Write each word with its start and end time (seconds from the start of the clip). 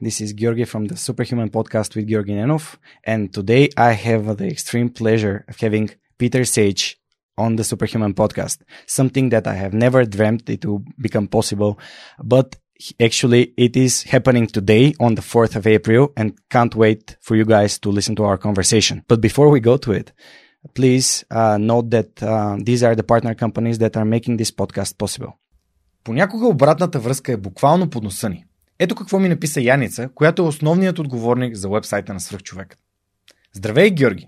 This 0.00 0.20
is 0.20 0.32
Georgi 0.32 0.64
from 0.64 0.86
the 0.86 0.96
Superhuman 0.96 1.50
podcast 1.50 1.96
with 1.96 2.06
Georgi 2.08 2.34
Nenov. 2.34 2.76
And 3.04 3.32
today 3.32 3.68
I 3.76 3.92
have 3.92 4.36
the 4.36 4.46
extreme 4.46 4.88
pleasure 4.88 5.44
of 5.48 5.56
having 5.58 5.90
Peter 6.18 6.44
Sage 6.44 6.98
on 7.36 7.56
the 7.56 7.64
Superhuman 7.64 8.14
podcast, 8.14 8.58
something 8.86 9.30
that 9.30 9.46
I 9.46 9.54
have 9.54 9.74
never 9.74 10.04
dreamt 10.04 10.48
it 10.48 10.64
will 10.64 10.82
become 10.98 11.26
possible. 11.28 11.78
But 12.22 12.56
actually 13.00 13.52
it 13.56 13.76
is 13.76 14.02
happening 14.04 14.46
today 14.46 14.94
on 15.00 15.14
the 15.14 15.22
4th 15.22 15.56
of 15.56 15.66
April 15.66 16.12
and 16.16 16.38
can't 16.50 16.74
wait 16.74 17.16
for 17.20 17.34
you 17.36 17.44
guys 17.44 17.78
to 17.80 17.90
listen 17.90 18.14
to 18.16 18.24
our 18.24 18.38
conversation. 18.38 19.04
But 19.08 19.20
before 19.20 19.48
we 19.50 19.60
go 19.60 19.76
to 19.78 19.92
it, 19.92 20.12
please 20.74 21.24
uh, 21.30 21.58
note 21.58 21.90
that 21.90 22.22
uh, 22.22 22.56
these 22.60 22.82
are 22.82 22.94
the 22.94 23.02
partner 23.12 23.34
companies 23.34 23.78
that 23.78 23.96
are 23.96 24.04
making 24.04 24.36
this 24.36 24.50
podcast 24.50 24.98
possible. 24.98 25.32
Понякога 26.04 26.46
обратната 26.46 27.00
връзка 27.00 27.32
е 27.32 27.36
буквално 27.36 27.90
под 27.90 28.04
носа 28.04 28.28
ни. 28.28 28.44
Ето 28.79 28.95
какво 28.95 29.19
ми 29.19 29.29
написа 29.29 29.61
Яница, 29.61 30.09
която 30.15 30.41
е 30.41 30.45
основният 30.45 30.99
отговорник 30.99 31.55
за 31.55 31.69
вебсайта 31.69 32.13
на 32.13 32.19
свръхчовекът. 32.19 32.79
Здравей, 33.53 33.91
Георги! 33.91 34.27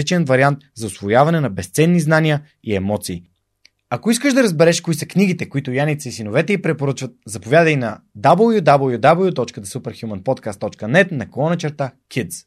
различен 0.00 0.24
вариант 0.24 0.58
за 0.74 0.86
освояване 0.86 1.40
на 1.40 1.50
безценни 1.50 2.00
знания 2.00 2.42
и 2.64 2.74
емоции. 2.74 3.22
Ако 3.90 4.10
искаш 4.10 4.34
да 4.34 4.42
разбереш 4.42 4.80
кои 4.80 4.94
са 4.94 5.06
книгите, 5.06 5.48
които 5.48 5.72
Яница 5.72 6.08
и 6.08 6.12
синовете 6.12 6.52
й 6.52 6.62
препоръчват, 6.62 7.12
заповядай 7.26 7.76
на 7.76 8.00
www.thesuperhumanpodcast.net 8.18 11.12
на 11.12 11.30
колона 11.30 11.56
черта 11.56 11.92
Kids. 12.14 12.46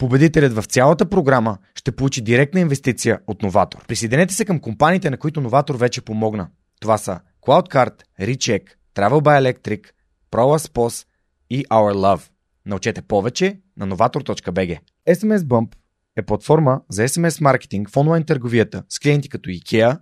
Победителят 0.00 0.52
в 0.52 0.64
цялата 0.64 1.06
програма 1.06 1.58
ще 1.74 1.92
получи 1.92 2.20
директна 2.20 2.60
инвестиция 2.60 3.18
от 3.26 3.42
Новатор. 3.42 3.86
Присъединете 3.86 4.34
се 4.34 4.44
към 4.44 4.60
компаниите, 4.60 5.10
на 5.10 5.16
които 5.16 5.40
Новатор 5.40 5.76
вече 5.76 6.00
помогна. 6.00 6.48
Това 6.80 6.98
са 6.98 7.20
CloudCard, 7.42 8.02
Recheck, 8.20 8.62
Travel 8.94 9.20
by 9.20 9.52
Electric, 9.52 9.86
ProLaspos 10.32 11.06
и 11.50 11.64
Our 11.64 11.94
Love. 11.94 12.30
Научете 12.66 13.02
повече 13.02 13.60
на 13.76 13.88
novator.bg. 13.88 14.78
SMS 15.08 15.38
Bump 15.38 15.74
е 16.16 16.22
платформа 16.22 16.80
за 16.88 17.08
SMS 17.08 17.40
маркетинг 17.40 17.90
в 17.90 17.96
онлайн 17.96 18.24
търговията 18.24 18.82
с 18.88 18.98
клиенти 18.98 19.28
като 19.28 19.50
IKEA, 19.50 19.98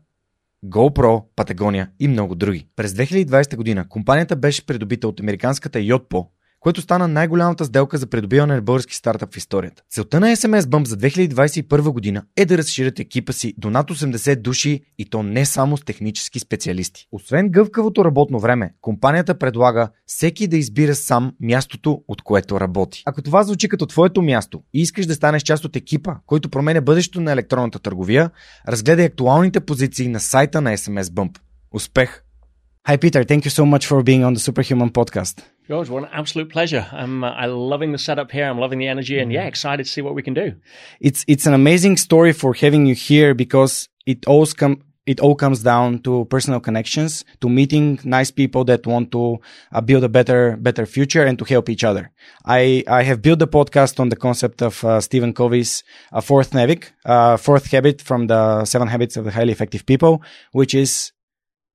GoPro, 0.64 1.24
Patagonia 1.36 1.88
и 2.00 2.08
много 2.08 2.34
други. 2.34 2.66
През 2.76 2.92
2020 2.92 3.56
година 3.56 3.88
компанията 3.88 4.36
беше 4.36 4.66
придобита 4.66 5.08
от 5.08 5.20
американската 5.20 5.78
Yotpo 5.78 6.26
което 6.60 6.80
стана 6.80 7.08
най-голямата 7.08 7.64
сделка 7.64 7.98
за 7.98 8.06
придобиване 8.06 8.54
на 8.54 8.62
български 8.62 8.94
стартъп 8.94 9.34
в 9.34 9.36
историята. 9.36 9.82
Целта 9.90 10.20
на 10.20 10.36
SMS 10.36 10.60
Bump 10.60 10.86
за 10.86 10.96
2021 10.96 11.90
година 11.90 12.22
е 12.36 12.44
да 12.44 12.58
разширят 12.58 12.98
екипа 12.98 13.32
си 13.32 13.54
до 13.58 13.70
над 13.70 13.90
80 13.90 14.36
души 14.36 14.80
и 14.98 15.10
то 15.10 15.22
не 15.22 15.46
само 15.46 15.76
с 15.76 15.84
технически 15.84 16.38
специалисти. 16.38 17.06
Освен 17.12 17.48
гъвкавото 17.48 18.04
работно 18.04 18.40
време, 18.40 18.74
компанията 18.80 19.38
предлага 19.38 19.88
всеки 20.06 20.46
да 20.46 20.56
избира 20.56 20.94
сам 20.94 21.32
мястото, 21.40 22.02
от 22.08 22.22
което 22.22 22.60
работи. 22.60 23.02
Ако 23.06 23.22
това 23.22 23.42
звучи 23.42 23.68
като 23.68 23.86
твоето 23.86 24.22
място 24.22 24.62
и 24.74 24.80
искаш 24.80 25.06
да 25.06 25.14
станеш 25.14 25.42
част 25.42 25.64
от 25.64 25.76
екипа, 25.76 26.14
който 26.26 26.48
променя 26.48 26.80
бъдещето 26.80 27.20
на 27.20 27.32
електронната 27.32 27.78
търговия, 27.78 28.30
разгледай 28.68 29.06
актуалните 29.06 29.60
позиции 29.60 30.08
на 30.08 30.20
сайта 30.20 30.60
на 30.60 30.76
SMS 30.76 31.02
Bump. 31.02 31.38
Успех! 31.74 32.22
Hi 32.88 32.96
Peter, 32.96 33.22
thank 33.24 33.42
you 33.46 33.50
so 33.50 33.64
much 33.64 33.84
for 33.90 34.02
being 34.02 34.22
on 34.24 34.34
the 34.34 34.42
Superhuman 34.46 34.90
podcast. 34.92 35.57
George, 35.68 35.90
what 35.90 36.04
an 36.04 36.08
absolute 36.12 36.48
pleasure. 36.48 36.86
I'm 36.92 37.22
uh, 37.22 37.30
I'm 37.30 37.50
loving 37.50 37.92
the 37.92 37.98
setup 37.98 38.30
here. 38.30 38.46
I'm 38.46 38.58
loving 38.58 38.78
the 38.78 38.86
energy, 38.88 39.18
and 39.18 39.30
yeah, 39.30 39.40
mm-hmm. 39.40 39.48
excited 39.48 39.84
to 39.84 39.90
see 39.90 40.00
what 40.00 40.14
we 40.14 40.22
can 40.22 40.32
do. 40.32 40.54
It's 40.98 41.26
it's 41.28 41.44
an 41.44 41.52
amazing 41.52 41.98
story 41.98 42.32
for 42.32 42.54
having 42.54 42.86
you 42.86 42.94
here 42.94 43.34
because 43.34 43.90
it 44.06 44.26
all 44.26 44.46
come 44.46 44.82
it 45.04 45.20
all 45.20 45.34
comes 45.34 45.62
down 45.62 45.98
to 46.04 46.24
personal 46.26 46.60
connections, 46.60 47.22
to 47.42 47.50
meeting 47.50 48.00
nice 48.02 48.30
people 48.30 48.64
that 48.64 48.86
want 48.86 49.12
to 49.12 49.40
uh, 49.72 49.82
build 49.82 50.04
a 50.04 50.08
better 50.08 50.56
better 50.56 50.86
future 50.86 51.24
and 51.26 51.38
to 51.38 51.44
help 51.44 51.68
each 51.68 51.84
other. 51.84 52.12
I 52.46 52.82
I 52.88 53.02
have 53.02 53.20
built 53.20 53.38
the 53.38 53.46
podcast 53.46 54.00
on 54.00 54.08
the 54.08 54.16
concept 54.16 54.62
of 54.62 54.82
uh, 54.82 55.02
Stephen 55.02 55.34
Covey's 55.34 55.84
uh, 56.12 56.22
fourth 56.22 56.54
habit, 56.54 56.92
uh, 57.04 57.36
fourth 57.36 57.70
habit 57.70 58.00
from 58.00 58.28
the 58.28 58.64
seven 58.64 58.88
habits 58.88 59.18
of 59.18 59.26
the 59.26 59.32
highly 59.32 59.52
effective 59.52 59.84
people, 59.84 60.22
which 60.52 60.74
is 60.74 61.12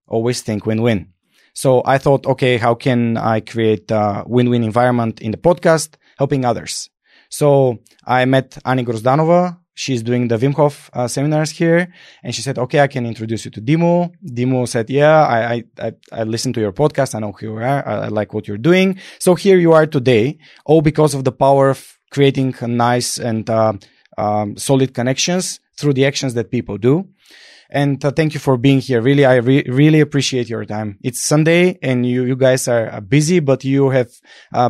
always 0.07 0.41
think 0.41 0.65
win-win. 0.65 1.12
So 1.53 1.81
I 1.85 1.97
thought, 1.99 2.25
okay, 2.25 2.57
how 2.57 2.75
can 2.75 3.17
I 3.17 3.39
create 3.39 3.89
a 3.91 4.23
win-win 4.25 4.63
environment 4.63 5.21
in 5.21 5.31
the 5.31 5.37
podcast, 5.37 5.95
helping 6.17 6.45
others? 6.45 6.89
So 7.29 7.79
I 8.05 8.25
met 8.25 8.57
Ani 8.65 8.83
Grozdanova. 8.83 9.57
She's 9.75 10.03
doing 10.03 10.27
the 10.27 10.37
Wim 10.37 10.53
Hof 10.53 10.91
uh, 10.93 11.07
seminars 11.07 11.49
here, 11.49 11.91
and 12.23 12.35
she 12.35 12.43
said, 12.43 12.59
"Okay, 12.59 12.79
I 12.79 12.85
can 12.87 13.07
introduce 13.07 13.43
you 13.45 13.49
to 13.51 13.61
Dimo." 13.61 14.11
Dimo 14.23 14.67
said, 14.67 14.87
"Yeah, 14.87 15.25
I 15.25 15.63
I 15.79 15.93
I, 16.11 16.23
listened 16.25 16.53
to 16.55 16.61
your 16.61 16.71
podcast. 16.71 17.15
I 17.15 17.19
know 17.19 17.31
who 17.31 17.47
you 17.47 17.55
are. 17.55 17.87
I, 17.87 18.05
I 18.05 18.07
like 18.09 18.35
what 18.35 18.47
you're 18.47 18.59
doing. 18.59 18.99
So 19.17 19.33
here 19.33 19.57
you 19.57 19.73
are 19.73 19.87
today, 19.87 20.37
all 20.65 20.83
because 20.83 21.15
of 21.15 21.23
the 21.23 21.31
power 21.31 21.71
of 21.71 21.97
creating 22.11 22.53
nice 22.61 23.17
and 23.17 23.49
uh, 23.49 23.73
um, 24.15 24.57
solid 24.57 24.93
connections 24.93 25.59
through 25.75 25.93
the 25.93 26.05
actions 26.05 26.35
that 26.35 26.51
people 26.51 26.77
do." 26.77 27.07
And 27.73 28.05
uh, 28.05 28.11
thank 28.11 28.35
you 28.35 28.39
for 28.39 28.55
being 28.55 28.79
here. 28.79 29.01
Really, 29.01 29.25
I 29.25 29.37
re- 29.37 29.65
really 29.67 29.99
appreciate 29.99 30.47
your 30.47 30.63
time. 30.63 30.99
It's 31.01 31.19
Sunday 31.19 31.79
and 31.81 32.05
you, 32.05 32.23
you 32.23 32.35
guys 32.35 32.67
are 32.67 32.87
uh, 32.87 32.99
busy, 33.01 33.39
but 33.39 33.63
you 33.63 33.89
have 33.89 34.11
uh, 34.53 34.69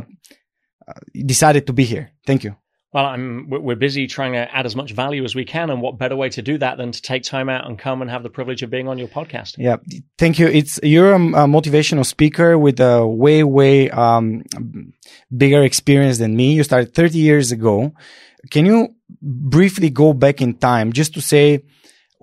uh, 0.88 0.94
decided 1.26 1.68
to 1.68 1.74
be 1.74 1.84
here. 1.84 2.12
Thank 2.26 2.46
you. 2.46 2.56
Well, 2.94 3.06
I'm, 3.06 3.50
we're 3.50 3.76
busy 3.76 4.08
trying 4.08 4.34
to 4.34 4.56
add 4.56 4.66
as 4.66 4.76
much 4.76 4.94
value 4.94 5.26
as 5.26 5.36
we 5.36 5.44
can. 5.44 5.70
And 5.70 5.82
what 5.82 5.98
better 5.98 6.16
way 6.16 6.30
to 6.30 6.42
do 6.42 6.58
that 6.60 6.78
than 6.78 6.92
to 6.92 7.02
take 7.02 7.24
time 7.24 7.50
out 7.50 7.68
and 7.68 7.78
come 7.78 8.02
and 8.02 8.10
have 8.10 8.24
the 8.24 8.30
privilege 8.30 8.62
of 8.62 8.70
being 8.70 8.88
on 8.88 8.98
your 8.98 9.08
podcast? 9.10 9.56
Yeah. 9.58 9.78
Thank 10.18 10.40
you. 10.40 10.48
It's, 10.48 10.80
you're 10.82 11.12
a, 11.12 11.18
a 11.18 11.48
motivational 11.48 12.06
speaker 12.06 12.58
with 12.58 12.80
a 12.80 13.06
way, 13.06 13.44
way, 13.44 13.90
um, 13.90 14.44
bigger 15.36 15.64
experience 15.64 16.20
than 16.20 16.38
me. 16.38 16.54
You 16.54 16.64
started 16.64 16.94
30 16.94 17.18
years 17.18 17.52
ago. 17.52 17.92
Can 18.50 18.66
you 18.66 18.96
briefly 19.22 19.90
go 19.90 20.14
back 20.14 20.42
in 20.42 20.54
time 20.54 20.94
just 20.94 21.16
to 21.16 21.22
say, 21.22 21.64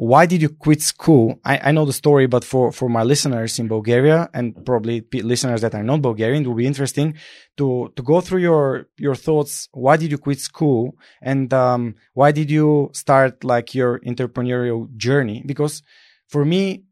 why 0.00 0.25
did 0.25 0.41
you 0.41 0.49
quit 0.49 0.81
school? 0.81 1.38
I, 1.44 1.58
I 1.64 1.73
know 1.73 1.85
the 1.85 1.93
story, 1.93 2.26
but 2.26 2.43
for, 2.43 2.73
for 2.73 2.88
my 2.88 3.02
listeners 3.02 3.58
in 3.58 3.69
Bulgaria 3.69 4.31
and 4.32 4.64
probably 4.64 5.05
listeners 5.12 5.61
that 5.61 5.75
are 5.75 5.82
not 5.82 6.00
Bulgarian, 6.00 6.43
it 6.43 6.49
will 6.49 6.55
be 6.55 6.67
interesting 6.67 7.17
to, 7.58 7.93
to 7.97 8.02
go 8.02 8.23
through 8.23 8.41
your, 8.41 8.87
your 8.97 9.14
thoughts. 9.14 9.69
Why 9.73 9.99
did 9.99 10.11
you 10.11 10.17
quit 10.17 10.41
school? 10.41 10.97
And, 11.20 11.52
um, 11.52 11.97
why 12.14 12.32
did 12.32 12.50
you 12.50 12.88
start 12.94 13.44
like 13.44 13.75
your 13.75 14.00
entrepreneurial 14.00 14.88
journey? 14.97 15.43
Because 15.44 15.82
for 16.29 16.46
me, 16.46 16.85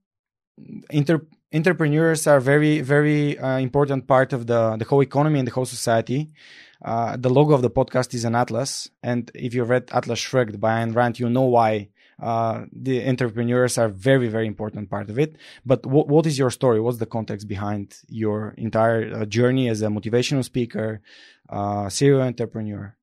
inter, 0.90 1.22
entrepreneurs 1.54 2.26
are 2.26 2.40
very, 2.40 2.82
very 2.82 3.38
uh, 3.38 3.56
important 3.56 4.06
part 4.06 4.34
of 4.34 4.46
the, 4.46 4.76
the 4.76 4.84
whole 4.84 5.02
economy 5.02 5.38
and 5.38 5.48
the 5.48 5.52
whole 5.52 5.64
society. 5.64 6.28
Uh, 6.84 7.16
the 7.16 7.30
logo 7.30 7.54
of 7.54 7.62
the 7.62 7.70
podcast 7.70 8.12
is 8.12 8.26
an 8.26 8.34
atlas. 8.34 8.90
And 9.02 9.30
if 9.34 9.54
you 9.54 9.64
read 9.64 9.88
Atlas 9.92 10.18
Shrugged 10.18 10.60
by 10.60 10.84
Ayn 10.84 10.94
Rand, 10.94 11.18
you 11.18 11.30
know 11.30 11.44
why 11.44 11.88
uh, 12.22 12.64
the 12.72 13.06
entrepreneurs 13.08 13.78
are 13.78 13.88
very 13.88 14.28
very 14.28 14.46
important 14.46 14.90
part 14.90 15.10
of 15.10 15.18
it 15.18 15.36
but 15.64 15.84
what, 15.86 16.08
what 16.08 16.26
is 16.26 16.38
your 16.38 16.50
story 16.50 16.80
what's 16.80 16.98
the 16.98 17.06
context 17.06 17.48
behind 17.48 17.96
your 18.08 18.54
entire 18.58 19.14
uh, 19.14 19.24
journey 19.24 19.68
as 19.68 19.82
a 19.82 19.86
motivational 19.86 20.44
speaker 20.44 21.00
uh, 21.50 21.88
serial 21.88 22.22
entrepreneur 22.22 22.94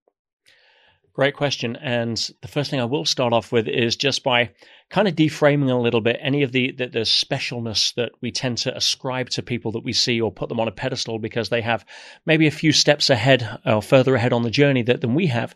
Great 1.16 1.34
question. 1.34 1.78
And 1.78 2.18
the 2.42 2.50
first 2.50 2.70
thing 2.70 2.82
I 2.82 2.86
will 2.86 3.06
start 3.06 3.32
off 3.32 3.50
with 3.50 3.70
is 3.70 3.96
just 3.96 4.22
by 4.22 4.52
kind 4.90 5.08
of 5.08 5.16
deframing 5.16 5.72
a 5.72 5.76
little 5.76 6.02
bit 6.02 6.18
any 6.20 6.44
of 6.44 6.52
the, 6.52 6.74
the, 6.74 6.88
the, 6.88 7.00
specialness 7.00 7.96
that 7.96 8.12
we 8.20 8.32
tend 8.34 8.58
to 8.58 8.76
ascribe 8.76 9.30
to 9.30 9.42
people 9.42 9.72
that 9.72 9.86
we 9.86 9.94
see 9.94 10.20
or 10.20 10.30
put 10.30 10.50
them 10.50 10.60
on 10.60 10.68
a 10.68 10.74
pedestal 10.74 11.18
because 11.18 11.48
they 11.48 11.62
have 11.62 11.86
maybe 12.26 12.48
a 12.48 12.52
few 12.52 12.74
steps 12.74 13.10
ahead 13.10 13.60
or 13.66 13.82
further 13.82 14.14
ahead 14.16 14.34
on 14.34 14.44
the 14.44 14.50
journey 14.50 14.82
that, 14.82 15.00
than 15.00 15.16
we 15.16 15.28
have. 15.28 15.56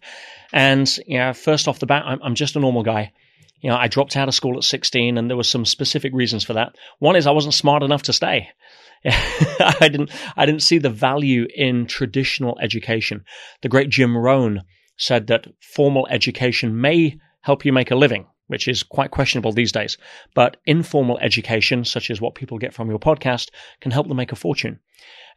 And, 0.54 0.90
you 1.06 1.18
know, 1.18 1.34
first 1.34 1.68
off 1.68 1.80
the 1.80 1.86
bat, 1.86 2.04
I'm, 2.06 2.20
I'm 2.24 2.36
just 2.36 2.56
a 2.56 2.62
normal 2.62 2.84
guy. 2.84 3.12
You 3.62 3.70
know, 3.70 3.78
I 3.78 3.88
dropped 3.88 4.16
out 4.16 4.28
of 4.28 4.34
school 4.34 4.58
at 4.58 4.64
16 4.64 5.18
and 5.18 5.30
there 5.30 5.38
were 5.38 5.44
some 5.44 5.66
specific 5.66 6.14
reasons 6.14 6.44
for 6.44 6.54
that. 6.54 6.76
One 7.00 7.16
is 7.16 7.28
I 7.28 7.32
wasn't 7.32 7.54
smart 7.54 7.84
enough 7.84 8.04
to 8.04 8.14
stay. 8.14 8.50
I 9.06 9.90
didn't, 9.90 10.12
I 10.36 10.46
didn't 10.46 10.64
see 10.64 10.78
the 10.78 10.90
value 10.90 11.48
in 11.54 11.86
traditional 11.86 12.58
education. 12.60 13.26
The 13.62 13.70
great 13.70 13.90
Jim 13.90 14.18
Rohn 14.18 14.64
said 14.98 15.28
that 15.28 15.48
formal 15.62 16.08
education 16.10 16.80
may 16.80 17.20
help 17.42 17.66
you 17.66 17.74
make 17.74 17.92
a 17.92 17.96
living, 17.96 18.28
which 18.48 18.68
is 18.68 18.84
quite 18.84 19.12
questionable 19.12 19.52
these 19.52 19.72
days. 19.72 19.98
But 20.34 20.58
informal 20.66 21.18
education, 21.20 21.86
such 21.86 22.12
as 22.12 22.20
what 22.22 22.36
people 22.36 22.58
get 22.58 22.74
from 22.74 22.90
your 22.90 23.00
podcast, 23.00 23.50
can 23.82 23.92
help 23.92 24.08
them 24.08 24.18
make 24.18 24.32
a 24.32 24.38
fortune. 24.38 24.80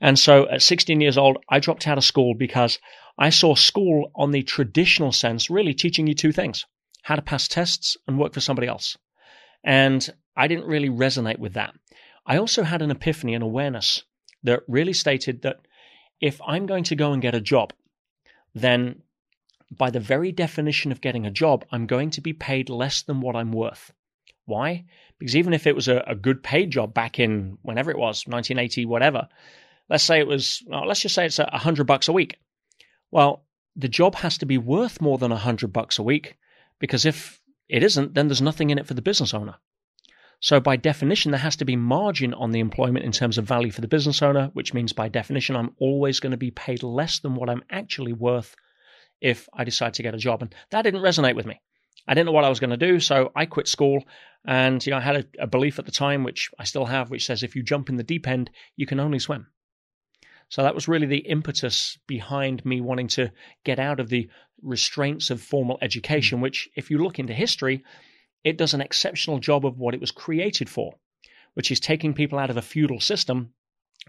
And 0.00 0.18
so 0.18 0.48
at 0.48 0.62
16 0.62 1.00
years 1.00 1.16
old, 1.16 1.38
I 1.48 1.60
dropped 1.60 1.86
out 1.86 1.98
of 1.98 2.04
school 2.04 2.34
because 2.34 2.78
I 3.18 3.30
saw 3.30 3.54
school 3.54 4.10
on 4.16 4.32
the 4.32 4.42
traditional 4.42 5.12
sense 5.12 5.50
really 5.50 5.74
teaching 5.74 6.06
you 6.06 6.14
two 6.14 6.32
things 6.32 6.66
how 7.02 7.16
to 7.16 7.22
pass 7.22 7.48
tests 7.48 7.96
and 8.06 8.18
work 8.18 8.32
for 8.32 8.40
somebody 8.40 8.66
else. 8.66 8.96
And 9.62 10.08
I 10.36 10.48
didn't 10.48 10.66
really 10.66 10.88
resonate 10.88 11.38
with 11.38 11.54
that. 11.54 11.74
I 12.26 12.38
also 12.38 12.62
had 12.62 12.82
an 12.82 12.90
epiphany, 12.90 13.34
an 13.34 13.42
awareness 13.42 14.04
that 14.44 14.62
really 14.68 14.92
stated 14.92 15.42
that 15.42 15.60
if 16.20 16.40
I'm 16.46 16.66
going 16.66 16.84
to 16.84 16.96
go 16.96 17.12
and 17.12 17.20
get 17.20 17.34
a 17.34 17.40
job, 17.40 17.72
then 18.54 19.02
by 19.70 19.90
the 19.90 20.00
very 20.00 20.32
definition 20.32 20.92
of 20.92 21.00
getting 21.00 21.26
a 21.26 21.30
job, 21.30 21.64
I'm 21.72 21.86
going 21.86 22.10
to 22.10 22.20
be 22.20 22.32
paid 22.32 22.68
less 22.68 23.02
than 23.02 23.20
what 23.20 23.36
I'm 23.36 23.52
worth. 23.52 23.92
Why? 24.44 24.84
Because 25.18 25.36
even 25.36 25.52
if 25.52 25.66
it 25.66 25.74
was 25.74 25.88
a, 25.88 26.04
a 26.06 26.14
good 26.14 26.42
paid 26.42 26.70
job 26.70 26.94
back 26.94 27.18
in 27.18 27.58
whenever 27.62 27.90
it 27.90 27.98
was, 27.98 28.26
1980, 28.26 28.86
whatever, 28.86 29.28
let's 29.88 30.04
say 30.04 30.18
it 30.18 30.26
was, 30.26 30.62
well, 30.66 30.86
let's 30.86 31.00
just 31.00 31.14
say 31.14 31.26
it's 31.26 31.38
a 31.38 31.58
hundred 31.58 31.86
bucks 31.86 32.08
a 32.08 32.12
week. 32.12 32.36
Well, 33.10 33.44
the 33.74 33.88
job 33.88 34.14
has 34.16 34.38
to 34.38 34.46
be 34.46 34.58
worth 34.58 35.00
more 35.00 35.18
than 35.18 35.32
a 35.32 35.36
hundred 35.36 35.72
bucks 35.72 35.98
a 35.98 36.02
week 36.02 36.36
because 36.82 37.06
if 37.06 37.40
it 37.68 37.84
isn't, 37.84 38.14
then 38.14 38.26
there's 38.26 38.42
nothing 38.42 38.70
in 38.70 38.76
it 38.76 38.88
for 38.88 38.94
the 38.94 39.00
business 39.00 39.32
owner. 39.32 39.54
So, 40.40 40.58
by 40.58 40.74
definition, 40.74 41.30
there 41.30 41.38
has 41.38 41.54
to 41.56 41.64
be 41.64 41.76
margin 41.76 42.34
on 42.34 42.50
the 42.50 42.58
employment 42.58 43.04
in 43.04 43.12
terms 43.12 43.38
of 43.38 43.44
value 43.44 43.70
for 43.70 43.80
the 43.80 43.86
business 43.86 44.20
owner, 44.20 44.50
which 44.54 44.74
means 44.74 44.92
by 44.92 45.08
definition, 45.08 45.54
I'm 45.54 45.76
always 45.78 46.18
going 46.18 46.32
to 46.32 46.36
be 46.36 46.50
paid 46.50 46.82
less 46.82 47.20
than 47.20 47.36
what 47.36 47.48
I'm 47.48 47.62
actually 47.70 48.12
worth 48.12 48.56
if 49.20 49.48
I 49.54 49.62
decide 49.62 49.94
to 49.94 50.02
get 50.02 50.16
a 50.16 50.18
job. 50.18 50.42
And 50.42 50.52
that 50.72 50.82
didn't 50.82 51.02
resonate 51.02 51.36
with 51.36 51.46
me. 51.46 51.60
I 52.08 52.14
didn't 52.14 52.26
know 52.26 52.32
what 52.32 52.44
I 52.44 52.48
was 52.48 52.58
going 52.58 52.70
to 52.70 52.76
do, 52.76 52.98
so 52.98 53.30
I 53.36 53.46
quit 53.46 53.68
school. 53.68 54.02
And 54.44 54.84
you 54.84 54.90
know, 54.90 54.96
I 54.96 55.02
had 55.02 55.16
a, 55.38 55.44
a 55.44 55.46
belief 55.46 55.78
at 55.78 55.86
the 55.86 55.92
time, 55.92 56.24
which 56.24 56.50
I 56.58 56.64
still 56.64 56.86
have, 56.86 57.10
which 57.10 57.26
says 57.26 57.44
if 57.44 57.54
you 57.54 57.62
jump 57.62 57.88
in 57.88 57.96
the 57.96 58.02
deep 58.02 58.26
end, 58.26 58.50
you 58.74 58.88
can 58.88 58.98
only 58.98 59.20
swim. 59.20 59.46
So 60.48 60.64
that 60.64 60.74
was 60.74 60.88
really 60.88 61.06
the 61.06 61.18
impetus 61.18 61.96
behind 62.08 62.62
me 62.66 62.80
wanting 62.80 63.08
to 63.08 63.32
get 63.64 63.78
out 63.78 64.00
of 64.00 64.10
the 64.10 64.28
restraints 64.62 65.30
of 65.30 65.40
formal 65.40 65.78
education, 65.82 66.38
hmm. 66.38 66.42
which, 66.42 66.68
if 66.74 66.90
you 66.90 66.98
look 66.98 67.18
into 67.18 67.34
history, 67.34 67.84
it 68.44 68.56
does 68.56 68.74
an 68.74 68.80
exceptional 68.80 69.38
job 69.38 69.64
of 69.64 69.78
what 69.78 69.94
it 69.94 70.00
was 70.00 70.10
created 70.10 70.68
for, 70.68 70.94
which 71.54 71.70
is 71.70 71.80
taking 71.80 72.14
people 72.14 72.38
out 72.38 72.50
of 72.50 72.56
a 72.56 72.62
feudal 72.62 73.00
system 73.00 73.52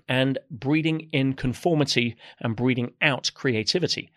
and 0.07 0.39
breeding 0.49 1.09
in 1.11 1.33
conformity 1.33 2.15
and 2.39 2.55
breeding 2.55 2.93
out 3.01 3.31
creativity. 3.35 4.11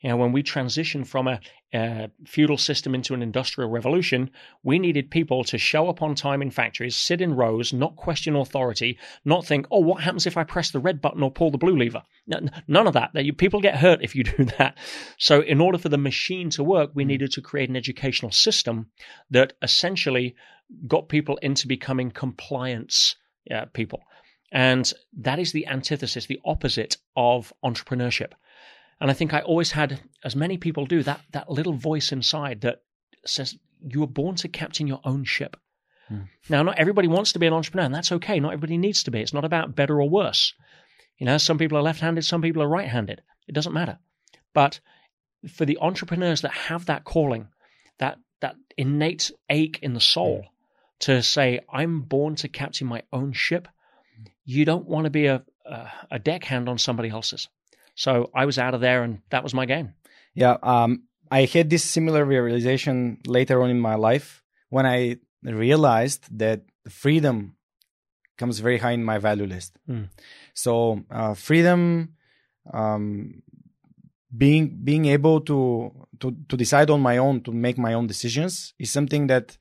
You 0.00 0.08
know, 0.08 0.16
when 0.16 0.32
we 0.32 0.42
transitioned 0.42 1.06
from 1.06 1.28
a, 1.28 1.40
a, 1.74 2.10
feudal 2.26 2.56
system 2.56 2.94
into 2.94 3.12
an 3.12 3.22
industrial 3.22 3.70
revolution, 3.70 4.30
we 4.62 4.78
needed 4.78 5.10
people 5.10 5.44
to 5.44 5.58
show 5.58 5.88
up 5.88 6.00
on 6.00 6.14
time 6.14 6.40
in 6.40 6.50
factories, 6.50 6.96
sit 6.96 7.20
in 7.20 7.34
rows, 7.34 7.72
not 7.72 7.96
question 7.96 8.34
authority, 8.34 8.98
not 9.24 9.44
think, 9.44 9.66
oh, 9.70 9.80
what 9.80 10.02
happens 10.02 10.26
if 10.26 10.36
I 10.36 10.44
press 10.44 10.70
the 10.70 10.80
red 10.80 11.02
button 11.02 11.22
or 11.22 11.30
pull 11.30 11.50
the 11.50 11.58
blue 11.58 11.76
lever? 11.76 12.02
None 12.26 12.86
of 12.86 12.94
that. 12.94 13.12
People 13.36 13.60
get 13.60 13.76
hurt 13.76 14.02
if 14.02 14.14
you 14.14 14.24
do 14.36 14.44
that. 14.58 14.78
So, 15.18 15.42
in 15.42 15.60
order 15.60 15.78
for 15.78 15.90
the 15.90 15.98
machine 15.98 16.50
to 16.50 16.64
work, 16.64 16.90
we 16.94 17.04
mm. 17.04 17.08
needed 17.08 17.32
to 17.32 17.42
create 17.42 17.68
an 17.68 17.76
educational 17.76 18.32
system 18.32 18.90
that 19.30 19.52
essentially 19.62 20.34
got 20.86 21.08
people 21.08 21.36
into 21.38 21.66
becoming 21.66 22.10
compliance 22.10 23.16
yeah, 23.44 23.66
people. 23.66 24.02
And 24.52 24.92
that 25.18 25.38
is 25.38 25.52
the 25.52 25.66
antithesis, 25.66 26.26
the 26.26 26.40
opposite 26.44 26.96
of 27.16 27.52
entrepreneurship. 27.64 28.32
And 29.00 29.10
I 29.10 29.14
think 29.14 29.32
I 29.32 29.40
always 29.40 29.72
had, 29.72 30.00
as 30.24 30.36
many 30.36 30.58
people 30.58 30.84
do, 30.84 31.02
that 31.02 31.20
that 31.32 31.50
little 31.50 31.72
voice 31.72 32.12
inside 32.12 32.60
that 32.62 32.82
says 33.24 33.56
you 33.80 34.00
were 34.00 34.06
born 34.06 34.34
to 34.36 34.48
captain 34.48 34.86
your 34.86 35.00
own 35.04 35.24
ship. 35.24 35.56
Mm. 36.10 36.28
Now, 36.48 36.62
not 36.62 36.78
everybody 36.78 37.08
wants 37.08 37.32
to 37.32 37.38
be 37.38 37.46
an 37.46 37.52
entrepreneur, 37.52 37.86
and 37.86 37.94
that's 37.94 38.12
okay. 38.12 38.40
Not 38.40 38.52
everybody 38.52 38.76
needs 38.76 39.04
to 39.04 39.10
be. 39.10 39.20
It's 39.20 39.32
not 39.32 39.44
about 39.44 39.74
better 39.74 40.00
or 40.00 40.08
worse. 40.08 40.54
You 41.16 41.26
know, 41.26 41.38
some 41.38 41.58
people 41.58 41.78
are 41.78 41.82
left-handed, 41.82 42.24
some 42.24 42.42
people 42.42 42.62
are 42.62 42.68
right-handed. 42.68 43.22
It 43.46 43.54
doesn't 43.54 43.72
matter. 43.72 43.98
But 44.52 44.80
for 45.48 45.64
the 45.64 45.78
entrepreneurs 45.80 46.42
that 46.42 46.52
have 46.52 46.86
that 46.86 47.04
calling, 47.04 47.48
that 47.98 48.18
that 48.40 48.56
innate 48.76 49.30
ache 49.48 49.78
in 49.82 49.94
the 49.94 50.00
soul 50.00 50.46
to 51.00 51.22
say, 51.22 51.60
"I'm 51.72 52.02
born 52.02 52.34
to 52.36 52.48
captain 52.48 52.86
my 52.86 53.02
own 53.12 53.32
ship," 53.32 53.68
you 54.44 54.64
don't 54.64 54.86
want 54.86 55.04
to 55.04 55.10
be 55.10 55.26
a 55.26 55.42
a, 55.64 55.88
a 56.10 56.18
deckhand 56.18 56.68
on 56.68 56.78
somebody 56.78 57.08
else's. 57.08 57.48
So 58.00 58.30
I 58.34 58.46
was 58.46 58.58
out 58.58 58.72
of 58.72 58.80
there, 58.80 59.02
and 59.02 59.20
that 59.28 59.42
was 59.42 59.52
my 59.52 59.66
game. 59.66 59.92
Yeah, 60.32 60.56
um, 60.62 61.02
I 61.30 61.44
had 61.44 61.68
this 61.68 61.84
similar 61.84 62.24
realization 62.24 63.18
later 63.26 63.62
on 63.62 63.68
in 63.68 63.78
my 63.78 63.94
life 63.94 64.42
when 64.70 64.86
I 64.86 65.18
realized 65.42 66.24
that 66.38 66.62
freedom 66.88 67.56
comes 68.38 68.58
very 68.60 68.78
high 68.78 68.92
in 68.92 69.04
my 69.04 69.18
value 69.18 69.44
list. 69.44 69.76
Mm. 69.86 70.08
So 70.54 71.04
uh, 71.10 71.34
freedom, 71.34 72.14
um, 72.72 73.42
being 74.34 74.80
being 74.82 75.04
able 75.04 75.42
to 75.42 75.92
to 76.20 76.34
to 76.48 76.56
decide 76.56 76.88
on 76.88 77.02
my 77.02 77.18
own, 77.18 77.42
to 77.42 77.52
make 77.52 77.76
my 77.76 77.92
own 77.92 78.06
decisions, 78.06 78.72
is 78.78 78.90
something 78.90 79.26
that 79.26 79.58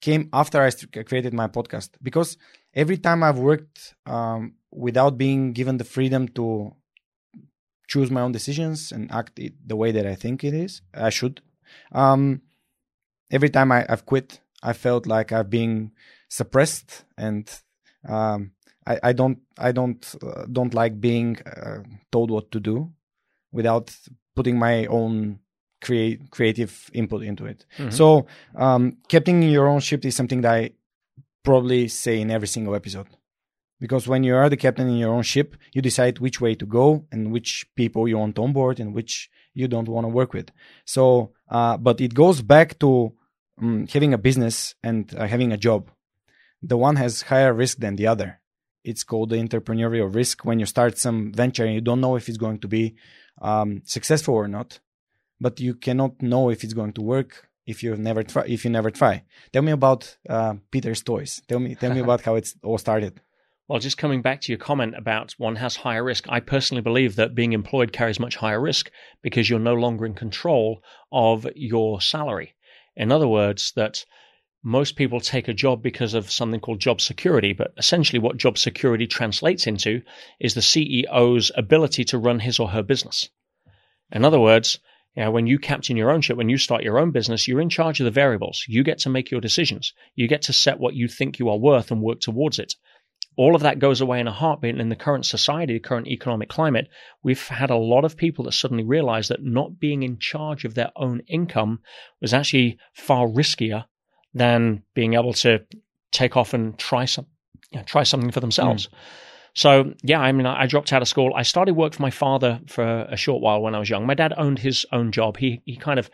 came 0.00 0.28
after 0.32 0.60
I 0.60 0.70
created 1.04 1.32
my 1.32 1.46
podcast. 1.46 1.90
Because 2.02 2.38
every 2.74 2.98
time 2.98 3.22
I've 3.22 3.38
worked 3.38 3.94
um, 4.04 4.54
without 4.72 5.16
being 5.16 5.52
given 5.52 5.76
the 5.76 5.84
freedom 5.84 6.26
to 6.34 6.74
choose 7.88 8.10
my 8.10 8.20
own 8.20 8.32
decisions 8.32 8.92
and 8.92 9.10
act 9.10 9.38
it 9.38 9.54
the 9.66 9.74
way 9.74 9.90
that 9.90 10.06
I 10.06 10.14
think 10.14 10.44
it 10.44 10.54
is. 10.54 10.82
I 10.94 11.10
should. 11.10 11.40
Um, 11.90 12.42
every 13.30 13.50
time 13.50 13.72
I, 13.72 13.84
have 13.88 14.06
quit, 14.06 14.40
I 14.62 14.74
felt 14.74 15.06
like 15.06 15.32
I've 15.32 15.50
been 15.50 15.92
suppressed, 16.28 17.04
and 17.16 17.50
um, 18.06 18.52
I, 18.86 19.00
I, 19.02 19.12
don't, 19.12 19.38
I 19.58 19.72
don't, 19.72 20.14
uh, 20.22 20.44
don't 20.50 20.74
like 20.74 21.00
being 21.00 21.38
uh, 21.40 21.82
told 22.12 22.30
what 22.30 22.50
to 22.52 22.60
do 22.60 22.92
without 23.50 23.96
putting 24.36 24.58
my 24.58 24.86
own 24.86 25.40
create 25.80 26.30
creative 26.30 26.90
input 26.92 27.22
into 27.22 27.46
it. 27.46 27.64
Mm-hmm. 27.78 27.90
So, 27.90 28.26
um, 28.56 28.98
captaining 29.08 29.50
your 29.50 29.68
own 29.68 29.80
ship 29.80 30.04
is 30.04 30.16
something 30.16 30.40
that 30.42 30.54
I 30.54 30.70
probably 31.44 31.88
say 31.88 32.20
in 32.20 32.30
every 32.30 32.48
single 32.48 32.74
episode 32.74 33.06
because 33.80 34.08
when 34.08 34.24
you 34.24 34.34
are 34.34 34.48
the 34.48 34.56
captain 34.56 34.88
in 34.88 34.96
your 34.96 35.14
own 35.14 35.22
ship, 35.22 35.56
you 35.72 35.82
decide 35.82 36.18
which 36.18 36.40
way 36.40 36.54
to 36.54 36.66
go 36.66 37.06
and 37.12 37.32
which 37.32 37.66
people 37.76 38.08
you 38.08 38.18
want 38.18 38.38
on 38.38 38.52
board 38.52 38.80
and 38.80 38.94
which 38.94 39.30
you 39.54 39.68
don't 39.68 39.88
want 39.88 40.04
to 40.04 40.08
work 40.08 40.32
with. 40.32 40.50
So, 40.84 41.32
uh, 41.48 41.76
but 41.76 42.00
it 42.00 42.14
goes 42.14 42.42
back 42.42 42.78
to 42.80 43.12
um, 43.60 43.86
having 43.88 44.14
a 44.14 44.18
business 44.18 44.74
and 44.82 45.12
uh, 45.16 45.26
having 45.26 45.52
a 45.52 45.56
job. 45.56 45.90
The 46.62 46.76
one 46.76 46.96
has 46.96 47.22
higher 47.22 47.52
risk 47.52 47.78
than 47.78 47.96
the 47.96 48.06
other. 48.06 48.40
It's 48.84 49.04
called 49.04 49.30
the 49.30 49.36
entrepreneurial 49.36 50.12
risk 50.12 50.44
when 50.44 50.58
you 50.58 50.66
start 50.66 50.98
some 50.98 51.32
venture 51.32 51.64
and 51.64 51.74
you 51.74 51.80
don't 51.80 52.00
know 52.00 52.16
if 52.16 52.28
it's 52.28 52.38
going 52.38 52.58
to 52.60 52.68
be 52.68 52.96
um, 53.40 53.82
successful 53.84 54.34
or 54.34 54.48
not. 54.48 54.80
But 55.40 55.60
you 55.60 55.74
cannot 55.74 56.20
know 56.20 56.50
if 56.50 56.64
it's 56.64 56.74
going 56.74 56.94
to 56.94 57.02
work 57.02 57.48
if 57.64 57.82
you 57.82 57.94
never 57.96 58.22
try 58.24 58.44
if 58.46 58.64
you 58.64 58.70
never 58.70 58.90
try. 58.90 59.22
Tell 59.52 59.62
me 59.62 59.72
about 59.72 60.16
uh, 60.28 60.54
Peter's 60.70 61.02
toys. 61.02 61.42
Tell 61.46 61.60
me 61.60 61.74
tell 61.76 61.92
me 61.92 62.00
about 62.00 62.22
how 62.22 62.34
it's 62.34 62.56
all 62.64 62.78
started. 62.78 63.20
Well, 63.68 63.80
just 63.80 63.98
coming 63.98 64.22
back 64.22 64.40
to 64.40 64.52
your 64.52 64.58
comment 64.58 64.94
about 64.96 65.34
one 65.36 65.56
has 65.56 65.76
higher 65.76 66.02
risk, 66.02 66.24
I 66.26 66.40
personally 66.40 66.80
believe 66.80 67.16
that 67.16 67.34
being 67.34 67.52
employed 67.52 67.92
carries 67.92 68.18
much 68.18 68.36
higher 68.36 68.58
risk 68.58 68.90
because 69.20 69.50
you're 69.50 69.58
no 69.58 69.74
longer 69.74 70.06
in 70.06 70.14
control 70.14 70.82
of 71.12 71.46
your 71.54 72.00
salary. 72.00 72.54
In 72.96 73.12
other 73.12 73.28
words, 73.28 73.72
that 73.76 74.06
most 74.62 74.96
people 74.96 75.20
take 75.20 75.48
a 75.48 75.54
job 75.54 75.82
because 75.82 76.14
of 76.14 76.30
something 76.30 76.60
called 76.60 76.80
job 76.80 77.02
security, 77.02 77.52
but 77.52 77.74
essentially 77.76 78.18
what 78.18 78.38
job 78.38 78.56
security 78.56 79.06
translates 79.06 79.66
into 79.66 80.00
is 80.40 80.54
the 80.54 80.62
CEO's 80.62 81.52
ability 81.54 82.04
to 82.04 82.18
run 82.18 82.40
his 82.40 82.58
or 82.58 82.68
her 82.68 82.82
business. 82.82 83.28
In 84.10 84.24
other 84.24 84.40
words, 84.40 84.78
you 85.14 85.22
know, 85.22 85.30
when 85.30 85.46
you 85.46 85.58
captain 85.58 85.98
your 85.98 86.10
own 86.10 86.22
ship, 86.22 86.38
when 86.38 86.48
you 86.48 86.56
start 86.56 86.84
your 86.84 86.98
own 86.98 87.10
business, 87.10 87.46
you're 87.46 87.60
in 87.60 87.68
charge 87.68 88.00
of 88.00 88.04
the 88.04 88.10
variables. 88.10 88.64
You 88.66 88.82
get 88.82 89.00
to 89.00 89.10
make 89.10 89.30
your 89.30 89.42
decisions. 89.42 89.92
You 90.14 90.26
get 90.26 90.42
to 90.42 90.54
set 90.54 90.80
what 90.80 90.94
you 90.94 91.06
think 91.06 91.38
you 91.38 91.50
are 91.50 91.58
worth 91.58 91.90
and 91.90 92.00
work 92.00 92.20
towards 92.20 92.58
it. 92.58 92.74
All 93.38 93.54
of 93.54 93.62
that 93.62 93.78
goes 93.78 94.00
away 94.00 94.18
in 94.18 94.26
a 94.26 94.32
heartbeat. 94.32 94.72
And 94.72 94.80
in 94.80 94.88
the 94.88 94.96
current 94.96 95.24
society, 95.24 95.74
the 95.74 95.78
current 95.78 96.08
economic 96.08 96.48
climate, 96.48 96.88
we've 97.22 97.46
had 97.46 97.70
a 97.70 97.76
lot 97.76 98.04
of 98.04 98.16
people 98.16 98.44
that 98.44 98.52
suddenly 98.52 98.82
realize 98.82 99.28
that 99.28 99.44
not 99.44 99.78
being 99.78 100.02
in 100.02 100.18
charge 100.18 100.64
of 100.64 100.74
their 100.74 100.90
own 100.96 101.20
income 101.28 101.78
was 102.20 102.34
actually 102.34 102.78
far 102.94 103.28
riskier 103.28 103.84
than 104.34 104.82
being 104.92 105.14
able 105.14 105.32
to 105.34 105.60
take 106.10 106.36
off 106.36 106.52
and 106.52 106.76
try 106.78 107.04
some, 107.04 107.26
you 107.70 107.78
know, 107.78 107.84
try 107.84 108.02
something 108.02 108.32
for 108.32 108.40
themselves. 108.40 108.88
Mm. 108.88 108.92
So 109.54 109.94
yeah, 110.02 110.20
I 110.20 110.32
mean, 110.32 110.46
I 110.46 110.66
dropped 110.66 110.92
out 110.92 111.02
of 111.02 111.08
school. 111.08 111.32
I 111.34 111.42
started 111.42 111.74
work 111.74 111.94
for 111.94 112.02
my 112.02 112.10
father 112.10 112.60
for 112.66 113.02
a 113.08 113.16
short 113.16 113.40
while 113.40 113.62
when 113.62 113.74
I 113.74 113.78
was 113.78 113.88
young. 113.88 114.04
My 114.04 114.14
dad 114.14 114.34
owned 114.36 114.58
his 114.58 114.84
own 114.92 115.12
job. 115.12 115.36
He 115.36 115.62
he 115.64 115.76
kind 115.76 115.98
of 115.98 116.10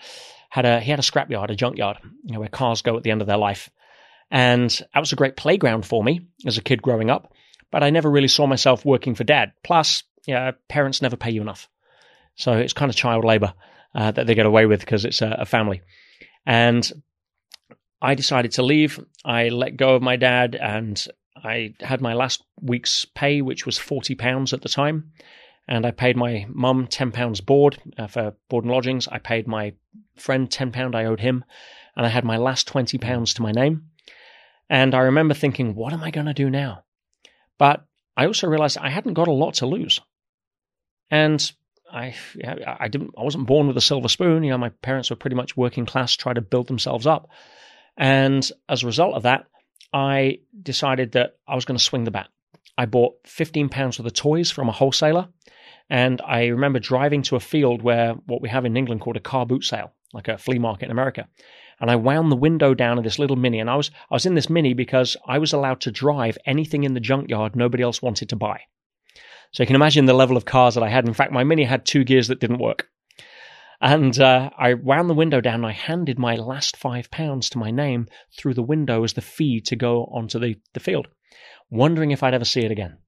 had 0.51 0.65
a 0.67 0.81
he 0.81 0.91
had 0.91 1.01
a 1.01 1.03
scrapyard, 1.03 1.51
a 1.51 1.55
junkyard, 1.55 1.99
you 2.23 2.33
know, 2.35 2.41
where 2.41 2.49
cars 2.49 2.83
go 2.83 2.97
at 2.97 3.03
the 3.03 3.11
end 3.11 3.21
of 3.23 3.27
their 3.27 3.39
life, 3.39 3.71
and 4.31 4.71
that 4.93 5.01
was 5.01 5.13
a 5.13 5.17
great 5.17 5.37
playground 5.37 5.87
for 5.87 6.03
me 6.03 6.27
as 6.47 6.59
a 6.59 6.63
kid 6.63 6.83
growing 6.83 7.11
up. 7.11 7.33
But 7.71 7.83
I 7.83 7.91
never 7.91 8.11
really 8.11 8.29
saw 8.29 8.47
myself 8.47 8.85
working 8.85 9.15
for 9.15 9.25
dad. 9.25 9.53
Plus, 9.63 10.05
yeah, 10.27 10.53
parents 10.69 11.03
never 11.03 11.17
pay 11.17 11.31
you 11.31 11.43
enough, 11.43 11.69
so 12.37 12.53
it's 12.53 12.73
kind 12.73 12.91
of 12.91 12.97
child 12.97 13.25
labor 13.25 13.55
uh, 13.95 14.11
that 14.11 14.27
they 14.27 14.35
get 14.35 14.47
away 14.47 14.67
with 14.67 14.81
because 14.81 15.05
it's 15.05 15.23
a, 15.23 15.37
a 15.41 15.45
family. 15.45 15.83
And 16.47 16.91
I 18.01 18.15
decided 18.15 18.53
to 18.53 18.63
leave. 18.63 19.01
I 19.25 19.49
let 19.49 19.77
go 19.77 19.95
of 19.95 20.03
my 20.03 20.17
dad 20.17 20.55
and 20.55 21.03
I 21.43 21.75
had 21.81 22.01
my 22.01 22.15
last 22.15 22.43
week's 22.61 23.05
pay, 23.05 23.43
which 23.43 23.67
was 23.67 23.79
£40 23.79 24.53
at 24.53 24.63
the 24.63 24.69
time. 24.69 25.13
And 25.67 25.87
I 25.87 25.91
paid 25.91 26.17
my 26.17 26.47
mum 26.51 26.87
£10 26.87 27.47
board 27.47 27.79
uh, 27.97 28.07
for 28.07 28.35
board 28.51 28.65
and 28.65 28.73
lodgings. 28.73 29.09
I 29.09 29.19
paid 29.19 29.47
my 29.47 29.73
friend 30.17 30.51
£10 30.51 30.95
I 30.95 31.07
owed 31.07 31.21
him. 31.21 31.45
And 31.97 32.05
I 32.05 32.11
had 32.11 32.25
my 32.25 32.37
last 32.37 32.69
£20 32.69 33.35
to 33.37 33.43
my 33.43 33.53
name. 33.53 33.89
And 34.69 34.95
I 34.95 35.01
remember 35.01 35.35
thinking, 35.35 35.75
what 35.75 35.93
am 35.93 36.03
I 36.03 36.11
going 36.11 36.27
to 36.27 36.35
do 36.35 36.51
now? 36.51 36.85
But 37.59 37.85
I 38.17 38.27
also 38.27 38.47
realized 38.47 38.79
I 38.79 38.91
hadn't 38.91 39.15
got 39.15 39.29
a 39.29 39.33
lot 39.33 39.55
to 39.55 39.67
lose. 39.67 40.01
And 41.11 41.53
I, 41.93 42.15
I 42.81 42.89
didn't, 42.89 43.11
I 43.17 43.23
wasn't 43.23 43.47
born 43.47 43.69
with 43.69 43.77
a 43.77 43.83
silver 43.83 44.09
spoon. 44.09 44.43
You 44.43 44.51
know, 44.51 44.59
my 44.59 44.71
parents 44.71 45.11
were 45.11 45.17
pretty 45.17 45.37
much 45.37 45.57
working 45.57 45.87
class, 45.87 46.17
try 46.17 46.33
to 46.33 46.41
build 46.41 46.67
themselves 46.67 47.07
up. 47.07 47.29
And 47.97 48.49
as 48.69 48.83
a 48.83 48.87
result 48.87 49.15
of 49.15 49.23
that, 49.23 49.47
I 49.93 50.39
decided 50.61 51.13
that 51.13 51.37
I 51.47 51.55
was 51.55 51.65
going 51.65 51.79
to 51.79 51.85
swing 51.85 52.05
the 52.05 52.11
bat. 52.11 52.29
I 52.77 52.87
bought 52.87 53.15
15 53.27 53.69
pounds 53.69 53.99
worth 53.99 54.07
of 54.07 54.15
toys 54.15 54.51
from 54.51 54.69
a 54.69 54.73
wholesaler. 54.73 55.29
And 55.89 56.21
I 56.27 56.47
remember 56.47 56.81
driving 56.81 57.23
to 57.25 57.37
a 57.37 57.41
field 57.41 57.83
where 57.83 58.15
what 58.27 58.43
we 58.43 58.49
have 58.49 58.65
in 58.65 58.77
England 58.77 59.03
called 59.03 59.17
a 59.17 59.21
car 59.21 59.47
boot 59.47 59.65
sale, 59.65 59.93
like 60.13 60.29
a 60.29 60.39
flea 60.39 60.59
market 60.59 60.87
in 60.87 60.91
America. 60.91 61.29
And 61.81 61.91
I 61.91 61.97
wound 61.97 62.31
the 62.31 62.37
window 62.37 62.75
down 62.75 62.99
of 62.99 63.05
this 63.05 63.19
little 63.19 63.37
mini. 63.37 63.61
And 63.61 63.71
I 63.71 63.77
was, 63.77 63.91
I 64.11 64.15
was 64.15 64.27
in 64.27 64.35
this 64.35 64.51
mini 64.51 64.75
because 64.75 65.17
I 65.27 65.39
was 65.39 65.53
allowed 65.53 65.81
to 65.83 65.91
drive 65.91 66.39
anything 66.47 66.85
in 66.85 66.95
the 66.95 67.01
junkyard 67.01 67.57
nobody 67.57 67.83
else 67.83 68.03
wanted 68.03 68.29
to 68.31 68.37
buy. 68.37 68.61
So 69.53 69.63
you 69.63 69.67
can 69.67 69.77
imagine 69.77 70.07
the 70.07 70.15
level 70.15 70.37
of 70.37 70.45
cars 70.45 70.75
that 70.75 70.83
I 70.83 70.89
had. 70.89 71.07
In 71.07 71.15
fact, 71.15 71.33
my 71.33 71.45
mini 71.45 71.65
had 71.65 71.85
two 71.85 72.05
gears 72.05 72.29
that 72.29 72.41
didn't 72.41 72.59
work. 72.59 72.89
And 73.81 74.19
uh, 74.19 74.51
I 74.57 74.75
wound 74.75 75.11
the 75.11 75.15
window 75.15 75.41
down 75.41 75.57
and 75.57 75.67
I 75.67 75.73
handed 75.73 76.19
my 76.19 76.37
last 76.37 76.77
five 76.77 77.11
pounds 77.11 77.51
to 77.51 77.59
my 77.59 77.71
name 77.71 78.09
through 78.37 78.55
the 78.55 78.63
window 78.63 79.05
as 79.05 79.13
the 79.13 79.21
fee 79.21 79.61
to 79.63 79.77
go 79.77 80.05
onto 80.07 80.39
the, 80.39 80.57
the 80.73 80.81
field, 80.81 81.09
wondering 81.71 82.11
if 82.11 82.23
I'd 82.23 82.35
ever 82.35 82.45
see 82.45 82.61
it 82.61 82.71
again. 82.71 82.99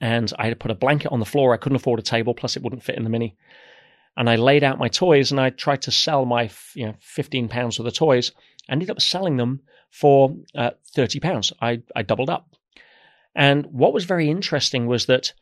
And 0.00 0.32
I 0.38 0.46
had 0.46 0.60
put 0.60 0.70
a 0.70 0.76
blanket 0.76 1.10
on 1.10 1.20
the 1.20 1.26
floor. 1.26 1.54
I 1.54 1.56
couldn't 1.56 1.76
afford 1.76 2.00
a 2.00 2.02
table, 2.02 2.34
plus 2.34 2.56
it 2.56 2.62
wouldn't 2.62 2.82
fit 2.82 2.96
in 2.96 3.04
the 3.04 3.10
mini. 3.10 3.36
And 4.18 4.28
I 4.28 4.34
laid 4.34 4.64
out 4.64 4.80
my 4.80 4.88
toys 4.88 5.30
and 5.30 5.40
I 5.40 5.50
tried 5.50 5.82
to 5.82 5.92
sell 5.92 6.24
my 6.24 6.50
you 6.74 6.86
know, 6.86 6.94
15 6.98 7.48
pounds 7.48 7.78
worth 7.78 7.86
of 7.86 7.94
toys. 7.94 8.32
I 8.68 8.72
ended 8.72 8.90
up 8.90 9.00
selling 9.00 9.36
them 9.36 9.60
for 9.90 10.36
uh, 10.56 10.72
30 10.92 11.20
pounds. 11.20 11.52
I, 11.62 11.82
I 11.94 12.02
doubled 12.02 12.28
up. 12.28 12.50
And 13.36 13.66
what 13.66 13.92
was 13.92 14.04
very 14.04 14.28
interesting 14.28 14.88
was 14.88 15.06
that 15.06 15.32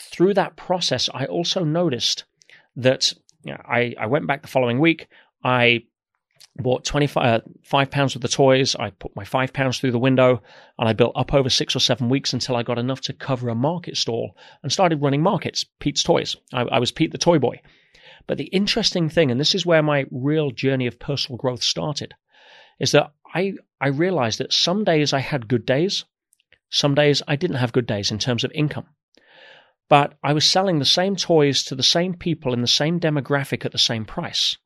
through 0.00 0.32
that 0.34 0.56
process, 0.56 1.10
I 1.12 1.26
also 1.26 1.64
noticed 1.64 2.24
that 2.76 3.12
you 3.44 3.52
know, 3.52 3.60
I, 3.68 3.94
I 4.00 4.06
went 4.06 4.26
back 4.26 4.40
the 4.40 4.48
following 4.48 4.78
week. 4.80 5.08
I 5.44 5.84
bought 6.56 6.86
25 6.86 7.42
uh, 7.72 7.86
pounds 7.86 8.16
worth 8.16 8.24
of 8.24 8.30
toys. 8.30 8.74
I 8.74 8.88
put 8.88 9.14
my 9.14 9.24
five 9.24 9.52
pounds 9.52 9.78
through 9.78 9.92
the 9.92 9.98
window 9.98 10.42
and 10.78 10.88
I 10.88 10.94
built 10.94 11.12
up 11.14 11.34
over 11.34 11.50
six 11.50 11.76
or 11.76 11.80
seven 11.80 12.08
weeks 12.08 12.32
until 12.32 12.56
I 12.56 12.62
got 12.62 12.78
enough 12.78 13.02
to 13.02 13.12
cover 13.12 13.50
a 13.50 13.54
market 13.54 13.98
stall 13.98 14.34
and 14.62 14.72
started 14.72 15.02
running 15.02 15.22
markets, 15.22 15.64
Pete's 15.78 16.02
Toys. 16.02 16.36
I, 16.54 16.62
I 16.62 16.78
was 16.78 16.90
Pete 16.90 17.12
the 17.12 17.18
Toy 17.18 17.38
Boy. 17.38 17.60
But 18.28 18.36
the 18.36 18.44
interesting 18.44 19.08
thing, 19.08 19.30
and 19.30 19.40
this 19.40 19.54
is 19.54 19.64
where 19.64 19.82
my 19.82 20.06
real 20.10 20.50
journey 20.50 20.86
of 20.86 20.98
personal 20.98 21.38
growth 21.38 21.62
started, 21.62 22.14
is 22.78 22.92
that 22.92 23.12
I, 23.34 23.54
I 23.80 23.88
realized 23.88 24.38
that 24.38 24.52
some 24.52 24.84
days 24.84 25.14
I 25.14 25.20
had 25.20 25.48
good 25.48 25.64
days, 25.64 26.04
some 26.68 26.94
days 26.94 27.22
I 27.26 27.36
didn't 27.36 27.56
have 27.56 27.72
good 27.72 27.86
days 27.86 28.10
in 28.10 28.18
terms 28.18 28.44
of 28.44 28.52
income. 28.54 28.86
But 29.88 30.18
I 30.22 30.34
was 30.34 30.44
selling 30.44 30.78
the 30.78 30.84
same 30.84 31.16
toys 31.16 31.64
to 31.64 31.74
the 31.74 31.82
same 31.82 32.12
people 32.12 32.52
in 32.52 32.60
the 32.60 32.66
same 32.66 33.00
demographic 33.00 33.64
at 33.64 33.72
the 33.72 33.78
same 33.78 34.04
price. 34.04 34.58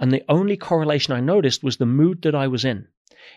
And 0.00 0.10
the 0.10 0.24
only 0.26 0.56
correlation 0.56 1.12
I 1.12 1.20
noticed 1.20 1.62
was 1.62 1.76
the 1.76 1.84
mood 1.84 2.22
that 2.22 2.34
I 2.34 2.48
was 2.48 2.64
in. 2.64 2.88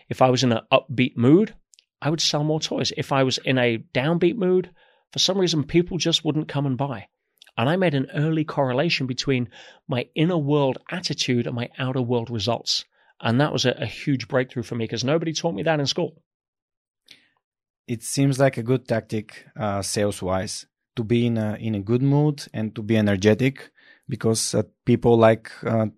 If 0.08 0.22
I 0.22 0.30
was 0.30 0.42
in 0.42 0.52
an 0.52 0.62
upbeat 0.72 1.18
mood, 1.18 1.54
I 2.00 2.08
would 2.08 2.22
sell 2.22 2.44
more 2.44 2.60
toys. 2.60 2.94
If 2.96 3.12
I 3.12 3.24
was 3.24 3.36
in 3.36 3.58
a 3.58 3.84
downbeat 3.92 4.36
mood, 4.36 4.70
for 5.12 5.18
some 5.18 5.36
reason, 5.36 5.64
people 5.64 5.98
just 5.98 6.24
wouldn't 6.24 6.48
come 6.48 6.64
and 6.64 6.78
buy. 6.78 7.08
And 7.60 7.68
I 7.68 7.76
made 7.76 7.92
an 7.92 8.10
early 8.14 8.42
correlation 8.42 9.06
between 9.06 9.50
my 9.86 10.08
inner 10.14 10.38
world 10.38 10.78
attitude 10.90 11.46
and 11.46 11.54
my 11.54 11.68
outer 11.78 12.00
world 12.00 12.30
results. 12.30 12.86
And 13.20 13.38
that 13.38 13.52
was 13.52 13.66
a, 13.66 13.72
a 13.72 13.84
huge 13.84 14.28
breakthrough 14.28 14.62
for 14.62 14.76
me 14.76 14.84
because 14.84 15.04
nobody 15.04 15.34
taught 15.34 15.54
me 15.54 15.62
that 15.64 15.78
in 15.78 15.84
school. 15.84 16.22
It 17.86 18.02
seems 18.02 18.38
like 18.38 18.56
a 18.56 18.62
good 18.62 18.88
tactic, 18.88 19.44
uh, 19.58 19.82
sales 19.82 20.22
wise 20.22 20.64
to 20.96 21.04
be 21.04 21.26
in 21.26 21.36
a 21.36 21.58
in 21.60 21.74
a 21.74 21.80
good 21.80 22.00
mood 22.00 22.46
and 22.54 22.74
to 22.76 22.82
be 22.82 22.96
energetic 22.96 23.70
because 24.08 24.54
uh, 24.54 24.62
people 24.86 25.18
like 25.18 25.50
uh, 25.62 25.88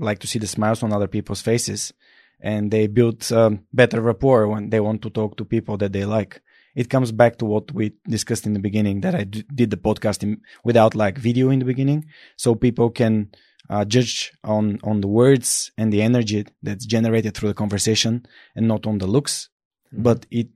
like 0.00 0.18
to 0.18 0.26
see 0.26 0.40
the 0.40 0.48
smiles 0.48 0.82
on 0.82 0.92
other 0.92 1.06
people's 1.06 1.40
faces 1.40 1.92
and 2.40 2.72
they 2.72 2.88
build 2.88 3.30
um, 3.30 3.64
better 3.72 4.00
rapport 4.00 4.48
when 4.48 4.70
they 4.70 4.80
want 4.80 5.02
to 5.02 5.10
talk 5.10 5.36
to 5.36 5.44
people 5.44 5.76
that 5.76 5.92
they 5.92 6.04
like 6.04 6.42
it 6.74 6.88
comes 6.88 7.12
back 7.12 7.36
to 7.38 7.44
what 7.44 7.72
we 7.72 7.92
discussed 8.08 8.46
in 8.46 8.54
the 8.54 8.58
beginning 8.58 9.00
that 9.02 9.14
I 9.14 9.24
d- 9.24 9.44
did 9.54 9.70
the 9.70 9.76
podcast 9.76 10.22
in, 10.22 10.40
without 10.64 10.94
like 10.94 11.18
video 11.18 11.50
in 11.50 11.58
the 11.58 11.64
beginning 11.64 12.06
so 12.36 12.54
people 12.54 12.90
can 12.90 13.30
uh, 13.70 13.84
judge 13.84 14.32
on 14.44 14.78
on 14.82 15.00
the 15.00 15.08
words 15.08 15.70
and 15.78 15.92
the 15.92 16.02
energy 16.02 16.46
that's 16.62 16.84
generated 16.84 17.34
through 17.34 17.48
the 17.48 17.54
conversation 17.54 18.26
and 18.56 18.66
not 18.66 18.86
on 18.86 18.98
the 18.98 19.06
looks 19.06 19.48
mm-hmm. 19.92 20.02
but 20.02 20.26
it 20.30 20.48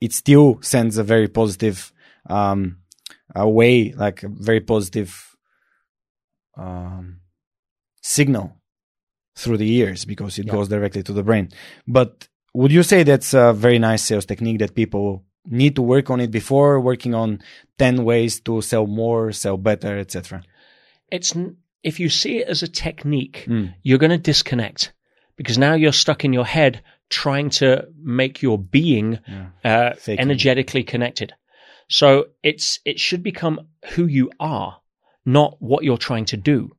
it 0.00 0.12
still 0.12 0.58
sends 0.62 0.98
a 0.98 1.04
very 1.04 1.28
positive 1.28 1.92
um, 2.28 2.78
a 3.34 3.48
way, 3.48 3.92
like 3.92 4.22
a 4.22 4.28
very 4.28 4.60
positive 4.60 5.36
um, 6.56 7.20
signal 8.02 8.56
through 9.36 9.56
the 9.56 9.72
ears 9.72 10.04
because 10.04 10.38
it 10.38 10.46
yeah. 10.46 10.52
goes 10.52 10.68
directly 10.68 11.02
to 11.02 11.12
the 11.12 11.22
brain. 11.22 11.48
But 11.86 12.28
would 12.54 12.72
you 12.72 12.82
say 12.82 13.02
that's 13.02 13.32
a 13.32 13.52
very 13.52 13.78
nice 13.78 14.02
sales 14.02 14.26
technique 14.26 14.58
that 14.58 14.74
people 14.74 15.24
need 15.46 15.76
to 15.76 15.82
work 15.82 16.10
on 16.10 16.20
it 16.20 16.30
before 16.30 16.80
working 16.80 17.14
on 17.14 17.42
10 17.78 18.04
ways 18.04 18.40
to 18.40 18.60
sell 18.62 18.86
more, 18.86 19.32
sell 19.32 19.56
better, 19.56 19.98
etc.? 19.98 20.42
It's 21.10 21.34
if 21.82 21.98
you 21.98 22.08
see 22.08 22.38
it 22.38 22.48
as 22.48 22.62
a 22.62 22.68
technique, 22.68 23.44
mm. 23.48 23.74
you're 23.82 23.98
going 23.98 24.10
to 24.10 24.18
disconnect 24.18 24.92
because 25.36 25.58
now 25.58 25.74
you're 25.74 25.92
stuck 25.92 26.24
in 26.24 26.32
your 26.32 26.44
head 26.44 26.82
trying 27.10 27.50
to 27.50 27.86
make 28.00 28.40
your 28.40 28.58
being 28.58 29.18
yeah. 29.28 29.48
uh, 29.64 29.94
energetically 30.08 30.82
connected. 30.82 31.34
So 31.88 32.28
it's 32.42 32.80
it 32.84 32.98
should 32.98 33.22
become 33.22 33.68
who 33.94 34.06
you 34.06 34.30
are, 34.40 34.80
not 35.24 35.56
what 35.60 35.84
you're 35.84 35.98
trying 35.98 36.24
to 36.26 36.36
do. 36.36 36.70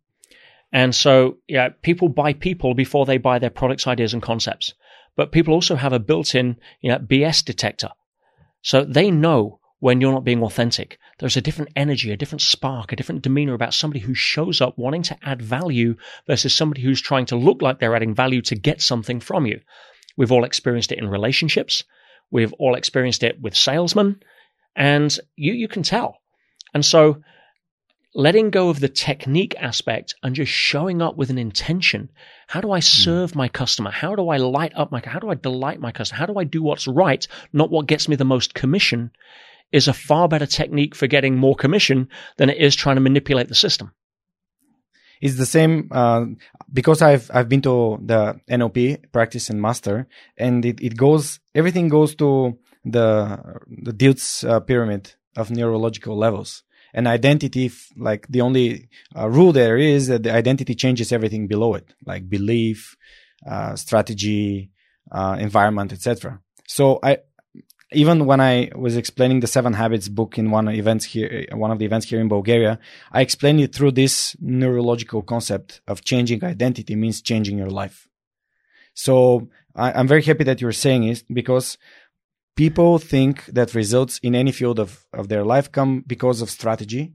And 0.71 0.95
so, 0.95 1.37
yeah, 1.47 1.69
people 1.83 2.09
buy 2.09 2.33
people 2.33 2.73
before 2.73 3.05
they 3.05 3.19
buy 3.19 3.37
their 3.37 3.51
products, 3.51 3.85
ideas, 3.85 4.13
and 4.13 4.23
concepts. 4.23 4.73
But 5.15 5.31
people 5.31 5.53
also 5.53 5.75
have 5.75 5.93
a 5.93 5.99
built-in 5.99 6.57
you 6.81 6.89
know, 6.89 6.97
BS 6.97 7.45
detector. 7.45 7.89
So 8.63 8.83
they 8.83 9.11
know 9.11 9.59
when 9.79 9.99
you're 9.99 10.13
not 10.13 10.23
being 10.23 10.41
authentic. 10.41 10.97
There's 11.19 11.35
a 11.35 11.41
different 11.41 11.71
energy, 11.75 12.11
a 12.11 12.17
different 12.17 12.41
spark, 12.41 12.91
a 12.91 12.95
different 12.95 13.21
demeanor 13.21 13.53
about 13.53 13.73
somebody 13.73 13.99
who 13.99 14.13
shows 14.13 14.61
up 14.61 14.77
wanting 14.77 15.03
to 15.03 15.17
add 15.21 15.41
value 15.41 15.97
versus 16.25 16.55
somebody 16.55 16.81
who's 16.81 17.01
trying 17.01 17.25
to 17.27 17.35
look 17.35 17.61
like 17.61 17.79
they're 17.79 17.95
adding 17.95 18.15
value 18.15 18.41
to 18.43 18.55
get 18.55 18.81
something 18.81 19.19
from 19.19 19.45
you. 19.45 19.59
We've 20.15 20.31
all 20.31 20.45
experienced 20.45 20.93
it 20.93 20.99
in 20.99 21.09
relationships. 21.09 21.83
We've 22.31 22.53
all 22.53 22.75
experienced 22.75 23.23
it 23.23 23.41
with 23.41 23.55
salesmen 23.55 24.23
and 24.75 25.15
you, 25.35 25.51
you 25.51 25.67
can 25.67 25.83
tell. 25.83 26.21
And 26.73 26.85
so 26.85 27.21
letting 28.13 28.51
go 28.51 28.69
of 28.69 28.79
the 28.79 28.89
technique 28.89 29.55
aspect 29.59 30.15
and 30.21 30.35
just 30.35 30.51
showing 30.51 31.01
up 31.01 31.17
with 31.17 31.29
an 31.29 31.37
intention. 31.37 32.11
How 32.47 32.61
do 32.61 32.71
I 32.71 32.77
hmm. 32.77 32.81
serve 32.81 33.35
my 33.35 33.47
customer? 33.47 33.91
How 33.91 34.15
do 34.15 34.29
I 34.29 34.37
light 34.37 34.73
up 34.75 34.91
my, 34.91 35.01
how 35.03 35.19
do 35.19 35.29
I 35.29 35.35
delight 35.35 35.79
my 35.79 35.91
customer? 35.91 36.19
How 36.19 36.25
do 36.25 36.37
I 36.37 36.43
do 36.43 36.61
what's 36.61 36.87
right, 36.87 37.27
not 37.51 37.71
what 37.71 37.87
gets 37.87 38.07
me 38.07 38.15
the 38.15 38.25
most 38.25 38.53
commission? 38.53 39.11
is 39.73 39.87
a 39.87 39.93
far 39.93 40.29
better 40.29 40.45
technique 40.45 40.95
for 40.95 41.07
getting 41.07 41.35
more 41.35 41.55
commission 41.55 42.07
than 42.37 42.49
it 42.49 42.57
is 42.57 42.75
trying 42.75 42.95
to 42.95 43.01
manipulate 43.01 43.49
the 43.49 43.55
system. 43.55 43.91
It's 45.19 45.35
the 45.35 45.45
same 45.45 45.89
uh, 45.91 46.25
because 46.71 47.01
I've 47.01 47.29
I've 47.33 47.49
been 47.49 47.61
to 47.63 47.99
the 48.05 48.39
NLP 48.49 49.11
practice 49.11 49.49
and 49.49 49.61
master, 49.61 50.07
and 50.37 50.63
it, 50.65 50.81
it 50.81 50.95
goes 50.95 51.39
everything 51.55 51.89
goes 51.89 52.13
to 52.15 52.59
the 52.85 53.39
the 53.67 53.93
Dilts 53.93 54.47
uh, 54.47 54.59
pyramid 54.59 55.15
of 55.35 55.49
neurological 55.49 56.17
levels. 56.17 56.63
And 56.93 57.07
identity, 57.07 57.71
like 57.97 58.27
the 58.27 58.41
only 58.41 58.89
uh, 59.15 59.27
rule 59.29 59.51
there 59.51 59.77
is 59.77 60.07
that 60.07 60.23
the 60.23 60.33
identity 60.33 60.75
changes 60.75 61.11
everything 61.11 61.47
below 61.47 61.73
it, 61.73 61.93
like 62.05 62.29
belief, 62.29 62.95
uh, 63.49 63.75
strategy, 63.75 64.69
uh, 65.11 65.37
environment, 65.39 65.91
etc. 65.91 66.39
So 66.67 66.99
I 67.01 67.19
even 67.93 68.25
when 68.25 68.41
I 68.41 68.71
was 68.75 68.97
explaining 68.97 69.39
the 69.39 69.47
Seven 69.47 69.73
Habits 69.73 70.09
book 70.09 70.37
in 70.37 70.51
one 70.51 70.67
events 70.69 71.05
here, 71.05 71.45
one 71.51 71.71
of 71.71 71.79
the 71.79 71.85
events 71.85 72.07
here 72.07 72.19
in 72.19 72.27
Bulgaria, 72.27 72.79
I 73.11 73.21
explained 73.21 73.61
it 73.61 73.73
through 73.73 73.91
this 73.91 74.35
neurological 74.39 75.21
concept 75.21 75.81
of 75.87 76.03
changing 76.03 76.43
identity 76.43 76.95
means 76.95 77.21
changing 77.21 77.57
your 77.57 77.69
life. 77.69 78.07
So 78.93 79.49
I, 79.75 79.99
am 79.99 80.07
very 80.07 80.23
happy 80.23 80.43
that 80.43 80.61
you're 80.61 80.71
saying 80.71 81.03
it 81.03 81.23
because 81.31 81.77
people 82.55 82.99
think 82.99 83.45
that 83.47 83.73
results 83.73 84.19
in 84.19 84.35
any 84.35 84.51
field 84.51 84.79
of, 84.79 85.05
of 85.13 85.27
their 85.27 85.43
life 85.43 85.71
come 85.71 86.03
because 86.05 86.41
of 86.41 86.49
strategy 86.49 87.13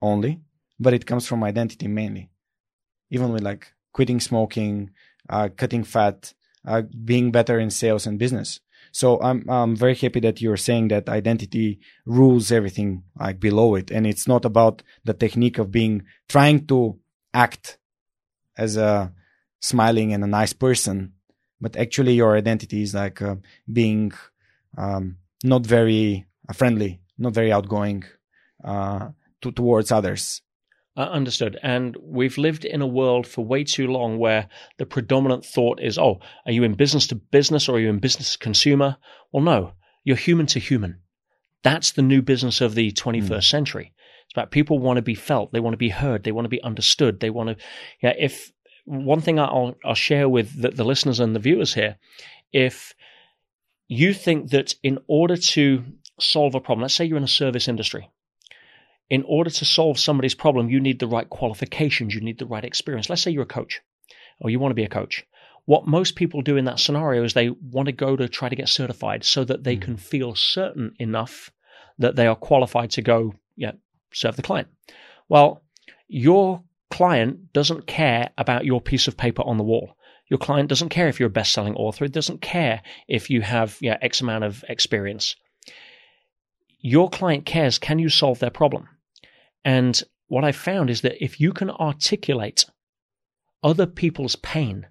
only, 0.00 0.40
but 0.78 0.94
it 0.94 1.06
comes 1.06 1.26
from 1.26 1.44
identity 1.44 1.88
mainly. 1.88 2.30
Even 3.10 3.32
with 3.32 3.42
like 3.42 3.72
quitting 3.92 4.20
smoking, 4.20 4.90
uh, 5.28 5.48
cutting 5.56 5.84
fat, 5.84 6.34
uh, 6.66 6.82
being 7.04 7.30
better 7.30 7.58
in 7.58 7.70
sales 7.70 8.06
and 8.06 8.18
business. 8.18 8.60
So 8.92 9.20
I'm 9.20 9.48
I'm 9.48 9.74
very 9.74 9.94
happy 9.94 10.20
that 10.20 10.40
you're 10.40 10.56
saying 10.56 10.88
that 10.88 11.08
identity 11.08 11.80
rules 12.06 12.52
everything 12.52 13.02
like 13.18 13.40
below 13.40 13.74
it, 13.74 13.90
and 13.90 14.06
it's 14.06 14.28
not 14.28 14.44
about 14.44 14.82
the 15.04 15.14
technique 15.14 15.58
of 15.58 15.70
being 15.70 16.04
trying 16.28 16.66
to 16.66 16.98
act 17.32 17.78
as 18.56 18.76
a 18.76 19.12
smiling 19.60 20.12
and 20.12 20.22
a 20.22 20.28
nice 20.28 20.52
person, 20.52 21.12
but 21.60 21.76
actually 21.76 22.14
your 22.14 22.36
identity 22.36 22.82
is 22.82 22.94
like 22.94 23.20
uh, 23.20 23.36
being 23.72 24.12
um, 24.76 25.16
not 25.42 25.66
very 25.66 26.26
uh, 26.48 26.52
friendly, 26.52 27.00
not 27.18 27.32
very 27.32 27.52
outgoing 27.52 28.04
uh, 28.64 29.08
to, 29.42 29.52
towards 29.52 29.92
others. 29.92 30.42
Uh, 30.96 31.02
understood. 31.02 31.58
And 31.60 31.96
we've 32.00 32.38
lived 32.38 32.64
in 32.64 32.80
a 32.80 32.86
world 32.86 33.26
for 33.26 33.44
way 33.44 33.64
too 33.64 33.88
long 33.88 34.18
where 34.18 34.48
the 34.78 34.86
predominant 34.86 35.44
thought 35.44 35.80
is, 35.82 35.98
oh, 35.98 36.20
are 36.46 36.52
you 36.52 36.62
in 36.62 36.74
business 36.74 37.08
to 37.08 37.16
business 37.16 37.68
or 37.68 37.76
are 37.76 37.80
you 37.80 37.88
in 37.88 37.98
business 37.98 38.32
to 38.32 38.38
consumer? 38.38 38.96
Well, 39.32 39.42
no, 39.42 39.72
you're 40.04 40.16
human 40.16 40.46
to 40.46 40.60
human. 40.60 41.00
That's 41.64 41.92
the 41.92 42.02
new 42.02 42.22
business 42.22 42.60
of 42.60 42.76
the 42.76 42.92
21st 42.92 43.28
mm. 43.28 43.42
century. 43.42 43.92
It's 44.26 44.34
about 44.34 44.52
people 44.52 44.78
want 44.78 44.98
to 44.98 45.02
be 45.02 45.16
felt. 45.16 45.52
They 45.52 45.58
want 45.58 45.74
to 45.74 45.78
be 45.78 45.88
heard. 45.88 46.22
They 46.22 46.32
want 46.32 46.44
to 46.44 46.50
be 46.50 46.62
understood. 46.62 47.18
They 47.18 47.30
want 47.30 47.48
to, 47.48 47.64
yeah, 48.00 48.12
if 48.16 48.52
one 48.84 49.20
thing 49.20 49.40
I'll, 49.40 49.74
I'll 49.84 49.94
share 49.94 50.28
with 50.28 50.60
the, 50.60 50.70
the 50.70 50.84
listeners 50.84 51.18
and 51.18 51.34
the 51.34 51.40
viewers 51.40 51.74
here, 51.74 51.96
if 52.52 52.94
you 53.88 54.14
think 54.14 54.50
that 54.50 54.74
in 54.82 54.98
order 55.06 55.36
to 55.36 55.84
solve 56.18 56.54
a 56.54 56.60
problem, 56.60 56.82
let's 56.82 56.94
say 56.94 57.04
you're 57.04 57.18
in 57.18 57.24
a 57.24 57.28
service 57.28 57.68
industry, 57.68 58.10
in 59.10 59.22
order 59.26 59.50
to 59.50 59.64
solve 59.64 59.98
somebody's 59.98 60.34
problem, 60.34 60.70
you 60.70 60.80
need 60.80 60.98
the 60.98 61.06
right 61.06 61.28
qualifications, 61.28 62.14
you 62.14 62.20
need 62.20 62.38
the 62.38 62.46
right 62.46 62.64
experience. 62.64 63.10
Let's 63.10 63.22
say 63.22 63.30
you're 63.30 63.42
a 63.42 63.46
coach 63.46 63.80
or 64.40 64.50
you 64.50 64.58
want 64.58 64.70
to 64.70 64.76
be 64.76 64.84
a 64.84 64.88
coach. 64.88 65.26
What 65.66 65.86
most 65.86 66.16
people 66.16 66.42
do 66.42 66.56
in 66.56 66.66
that 66.66 66.80
scenario 66.80 67.24
is 67.24 67.32
they 67.32 67.50
want 67.50 67.86
to 67.86 67.92
go 67.92 68.16
to 68.16 68.28
try 68.28 68.48
to 68.48 68.56
get 68.56 68.68
certified 68.68 69.24
so 69.24 69.44
that 69.44 69.64
they 69.64 69.76
mm. 69.76 69.82
can 69.82 69.96
feel 69.96 70.34
certain 70.34 70.94
enough 70.98 71.50
that 71.98 72.16
they 72.16 72.26
are 72.26 72.36
qualified 72.36 72.90
to 72.92 73.02
go 73.02 73.34
yeah, 73.56 73.72
serve 74.12 74.36
the 74.36 74.42
client. 74.42 74.68
Well, 75.28 75.62
your 76.08 76.62
client 76.90 77.52
doesn't 77.52 77.86
care 77.86 78.30
about 78.36 78.64
your 78.64 78.80
piece 78.80 79.08
of 79.08 79.16
paper 79.16 79.42
on 79.42 79.56
the 79.56 79.64
wall. 79.64 79.96
Your 80.28 80.38
client 80.38 80.68
doesn't 80.68 80.88
care 80.88 81.08
if 81.08 81.20
you're 81.20 81.28
a 81.28 81.30
best-selling 81.30 81.74
author. 81.74 82.04
It 82.04 82.12
doesn't 82.12 82.40
care 82.40 82.82
if 83.08 83.30
you 83.30 83.42
have 83.42 83.76
yeah, 83.80 83.98
X 84.00 84.20
amount 84.20 84.44
of 84.44 84.64
experience. 84.68 85.36
Your 86.80 87.08
client 87.08 87.46
cares, 87.46 87.78
can 87.78 87.98
you 87.98 88.08
solve 88.08 88.38
their 88.38 88.50
problem? 88.50 88.88
And 89.64 90.02
what 90.28 90.44
I 90.44 90.52
found 90.52 90.90
is 90.90 91.02
that 91.02 91.22
if 91.22 91.40
you 91.40 91.52
can 91.52 91.70
articulate 91.70 92.64
other 93.62 93.86
people's 93.86 94.36
pain 94.36 94.86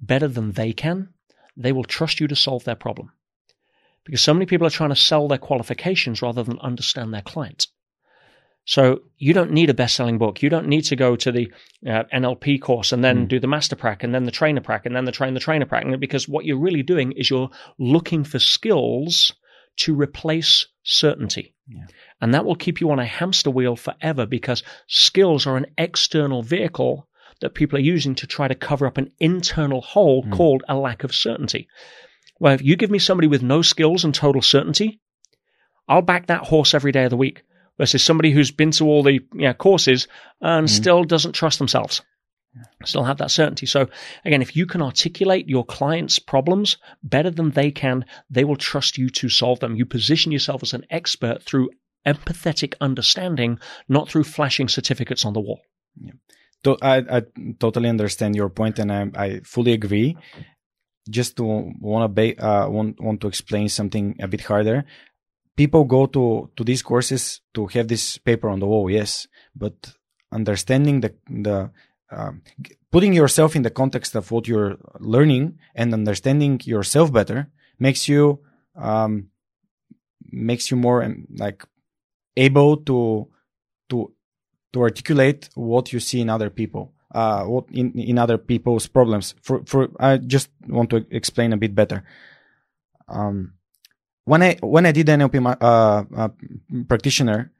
better 0.00 0.28
than 0.28 0.52
they 0.52 0.72
can, 0.72 1.14
they 1.56 1.72
will 1.72 1.84
trust 1.84 2.20
you 2.20 2.28
to 2.28 2.36
solve 2.36 2.64
their 2.64 2.74
problem. 2.74 3.12
Because 4.04 4.20
so 4.20 4.34
many 4.34 4.44
people 4.44 4.66
are 4.66 4.70
trying 4.70 4.90
to 4.90 4.96
sell 4.96 5.28
their 5.28 5.38
qualifications 5.38 6.20
rather 6.20 6.42
than 6.42 6.58
understand 6.58 7.14
their 7.14 7.22
client. 7.22 7.68
So 8.66 9.02
you 9.18 9.34
don't 9.34 9.52
need 9.52 9.68
a 9.68 9.74
best-selling 9.74 10.16
book. 10.16 10.42
You 10.42 10.48
don't 10.48 10.68
need 10.68 10.82
to 10.82 10.96
go 10.96 11.16
to 11.16 11.30
the 11.30 11.52
uh, 11.86 12.04
NLP 12.12 12.62
course 12.62 12.92
and 12.92 13.04
then 13.04 13.24
mm. 13.24 13.28
do 13.28 13.38
the 13.38 13.46
master 13.46 13.76
prac 13.76 14.02
and 14.02 14.14
then 14.14 14.24
the 14.24 14.30
trainer 14.30 14.62
prac 14.62 14.86
and 14.86 14.96
then 14.96 15.04
the 15.04 15.12
train 15.12 15.34
the 15.34 15.40
trainer 15.40 15.66
prac. 15.66 15.84
Because 16.00 16.28
what 16.28 16.46
you're 16.46 16.58
really 16.58 16.82
doing 16.82 17.12
is 17.12 17.28
you're 17.28 17.50
looking 17.78 18.24
for 18.24 18.38
skills 18.38 19.34
to 19.76 19.94
replace 19.94 20.66
certainty. 20.82 21.54
Yeah. 21.68 21.84
And 22.20 22.32
that 22.32 22.46
will 22.46 22.54
keep 22.54 22.80
you 22.80 22.90
on 22.90 22.98
a 22.98 23.04
hamster 23.04 23.50
wheel 23.50 23.76
forever 23.76 24.24
because 24.24 24.62
skills 24.86 25.46
are 25.46 25.58
an 25.58 25.66
external 25.76 26.42
vehicle 26.42 27.06
that 27.40 27.54
people 27.54 27.78
are 27.78 27.82
using 27.82 28.14
to 28.14 28.26
try 28.26 28.48
to 28.48 28.54
cover 28.54 28.86
up 28.86 28.96
an 28.96 29.10
internal 29.18 29.82
hole 29.82 30.22
mm. 30.22 30.32
called 30.32 30.62
a 30.68 30.76
lack 30.76 31.04
of 31.04 31.14
certainty. 31.14 31.68
Well, 32.40 32.54
if 32.54 32.62
you 32.62 32.76
give 32.76 32.90
me 32.90 32.98
somebody 32.98 33.28
with 33.28 33.42
no 33.42 33.60
skills 33.60 34.04
and 34.04 34.14
total 34.14 34.40
certainty, 34.40 35.00
I'll 35.86 36.02
back 36.02 36.28
that 36.28 36.46
horse 36.46 36.72
every 36.72 36.92
day 36.92 37.04
of 37.04 37.10
the 37.10 37.16
week 37.16 37.42
versus 37.78 38.02
somebody 38.02 38.30
who's 38.30 38.50
been 38.50 38.70
to 38.72 38.86
all 38.86 39.02
the 39.02 39.14
you 39.14 39.22
know, 39.32 39.54
courses 39.54 40.08
and 40.40 40.66
mm. 40.66 40.70
still 40.70 41.04
doesn't 41.04 41.32
trust 41.32 41.58
themselves 41.58 42.02
still 42.84 43.04
have 43.04 43.18
that 43.18 43.30
certainty. 43.30 43.66
So 43.66 43.88
again, 44.24 44.42
if 44.42 44.56
you 44.56 44.66
can 44.66 44.82
articulate 44.82 45.48
your 45.48 45.64
client's 45.64 46.18
problems 46.18 46.76
better 47.02 47.30
than 47.30 47.50
they 47.50 47.70
can, 47.70 48.04
they 48.30 48.44
will 48.44 48.56
trust 48.56 48.98
you 48.98 49.10
to 49.10 49.28
solve 49.28 49.60
them. 49.60 49.76
You 49.76 49.86
position 49.86 50.32
yourself 50.32 50.62
as 50.62 50.72
an 50.72 50.86
expert 50.90 51.42
through 51.42 51.70
empathetic 52.06 52.74
understanding, 52.80 53.58
not 53.88 54.08
through 54.08 54.24
flashing 54.24 54.68
certificates 54.68 55.24
on 55.24 55.32
the 55.32 55.40
wall. 55.40 55.60
Yeah. 55.96 56.12
I, 56.80 56.96
I 57.10 57.22
totally 57.60 57.90
understand 57.90 58.34
your 58.34 58.48
point, 58.48 58.78
and 58.78 58.90
I, 58.90 59.10
I 59.14 59.40
fully 59.40 59.72
agree. 59.72 60.16
Just 61.10 61.36
to 61.36 61.44
want 61.78 62.04
to 62.04 62.08
ba- 62.08 62.42
uh, 62.42 62.70
want 62.70 62.98
want 63.02 63.20
to 63.20 63.26
explain 63.26 63.68
something 63.68 64.16
a 64.18 64.26
bit 64.26 64.40
harder. 64.40 64.86
People 65.56 65.84
go 65.84 66.06
to 66.06 66.50
to 66.56 66.64
these 66.64 66.82
courses 66.82 67.40
to 67.54 67.66
have 67.68 67.88
this 67.88 68.18
paper 68.18 68.48
on 68.48 68.60
the 68.60 68.66
wall, 68.66 68.90
yes, 68.90 69.28
but 69.54 69.94
understanding 70.32 71.00
the 71.00 71.14
the 71.28 71.70
um, 72.10 72.42
putting 72.90 73.12
yourself 73.12 73.56
in 73.56 73.62
the 73.62 73.70
context 73.70 74.14
of 74.14 74.30
what 74.30 74.46
you're 74.48 74.76
learning 74.98 75.58
and 75.74 75.92
understanding 75.92 76.60
yourself 76.64 77.12
better 77.12 77.50
makes 77.78 78.08
you 78.08 78.40
um, 78.76 79.28
makes 80.30 80.70
you 80.70 80.76
more 80.76 81.02
um, 81.02 81.26
like 81.36 81.64
able 82.36 82.76
to 82.78 83.28
to 83.90 84.12
to 84.72 84.82
articulate 84.82 85.48
what 85.54 85.92
you 85.92 86.00
see 86.00 86.20
in 86.20 86.28
other 86.28 86.50
people 86.50 86.94
uh, 87.14 87.44
what 87.44 87.64
in, 87.72 87.92
in 87.92 88.18
other 88.18 88.36
people's 88.36 88.86
problems. 88.86 89.34
For 89.40 89.62
for 89.64 89.88
i 90.00 90.18
just 90.18 90.50
want 90.66 90.90
to 90.90 91.06
explain 91.10 91.52
a 91.52 91.56
bit 91.56 91.74
better. 91.74 92.04
Um, 93.08 93.54
when 94.24 94.42
i 94.42 94.56
when 94.62 94.86
i 94.86 94.92
did 94.92 95.06
nlp 95.06 95.56
uh, 95.60 96.04
uh, 96.16 96.28
practitioner 96.88 97.50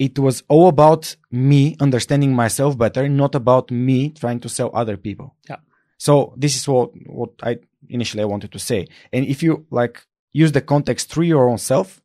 it 0.00 0.18
was 0.18 0.42
all 0.48 0.68
about 0.68 1.14
me 1.30 1.76
understanding 1.78 2.34
myself 2.34 2.76
better, 2.78 3.06
not 3.06 3.34
about 3.34 3.70
me 3.70 4.08
trying 4.08 4.40
to 4.40 4.48
sell 4.48 4.70
other 4.72 4.96
people. 4.96 5.36
Yeah. 5.46 5.56
So 5.98 6.32
this 6.38 6.56
is 6.56 6.66
what, 6.66 6.92
what 7.06 7.32
I 7.42 7.58
initially 7.90 8.22
I 8.22 8.26
wanted 8.26 8.50
to 8.52 8.58
say. 8.58 8.88
And 9.12 9.26
if 9.26 9.42
you 9.42 9.66
like 9.70 10.06
use 10.32 10.52
the 10.52 10.62
context 10.62 11.10
through 11.10 11.26
your 11.26 11.50
own 11.50 11.58
self 11.58 12.00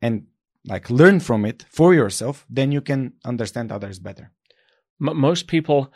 and 0.00 0.28
like 0.66 0.88
learn 0.88 1.20
from 1.20 1.44
it 1.44 1.66
for 1.68 1.92
yourself, 1.92 2.46
then 2.48 2.72
you 2.72 2.80
can 2.80 3.12
understand 3.22 3.70
others 3.70 3.98
better. 3.98 4.32
M- 5.06 5.18
most 5.18 5.46
people 5.46 5.92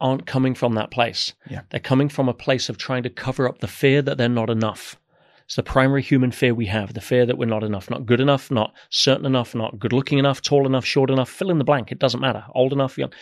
aren't 0.00 0.26
coming 0.26 0.56
from 0.56 0.74
that 0.74 0.90
place. 0.90 1.34
Yeah. 1.48 1.60
They're 1.70 1.78
coming 1.78 2.08
from 2.08 2.28
a 2.28 2.34
place 2.34 2.68
of 2.68 2.78
trying 2.78 3.04
to 3.04 3.10
cover 3.10 3.48
up 3.48 3.60
the 3.60 3.68
fear 3.68 4.02
that 4.02 4.18
they're 4.18 4.28
not 4.28 4.50
enough. 4.50 4.96
It's 5.44 5.56
the 5.56 5.62
primary 5.62 6.02
human 6.02 6.30
fear 6.30 6.54
we 6.54 6.66
have 6.66 6.94
the 6.94 7.00
fear 7.00 7.26
that 7.26 7.36
we're 7.36 7.46
not 7.46 7.64
enough, 7.64 7.90
not 7.90 8.06
good 8.06 8.20
enough, 8.20 8.50
not 8.50 8.72
certain 8.88 9.26
enough, 9.26 9.54
not 9.54 9.78
good 9.78 9.92
looking 9.92 10.18
enough, 10.18 10.40
tall 10.40 10.66
enough, 10.66 10.84
short 10.84 11.10
enough, 11.10 11.28
fill 11.28 11.50
in 11.50 11.58
the 11.58 11.64
blank. 11.64 11.92
It 11.92 11.98
doesn't 11.98 12.20
matter. 12.20 12.44
Old 12.54 12.72
enough, 12.72 12.96
young. 12.96 13.12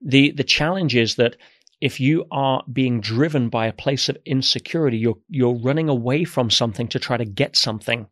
The, 0.00 0.30
the 0.32 0.44
challenge 0.44 0.94
is 0.94 1.16
that 1.16 1.36
if 1.80 2.00
you 2.00 2.26
are 2.30 2.62
being 2.72 3.00
driven 3.00 3.48
by 3.48 3.66
a 3.66 3.72
place 3.72 4.08
of 4.08 4.16
insecurity, 4.24 4.98
you're, 4.98 5.18
you're 5.28 5.54
running 5.54 5.88
away 5.88 6.24
from 6.24 6.50
something 6.50 6.88
to 6.88 6.98
try 6.98 7.16
to 7.16 7.24
get 7.24 7.56
something, 7.56 8.06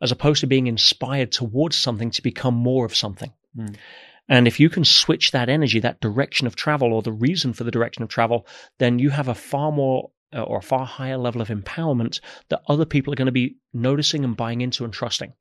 as 0.00 0.12
opposed 0.12 0.40
to 0.40 0.46
being 0.46 0.66
inspired 0.66 1.32
towards 1.32 1.76
something 1.76 2.10
to 2.10 2.22
become 2.22 2.54
more 2.54 2.84
of 2.84 2.96
something. 2.96 3.32
Mm. 3.56 3.76
And 4.28 4.46
if 4.46 4.60
you 4.60 4.70
can 4.70 4.84
switch 4.84 5.32
that 5.32 5.48
energy, 5.48 5.80
that 5.80 6.00
direction 6.00 6.46
of 6.46 6.56
travel, 6.56 6.92
or 6.92 7.02
the 7.02 7.12
reason 7.12 7.52
for 7.52 7.64
the 7.64 7.70
direction 7.70 8.02
of 8.02 8.08
travel, 8.08 8.46
then 8.78 8.98
you 8.98 9.10
have 9.10 9.28
a 9.28 9.34
far 9.34 9.72
more 9.72 10.10
Uh, 10.34 10.42
or 10.42 10.58
a 10.58 10.62
far 10.62 10.86
higher 10.86 11.18
level 11.18 11.42
of 11.42 11.48
empowerment 11.48 12.20
that 12.48 12.62
other 12.66 12.86
people 12.86 13.12
are 13.12 13.16
going 13.16 13.26
to 13.26 13.32
be 13.32 13.56
noticing 13.74 14.24
and 14.24 14.36
buying 14.36 14.62
into 14.62 14.84
and 14.84 14.92
trusting. 14.92 15.32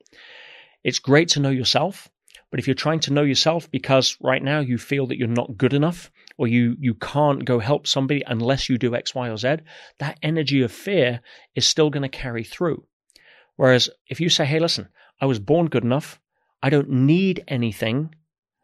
It's 0.83 0.99
great 0.99 1.29
to 1.29 1.39
know 1.39 1.49
yourself, 1.49 2.09
but 2.49 2.59
if 2.59 2.67
you're 2.67 2.73
trying 2.73 2.99
to 3.01 3.13
know 3.13 3.23
yourself 3.23 3.71
because 3.71 4.17
right 4.19 4.43
now 4.43 4.59
you 4.59 4.77
feel 4.77 5.07
that 5.07 5.17
you're 5.17 5.27
not 5.27 5.57
good 5.57 5.73
enough 5.73 6.11
or 6.37 6.47
you 6.47 6.75
you 6.79 6.93
can't 6.95 7.45
go 7.45 7.59
help 7.59 7.87
somebody 7.87 8.21
unless 8.27 8.67
you 8.67 8.77
do 8.77 8.95
X, 8.95 9.15
Y, 9.15 9.29
or 9.29 9.37
Z, 9.37 9.57
that 9.99 10.19
energy 10.21 10.61
of 10.61 10.71
fear 10.71 11.21
is 11.55 11.65
still 11.65 11.89
going 11.89 12.03
to 12.03 12.09
carry 12.09 12.43
through. 12.43 12.83
Whereas 13.55 13.89
if 14.07 14.19
you 14.19 14.29
say, 14.29 14.45
hey, 14.45 14.59
listen, 14.59 14.89
I 15.21 15.25
was 15.25 15.39
born 15.39 15.67
good 15.67 15.83
enough, 15.83 16.19
I 16.61 16.69
don't 16.69 16.89
need 16.89 17.43
anything, 17.47 18.15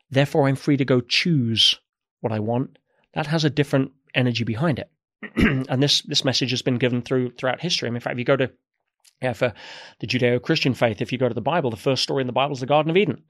therefore 0.09 0.47
I'm 0.47 0.55
free 0.55 0.77
to 0.77 0.85
go 0.85 1.01
choose 1.01 1.79
what 2.19 2.33
I 2.33 2.39
want, 2.39 2.79
that 3.13 3.27
has 3.27 3.45
a 3.45 3.49
different 3.49 3.91
energy 4.13 4.43
behind 4.43 4.79
it. 4.79 4.89
and 5.35 5.81
this 5.81 6.01
this 6.03 6.25
message 6.25 6.51
has 6.51 6.61
been 6.61 6.77
given 6.77 7.01
through 7.01 7.31
throughout 7.31 7.61
history. 7.61 7.87
I 7.87 7.89
mean, 7.89 7.97
in 7.97 8.01
fact, 8.01 8.13
if 8.13 8.19
you 8.19 8.25
go 8.25 8.37
to 8.37 8.51
yeah, 9.21 9.33
for 9.33 9.53
the 9.99 10.07
Judeo-Christian 10.07 10.75
faith, 10.75 11.01
if 11.01 11.11
you 11.11 11.17
go 11.17 11.27
to 11.27 11.33
the 11.33 11.41
Bible, 11.41 11.71
the 11.71 11.77
first 11.77 12.03
story 12.03 12.21
in 12.21 12.27
the 12.27 12.33
Bible 12.33 12.53
is 12.53 12.59
the 12.59 12.67
Garden 12.67 12.91
of 12.91 12.97
Eden, 12.97 13.23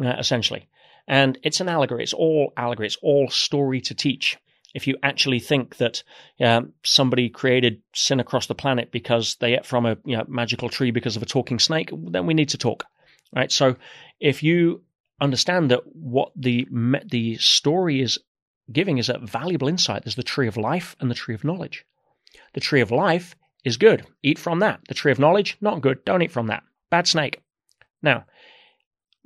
uh, 0.00 0.14
essentially, 0.18 0.68
and 1.08 1.38
it's 1.42 1.60
an 1.60 1.68
allegory. 1.68 2.02
It's 2.02 2.12
all 2.12 2.52
allegory. 2.56 2.86
It's 2.86 2.98
all 3.02 3.28
story 3.28 3.80
to 3.82 3.94
teach. 3.94 4.38
If 4.74 4.86
you 4.86 4.98
actually 5.02 5.40
think 5.40 5.78
that 5.78 6.02
uh, 6.40 6.62
somebody 6.84 7.30
created 7.30 7.80
sin 7.94 8.20
across 8.20 8.46
the 8.46 8.54
planet 8.54 8.92
because 8.92 9.36
they 9.36 9.54
ate 9.54 9.64
from 9.64 9.86
a 9.86 9.96
you 10.04 10.16
know, 10.16 10.24
magical 10.28 10.68
tree 10.68 10.90
because 10.90 11.16
of 11.16 11.22
a 11.22 11.26
talking 11.26 11.58
snake, 11.58 11.90
then 11.92 12.26
we 12.26 12.34
need 12.34 12.50
to 12.50 12.58
talk, 12.58 12.84
right? 13.34 13.50
So, 13.50 13.76
if 14.20 14.42
you 14.42 14.82
understand 15.20 15.70
that 15.70 15.80
what 15.86 16.30
the 16.36 16.68
the 17.06 17.36
story 17.38 18.00
is 18.00 18.18
giving 18.72 18.98
is 18.98 19.08
a 19.08 19.18
valuable 19.18 19.68
insight. 19.68 20.04
There's 20.04 20.16
the 20.16 20.22
tree 20.22 20.48
of 20.48 20.56
life 20.56 20.96
and 21.00 21.10
the 21.10 21.14
tree 21.14 21.34
of 21.34 21.44
knowledge. 21.44 21.84
The 22.54 22.60
tree 22.60 22.80
of 22.80 22.90
life 22.90 23.36
is 23.64 23.76
good. 23.76 24.06
Eat 24.22 24.38
from 24.38 24.60
that. 24.60 24.80
The 24.88 24.94
tree 24.94 25.12
of 25.12 25.18
knowledge, 25.18 25.56
not 25.60 25.80
good. 25.80 26.04
Don't 26.04 26.22
eat 26.22 26.32
from 26.32 26.48
that. 26.48 26.62
Bad 26.90 27.06
snake. 27.06 27.40
Now, 28.02 28.24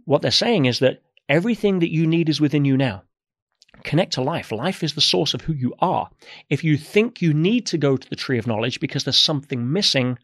what 0.04 0.22
they're 0.22 0.30
saying 0.30 0.64
is 0.64 0.78
that 0.80 1.02
everything 1.28 1.80
that 1.80 1.92
you 1.92 2.06
need 2.06 2.28
is 2.28 2.40
within 2.40 2.64
you 2.64 2.76
now. 2.76 3.02
Connect 3.84 4.14
to 4.14 4.22
life. 4.22 4.52
Life 4.52 4.82
is 4.82 4.94
the 4.94 5.00
source 5.00 5.32
of 5.32 5.42
who 5.42 5.52
you 5.52 5.74
are. 5.80 6.10
If 6.48 6.64
you 6.64 6.76
think 6.76 7.22
you 7.22 7.32
need 7.32 7.66
to 7.66 7.78
go 7.78 7.96
to 7.96 8.10
the 8.10 8.16
tree 8.16 8.38
of 8.38 8.46
knowledge 8.46 8.80
because 8.80 9.04
there's 9.04 9.16
something 9.18 9.72
missing, 9.72 10.18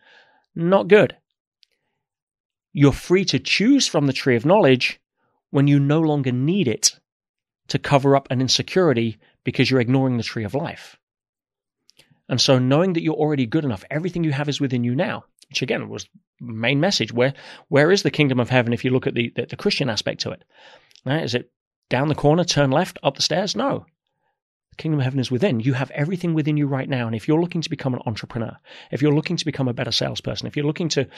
not 0.54 0.88
good. 0.88 1.16
You're 2.72 2.92
free 2.92 3.24
to 3.26 3.38
choose 3.38 3.86
from 3.86 4.06
the 4.06 4.12
tree 4.12 4.36
of 4.36 4.44
knowledge 4.44 5.00
when 5.50 5.66
you 5.66 5.78
no 5.78 6.00
longer 6.00 6.32
need 6.32 6.68
it 6.68 6.98
to 7.68 7.78
cover 7.78 8.16
up 8.16 8.28
an 8.30 8.40
insecurity 8.40 9.18
because 9.44 9.70
you're 9.70 9.80
ignoring 9.80 10.16
the 10.16 10.22
tree 10.22 10.44
of 10.44 10.54
life. 10.54 10.96
And 12.28 12.40
so 12.40 12.58
knowing 12.58 12.94
that 12.94 13.02
you're 13.02 13.14
already 13.14 13.46
good 13.46 13.64
enough, 13.64 13.84
everything 13.90 14.24
you 14.24 14.32
have 14.32 14.48
is 14.48 14.60
within 14.60 14.84
you 14.84 14.94
now, 14.94 15.24
which 15.48 15.62
again 15.62 15.88
was 15.88 16.08
main 16.40 16.80
message. 16.80 17.12
Where 17.12 17.34
where 17.68 17.92
is 17.92 18.02
the 18.02 18.10
kingdom 18.10 18.40
of 18.40 18.50
heaven 18.50 18.72
if 18.72 18.84
you 18.84 18.90
look 18.90 19.06
at 19.06 19.14
the, 19.14 19.32
the, 19.36 19.46
the 19.46 19.56
Christian 19.56 19.88
aspect 19.88 20.20
to 20.22 20.30
it? 20.30 20.42
Right? 21.04 21.22
Is 21.22 21.34
it 21.34 21.50
down 21.88 22.08
the 22.08 22.14
corner, 22.14 22.44
turn 22.44 22.70
left, 22.70 22.98
up 23.02 23.14
the 23.14 23.22
stairs? 23.22 23.54
No. 23.54 23.86
The 24.70 24.76
kingdom 24.76 24.98
of 24.98 25.04
heaven 25.04 25.20
is 25.20 25.30
within. 25.30 25.60
You 25.60 25.74
have 25.74 25.92
everything 25.92 26.34
within 26.34 26.56
you 26.56 26.66
right 26.66 26.88
now. 26.88 27.06
And 27.06 27.14
if 27.14 27.28
you're 27.28 27.40
looking 27.40 27.62
to 27.62 27.70
become 27.70 27.94
an 27.94 28.02
entrepreneur, 28.06 28.58
if 28.90 29.00
you're 29.00 29.14
looking 29.14 29.36
to 29.36 29.44
become 29.44 29.68
a 29.68 29.72
better 29.72 29.92
salesperson, 29.92 30.48
if 30.48 30.56
you're 30.56 30.66
looking 30.66 30.88
to, 30.90 31.08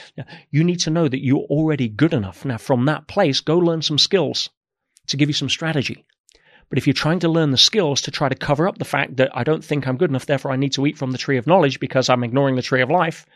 you 0.51 0.63
need 0.63 0.81
to 0.81 0.91
know 0.91 1.09
that 1.09 1.25
you're 1.25 1.39
already 1.39 1.89
good 1.89 2.13
enough. 2.13 2.45
Now, 2.45 2.59
from 2.59 2.85
that 2.85 3.09
place, 3.09 3.41
go 3.41 3.59
learn 3.59 3.81
some 3.81 3.99
skills 3.99 4.51
to 5.07 5.17
give 5.17 5.31
you 5.31 5.35
some 5.35 5.49
strategy 5.49 6.05
but 6.69 6.79
if 6.79 6.87
you're 6.87 6.95
trying 6.95 7.21
to 7.21 7.29
learn 7.29 7.51
the 7.51 7.59
skills 7.59 8.03
to 8.03 8.11
try 8.11 8.29
to 8.29 8.35
cover 8.35 8.69
up 8.69 8.79
the 8.79 8.85
fact 8.85 9.17
that 9.17 9.31
I 9.35 9.45
don't 9.45 9.65
think 9.65 9.87
I'm 9.87 9.97
good 9.97 10.11
enough, 10.11 10.27
therefore 10.27 10.51
I 10.51 10.57
need 10.57 10.73
to 10.73 10.87
eat 10.87 10.99
from 10.99 11.13
the 11.13 11.19
tree 11.19 11.39
of 11.39 11.47
knowledge 11.47 11.81
because 11.81 12.09
I'm 12.09 12.25
ignoring 12.25 12.57
the 12.57 12.63
tree 12.63 12.83
of 12.83 12.91
life 12.91 13.27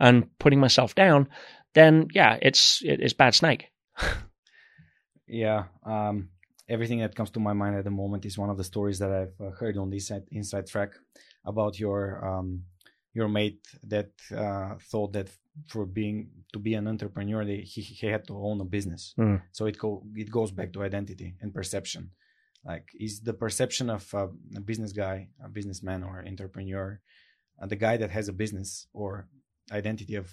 and 0.00 0.26
putting 0.38 0.60
myself 0.60 0.94
down, 0.94 1.28
then 1.74 2.08
yeah, 2.12 2.38
it's 2.42 2.82
it's 2.84 3.12
bad 3.12 3.34
snake. 3.34 3.68
yeah, 5.26 5.64
um, 5.84 6.28
everything 6.68 7.00
that 7.00 7.14
comes 7.14 7.30
to 7.30 7.40
my 7.40 7.52
mind 7.52 7.76
at 7.76 7.84
the 7.84 7.90
moment 7.90 8.24
is 8.24 8.38
one 8.38 8.50
of 8.50 8.56
the 8.56 8.64
stories 8.64 8.98
that 8.98 9.10
I've 9.10 9.46
uh, 9.46 9.50
heard 9.50 9.76
on 9.78 9.90
this 9.90 10.10
inside 10.30 10.66
track 10.66 10.90
about 11.44 11.78
your 11.78 12.26
um, 12.26 12.64
your 13.14 13.28
mate 13.28 13.66
that 13.84 14.10
uh, 14.36 14.74
thought 14.90 15.12
that 15.12 15.28
for 15.68 15.84
being 15.84 16.30
to 16.52 16.58
be 16.58 16.74
an 16.74 16.88
entrepreneur 16.88 17.44
he, 17.44 17.62
he 17.62 18.06
had 18.06 18.26
to 18.26 18.36
own 18.36 18.60
a 18.60 18.64
business 18.64 19.14
mm. 19.18 19.40
so 19.52 19.66
it 19.66 19.78
go 19.78 20.02
it 20.14 20.30
goes 20.30 20.50
back 20.50 20.72
to 20.72 20.82
identity 20.82 21.34
and 21.42 21.52
perception 21.52 22.10
like 22.64 22.88
is 22.98 23.20
the 23.20 23.32
perception 23.32 23.90
of 23.90 24.12
a, 24.14 24.28
a 24.56 24.60
business 24.60 24.92
guy 24.92 25.28
a 25.44 25.48
businessman 25.48 26.02
or 26.02 26.24
entrepreneur 26.26 27.00
uh, 27.60 27.66
the 27.66 27.76
guy 27.76 27.96
that 27.96 28.10
has 28.10 28.28
a 28.28 28.32
business 28.32 28.86
or 28.92 29.28
identity 29.70 30.14
of 30.14 30.30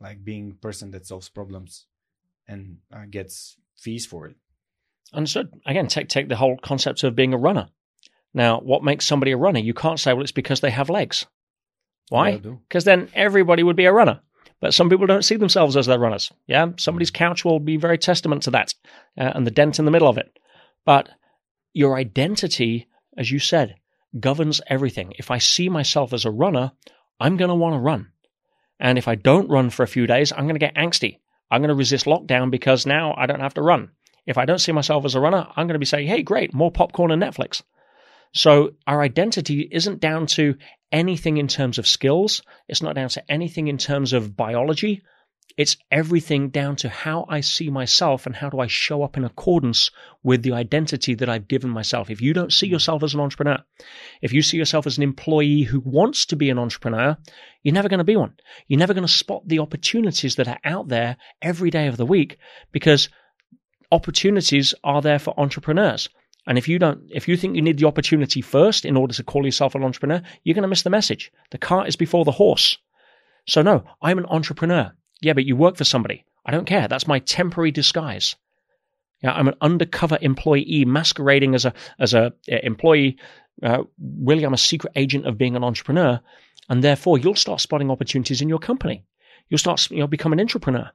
like 0.00 0.24
being 0.24 0.56
person 0.60 0.90
that 0.92 1.06
solves 1.06 1.28
problems 1.28 1.86
and 2.46 2.78
uh, 2.94 3.04
gets 3.10 3.56
fees 3.76 4.06
for 4.06 4.26
it. 4.26 4.36
Understood. 5.12 5.52
Again 5.66 5.88
take 5.88 6.08
take 6.08 6.28
the 6.28 6.36
whole 6.36 6.56
concept 6.58 7.02
of 7.04 7.16
being 7.16 7.32
a 7.32 7.38
runner. 7.38 7.68
Now 8.34 8.60
what 8.60 8.84
makes 8.84 9.06
somebody 9.06 9.32
a 9.32 9.36
runner? 9.36 9.60
You 9.60 9.74
can't 9.74 10.00
say 10.00 10.12
well 10.12 10.22
it's 10.22 10.32
because 10.32 10.60
they 10.60 10.70
have 10.70 10.90
legs. 10.90 11.26
Why? 12.10 12.38
Because 12.38 12.84
then 12.84 13.10
everybody 13.14 13.62
would 13.62 13.76
be 13.76 13.84
a 13.84 13.92
runner. 13.92 14.20
But 14.60 14.74
some 14.74 14.90
people 14.90 15.06
don't 15.06 15.24
see 15.24 15.36
themselves 15.36 15.76
as 15.76 15.86
their 15.86 15.98
runners. 15.98 16.32
Yeah? 16.46 16.70
Somebody's 16.78 17.10
couch 17.10 17.44
will 17.44 17.60
be 17.60 17.76
very 17.76 17.98
testament 17.98 18.42
to 18.44 18.50
that 18.52 18.74
uh, 19.16 19.32
and 19.34 19.46
the 19.46 19.52
dent 19.52 19.78
in 19.78 19.84
the 19.84 19.90
middle 19.90 20.08
of 20.08 20.18
it. 20.18 20.36
But 20.84 21.10
your 21.72 21.96
identity, 21.96 22.88
as 23.16 23.30
you 23.30 23.38
said, 23.38 23.76
governs 24.18 24.60
everything. 24.66 25.12
If 25.18 25.30
I 25.30 25.38
see 25.38 25.68
myself 25.68 26.12
as 26.12 26.24
a 26.24 26.30
runner, 26.30 26.72
I'm 27.20 27.36
going 27.36 27.50
to 27.50 27.54
want 27.54 27.74
to 27.74 27.80
run. 27.80 28.10
And 28.80 28.96
if 28.96 29.08
I 29.08 29.16
don't 29.16 29.50
run 29.50 29.70
for 29.70 29.82
a 29.82 29.88
few 29.88 30.06
days, 30.06 30.32
I'm 30.32 30.44
going 30.44 30.54
to 30.54 30.60
get 30.60 30.76
angsty. 30.76 31.18
I'm 31.50 31.60
going 31.60 31.68
to 31.68 31.74
resist 31.74 32.06
lockdown 32.06 32.50
because 32.50 32.86
now 32.86 33.14
I 33.16 33.26
don't 33.26 33.40
have 33.40 33.54
to 33.54 33.62
run. 33.62 33.90
If 34.26 34.38
I 34.38 34.44
don't 34.44 34.60
see 34.60 34.72
myself 34.72 35.04
as 35.04 35.14
a 35.14 35.20
runner, 35.20 35.46
I'm 35.56 35.66
going 35.66 35.74
to 35.74 35.78
be 35.78 35.86
saying, 35.86 36.06
hey, 36.06 36.22
great, 36.22 36.54
more 36.54 36.70
popcorn 36.70 37.10
and 37.10 37.22
Netflix. 37.22 37.62
So 38.34 38.72
our 38.86 39.00
identity 39.00 39.66
isn't 39.70 40.00
down 40.00 40.26
to 40.28 40.56
anything 40.92 41.38
in 41.38 41.48
terms 41.48 41.78
of 41.78 41.86
skills. 41.86 42.42
It's 42.68 42.82
not 42.82 42.94
down 42.94 43.08
to 43.10 43.30
anything 43.30 43.68
in 43.68 43.78
terms 43.78 44.12
of 44.12 44.36
biology. 44.36 45.02
It's 45.56 45.76
everything 45.90 46.50
down 46.50 46.76
to 46.76 46.88
how 46.88 47.26
I 47.28 47.40
see 47.40 47.68
myself 47.68 48.26
and 48.26 48.36
how 48.36 48.48
do 48.50 48.60
I 48.60 48.68
show 48.68 49.02
up 49.02 49.16
in 49.16 49.24
accordance 49.24 49.90
with 50.22 50.42
the 50.42 50.52
identity 50.52 51.14
that 51.14 51.28
I've 51.28 51.48
given 51.48 51.70
myself. 51.70 52.10
If 52.10 52.20
you 52.20 52.32
don't 52.32 52.52
see 52.52 52.68
hmm. 52.68 52.74
yourself 52.74 53.02
as 53.02 53.14
an 53.14 53.20
entrepreneur, 53.20 53.58
if 54.22 54.32
you 54.32 54.42
see 54.42 54.56
yourself 54.56 54.86
as 54.86 54.96
an 54.96 55.02
employee 55.02 55.62
who 55.62 55.80
wants 55.80 56.26
to 56.26 56.36
be 56.36 56.50
an 56.50 56.58
entrepreneur, 56.58 57.16
you're 57.62 57.74
never 57.74 57.88
going 57.88 57.98
to 57.98 58.04
be 58.04 58.16
one. 58.16 58.34
You're 58.68 58.78
never 58.78 58.94
going 58.94 59.06
to 59.06 59.12
spot 59.12 59.48
the 59.48 59.58
opportunities 59.58 60.36
that 60.36 60.48
are 60.48 60.60
out 60.64 60.88
there 60.88 61.16
every 61.42 61.70
day 61.70 61.88
of 61.88 61.96
the 61.96 62.06
week 62.06 62.38
because 62.70 63.08
opportunities 63.90 64.74
are 64.84 65.02
there 65.02 65.18
for 65.18 65.38
entrepreneurs. 65.40 66.08
And 66.46 66.56
if 66.56 66.68
you 66.68 66.78
don't, 66.78 67.02
if 67.10 67.28
you 67.28 67.36
think 67.36 67.56
you 67.56 67.62
need 67.62 67.78
the 67.78 67.86
opportunity 67.86 68.40
first 68.40 68.84
in 68.84 68.96
order 68.96 69.12
to 69.14 69.22
call 69.22 69.44
yourself 69.44 69.74
an 69.74 69.84
entrepreneur, 69.84 70.22
you're 70.44 70.54
going 70.54 70.62
to 70.62 70.68
miss 70.68 70.82
the 70.82 70.90
message. 70.90 71.30
The 71.50 71.58
cart 71.58 71.88
is 71.88 71.96
before 71.96 72.24
the 72.24 72.32
horse. 72.32 72.78
So 73.46 73.60
no, 73.60 73.84
I'm 74.00 74.18
an 74.18 74.26
entrepreneur. 74.26 74.92
Yeah, 75.20 75.32
but 75.32 75.44
you 75.44 75.56
work 75.56 75.76
for 75.76 75.84
somebody. 75.84 76.24
I 76.44 76.50
don't 76.50 76.66
care. 76.66 76.88
That's 76.88 77.06
my 77.06 77.18
temporary 77.18 77.70
disguise. 77.70 78.36
I'm 79.24 79.48
an 79.48 79.54
undercover 79.60 80.18
employee 80.20 80.84
masquerading 80.84 81.54
as 81.54 81.64
a 81.64 81.74
as 81.98 82.14
a, 82.14 82.32
a 82.48 82.64
employee. 82.64 83.18
Uh, 83.62 83.82
really, 84.00 84.44
I'm 84.44 84.54
a 84.54 84.58
secret 84.58 84.92
agent 84.94 85.26
of 85.26 85.36
being 85.36 85.56
an 85.56 85.64
entrepreneur, 85.64 86.20
and 86.68 86.84
therefore 86.84 87.18
you'll 87.18 87.34
start 87.34 87.60
spotting 87.60 87.90
opportunities 87.90 88.40
in 88.40 88.48
your 88.48 88.60
company. 88.60 89.04
You'll 89.48 89.58
start 89.58 89.90
you 89.90 89.98
know 89.98 90.06
become 90.06 90.32
an 90.32 90.40
entrepreneur. 90.40 90.90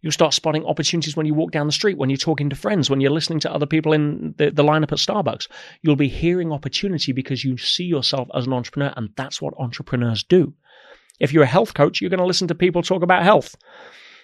You'll 0.00 0.12
start 0.12 0.34
spotting 0.34 0.64
opportunities 0.64 1.16
when 1.16 1.26
you 1.26 1.34
walk 1.34 1.50
down 1.50 1.66
the 1.66 1.72
street, 1.72 1.98
when 1.98 2.08
you're 2.08 2.16
talking 2.16 2.50
to 2.50 2.56
friends, 2.56 2.88
when 2.88 3.00
you're 3.00 3.10
listening 3.10 3.40
to 3.40 3.52
other 3.52 3.66
people 3.66 3.92
in 3.92 4.34
the, 4.38 4.50
the 4.50 4.62
lineup 4.62 4.92
at 4.92 4.98
Starbucks. 4.98 5.48
You'll 5.82 5.96
be 5.96 6.08
hearing 6.08 6.52
opportunity 6.52 7.10
because 7.12 7.44
you 7.44 7.56
see 7.56 7.84
yourself 7.84 8.28
as 8.32 8.46
an 8.46 8.52
entrepreneur, 8.52 8.92
and 8.96 9.10
that's 9.16 9.42
what 9.42 9.54
entrepreneurs 9.58 10.22
do. 10.22 10.54
If 11.18 11.32
you're 11.32 11.42
a 11.42 11.46
health 11.46 11.74
coach, 11.74 12.00
you're 12.00 12.10
going 12.10 12.18
to 12.18 12.26
listen 12.26 12.48
to 12.48 12.54
people 12.54 12.82
talk 12.82 13.02
about 13.02 13.22
health. 13.22 13.56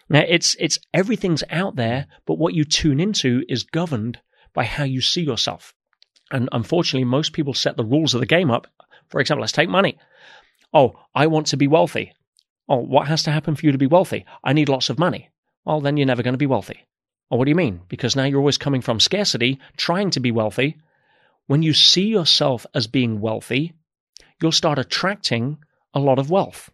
Now, 0.09 0.23
it's, 0.27 0.57
it's 0.59 0.79
everything's 0.93 1.43
out 1.51 1.77
there, 1.77 2.07
but 2.27 2.39
what 2.39 2.55
you 2.55 2.65
tune 2.65 3.01
into 3.01 3.43
is 3.49 3.65
governed 3.65 4.19
by 4.53 4.65
how 4.65 4.85
you 4.85 5.01
see 5.01 5.23
yourself. 5.23 5.75
And 6.31 6.49
unfortunately, 6.53 7.05
most 7.05 7.33
people 7.33 7.55
set 7.55 7.77
the 7.77 7.85
rules 7.85 8.15
of 8.15 8.21
the 8.21 8.27
game 8.27 8.51
up. 8.51 8.67
For 9.09 9.21
example, 9.21 9.43
let's 9.43 9.53
take 9.53 9.69
money. 9.69 9.99
Oh, 10.73 10.95
I 11.15 11.27
want 11.27 11.49
to 11.49 11.57
be 11.57 11.69
wealthy. 11.69 12.13
Oh, 12.69 12.79
what 12.79 13.09
has 13.09 13.23
to 13.25 13.31
happen 13.31 13.55
for 13.55 13.67
you 13.67 13.73
to 13.73 13.79
be 13.79 13.87
wealthy? 13.87 14.25
I 14.43 14.53
need 14.53 14.69
lots 14.69 14.91
of 14.91 14.99
money. 14.99 15.31
Well, 15.65 15.81
then 15.81 15.97
you're 15.97 16.07
never 16.07 16.23
going 16.23 16.35
to 16.35 16.39
be 16.39 16.47
wealthy. 16.47 16.85
Well, 17.31 17.39
what 17.39 17.45
do 17.45 17.51
you 17.51 17.57
mean? 17.57 17.81
Because 17.89 18.17
now 18.17 18.25
you're 18.25 18.39
always 18.39 18.59
coming 18.59 18.81
from 18.81 19.01
scarcity, 19.01 19.59
trying 19.77 20.11
to 20.11 20.21
be 20.21 20.31
wealthy. 20.31 20.79
When 21.47 21.63
you 21.63 21.73
see 21.73 22.07
yourself 22.07 22.67
as 22.75 22.87
being 22.87 23.21
wealthy, 23.21 23.75
you'll 24.41 24.53
start 24.53 24.79
attracting 24.79 25.59
a 25.93 26.01
lot 26.01 26.19
of 26.19 26.31
wealth. 26.31 26.71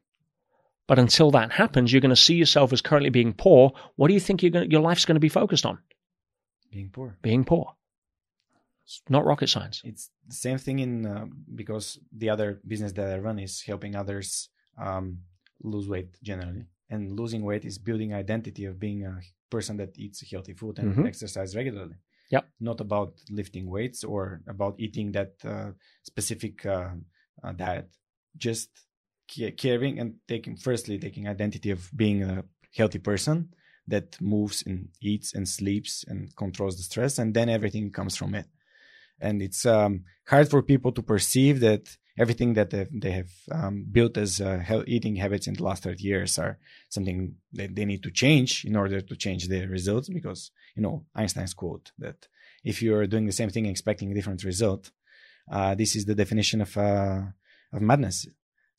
But 0.90 0.98
until 0.98 1.30
that 1.30 1.52
happens, 1.52 1.92
you're 1.92 2.00
going 2.00 2.10
to 2.10 2.16
see 2.16 2.34
yourself 2.34 2.72
as 2.72 2.82
currently 2.82 3.10
being 3.10 3.32
poor. 3.32 3.70
What 3.94 4.08
do 4.08 4.14
you 4.14 4.18
think 4.18 4.40
going 4.40 4.54
to, 4.54 4.68
your 4.68 4.80
life's 4.80 5.04
going 5.04 5.14
to 5.14 5.20
be 5.20 5.28
focused 5.28 5.64
on? 5.64 5.78
Being 6.68 6.90
poor. 6.90 7.16
Being 7.22 7.44
poor. 7.44 7.76
It's 8.82 9.00
not 9.08 9.24
rocket 9.24 9.48
science. 9.50 9.82
It's 9.84 10.10
the 10.26 10.34
same 10.34 10.58
thing 10.58 10.80
in 10.80 11.06
uh, 11.06 11.26
because 11.54 12.00
the 12.10 12.28
other 12.28 12.58
business 12.66 12.90
that 12.94 13.08
I 13.08 13.18
run 13.18 13.38
is 13.38 13.62
helping 13.62 13.94
others 13.94 14.48
um, 14.76 15.18
lose 15.62 15.88
weight 15.88 16.20
generally, 16.24 16.64
and 16.90 17.16
losing 17.16 17.44
weight 17.44 17.64
is 17.64 17.78
building 17.78 18.12
identity 18.12 18.64
of 18.64 18.80
being 18.80 19.04
a 19.04 19.20
person 19.48 19.76
that 19.76 19.96
eats 19.96 20.28
healthy 20.28 20.54
food 20.54 20.80
and 20.80 20.90
mm-hmm. 20.90 21.06
exercise 21.06 21.54
regularly. 21.54 21.98
Yep. 22.32 22.48
Not 22.58 22.80
about 22.80 23.14
lifting 23.30 23.70
weights 23.70 24.02
or 24.02 24.40
about 24.48 24.74
eating 24.78 25.12
that 25.12 25.34
uh, 25.44 25.70
specific 26.02 26.66
uh, 26.66 26.88
uh, 27.44 27.52
diet. 27.52 27.88
Just 28.36 28.70
caring 29.56 29.98
and 29.98 30.14
taking, 30.26 30.56
firstly, 30.56 30.98
taking 30.98 31.28
identity 31.28 31.70
of 31.70 31.90
being 31.94 32.22
a 32.22 32.44
healthy 32.74 32.98
person 32.98 33.54
that 33.86 34.20
moves 34.20 34.62
and 34.66 34.88
eats 35.00 35.34
and 35.34 35.48
sleeps 35.48 36.04
and 36.06 36.34
controls 36.36 36.76
the 36.76 36.82
stress, 36.82 37.18
and 37.18 37.34
then 37.34 37.48
everything 37.48 37.90
comes 37.90 38.16
from 38.16 38.34
it. 38.34 38.46
And 39.20 39.42
it's 39.42 39.66
um, 39.66 40.04
hard 40.26 40.48
for 40.48 40.62
people 40.62 40.92
to 40.92 41.02
perceive 41.02 41.60
that 41.60 41.96
everything 42.18 42.54
that 42.54 42.70
they 42.70 43.10
have 43.10 43.30
um, 43.50 43.86
built 43.90 44.16
as 44.16 44.40
uh, 44.40 44.82
eating 44.86 45.16
habits 45.16 45.46
in 45.46 45.54
the 45.54 45.62
last 45.62 45.82
30 45.82 46.02
years 46.02 46.38
are 46.38 46.58
something 46.88 47.34
that 47.52 47.74
they 47.74 47.84
need 47.84 48.02
to 48.02 48.10
change 48.10 48.64
in 48.64 48.76
order 48.76 49.00
to 49.00 49.16
change 49.16 49.48
their 49.48 49.68
results 49.68 50.08
because 50.08 50.50
you 50.74 50.82
know 50.82 51.04
einstein's 51.14 51.54
quote 51.54 51.92
that 51.98 52.28
if 52.62 52.82
you're 52.82 53.06
doing 53.06 53.26
the 53.26 53.32
same 53.32 53.48
thing 53.50 53.66
expecting 53.66 54.10
a 54.10 54.14
different 54.14 54.44
result 54.44 54.90
uh, 55.50 55.74
this 55.74 55.96
is 55.96 56.04
the 56.04 56.14
definition 56.14 56.60
of 56.60 56.76
uh, 56.76 57.22
of 57.72 57.80
madness 57.80 58.26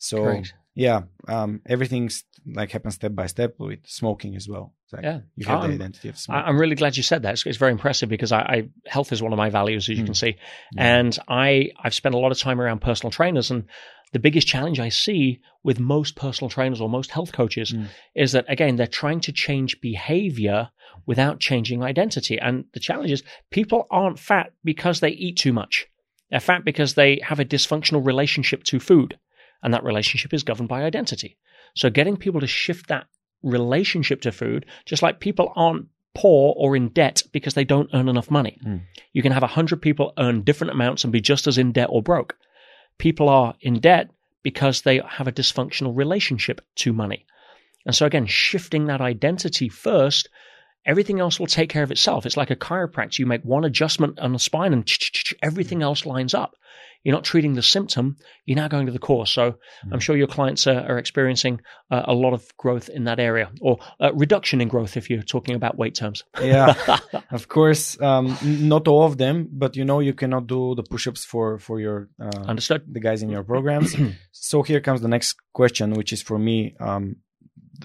so 0.01 0.23
Correct. 0.23 0.53
yeah 0.73 1.01
um, 1.27 1.61
everything's 1.65 2.23
like 2.45 2.71
happens 2.71 2.95
step 2.95 3.13
by 3.13 3.27
step 3.27 3.55
with 3.59 3.79
smoking 3.85 4.35
as 4.35 4.47
well 4.49 4.73
like 4.91 5.03
yeah 5.03 5.19
you 5.35 5.45
have 5.45 5.61
the 5.61 5.67
identity 5.67 6.09
of 6.09 6.17
smoking 6.17 6.43
i'm 6.43 6.59
really 6.59 6.75
glad 6.75 6.97
you 6.97 7.03
said 7.03 7.21
that 7.21 7.33
it's, 7.33 7.45
it's 7.45 7.57
very 7.57 7.71
impressive 7.71 8.09
because 8.09 8.31
I, 8.31 8.39
I, 8.39 8.69
health 8.87 9.11
is 9.11 9.21
one 9.21 9.31
of 9.31 9.37
my 9.37 9.51
values 9.51 9.87
as 9.89 9.97
you 9.97 10.03
mm. 10.03 10.07
can 10.07 10.15
see 10.15 10.35
yeah. 10.73 10.99
and 10.99 11.17
i 11.27 11.69
i've 11.83 11.93
spent 11.93 12.15
a 12.15 12.17
lot 12.17 12.31
of 12.31 12.39
time 12.39 12.59
around 12.59 12.81
personal 12.81 13.11
trainers 13.11 13.51
and 13.51 13.65
the 14.11 14.19
biggest 14.19 14.47
challenge 14.47 14.79
i 14.79 14.89
see 14.89 15.39
with 15.63 15.79
most 15.79 16.15
personal 16.15 16.49
trainers 16.49 16.81
or 16.81 16.89
most 16.89 17.11
health 17.11 17.31
coaches 17.31 17.71
mm. 17.71 17.87
is 18.15 18.31
that 18.31 18.45
again 18.47 18.75
they're 18.75 18.87
trying 18.87 19.19
to 19.21 19.31
change 19.31 19.79
behavior 19.81 20.69
without 21.05 21.39
changing 21.39 21.83
identity 21.83 22.39
and 22.39 22.65
the 22.73 22.79
challenge 22.79 23.11
is 23.11 23.23
people 23.51 23.85
aren't 23.91 24.17
fat 24.17 24.51
because 24.63 24.99
they 24.99 25.09
eat 25.09 25.37
too 25.37 25.53
much 25.53 25.87
they're 26.31 26.39
fat 26.39 26.65
because 26.65 26.95
they 26.95 27.19
have 27.23 27.39
a 27.39 27.45
dysfunctional 27.45 28.03
relationship 28.03 28.63
to 28.63 28.79
food 28.79 29.19
and 29.63 29.73
that 29.73 29.83
relationship 29.83 30.33
is 30.33 30.43
governed 30.43 30.69
by 30.69 30.83
identity. 30.83 31.37
So 31.75 31.89
getting 31.89 32.17
people 32.17 32.41
to 32.41 32.47
shift 32.47 32.87
that 32.87 33.07
relationship 33.43 34.21
to 34.21 34.31
food, 34.31 34.65
just 34.85 35.01
like 35.01 35.19
people 35.19 35.51
aren't 35.55 35.87
poor 36.13 36.53
or 36.57 36.75
in 36.75 36.89
debt 36.89 37.23
because 37.31 37.53
they 37.53 37.63
don't 37.63 37.89
earn 37.93 38.09
enough 38.09 38.29
money. 38.29 38.57
Mm. 38.65 38.81
You 39.13 39.21
can 39.21 39.31
have 39.31 39.43
100 39.43 39.81
people 39.81 40.13
earn 40.17 40.41
different 40.41 40.73
amounts 40.73 41.03
and 41.03 41.13
be 41.13 41.21
just 41.21 41.47
as 41.47 41.57
in 41.57 41.71
debt 41.71 41.87
or 41.89 42.01
broke. 42.01 42.37
People 42.97 43.29
are 43.29 43.55
in 43.61 43.79
debt 43.79 44.11
because 44.43 44.81
they 44.81 45.01
have 45.07 45.27
a 45.27 45.31
dysfunctional 45.31 45.95
relationship 45.95 46.61
to 46.75 46.93
money. 46.93 47.25
And 47.85 47.95
so 47.95 48.05
again, 48.05 48.25
shifting 48.25 48.85
that 48.85 49.01
identity 49.01 49.69
first, 49.69 50.29
everything 50.85 51.19
else 51.19 51.39
will 51.39 51.47
take 51.47 51.69
care 51.69 51.83
of 51.83 51.91
itself. 51.91 52.25
It's 52.25 52.37
like 52.37 52.51
a 52.51 52.55
chiropractor. 52.55 53.19
You 53.19 53.25
make 53.25 53.43
one 53.43 53.65
adjustment 53.65 54.19
on 54.19 54.33
the 54.33 54.39
spine 54.39 54.73
and 54.73 54.91
everything 55.41 55.81
else 55.81 56.05
lines 56.05 56.33
up. 56.33 56.55
You're 57.03 57.15
not 57.15 57.23
treating 57.23 57.53
the 57.53 57.63
symptom. 57.63 58.17
You're 58.45 58.57
now 58.57 58.67
going 58.67 58.85
to 58.85 58.91
the 58.91 58.99
cause. 58.99 59.31
So 59.31 59.51
mm-hmm. 59.51 59.93
I'm 59.93 59.99
sure 59.99 60.15
your 60.15 60.27
clients 60.27 60.67
are, 60.67 60.81
are 60.91 60.97
experiencing 60.97 61.61
uh, 61.89 62.03
a 62.05 62.13
lot 62.13 62.33
of 62.33 62.45
growth 62.57 62.89
in 62.89 63.05
that 63.05 63.19
area 63.19 63.51
or 63.59 63.79
uh, 63.99 64.13
reduction 64.13 64.61
in 64.61 64.67
growth 64.67 64.97
if 64.97 65.09
you're 65.09 65.23
talking 65.23 65.55
about 65.55 65.77
weight 65.77 65.95
terms. 65.95 66.23
yeah, 66.41 66.75
of 67.31 67.47
course. 67.47 67.99
Um, 68.01 68.37
not 68.43 68.87
all 68.87 69.05
of 69.05 69.17
them, 69.17 69.49
but 69.51 69.75
you 69.75 69.85
know, 69.85 69.99
you 69.99 70.13
cannot 70.13 70.47
do 70.47 70.75
the 70.75 70.83
push-ups 70.83 71.25
for, 71.25 71.57
for 71.57 71.79
your, 71.79 72.09
uh, 72.19 72.29
understood 72.47 72.83
the 72.91 72.99
guys 72.99 73.23
in 73.23 73.29
your 73.29 73.43
programs. 73.43 73.95
so 74.31 74.61
here 74.61 74.79
comes 74.79 75.01
the 75.01 75.07
next 75.07 75.37
question, 75.53 75.93
which 75.93 76.13
is 76.13 76.21
for 76.21 76.37
me, 76.37 76.75
um, 76.79 77.15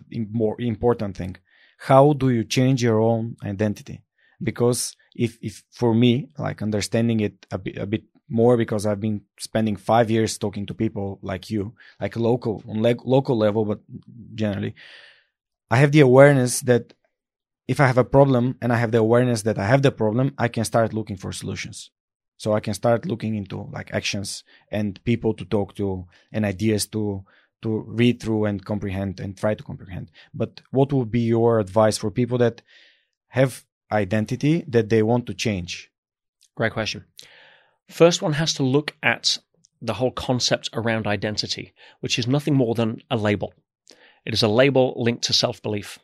the 0.09 0.26
more 0.31 0.57
important 0.61 1.16
thing. 1.16 1.37
How 1.79 2.12
do 2.12 2.31
you 2.31 2.44
change 2.44 2.83
your 2.83 3.00
own 3.00 3.37
identity? 3.42 4.02
Because 4.42 4.94
if, 5.14 5.38
if 5.40 5.62
for 5.70 5.94
me, 5.94 6.29
like 6.38 6.61
understanding 6.61 7.20
it 7.20 7.46
a 7.50 7.59
bit, 7.59 7.79
a 7.79 7.87
bit 7.87 8.02
more 8.29 8.57
because 8.57 8.87
I've 8.87 9.01
been 9.01 9.23
spending 9.39 9.77
five 9.77 10.11
years 10.11 10.39
talking 10.39 10.67
to 10.67 10.75
people 10.75 11.19
like 11.23 11.51
you, 11.51 11.75
like 12.01 12.17
local 12.17 12.62
on 12.69 12.83
le- 12.83 13.05
local 13.05 13.37
level, 13.37 13.65
but 13.65 13.81
generally, 14.35 14.75
I 15.71 15.77
have 15.77 15.93
the 15.93 16.01
awareness 16.01 16.61
that 16.61 16.95
if 17.69 17.81
I 17.81 17.87
have 17.87 17.99
a 17.99 18.05
problem 18.05 18.57
and 18.61 18.73
I 18.73 18.77
have 18.77 18.93
the 18.93 18.99
awareness 18.99 19.43
that 19.43 19.59
I 19.59 19.67
have 19.67 19.83
the 19.83 19.91
problem, 19.91 20.35
I 20.39 20.49
can 20.49 20.65
start 20.65 20.93
looking 20.93 21.17
for 21.17 21.33
solutions. 21.33 21.91
So 22.39 22.53
I 22.53 22.61
can 22.61 22.75
start 22.75 23.07
looking 23.07 23.35
into 23.35 23.69
like 23.73 23.93
actions 23.93 24.45
and 24.71 25.03
people 25.05 25.35
to 25.35 25.45
talk 25.45 25.75
to 25.77 26.07
and 26.33 26.45
ideas 26.45 26.87
to 26.89 27.25
to 27.62 27.85
read 27.89 28.21
through 28.21 28.45
and 28.45 28.65
comprehend 28.65 29.19
and 29.19 29.37
try 29.37 29.55
to 29.55 29.65
comprehend. 29.65 30.11
But 30.35 30.61
what 30.71 30.93
would 30.93 31.11
be 31.11 31.21
your 31.21 31.59
advice 31.59 31.97
for 31.97 32.11
people 32.11 32.37
that 32.39 32.61
have 33.29 33.65
identity 33.91 34.65
that 34.69 34.91
they 34.91 35.03
want 35.03 35.27
to 35.27 35.35
change? 35.35 35.91
Great 36.55 36.73
question. 36.73 37.07
First, 37.88 38.22
one 38.22 38.35
has 38.35 38.55
to 38.55 38.62
look 38.62 38.94
at 39.03 39.38
the 39.81 39.94
whole 39.94 40.11
concept 40.11 40.70
around 40.72 41.07
identity, 41.07 41.72
which 42.01 42.18
is 42.18 42.27
nothing 42.27 42.55
more 42.55 42.75
than 42.75 43.01
a 43.11 43.16
label. 43.16 43.55
It 44.25 44.35
is 44.35 44.42
a 44.42 44.49
label 44.49 44.94
linked 44.96 45.25
to 45.25 45.33
self 45.33 45.62
belief. 45.62 45.99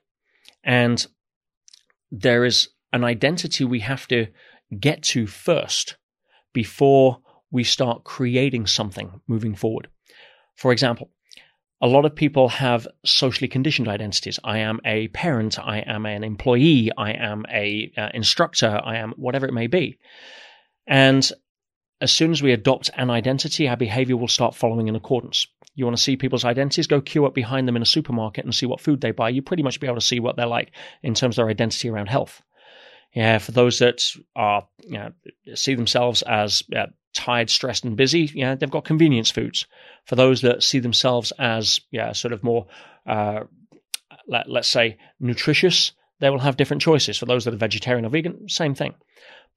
And 0.63 1.05
there 2.11 2.45
is 2.45 2.69
an 2.93 3.05
identity 3.05 3.65
we 3.65 3.81
have 3.81 4.07
to 4.09 4.29
get 4.79 5.03
to 5.03 5.27
first 5.27 5.97
before 6.53 7.19
we 7.51 7.65
start 7.65 8.05
creating 8.05 8.67
something 8.67 9.21
moving 9.27 9.55
forward. 9.55 9.89
For 10.55 10.73
example, 10.73 11.11
a 11.81 11.89
lot 11.89 12.05
of 12.05 12.15
people 12.15 12.49
have 12.49 12.87
socially 13.05 13.49
conditioned 13.49 13.89
identities. 13.89 14.39
I 14.45 14.59
am 14.59 14.79
a 14.85 15.09
parent. 15.09 15.59
I 15.59 15.79
am 15.79 16.07
an 16.07 16.23
employee. 16.23 16.93
I 16.97 17.13
am 17.13 17.45
a 17.53 17.93
uh, 17.97 18.11
instructor. 18.15 18.81
I 18.85 18.99
am 18.99 19.15
whatever 19.17 19.47
it 19.47 19.53
may 19.53 19.67
be. 19.67 19.99
And 20.87 21.29
as 22.03 22.13
soon 22.13 22.33
as 22.33 22.43
we 22.43 22.53
adopt 22.53 22.91
an 22.97 23.11
identity, 23.11 23.69
our 23.69 23.77
behavior 23.77 24.17
will 24.17 24.27
start 24.27 24.57
following 24.57 24.89
in 24.89 24.97
accordance. 24.97 25.47
You 25.77 25.85
want 25.85 25.97
to 25.97 26.03
see 26.03 26.17
people's 26.17 26.45
identities? 26.45 26.89
Go 26.89 27.01
queue 27.01 27.25
up 27.27 27.33
behind 27.33 27.69
them 27.69 27.77
in 27.77 27.83
a 27.83 27.87
supermarket 27.87 28.45
and 28.45 28.53
see 28.53 28.67
what 28.67 28.81
food 28.81 29.01
they 29.01 29.13
buy. 29.13 29.29
You 29.29 29.41
pretty 29.41 29.63
much 29.63 29.79
be 29.79 29.87
able 29.87 29.97
to 29.97 30.01
see 30.01 30.19
what 30.19 30.35
they're 30.35 30.47
like 30.47 30.73
in 31.05 31.15
terms 31.15 31.35
of 31.35 31.45
their 31.45 31.51
identity 31.51 31.89
around 31.89 32.09
health. 32.09 32.43
Yeah, 33.15 33.39
for 33.39 33.53
those 33.53 33.79
that 33.79 34.05
are 34.35 34.67
you 34.81 34.99
know, 34.99 35.13
see 35.55 35.77
themselves 35.77 36.23
as 36.23 36.65
uh, 36.75 36.87
tired, 37.15 37.51
stressed, 37.51 37.85
and 37.85 37.97
busy, 37.97 38.29
yeah, 38.35 38.57
they've 38.57 38.69
got 38.69 38.85
convenience 38.85 39.31
foods. 39.31 39.67
For 40.05 40.17
those 40.17 40.41
that 40.41 40.65
see 40.65 40.81
themselves 40.81 41.33
as 41.39 41.81
yeah, 41.93 42.13
sort 42.13 42.33
of 42.33 42.43
more, 42.43 42.67
uh, 43.07 43.45
let, 44.27 44.51
let's 44.51 44.69
say, 44.69 44.99
nutritious, 45.21 45.93
they 46.19 46.31
will 46.31 46.41
have 46.41 46.57
different 46.57 46.83
choices. 46.83 47.17
For 47.17 47.27
those 47.27 47.45
that 47.45 47.55
are 47.55 47.59
vegetarian 47.59 48.05
or 48.05 48.09
vegan, 48.09 48.49
same 48.49 48.75
thing. 48.75 48.95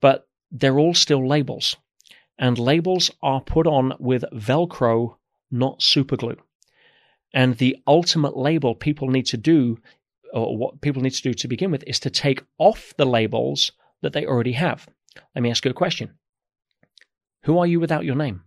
But 0.00 0.28
they're 0.52 0.78
all 0.78 0.94
still 0.94 1.26
labels 1.26 1.76
and 2.38 2.58
labels 2.58 3.10
are 3.22 3.40
put 3.40 3.66
on 3.66 3.94
with 3.98 4.24
Velcro, 4.32 5.16
not 5.50 5.80
superglue. 5.80 6.38
And 7.32 7.56
the 7.56 7.76
ultimate 7.86 8.36
label 8.36 8.74
people 8.74 9.08
need 9.08 9.26
to 9.26 9.36
do, 9.36 9.78
or 10.32 10.56
what 10.56 10.80
people 10.80 11.02
need 11.02 11.14
to 11.14 11.22
do 11.22 11.34
to 11.34 11.48
begin 11.48 11.70
with, 11.70 11.84
is 11.86 12.00
to 12.00 12.10
take 12.10 12.42
off 12.58 12.94
the 12.96 13.06
labels 13.06 13.72
that 14.02 14.12
they 14.12 14.26
already 14.26 14.52
have. 14.52 14.86
Let 15.34 15.42
me 15.42 15.50
ask 15.50 15.64
you 15.64 15.70
a 15.70 15.74
question 15.74 16.14
Who 17.44 17.58
are 17.58 17.66
you 17.66 17.80
without 17.80 18.04
your 18.04 18.16
name? 18.16 18.42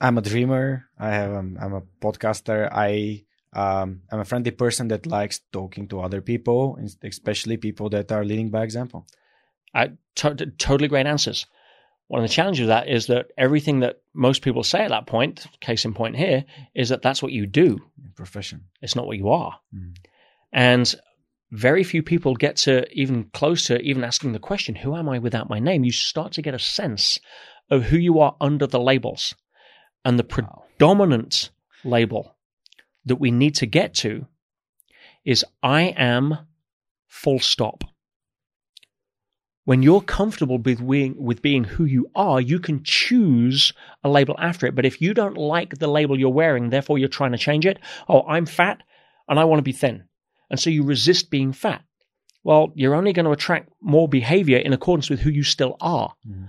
I'm 0.00 0.18
a 0.18 0.22
dreamer. 0.22 0.88
I 0.98 1.10
have. 1.10 1.32
Um, 1.32 1.58
I'm 1.60 1.74
a 1.74 1.82
podcaster. 2.00 2.68
I 2.70 3.24
um, 3.52 4.02
I'm 4.12 4.20
a 4.20 4.24
friendly 4.24 4.50
person 4.50 4.88
that 4.88 5.06
likes 5.06 5.40
talking 5.52 5.88
to 5.88 6.00
other 6.00 6.20
people, 6.20 6.78
especially 7.02 7.56
people 7.56 7.88
that 7.90 8.12
are 8.12 8.24
leading 8.24 8.50
by 8.50 8.62
example. 8.62 9.06
To- 9.74 10.46
totally 10.58 10.88
great 10.88 11.06
answers. 11.06 11.46
One 12.08 12.22
of 12.22 12.28
the 12.28 12.34
challenges 12.34 12.62
of 12.62 12.68
that 12.68 12.88
is 12.88 13.06
that 13.08 13.26
everything 13.36 13.80
that 13.80 14.00
most 14.14 14.42
people 14.42 14.62
say 14.62 14.80
at 14.80 14.88
that 14.88 15.06
point, 15.06 15.46
case 15.60 15.84
in 15.84 15.92
point 15.92 16.16
here, 16.16 16.44
is 16.74 16.88
that 16.88 17.02
that's 17.02 17.22
what 17.22 17.32
you 17.32 17.46
do. 17.46 17.78
Profession. 18.16 18.64
It's 18.80 18.96
not 18.96 19.06
what 19.06 19.18
you 19.18 19.28
are. 19.28 19.60
Mm. 19.74 19.94
And 20.52 20.94
very 21.50 21.84
few 21.84 22.02
people 22.02 22.34
get 22.34 22.56
to 22.56 22.90
even 22.92 23.24
close 23.32 23.66
to 23.66 23.78
even 23.80 24.04
asking 24.04 24.32
the 24.32 24.38
question, 24.38 24.74
who 24.74 24.96
am 24.96 25.08
I 25.08 25.18
without 25.18 25.50
my 25.50 25.58
name? 25.58 25.84
You 25.84 25.92
start 25.92 26.32
to 26.32 26.42
get 26.42 26.54
a 26.54 26.58
sense 26.58 27.20
of 27.70 27.84
who 27.84 27.98
you 27.98 28.20
are 28.20 28.36
under 28.40 28.66
the 28.66 28.80
labels. 28.80 29.34
And 30.04 30.18
the 30.18 30.24
predominant 30.24 31.50
label 31.84 32.36
that 33.04 33.16
we 33.16 33.30
need 33.30 33.54
to 33.56 33.66
get 33.66 33.94
to 33.94 34.26
is 35.24 35.44
I 35.62 35.94
am 35.96 36.38
full 37.06 37.38
stop. 37.38 37.84
When 39.68 39.82
you're 39.82 40.00
comfortable 40.00 40.56
with 40.56 40.88
being, 40.88 41.14
with 41.22 41.42
being 41.42 41.62
who 41.62 41.84
you 41.84 42.10
are, 42.14 42.40
you 42.40 42.58
can 42.58 42.82
choose 42.84 43.74
a 44.02 44.08
label 44.08 44.34
after 44.38 44.66
it. 44.66 44.74
But 44.74 44.86
if 44.86 45.02
you 45.02 45.12
don't 45.12 45.36
like 45.36 45.76
the 45.76 45.88
label 45.88 46.18
you're 46.18 46.30
wearing, 46.30 46.70
therefore 46.70 46.96
you're 46.96 47.06
trying 47.06 47.32
to 47.32 47.36
change 47.36 47.66
it, 47.66 47.78
oh, 48.08 48.22
I'm 48.26 48.46
fat 48.46 48.82
and 49.28 49.38
I 49.38 49.44
want 49.44 49.58
to 49.58 49.62
be 49.62 49.72
thin. 49.72 50.04
And 50.48 50.58
so 50.58 50.70
you 50.70 50.84
resist 50.84 51.28
being 51.28 51.52
fat. 51.52 51.84
Well, 52.42 52.72
you're 52.76 52.94
only 52.94 53.12
going 53.12 53.26
to 53.26 53.32
attract 53.32 53.70
more 53.82 54.08
behavior 54.08 54.56
in 54.56 54.72
accordance 54.72 55.10
with 55.10 55.20
who 55.20 55.28
you 55.28 55.42
still 55.42 55.76
are. 55.82 56.14
Mm. 56.26 56.48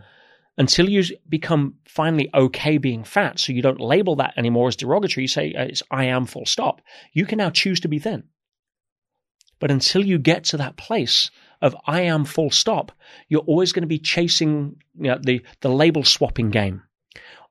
Until 0.57 0.87
you 0.87 1.03
become 1.27 1.73
finally 1.89 2.29
okay 2.33 2.77
being 2.77 3.03
fat, 3.03 3.37
so 3.37 3.51
you 3.51 3.61
don't 3.61 3.81
label 3.81 4.15
that 4.15 4.35
anymore 4.37 4.69
as 4.69 4.77
derogatory, 4.77 5.25
you 5.25 5.27
say 5.27 5.53
uh, 5.53 5.63
it's 5.63 5.83
I 5.91 6.05
am 6.05 6.25
full 6.25 6.45
stop. 6.45 6.79
You 7.11 7.25
can 7.25 7.39
now 7.39 7.49
choose 7.49 7.81
to 7.81 7.89
be 7.89 7.99
thin. 7.99 8.23
But 9.59 9.71
until 9.71 10.05
you 10.05 10.19
get 10.19 10.45
to 10.45 10.57
that 10.57 10.77
place 10.77 11.31
of 11.61 11.75
I 11.85 12.01
am 12.01 12.25
full 12.25 12.51
stop, 12.51 12.91
you're 13.27 13.41
always 13.41 13.71
going 13.71 13.83
to 13.83 13.87
be 13.87 13.99
chasing 13.99 14.75
you 14.97 15.09
know, 15.09 15.19
the, 15.21 15.41
the 15.61 15.69
label 15.69 16.03
swapping 16.03 16.49
game. 16.49 16.83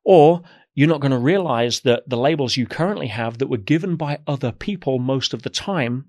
Or 0.05 0.43
you're 0.75 0.89
not 0.89 1.01
going 1.01 1.13
to 1.13 1.19
realize 1.19 1.81
that 1.81 2.09
the 2.09 2.17
labels 2.17 2.57
you 2.57 2.67
currently 2.67 3.09
have 3.09 3.39
that 3.39 3.49
were 3.49 3.57
given 3.57 3.97
by 3.97 4.21
other 4.27 4.53
people 4.53 4.99
most 4.99 5.35
of 5.35 5.43
the 5.43 5.51
time 5.51 6.07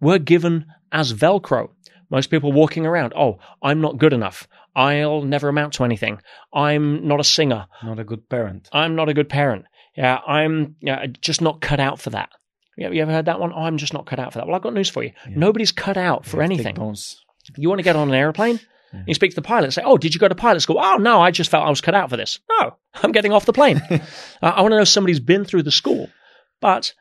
were 0.00 0.18
given 0.18 0.66
as 0.92 1.12
Velcro. 1.12 1.70
Most 2.10 2.30
people 2.30 2.52
walking 2.52 2.86
around, 2.86 3.14
oh, 3.16 3.38
I'm 3.62 3.80
not 3.80 3.98
good 3.98 4.12
enough. 4.12 4.46
I'll 4.76 5.22
never 5.22 5.48
amount 5.48 5.72
to 5.74 5.84
anything. 5.84 6.20
I'm 6.52 7.08
not 7.08 7.20
a 7.20 7.24
singer. 7.24 7.66
Not 7.82 7.98
a 7.98 8.04
good 8.04 8.28
parent. 8.28 8.68
I'm 8.72 8.94
not 8.94 9.08
a 9.08 9.14
good 9.14 9.28
parent. 9.28 9.64
Yeah, 9.96 10.18
I'm 10.26 10.76
yeah, 10.80 11.06
just 11.22 11.40
not 11.40 11.62
cut 11.62 11.80
out 11.80 11.98
for 11.98 12.10
that. 12.10 12.28
You 12.76 13.02
ever 13.02 13.12
heard 13.12 13.24
that 13.24 13.40
one? 13.40 13.52
Oh, 13.54 13.62
I'm 13.62 13.78
just 13.78 13.94
not 13.94 14.06
cut 14.06 14.18
out 14.18 14.32
for 14.32 14.38
that. 14.38 14.46
Well, 14.46 14.54
I've 14.54 14.62
got 14.62 14.74
news 14.74 14.90
for 14.90 15.02
you. 15.02 15.12
Yeah. 15.28 15.36
Nobody's 15.36 15.72
cut 15.72 15.96
out 15.96 16.26
for 16.26 16.42
anything. 16.42 16.76
You 17.56 17.68
want 17.68 17.78
to 17.78 17.84
get 17.84 17.96
on 17.96 18.08
an 18.08 18.14
airplane? 18.14 18.60
Yeah. 18.92 19.04
You 19.06 19.14
speak 19.14 19.30
to 19.30 19.36
the 19.36 19.42
pilot, 19.42 19.72
say, 19.72 19.82
"Oh, 19.84 19.96
did 19.96 20.14
you 20.14 20.20
go 20.20 20.28
to 20.28 20.34
pilot 20.34 20.60
school?" 20.60 20.78
"Oh, 20.78 20.96
no, 20.96 21.20
I 21.20 21.30
just 21.30 21.50
felt 21.50 21.66
I 21.66 21.70
was 21.70 21.80
cut 21.80 21.94
out 21.94 22.10
for 22.10 22.16
this." 22.16 22.38
No, 22.50 22.76
I'm 22.94 23.12
getting 23.12 23.32
off 23.32 23.46
the 23.46 23.52
plane. 23.52 23.80
uh, 23.90 24.00
I 24.42 24.60
want 24.60 24.72
to 24.72 24.78
know 24.78 24.84
somebody's 24.84 25.20
been 25.20 25.44
through 25.44 25.62
the 25.62 25.70
school. 25.70 26.10
But 26.60 26.92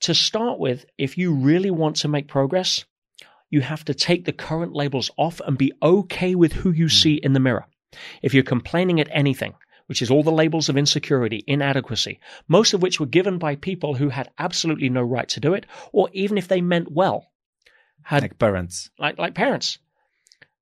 to 0.00 0.14
start 0.14 0.58
with, 0.58 0.84
if 0.98 1.16
you 1.16 1.34
really 1.34 1.70
want 1.70 1.96
to 1.96 2.08
make 2.08 2.28
progress, 2.28 2.84
you 3.50 3.60
have 3.60 3.84
to 3.86 3.94
take 3.94 4.24
the 4.24 4.32
current 4.32 4.74
labels 4.74 5.10
off 5.16 5.40
and 5.46 5.56
be 5.56 5.72
okay 5.82 6.34
with 6.34 6.52
who 6.52 6.70
you 6.70 6.86
hmm. 6.86 6.90
see 6.90 7.14
in 7.14 7.32
the 7.32 7.40
mirror. 7.40 7.66
If 8.22 8.34
you're 8.34 8.42
complaining 8.42 9.00
at 9.00 9.08
anything, 9.10 9.54
which 9.88 10.02
is 10.02 10.10
all 10.10 10.22
the 10.22 10.30
labels 10.30 10.68
of 10.68 10.76
insecurity, 10.76 11.42
inadequacy, 11.46 12.20
most 12.46 12.74
of 12.74 12.82
which 12.82 13.00
were 13.00 13.06
given 13.06 13.38
by 13.38 13.56
people 13.56 13.94
who 13.94 14.10
had 14.10 14.30
absolutely 14.38 14.88
no 14.88 15.02
right 15.02 15.28
to 15.30 15.40
do 15.40 15.54
it, 15.54 15.66
or 15.92 16.08
even 16.12 16.36
if 16.36 16.46
they 16.46 16.60
meant 16.60 16.92
well, 16.92 17.26
had 18.02 18.22
like 18.22 18.38
parents, 18.38 18.90
like 18.98 19.18
like 19.18 19.34
parents, 19.34 19.78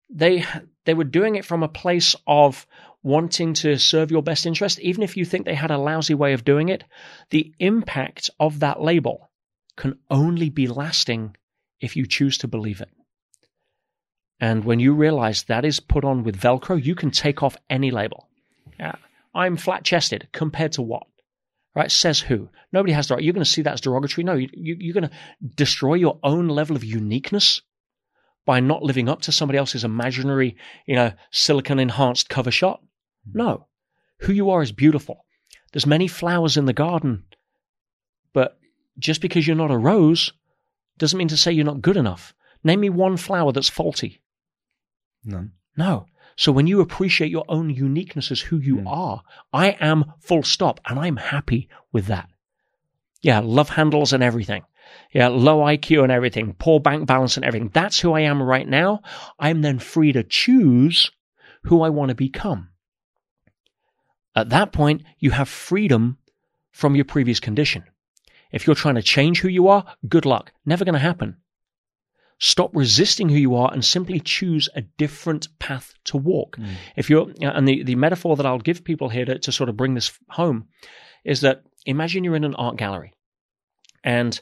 they 0.09 0.45
they 0.85 0.95
were 0.95 1.05
doing 1.05 1.35
it 1.35 1.45
from 1.45 1.63
a 1.63 1.69
place 1.69 2.15
of 2.27 2.67
wanting 3.03 3.55
to 3.55 3.79
serve 3.79 4.11
your 4.11 4.23
best 4.23 4.47
interest, 4.47 4.79
even 4.81 5.03
if 5.03 5.17
you 5.17 5.25
think 5.25 5.45
they 5.45 5.55
had 5.55 5.71
a 5.71 5.79
lousy 5.79 6.15
way 6.15 6.33
of 6.33 6.45
doing 6.45 6.69
it. 6.69 6.85
The 7.31 7.53
impact 7.59 8.31
of 8.39 8.61
that 8.61 8.81
label 8.81 9.31
can 9.77 9.99
only 10.11 10.51
be 10.51 10.67
lasting 10.67 11.37
if 11.81 11.97
you 11.97 12.07
choose 12.07 12.39
to 12.39 12.49
believe 12.49 12.81
it. 12.81 12.91
And 14.41 14.65
when 14.65 14.81
you 14.81 14.95
realize 14.95 15.45
that 15.45 15.65
is 15.65 15.81
put 15.81 16.05
on 16.05 16.23
with 16.23 16.41
Velcro, 16.41 16.83
you 16.83 16.95
can 16.95 17.11
take 17.11 17.43
off 17.43 17.57
any 17.71 17.91
label. 17.91 18.29
Yeah. 18.79 18.97
I'm 19.37 19.57
flat 19.57 19.85
chested 19.85 20.29
compared 20.33 20.73
to 20.73 20.83
what? 20.83 21.05
Right? 21.75 21.91
Says 21.91 22.21
who? 22.21 22.49
Nobody 22.73 22.95
has 22.95 23.09
the 23.09 23.15
right. 23.15 23.23
You're 23.23 23.35
going 23.35 23.45
to 23.45 23.51
see 23.51 23.63
that 23.63 23.75
as 23.75 23.81
derogatory. 23.83 24.25
No, 24.25 24.35
you, 24.35 24.49
you, 24.55 24.91
are 24.91 24.95
going 24.95 25.11
to 25.11 25.17
destroy 25.55 25.95
your 25.95 26.19
own 26.23 26.49
level 26.49 26.75
of 26.75 26.83
uniqueness 26.83 27.61
by 28.47 28.61
not 28.61 28.83
living 28.83 29.11
up 29.11 29.21
to 29.23 29.33
somebody 29.33 29.59
else's 29.59 29.85
imaginary, 29.85 30.57
you 30.87 30.95
know, 30.95 31.13
silicon 31.31 31.79
enhanced 31.79 32.31
cover 32.31 32.51
shot. 32.51 32.81
Hmm. 33.31 33.39
No. 33.39 33.67
Who 34.21 34.33
you 34.33 34.49
are 34.51 34.63
is 34.63 34.73
beautiful. 34.73 35.27
There's 35.73 35.87
many 35.87 36.09
flowers 36.09 36.57
in 36.57 36.65
the 36.65 36.73
garden, 36.73 37.25
but 38.33 38.59
just 38.99 39.21
because 39.21 39.47
you're 39.47 39.57
not 39.57 39.71
a 39.71 39.77
rose 39.77 40.33
doesn't 40.97 41.19
mean 41.19 41.29
to 41.29 41.37
say 41.37 41.53
you're 41.53 41.67
not 41.67 41.83
good 41.83 41.99
enough. 41.99 42.33
Name 42.65 42.81
me 42.81 42.89
one 42.89 43.19
flower 43.19 43.53
that's 43.53 43.69
faulty. 43.69 44.23
None. 45.25 45.53
No. 45.77 46.07
So 46.37 46.53
when 46.53 46.67
you 46.67 46.81
appreciate 46.81 47.31
your 47.31 47.47
own 47.49 47.71
uniqueness 47.71 48.31
as 48.31 48.41
who 48.41 48.59
you 48.59 48.77
mm. 48.77 48.87
are, 48.87 49.23
I 49.53 49.71
am 49.81 50.13
full 50.21 50.43
stop 50.43 50.81
and 50.87 50.99
I'm 50.99 51.17
happy 51.17 51.69
with 51.93 52.07
that. 52.07 52.29
Yeah, 53.23 53.41
love 53.41 53.71
handles 53.71 54.13
and 54.13 54.23
everything. 54.23 54.63
Yeah, 55.13 55.29
low 55.29 55.61
IQ 55.61 56.03
and 56.03 56.13
everything, 56.13 56.55
poor 56.59 56.79
bank 56.79 57.07
balance 57.07 57.37
and 57.37 57.45
everything. 57.45 57.71
That's 57.73 57.99
who 57.99 58.13
I 58.13 58.21
am 58.21 58.43
right 58.43 58.69
now. 58.69 59.01
I'm 59.39 59.63
then 59.63 59.79
free 59.79 60.13
to 60.13 60.23
choose 60.23 61.11
who 61.65 61.83
I 61.83 61.89
want 61.89 62.11
to 62.11 62.15
become. 62.15 62.69
At 64.37 64.51
that 64.51 64.73
point, 64.73 65.03
you 65.19 65.31
have 65.31 65.49
freedom 65.49 66.19
from 66.71 66.95
your 66.95 67.07
previous 67.07 67.41
condition. 67.41 67.85
If 68.53 68.67
you're 68.67 68.77
trying 68.77 68.95
to 68.97 69.03
change 69.03 69.41
who 69.41 69.49
you 69.49 69.69
are, 69.69 69.85
good 70.09 70.27
luck. 70.27 70.53
Never 70.65 70.85
going 70.85 70.93
to 70.93 70.99
happen. 70.99 71.39
Stop 72.39 72.75
resisting 72.75 73.29
who 73.29 73.37
you 73.37 73.55
are 73.55 73.73
and 73.73 73.85
simply 73.85 74.21
choose 74.21 74.69
a 74.75 74.83
different 74.83 75.49
path 75.59 75.95
to 76.05 76.17
walk. 76.17 76.57
Mm. 76.57 76.75
If 76.97 77.09
you're, 77.09 77.33
and 77.41 77.67
the, 77.67 77.83
the 77.83 77.95
metaphor 77.95 78.37
that 78.37 78.47
I'll 78.47 78.59
give 78.59 78.85
people 78.85 79.09
here 79.09 79.25
to, 79.25 79.39
to 79.39 79.53
sort 79.53 79.71
of 79.71 79.77
bring 79.77 79.95
this 79.95 80.19
home 80.29 80.69
is 81.25 81.41
that 81.41 81.63
imagine 81.87 82.25
you're 82.25 82.37
in 82.37 82.45
an 82.45 82.55
art 82.55 82.77
gallery. 82.77 83.15
And 84.05 84.39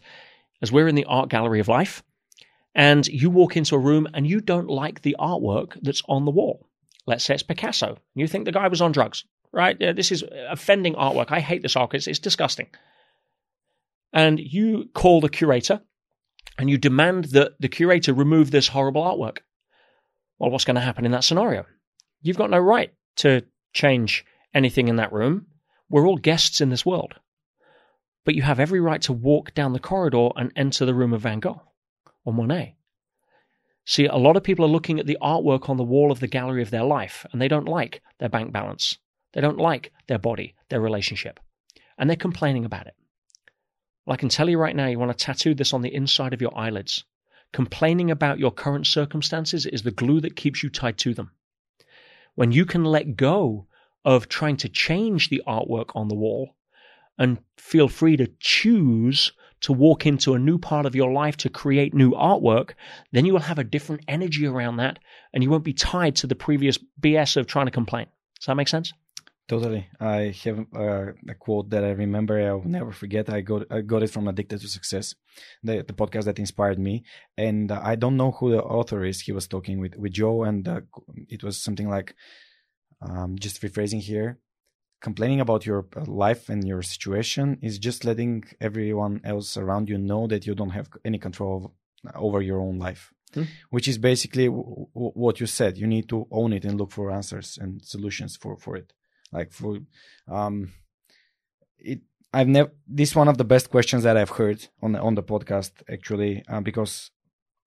as 0.61 0.73
we're 0.73 0.89
in 0.89 0.97
the 0.97 1.05
art 1.05 1.29
gallery 1.29 1.61
of 1.61 1.69
life, 1.69 2.03
and 2.75 3.07
you 3.07 3.31
walk 3.31 3.57
into 3.57 3.77
a 3.77 3.79
room 3.79 4.09
and 4.13 4.27
you 4.27 4.41
don't 4.41 4.69
like 4.69 5.03
the 5.03 5.17
artwork 5.21 5.79
that's 5.81 6.03
on 6.09 6.25
the 6.25 6.33
wall. 6.33 6.67
Let's 7.07 7.25
say 7.25 7.35
it's 7.35 7.45
Picasso. 7.45 7.99
You 8.15 8.27
think 8.27 8.45
the 8.45 8.53
guy 8.53 8.67
was 8.67 8.81
on 8.81 8.91
drugs, 8.91 9.25
right? 9.53 9.79
This 9.79 10.11
is 10.11 10.25
offending 10.49 10.95
artwork. 10.95 11.31
I 11.31 11.39
hate 11.39 11.63
this 11.63 11.75
artwork. 11.75 11.95
It's, 11.95 12.09
it's 12.09 12.19
disgusting 12.19 12.67
and 14.15 14.39
you 14.39 14.89
call 14.95 15.21
the 15.21 15.29
curator 15.29 15.83
and 16.59 16.71
you 16.71 16.79
demand 16.79 17.27
that 17.27 17.53
the 17.61 17.69
curator 17.69 18.13
remove 18.13 18.51
this 18.51 18.69
horrible 18.69 19.03
artwork. 19.03 19.39
Well, 20.39 20.51
what's 20.51 20.65
going 20.65 20.77
to 20.77 20.81
happen 20.81 21.05
in 21.05 21.13
that 21.13 21.25
scenario? 21.25 21.67
You've 22.23 22.37
got 22.37 22.51
no 22.51 22.59
right 22.59 22.93
to 23.17 23.45
change 23.73 24.25
anything 24.53 24.89
in 24.89 24.97
that 24.97 25.13
room. 25.13 25.47
We're 25.89 26.07
all 26.07 26.17
guests 26.17 26.61
in 26.61 26.71
this 26.71 26.87
world. 26.87 27.15
But 28.25 28.35
you 28.35 28.43
have 28.43 28.59
every 28.59 28.81
right 28.81 29.03
to 29.03 29.13
walk 29.13 29.55
down 29.55 29.73
the 29.73 29.79
corridor 29.79 30.31
and 30.37 30.53
enter 30.57 30.87
the 30.87 30.95
room 30.95 31.13
of 31.13 31.23
Van 31.23 31.41
Gogh 31.41 31.63
or 32.25 32.33
Monet. 32.33 32.77
See, 33.85 34.07
a 34.07 34.17
lot 34.17 34.37
of 34.37 34.43
people 34.43 34.65
are 34.65 34.69
looking 34.69 34.99
at 34.99 35.07
the 35.07 35.19
artwork 35.21 35.69
on 35.69 35.77
the 35.77 35.85
wall 35.85 36.11
of 36.11 36.21
the 36.21 36.27
gallery 36.27 36.63
of 36.63 36.71
their 36.71 36.85
life 36.85 37.27
and 37.33 37.41
they 37.41 37.49
don't 37.49 37.69
like 37.69 38.01
their 38.19 38.31
bank 38.31 38.51
balance. 38.51 38.97
They 39.35 39.43
don't 39.43 39.59
like 39.59 39.93
their 40.07 40.19
body, 40.19 40.55
their 40.71 40.81
relationship. 40.81 41.39
And 41.99 42.09
they're 42.09 42.17
complaining 42.17 42.65
about 42.65 42.87
it. 42.87 42.95
Well, 44.05 44.15
I 44.15 44.19
can 44.19 44.29
tell 44.29 44.51
you 44.51 44.59
right 44.59 44.77
now, 44.77 44.87
you 44.87 44.99
want 44.99 45.17
to 45.17 45.25
tattoo 45.25 45.55
this 45.55 45.73
on 45.73 45.83
the 45.83 45.95
inside 45.95 46.35
of 46.35 46.43
your 46.43 46.57
eyelids. 46.57 47.05
Complaining 47.53 48.11
about 48.11 48.39
your 48.39 48.51
current 48.51 48.87
circumstances 48.87 49.65
is 49.65 49.83
the 49.83 49.91
glue 49.91 50.21
that 50.21 50.37
keeps 50.37 50.63
you 50.63 50.69
tied 50.69 50.99
to 50.99 51.15
them. 51.15 51.31
When 52.35 52.53
you 52.53 52.67
can 52.67 52.85
let 52.85 53.17
go 53.17 53.67
of 54.05 54.29
trying 54.29 54.57
to 54.59 54.69
change 54.69 55.29
the 55.29 55.43
artwork 55.47 55.91
on 55.95 56.09
the 56.09 56.15
wall 56.15 56.55
and 57.17 57.39
feel 57.57 57.89
free 57.89 58.17
to 58.17 58.31
choose 58.41 59.33
to 59.61 59.73
walk 59.73 60.05
into 60.05 60.35
a 60.35 60.39
new 60.39 60.59
part 60.59 60.85
of 60.85 60.95
your 60.95 61.13
life 61.13 61.39
to 61.39 61.49
create 61.49 61.95
new 61.95 62.11
artwork, 62.11 62.73
then 63.13 63.25
you 63.25 63.33
will 63.33 63.41
have 63.41 63.59
a 63.59 63.65
different 63.65 64.03
energy 64.09 64.47
around 64.47 64.77
that 64.77 64.99
and 65.33 65.43
you 65.43 65.49
won't 65.49 65.65
be 65.65 65.73
tied 65.73 66.17
to 66.17 66.27
the 66.27 66.35
previous 66.35 66.79
BS 67.01 67.39
of 67.39 67.47
trying 67.47 67.67
to 67.67 67.73
complain. 67.73 68.07
Does 68.39 68.47
that 68.47 68.57
make 68.57 68.69
sense? 68.69 68.93
Totally. 69.47 69.89
I 70.01 70.35
have 70.45 70.67
uh, 70.75 71.13
a 71.29 71.35
quote 71.39 71.69
that 71.69 71.85
I 71.85 71.91
remember. 71.91 72.41
I'll 72.41 72.63
never 72.65 72.93
forget. 72.93 73.29
I 73.29 73.43
got 73.43 73.67
I 73.71 73.83
got 73.83 74.03
it 74.03 74.11
from 74.11 74.27
Addicted 74.27 74.61
to 74.63 74.69
Success, 74.69 75.15
the, 75.63 75.85
the 75.87 75.93
podcast 75.93 76.25
that 76.25 76.39
inspired 76.39 76.79
me. 76.79 77.05
And 77.37 77.71
uh, 77.71 77.81
I 77.85 77.97
don't 77.97 78.17
know 78.17 78.31
who 78.31 78.53
the 78.53 78.63
author 78.63 79.05
is. 79.05 79.21
He 79.21 79.33
was 79.33 79.47
talking 79.47 79.81
with 79.81 79.97
with 79.97 80.13
Joe, 80.13 80.45
and 80.45 80.67
uh, 80.67 80.81
it 81.29 81.45
was 81.45 81.63
something 81.63 81.91
like, 81.91 82.15
um, 83.03 83.37
just 83.39 83.61
rephrasing 83.61 84.01
here, 84.01 84.39
complaining 85.03 85.41
about 85.41 85.67
your 85.67 85.87
uh, 85.95 86.05
life 86.07 86.49
and 86.49 86.67
your 86.67 86.81
situation 86.81 87.59
is 87.61 87.79
just 87.79 88.03
letting 88.07 88.45
everyone 88.63 89.21
else 89.25 89.59
around 89.59 89.91
you 89.91 89.99
know 89.99 90.27
that 90.27 90.47
you 90.47 90.55
don't 90.55 90.71
have 90.71 90.89
any 91.05 91.19
control 91.19 91.75
over 92.15 92.41
your 92.41 92.61
own 92.61 92.79
life. 92.79 93.13
Hmm. 93.35 93.43
Which 93.69 93.89
is 93.89 93.99
basically 93.99 94.47
w- 94.47 94.87
w- 94.95 95.13
what 95.15 95.39
you 95.41 95.47
said. 95.47 95.77
You 95.77 95.87
need 95.87 96.09
to 96.09 96.27
own 96.31 96.55
it 96.55 96.65
and 96.65 96.79
look 96.79 96.93
for 96.93 97.11
answers 97.11 97.59
and 97.61 97.85
solutions 97.85 98.37
for, 98.37 98.57
for 98.57 98.77
it 98.77 98.95
like 99.35 99.53
for 99.53 99.79
um 100.29 100.73
it 101.79 102.01
I've 102.33 102.49
never 102.49 102.71
this 102.89 103.15
one 103.15 103.29
of 103.29 103.39
the 103.39 103.45
best 103.45 103.71
questions 103.71 104.03
that 104.05 104.17
I've 104.17 104.31
heard 104.31 104.67
on 104.83 104.93
the 104.93 105.01
on 105.01 105.15
the 105.15 105.23
podcast 105.23 105.73
actually 105.93 106.43
uh, 106.49 106.61
because 106.61 107.11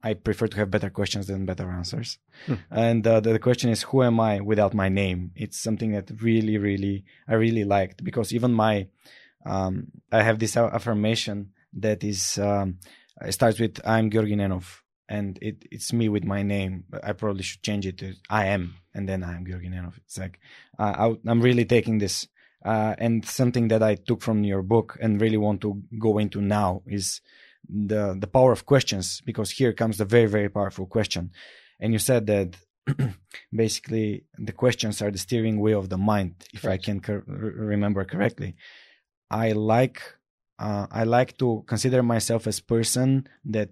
I 0.03 0.13
prefer 0.13 0.47
to 0.47 0.57
have 0.57 0.72
better 0.72 0.89
questions 0.89 1.28
than 1.28 1.45
better 1.45 1.70
answers. 1.70 2.20
Hmm. 2.45 2.53
And 2.70 3.07
uh, 3.07 3.20
the, 3.20 3.34
the, 3.34 3.39
question 3.39 3.72
is, 3.72 3.82
who 3.82 4.03
am 4.03 4.20
I 4.20 4.39
without 4.41 4.74
my 4.74 4.89
name? 4.89 5.32
It's 5.36 5.59
something 5.59 5.91
that 5.93 6.11
really, 6.22 6.57
really, 6.57 7.03
I 7.28 7.34
really 7.34 7.63
liked 7.63 8.03
because 8.03 8.32
even 8.32 8.53
my 8.53 8.88
um, 9.45 9.88
I 10.11 10.22
have 10.24 10.39
this 10.39 10.55
affirmation 10.55 11.51
that 11.74 12.03
is 12.03 12.38
um, 12.38 12.80
it 13.22 13.32
starts 13.32 13.59
with 13.59 13.80
I'm 13.86 14.11
Georgi 14.11 14.36
Nenov, 14.36 14.82
and 15.10 15.39
it, 15.41 15.66
it's 15.72 15.93
me 15.93 16.10
with 16.10 16.24
my 16.24 16.43
name. 16.43 16.86
I 17.03 17.14
probably 17.14 17.43
should 17.43 17.64
change 17.64 17.86
it 17.86 17.97
to 17.99 18.14
I 18.30 18.47
am, 18.47 18.76
and 18.93 19.08
then 19.08 19.24
I'm 19.24 19.45
Georgi 19.45 19.70
Nenov. 19.70 19.97
It's 19.97 20.18
like 20.18 20.39
uh, 20.78 21.16
I, 21.26 21.30
am 21.30 21.41
really 21.41 21.66
taking 21.66 21.99
this, 21.99 22.28
uh, 22.66 22.95
and 22.97 23.26
something 23.26 23.70
that 23.70 23.82
I 23.82 23.95
took 23.95 24.22
from 24.22 24.43
your 24.43 24.62
book 24.62 24.97
and 25.01 25.22
really 25.22 25.38
want 25.38 25.62
to 25.62 25.82
go 25.99 26.18
into 26.18 26.41
now 26.41 26.84
is 26.88 27.22
the 27.70 28.16
the 28.20 28.28
power 28.28 28.51
of 28.51 28.66
questions 28.66 29.22
because 29.26 29.51
here 29.51 29.74
comes 29.74 29.97
the 29.97 30.05
very 30.05 30.28
very 30.28 30.49
powerful 30.49 30.86
question, 30.86 31.32
and 31.80 31.93
you 31.93 31.99
said 31.99 32.28
that 32.28 32.55
basically 33.53 34.24
the 34.38 34.53
questions 34.53 35.01
are 35.01 35.12
the 35.12 35.18
steering 35.18 35.60
wheel 35.60 35.80
of 35.80 35.89
the 35.89 35.97
mind, 35.97 36.36
if 36.53 36.66
I 36.66 36.78
can 36.78 36.99
cor- 36.99 37.24
remember 37.28 38.03
correctly. 38.05 38.55
I 39.30 39.51
like 39.51 40.01
uh, 40.60 40.88
I 40.91 41.03
like 41.03 41.38
to 41.38 41.64
consider 41.68 42.01
myself 42.01 42.47
as 42.47 42.60
person 42.60 43.28
that 43.45 43.70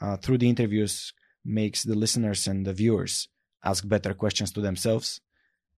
uh, 0.00 0.16
through 0.16 0.38
the 0.38 0.48
interviews 0.48 1.12
makes 1.44 1.84
the 1.84 1.94
listeners 1.94 2.46
and 2.46 2.66
the 2.66 2.72
viewers 2.72 3.28
ask 3.64 3.86
better 3.86 4.14
questions 4.14 4.50
to 4.52 4.60
themselves 4.60 5.20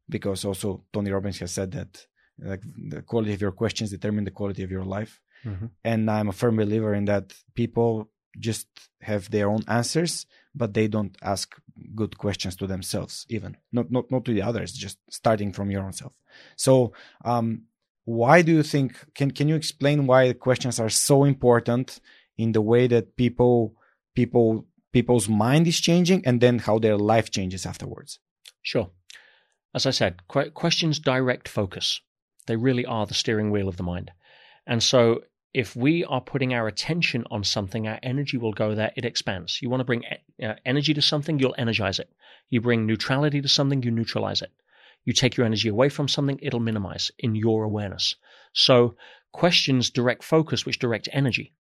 because 0.09 0.45
also 0.45 0.85
Tony 0.93 1.11
Robbins 1.11 1.39
has 1.39 1.53
said 1.53 1.73
that 1.73 2.07
like 2.39 2.62
the 2.91 3.03
quality 3.03 3.35
of 3.35 3.41
your 3.41 3.53
questions 3.53 3.91
determine 3.91 4.25
the 4.25 4.31
quality 4.31 4.62
of 4.62 4.71
your 4.71 4.85
life. 4.85 5.21
Mm-hmm. 5.45 5.66
and 5.85 6.11
I'm 6.11 6.29
a 6.31 6.33
firm 6.33 6.57
believer 6.57 6.95
in 6.95 7.05
that 7.05 7.33
people 7.55 8.11
just 8.41 8.66
have 9.01 9.31
their 9.31 9.49
own 9.49 9.62
answers 9.69 10.27
but 10.53 10.75
they 10.75 10.89
don't 10.89 11.16
ask 11.23 11.55
good 11.95 12.19
questions 12.19 12.57
to 12.57 12.66
themselves 12.66 13.25
even. 13.29 13.57
Not 13.71 13.91
not 13.91 14.11
not 14.11 14.25
to 14.25 14.35
the 14.35 14.43
others 14.43 14.73
just 14.73 14.99
starting 15.09 15.53
from 15.53 15.71
your 15.71 15.85
own 15.85 15.93
self. 15.93 16.12
So 16.57 16.93
um 17.25 17.62
why 18.05 18.43
do 18.43 18.53
you 18.53 18.64
think 18.64 18.97
can 19.14 19.31
can 19.31 19.47
you 19.49 19.55
explain 19.55 20.07
why 20.09 20.33
questions 20.33 20.81
are 20.81 20.91
so 20.91 21.23
important 21.25 22.01
in 22.37 22.53
the 22.53 22.62
way 22.62 22.89
that 22.89 23.16
people 23.16 23.78
people 24.19 24.66
people's 24.93 25.29
mind 25.29 25.64
is 25.73 25.79
changing 25.89 26.21
and 26.27 26.41
then 26.41 26.59
how 26.66 26.77
their 26.79 26.99
life 27.12 27.31
changes 27.31 27.64
afterwards 27.73 28.19
sure 28.62 28.91
as 29.79 29.87
i 29.91 29.93
said 30.01 30.12
qu- 30.33 30.51
questions 30.51 30.99
direct 30.99 31.47
focus 31.47 32.01
they 32.47 32.57
really 32.57 32.87
are 32.87 33.07
the 33.07 33.21
steering 33.23 33.51
wheel 33.53 33.69
of 33.69 33.77
the 33.77 33.91
mind 33.95 34.11
and 34.66 34.83
so 34.83 35.01
if 35.55 35.75
we 35.75 36.05
are 36.05 36.21
putting 36.21 36.53
our 36.53 36.66
attention 36.69 37.25
on 37.31 37.43
something, 37.43 37.89
our 37.89 37.99
energy 38.03 38.37
will 38.37 38.53
go 38.53 38.75
there. 38.75 38.93
It 38.97 39.05
expands. 39.07 39.61
You 39.62 39.71
want 39.71 39.81
to 39.81 39.85
bring 39.85 40.05
uh, 40.43 40.55
energy 40.64 40.93
to 40.95 41.03
something, 41.03 41.39
you'll 41.39 41.55
energize 41.57 41.99
it. 41.99 42.11
You 42.51 42.61
bring 42.61 42.87
neutrality 42.87 43.41
to 43.41 43.49
something, 43.49 43.83
you 43.83 43.91
neutralize 43.91 44.43
it. 44.43 44.53
You 45.05 45.12
take 45.12 45.37
your 45.37 45.47
energy 45.47 45.69
away 45.69 45.89
from 45.89 46.07
something, 46.07 46.39
it'll 46.43 46.61
minimize 46.61 47.11
in 47.19 47.35
your 47.35 47.64
awareness. 47.64 48.14
So 48.53 48.95
questions 49.33 49.91
direct 49.91 50.23
focus, 50.23 50.66
which 50.66 50.79
direct 50.79 51.09
energy. 51.12 51.55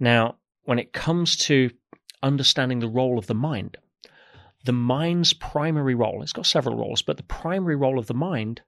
Now, 0.00 0.36
when 0.66 0.78
it 0.78 0.92
comes 0.92 1.36
to 1.36 1.70
understanding 2.22 2.80
the 2.80 2.88
role 2.88 3.18
of 3.18 3.26
the 3.26 3.34
mind, 3.34 3.78
the 4.64 4.72
mind's 4.72 5.32
primary 5.32 5.94
role, 5.94 6.22
it's 6.22 6.32
got 6.32 6.44
several 6.44 6.76
roles, 6.76 7.02
but 7.02 7.16
the 7.16 7.22
primary 7.22 7.76
role 7.76 7.98
of 7.98 8.08
the 8.08 8.14
mind 8.14 8.62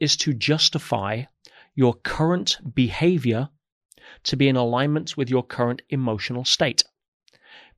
is 0.00 0.16
to 0.16 0.34
justify 0.34 1.22
your 1.74 1.94
current 1.94 2.58
behavior 2.74 3.48
to 4.24 4.36
be 4.36 4.48
in 4.48 4.56
alignment 4.56 5.16
with 5.16 5.30
your 5.30 5.44
current 5.44 5.80
emotional 5.90 6.44
state. 6.44 6.82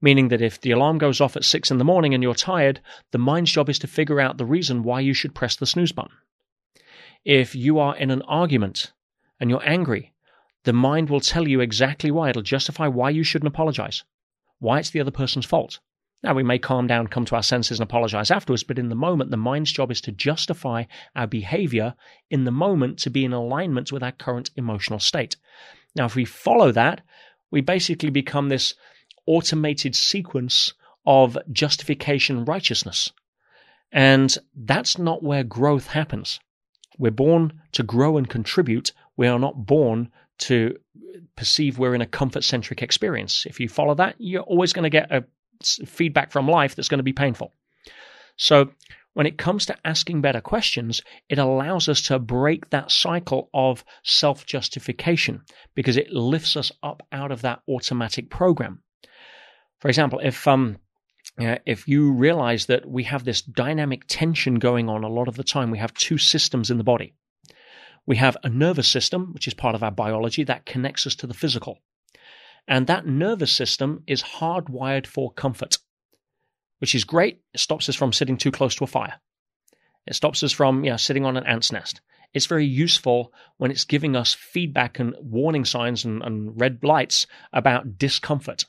Meaning 0.01 0.29
that 0.29 0.43
if 0.43 0.61
the 0.61 0.71
alarm 0.71 0.97
goes 0.99 1.21
off 1.21 1.37
at 1.37 1.45
six 1.45 1.71
in 1.71 1.79
the 1.79 1.85
morning 1.85 2.15
and 2.15 2.23
you're 2.23 2.35
tired, 2.35 2.81
the 3.13 3.19
mind's 3.19 3.53
job 3.53 3.69
is 3.69 3.79
to 3.81 3.87
figure 3.87 4.21
out 4.21 4.39
the 4.39 4.45
reason 4.45 4.83
why 4.83 5.01
you 5.01 5.13
should 5.13 5.35
press 5.35 5.57
the 5.57 5.67
snooze 5.67 5.93
button. 5.93 6.17
If 7.25 7.55
you 7.55 7.79
are 7.79 7.97
in 7.97 8.11
an 8.11 8.23
argument 8.23 8.93
and 9.39 9.51
you're 9.51 9.67
angry, 9.69 10.15
the 10.67 10.73
mind 10.73 11.09
will 11.09 11.21
tell 11.21 11.47
you 11.47 11.61
exactly 11.61 12.11
why. 12.11 12.29
It'll 12.29 12.43
justify 12.43 12.89
why 12.89 13.11
you 13.11 13.23
shouldn't 13.23 13.47
apologize, 13.47 14.03
why 14.59 14.81
it's 14.81 14.91
the 14.91 15.01
other 15.01 15.13
person's 15.13 15.47
fault. 15.47 15.79
Now, 16.25 16.35
we 16.35 16.43
may 16.43 16.59
calm 16.59 16.89
down, 16.89 17.07
come 17.07 17.25
to 17.27 17.37
our 17.37 17.43
senses, 17.43 17.79
and 17.79 17.89
apologize 17.89 18.33
afterwards, 18.33 18.65
but 18.65 18.79
in 18.79 18.89
the 18.89 18.97
moment, 18.97 19.31
the 19.31 19.37
mind's 19.37 19.71
job 19.71 19.93
is 19.93 20.01
to 20.01 20.13
justify 20.13 20.85
our 21.15 21.29
behavior 21.29 21.95
in 22.31 22.43
the 22.43 22.51
moment 22.51 22.99
to 23.01 23.11
be 23.11 23.25
in 23.25 23.33
alignment 23.33 23.93
with 23.93 24.03
our 24.03 24.11
current 24.11 24.51
emotional 24.57 24.99
state. 24.99 25.37
Now, 25.95 26.07
if 26.07 26.17
we 26.17 26.25
follow 26.25 26.73
that, 26.73 27.03
we 27.53 27.61
basically 27.61 28.11
become 28.11 28.49
this 28.49 28.75
automated 29.25 29.95
sequence 29.95 30.75
of 31.07 31.39
justification 31.53 32.45
righteousness. 32.45 33.13
And 33.93 34.37
that's 34.53 34.99
not 34.99 35.23
where 35.23 35.45
growth 35.45 35.89
happens. 35.89 36.41
We're 36.99 37.13
born 37.13 37.61
to 37.73 37.85
grow 37.85 38.17
and 38.17 38.29
contribute. 38.29 38.93
We 39.17 39.29
are 39.29 39.39
not 39.39 39.65
born 39.65 40.11
to 40.39 40.77
perceive 41.37 41.79
we're 41.79 41.95
in 41.95 42.03
a 42.03 42.07
comfort 42.07 42.45
centric 42.45 42.83
experience. 42.83 43.47
If 43.47 43.61
you 43.61 43.69
follow 43.69 43.95
that, 43.95 44.17
you're 44.19 44.43
always 44.43 44.73
going 44.73 44.85
to 44.85 44.91
get 44.91 45.13
a 45.13 45.25
feedback 45.87 46.31
from 46.31 46.49
life 46.49 46.75
that's 46.75 46.89
going 46.89 46.99
to 46.99 47.05
be 47.05 47.13
painful. 47.13 47.53
So 48.37 48.71
when 49.15 49.27
it 49.27 49.39
comes 49.39 49.65
to 49.67 49.77
asking 49.87 50.21
better 50.21 50.43
questions, 50.43 51.01
it 51.31 51.39
allows 51.39 51.89
us 51.89 52.03
to 52.03 52.19
break 52.19 52.69
that 52.71 52.91
cycle 52.91 53.49
of 53.55 53.83
self 54.03 54.45
justification 54.45 55.43
because 55.75 55.97
it 55.97 56.13
lifts 56.13 56.57
us 56.57 56.71
up 56.83 57.03
out 57.13 57.33
of 57.33 57.43
that 57.43 57.63
automatic 57.69 58.29
program. 58.29 58.83
For 59.81 59.89
example, 59.89 60.21
if 60.23 60.47
um, 60.47 60.77
if 61.39 61.89
you 61.89 62.13
realize 62.13 62.67
that 62.67 62.87
we 62.87 63.05
have 63.05 63.25
this 63.25 63.43
dynamic 63.43 64.03
tension 64.07 64.57
going 64.57 64.89
on 64.89 65.03
a 65.03 65.09
lot 65.09 65.29
of 65.29 65.37
the 65.37 65.45
time, 65.45 65.71
we 65.71 65.79
have 65.79 65.95
two 65.95 66.19
systems 66.19 66.71
in 66.71 66.79
the 66.79 66.85
body. 66.85 67.15
We 68.07 68.17
have 68.17 68.37
a 68.43 68.49
nervous 68.49 68.89
system, 68.89 69.33
which 69.35 69.49
is 69.49 69.55
part 69.55 69.75
of 69.75 69.83
our 69.83 69.91
biology, 69.91 70.45
that 70.45 70.67
connects 70.67 71.07
us 71.07 71.15
to 71.17 71.27
the 71.27 71.35
physical. 71.35 71.81
And 72.69 72.87
that 72.87 73.07
nervous 73.07 73.53
system 73.53 74.03
is 74.07 74.23
hardwired 74.23 75.07
for 75.07 75.33
comfort 75.33 75.79
which 76.79 76.95
is 76.95 77.05
great. 77.05 77.41
It 77.55 77.61
stops 77.61 77.89
us 77.89 77.97
from 77.97 78.13
sitting 78.13 78.37
too 78.37 78.51
close 78.51 78.75
to 78.77 78.85
a 78.85 78.89
fire. 78.89 79.21
It 80.07 80.15
stops 80.15 80.43
us 80.43 80.53
from 80.53 80.85
you 80.85 80.91
know, 80.91 80.97
sitting 80.97 81.25
on 81.25 81.37
an 81.37 81.47
ant's 81.47 81.73
nest. 81.73 82.01
It's 82.35 82.47
very 82.47 82.67
useful 82.67 83.33
when 83.57 83.71
it's 83.71 83.85
giving 83.85 84.15
us 84.15 84.35
feedback 84.35 84.99
and 84.99 85.15
warning 85.21 85.65
signs 85.65 86.05
and, 86.05 86.23
and 86.23 86.61
red 86.61 86.85
lights 86.85 87.27
about 87.53 87.99
discomfort. 87.99 88.67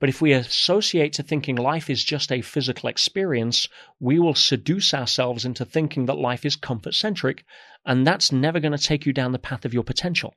But 0.00 0.08
if 0.08 0.20
we 0.20 0.32
associate 0.32 1.12
to 1.14 1.22
thinking 1.22 1.56
life 1.56 1.90
is 1.90 2.04
just 2.04 2.30
a 2.30 2.42
physical 2.42 2.88
experience, 2.88 3.68
we 3.98 4.18
will 4.18 4.34
seduce 4.34 4.94
ourselves 4.94 5.44
into 5.44 5.64
thinking 5.64 6.06
that 6.06 6.18
life 6.18 6.44
is 6.44 6.54
comfort 6.54 6.94
centric, 6.94 7.44
and 7.84 8.06
that's 8.06 8.32
never 8.32 8.60
going 8.60 8.76
to 8.76 8.82
take 8.82 9.06
you 9.06 9.12
down 9.12 9.32
the 9.32 9.38
path 9.38 9.64
of 9.64 9.74
your 9.74 9.84
potential. 9.84 10.34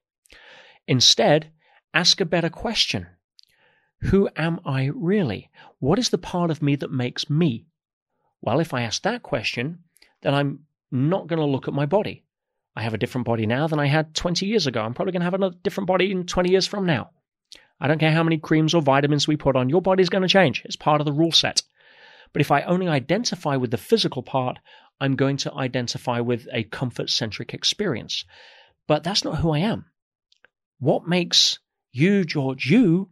Instead, 0.87 1.51
ask 1.93 2.19
a 2.21 2.25
better 2.25 2.49
question. 2.49 3.07
Who 4.01 4.29
am 4.35 4.59
I 4.65 4.85
really? 4.95 5.49
What 5.79 5.99
is 5.99 6.09
the 6.09 6.17
part 6.17 6.49
of 6.49 6.61
me 6.61 6.75
that 6.77 6.91
makes 6.91 7.29
me? 7.29 7.67
Well, 8.41 8.59
if 8.59 8.73
I 8.73 8.81
ask 8.81 9.03
that 9.03 9.21
question, 9.21 9.79
then 10.21 10.33
I'm 10.33 10.65
not 10.91 11.27
going 11.27 11.39
to 11.39 11.45
look 11.45 11.67
at 11.67 11.73
my 11.73 11.85
body. 11.85 12.23
I 12.75 12.81
have 12.83 12.93
a 12.93 12.97
different 12.97 13.25
body 13.25 13.45
now 13.45 13.67
than 13.67 13.79
I 13.79 13.87
had 13.87 14.15
20 14.15 14.45
years 14.45 14.65
ago. 14.65 14.81
I'm 14.81 14.93
probably 14.93 15.11
going 15.11 15.21
to 15.21 15.25
have 15.25 15.33
another 15.33 15.55
different 15.63 15.87
body 15.87 16.11
in 16.11 16.25
20 16.25 16.49
years 16.49 16.65
from 16.65 16.85
now. 16.85 17.11
I 17.79 17.87
don't 17.87 17.99
care 17.99 18.11
how 18.11 18.23
many 18.23 18.37
creams 18.37 18.73
or 18.73 18.81
vitamins 18.81 19.27
we 19.27 19.37
put 19.37 19.55
on, 19.55 19.69
your 19.69 19.81
body's 19.81 20.09
going 20.09 20.21
to 20.21 20.27
change. 20.27 20.61
It's 20.65 20.75
part 20.75 21.01
of 21.01 21.05
the 21.05 21.11
rule 21.11 21.31
set. 21.31 21.63
But 22.33 22.41
if 22.41 22.51
I 22.51 22.61
only 22.61 22.87
identify 22.87 23.55
with 23.57 23.71
the 23.71 23.77
physical 23.77 24.23
part, 24.23 24.59
I'm 24.99 25.15
going 25.15 25.37
to 25.37 25.53
identify 25.53 26.19
with 26.19 26.47
a 26.53 26.63
comfort 26.63 27.09
centric 27.09 27.53
experience. 27.53 28.25
But 28.87 29.03
that's 29.03 29.23
not 29.23 29.39
who 29.39 29.51
I 29.51 29.59
am. 29.59 29.85
What 30.79 31.07
makes 31.07 31.59
you, 31.91 32.23
George, 32.23 32.65
you 32.69 33.09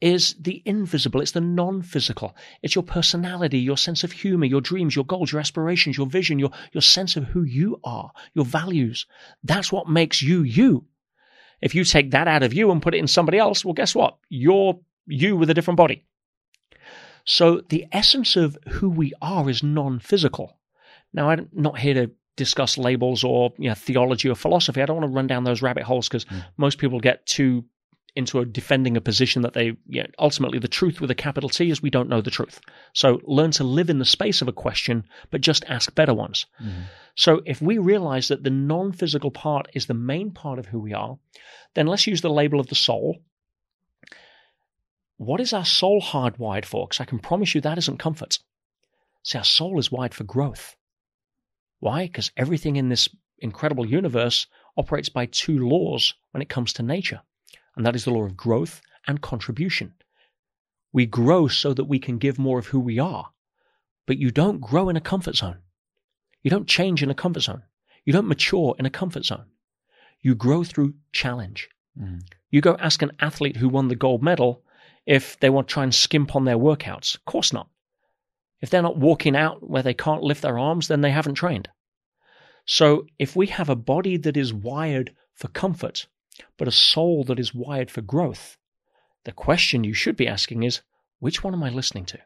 is 0.00 0.34
the 0.40 0.60
invisible. 0.64 1.20
It's 1.20 1.30
the 1.30 1.40
non-physical. 1.40 2.34
It's 2.60 2.74
your 2.74 2.82
personality, 2.82 3.58
your 3.58 3.76
sense 3.76 4.02
of 4.02 4.10
humor, 4.10 4.46
your 4.46 4.60
dreams, 4.60 4.96
your 4.96 5.04
goals, 5.04 5.30
your 5.30 5.40
aspirations, 5.40 5.96
your 5.96 6.08
vision, 6.08 6.40
your, 6.40 6.50
your 6.72 6.82
sense 6.82 7.16
of 7.16 7.24
who 7.24 7.44
you 7.44 7.78
are, 7.84 8.10
your 8.34 8.44
values. 8.44 9.06
That's 9.44 9.70
what 9.70 9.88
makes 9.88 10.20
you 10.20 10.42
you. 10.42 10.86
If 11.60 11.76
you 11.76 11.84
take 11.84 12.10
that 12.10 12.26
out 12.26 12.42
of 12.42 12.52
you 12.52 12.72
and 12.72 12.82
put 12.82 12.94
it 12.94 12.98
in 12.98 13.06
somebody 13.06 13.38
else, 13.38 13.64
well, 13.64 13.74
guess 13.74 13.94
what? 13.94 14.18
You're 14.28 14.80
you 15.06 15.36
with 15.36 15.50
a 15.50 15.54
different 15.54 15.78
body. 15.78 16.04
So 17.24 17.62
the 17.68 17.86
essence 17.92 18.36
of 18.36 18.58
who 18.68 18.88
we 18.90 19.12
are 19.20 19.48
is 19.48 19.62
non-physical. 19.62 20.58
Now, 21.12 21.30
I'm 21.30 21.48
not 21.52 21.78
here 21.78 21.94
to 21.94 22.10
discuss 22.36 22.78
labels 22.78 23.22
or 23.22 23.52
you 23.58 23.68
know, 23.68 23.74
theology 23.74 24.28
or 24.28 24.34
philosophy. 24.34 24.80
I 24.80 24.86
don't 24.86 24.96
want 24.96 25.10
to 25.10 25.14
run 25.14 25.26
down 25.26 25.44
those 25.44 25.62
rabbit 25.62 25.84
holes 25.84 26.08
because 26.08 26.24
mm. 26.24 26.44
most 26.56 26.78
people 26.78 27.00
get 27.00 27.26
too 27.26 27.64
into 28.14 28.40
a 28.40 28.44
defending 28.44 28.96
a 28.96 29.00
position 29.00 29.42
that 29.42 29.54
they 29.54 29.76
you 29.86 30.02
know, 30.02 30.06
ultimately 30.18 30.58
the 30.58 30.68
truth 30.68 31.00
with 31.00 31.10
a 31.10 31.14
capital 31.14 31.48
T 31.48 31.70
is 31.70 31.80
we 31.80 31.90
don't 31.90 32.08
know 32.08 32.20
the 32.20 32.30
truth. 32.30 32.60
So 32.92 33.20
learn 33.24 33.52
to 33.52 33.64
live 33.64 33.88
in 33.88 33.98
the 33.98 34.04
space 34.04 34.42
of 34.42 34.48
a 34.48 34.52
question, 34.52 35.04
but 35.30 35.40
just 35.40 35.64
ask 35.66 35.94
better 35.94 36.12
ones. 36.12 36.46
Mm-hmm. 36.62 36.82
So 37.14 37.42
if 37.46 37.62
we 37.62 37.78
realize 37.78 38.28
that 38.28 38.42
the 38.42 38.50
non-physical 38.50 39.30
part 39.30 39.68
is 39.74 39.86
the 39.86 39.94
main 39.94 40.30
part 40.30 40.58
of 40.58 40.66
who 40.66 40.78
we 40.78 40.92
are, 40.92 41.18
then 41.74 41.86
let's 41.86 42.06
use 42.06 42.20
the 42.20 42.30
label 42.30 42.60
of 42.60 42.68
the 42.68 42.74
soul. 42.74 43.22
What 45.16 45.40
is 45.40 45.52
our 45.52 45.64
soul 45.64 46.00
hardwired 46.00 46.64
for? 46.64 46.86
Because 46.86 47.00
I 47.00 47.04
can 47.04 47.18
promise 47.18 47.54
you 47.54 47.60
that 47.60 47.78
isn't 47.78 47.98
comfort. 47.98 48.38
See, 49.22 49.38
our 49.38 49.44
soul 49.44 49.78
is 49.78 49.92
wired 49.92 50.14
for 50.14 50.24
growth. 50.24 50.76
Why? 51.80 52.06
Because 52.06 52.30
everything 52.36 52.76
in 52.76 52.88
this 52.88 53.08
incredible 53.38 53.86
universe 53.86 54.46
operates 54.76 55.08
by 55.08 55.26
two 55.26 55.58
laws 55.58 56.14
when 56.30 56.42
it 56.42 56.48
comes 56.48 56.72
to 56.72 56.82
nature, 56.82 57.22
and 57.76 57.84
that 57.84 57.96
is 57.96 58.04
the 58.04 58.12
law 58.12 58.24
of 58.24 58.36
growth 58.36 58.80
and 59.06 59.20
contribution. 59.20 59.94
We 60.92 61.06
grow 61.06 61.48
so 61.48 61.74
that 61.74 61.84
we 61.84 61.98
can 61.98 62.18
give 62.18 62.38
more 62.38 62.58
of 62.58 62.66
who 62.66 62.80
we 62.80 62.98
are, 62.98 63.30
but 64.06 64.18
you 64.18 64.30
don't 64.30 64.60
grow 64.60 64.88
in 64.88 64.96
a 64.96 65.00
comfort 65.00 65.36
zone. 65.36 65.58
You 66.42 66.50
don't 66.50 66.68
change 66.68 67.02
in 67.02 67.10
a 67.10 67.14
comfort 67.14 67.42
zone. 67.42 67.62
You 68.04 68.12
don't 68.12 68.28
mature 68.28 68.74
in 68.78 68.86
a 68.86 68.90
comfort 68.90 69.24
zone. 69.24 69.46
You 70.20 70.34
grow 70.34 70.64
through 70.64 70.94
challenge. 71.12 71.68
Mm. 72.00 72.22
You 72.50 72.60
go 72.60 72.76
ask 72.78 73.02
an 73.02 73.12
athlete 73.20 73.56
who 73.56 73.68
won 73.68 73.88
the 73.88 73.96
gold 73.96 74.22
medal 74.22 74.62
if 75.06 75.38
they 75.40 75.50
want 75.50 75.68
to 75.68 75.72
try 75.72 75.82
and 75.82 75.94
skimp 75.94 76.36
on 76.36 76.44
their 76.44 76.58
workouts. 76.58 77.14
Of 77.14 77.24
course 77.24 77.52
not. 77.52 77.68
If 78.60 78.70
they're 78.70 78.82
not 78.82 78.96
walking 78.96 79.34
out 79.34 79.68
where 79.68 79.82
they 79.82 79.94
can't 79.94 80.22
lift 80.22 80.42
their 80.42 80.58
arms, 80.58 80.88
then 80.88 81.00
they 81.00 81.10
haven't 81.10 81.34
trained. 81.34 81.68
So 82.64 83.06
if 83.18 83.34
we 83.34 83.48
have 83.48 83.68
a 83.68 83.76
body 83.76 84.16
that 84.18 84.36
is 84.36 84.54
wired 84.54 85.14
for 85.34 85.48
comfort, 85.48 86.06
but 86.56 86.68
a 86.68 86.72
soul 86.72 87.24
that 87.24 87.40
is 87.40 87.54
wired 87.54 87.90
for 87.90 88.02
growth, 88.02 88.56
the 89.24 89.32
question 89.32 89.84
you 89.84 89.94
should 89.94 90.16
be 90.16 90.28
asking 90.28 90.62
is, 90.62 90.80
which 91.18 91.42
one 91.42 91.54
am 91.54 91.62
I 91.62 91.70
listening 91.70 92.04
to? 92.06 92.18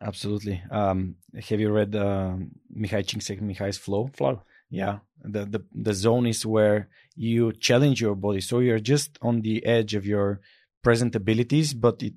Absolutely. 0.00 0.62
Um, 0.70 1.16
have 1.48 1.60
you 1.60 1.70
read 1.70 1.94
uh, 1.96 2.36
Mihaly 2.74 3.06
Csikszentmihalyi's 3.06 3.78
Flow? 3.78 4.10
Flow. 4.12 4.42
Yeah. 4.68 4.98
The, 5.22 5.46
the 5.46 5.64
the 5.74 5.94
zone 5.94 6.26
is 6.26 6.44
where 6.44 6.88
you 7.14 7.52
challenge 7.52 8.00
your 8.00 8.14
body, 8.14 8.40
so 8.40 8.58
you're 8.58 8.78
just 8.78 9.18
on 9.22 9.40
the 9.40 9.64
edge 9.64 9.94
of 9.94 10.06
your 10.06 10.40
present 10.88 11.12
abilities, 11.16 11.68
but 11.74 11.96
it, 12.08 12.14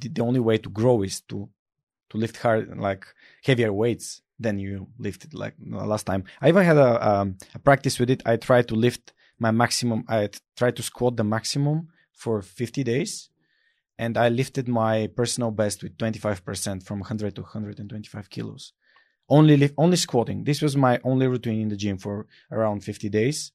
the, 0.00 0.08
the 0.16 0.22
only 0.28 0.42
way 0.48 0.56
to 0.64 0.70
grow 0.80 0.96
is 1.02 1.16
to 1.30 1.36
to 2.10 2.14
lift 2.22 2.36
hard, 2.44 2.62
like 2.88 3.04
heavier 3.48 3.72
weights 3.80 4.06
than 4.44 4.54
you 4.64 4.88
lifted 5.06 5.30
like 5.42 5.54
last 5.92 6.04
time. 6.10 6.22
I 6.42 6.48
even 6.48 6.64
had 6.70 6.78
a, 6.88 6.92
um, 7.10 7.26
a 7.54 7.60
practice 7.68 7.96
with 8.00 8.10
it. 8.14 8.20
I 8.32 8.34
tried 8.48 8.66
to 8.68 8.74
lift 8.74 9.12
my 9.38 9.52
maximum. 9.62 10.00
I 10.08 10.30
tried 10.60 10.76
to 10.78 10.82
squat 10.82 11.16
the 11.16 11.24
maximum 11.36 11.88
for 12.22 12.42
50 12.42 12.82
days 12.82 13.30
and 14.00 14.16
I 14.16 14.30
lifted 14.30 14.66
my 14.66 14.94
personal 15.14 15.50
best 15.50 15.82
with 15.82 15.98
25% 15.98 16.82
from 16.86 17.00
100 17.00 17.34
to 17.36 17.42
125 17.42 18.30
kilos. 18.30 18.72
Only 19.28 19.58
lift, 19.58 19.74
only 19.76 19.98
squatting. 19.98 20.44
This 20.44 20.62
was 20.62 20.74
my 20.74 20.98
only 21.04 21.26
routine 21.26 21.60
in 21.60 21.68
the 21.68 21.76
gym 21.76 21.98
for 21.98 22.26
around 22.50 22.82
50 22.82 23.10
days, 23.10 23.52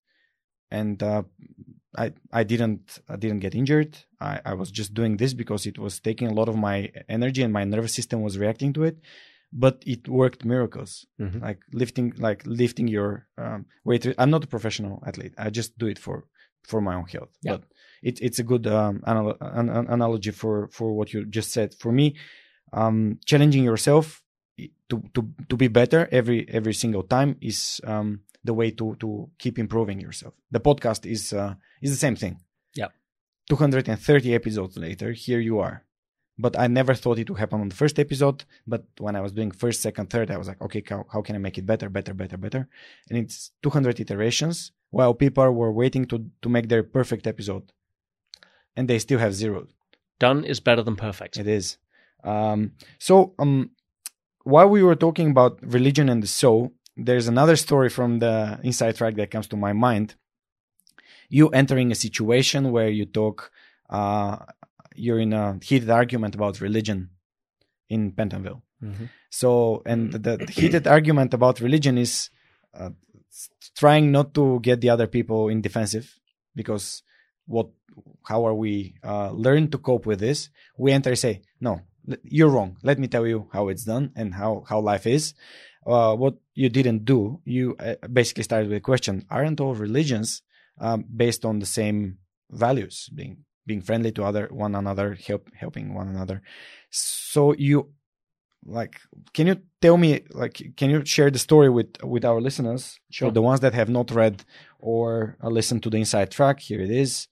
and 0.69 1.01
uh, 1.01 1.23
I 1.97 2.13
I 2.31 2.43
didn't 2.43 2.99
I 3.09 3.15
didn't 3.15 3.39
get 3.39 3.55
injured. 3.55 3.97
I, 4.19 4.39
I 4.45 4.53
was 4.53 4.71
just 4.71 4.93
doing 4.93 5.17
this 5.17 5.33
because 5.33 5.65
it 5.65 5.77
was 5.77 5.99
taking 5.99 6.27
a 6.27 6.33
lot 6.33 6.49
of 6.49 6.55
my 6.55 6.91
energy 7.09 7.41
and 7.43 7.53
my 7.53 7.63
nervous 7.63 7.93
system 7.93 8.21
was 8.21 8.37
reacting 8.37 8.73
to 8.73 8.83
it. 8.83 8.97
But 9.53 9.83
it 9.85 10.09
worked 10.09 10.43
miracles, 10.43 11.05
mm-hmm. 11.19 11.39
like 11.39 11.59
lifting 11.71 12.13
like 12.17 12.43
lifting 12.45 12.87
your 12.87 13.27
um, 13.37 13.65
weight. 13.85 14.05
I'm 14.17 14.29
not 14.29 14.43
a 14.43 14.47
professional 14.47 15.01
athlete. 15.05 15.33
I 15.37 15.49
just 15.49 15.77
do 15.77 15.87
it 15.87 15.99
for 15.99 16.25
for 16.63 16.81
my 16.81 16.95
own 16.95 17.05
health. 17.05 17.29
Yeah. 17.41 17.51
But 17.53 17.63
it, 18.01 18.19
it's 18.21 18.39
a 18.39 18.43
good 18.43 18.67
um, 18.67 19.03
anal- 19.07 19.37
an, 19.39 19.69
an 19.69 19.87
analogy 19.87 20.31
for 20.31 20.67
for 20.71 20.93
what 20.93 21.13
you 21.13 21.25
just 21.25 21.51
said. 21.51 21.73
For 21.73 21.91
me, 21.91 22.15
um, 22.73 23.19
challenging 23.25 23.63
yourself 23.63 24.21
to 24.89 25.03
to 25.13 25.29
to 25.49 25.55
be 25.57 25.67
better 25.67 26.07
every 26.11 26.47
every 26.49 26.73
single 26.73 27.03
time 27.03 27.37
is 27.41 27.81
um, 27.85 28.21
the 28.45 28.53
way 28.53 28.71
to 28.71 28.95
to 29.01 29.29
keep 29.37 29.59
improving 29.59 29.99
yourself. 29.99 30.33
The 30.51 30.59
podcast 30.59 31.05
is 31.05 31.33
uh, 31.33 31.55
is 31.81 31.91
the 31.91 31.97
same 32.05 32.15
thing. 32.15 32.39
Yeah. 32.73 32.89
230 33.49 34.33
episodes 34.33 34.77
later, 34.77 35.11
here 35.11 35.39
you 35.39 35.59
are. 35.59 35.83
But 36.37 36.59
I 36.59 36.67
never 36.67 36.93
thought 36.95 37.19
it 37.19 37.29
would 37.29 37.39
happen 37.39 37.61
on 37.61 37.69
the 37.69 37.75
first 37.75 37.97
episode. 37.97 38.43
But 38.67 38.83
when 38.97 39.15
I 39.15 39.21
was 39.21 39.31
doing 39.31 39.51
first, 39.51 39.81
second, 39.81 40.09
third, 40.09 40.29
I 40.31 40.37
was 40.37 40.49
like, 40.49 40.61
okay, 40.61 40.83
how, 40.89 41.05
how 41.13 41.21
can 41.21 41.35
I 41.35 41.39
make 41.39 41.57
it 41.57 41.65
better, 41.65 41.87
better, 41.89 42.13
better, 42.13 42.35
better? 42.35 42.67
And 43.09 43.17
it's 43.17 43.51
200 43.63 44.01
iterations 44.01 44.73
while 44.89 45.13
people 45.13 45.49
were 45.51 45.71
waiting 45.71 46.05
to 46.07 46.25
to 46.41 46.49
make 46.49 46.67
their 46.67 46.83
perfect 46.83 47.25
episode 47.27 47.71
and 48.75 48.87
they 48.87 48.99
still 48.99 49.19
have 49.19 49.33
zero. 49.33 49.67
Done 50.19 50.43
is 50.43 50.59
better 50.59 50.83
than 50.83 50.95
perfect. 50.95 51.37
It 51.37 51.47
is. 51.47 51.77
Um, 52.23 52.73
so, 52.99 53.33
um, 53.39 53.71
while 54.43 54.69
we 54.69 54.83
were 54.83 54.95
talking 54.95 55.31
about 55.31 55.59
religion 55.61 56.09
and 56.09 56.21
the 56.21 56.27
soul, 56.27 56.71
there's 56.97 57.27
another 57.27 57.55
story 57.55 57.89
from 57.89 58.19
the 58.19 58.59
inside 58.63 58.95
track 58.95 59.15
that 59.15 59.31
comes 59.31 59.47
to 59.47 59.57
my 59.57 59.73
mind. 59.73 60.15
You 61.29 61.49
entering 61.49 61.91
a 61.91 61.95
situation 61.95 62.71
where 62.71 62.89
you 62.89 63.05
talk, 63.05 63.51
uh, 63.89 64.37
you're 64.95 65.19
in 65.19 65.33
a 65.33 65.59
heated 65.61 65.89
argument 65.89 66.35
about 66.35 66.61
religion 66.61 67.09
in 67.89 68.11
Pentonville. 68.11 68.61
Mm-hmm. 68.83 69.05
So, 69.29 69.81
and 69.85 70.13
the 70.13 70.45
heated 70.49 70.87
argument 70.87 71.33
about 71.33 71.59
religion 71.59 71.97
is 71.97 72.29
uh, 72.73 72.91
trying 73.75 74.11
not 74.11 74.33
to 74.35 74.59
get 74.61 74.81
the 74.81 74.89
other 74.89 75.07
people 75.07 75.49
in 75.49 75.61
defensive 75.61 76.17
because 76.55 77.03
what 77.45 77.69
how 78.23 78.45
are 78.45 78.53
we 78.53 78.95
uh, 79.03 79.31
learn 79.31 79.69
to 79.69 79.77
cope 79.77 80.05
with 80.05 80.19
this 80.19 80.49
we 80.77 80.91
enter 80.91 81.11
and 81.11 81.19
say 81.19 81.41
no 81.59 81.81
you're 82.23 82.49
wrong 82.49 82.77
let 82.83 82.99
me 82.99 83.07
tell 83.07 83.25
you 83.25 83.47
how 83.53 83.67
it's 83.67 83.83
done 83.83 84.11
and 84.15 84.33
how 84.33 84.63
how 84.67 84.79
life 84.79 85.05
is 85.05 85.33
uh, 85.85 86.15
what 86.15 86.35
you 86.53 86.69
didn't 86.69 87.05
do 87.05 87.39
you 87.45 87.75
uh, 87.79 87.95
basically 88.11 88.43
started 88.43 88.69
with 88.69 88.77
a 88.77 88.81
question 88.81 89.25
aren't 89.29 89.59
all 89.59 89.75
religions 89.75 90.41
um, 90.79 91.05
based 91.15 91.45
on 91.45 91.59
the 91.59 91.65
same 91.65 92.17
values 92.51 93.09
being 93.13 93.37
being 93.65 93.81
friendly 93.81 94.11
to 94.11 94.23
other 94.23 94.47
one 94.51 94.75
another 94.75 95.17
help 95.27 95.49
helping 95.55 95.93
one 95.93 96.07
another 96.07 96.41
so 96.89 97.53
you 97.53 97.89
like 98.65 98.99
can 99.33 99.47
you 99.47 99.57
tell 99.81 99.97
me 99.97 100.21
like 100.31 100.73
can 100.75 100.89
you 100.89 101.05
share 101.05 101.29
the 101.29 101.39
story 101.39 101.69
with 101.69 101.91
with 102.03 102.25
our 102.25 102.41
listeners 102.41 102.99
sure. 103.11 103.31
the 103.31 103.41
ones 103.41 103.59
that 103.59 103.73
have 103.73 103.89
not 103.89 104.09
read 104.11 104.43
or 104.79 105.37
uh, 105.43 105.49
listened 105.49 105.83
to 105.83 105.89
the 105.89 105.97
inside 105.97 106.31
track 106.31 106.59
here 106.59 106.81
it 106.81 106.89
is 106.89 107.27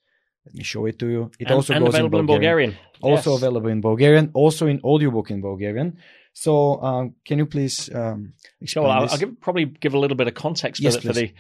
let 0.45 0.56
me 0.56 0.64
show 0.64 0.86
it 0.86 0.99
to 0.99 1.08
you. 1.08 1.32
It 1.39 1.47
and, 1.47 1.56
also 1.56 1.74
and 1.74 1.86
goes 1.86 1.93
available 1.93 2.20
in 2.20 2.26
Bulgarian. 2.26 2.72
In 2.72 2.76
Bulgarian. 2.76 3.18
Also 3.18 3.32
yes. 3.32 3.41
available 3.41 3.70
in 3.70 3.82
Bulgarian. 3.82 4.32
Also 4.34 4.68
in 4.68 4.80
audiobook 4.84 5.32
in 5.32 5.41
Bulgarian. 5.41 5.97
So 6.34 6.82
um, 6.82 7.16
can 7.26 7.38
you 7.38 7.46
please 7.46 7.94
um, 7.94 8.34
Sure. 8.66 8.88
I'll, 8.88 9.10
I'll 9.10 9.18
give, 9.18 9.40
probably 9.40 9.66
give 9.66 9.94
a 9.94 10.00
little 10.00 10.18
bit 10.18 10.28
of 10.28 10.34
context 10.34 10.82
yes, 10.82 10.96
for, 10.96 11.02
the, 11.02 11.08
for 11.08 11.14
the 11.14 11.34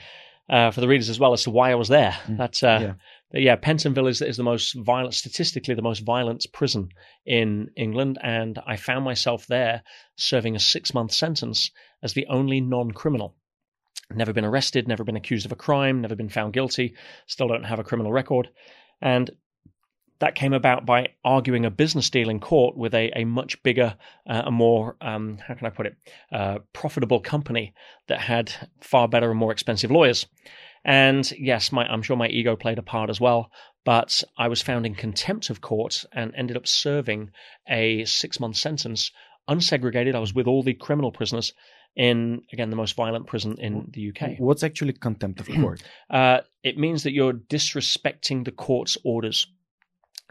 uh, 0.49 0.71
for 0.71 0.81
the 0.81 0.87
readers 0.87 1.09
as 1.09 1.19
well 1.19 1.33
as 1.33 1.43
to 1.43 1.51
why 1.51 1.71
I 1.71 1.75
was 1.75 1.87
there. 1.87 2.17
Mm. 2.27 2.37
That's 2.37 2.63
uh, 2.63 2.95
yeah. 3.33 3.39
yeah, 3.39 3.55
Pentonville 3.55 4.09
is 4.09 4.21
is 4.21 4.37
the 4.37 4.43
most 4.43 4.73
violent, 4.73 5.13
statistically 5.13 5.75
the 5.75 5.81
most 5.81 5.99
violent 5.99 6.45
prison 6.53 6.89
in 7.25 7.69
England, 7.75 8.17
and 8.21 8.59
I 8.65 8.75
found 8.75 9.05
myself 9.05 9.47
there 9.47 9.83
serving 10.15 10.55
a 10.55 10.59
six 10.59 10.93
month 10.93 11.11
sentence 11.11 11.71
as 12.01 12.13
the 12.13 12.27
only 12.27 12.61
non 12.61 12.91
criminal. 12.91 13.35
Never 14.13 14.33
been 14.33 14.45
arrested, 14.45 14.87
never 14.87 15.03
been 15.03 15.15
accused 15.15 15.45
of 15.45 15.51
a 15.51 15.55
crime, 15.55 16.01
never 16.01 16.15
been 16.15 16.29
found 16.29 16.53
guilty, 16.53 16.95
still 17.25 17.47
don't 17.47 17.63
have 17.63 17.79
a 17.79 17.83
criminal 17.83 18.11
record. 18.11 18.49
And 19.01 19.31
that 20.23 20.35
came 20.35 20.53
about 20.53 20.85
by 20.85 21.09
arguing 21.25 21.65
a 21.65 21.69
business 21.69 22.09
deal 22.09 22.29
in 22.29 22.39
court 22.39 22.77
with 22.77 22.93
a, 22.93 23.11
a 23.13 23.25
much 23.25 23.61
bigger, 23.61 23.97
uh, 24.25 24.43
a 24.45 24.51
more, 24.51 24.95
um, 25.01 25.37
how 25.45 25.53
can 25.53 25.67
I 25.67 25.69
put 25.69 25.85
it, 25.85 25.97
uh, 26.31 26.59
profitable 26.71 27.19
company 27.19 27.73
that 28.07 28.21
had 28.21 28.53
far 28.79 29.09
better 29.09 29.29
and 29.29 29.37
more 29.37 29.51
expensive 29.51 29.91
lawyers. 29.91 30.25
And 30.85 31.29
yes, 31.37 31.73
my, 31.73 31.85
I'm 31.85 32.01
sure 32.01 32.15
my 32.15 32.29
ego 32.29 32.55
played 32.55 32.77
a 32.77 32.83
part 32.83 33.09
as 33.09 33.19
well, 33.19 33.51
but 33.83 34.23
I 34.37 34.47
was 34.47 34.61
found 34.61 34.85
in 34.85 34.95
contempt 34.95 35.49
of 35.49 35.59
court 35.59 36.05
and 36.13 36.33
ended 36.37 36.55
up 36.55 36.67
serving 36.67 37.31
a 37.67 38.05
six 38.05 38.39
month 38.39 38.55
sentence 38.55 39.11
unsegregated. 39.49 40.15
I 40.15 40.19
was 40.19 40.33
with 40.33 40.47
all 40.47 40.63
the 40.63 40.73
criminal 40.73 41.11
prisoners 41.11 41.51
in 41.97 42.41
again 42.53 42.69
the 42.69 42.77
most 42.77 42.95
violent 42.95 43.27
prison 43.27 43.57
in 43.59 43.89
the 43.91 44.09
UK. 44.09 44.39
What's 44.39 44.63
actually 44.63 44.93
contempt 44.93 45.41
of 45.41 45.49
court? 45.49 45.83
uh, 46.09 46.39
it 46.63 46.77
means 46.77 47.03
that 47.03 47.11
you're 47.11 47.33
disrespecting 47.33 48.45
the 48.45 48.51
court's 48.51 48.97
orders. 49.03 49.47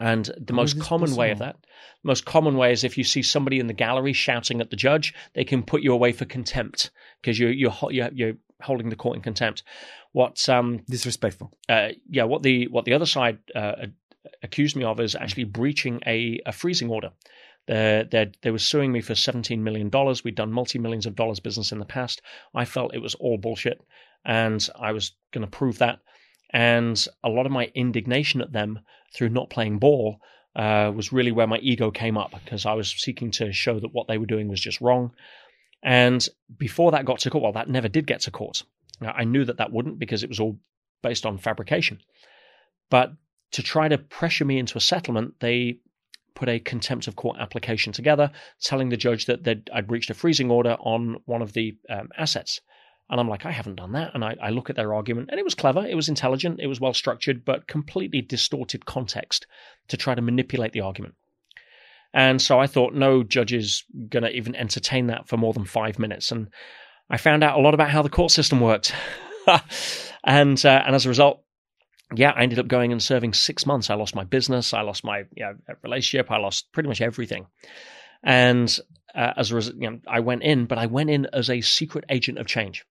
And 0.03 0.25
the 0.37 0.53
How 0.53 0.57
most 0.57 0.81
common 0.81 1.01
possible? 1.07 1.21
way 1.21 1.31
of 1.31 1.39
that, 1.39 1.57
the 1.63 2.09
most 2.09 2.25
common 2.25 2.57
way 2.57 2.73
is 2.73 2.83
if 2.83 2.99
you 2.99 3.05
see 3.05 3.23
somebody 3.23 3.61
in 3.61 3.69
the 3.69 3.73
gallery 3.73 4.13
shouting 4.13 4.61
at 4.61 4.71
the 4.71 4.77
judge, 4.77 5.15
they 5.35 5.45
can 5.45 5.63
put 5.63 5.83
you 5.83 5.93
away 5.93 6.11
for 6.11 6.25
contempt 6.25 6.91
because 7.21 7.39
you're 7.39 7.53
you're 7.53 7.73
you're, 7.91 8.11
you're 8.13 8.35
holding 8.61 8.89
the 8.89 8.97
court 8.97 9.17
in 9.17 9.23
contempt. 9.23 9.63
What 10.11 10.49
um 10.49 10.81
disrespectful? 10.91 11.53
Uh, 11.69 11.91
yeah, 12.11 12.25
what 12.25 12.43
the 12.43 12.67
what 12.67 12.85
the 12.85 12.95
other 12.95 13.07
side 13.07 13.39
uh, 13.55 13.87
accused 14.43 14.75
me 14.75 14.83
of 14.83 14.99
is 14.99 15.15
actually 15.15 15.45
breaching 15.45 16.01
a, 16.05 16.41
a 16.47 16.53
freezing 16.53 16.91
order. 16.91 17.11
They're, 17.69 18.05
they're, 18.05 18.33
they 18.43 18.51
were 18.51 18.59
suing 18.59 18.91
me 18.91 19.01
for 19.01 19.15
$17 19.15 19.61
million. 19.61 19.91
We'd 20.25 20.35
done 20.35 20.53
multi 20.53 20.81
millions 20.81 21.07
of 21.07 21.15
dollars 21.15 21.39
business 21.39 21.71
in 21.71 21.79
the 21.79 21.85
past. 21.85 22.21
I 22.55 22.65
felt 22.65 22.93
it 22.95 22.99
was 23.03 23.15
all 23.15 23.39
bullshit, 23.39 23.81
and 24.25 24.67
I 24.79 24.93
was 24.93 25.13
going 25.31 25.45
to 25.45 25.51
prove 25.51 25.79
that. 25.79 26.01
And 26.53 27.03
a 27.25 27.29
lot 27.29 27.47
of 27.47 27.53
my 27.53 27.71
indignation 27.75 28.41
at 28.41 28.53
them 28.53 28.81
through 29.15 29.31
not 29.31 29.51
playing 29.51 29.79
ball 29.79 30.19
uh, 30.55 30.93
was 30.95 31.13
really 31.13 31.33
where 31.33 31.47
my 31.47 31.59
ego 31.59 31.91
came 31.91 32.19
up 32.19 32.33
because 32.45 32.67
I 32.67 32.75
was 32.75 32.91
seeking 32.91 33.31
to 33.33 33.53
show 33.53 33.81
that 33.81 33.95
what 33.95 34.07
they 34.07 34.19
were 34.19 34.27
doing 34.27 34.49
was 34.49 34.61
just 34.61 34.81
wrong. 34.81 35.13
And 35.83 36.27
before 36.59 36.91
that 36.93 37.05
got 37.05 37.21
to 37.21 37.31
court, 37.31 37.43
well, 37.43 37.53
that 37.53 37.69
never 37.69 37.89
did 37.89 38.07
get 38.07 38.21
to 38.23 38.31
court. 38.31 38.63
Now, 39.01 39.13
I 39.17 39.25
knew 39.25 39.45
that 39.45 39.57
that 39.57 39.73
wouldn't 39.73 39.99
because 39.99 40.23
it 40.23 40.29
was 40.29 40.39
all 40.39 40.59
based 41.03 41.27
on 41.27 41.39
fabrication. 41.39 42.01
But 42.91 43.13
to 43.53 43.63
try 43.63 43.89
to 43.89 43.99
pressure 43.99 44.45
me 44.45 44.59
into 44.59 44.79
a 44.79 44.81
settlement, 44.81 45.35
they 45.41 45.81
put 46.35 46.49
a 46.49 46.61
contempt 46.61 47.09
of 47.09 47.17
court 47.17 47.37
application 47.41 47.93
together, 47.93 48.31
telling 48.61 48.89
the 48.89 48.97
judge 48.97 49.27
that 49.27 49.69
I'd 49.73 49.91
reached 49.91 50.11
a 50.11 50.15
freezing 50.15 50.51
order 50.51 50.77
on 50.81 51.17
one 51.27 51.43
of 51.43 51.53
the 51.53 51.77
um, 51.91 52.09
assets. 52.17 52.61
And 53.11 53.21
I'm 53.21 53.29
like, 53.29 53.45
I 53.45 53.51
haven't 53.51 53.77
done 53.77 53.93
that. 53.93 54.15
And 54.15 54.25
I, 54.25 54.37
I 54.43 54.51
look 54.51 54.71
at 54.71 54.77
their 54.77 54.95
argument, 54.95 55.29
and 55.31 55.39
it 55.39 55.45
was 55.45 55.55
clever, 55.55 55.87
it 55.87 55.95
was 55.95 56.09
intelligent, 56.09 56.61
it 56.61 56.67
was 56.67 56.81
well 56.81 56.95
structured, 56.95 57.45
but 57.45 57.67
completely 57.67 58.23
distorted 58.23 58.87
context 58.87 59.47
to 59.89 59.97
try 59.97 60.15
to 60.15 60.23
manipulate 60.23 60.73
the 60.73 60.81
argument. 60.81 61.15
And 62.15 62.41
so 62.41 62.59
I 62.59 62.67
thought, 62.67 62.95
no 62.95 63.23
judge 63.23 63.53
is 63.53 63.85
going 64.09 64.23
to 64.23 64.31
even 64.31 64.55
entertain 64.55 65.07
that 65.07 65.29
for 65.29 65.37
more 65.37 65.53
than 65.53 65.65
five 65.65 65.99
minutes. 65.99 66.31
And 66.31 66.49
I 67.09 67.17
found 67.17 67.43
out 67.43 67.59
a 67.59 67.63
lot 67.63 67.75
about 67.75 67.91
how 67.91 68.03
the 68.03 68.11
court 68.11 68.31
system 68.31 68.61
worked. 68.61 68.95
and 70.25 70.65
uh, 70.65 70.83
and 70.87 70.95
as 70.95 71.07
a 71.07 71.09
result, 71.09 71.43
yeah, 72.15 72.31
I 72.31 72.43
ended 72.43 72.59
up 72.59 72.69
going 72.69 72.93
and 72.93 73.03
serving 73.03 73.33
six 73.33 73.67
months. 73.67 73.91
I 73.91 73.95
lost 73.95 74.15
my 74.15 74.25
business, 74.25 74.75
I 74.75 74.83
lost 74.83 75.05
my 75.05 75.21
you 75.35 75.45
know, 75.45 75.55
relationship, 75.83 76.31
I 76.31 76.39
lost 76.39 76.71
pretty 76.73 76.89
much 76.89 77.01
everything. 77.01 77.47
And 78.23 78.79
uh, 79.15 79.33
as 79.37 79.51
a 79.51 79.57
result, 79.57 79.77
you 79.77 79.91
know, 79.91 80.01
I 80.07 80.21
went 80.21 80.43
in, 80.43 80.67
but 80.67 80.79
I 80.79 80.87
went 80.87 81.11
in 81.11 81.27
as 81.33 81.51
a 81.51 81.61
secret 81.61 82.05
agent 82.09 82.39
of 82.39 82.47
change. 82.47 82.85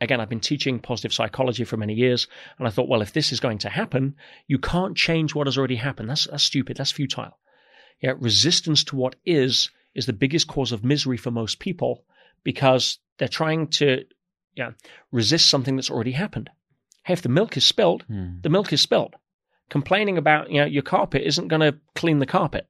Again, 0.00 0.20
I've 0.20 0.28
been 0.28 0.40
teaching 0.40 0.78
positive 0.78 1.12
psychology 1.12 1.64
for 1.64 1.76
many 1.76 1.94
years, 1.94 2.28
and 2.58 2.68
I 2.68 2.70
thought, 2.70 2.88
well, 2.88 3.02
if 3.02 3.12
this 3.12 3.32
is 3.32 3.40
going 3.40 3.58
to 3.58 3.68
happen, 3.68 4.14
you 4.46 4.58
can't 4.58 4.96
change 4.96 5.34
what 5.34 5.46
has 5.48 5.58
already 5.58 5.76
happened. 5.76 6.08
That's, 6.08 6.26
that's 6.26 6.44
stupid. 6.44 6.76
That's 6.76 6.92
futile. 6.92 7.38
Yeah, 8.00 8.12
resistance 8.18 8.84
to 8.84 8.96
what 8.96 9.16
is 9.24 9.70
is 9.94 10.06
the 10.06 10.12
biggest 10.12 10.46
cause 10.46 10.70
of 10.70 10.84
misery 10.84 11.16
for 11.16 11.32
most 11.32 11.58
people 11.58 12.04
because 12.44 12.98
they're 13.18 13.26
trying 13.26 13.66
to 13.66 14.04
yeah, 14.58 14.72
resist 15.12 15.48
something 15.48 15.76
that's 15.76 15.90
already 15.90 16.12
happened. 16.12 16.50
Hey, 17.04 17.12
if 17.12 17.22
the 17.22 17.28
milk 17.28 17.56
is 17.56 17.64
spilled, 17.64 18.02
hmm. 18.02 18.40
the 18.42 18.50
milk 18.50 18.72
is 18.72 18.80
spilled. 18.80 19.14
Complaining 19.70 20.18
about 20.18 20.50
you 20.50 20.60
know 20.60 20.66
your 20.66 20.82
carpet 20.82 21.22
isn't 21.22 21.48
going 21.48 21.60
to 21.60 21.78
clean 21.94 22.18
the 22.18 22.26
carpet. 22.26 22.66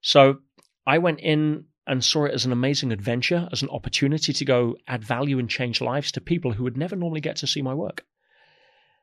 So 0.00 0.38
I 0.86 0.98
went 0.98 1.20
in 1.20 1.64
and 1.88 2.04
saw 2.04 2.26
it 2.26 2.34
as 2.34 2.44
an 2.44 2.52
amazing 2.52 2.92
adventure, 2.92 3.48
as 3.50 3.62
an 3.62 3.70
opportunity 3.70 4.32
to 4.32 4.44
go 4.44 4.76
add 4.86 5.02
value 5.02 5.38
and 5.38 5.48
change 5.48 5.80
lives 5.80 6.12
to 6.12 6.20
people 6.20 6.52
who 6.52 6.62
would 6.64 6.76
never 6.76 6.94
normally 6.94 7.20
get 7.20 7.36
to 7.36 7.46
see 7.46 7.62
my 7.62 7.74
work. 7.74 8.04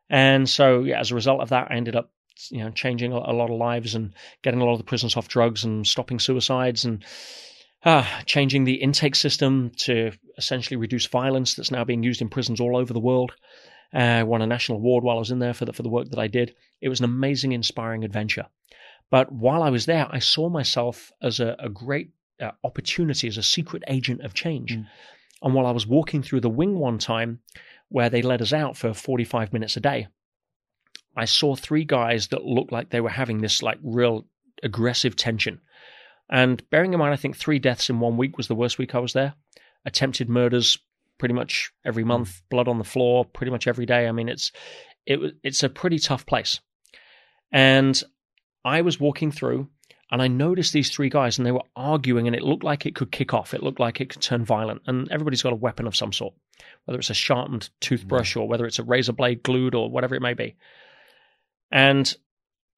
And 0.09 0.47
so, 0.47 0.83
yeah, 0.83 0.99
as 0.99 1.11
a 1.11 1.15
result 1.15 1.41
of 1.41 1.49
that, 1.49 1.71
I 1.71 1.75
ended 1.75 1.95
up, 1.95 2.11
you 2.51 2.59
know, 2.59 2.69
changing 2.69 3.11
a, 3.11 3.17
lot 3.17 3.49
of 3.49 3.57
lives 3.57 3.95
and 3.95 4.13
getting 4.43 4.61
a 4.61 4.65
lot 4.65 4.73
of 4.73 4.77
the 4.77 4.83
prisoners 4.83 5.17
off 5.17 5.27
drugs 5.27 5.63
and 5.63 5.86
stopping 5.86 6.19
suicides 6.19 6.86
and 6.86 7.03
uh, 7.83 8.05
changing 8.25 8.65
the 8.65 8.75
intake 8.75 9.15
system 9.15 9.71
to 9.77 10.11
essentially 10.38 10.77
reduce 10.77 11.07
violence 11.07 11.55
that's 11.55 11.71
now 11.71 11.83
being 11.83 12.03
used 12.03 12.21
in 12.21 12.29
prisons 12.29 12.59
all 12.59 12.77
over 12.77 12.93
the 12.93 12.99
world. 12.99 13.33
Uh, 13.93 13.97
I 13.97 14.23
won 14.23 14.41
a 14.41 14.47
national 14.47 14.77
award 14.77 15.03
while 15.03 15.15
I 15.15 15.19
was 15.19 15.31
in 15.31 15.39
there 15.39 15.53
for 15.53 15.65
the, 15.65 15.73
for 15.73 15.81
the 15.81 15.89
work 15.89 16.09
that 16.09 16.19
I 16.19 16.27
did. 16.27 16.53
It 16.81 16.89
was 16.89 16.99
an 16.99 17.05
amazing, 17.05 17.53
inspiring 17.53 18.03
adventure. 18.03 18.45
But 19.09 19.31
while 19.31 19.63
I 19.63 19.69
was 19.69 19.86
there, 19.86 20.07
I 20.09 20.19
saw 20.19 20.49
myself 20.49 21.11
as 21.21 21.39
a, 21.39 21.55
a 21.59 21.69
great 21.69 22.09
uh, 22.41 22.51
opportunity 22.63 23.27
as 23.27 23.38
a 23.38 23.43
secret 23.43 23.83
agent 23.88 24.21
of 24.21 24.33
change. 24.33 24.75
Mm. 24.75 24.88
And 25.41 25.53
while 25.53 25.65
I 25.65 25.71
was 25.71 25.88
walking 25.88 26.23
through 26.23 26.41
the 26.41 26.49
wing 26.49 26.77
one 26.79 26.97
time, 26.97 27.39
where 27.89 28.09
they 28.09 28.21
let 28.21 28.41
us 28.41 28.53
out 28.53 28.77
for 28.77 28.93
45 28.93 29.53
minutes 29.53 29.77
a 29.77 29.79
day, 29.79 30.07
I 31.15 31.25
saw 31.25 31.55
three 31.55 31.86
guys 31.86 32.27
that 32.27 32.45
looked 32.45 32.71
like 32.71 32.89
they 32.89 33.01
were 33.01 33.09
having 33.09 33.39
this 33.39 33.61
like 33.61 33.77
real 33.83 34.25
aggressive 34.63 35.15
tension. 35.15 35.61
And 36.29 36.67
bearing 36.69 36.93
in 36.93 36.99
mind, 36.99 37.13
I 37.13 37.17
think 37.17 37.38
three 37.38 37.59
deaths 37.59 37.89
in 37.89 37.99
one 37.99 38.17
week 38.17 38.38
was 38.38 38.47
the 38.47 38.55
worst 38.55 38.77
week 38.77 38.95
I 38.95 38.99
was 38.99 39.13
there. 39.13 39.36
Attempted 39.86 40.29
murders 40.29 40.77
pretty 41.17 41.33
much 41.33 41.71
every 41.86 42.03
hmm. 42.03 42.09
month, 42.09 42.41
blood 42.49 42.67
on 42.67 42.77
the 42.77 42.83
floor 42.83 43.25
pretty 43.25 43.51
much 43.51 43.67
every 43.67 43.86
day. 43.86 44.07
I 44.07 44.11
mean, 44.11 44.29
it's 44.29 44.51
it 45.05 45.19
it's 45.43 45.63
a 45.63 45.69
pretty 45.69 45.99
tough 45.99 46.25
place. 46.25 46.59
And 47.51 48.01
I 48.63 48.81
was 48.81 48.99
walking 48.99 49.31
through 49.31 49.69
and 50.11 50.21
I 50.21 50.27
noticed 50.27 50.71
these 50.71 50.91
three 50.91 51.09
guys 51.09 51.37
and 51.37 51.45
they 51.45 51.51
were 51.51 51.63
arguing 51.75 52.27
and 52.27 52.35
it 52.35 52.43
looked 52.43 52.63
like 52.63 52.85
it 52.85 52.95
could 52.95 53.11
kick 53.11 53.33
off. 53.33 53.53
It 53.53 53.63
looked 53.63 53.79
like 53.79 53.99
it 53.99 54.09
could 54.09 54.21
turn 54.21 54.45
violent. 54.45 54.83
And 54.85 55.11
everybody's 55.11 55.41
got 55.41 55.53
a 55.53 55.57
weapon 55.57 55.87
of 55.87 55.95
some 55.95 56.13
sort, 56.13 56.35
whether 56.85 56.99
it's 56.99 57.09
a 57.09 57.15
sharpened 57.15 57.69
toothbrush 57.81 58.33
hmm. 58.33 58.41
or 58.41 58.47
whether 58.47 58.65
it's 58.65 58.79
a 58.79 58.83
razor 58.83 59.13
blade 59.13 59.41
glued 59.41 59.73
or 59.73 59.89
whatever 59.89 60.15
it 60.15 60.21
may 60.21 60.35
be. 60.35 60.55
And 61.71 62.13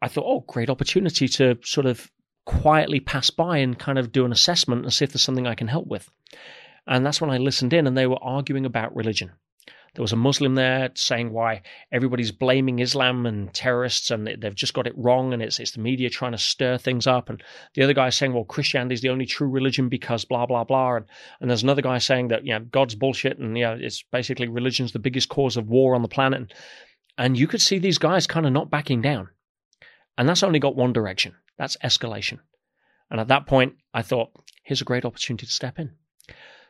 I 0.02 0.08
thought, 0.08 0.26
oh, 0.26 0.46
great 0.48 0.70
opportunity 0.70 1.28
to 1.28 1.58
sort 1.64 1.86
of 1.86 2.10
quietly 2.46 3.02
pass 3.02 3.30
by 3.30 3.58
and 3.58 3.78
kind 3.78 4.00
of 4.00 4.14
do 4.14 4.24
an 4.24 4.32
assessment 4.32 4.84
and 4.84 4.94
see 4.94 5.04
if 5.04 5.12
there's 5.12 5.22
something 5.22 5.48
I 5.48 5.56
can 5.56 5.68
help 5.68 5.88
with. 5.88 6.10
And 6.88 7.06
that's 7.06 7.20
when 7.20 7.30
I 7.30 7.38
listened 7.38 7.74
in 7.74 7.88
and 7.88 7.98
they 7.98 8.08
were 8.08 8.24
arguing 8.24 8.66
about 8.66 8.96
religion. 8.96 9.32
There 9.98 10.04
was 10.04 10.14
a 10.14 10.16
Muslim 10.16 10.54
there 10.54 10.92
saying 10.94 11.34
why 11.34 11.64
everybody's 11.92 12.32
blaming 12.32 12.78
Islam 12.78 13.26
and 13.26 13.52
terrorists 13.52 14.12
and 14.12 14.28
they've 14.28 14.54
just 14.54 14.76
got 14.76 14.86
it 14.86 14.94
wrong 14.96 15.34
and 15.34 15.42
it's, 15.42 15.60
it's 15.60 15.72
the 15.72 15.80
media 15.80 16.08
trying 16.12 16.34
to 16.34 16.38
stir 16.38 16.78
things 16.78 17.08
up. 17.08 17.32
And 17.32 17.42
the 17.74 17.82
other 17.82 17.96
guy 17.96 18.12
saying, 18.12 18.32
well, 18.32 18.44
Christianity 18.44 18.94
is 18.94 19.02
the 19.02 19.10
only 19.10 19.26
true 19.26 19.50
religion 19.50 19.90
because 19.90 20.24
blah, 20.24 20.46
blah, 20.46 20.66
blah. 20.66 20.98
And, 20.98 21.06
and 21.42 21.50
there's 21.50 21.64
another 21.64 21.82
guy 21.82 21.98
saying 21.98 22.28
that, 22.28 22.46
you 22.46 22.54
know, 22.54 22.60
God's 22.60 22.94
bullshit 22.94 23.40
and, 23.40 23.58
yeah, 23.58 23.74
it's 23.74 24.04
basically 24.04 24.48
religion's 24.48 24.92
the 24.92 25.00
biggest 25.00 25.30
cause 25.30 25.58
of 25.58 25.68
war 25.68 25.96
on 25.96 26.04
the 26.04 26.08
planet. 26.08 26.42
And, 26.42 26.54
and 27.18 27.36
you 27.36 27.48
could 27.48 27.62
see 27.62 27.80
these 27.80 27.98
guys 27.98 28.28
kind 28.28 28.46
of 28.46 28.54
not 28.54 28.70
backing 28.70 29.02
down. 29.02 29.30
And 30.16 30.30
that's 30.30 30.44
only 30.44 30.60
got 30.60 30.76
one 30.76 30.94
direction. 30.94 31.34
That's 31.58 31.76
escalation. 31.78 32.38
And 33.10 33.20
at 33.20 33.30
that 33.30 33.48
point, 33.48 33.74
I 33.96 34.04
thought, 34.04 34.30
here's 34.62 34.82
a 34.82 34.86
great 34.86 35.06
opportunity 35.06 35.48
to 35.48 35.52
step 35.52 35.80
in. 35.80 35.94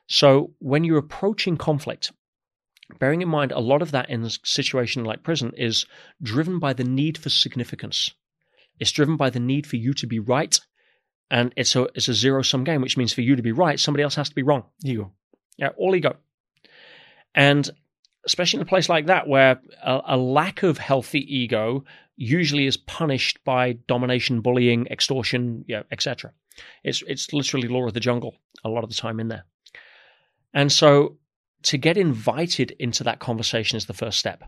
So 0.08 0.54
when 0.60 0.86
you're 0.86 0.98
approaching 0.98 1.58
conflict, 1.58 2.14
bearing 3.00 3.22
in 3.22 3.30
mind 3.30 3.52
a 3.52 3.60
lot 3.60 3.82
of 3.82 3.92
that 3.92 4.10
in 4.10 4.24
a 4.24 4.30
situation 4.44 5.04
like 5.04 5.24
prison 5.24 5.54
is 5.58 5.86
driven 6.22 6.60
by 6.60 6.74
the 6.74 6.84
need 6.84 7.18
for 7.18 7.30
significance. 7.30 8.12
It's 8.80 8.92
driven 8.92 9.18
by 9.18 9.30
the 9.30 9.40
need 9.40 9.68
for 9.68 9.76
you 9.76 9.94
to 9.96 10.08
be 10.08 10.20
right. 10.20 10.60
And 11.30 11.54
it's 11.58 11.76
a, 11.76 11.84
it's 11.96 12.08
a 12.08 12.14
zero 12.14 12.42
sum 12.42 12.64
game, 12.64 12.82
which 12.82 12.98
means 12.98 13.14
for 13.14 13.22
you 13.22 13.36
to 13.36 13.42
be 13.42 13.52
right, 13.52 13.80
somebody 13.80 14.04
else 14.04 14.16
has 14.16 14.30
to 14.30 14.36
be 14.36 14.44
wrong. 14.44 14.64
Ego. 14.84 15.12
Yeah, 15.58 15.70
all 15.78 15.96
ego. 15.96 16.16
And 17.36 17.70
especially 18.26 18.58
in 18.58 18.64
a 18.64 18.70
place 18.70 18.90
like 18.90 19.08
that 19.08 19.28
where 19.28 19.60
a, 19.84 20.02
a 20.10 20.18
lack 20.18 20.64
of 20.64 20.78
healthy 20.78 21.20
ego 21.20 21.84
usually 22.16 22.66
is 22.66 22.78
punished 22.78 23.40
by 23.44 23.74
domination, 23.88 24.42
bullying, 24.42 24.88
extortion, 24.88 25.66
yeah, 25.68 25.84
etc. 25.92 26.32
It's 26.84 27.04
it's 27.08 27.34
literally 27.34 27.68
law 27.68 27.86
of 27.88 27.94
the 27.94 28.00
jungle 28.00 28.36
a 28.64 28.70
lot 28.70 28.84
of 28.84 28.90
the 28.90 28.96
time 28.96 29.20
in 29.20 29.28
there. 29.28 29.46
And 30.54 30.72
so 30.72 31.18
to 31.64 31.78
get 31.78 31.98
invited 31.98 32.72
into 32.80 33.04
that 33.04 33.20
conversation 33.20 33.78
is 33.78 33.86
the 33.86 33.94
first 33.94 34.20
step. 34.20 34.44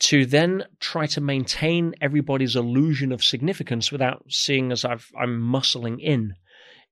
To 0.00 0.26
then 0.26 0.64
try 0.80 1.06
to 1.08 1.20
maintain 1.20 1.94
everybody's 2.00 2.56
illusion 2.56 3.12
of 3.12 3.22
significance 3.22 3.92
without 3.92 4.24
seeing 4.28 4.72
as 4.72 4.84
I've, 4.84 5.10
I'm 5.18 5.40
muscling 5.40 6.00
in 6.00 6.34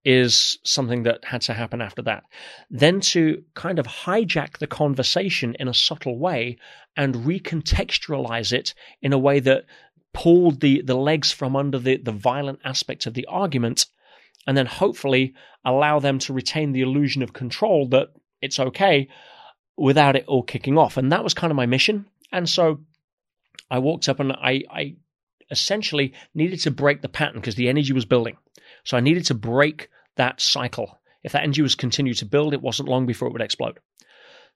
is 0.04 0.58
something 0.64 1.04
that 1.04 1.24
had 1.24 1.42
to 1.42 1.54
happen 1.54 1.80
after 1.80 2.02
that. 2.02 2.24
Then 2.70 3.00
to 3.00 3.42
kind 3.54 3.78
of 3.78 3.86
hijack 3.86 4.58
the 4.58 4.66
conversation 4.66 5.54
in 5.58 5.68
a 5.68 5.74
subtle 5.74 6.18
way 6.18 6.58
and 6.96 7.14
recontextualize 7.14 8.52
it 8.52 8.74
in 9.00 9.12
a 9.12 9.18
way 9.18 9.40
that 9.40 9.64
pulled 10.12 10.60
the, 10.60 10.82
the 10.82 10.96
legs 10.96 11.32
from 11.32 11.56
under 11.56 11.78
the, 11.78 11.96
the 11.96 12.12
violent 12.12 12.60
aspect 12.64 13.06
of 13.06 13.14
the 13.14 13.26
argument 13.26 13.86
and 14.46 14.56
then 14.56 14.66
hopefully 14.66 15.34
allow 15.64 15.98
them 16.00 16.18
to 16.18 16.32
retain 16.32 16.72
the 16.72 16.82
illusion 16.82 17.22
of 17.22 17.32
control 17.32 17.86
that 17.88 18.08
it's 18.42 18.58
okay 18.58 19.08
without 19.76 20.16
it 20.16 20.26
all 20.26 20.42
kicking 20.42 20.76
off. 20.76 20.96
And 20.96 21.12
that 21.12 21.24
was 21.24 21.34
kind 21.34 21.50
of 21.50 21.56
my 21.56 21.66
mission. 21.66 22.06
And 22.30 22.48
so 22.48 22.80
I 23.70 23.78
walked 23.78 24.08
up 24.08 24.20
and 24.20 24.32
I, 24.32 24.62
I 24.70 24.96
essentially 25.50 26.14
needed 26.34 26.60
to 26.60 26.70
break 26.70 27.02
the 27.02 27.08
pattern 27.08 27.40
because 27.40 27.54
the 27.54 27.68
energy 27.68 27.92
was 27.92 28.04
building. 28.04 28.36
So 28.84 28.96
I 28.96 29.00
needed 29.00 29.26
to 29.26 29.34
break 29.34 29.88
that 30.16 30.40
cycle. 30.40 30.98
If 31.22 31.32
that 31.32 31.42
energy 31.42 31.62
was 31.62 31.74
continued 31.74 32.18
to 32.18 32.26
build, 32.26 32.52
it 32.52 32.62
wasn't 32.62 32.88
long 32.88 33.06
before 33.06 33.28
it 33.28 33.32
would 33.32 33.42
explode. 33.42 33.78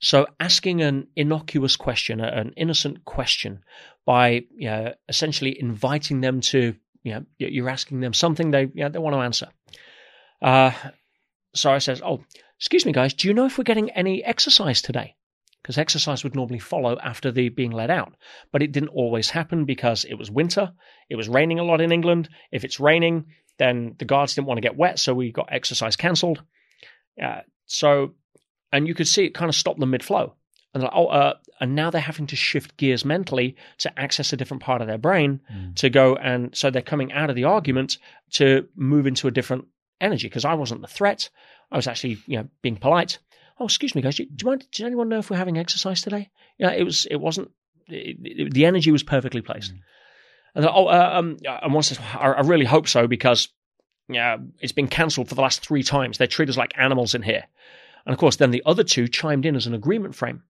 So 0.01 0.27
asking 0.39 0.83
an 0.83 1.09
innocuous 1.17 1.77
question, 1.77 2.21
an 2.21 2.53
innocent 2.57 3.05
question, 3.05 3.65
by 4.05 4.45
you 4.55 4.69
know, 4.69 4.95
essentially 5.09 5.59
inviting 5.59 6.21
them 6.21 6.41
to, 6.41 6.75
you 7.03 7.15
know, 7.15 7.25
you're 7.39 7.69
asking 7.69 8.01
them 8.01 8.13
something 8.13 8.51
they, 8.51 8.63
you 8.63 8.85
know, 8.85 8.89
they 8.89 8.99
want 8.99 9.15
to 9.15 9.21
answer. 9.21 9.49
Uh, 10.43 10.73
so 11.55 11.73
I 11.73 11.79
says, 11.79 12.03
"Oh, 12.05 12.23
Excuse 12.59 12.87
me, 12.87 12.93
guys, 12.93 13.15
do 13.15 13.29
you 13.29 13.35
know 13.35 13.47
if 13.47 13.59
we're 13.59 13.65
getting 13.65 13.91
any 13.91 14.25
exercise 14.25 14.81
today? 14.81 15.15
Because 15.63 15.79
exercise 15.79 16.23
would 16.23 16.37
normally 16.37 16.59
follow 16.59 16.99
after 17.03 17.33
the 17.33 17.49
being 17.49 17.73
let 17.73 17.91
out. 17.91 18.15
But 18.53 18.63
it 18.63 18.73
didn't 18.73 18.91
always 18.91 19.31
happen 19.31 19.65
because 19.65 20.05
it 20.05 20.15
was 20.15 20.31
winter. 20.31 20.73
It 21.11 21.17
was 21.17 21.29
raining 21.29 21.59
a 21.59 21.65
lot 21.65 21.81
in 21.81 21.93
England. 21.93 22.29
If 22.53 22.65
it's 22.65 22.81
raining, 22.81 23.27
then 23.59 23.97
the 23.99 24.05
guards 24.05 24.35
didn't 24.35 24.47
want 24.47 24.59
to 24.59 24.63
get 24.63 24.77
wet, 24.77 24.99
so 24.99 25.13
we 25.13 25.33
got 25.33 25.49
exercise 25.51 25.97
cancelled. 25.97 26.43
Uh, 27.23 27.41
so, 27.67 28.15
and 28.73 28.87
you 28.87 28.95
could 28.95 29.09
see 29.09 29.25
it 29.25 29.35
kind 29.35 29.49
of 29.49 29.55
stop 29.55 29.79
them 29.79 29.91
mid 29.91 30.05
flow. 30.05 30.35
And 30.73 30.83
like, 30.83 30.93
oh, 30.95 31.07
uh, 31.07 31.35
and 31.61 31.75
now 31.75 31.91
they're 31.91 32.01
having 32.01 32.27
to 32.29 32.37
shift 32.37 32.77
gears 32.77 33.05
mentally 33.05 33.57
to 33.79 33.99
access 33.99 34.33
a 34.33 34.37
different 34.37 34.63
part 34.63 34.83
of 34.83 34.89
their 34.89 34.99
brain 34.99 35.41
mm. 35.53 35.75
to 35.77 35.89
go 35.89 36.17
and 36.17 36.55
so 36.55 36.71
they're 36.71 36.83
coming 36.83 37.13
out 37.13 37.31
of 37.31 37.37
the 37.37 37.45
argument 37.45 37.99
to 38.33 38.69
move 38.77 39.07
into 39.07 39.27
a 39.27 39.31
different 39.31 39.67
energy 40.01 40.29
because 40.29 40.45
I 40.45 40.55
wasn't 40.55 40.83
the 40.83 40.89
threat. 40.89 41.31
I 41.71 41.77
was 41.77 41.87
actually, 41.87 42.19
you 42.27 42.39
know, 42.39 42.49
being 42.63 42.77
polite. 42.77 43.19
Oh, 43.59 43.65
excuse 43.65 43.95
me, 43.95 44.03
guys. 44.03 44.17
Do 44.17 44.25
you 44.25 44.47
mind? 44.47 44.67
Does 44.71 44.85
anyone 44.85 45.09
know 45.09 45.19
if 45.19 45.31
we're 45.31 45.37
having 45.37 45.59
exercise 45.59 46.03
today? 46.03 46.31
Yeah, 46.59 46.73
it 46.73 46.85
was. 46.85 47.07
It 47.11 47.17
wasn't. 47.17 47.51
It, 47.89 48.17
it, 48.23 48.55
the 48.55 48.67
energy 48.67 48.91
was 48.91 49.03
perfectly 49.03 49.41
placed. 49.41 49.73
Mm. 49.73 49.79
And 50.57 50.67
oh, 50.67 50.87
uh, 50.87 51.11
um, 51.15 51.37
and 51.45 51.75
once 51.75 51.99
I, 51.99 52.33
I 52.33 52.41
really 52.41 52.65
hope 52.65 52.89
so 52.89 53.07
because 53.07 53.49
yeah, 54.09 54.37
it's 54.61 54.73
been 54.73 54.89
cancelled 54.89 55.29
for 55.29 55.35
the 55.35 55.43
last 55.43 55.67
three 55.67 55.83
times. 55.83 56.19
They 56.19 56.27
treat 56.27 56.49
us 56.49 56.57
like 56.57 56.73
animals 56.77 57.15
in 57.15 57.23
here. 57.23 57.45
And 58.05 58.13
of 58.13 58.19
course, 58.19 58.37
then 58.37 58.53
the 58.53 58.63
other 58.65 58.85
two 58.85 59.09
chimed 59.09 59.45
in 59.45 59.57
as 59.57 59.67
an 59.67 59.75
agreement 59.75 60.15
frame. 60.15 60.43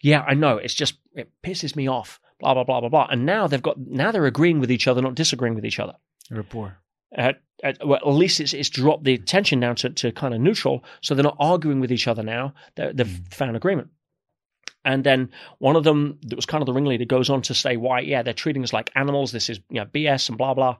Yeah, 0.00 0.22
I 0.26 0.34
know. 0.34 0.58
It's 0.58 0.74
just 0.74 0.94
it 1.14 1.30
pisses 1.42 1.74
me 1.74 1.88
off. 1.88 2.20
Blah 2.40 2.54
blah 2.54 2.64
blah 2.64 2.80
blah 2.80 2.88
blah. 2.88 3.08
And 3.10 3.26
now 3.26 3.46
they've 3.46 3.62
got 3.62 3.78
now 3.78 4.12
they're 4.12 4.26
agreeing 4.26 4.60
with 4.60 4.70
each 4.70 4.86
other, 4.86 5.02
not 5.02 5.14
disagreeing 5.14 5.54
with 5.54 5.64
each 5.64 5.80
other. 5.80 5.94
Rapport. 6.30 6.78
At, 7.14 7.40
at, 7.62 7.86
well, 7.86 8.00
at 8.04 8.08
least 8.08 8.40
it's, 8.40 8.52
it's 8.52 8.68
dropped 8.68 9.04
the 9.04 9.18
tension 9.18 9.60
down 9.60 9.76
to, 9.76 9.90
to 9.90 10.12
kind 10.12 10.34
of 10.34 10.40
neutral, 10.40 10.84
so 11.00 11.14
they're 11.14 11.22
not 11.22 11.36
arguing 11.38 11.80
with 11.80 11.92
each 11.92 12.08
other 12.08 12.22
now. 12.22 12.54
they 12.74 12.84
have 12.84 12.94
mm. 12.94 13.34
found 13.34 13.56
agreement. 13.56 13.90
And 14.84 15.02
then 15.02 15.30
one 15.58 15.76
of 15.76 15.84
them 15.84 16.18
that 16.22 16.36
was 16.36 16.46
kind 16.46 16.60
of 16.60 16.66
the 16.66 16.72
ringleader 16.72 17.06
goes 17.06 17.30
on 17.30 17.42
to 17.42 17.54
say 17.54 17.76
why, 17.76 18.00
yeah, 18.00 18.22
they're 18.22 18.34
treating 18.34 18.62
us 18.62 18.72
like 18.72 18.90
animals. 18.94 19.32
This 19.32 19.48
is 19.48 19.60
you 19.70 19.80
know, 19.80 19.86
BS 19.86 20.28
and 20.28 20.36
blah 20.36 20.52
blah. 20.52 20.76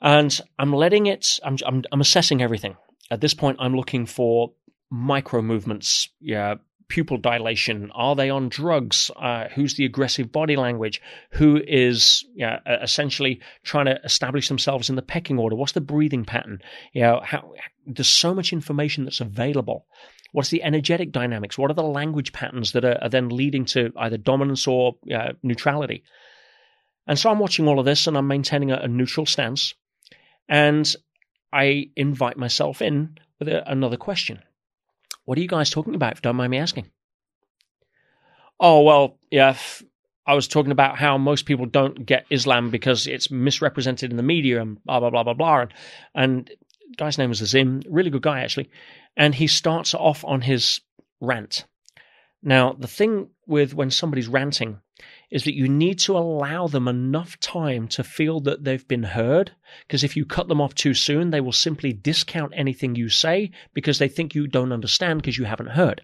And 0.00 0.38
I'm 0.58 0.72
letting 0.72 1.06
it. 1.06 1.40
I'm, 1.42 1.56
I'm 1.66 1.82
I'm 1.90 2.00
assessing 2.00 2.40
everything. 2.40 2.76
At 3.10 3.20
this 3.20 3.34
point, 3.34 3.56
I'm 3.60 3.74
looking 3.74 4.06
for 4.06 4.52
micro 4.90 5.42
movements, 5.42 6.08
yeah, 6.20 6.54
pupil 6.88 7.16
dilation? 7.16 7.90
Are 7.94 8.14
they 8.16 8.30
on 8.30 8.48
drugs? 8.48 9.10
Uh, 9.16 9.48
who's 9.48 9.74
the 9.74 9.84
aggressive 9.84 10.30
body 10.32 10.56
language? 10.56 11.00
Who 11.30 11.60
is 11.66 12.24
you 12.34 12.48
essentially 12.66 13.40
trying 13.62 13.86
to 13.86 14.00
establish 14.04 14.48
themselves 14.48 14.90
in 14.90 14.96
the 14.96 15.02
pecking 15.02 15.38
order? 15.38 15.56
What's 15.56 15.72
the 15.72 15.80
breathing 15.80 16.24
pattern? 16.24 16.60
You 16.92 17.02
know, 17.02 17.20
how, 17.22 17.52
there's 17.86 18.08
so 18.08 18.34
much 18.34 18.52
information 18.52 19.04
that's 19.04 19.20
available. 19.20 19.86
What's 20.32 20.50
the 20.50 20.62
energetic 20.62 21.12
dynamics? 21.12 21.56
What 21.56 21.70
are 21.70 21.74
the 21.74 21.82
language 21.82 22.32
patterns 22.32 22.72
that 22.72 22.84
are, 22.84 22.98
are 23.00 23.08
then 23.08 23.28
leading 23.28 23.64
to 23.66 23.92
either 23.96 24.16
dominance 24.16 24.66
or 24.66 24.96
uh, 25.14 25.34
neutrality? 25.42 26.02
And 27.06 27.18
so 27.18 27.30
I'm 27.30 27.38
watching 27.38 27.68
all 27.68 27.78
of 27.78 27.84
this 27.84 28.06
and 28.06 28.16
I'm 28.16 28.26
maintaining 28.26 28.72
a, 28.72 28.76
a 28.76 28.88
neutral 28.88 29.26
stance. 29.26 29.74
And 30.48 30.92
I 31.52 31.90
invite 31.96 32.36
myself 32.36 32.82
in 32.82 33.18
with 33.38 33.48
a, 33.48 33.70
another 33.70 33.96
question. 33.96 34.40
What 35.24 35.38
are 35.38 35.40
you 35.40 35.48
guys 35.48 35.70
talking 35.70 35.94
about, 35.94 36.12
if 36.12 36.18
you 36.18 36.22
don't 36.22 36.36
mind 36.36 36.50
me 36.50 36.58
asking? 36.58 36.90
Oh, 38.60 38.82
well, 38.82 39.18
yeah, 39.30 39.56
I 40.26 40.34
was 40.34 40.48
talking 40.48 40.72
about 40.72 40.98
how 40.98 41.18
most 41.18 41.44
people 41.46 41.66
don't 41.66 42.06
get 42.06 42.26
Islam 42.30 42.70
because 42.70 43.06
it's 43.06 43.30
misrepresented 43.30 44.10
in 44.10 44.16
the 44.16 44.22
media 44.22 44.60
and 44.60 44.82
blah, 44.84 45.00
blah, 45.00 45.10
blah, 45.10 45.22
blah, 45.22 45.34
blah. 45.34 45.60
And, 45.60 45.72
and 46.14 46.50
guy's 46.96 47.18
name 47.18 47.30
was 47.30 47.42
Azim, 47.42 47.82
really 47.88 48.10
good 48.10 48.22
guy, 48.22 48.40
actually. 48.40 48.70
And 49.16 49.34
he 49.34 49.46
starts 49.46 49.94
off 49.94 50.24
on 50.24 50.40
his 50.40 50.80
rant. 51.20 51.64
Now, 52.42 52.72
the 52.72 52.88
thing 52.88 53.30
with 53.46 53.74
when 53.74 53.90
somebody's 53.90 54.28
ranting 54.28 54.80
is 55.34 55.42
that 55.42 55.56
you 55.56 55.68
need 55.68 55.98
to 55.98 56.16
allow 56.16 56.68
them 56.68 56.86
enough 56.86 57.38
time 57.40 57.88
to 57.88 58.04
feel 58.04 58.38
that 58.38 58.62
they've 58.62 58.86
been 58.86 59.02
heard. 59.02 59.50
Because 59.84 60.04
if 60.04 60.16
you 60.16 60.24
cut 60.24 60.46
them 60.46 60.60
off 60.60 60.76
too 60.76 60.94
soon, 60.94 61.30
they 61.30 61.40
will 61.40 61.50
simply 61.50 61.92
discount 61.92 62.52
anything 62.54 62.94
you 62.94 63.08
say 63.08 63.50
because 63.74 63.98
they 63.98 64.06
think 64.06 64.36
you 64.36 64.46
don't 64.46 64.72
understand 64.72 65.20
because 65.20 65.36
you 65.36 65.44
haven't 65.44 65.70
heard. 65.70 66.02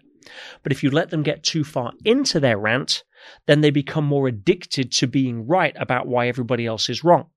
But 0.63 0.73
if 0.73 0.83
you 0.83 0.91
let 0.91 1.11
them 1.11 1.23
get 1.23 1.43
too 1.43 1.63
far 1.63 1.93
into 2.03 2.41
their 2.41 2.57
rant, 2.57 3.05
then 3.47 3.61
they 3.61 3.69
become 3.69 4.03
more 4.03 4.27
addicted 4.27 4.91
to 4.91 5.07
being 5.07 5.47
right 5.47 5.75
about 5.79 6.07
why 6.07 6.27
everybody 6.27 6.65
else 6.65 6.89
is 6.89 7.05
wrong. 7.05 7.27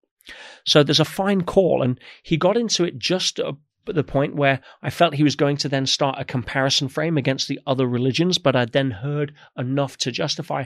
So 0.67 0.83
there's 0.83 0.99
a 0.99 1.05
fine 1.05 1.43
call, 1.43 1.81
and 1.81 2.01
he 2.25 2.37
got 2.37 2.57
into 2.57 2.83
it 2.83 2.99
just 2.99 3.39
but 3.85 3.95
the 3.95 4.03
point 4.03 4.35
where 4.35 4.61
I 4.83 4.91
felt 4.91 5.15
he 5.15 5.23
was 5.23 5.37
going 5.37 5.59
to 5.59 5.69
then 5.69 5.87
start 5.87 6.19
a 6.19 6.25
comparison 6.25 6.89
frame 6.89 7.19
against 7.19 7.49
the 7.49 7.61
other 7.67 7.87
religions, 7.87 8.39
but 8.39 8.57
I'd 8.57 8.73
then 8.73 8.91
heard 8.91 9.35
enough 9.57 9.99
to 9.99 10.11
justify. 10.11 10.65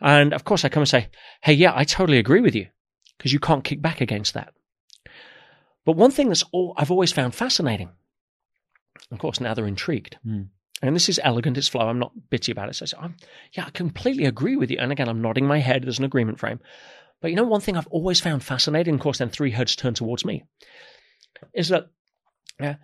And 0.00 0.32
of 0.32 0.44
course, 0.44 0.64
I 0.64 0.68
come 0.68 0.82
and 0.82 0.88
say, 0.88 1.08
hey, 1.42 1.52
yeah, 1.52 1.72
I 1.74 1.84
totally 1.84 2.18
agree 2.18 2.40
with 2.40 2.54
you, 2.54 2.68
because 3.16 3.32
you 3.32 3.40
can't 3.40 3.64
kick 3.64 3.82
back 3.82 4.00
against 4.00 4.34
that. 4.34 4.54
But 5.84 5.96
one 5.96 6.10
thing 6.10 6.28
that's 6.28 6.44
all 6.52 6.74
I've 6.76 6.90
always 6.90 7.12
found 7.12 7.34
fascinating, 7.34 7.90
of 9.10 9.18
course, 9.18 9.40
now 9.40 9.54
they're 9.54 9.66
intrigued. 9.66 10.18
Mm. 10.26 10.48
And 10.82 10.94
this 10.94 11.08
is 11.08 11.18
elegant, 11.24 11.58
it's 11.58 11.66
flow. 11.66 11.88
I'm 11.88 11.98
not 11.98 12.12
bitchy 12.30 12.52
about 12.52 12.68
it. 12.68 12.74
So 12.74 12.84
I 12.84 12.86
say, 12.86 13.14
yeah, 13.52 13.64
I 13.66 13.70
completely 13.70 14.26
agree 14.26 14.54
with 14.54 14.70
you. 14.70 14.78
And 14.78 14.92
again, 14.92 15.08
I'm 15.08 15.22
nodding 15.22 15.46
my 15.46 15.58
head. 15.58 15.82
There's 15.82 15.98
an 15.98 16.04
agreement 16.04 16.38
frame. 16.38 16.60
But 17.20 17.30
you 17.30 17.36
know, 17.36 17.44
one 17.44 17.60
thing 17.60 17.76
I've 17.76 17.88
always 17.88 18.20
found 18.20 18.44
fascinating, 18.44 18.94
of 18.94 19.00
course, 19.00 19.18
then 19.18 19.28
three 19.28 19.50
heads 19.50 19.74
turn 19.74 19.94
towards 19.94 20.24
me, 20.24 20.44
is 21.52 21.70
that 21.70 21.88
yeah. 22.60 22.76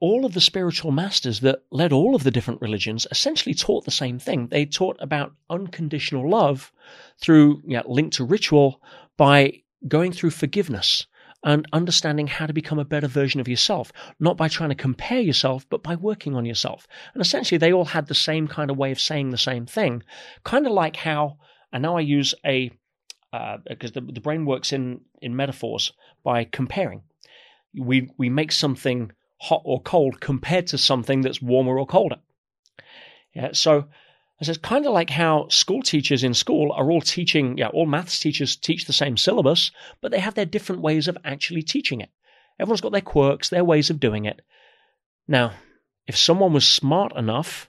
All 0.00 0.24
of 0.24 0.34
the 0.34 0.40
spiritual 0.40 0.92
masters 0.92 1.40
that 1.40 1.62
led 1.70 1.92
all 1.92 2.14
of 2.14 2.22
the 2.22 2.30
different 2.30 2.60
religions 2.60 3.06
essentially 3.10 3.54
taught 3.54 3.84
the 3.84 3.90
same 3.90 4.18
thing. 4.18 4.46
They 4.46 4.64
taught 4.64 4.96
about 5.00 5.34
unconditional 5.50 6.28
love 6.28 6.72
through, 7.20 7.62
yeah, 7.66 7.82
linked 7.84 8.16
to 8.16 8.24
ritual 8.24 8.80
by 9.16 9.62
going 9.86 10.12
through 10.12 10.30
forgiveness 10.30 11.06
and 11.44 11.66
understanding 11.72 12.26
how 12.26 12.46
to 12.46 12.52
become 12.52 12.78
a 12.78 12.84
better 12.84 13.06
version 13.06 13.40
of 13.40 13.48
yourself, 13.48 13.92
not 14.18 14.36
by 14.36 14.48
trying 14.48 14.70
to 14.70 14.74
compare 14.74 15.20
yourself, 15.20 15.66
but 15.68 15.82
by 15.82 15.94
working 15.94 16.34
on 16.34 16.44
yourself. 16.44 16.86
And 17.14 17.20
essentially, 17.20 17.58
they 17.58 17.72
all 17.72 17.84
had 17.84 18.06
the 18.06 18.14
same 18.14 18.48
kind 18.48 18.70
of 18.70 18.76
way 18.76 18.90
of 18.90 19.00
saying 19.00 19.30
the 19.30 19.38
same 19.38 19.66
thing, 19.66 20.02
kind 20.44 20.66
of 20.66 20.72
like 20.72 20.96
how, 20.96 21.38
and 21.72 21.82
now 21.82 21.96
I 21.96 22.00
use 22.00 22.34
a, 22.44 22.70
because 23.32 23.90
uh, 23.90 24.00
the, 24.00 24.12
the 24.12 24.20
brain 24.20 24.46
works 24.46 24.72
in, 24.72 25.00
in 25.20 25.36
metaphors 25.36 25.92
by 26.24 26.44
comparing 26.44 27.02
we 27.74 28.10
we 28.16 28.28
make 28.28 28.52
something 28.52 29.12
hot 29.38 29.62
or 29.64 29.80
cold 29.80 30.20
compared 30.20 30.66
to 30.68 30.78
something 30.78 31.20
that's 31.22 31.40
warmer 31.40 31.78
or 31.78 31.86
colder. 31.86 32.16
Yeah, 33.34 33.50
so 33.52 33.88
it's 34.40 34.58
kind 34.58 34.86
of 34.86 34.92
like 34.92 35.10
how 35.10 35.48
school 35.48 35.82
teachers 35.82 36.22
in 36.22 36.34
school 36.34 36.72
are 36.72 36.90
all 36.90 37.00
teaching, 37.00 37.58
yeah, 37.58 37.68
all 37.68 37.86
maths 37.86 38.18
teachers 38.20 38.56
teach 38.56 38.84
the 38.84 38.92
same 38.92 39.16
syllabus, 39.16 39.70
but 40.00 40.12
they 40.12 40.20
have 40.20 40.34
their 40.34 40.44
different 40.44 40.82
ways 40.82 41.08
of 41.08 41.18
actually 41.24 41.62
teaching 41.62 42.00
it. 42.00 42.10
Everyone's 42.58 42.80
got 42.80 42.92
their 42.92 43.00
quirks, 43.00 43.48
their 43.48 43.64
ways 43.64 43.90
of 43.90 44.00
doing 44.00 44.24
it. 44.24 44.42
Now, 45.26 45.52
if 46.06 46.16
someone 46.16 46.52
was 46.52 46.66
smart 46.66 47.14
enough 47.16 47.68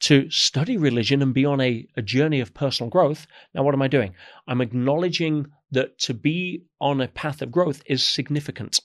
to 0.00 0.30
study 0.30 0.76
religion 0.76 1.22
and 1.22 1.34
be 1.34 1.44
on 1.44 1.60
a, 1.60 1.86
a 1.96 2.02
journey 2.02 2.40
of 2.40 2.54
personal 2.54 2.90
growth, 2.90 3.26
now 3.54 3.62
what 3.62 3.74
am 3.74 3.82
I 3.82 3.88
doing? 3.88 4.14
I'm 4.46 4.60
acknowledging 4.60 5.48
that 5.70 5.98
to 6.00 6.14
be 6.14 6.64
on 6.80 7.00
a 7.00 7.08
path 7.08 7.42
of 7.42 7.50
growth 7.50 7.82
is 7.86 8.02
significant 8.02 8.80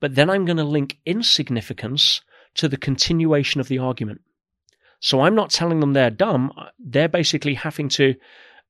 but 0.00 0.14
then 0.14 0.30
I'm 0.30 0.44
going 0.44 0.56
to 0.56 0.64
link 0.64 0.98
insignificance 1.06 2.22
to 2.54 2.68
the 2.68 2.76
continuation 2.76 3.60
of 3.60 3.68
the 3.68 3.78
argument. 3.78 4.22
So 5.00 5.20
I'm 5.20 5.34
not 5.34 5.50
telling 5.50 5.80
them 5.80 5.92
they're 5.92 6.10
dumb. 6.10 6.52
They're 6.78 7.08
basically 7.08 7.54
having 7.54 7.88
to 7.90 8.14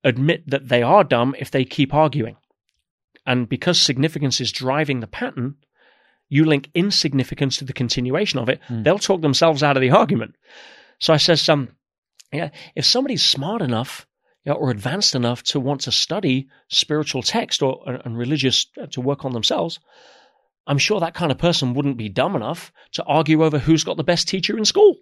admit 0.05 0.49
that 0.49 0.69
they 0.69 0.83
are 0.83 1.05
dumb 1.05 1.35
if 1.39 1.51
they 1.51 1.65
keep 1.65 1.93
arguing. 1.93 2.37
And 3.27 3.49
because 3.49 3.81
significance 3.81 4.41
is 4.41 4.53
driving 4.53 5.01
the 5.01 5.07
pattern, 5.07 5.57
you 6.29 6.45
link 6.45 6.71
insignificance 6.75 7.59
to 7.59 7.65
the 7.65 7.73
continuation 7.73 8.39
of 8.39 8.49
it. 8.49 8.61
Mm. 8.69 8.85
They'll 8.85 8.99
talk 8.99 9.21
themselves 9.21 9.63
out 9.63 9.77
of 9.77 9.81
the 9.81 9.91
argument. 9.91 10.37
So 11.01 11.13
I 11.13 11.17
says, 11.17 11.49
um, 11.49 11.69
yeah, 12.33 12.51
if 12.77 12.85
somebody's 12.85 13.25
smart 13.25 13.63
enough 13.63 14.07
you 14.45 14.53
know, 14.53 14.59
or 14.59 14.71
advanced 14.71 15.15
enough 15.15 15.43
to 15.43 15.61
want 15.61 15.83
to 15.83 15.93
study 15.93 16.49
spiritual 16.69 17.23
text 17.23 17.63
or 17.63 18.01
and 18.05 18.17
religious 18.17 18.67
uh, 18.81 18.87
to 18.87 19.01
work 19.01 19.25
on 19.25 19.33
themselves, 19.33 19.81
I'm 20.67 20.79
sure 20.79 21.01
that 21.01 21.15
kind 21.15 21.33
of 21.33 21.39
person 21.39 21.75
wouldn't 21.75 21.97
be 21.97 22.09
dumb 22.09 22.37
enough 22.37 22.73
to 22.93 23.05
argue 23.05 23.45
over 23.45 23.59
who's 23.59 23.85
got 23.85 23.97
the 23.97 24.05
best 24.05 24.29
teacher 24.29 24.57
in 24.57 24.65
school. 24.65 24.97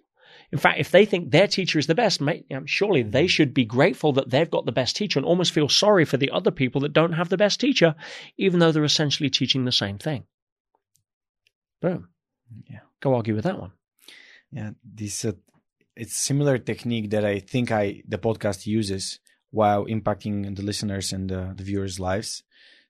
In 0.51 0.57
fact, 0.57 0.79
if 0.79 0.89
they 0.89 1.05
think 1.05 1.29
their 1.29 1.47
teacher 1.47 1.77
is 1.77 1.85
the 1.85 1.93
best, 1.93 2.21
surely 2.65 3.03
they 3.03 3.27
should 3.27 3.53
be 3.53 3.65
grateful 3.65 4.13
that 4.13 4.31
they've 4.31 4.49
got 4.49 4.65
the 4.65 4.71
best 4.71 4.95
teacher 4.95 5.19
and 5.19 5.25
almost 5.25 5.53
feel 5.53 5.69
sorry 5.69 6.05
for 6.05 6.17
the 6.17 6.31
other 6.31 6.49
people 6.49 6.81
that 6.81 6.93
don't 6.93 7.13
have 7.13 7.29
the 7.29 7.37
best 7.37 7.59
teacher, 7.59 7.93
even 8.37 8.59
though 8.59 8.71
they're 8.71 8.83
essentially 8.83 9.29
teaching 9.29 9.65
the 9.65 9.71
same 9.71 9.99
thing. 9.99 10.23
Boom. 11.81 12.09
Yeah. 12.67 12.79
Go 12.99 13.13
argue 13.13 13.35
with 13.35 13.43
that 13.43 13.59
one. 13.59 13.73
Yeah. 14.51 14.71
This, 14.83 15.23
uh, 15.23 15.33
it's 15.95 16.17
similar 16.17 16.57
technique 16.57 17.11
that 17.11 17.23
I 17.23 17.39
think 17.39 17.71
I, 17.71 18.01
the 18.07 18.17
podcast 18.17 18.65
uses 18.65 19.19
while 19.51 19.85
impacting 19.85 20.55
the 20.55 20.63
listeners 20.63 21.13
and 21.13 21.29
the 21.29 21.53
viewers' 21.57 21.99
lives 21.99 22.43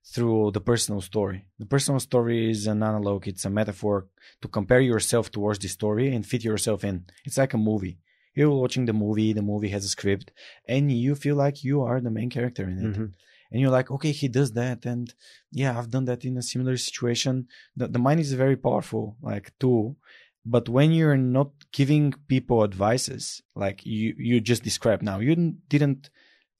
through 0.06 0.52
the 0.52 0.62
personal 0.62 1.02
story. 1.02 1.46
The 1.60 1.66
personal 1.66 2.00
story 2.00 2.50
is 2.50 2.68
an 2.68 2.82
analog, 2.84 3.28
it's 3.28 3.46
a 3.46 3.50
metaphor 3.50 4.08
to 4.42 4.48
compare 4.48 4.80
yourself 4.80 5.32
towards 5.32 5.60
the 5.60 5.68
story 5.68 6.14
and 6.14 6.26
fit 6.26 6.44
yourself 6.44 6.84
in. 6.84 7.06
It's 7.26 7.38
like 7.38 7.54
a 7.54 7.58
movie. 7.58 8.00
You're 8.36 8.50
watching 8.50 8.86
the 8.86 8.94
movie, 8.94 9.34
the 9.34 9.42
movie 9.42 9.70
has 9.70 9.86
a 9.86 9.90
script, 9.90 10.32
and 10.68 10.92
you 10.92 11.16
feel 11.16 11.36
like 11.36 11.64
you 11.64 11.82
are 11.82 12.00
the 12.00 12.12
main 12.12 12.30
character 12.30 12.64
in 12.64 12.78
it. 12.78 12.92
Mm-hmm. 12.94 13.06
And 13.52 13.60
you're 13.60 13.72
like, 13.72 13.90
okay, 13.90 14.12
he 14.12 14.28
does 14.28 14.54
that, 14.54 14.86
and 14.86 15.12
yeah, 15.52 15.78
I've 15.78 15.90
done 15.90 16.06
that 16.06 16.24
in 16.24 16.38
a 16.38 16.44
similar 16.44 16.78
situation. 16.78 17.48
The, 17.76 17.88
the 17.88 17.98
mind 17.98 18.20
is 18.20 18.32
a 18.32 18.38
very 18.38 18.56
powerful 18.56 19.18
like 19.24 19.52
tool, 19.60 19.98
but 20.46 20.70
when 20.70 20.92
you're 20.92 21.18
not 21.18 21.52
giving 21.72 22.14
people 22.28 22.64
advices, 22.64 23.42
like 23.56 23.86
you 23.86 24.16
you 24.18 24.40
just 24.40 24.64
described 24.64 25.04
now, 25.04 25.20
you 25.20 25.30
didn't, 25.30 25.68
didn't 25.68 26.10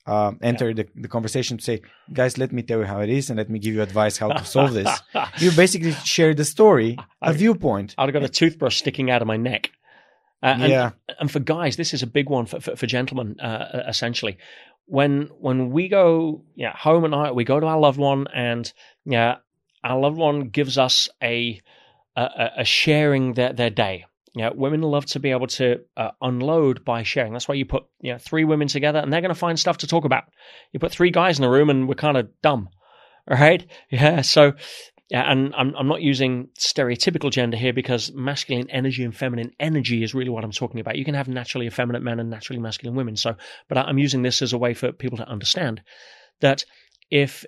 uh, 0.10 0.32
enter 0.42 0.70
yeah. 0.70 0.84
the, 0.84 0.88
the 0.96 1.08
conversation 1.08 1.58
to 1.58 1.64
say, 1.64 1.82
guys, 2.12 2.38
let 2.38 2.52
me 2.52 2.64
tell 2.64 2.80
you 2.80 2.86
how 2.86 3.00
it 3.00 3.10
is 3.10 3.30
and 3.30 3.38
let 3.38 3.50
me 3.50 3.60
give 3.60 3.76
you 3.76 3.82
advice 3.82 4.18
how 4.18 4.30
to 4.30 4.44
solve 4.44 4.74
this. 4.74 4.90
you 5.38 5.52
basically 5.52 5.92
share 6.04 6.34
the 6.34 6.46
story, 6.46 6.98
a 7.22 7.34
viewpoint. 7.34 7.96
I'd 7.98 8.06
have 8.06 8.14
got 8.14 8.24
a 8.24 8.30
toothbrush 8.30 8.78
sticking 8.78 9.12
out 9.12 9.22
of 9.22 9.28
my 9.28 9.38
neck. 9.38 9.72
Uh, 10.42 10.58
and, 10.60 10.72
yeah. 10.72 10.92
And 11.20 11.30
for 11.30 11.40
guys, 11.40 11.78
this 11.78 11.94
is 11.94 12.02
a 12.02 12.08
big 12.08 12.30
one 12.30 12.46
for, 12.48 12.60
for, 12.60 12.76
for 12.76 12.88
gentlemen, 12.88 13.40
uh, 13.40 13.84
essentially. 13.88 14.38
When, 14.86 15.30
when 15.40 15.70
we 15.70 15.88
go 15.90 16.44
yeah, 16.56 16.76
home 16.76 17.06
at 17.06 17.12
night, 17.12 17.36
we 17.36 17.44
go 17.44 17.60
to 17.60 17.68
our 17.68 17.80
loved 17.80 18.00
one 18.00 18.26
and 18.34 18.72
yeah, 19.06 19.38
our 19.84 20.00
loved 20.00 20.18
one 20.18 20.50
gives 20.50 20.78
us 20.78 21.08
a, 21.22 21.62
a, 22.16 22.50
a 22.58 22.66
sharing 22.66 23.34
their, 23.34 23.54
their 23.54 23.70
day. 23.70 24.06
You 24.40 24.46
know, 24.46 24.54
women 24.56 24.82
love 24.82 25.06
to 25.08 25.20
be 25.20 25.32
able 25.32 25.48
to 25.48 25.82
uh, 25.98 26.12
unload 26.22 26.86
by 26.86 27.04
sharing. 27.04 27.34
That's 27.34 27.50
why 27.50 27.56
you 27.56 27.66
put 27.66 27.84
you 28.00 28.14
know 28.14 28.18
three 28.18 28.46
women 28.46 28.70
together, 28.70 29.00
and 29.00 29.12
they're 29.12 29.20
going 29.20 29.34
to 29.34 29.36
find 29.36 29.60
stuff 29.60 29.80
to 29.80 29.88
talk 29.88 30.06
about. 30.06 30.24
You 30.72 30.80
put 30.80 30.94
three 30.94 31.12
guys 31.12 31.40
in 31.40 31.44
a 31.44 31.50
room, 31.50 31.70
and 31.70 31.90
we're 31.90 31.96
kind 31.96 32.16
of 32.16 32.30
dumb, 32.42 32.70
right? 33.30 33.70
Yeah. 33.92 34.22
So, 34.22 34.54
yeah, 35.10 35.30
and 35.30 35.54
I'm 35.58 35.76
I'm 35.76 35.90
not 35.90 36.02
using 36.02 36.48
stereotypical 36.58 37.30
gender 37.30 37.58
here 37.58 37.74
because 37.74 38.14
masculine 38.14 38.70
energy 38.70 39.04
and 39.04 39.14
feminine 39.14 39.52
energy 39.60 40.04
is 40.04 40.14
really 40.14 40.30
what 40.30 40.46
I'm 40.46 40.54
talking 40.54 40.80
about. 40.80 40.96
You 40.96 41.04
can 41.04 41.16
have 41.16 41.28
naturally 41.28 41.68
effeminate 41.68 42.02
men 42.02 42.22
and 42.22 42.30
naturally 42.30 42.62
masculine 42.62 42.96
women. 42.96 43.18
So, 43.18 43.36
but 43.68 43.78
I'm 43.78 43.98
using 43.98 44.22
this 44.22 44.42
as 44.42 44.54
a 44.54 44.58
way 44.58 44.74
for 44.74 44.94
people 44.94 45.18
to 45.18 45.28
understand 45.28 45.82
that 46.40 46.64
if 47.12 47.46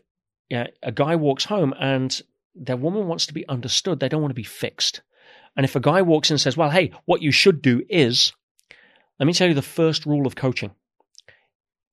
a 0.52 0.92
guy 0.94 1.16
walks 1.16 1.46
home 1.46 1.74
and 1.80 2.22
their 2.54 2.76
woman 2.76 3.08
wants 3.08 3.28
to 3.28 3.34
be 3.34 3.48
understood, 3.48 4.02
they 4.02 4.10
don't 4.10 4.22
want 4.22 4.32
to 4.32 4.36
be 4.36 4.44
fixed 4.44 5.04
and 5.56 5.64
if 5.64 5.76
a 5.76 5.80
guy 5.80 6.02
walks 6.02 6.30
in 6.30 6.36
and 6.36 6.42
says, 6.42 6.58
well, 6.58 6.70
hey, 6.70 6.92
what 7.06 7.22
you 7.22 7.32
should 7.32 7.62
do 7.62 7.84
is, 7.90 8.34
let 9.20 9.26
me 9.26 9.34
tell 9.34 9.48
you 9.48 9.54
the 9.54 9.62
first 9.62 10.06
rule 10.06 10.26
of 10.26 10.36
coaching. 10.36 10.72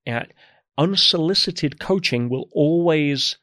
Yeah, 0.07 0.25
unsolicited 0.79 1.79
coaching 1.79 2.29
will 2.29 2.49
always 2.53 3.37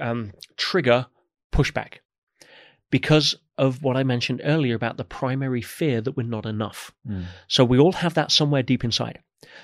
um, 0.00 0.32
trigger 0.56 1.06
pushback 1.52 1.98
because 2.90 3.36
of 3.58 3.82
what 3.82 3.96
I 3.96 4.04
mentioned 4.04 4.40
earlier 4.44 4.74
about 4.74 4.96
the 4.96 5.04
primary 5.04 5.62
fear 5.62 6.00
that 6.00 6.16
we're 6.16 6.22
not 6.22 6.46
enough. 6.46 6.92
Mm. 7.06 7.26
So 7.48 7.64
we 7.64 7.78
all 7.78 7.92
have 7.92 8.14
that 8.14 8.32
somewhere 8.32 8.62
deep 8.62 8.84
inside. 8.84 9.20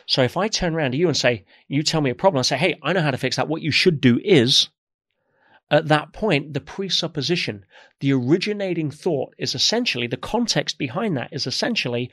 So 0.07 0.23
if 0.23 0.37
I 0.37 0.49
turn 0.49 0.75
around 0.75 0.93
to 0.93 0.97
you 0.99 1.09
and 1.09 1.17
say, 1.17 1.45
you 1.69 1.83
tell 1.83 2.01
me 2.01 2.11
a 2.11 2.15
problem, 2.15 2.41
I 2.41 2.43
say, 2.43 2.57
hey, 2.57 2.79
I 2.83 2.93
know 2.93 3.01
how 3.01 3.11
to 3.11 3.19
fix 3.19 3.37
that. 3.37 3.49
What 3.49 3.63
you 3.63 3.71
should 3.71 4.01
do 4.01 4.21
is, 4.23 4.69
at 5.71 5.89
that 5.89 6.13
point, 6.13 6.53
the 6.53 6.61
presupposition, 6.61 7.65
the 8.01 8.13
originating 8.13 8.91
thought 8.91 9.35
is 9.39 9.55
essentially 9.55 10.07
the 10.07 10.17
context 10.17 10.79
behind 10.79 11.17
that 11.17 11.33
is 11.33 11.47
essentially 11.47 12.11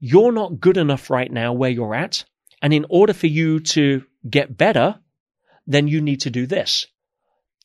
you're 0.00 0.32
not 0.32 0.60
good 0.60 0.76
enough 0.76 1.10
right 1.10 1.30
now 1.30 1.52
where 1.52 1.70
you're 1.70 1.94
at. 1.94 2.24
And 2.62 2.72
in 2.72 2.86
order 2.88 3.12
for 3.12 3.26
you 3.26 3.60
to 3.60 4.04
get 4.28 4.56
better, 4.56 4.98
then 5.66 5.86
you 5.86 6.00
need 6.00 6.22
to 6.22 6.30
do 6.30 6.46
this. 6.46 6.86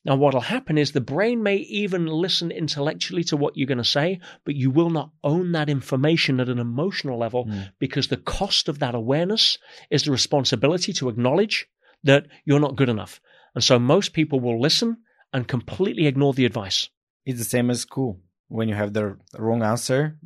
Now, 0.06 0.18
what'll 0.18 0.42
happen 0.42 0.78
is 0.78 0.92
the 0.92 1.00
brain 1.00 1.42
may 1.42 1.56
even 1.56 2.08
listen 2.08 2.52
intellectually 2.52 3.24
to 3.26 3.38
what 3.38 3.56
you're 3.56 3.68
going 3.68 3.78
to 3.78 3.86
say, 3.86 4.20
but 4.44 4.56
you 4.56 4.70
will 4.70 4.90
not 4.90 5.12
own 5.24 5.54
that 5.54 5.70
information 5.70 6.42
at 6.42 6.50
an 6.50 6.60
emotional 6.60 7.18
level 7.18 7.46
mm. 7.46 7.72
because 7.80 8.10
the 8.10 8.18
cost 8.18 8.68
of 8.68 8.80
that 8.80 8.96
awareness 8.96 9.58
is 9.90 10.04
the 10.04 10.12
responsibility 10.12 10.92
to 10.94 11.08
acknowledge 11.08 11.68
that 12.04 12.28
you're 12.44 12.60
not 12.60 12.76
good 12.76 12.90
enough. 12.90 13.22
And 13.56 13.64
so 13.64 13.80
most 13.80 14.12
people 14.12 14.42
will 14.42 14.60
listen 14.60 14.98
and 15.34 15.48
completely 15.48 16.08
ignore 16.08 16.34
the 16.34 16.46
advice. 16.46 16.90
It's 17.26 17.40
the 17.40 17.46
same 17.46 17.70
as 17.70 17.82
school. 17.82 18.20
When 18.48 18.70
you 18.70 18.76
have 18.76 18.94
the 18.94 19.18
wrong 19.38 19.64
answer, 19.64 20.20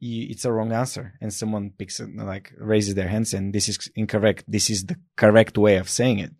it's 0.00 0.44
a 0.44 0.52
wrong 0.52 0.72
answer, 0.72 1.14
and 1.20 1.32
someone 1.32 1.70
picks 1.70 1.98
it, 1.98 2.14
like 2.14 2.52
raises 2.58 2.94
their 2.94 3.08
hands, 3.08 3.32
and 3.32 3.54
this 3.54 3.68
is 3.68 3.90
incorrect. 3.96 4.44
This 4.46 4.68
is 4.68 4.86
the 4.86 4.96
correct 5.16 5.56
way 5.56 5.76
of 5.76 5.88
saying 5.88 6.18
it. 6.18 6.32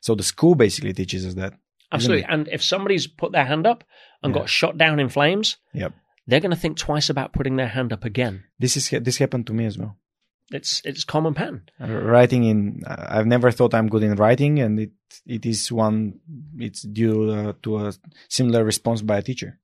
So 0.00 0.14
the 0.14 0.24
school 0.24 0.54
basically 0.54 0.92
teaches 0.92 1.24
us 1.24 1.34
that. 1.34 1.54
Absolutely. 1.92 2.24
And 2.24 2.48
if 2.48 2.62
somebody's 2.62 3.06
put 3.06 3.32
their 3.32 3.44
hand 3.44 3.66
up 3.66 3.84
and 4.22 4.34
yeah. 4.34 4.40
got 4.40 4.48
shot 4.48 4.76
down 4.76 4.98
in 4.98 5.08
flames, 5.08 5.56
yep. 5.72 5.92
they're 6.26 6.40
going 6.40 6.50
to 6.50 6.56
think 6.56 6.78
twice 6.78 7.08
about 7.08 7.32
putting 7.32 7.56
their 7.56 7.68
hand 7.68 7.92
up 7.92 8.04
again. 8.04 8.44
This 8.58 8.76
is 8.76 8.90
this 8.90 9.18
happened 9.18 9.46
to 9.46 9.52
me 9.52 9.66
as 9.66 9.78
well. 9.78 9.96
It's 10.52 10.80
it's 10.84 11.04
common 11.04 11.34
pattern. 11.34 11.62
Writing 11.80 12.44
in, 12.44 12.82
I've 12.86 13.26
never 13.26 13.50
thought 13.50 13.74
I'm 13.74 13.88
good 13.88 14.04
in 14.04 14.14
writing, 14.14 14.60
and 14.60 14.78
it 14.78 14.92
it 15.26 15.44
is 15.44 15.72
one. 15.72 16.20
It's 16.56 16.82
due 16.82 17.30
uh, 17.30 17.52
to 17.64 17.78
a 17.78 17.94
similar 18.28 18.64
response 18.64 19.02
by 19.02 19.18
a 19.18 19.22
teacher. 19.22 19.58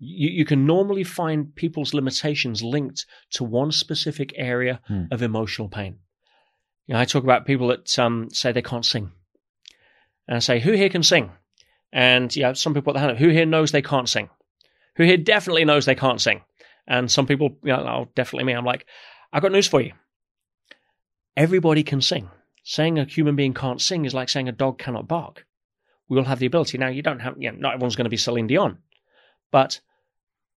You, 0.00 0.30
you 0.30 0.44
can 0.44 0.66
normally 0.66 1.04
find 1.04 1.54
people's 1.54 1.94
limitations 1.94 2.62
linked 2.62 3.06
to 3.32 3.44
one 3.44 3.70
specific 3.70 4.32
area 4.36 4.80
hmm. 4.86 5.04
of 5.12 5.22
emotional 5.22 5.68
pain. 5.68 5.98
You 6.86 6.94
know, 6.94 7.00
I 7.00 7.04
talk 7.04 7.22
about 7.22 7.46
people 7.46 7.68
that 7.68 7.96
um, 7.98 8.28
say 8.32 8.50
they 8.50 8.62
can't 8.62 8.84
sing, 8.86 9.12
and 10.26 10.36
I 10.36 10.40
say, 10.40 10.58
"Who 10.58 10.72
here 10.72 10.88
can 10.88 11.04
sing?" 11.04 11.30
And 11.92 12.34
yeah, 12.34 12.54
some 12.54 12.74
people 12.74 12.92
put 12.92 12.94
their 12.94 13.02
hand 13.02 13.12
up. 13.12 13.18
Who 13.18 13.28
here 13.28 13.46
knows 13.46 13.70
they 13.70 13.82
can't 13.82 14.08
sing? 14.08 14.30
Who 14.96 15.04
here 15.04 15.16
definitely 15.16 15.64
knows 15.64 15.86
they 15.86 15.94
can't 15.94 16.20
sing? 16.20 16.42
And 16.88 17.08
some 17.08 17.26
people, 17.26 17.56
you 17.62 17.68
know, 17.68 17.86
oh, 17.86 18.08
definitely 18.16 18.44
me. 18.44 18.54
I'm 18.54 18.64
like, 18.64 18.86
I've 19.32 19.42
got 19.42 19.52
news 19.52 19.68
for 19.68 19.80
you 19.80 19.92
everybody 21.38 21.84
can 21.84 22.02
sing. 22.02 22.28
Saying 22.64 22.98
a 22.98 23.04
human 23.04 23.36
being 23.36 23.54
can't 23.54 23.80
sing 23.80 24.04
is 24.04 24.12
like 24.12 24.28
saying 24.28 24.48
a 24.48 24.52
dog 24.52 24.78
cannot 24.78 25.08
bark. 25.08 25.46
We 26.08 26.18
all 26.18 26.24
have 26.24 26.40
the 26.40 26.46
ability. 26.46 26.76
Now, 26.76 26.88
you 26.88 27.00
don't 27.00 27.20
have, 27.20 27.36
you 27.38 27.52
know, 27.52 27.58
not 27.58 27.74
everyone's 27.74 27.96
going 27.96 28.04
to 28.04 28.10
be 28.10 28.16
Celine 28.16 28.48
Dion, 28.48 28.78
but 29.52 29.80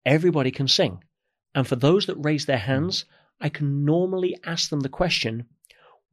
everybody 0.06 0.52
can 0.52 0.68
sing. 0.68 1.04
And 1.54 1.68
for 1.68 1.76
those 1.76 2.08
that 2.08 2.16
raise 2.16 2.48
their 2.48 2.58
hands, 2.58 3.06
I 3.40 3.50
can 3.50 3.86
normally 3.86 4.38
ask 4.44 4.70
them 4.70 4.82
the 4.82 4.90
question 4.90 5.46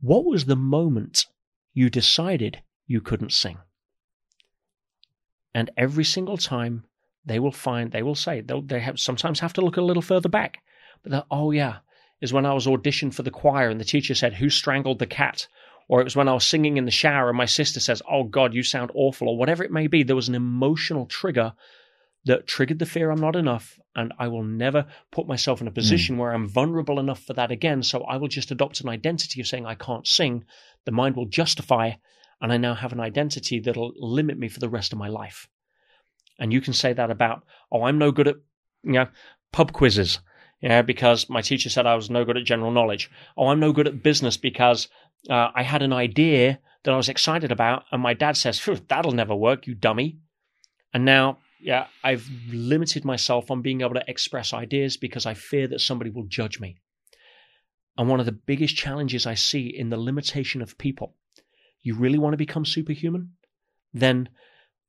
What 0.01 0.25
was 0.25 0.45
the 0.45 0.57
moment 0.57 1.27
you 1.73 1.89
decided 1.89 2.62
you 2.87 3.01
couldn't 3.01 3.33
sing? 3.33 3.59
And 5.55 5.71
every 5.77 6.05
single 6.05 6.37
time 6.37 6.85
they 7.25 7.39
will 7.39 7.53
find, 7.53 7.91
they 7.91 8.03
will 8.03 8.14
say, 8.14 8.43
they 8.43 8.81
have, 8.81 9.01
sometimes 9.01 9.41
have 9.41 9.55
to 9.55 9.62
look 9.62 9.79
a 9.79 9.83
little 9.83 10.03
further 10.03 10.29
back, 10.29 10.59
but 11.03 11.27
oh 11.31 11.53
yeah, 11.53 11.79
is 12.21 12.33
when 12.33 12.47
I 12.47 12.55
was 12.55 12.66
auditioned 12.66 13.14
for 13.14 13.23
the 13.23 13.31
choir 13.31 13.69
and 13.69 13.81
the 13.81 13.85
teacher 13.85 14.14
said, 14.14 14.35
Who 14.35 14.51
strangled 14.51 14.99
the 14.99 15.07
cat? 15.07 15.47
Or 15.89 16.01
it 16.01 16.05
was 16.05 16.16
when 16.16 16.29
I 16.29 16.35
was 16.35 16.45
singing 16.45 16.77
in 16.77 16.85
the 16.85 16.91
shower 16.91 17.29
and 17.29 17.39
my 17.39 17.47
sister 17.47 17.81
says, 17.81 18.03
Oh 18.11 18.25
God, 18.25 18.55
you 18.55 18.62
sound 18.62 18.91
awful, 18.95 19.29
or 19.29 19.37
whatever 19.37 19.64
it 19.64 19.71
may 19.71 19.87
be. 19.87 20.03
There 20.03 20.16
was 20.16 20.29
an 20.29 20.35
emotional 20.35 21.07
trigger 21.07 21.55
that 22.25 22.47
triggered 22.47 22.79
the 22.79 22.87
fear 22.87 23.11
I'm 23.11 23.21
not 23.21 23.37
enough, 23.37 23.79
and 23.97 24.12
I 24.19 24.29
will 24.29 24.43
never 24.43 24.87
put 25.11 25.27
myself 25.27 25.61
in 25.61 25.69
a 25.69 25.73
position 25.73 26.16
mm. 26.16 26.19
where 26.19 26.33
I'm 26.33 26.49
vulnerable 26.49 26.99
enough 26.99 27.23
for 27.23 27.33
that 27.35 27.51
again. 27.51 27.83
So 27.83 28.03
I 28.03 28.16
will 28.16 28.29
just 28.29 28.51
adopt 28.51 28.81
an 28.81 28.89
identity 28.89 29.41
of 29.41 29.47
saying 29.47 29.64
I 29.64 29.75
can't 29.75 30.07
sing. 30.07 30.45
The 30.85 30.93
mind 30.93 31.16
will 31.16 31.27
justify, 31.27 31.93
and 32.41 32.53
I 32.53 32.59
now 32.59 32.75
have 32.75 32.93
an 32.93 33.01
identity 33.01 33.61
that'll 33.61 33.95
limit 33.97 34.37
me 34.37 34.49
for 34.49 34.61
the 34.61 34.69
rest 34.69 34.93
of 34.93 34.99
my 34.99 35.09
life. 35.09 35.49
And 36.39 36.53
you 36.53 36.61
can 36.61 36.75
say 36.75 36.93
that 36.93 37.11
about, 37.11 37.45
oh, 37.73 37.85
I'm 37.85 37.99
no 37.99 38.12
good 38.12 38.29
at 38.29 38.37
you 38.83 38.93
know 38.93 39.07
pub 39.53 39.73
quizzes 39.73 40.21
yeah, 40.61 40.82
because 40.82 41.28
my 41.28 41.40
teacher 41.40 41.70
said 41.70 41.86
I 41.86 41.94
was 41.94 42.11
no 42.11 42.24
good 42.24 42.36
at 42.36 42.44
general 42.44 42.72
knowledge. 42.72 43.11
Oh, 43.36 43.48
I'm 43.48 43.61
no 43.61 43.72
good 43.72 43.86
at 43.86 44.02
business 44.02 44.36
because 44.36 44.88
uh, 45.30 45.50
I 45.54 45.62
had 45.62 45.82
an 45.82 45.92
idea 45.92 46.59
that 46.82 46.94
I 46.94 46.96
was 46.96 47.09
excited 47.09 47.52
about, 47.52 47.84
and 47.92 48.02
my 48.02 48.14
dad 48.14 48.36
says, 48.36 48.61
"That'll 48.88 49.12
never 49.12 49.34
work, 49.34 49.66
you 49.66 49.74
dummy." 49.74 50.18
And 50.92 51.04
now, 51.04 51.38
yeah, 51.61 51.86
I've 52.02 52.28
limited 52.50 53.04
myself 53.04 53.50
on 53.50 53.62
being 53.62 53.82
able 53.82 53.94
to 53.94 54.04
express 54.09 54.52
ideas 54.52 54.96
because 54.96 55.26
I 55.26 55.34
fear 55.34 55.68
that 55.68 55.80
somebody 55.80 56.11
will 56.11 56.26
judge 56.26 56.59
me. 56.59 56.76
And 57.96 58.09
one 58.09 58.20
of 58.20 58.26
the 58.26 58.32
biggest 58.32 58.76
challenges 58.76 59.26
I 59.26 59.34
see 59.34 59.66
in 59.66 59.90
the 59.90 59.96
limitation 59.96 60.62
of 60.62 60.78
people, 60.78 61.14
you 61.82 61.94
really 61.94 62.18
want 62.18 62.32
to 62.32 62.38
become 62.38 62.64
superhuman? 62.64 63.32
Then 63.92 64.28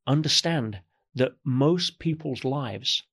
understand 0.08 0.82
that 1.16 1.34
most 1.44 2.00
people's 2.00 2.44
lives 2.44 3.04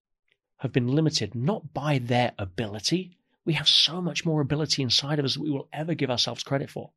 have 0.58 0.72
been 0.72 0.88
limited 0.88 1.34
not 1.34 1.72
by 1.74 1.98
their 1.98 2.32
ability. 2.38 3.18
We 3.44 3.54
have 3.54 3.68
so 3.68 4.00
much 4.00 4.24
more 4.24 4.40
ability 4.40 4.82
inside 4.82 5.18
of 5.18 5.24
us 5.24 5.34
that 5.34 5.42
we 5.42 5.50
will 5.50 5.68
ever 5.72 5.94
give 5.94 6.10
ourselves 6.10 6.42
credit 6.42 6.70
for. 6.70 6.90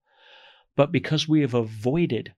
But 0.75 0.91
because 0.91 1.27
we 1.27 1.41
have 1.41 1.53
avoided 1.53 2.33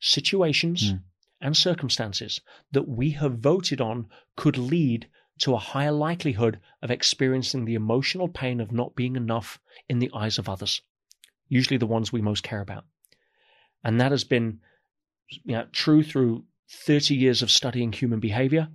situations 0.00 0.92
mm. 0.92 1.02
and 1.40 1.56
circumstances 1.56 2.40
that 2.72 2.88
we 2.88 3.10
have 3.12 3.38
voted 3.38 3.80
on 3.80 4.08
could 4.36 4.58
lead 4.58 5.08
to 5.38 5.54
a 5.54 5.58
higher 5.58 5.92
likelihood 5.92 6.60
of 6.82 6.90
experiencing 6.90 7.64
the 7.64 7.74
emotional 7.74 8.28
pain 8.28 8.60
of 8.60 8.72
not 8.72 8.96
being 8.96 9.16
enough 9.16 9.58
in 9.88 9.98
the 9.98 10.10
eyes 10.14 10.38
of 10.38 10.48
others, 10.48 10.82
usually 11.48 11.76
the 11.76 11.86
ones 11.86 12.12
we 12.12 12.22
most 12.22 12.42
care 12.42 12.60
about. 12.60 12.84
And 13.84 14.00
that 14.00 14.12
has 14.12 14.24
been 14.24 14.60
you 15.28 15.54
know, 15.54 15.66
true 15.72 16.02
through 16.02 16.44
30 16.70 17.14
years 17.14 17.42
of 17.42 17.50
studying 17.50 17.92
human 17.92 18.20
behavior 18.20 18.68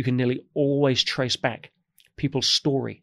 you 0.00 0.04
can 0.04 0.16
nearly 0.16 0.40
always 0.54 1.02
trace 1.02 1.36
back 1.36 1.72
people's 2.16 2.46
story 2.46 3.02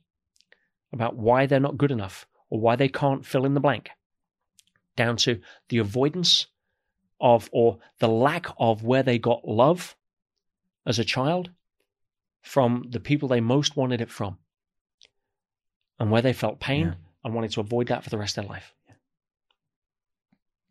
about 0.92 1.16
why 1.16 1.46
they're 1.46 1.60
not 1.60 1.78
good 1.78 1.92
enough 1.92 2.26
or 2.50 2.60
why 2.60 2.76
they 2.76 2.88
can't 2.88 3.24
fill 3.24 3.46
in 3.46 3.54
the 3.54 3.60
blank 3.60 3.92
down 4.96 5.16
to 5.16 5.40
the 5.70 5.78
avoidance 5.78 6.48
of 7.22 7.50
or 7.54 7.78
the 8.00 8.08
lack 8.08 8.48
of 8.58 8.84
where 8.84 9.04
they 9.04 9.20
got 9.20 9.48
love 9.48 9.96
as 10.88 10.98
a 10.98 11.06
child 11.06 11.52
from 12.42 12.86
the 12.90 13.00
people 13.00 13.30
they 13.30 13.42
most 13.42 13.78
wanted 13.78 14.02
it 14.02 14.10
from 14.10 14.40
and 16.00 16.10
where 16.10 16.24
they 16.24 16.34
felt 16.34 16.60
pain 16.60 16.88
yeah. 16.88 16.94
and 17.24 17.36
wanted 17.36 17.52
to 17.52 17.60
avoid 17.60 17.90
that 17.90 18.04
for 18.04 18.10
the 18.10 18.18
rest 18.18 18.40
of 18.40 18.44
their 18.44 18.50
life. 18.50 18.74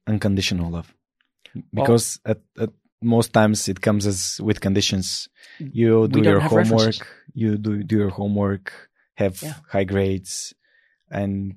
Unconditional 0.09 0.73
love. 0.73 0.93
Because 1.73 2.19
well, 2.25 2.35
at, 2.59 2.63
at 2.65 2.71
most 3.03 3.33
times 3.33 3.69
it 3.69 3.81
comes 3.81 4.07
as 4.07 4.41
with 4.43 4.61
conditions. 4.61 5.29
You 5.59 6.09
do 6.09 6.23
your 6.23 6.41
homework, 6.41 6.71
references. 6.71 7.03
you 7.35 7.59
do 7.59 7.83
do 7.83 7.97
your 7.97 8.11
homework, 8.11 8.73
have 9.15 9.43
yeah. 9.43 9.55
high 9.71 9.85
grades, 9.85 10.55
and 11.11 11.57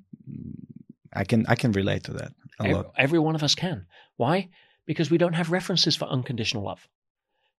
I 1.12 1.24
can 1.24 1.46
I 1.46 1.54
can 1.54 1.72
relate 1.72 2.04
to 2.04 2.12
that 2.14 2.32
a 2.58 2.64
every, 2.64 2.74
lot. 2.74 2.92
Every 2.96 3.18
one 3.18 3.34
of 3.34 3.42
us 3.42 3.54
can. 3.54 3.86
Why? 4.16 4.48
Because 4.86 5.10
we 5.10 5.18
don't 5.18 5.34
have 5.34 5.50
references 5.50 5.96
for 5.96 6.06
unconditional 6.06 6.64
love. 6.64 6.86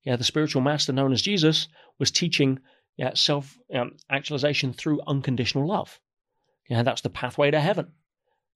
Yeah, 0.04 0.16
the 0.16 0.24
spiritual 0.24 0.62
master 0.62 0.94
known 0.94 1.14
as 1.14 1.22
Jesus 1.22 1.68
was 2.00 2.12
teaching 2.12 2.60
yeah, 2.98 3.12
self 3.14 3.58
um, 3.74 3.98
actualization 4.10 4.74
through 4.74 5.02
unconditional 5.08 5.68
love. 5.68 6.00
Yeah, 6.70 6.84
that's 6.84 7.02
the 7.02 7.10
pathway 7.10 7.52
to 7.52 7.60
heaven. 7.60 7.94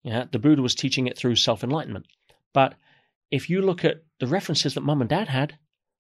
Yeah, 0.03 0.25
the 0.31 0.39
Buddha 0.39 0.61
was 0.61 0.75
teaching 0.75 1.07
it 1.07 1.17
through 1.17 1.35
self 1.35 1.63
enlightenment. 1.63 2.05
But 2.53 2.75
if 3.31 3.49
you 3.49 3.61
look 3.61 3.83
at 3.83 4.03
the 4.19 4.27
references 4.27 4.73
that 4.73 4.81
mum 4.81 5.01
and 5.01 5.09
dad 5.09 5.27
had, 5.27 5.57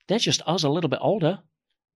they're 0.07 0.19
just 0.19 0.41
us 0.45 0.63
a 0.63 0.69
little 0.69 0.89
bit 0.89 0.99
older. 1.01 1.39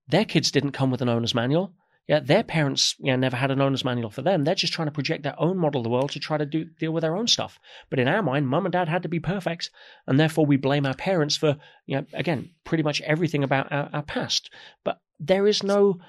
Their 0.07 0.25
kids 0.25 0.51
didn't 0.51 0.71
come 0.71 0.91
with 0.91 1.01
an 1.01 1.09
owner's 1.09 1.35
manual. 1.35 1.73
Yeah, 2.07 2.21
their 2.21 2.43
parents 2.43 2.95
never 2.99 3.37
had 3.37 3.51
an 3.51 3.61
owner's 3.61 3.85
manual 3.85 4.09
for 4.09 4.23
them. 4.23 4.43
They're 4.43 4.55
just 4.55 4.73
trying 4.73 4.87
to 4.87 4.91
project 4.91 5.21
their 5.21 5.39
own 5.39 5.59
model 5.59 5.81
of 5.81 5.83
the 5.83 5.91
world 5.91 6.09
to 6.11 6.19
try 6.19 6.39
to 6.39 6.45
do, 6.45 6.65
deal 6.65 6.91
with 6.91 7.03
their 7.03 7.15
own 7.15 7.27
stuff. 7.27 7.59
But 7.91 7.99
in 7.99 8.07
our 8.07 8.23
mind, 8.23 8.47
mum 8.47 8.65
and 8.65 8.73
dad 8.73 8.89
had 8.89 9.03
to 9.03 9.09
be 9.09 9.19
perfect, 9.19 9.69
and 10.07 10.19
therefore 10.19 10.47
we 10.47 10.57
blame 10.57 10.87
our 10.87 10.95
parents 10.95 11.37
for, 11.37 11.57
you 11.85 11.97
know, 11.97 12.05
again, 12.13 12.49
pretty 12.63 12.81
much 12.81 12.99
everything 13.01 13.43
about 13.43 13.71
our, 13.71 13.91
our 13.93 14.01
past. 14.01 14.51
But 14.83 14.99
there 15.19 15.45
is 15.45 15.61
no, 15.61 15.99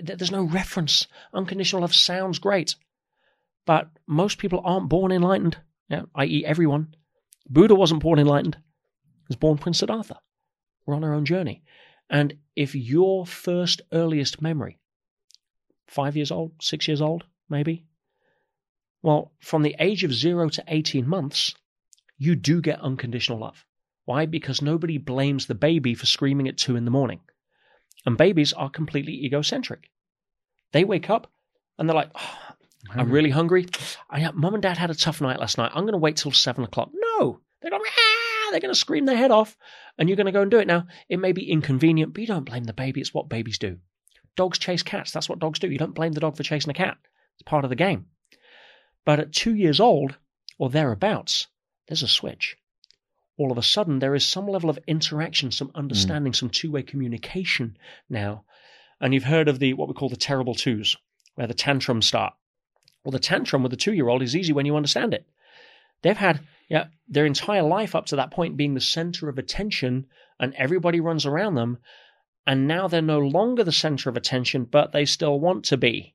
there's 0.00 0.32
no 0.32 0.42
reference. 0.42 1.06
Unconditional 1.32 1.82
love 1.82 1.94
sounds 1.94 2.40
great, 2.40 2.74
but 3.66 3.90
most 4.08 4.38
people 4.38 4.62
aren't 4.64 4.88
born 4.88 5.12
enlightened. 5.12 5.58
Yeah, 5.88 6.02
i.e., 6.16 6.44
everyone. 6.44 6.96
Buddha 7.48 7.74
wasn't 7.74 8.02
born 8.02 8.18
enlightened; 8.18 8.56
he 8.56 9.26
was 9.28 9.36
born 9.36 9.58
Prince 9.58 9.78
Siddhartha. 9.78 10.20
We're 10.86 10.94
on 10.94 11.04
our 11.04 11.14
own 11.14 11.24
journey, 11.24 11.62
and 12.10 12.34
if 12.56 12.74
your 12.74 13.26
first 13.26 13.82
earliest 13.92 14.42
memory 14.42 14.78
five 15.86 16.16
years 16.16 16.30
old, 16.30 16.52
six 16.60 16.88
years 16.88 17.00
old, 17.00 17.24
maybe. 17.48 17.84
Well, 19.02 19.32
from 19.38 19.62
the 19.62 19.76
age 19.78 20.02
of 20.04 20.14
zero 20.14 20.48
to 20.48 20.64
18 20.66 21.06
months, 21.06 21.54
you 22.18 22.34
do 22.34 22.60
get 22.60 22.80
unconditional 22.80 23.38
love. 23.38 23.64
Why? 24.04 24.26
Because 24.26 24.62
nobody 24.62 24.98
blames 24.98 25.46
the 25.46 25.54
baby 25.54 25.94
for 25.94 26.06
screaming 26.06 26.48
at 26.48 26.58
two 26.58 26.76
in 26.76 26.84
the 26.84 26.90
morning. 26.90 27.20
And 28.06 28.18
babies 28.18 28.52
are 28.52 28.70
completely 28.70 29.24
egocentric. 29.24 29.90
They 30.72 30.84
wake 30.84 31.08
up 31.08 31.30
and 31.78 31.88
they're 31.88 31.96
like, 31.96 32.10
oh, 32.14 32.38
I'm 32.90 33.10
really 33.10 33.30
hungry. 33.30 33.66
I, 34.10 34.30
Mom 34.32 34.54
and 34.54 34.62
dad 34.62 34.78
had 34.78 34.90
a 34.90 34.94
tough 34.94 35.20
night 35.20 35.40
last 35.40 35.58
night. 35.58 35.72
I'm 35.74 35.84
going 35.84 35.92
to 35.92 35.98
wait 35.98 36.16
till 36.16 36.32
seven 36.32 36.64
o'clock. 36.64 36.90
No, 36.92 37.40
they're 37.60 37.70
going, 37.70 37.82
ah, 37.84 38.50
they're 38.50 38.60
going 38.60 38.74
to 38.74 38.78
scream 38.78 39.06
their 39.06 39.16
head 39.16 39.30
off 39.30 39.56
and 39.98 40.08
you're 40.08 40.16
going 40.16 40.26
to 40.26 40.32
go 40.32 40.42
and 40.42 40.50
do 40.50 40.58
it. 40.58 40.66
Now, 40.66 40.86
it 41.08 41.18
may 41.18 41.32
be 41.32 41.50
inconvenient, 41.50 42.12
but 42.12 42.20
you 42.20 42.26
don't 42.26 42.44
blame 42.44 42.64
the 42.64 42.72
baby. 42.72 43.00
It's 43.00 43.14
what 43.14 43.28
babies 43.28 43.58
do. 43.58 43.78
Dogs 44.36 44.58
chase 44.58 44.82
cats. 44.82 45.12
That's 45.12 45.28
what 45.28 45.38
dogs 45.38 45.58
do. 45.58 45.70
You 45.70 45.78
don't 45.78 45.94
blame 45.94 46.12
the 46.12 46.20
dog 46.20 46.36
for 46.36 46.42
chasing 46.42 46.70
a 46.70 46.74
cat. 46.74 46.98
It's 47.34 47.42
part 47.44 47.64
of 47.64 47.70
the 47.70 47.76
game. 47.76 48.06
But 49.04 49.20
at 49.20 49.32
two 49.32 49.54
years 49.54 49.80
old 49.80 50.16
or 50.58 50.70
thereabouts, 50.70 51.46
there's 51.88 52.02
a 52.02 52.08
switch. 52.08 52.56
All 53.36 53.50
of 53.50 53.58
a 53.58 53.62
sudden, 53.62 53.98
there 53.98 54.14
is 54.14 54.24
some 54.24 54.46
level 54.46 54.70
of 54.70 54.78
interaction, 54.86 55.50
some 55.50 55.70
understanding, 55.74 56.32
mm. 56.32 56.36
some 56.36 56.50
two 56.50 56.70
way 56.70 56.82
communication 56.82 57.76
now. 58.08 58.44
And 59.00 59.12
you've 59.12 59.24
heard 59.24 59.48
of 59.48 59.58
the 59.58 59.74
what 59.74 59.88
we 59.88 59.94
call 59.94 60.08
the 60.08 60.16
terrible 60.16 60.54
twos, 60.54 60.96
where 61.34 61.48
the 61.48 61.54
tantrums 61.54 62.06
start. 62.06 62.34
Well, 63.04 63.12
the 63.12 63.18
tantrum 63.18 63.62
with 63.62 63.70
the 63.70 63.76
two 63.76 63.92
year 63.92 64.08
old 64.08 64.22
is 64.22 64.34
easy 64.34 64.52
when 64.52 64.66
you 64.66 64.76
understand 64.76 65.14
it. 65.14 65.26
They've 66.02 66.16
had 66.16 66.40
yeah, 66.68 66.86
their 67.08 67.26
entire 67.26 67.62
life 67.62 67.94
up 67.94 68.06
to 68.06 68.16
that 68.16 68.30
point 68.30 68.56
being 68.56 68.74
the 68.74 68.80
center 68.80 69.28
of 69.28 69.38
attention, 69.38 70.06
and 70.40 70.54
everybody 70.54 71.00
runs 71.00 71.26
around 71.26 71.54
them 71.54 71.78
and 72.46 72.66
now 72.66 72.88
they're 72.88 73.02
no 73.02 73.20
longer 73.20 73.64
the 73.64 73.72
center 73.72 74.10
of 74.10 74.16
attention, 74.16 74.64
but 74.64 74.92
they 74.92 75.04
still 75.04 75.40
want 75.40 75.64
to 75.66 75.76
be. 75.76 76.14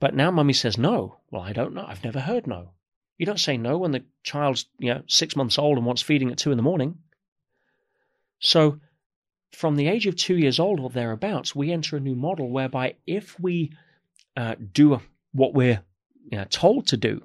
But 0.00 0.14
now 0.14 0.30
mummy 0.30 0.52
says 0.52 0.76
no. 0.76 1.18
Well, 1.30 1.42
I 1.42 1.52
don't 1.52 1.74
know. 1.74 1.84
I've 1.86 2.04
never 2.04 2.20
heard 2.20 2.46
no. 2.46 2.72
You 3.16 3.26
don't 3.26 3.40
say 3.40 3.56
no 3.56 3.78
when 3.78 3.92
the 3.92 4.04
child's 4.22 4.66
you 4.78 4.92
know 4.92 5.02
six 5.06 5.36
months 5.36 5.58
old 5.58 5.78
and 5.78 5.86
wants 5.86 6.02
feeding 6.02 6.30
at 6.30 6.38
two 6.38 6.50
in 6.50 6.56
the 6.56 6.62
morning. 6.62 6.98
So, 8.40 8.80
from 9.52 9.76
the 9.76 9.86
age 9.86 10.06
of 10.06 10.16
two 10.16 10.36
years 10.36 10.58
old 10.58 10.80
or 10.80 10.90
thereabouts, 10.90 11.54
we 11.54 11.70
enter 11.70 11.96
a 11.96 12.00
new 12.00 12.16
model 12.16 12.50
whereby 12.50 12.96
if 13.06 13.38
we 13.38 13.72
uh, 14.36 14.54
do 14.72 15.00
what 15.32 15.54
we're 15.54 15.82
you 16.30 16.38
know, 16.38 16.46
told 16.50 16.86
to 16.88 16.96
do, 16.96 17.22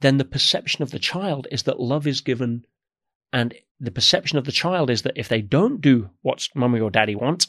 then 0.00 0.18
the 0.18 0.24
perception 0.24 0.82
of 0.82 0.90
the 0.90 0.98
child 0.98 1.46
is 1.50 1.64
that 1.64 1.80
love 1.80 2.06
is 2.06 2.20
given 2.20 2.64
and 3.32 3.54
the 3.80 3.90
perception 3.90 4.38
of 4.38 4.44
the 4.44 4.52
child 4.52 4.90
is 4.90 5.02
that 5.02 5.16
if 5.16 5.28
they 5.28 5.42
don't 5.42 5.80
do 5.80 6.10
what 6.22 6.48
mummy 6.54 6.80
or 6.80 6.90
daddy 6.90 7.14
want, 7.14 7.46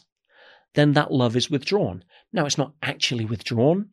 then 0.75 0.93
that 0.93 1.11
love 1.11 1.35
is 1.35 1.49
withdrawn. 1.49 2.03
Now, 2.31 2.45
it's 2.45 2.57
not 2.57 2.73
actually 2.81 3.25
withdrawn. 3.25 3.89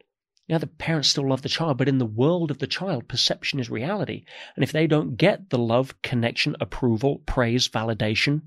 Yeah, 0.46 0.58
the 0.58 0.66
parents 0.66 1.08
still 1.08 1.28
love 1.28 1.42
the 1.42 1.48
child, 1.48 1.78
but 1.78 1.88
in 1.88 1.98
the 1.98 2.06
world 2.06 2.50
of 2.50 2.58
the 2.58 2.66
child, 2.66 3.08
perception 3.08 3.58
is 3.58 3.70
reality. 3.70 4.24
And 4.54 4.62
if 4.62 4.72
they 4.72 4.86
don't 4.86 5.16
get 5.16 5.50
the 5.50 5.58
love, 5.58 6.00
connection, 6.02 6.54
approval, 6.60 7.22
praise, 7.26 7.68
validation 7.68 8.42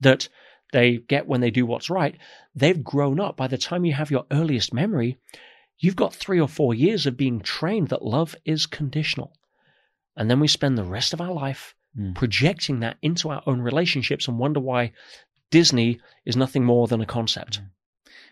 that 0.00 0.28
they 0.72 0.98
get 0.98 1.26
when 1.26 1.40
they 1.40 1.50
do 1.50 1.66
what's 1.66 1.90
right, 1.90 2.16
they've 2.54 2.82
grown 2.82 3.20
up. 3.20 3.36
By 3.36 3.46
the 3.46 3.58
time 3.58 3.84
you 3.84 3.92
have 3.94 4.10
your 4.10 4.26
earliest 4.30 4.72
memory, 4.72 5.18
you've 5.78 5.96
got 5.96 6.14
three 6.14 6.40
or 6.40 6.48
four 6.48 6.74
years 6.74 7.06
of 7.06 7.16
being 7.16 7.40
trained 7.40 7.88
that 7.88 8.04
love 8.04 8.34
is 8.44 8.66
conditional. 8.66 9.32
And 10.16 10.30
then 10.30 10.40
we 10.40 10.48
spend 10.48 10.76
the 10.76 10.84
rest 10.84 11.12
of 11.12 11.20
our 11.20 11.32
life 11.32 11.74
mm. 11.98 12.14
projecting 12.14 12.80
that 12.80 12.96
into 13.02 13.28
our 13.28 13.42
own 13.46 13.60
relationships 13.60 14.28
and 14.28 14.38
wonder 14.38 14.60
why 14.60 14.92
Disney 15.50 16.00
is 16.24 16.36
nothing 16.36 16.64
more 16.64 16.86
than 16.86 17.00
a 17.00 17.06
concept. 17.06 17.60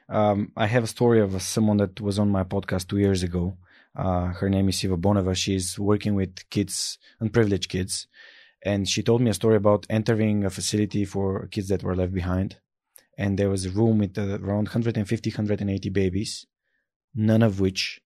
Um, 0.09 0.53
I 0.57 0.67
have 0.67 0.85
a 0.85 0.89
story 0.89 1.21
of 1.21 1.41
someone 1.43 1.79
that 1.79 2.01
was 2.01 2.19
on 2.19 2.31
my 2.31 2.45
podcast 2.45 2.89
two 2.89 2.99
years 2.99 3.23
ago. 3.23 3.57
Uh, 3.97 4.27
her 4.27 4.51
name 4.51 4.69
is 4.69 4.79
Siva 4.79 4.97
Boneva. 4.97 5.37
She's 5.37 5.79
working 5.79 6.15
with 6.15 6.49
kids, 6.51 6.99
unprivileged 7.21 7.69
kids. 7.69 8.07
And 8.65 8.89
she 8.89 9.03
told 9.03 9.21
me 9.21 9.31
a 9.31 9.35
story 9.35 9.57
about 9.57 9.87
entering 9.91 10.45
a 10.45 10.51
facility 10.51 11.05
for 11.05 11.49
kids 11.49 11.69
that 11.69 11.83
were 11.83 11.95
left 11.95 12.15
behind. 12.15 12.57
And 13.19 13.39
there 13.39 13.51
was 13.51 13.67
a 13.67 13.71
room 13.71 13.99
with 13.99 14.19
uh, 14.19 14.39
around 14.43 14.69
150, 14.69 15.31
180 15.31 15.89
babies, 15.91 16.47
none 17.15 17.43
of 17.43 17.61
which 17.61 18.01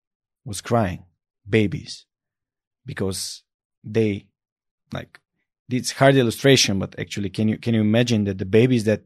was 0.46 0.62
crying. 0.62 1.06
Babies. 1.48 2.06
Because 2.86 3.44
they, 3.84 4.28
like, 4.94 5.20
it's 5.70 5.92
hard 5.92 6.16
illustration, 6.16 6.80
but 6.80 6.98
actually, 7.00 7.30
can 7.30 7.48
you 7.48 7.58
can 7.58 7.74
you 7.74 7.82
imagine 7.82 8.24
that 8.26 8.38
the 8.38 8.46
babies 8.46 8.84
that 8.86 9.02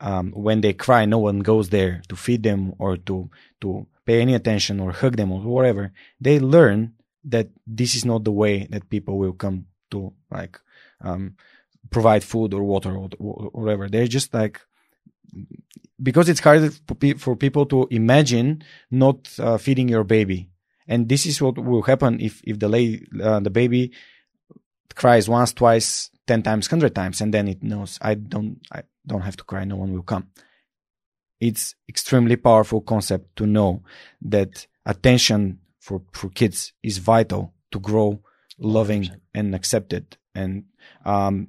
um, 0.00 0.32
when 0.32 0.60
they 0.60 0.72
cry, 0.72 1.04
no 1.04 1.18
one 1.18 1.40
goes 1.40 1.70
there 1.70 2.02
to 2.08 2.16
feed 2.16 2.42
them 2.42 2.74
or 2.78 2.96
to 2.98 3.30
to 3.62 3.86
pay 4.04 4.20
any 4.20 4.34
attention 4.34 4.78
or 4.80 4.92
hug 4.92 5.16
them 5.16 5.32
or 5.32 5.40
whatever. 5.40 5.92
They 6.20 6.38
learn 6.38 6.94
that 7.24 7.48
this 7.66 7.94
is 7.94 8.04
not 8.04 8.24
the 8.24 8.32
way 8.32 8.66
that 8.70 8.90
people 8.90 9.18
will 9.18 9.32
come 9.32 9.66
to 9.90 10.12
like 10.30 10.60
um, 11.00 11.36
provide 11.90 12.24
food 12.24 12.54
or 12.54 12.62
water 12.62 12.94
or, 12.94 13.08
or 13.18 13.50
whatever. 13.52 13.88
They're 13.88 14.06
just 14.06 14.32
like 14.34 14.60
because 16.02 16.28
it's 16.28 16.40
hard 16.40 16.72
for 17.18 17.36
people 17.36 17.66
to 17.66 17.88
imagine 17.90 18.62
not 18.90 19.28
uh, 19.38 19.58
feeding 19.58 19.88
your 19.88 20.04
baby, 20.04 20.50
and 20.86 21.08
this 21.08 21.26
is 21.26 21.40
what 21.40 21.58
will 21.58 21.82
happen 21.82 22.20
if 22.20 22.40
if 22.44 22.58
the 22.58 22.68
lay, 22.68 23.02
uh, 23.22 23.40
the 23.40 23.50
baby 23.50 23.92
cries 24.94 25.28
once, 25.28 25.52
twice, 25.52 26.10
ten 26.26 26.42
times, 26.42 26.66
hundred 26.66 26.94
times, 26.94 27.20
and 27.20 27.32
then 27.32 27.48
it 27.48 27.62
knows 27.62 27.98
I 28.00 28.14
don't 28.14 28.60
I 28.72 28.82
don't 29.06 29.22
have 29.22 29.36
to 29.36 29.44
cry, 29.44 29.64
no 29.64 29.76
one 29.76 29.92
will 29.92 30.02
come. 30.02 30.28
It's 31.40 31.74
extremely 31.88 32.36
powerful 32.36 32.80
concept 32.80 33.36
to 33.36 33.46
know 33.46 33.82
that 34.22 34.66
attention 34.86 35.60
for, 35.80 36.02
for 36.12 36.30
kids 36.30 36.72
is 36.82 36.98
vital 36.98 37.52
to 37.72 37.78
grow 37.78 38.20
loving 38.58 39.02
100%. 39.02 39.20
and 39.34 39.54
accepted 39.54 40.16
and 40.36 40.64
um, 41.04 41.48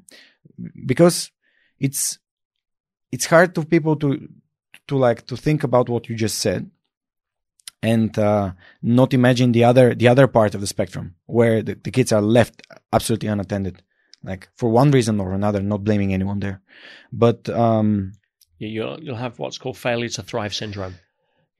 because 0.86 1.32
it's 1.80 2.20
it's 3.12 3.26
hard 3.26 3.54
to 3.56 3.66
people 3.66 3.96
to 3.96 4.28
to 4.88 4.98
like 4.98 5.26
to 5.28 5.38
think 5.38 5.64
about 5.64 5.90
what 5.90 6.10
you 6.10 6.16
just 6.16 6.40
said 6.40 6.70
and 7.84 8.18
uh, 8.18 8.52
not 8.82 9.14
imagine 9.14 9.52
the 9.52 9.64
other 9.64 9.94
the 9.94 10.08
other 10.08 10.28
part 10.28 10.56
of 10.56 10.62
the 10.62 10.68
spectrum 10.68 11.16
where 11.26 11.62
the, 11.62 11.76
the 11.76 11.92
kids 11.92 12.12
are 12.12 12.22
left 12.22 12.62
absolutely 12.92 13.30
unattended 13.30 13.84
like 14.24 14.50
for 14.56 14.70
one 14.70 14.92
reason 14.92 15.20
or 15.20 15.34
another 15.34 15.62
not 15.62 15.84
blaming 15.84 16.14
anyone 16.14 16.40
there. 16.40 16.62
But 17.12 17.50
um, 17.50 18.14
you'll 18.58 19.02
you'll 19.02 19.16
have 19.16 19.40
what's 19.40 19.58
called 19.58 19.78
failure 19.78 20.10
to 20.10 20.24
thrive 20.24 20.54
syndrome. 20.54 20.96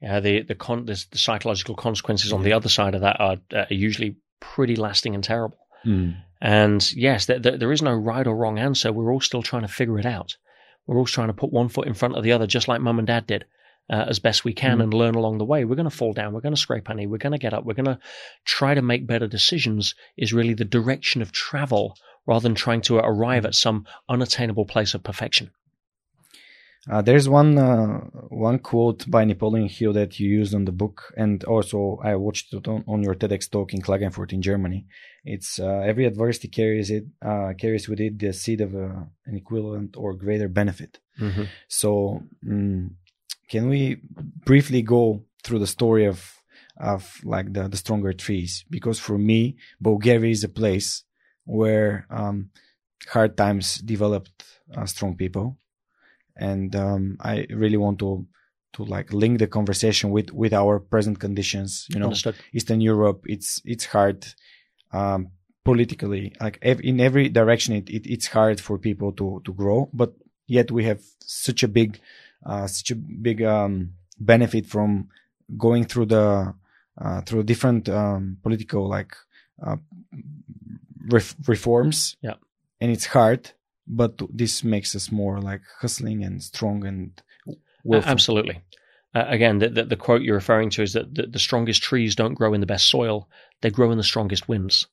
Yeah 0.00 0.20
the 0.20 0.42
the, 0.42 0.54
con- 0.54 0.86
the, 0.86 1.04
the 1.10 1.18
psychological 1.18 1.74
consequences 1.74 2.32
on 2.32 2.42
the 2.42 2.52
other 2.52 2.68
side 2.68 2.94
of 2.94 3.02
that 3.02 3.20
are, 3.20 3.38
are 3.52 3.66
usually 3.70 4.16
pretty 4.40 4.76
lasting 4.76 5.14
and 5.14 5.24
terrible 5.24 5.58
mm. 5.84 6.16
and 6.40 6.92
yes 6.92 7.26
there, 7.26 7.38
there 7.38 7.72
is 7.72 7.82
no 7.82 7.94
right 7.94 8.26
or 8.26 8.36
wrong 8.36 8.58
answer 8.58 8.92
we're 8.92 9.12
all 9.12 9.20
still 9.20 9.42
trying 9.42 9.62
to 9.62 9.68
figure 9.68 9.98
it 9.98 10.06
out 10.06 10.36
we're 10.86 10.98
all 10.98 11.06
trying 11.06 11.28
to 11.28 11.34
put 11.34 11.52
one 11.52 11.68
foot 11.68 11.86
in 11.86 11.94
front 11.94 12.16
of 12.16 12.22
the 12.22 12.32
other 12.32 12.46
just 12.46 12.68
like 12.68 12.80
mum 12.80 12.98
and 12.98 13.06
dad 13.06 13.26
did 13.26 13.44
uh, 13.90 14.04
as 14.08 14.18
best 14.18 14.44
we 14.44 14.52
can 14.52 14.78
mm. 14.78 14.82
and 14.82 14.94
learn 14.94 15.14
along 15.14 15.38
the 15.38 15.44
way. 15.44 15.64
We're 15.64 15.76
going 15.76 15.88
to 15.88 15.96
fall 15.96 16.12
down. 16.12 16.32
We're 16.32 16.40
going 16.40 16.54
to 16.54 16.60
scrape 16.60 16.88
our 16.88 16.94
knee. 16.94 17.06
We're 17.06 17.18
going 17.18 17.32
to 17.32 17.38
get 17.38 17.54
up. 17.54 17.64
We're 17.64 17.74
going 17.74 17.86
to 17.86 17.98
try 18.44 18.74
to 18.74 18.82
make 18.82 19.06
better 19.06 19.26
decisions 19.26 19.94
is 20.16 20.32
really 20.32 20.54
the 20.54 20.64
direction 20.64 21.22
of 21.22 21.32
travel 21.32 21.96
rather 22.26 22.42
than 22.42 22.54
trying 22.54 22.82
to 22.82 22.98
arrive 22.98 23.46
at 23.46 23.54
some 23.54 23.86
unattainable 24.08 24.66
place 24.66 24.94
of 24.94 25.02
perfection. 25.02 25.50
Uh, 26.90 27.02
there's 27.02 27.28
one 27.28 27.58
uh, 27.58 27.98
one 28.28 28.58
quote 28.58 29.08
by 29.10 29.24
Napoleon 29.24 29.68
Hill 29.68 29.92
that 29.92 30.18
you 30.18 30.28
used 30.28 30.54
on 30.54 30.64
the 30.64 30.72
book, 30.72 31.12
and 31.16 31.44
also 31.44 32.00
I 32.02 32.14
watched 32.16 32.54
it 32.54 32.66
on, 32.66 32.82
on 32.88 33.02
your 33.02 33.14
TEDx 33.14 33.50
talk 33.50 33.74
in 33.74 33.82
Klagenfurt 33.82 34.32
in 34.32 34.40
Germany. 34.40 34.86
It's 35.24 35.58
uh, 35.58 35.82
every 35.84 36.06
adversity 36.06 36.48
carries 36.48 36.90
it 36.90 37.04
uh, 37.20 37.52
carries 37.58 37.88
with 37.88 38.00
it 38.00 38.18
the 38.18 38.32
seed 38.32 38.62
of 38.62 38.74
uh, 38.74 39.04
an 39.26 39.36
equivalent 39.36 39.96
or 39.96 40.14
greater 40.14 40.48
benefit. 40.48 40.98
Mm-hmm. 41.20 41.44
So 41.68 42.22
mm, 42.42 42.90
can 43.50 43.68
we 43.68 44.00
briefly 44.44 44.82
go 44.82 45.24
through 45.42 45.58
the 45.58 45.66
story 45.66 46.06
of 46.06 46.34
of 46.78 47.20
like 47.24 47.52
the, 47.52 47.68
the 47.68 47.76
stronger 47.76 48.12
trees 48.12 48.64
because 48.70 49.00
for 49.00 49.18
me 49.18 49.56
bulgaria 49.80 50.30
is 50.30 50.44
a 50.44 50.48
place 50.48 51.02
where 51.44 52.06
um, 52.08 52.50
hard 53.08 53.36
times 53.36 53.76
developed 53.78 54.44
uh, 54.76 54.86
strong 54.86 55.16
people 55.16 55.58
and 56.38 56.74
um, 56.76 57.16
i 57.20 57.46
really 57.50 57.76
want 57.76 57.98
to 57.98 58.26
to 58.72 58.84
like 58.84 59.12
link 59.12 59.38
the 59.38 59.46
conversation 59.46 60.10
with 60.10 60.32
with 60.32 60.52
our 60.52 60.78
present 60.78 61.18
conditions 61.18 61.86
you 61.90 61.98
know 61.98 62.06
Understood. 62.06 62.36
eastern 62.52 62.80
europe 62.80 63.22
it's 63.26 63.60
it's 63.64 63.86
hard 63.86 64.26
um, 64.92 65.28
politically 65.64 66.32
like 66.40 66.58
ev- 66.62 66.80
in 66.82 67.00
every 67.00 67.28
direction 67.28 67.74
it, 67.74 67.88
it, 67.90 68.06
it's 68.06 68.26
hard 68.28 68.60
for 68.60 68.78
people 68.78 69.12
to 69.12 69.40
to 69.44 69.52
grow 69.52 69.88
but 69.92 70.12
yet 70.46 70.70
we 70.70 70.84
have 70.84 71.00
such 71.20 71.62
a 71.62 71.68
big 71.68 72.00
uh, 72.46 72.66
such 72.66 72.90
a 72.90 72.94
big 72.94 73.42
um, 73.42 73.92
benefit 74.20 74.66
from 74.66 75.08
going 75.56 75.84
through 75.84 76.06
the 76.06 76.54
uh, 77.00 77.20
through 77.22 77.42
different 77.42 77.88
um, 77.88 78.36
political 78.42 78.88
like 78.88 79.14
uh, 79.62 79.76
ref- 81.10 81.36
reforms 81.46 82.16
Yeah. 82.22 82.34
and 82.80 82.90
it's 82.90 83.06
hard 83.06 83.50
but 83.88 84.20
this 84.32 84.62
makes 84.62 84.94
us 84.94 85.10
more 85.10 85.40
like 85.40 85.62
hustling 85.80 86.22
and 86.22 86.42
strong 86.42 86.84
and 86.86 87.22
willful. 87.84 88.10
Absolutely. 88.10 88.62
Uh, 89.14 89.24
again, 89.26 89.58
the, 89.58 89.68
the, 89.68 89.84
the 89.84 89.96
quote 89.96 90.22
you're 90.22 90.34
referring 90.34 90.70
to 90.70 90.82
is 90.82 90.92
that 90.92 91.14
the, 91.14 91.26
the 91.26 91.38
strongest 91.38 91.82
trees 91.82 92.14
don't 92.14 92.34
grow 92.34 92.52
in 92.52 92.60
the 92.60 92.66
best 92.66 92.86
soil; 92.86 93.28
they 93.62 93.70
grow 93.70 93.90
in 93.90 93.98
the 93.98 94.04
strongest 94.04 94.48
winds. 94.48 94.86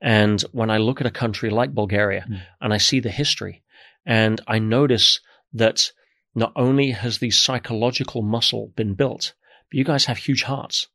And 0.00 0.40
when 0.52 0.70
I 0.70 0.78
look 0.78 1.00
at 1.00 1.06
a 1.08 1.10
country 1.10 1.50
like 1.50 1.74
Bulgaria 1.74 2.24
Mm. 2.28 2.40
and 2.60 2.72
I 2.72 2.78
see 2.78 3.00
the 3.00 3.10
history, 3.10 3.62
and 4.06 4.40
I 4.46 4.60
notice 4.60 5.20
that 5.52 5.90
not 6.34 6.52
only 6.54 6.92
has 6.92 7.18
the 7.18 7.30
psychological 7.30 8.22
muscle 8.22 8.72
been 8.76 8.94
built, 8.94 9.34
but 9.68 9.78
you 9.78 9.84
guys 9.84 10.04
have 10.04 10.18
huge 10.18 10.44
hearts. 10.44 10.86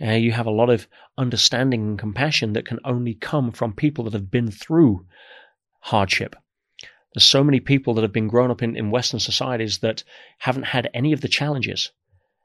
Uh, 0.00 0.10
you 0.12 0.32
have 0.32 0.46
a 0.46 0.50
lot 0.50 0.70
of 0.70 0.88
understanding 1.16 1.82
and 1.82 1.98
compassion 1.98 2.54
that 2.54 2.66
can 2.66 2.80
only 2.84 3.14
come 3.14 3.52
from 3.52 3.72
people 3.72 4.04
that 4.04 4.12
have 4.12 4.30
been 4.30 4.50
through 4.50 5.06
hardship. 5.80 6.34
There's 7.14 7.24
so 7.24 7.44
many 7.44 7.60
people 7.60 7.94
that 7.94 8.02
have 8.02 8.12
been 8.12 8.28
grown 8.28 8.50
up 8.50 8.62
in, 8.62 8.76
in 8.76 8.90
Western 8.90 9.20
societies 9.20 9.78
that 9.78 10.02
haven't 10.38 10.64
had 10.64 10.90
any 10.94 11.12
of 11.12 11.20
the 11.20 11.28
challenges. 11.28 11.90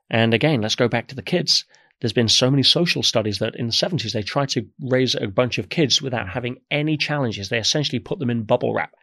And 0.10 0.34
again, 0.34 0.62
let's 0.62 0.76
go 0.76 0.88
back 0.88 1.08
to 1.08 1.16
the 1.16 1.22
kids. 1.22 1.66
There's 2.00 2.14
been 2.14 2.28
so 2.28 2.52
many 2.52 2.64
social 2.64 3.02
studies 3.02 3.40
that 3.40 3.56
in 3.56 3.68
the 3.68 3.74
70s 3.74 4.12
they 4.12 4.22
tried 4.22 4.50
to 4.50 4.68
raise 4.80 5.16
a 5.16 5.28
bunch 5.28 5.58
of 5.58 5.70
kids 5.70 6.02
without 6.02 6.30
having 6.30 6.58
any 6.70 6.98
challenges. 6.98 7.50
They 7.50 7.58
essentially 7.58 8.00
put 8.00 8.20
them 8.20 8.30
in 8.30 8.44
bubble 8.44 8.74
wrap. 8.74 8.94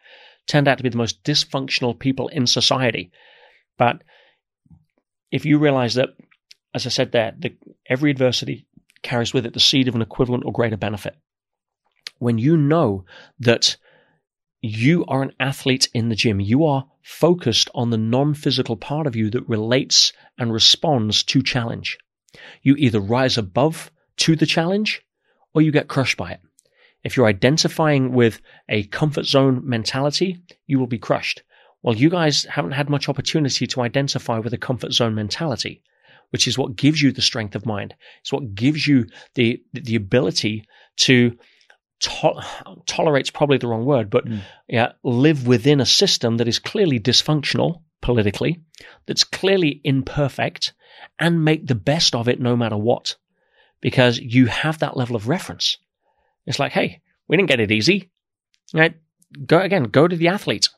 Turned 0.46 0.68
out 0.68 0.76
to 0.76 0.84
be 0.84 0.90
the 0.90 0.98
most 0.98 1.24
dysfunctional 1.24 1.98
people 1.98 2.28
in 2.28 2.46
society. 2.46 3.10
But 3.78 4.02
if 5.32 5.44
you 5.44 5.58
realize 5.58 5.94
that, 5.94 6.10
as 6.74 6.86
I 6.86 6.90
said 6.90 7.12
there, 7.12 7.34
the, 7.36 7.56
every 7.88 8.10
adversity 8.10 8.66
carries 9.02 9.32
with 9.32 9.46
it 9.46 9.54
the 9.54 9.60
seed 9.60 9.88
of 9.88 9.94
an 9.94 10.02
equivalent 10.02 10.44
or 10.44 10.52
greater 10.52 10.76
benefit. 10.76 11.16
When 12.18 12.38
you 12.38 12.56
know 12.56 13.04
that 13.40 13.76
you 14.64 15.04
are 15.08 15.22
an 15.22 15.32
athlete 15.38 15.90
in 15.92 16.08
the 16.08 16.14
gym. 16.14 16.40
You 16.40 16.64
are 16.64 16.86
focused 17.02 17.68
on 17.74 17.90
the 17.90 17.98
non 17.98 18.32
physical 18.32 18.76
part 18.76 19.06
of 19.06 19.14
you 19.14 19.28
that 19.30 19.46
relates 19.46 20.14
and 20.38 20.50
responds 20.50 21.22
to 21.24 21.42
challenge. 21.42 21.98
You 22.62 22.74
either 22.76 22.98
rise 22.98 23.36
above 23.36 23.90
to 24.18 24.36
the 24.36 24.46
challenge 24.46 25.02
or 25.52 25.60
you 25.60 25.70
get 25.70 25.88
crushed 25.88 26.16
by 26.16 26.32
it. 26.32 26.40
If 27.02 27.14
you're 27.14 27.26
identifying 27.26 28.14
with 28.14 28.40
a 28.66 28.84
comfort 28.84 29.26
zone 29.26 29.60
mentality, 29.64 30.42
you 30.66 30.78
will 30.78 30.86
be 30.86 30.98
crushed. 30.98 31.42
Well, 31.82 31.94
you 31.94 32.08
guys 32.08 32.44
haven't 32.44 32.72
had 32.72 32.88
much 32.88 33.10
opportunity 33.10 33.66
to 33.66 33.82
identify 33.82 34.38
with 34.38 34.54
a 34.54 34.58
comfort 34.58 34.94
zone 34.94 35.14
mentality, 35.14 35.82
which 36.30 36.48
is 36.48 36.56
what 36.56 36.76
gives 36.76 37.02
you 37.02 37.12
the 37.12 37.20
strength 37.20 37.54
of 37.54 37.66
mind. 37.66 37.94
It's 38.22 38.32
what 38.32 38.54
gives 38.54 38.86
you 38.86 39.08
the, 39.34 39.62
the 39.74 39.96
ability 39.96 40.66
to 41.00 41.36
to- 42.04 42.42
tolerate's 42.86 43.30
probably 43.30 43.58
the 43.58 43.66
wrong 43.66 43.84
word, 43.84 44.10
but 44.10 44.26
Mm. 44.26 44.40
yeah, 44.68 44.92
live 45.02 45.46
within 45.46 45.80
a 45.80 45.86
system 45.86 46.36
that 46.38 46.48
is 46.48 46.58
clearly 46.58 46.98
dysfunctional 47.00 47.82
politically, 48.00 48.60
that's 49.06 49.24
clearly 49.24 49.80
imperfect, 49.84 50.72
and 51.18 51.44
make 51.44 51.66
the 51.66 51.74
best 51.74 52.14
of 52.14 52.28
it 52.28 52.40
no 52.40 52.56
matter 52.56 52.76
what, 52.76 53.16
because 53.80 54.18
you 54.18 54.46
have 54.46 54.78
that 54.78 54.96
level 54.96 55.16
of 55.16 55.28
reference. 55.28 55.78
It's 56.46 56.58
like, 56.58 56.72
hey, 56.72 57.00
we 57.28 57.36
didn't 57.36 57.48
get 57.48 57.60
it 57.60 57.72
easy. 57.72 58.10
Right? 58.72 58.96
Go 59.46 59.60
again. 59.60 59.84
Go 59.84 60.08
to 60.08 60.16
the 60.16 60.28
athlete. 60.28 60.68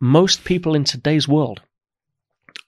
Most 0.00 0.44
people 0.44 0.74
in 0.74 0.84
today's 0.84 1.28
world 1.28 1.62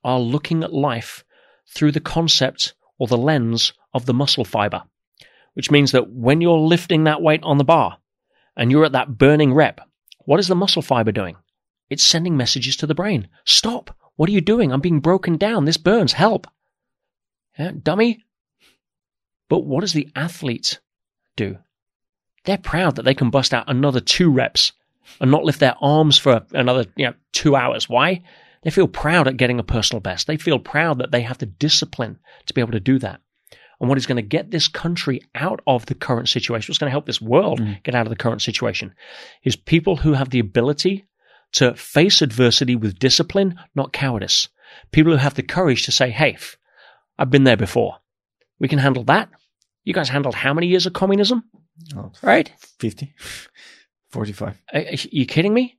are 0.04 0.20
looking 0.20 0.62
at 0.64 0.72
life 0.72 1.24
through 1.68 1.92
the 1.92 2.00
concept 2.00 2.74
or 2.98 3.06
the 3.06 3.16
lens 3.18 3.72
of 3.94 4.06
the 4.06 4.14
muscle 4.14 4.44
fiber 4.44 4.82
which 5.54 5.70
means 5.70 5.92
that 5.92 6.10
when 6.10 6.40
you're 6.40 6.58
lifting 6.58 7.04
that 7.04 7.22
weight 7.22 7.42
on 7.42 7.58
the 7.58 7.64
bar 7.64 7.98
and 8.56 8.70
you're 8.70 8.84
at 8.84 8.92
that 8.92 9.18
burning 9.18 9.52
rep, 9.54 9.80
what 10.20 10.40
is 10.40 10.48
the 10.48 10.54
muscle 10.54 10.82
fiber 10.82 11.12
doing? 11.12 11.36
It's 11.90 12.02
sending 12.02 12.36
messages 12.36 12.76
to 12.76 12.86
the 12.86 12.94
brain. 12.94 13.28
Stop. 13.44 13.96
What 14.16 14.28
are 14.28 14.32
you 14.32 14.40
doing? 14.40 14.72
I'm 14.72 14.80
being 14.80 15.00
broken 15.00 15.36
down. 15.36 15.64
This 15.64 15.76
burns. 15.76 16.12
Help. 16.12 16.46
Yeah, 17.58 17.72
dummy. 17.82 18.24
But 19.48 19.64
what 19.64 19.80
does 19.80 19.92
the 19.92 20.08
athlete 20.16 20.80
do? 21.36 21.58
They're 22.44 22.58
proud 22.58 22.96
that 22.96 23.04
they 23.04 23.14
can 23.14 23.30
bust 23.30 23.52
out 23.52 23.68
another 23.68 24.00
two 24.00 24.30
reps 24.30 24.72
and 25.20 25.30
not 25.30 25.44
lift 25.44 25.60
their 25.60 25.76
arms 25.80 26.18
for 26.18 26.46
another 26.52 26.86
you 26.96 27.06
know, 27.06 27.14
two 27.32 27.56
hours. 27.56 27.88
Why? 27.88 28.22
They 28.62 28.70
feel 28.70 28.88
proud 28.88 29.28
at 29.28 29.36
getting 29.36 29.58
a 29.58 29.64
personal 29.64 30.00
best. 30.00 30.26
They 30.26 30.36
feel 30.36 30.58
proud 30.58 30.98
that 30.98 31.10
they 31.10 31.22
have 31.22 31.38
the 31.38 31.46
discipline 31.46 32.18
to 32.46 32.54
be 32.54 32.60
able 32.60 32.72
to 32.72 32.80
do 32.80 32.98
that 33.00 33.20
and 33.82 33.88
what 33.90 33.98
is 33.98 34.06
going 34.06 34.16
to 34.16 34.22
get 34.22 34.50
this 34.50 34.68
country 34.68 35.20
out 35.34 35.60
of 35.66 35.84
the 35.86 35.94
current 35.94 36.28
situation, 36.30 36.70
what's 36.70 36.78
going 36.78 36.86
to 36.88 36.92
help 36.92 37.04
this 37.04 37.20
world 37.20 37.60
Mm. 37.60 37.82
get 37.82 37.94
out 37.94 38.06
of 38.06 38.10
the 38.10 38.16
current 38.16 38.40
situation, 38.40 38.94
is 39.42 39.56
people 39.56 39.96
who 39.96 40.14
have 40.14 40.30
the 40.30 40.38
ability 40.38 41.04
to 41.52 41.74
face 41.74 42.22
adversity 42.22 42.76
with 42.76 42.98
discipline, 42.98 43.58
not 43.74 43.92
cowardice. 43.92 44.48
People 44.92 45.12
who 45.12 45.18
have 45.18 45.34
the 45.34 45.42
courage 45.42 45.84
to 45.84 45.92
say, 45.92 46.08
hey, 46.10 46.38
I've 47.18 47.28
been 47.30 47.44
there 47.44 47.58
before. 47.58 47.96
We 48.58 48.68
can 48.68 48.78
handle 48.78 49.04
that. 49.04 49.28
You 49.84 49.92
guys 49.92 50.08
handled 50.08 50.34
how 50.36 50.54
many 50.54 50.68
years 50.68 50.86
of 50.86 50.92
communism, 50.92 51.42
Oh, 51.96 52.12
right? 52.22 52.50
50 52.78 53.12
45 54.10 54.62
Are, 54.72 54.80
are 54.80 54.84
you 55.10 55.26
kidding 55.26 55.52
me? 55.52 55.76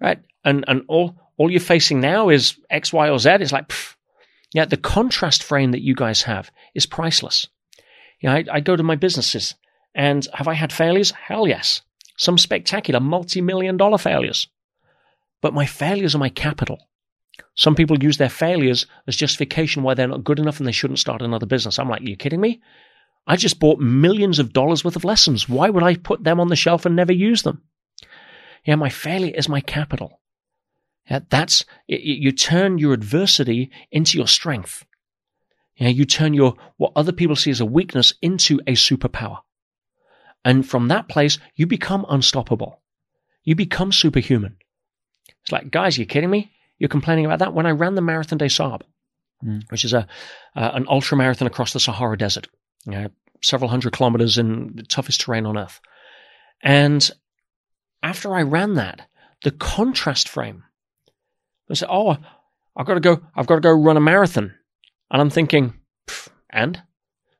Right? 0.00 0.20
And 0.44 0.64
and 0.68 0.82
all 0.88 1.16
all 1.36 1.50
you're 1.50 1.58
facing 1.60 2.00
now 2.00 2.28
is 2.28 2.56
X, 2.70 2.92
Y, 2.92 3.10
or 3.10 3.18
Z. 3.18 3.30
It's 3.40 3.50
like, 3.52 3.68
pff. 3.68 3.95
Yeah, 4.56 4.64
the 4.64 4.78
contrast 4.78 5.42
frame 5.42 5.72
that 5.72 5.82
you 5.82 5.94
guys 5.94 6.22
have 6.22 6.50
is 6.74 6.86
priceless. 6.86 7.46
You 8.20 8.30
know, 8.30 8.36
I, 8.36 8.44
I 8.50 8.60
go 8.60 8.74
to 8.74 8.82
my 8.82 8.96
businesses, 8.96 9.54
and 9.94 10.26
have 10.32 10.48
I 10.48 10.54
had 10.54 10.72
failures? 10.72 11.10
Hell 11.10 11.46
yes, 11.46 11.82
some 12.16 12.38
spectacular 12.38 12.98
multi-million 12.98 13.76
dollar 13.76 13.98
failures. 13.98 14.48
But 15.42 15.52
my 15.52 15.66
failures 15.66 16.14
are 16.14 16.18
my 16.20 16.30
capital. 16.30 16.88
Some 17.54 17.74
people 17.74 18.02
use 18.02 18.16
their 18.16 18.30
failures 18.30 18.86
as 19.06 19.14
justification 19.14 19.82
why 19.82 19.92
they're 19.92 20.08
not 20.08 20.24
good 20.24 20.38
enough 20.38 20.58
and 20.58 20.66
they 20.66 20.72
shouldn't 20.72 21.00
start 21.00 21.20
another 21.20 21.44
business. 21.44 21.78
I'm 21.78 21.90
like, 21.90 22.00
are 22.00 22.08
you 22.08 22.16
kidding 22.16 22.40
me? 22.40 22.62
I 23.26 23.36
just 23.36 23.60
bought 23.60 23.78
millions 23.78 24.38
of 24.38 24.54
dollars 24.54 24.86
worth 24.86 24.96
of 24.96 25.04
lessons. 25.04 25.50
Why 25.50 25.68
would 25.68 25.82
I 25.82 25.96
put 25.96 26.24
them 26.24 26.40
on 26.40 26.48
the 26.48 26.56
shelf 26.56 26.86
and 26.86 26.96
never 26.96 27.12
use 27.12 27.42
them? 27.42 27.60
Yeah, 28.64 28.76
my 28.76 28.88
failure 28.88 29.34
is 29.34 29.50
my 29.50 29.60
capital. 29.60 30.18
Yeah, 31.08 31.20
that's 31.30 31.64
you 31.86 32.32
turn 32.32 32.78
your 32.78 32.92
adversity 32.92 33.70
into 33.92 34.18
your 34.18 34.26
strength. 34.26 34.84
Yeah, 35.76 35.88
you 35.88 36.04
turn 36.04 36.34
your 36.34 36.54
what 36.78 36.92
other 36.96 37.12
people 37.12 37.36
see 37.36 37.50
as 37.50 37.60
a 37.60 37.66
weakness 37.66 38.14
into 38.22 38.60
a 38.66 38.72
superpower. 38.72 39.38
And 40.44 40.66
from 40.68 40.88
that 40.88 41.08
place, 41.08 41.38
you 41.54 41.66
become 41.66 42.06
unstoppable. 42.08 42.80
You 43.44 43.54
become 43.54 43.92
superhuman. 43.92 44.56
It's 45.42 45.52
like, 45.52 45.70
guys, 45.70 45.98
you 45.98 46.06
kidding 46.06 46.30
me? 46.30 46.50
You're 46.78 46.88
complaining 46.88 47.24
about 47.24 47.38
that? 47.40 47.54
When 47.54 47.66
I 47.66 47.70
ran 47.70 47.94
the 47.94 48.00
Marathon 48.00 48.38
des 48.38 48.48
Sables, 48.48 48.82
Mm. 49.44 49.70
which 49.70 49.84
is 49.84 49.92
a 49.92 50.06
uh, 50.56 50.70
an 50.72 50.86
ultra 50.88 51.14
marathon 51.14 51.46
across 51.46 51.74
the 51.74 51.78
Sahara 51.78 52.16
Desert, 52.16 52.48
you 52.86 52.92
know, 52.92 53.08
several 53.42 53.68
hundred 53.68 53.92
kilometers 53.92 54.38
in 54.38 54.76
the 54.76 54.82
toughest 54.82 55.20
terrain 55.20 55.44
on 55.44 55.58
earth. 55.58 55.78
And 56.62 57.10
after 58.02 58.34
I 58.34 58.40
ran 58.40 58.74
that, 58.76 59.06
the 59.44 59.50
contrast 59.50 60.26
frame, 60.30 60.64
I 61.70 61.74
said, 61.74 61.88
"Oh, 61.90 62.16
I've 62.76 62.86
got 62.86 62.94
to 62.94 63.00
go. 63.00 63.20
I've 63.34 63.46
got 63.46 63.56
to 63.56 63.60
go 63.60 63.72
run 63.72 63.96
a 63.96 64.00
marathon," 64.00 64.54
and 65.10 65.20
I'm 65.20 65.30
thinking, 65.30 65.74
"And." 66.50 66.82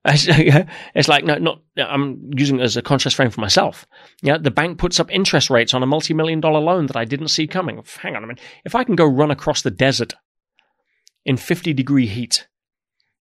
It's 0.08 1.08
like 1.08 1.24
no, 1.24 1.34
not. 1.36 1.62
I'm 1.76 2.30
using 2.36 2.60
it 2.60 2.62
as 2.62 2.76
a 2.76 2.82
contrast 2.82 3.16
frame 3.16 3.30
for 3.30 3.40
myself. 3.40 3.88
Yeah, 4.22 4.38
the 4.38 4.52
bank 4.52 4.78
puts 4.78 5.00
up 5.00 5.10
interest 5.10 5.50
rates 5.50 5.74
on 5.74 5.82
a 5.82 5.86
multi-million 5.86 6.40
dollar 6.40 6.60
loan 6.60 6.86
that 6.86 6.96
I 6.96 7.04
didn't 7.04 7.28
see 7.28 7.48
coming. 7.48 7.82
Hang 8.00 8.14
on 8.14 8.22
a 8.22 8.26
minute. 8.28 8.42
If 8.64 8.76
I 8.76 8.84
can 8.84 8.94
go 8.94 9.04
run 9.04 9.32
across 9.32 9.62
the 9.62 9.70
desert 9.72 10.14
in 11.24 11.36
50 11.36 11.72
degree 11.72 12.06
heat, 12.06 12.46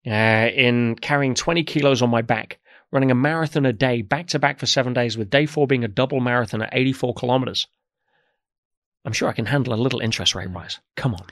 uh, 0.07 0.11
in 0.55 0.97
carrying 0.97 1.35
20 1.35 1.65
kilos 1.65 2.03
on 2.03 2.11
my 2.11 2.21
back, 2.21 2.59
running 2.93 3.11
a 3.11 3.15
marathon 3.15 3.65
a 3.65 3.73
day, 3.73 4.03
back 4.03 4.27
to 4.29 4.39
back 4.39 4.59
for 4.59 4.67
seven 4.67 4.93
days, 4.93 5.17
with 5.17 5.31
day 5.31 5.47
four 5.47 5.67
being 5.67 5.85
a 5.85 5.89
double 5.89 6.21
marathon 6.21 6.63
at 6.63 6.69
84 6.73 7.15
kilometers, 7.15 7.67
I'm 9.05 9.13
sure 9.13 9.29
I 9.29 9.35
can 9.35 9.47
handle 9.47 9.75
a 9.75 9.77
little 9.77 10.01
interest 10.01 10.35
rate 10.35 10.51
rise. 10.51 10.79
Come 10.97 11.15
on. 11.15 11.27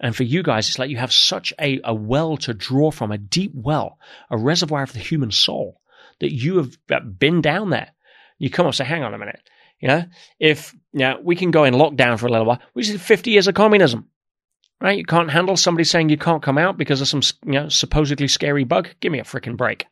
And 0.00 0.14
for 0.14 0.24
you 0.24 0.42
guys, 0.42 0.68
it's 0.68 0.78
like 0.78 0.90
you 0.90 0.98
have 0.98 1.12
such 1.12 1.52
a, 1.60 1.80
a 1.82 1.94
well 1.94 2.36
to 2.38 2.52
draw 2.52 2.90
from, 2.90 3.12
a 3.12 3.18
deep 3.18 3.52
well, 3.54 3.98
a 4.30 4.36
reservoir 4.36 4.82
of 4.82 4.92
the 4.92 4.98
human 4.98 5.30
soul 5.30 5.80
that 6.20 6.32
you 6.32 6.58
have 6.58 6.76
uh, 6.90 7.00
been 7.00 7.40
down 7.40 7.70
there. 7.70 7.90
You 8.38 8.50
come 8.50 8.66
up 8.66 8.70
and 8.70 8.76
say, 8.76 8.84
hang 8.84 9.02
on 9.02 9.14
a 9.14 9.18
minute. 9.18 9.40
You 9.80 9.88
know, 9.88 10.04
if 10.38 10.74
you 10.92 11.00
know, 11.00 11.18
we 11.22 11.36
can 11.36 11.50
go 11.50 11.64
in 11.64 11.74
lockdown 11.74 12.18
for 12.18 12.26
a 12.26 12.30
little 12.30 12.46
while, 12.46 12.60
which 12.72 12.88
is 12.88 13.00
50 13.00 13.30
years 13.30 13.46
of 13.46 13.54
communism, 13.54 14.08
right? 14.80 14.98
You 14.98 15.04
can't 15.04 15.30
handle 15.30 15.56
somebody 15.56 15.84
saying 15.84 16.08
you 16.08 16.16
can't 16.16 16.42
come 16.42 16.58
out 16.58 16.78
because 16.78 17.00
of 17.00 17.08
some 17.08 17.22
you 17.44 17.52
know, 17.52 17.68
supposedly 17.68 18.28
scary 18.28 18.64
bug. 18.64 18.88
Give 19.00 19.12
me 19.12 19.18
a 19.18 19.24
freaking 19.24 19.56
break. 19.56 19.86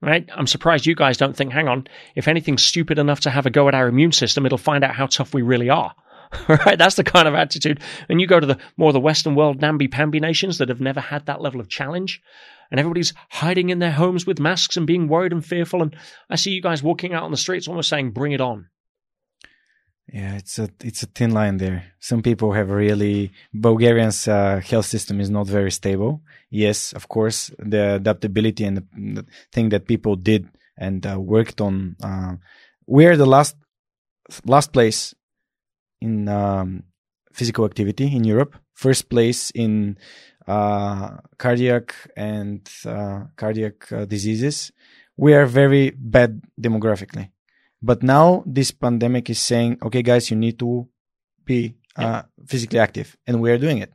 Right? 0.00 0.28
I'm 0.32 0.46
surprised 0.46 0.86
you 0.86 0.94
guys 0.94 1.16
don't 1.16 1.36
think, 1.36 1.52
hang 1.52 1.66
on, 1.66 1.88
if 2.14 2.28
anything's 2.28 2.62
stupid 2.64 3.00
enough 3.00 3.20
to 3.20 3.30
have 3.30 3.46
a 3.46 3.50
go 3.50 3.66
at 3.66 3.74
our 3.74 3.88
immune 3.88 4.12
system, 4.12 4.46
it'll 4.46 4.56
find 4.56 4.84
out 4.84 4.94
how 4.94 5.06
tough 5.06 5.34
we 5.34 5.42
really 5.42 5.70
are. 5.70 5.92
right? 6.48 6.78
That's 6.78 6.96
the 6.96 7.04
kind 7.04 7.28
of 7.28 7.34
attitude. 7.34 7.80
And 8.08 8.20
you 8.20 8.26
go 8.26 8.40
to 8.40 8.46
the 8.46 8.58
more 8.76 8.92
the 8.92 9.00
Western 9.00 9.34
world, 9.34 9.60
namby-pamby 9.60 10.20
nations 10.20 10.58
that 10.58 10.68
have 10.68 10.80
never 10.80 11.00
had 11.00 11.26
that 11.26 11.40
level 11.40 11.60
of 11.60 11.68
challenge, 11.68 12.20
and 12.70 12.78
everybody's 12.78 13.14
hiding 13.30 13.70
in 13.70 13.78
their 13.78 13.92
homes 13.92 14.26
with 14.26 14.40
masks 14.40 14.76
and 14.76 14.86
being 14.86 15.08
worried 15.08 15.32
and 15.32 15.44
fearful. 15.44 15.82
And 15.82 15.96
I 16.28 16.36
see 16.36 16.50
you 16.50 16.62
guys 16.62 16.82
walking 16.82 17.14
out 17.14 17.24
on 17.24 17.30
the 17.30 17.36
streets, 17.36 17.68
almost 17.68 17.88
saying, 17.88 18.10
"Bring 18.10 18.32
it 18.32 18.40
on." 18.40 18.68
Yeah, 20.12 20.36
it's 20.36 20.58
a 20.58 20.70
it's 20.82 21.02
a 21.02 21.06
thin 21.06 21.32
line 21.32 21.58
there. 21.58 21.92
Some 22.00 22.22
people 22.22 22.52
have 22.52 22.70
really 22.70 23.30
Bulgarian's 23.52 24.26
uh, 24.26 24.60
health 24.64 24.86
system 24.86 25.20
is 25.20 25.28
not 25.28 25.46
very 25.46 25.70
stable. 25.70 26.22
Yes, 26.50 26.94
of 26.94 27.08
course, 27.08 27.50
the 27.58 27.96
adaptability 27.96 28.64
and 28.64 28.78
the, 28.78 29.26
thing 29.52 29.68
that 29.68 29.86
people 29.86 30.16
did 30.16 30.48
and 30.78 31.06
uh, 31.06 31.20
worked 31.20 31.60
on. 31.60 31.96
Uh, 32.02 32.36
we're 32.86 33.18
the 33.18 33.26
last 33.26 33.56
last 34.46 34.72
place 34.72 35.14
in 36.00 36.28
um, 36.28 36.84
physical 37.32 37.64
activity 37.64 38.14
in 38.14 38.24
Europe. 38.24 38.56
First 38.74 39.08
place 39.08 39.50
in 39.50 39.98
uh, 40.46 41.18
cardiac 41.36 41.94
and 42.16 42.68
uh, 42.84 43.24
cardiac 43.36 43.92
uh, 43.92 44.04
diseases. 44.04 44.72
We 45.16 45.34
are 45.34 45.46
very 45.46 45.90
bad 45.90 46.42
demographically. 46.60 47.30
But 47.82 48.02
now 48.02 48.42
this 48.46 48.70
pandemic 48.70 49.30
is 49.30 49.38
saying, 49.40 49.78
okay, 49.82 50.02
guys, 50.02 50.30
you 50.30 50.36
need 50.36 50.58
to 50.58 50.88
be 51.44 51.76
uh, 51.96 52.22
physically 52.46 52.78
active, 52.78 53.16
and 53.26 53.40
we 53.40 53.50
are 53.50 53.58
doing 53.58 53.78
it. 53.78 53.92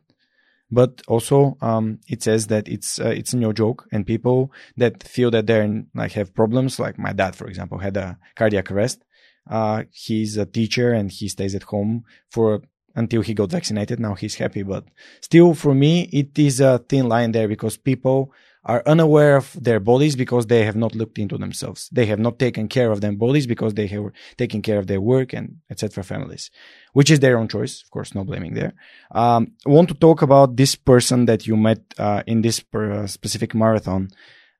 But 0.71 1.01
also, 1.07 1.57
um, 1.61 1.99
it 2.07 2.23
says 2.23 2.47
that 2.47 2.67
it's 2.67 2.99
uh, 2.99 3.09
it's 3.09 3.33
no 3.33 3.53
joke, 3.53 3.87
and 3.91 4.05
people 4.05 4.51
that 4.77 5.03
feel 5.03 5.31
that 5.31 5.47
they're 5.47 5.83
like 5.93 6.13
have 6.13 6.33
problems, 6.33 6.79
like 6.79 6.97
my 6.97 7.13
dad, 7.13 7.35
for 7.35 7.47
example, 7.47 7.77
had 7.77 7.95
a 7.95 8.17
cardiac 8.35 8.71
arrest. 8.71 9.03
Uh, 9.49 9.83
he's 9.91 10.37
a 10.37 10.45
teacher 10.45 10.93
and 10.93 11.11
he 11.11 11.27
stays 11.27 11.55
at 11.55 11.63
home 11.63 12.03
for 12.29 12.61
until 12.95 13.21
he 13.21 13.33
got 13.33 13.51
vaccinated. 13.51 13.99
Now 13.99 14.15
he's 14.15 14.35
happy, 14.35 14.63
but 14.63 14.85
still, 15.21 15.53
for 15.53 15.73
me, 15.73 16.09
it 16.13 16.37
is 16.37 16.59
a 16.59 16.79
thin 16.79 17.09
line 17.09 17.31
there 17.31 17.47
because 17.47 17.77
people 17.77 18.31
are 18.65 18.81
unaware 18.85 19.35
of 19.35 19.57
their 19.61 19.79
bodies 19.79 20.15
because 20.15 20.47
they 20.47 20.63
have 20.63 20.75
not 20.75 20.95
looked 20.95 21.19
into 21.19 21.37
themselves. 21.37 21.89
They 21.91 22.05
have 22.05 22.19
not 22.19 22.39
taken 22.39 22.69
care 22.69 22.91
of 22.91 23.01
their 23.01 23.11
bodies 23.11 23.45
because 23.45 23.73
they 23.73 23.87
have 23.87 24.11
taken 24.37 24.61
care 24.61 24.79
of 24.79 24.87
their 24.87 25.01
work 25.01 25.33
and 25.33 25.57
etc. 25.69 26.03
families, 26.03 26.49
which 26.93 27.11
is 27.11 27.19
their 27.19 27.37
own 27.37 27.49
choice. 27.49 27.81
Of 27.83 27.91
course, 27.91 28.15
no 28.15 28.23
blaming 28.23 28.53
there. 28.53 28.73
Um, 29.11 29.51
I 29.65 29.69
want 29.69 29.89
to 29.89 29.95
talk 29.95 30.21
about 30.21 30.55
this 30.55 30.75
person 30.75 31.25
that 31.25 31.45
you 31.45 31.57
met 31.57 31.81
uh, 31.97 32.23
in 32.25 32.41
this 32.41 32.61
per, 32.61 32.91
uh, 32.91 33.07
specific 33.07 33.53
marathon, 33.53 34.09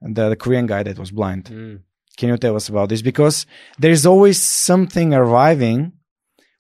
the, 0.02 0.30
the, 0.30 0.36
Korean 0.36 0.68
guy 0.68 0.84
that 0.84 1.00
was 1.00 1.12
blind. 1.12 1.46
Mm. 1.46 1.80
Can 2.18 2.30
you 2.30 2.38
tell 2.38 2.56
us 2.56 2.70
about 2.70 2.90
this? 2.90 3.02
Because 3.02 3.46
there's 3.80 4.06
always 4.06 4.40
something 4.40 5.14
arriving 5.14 5.94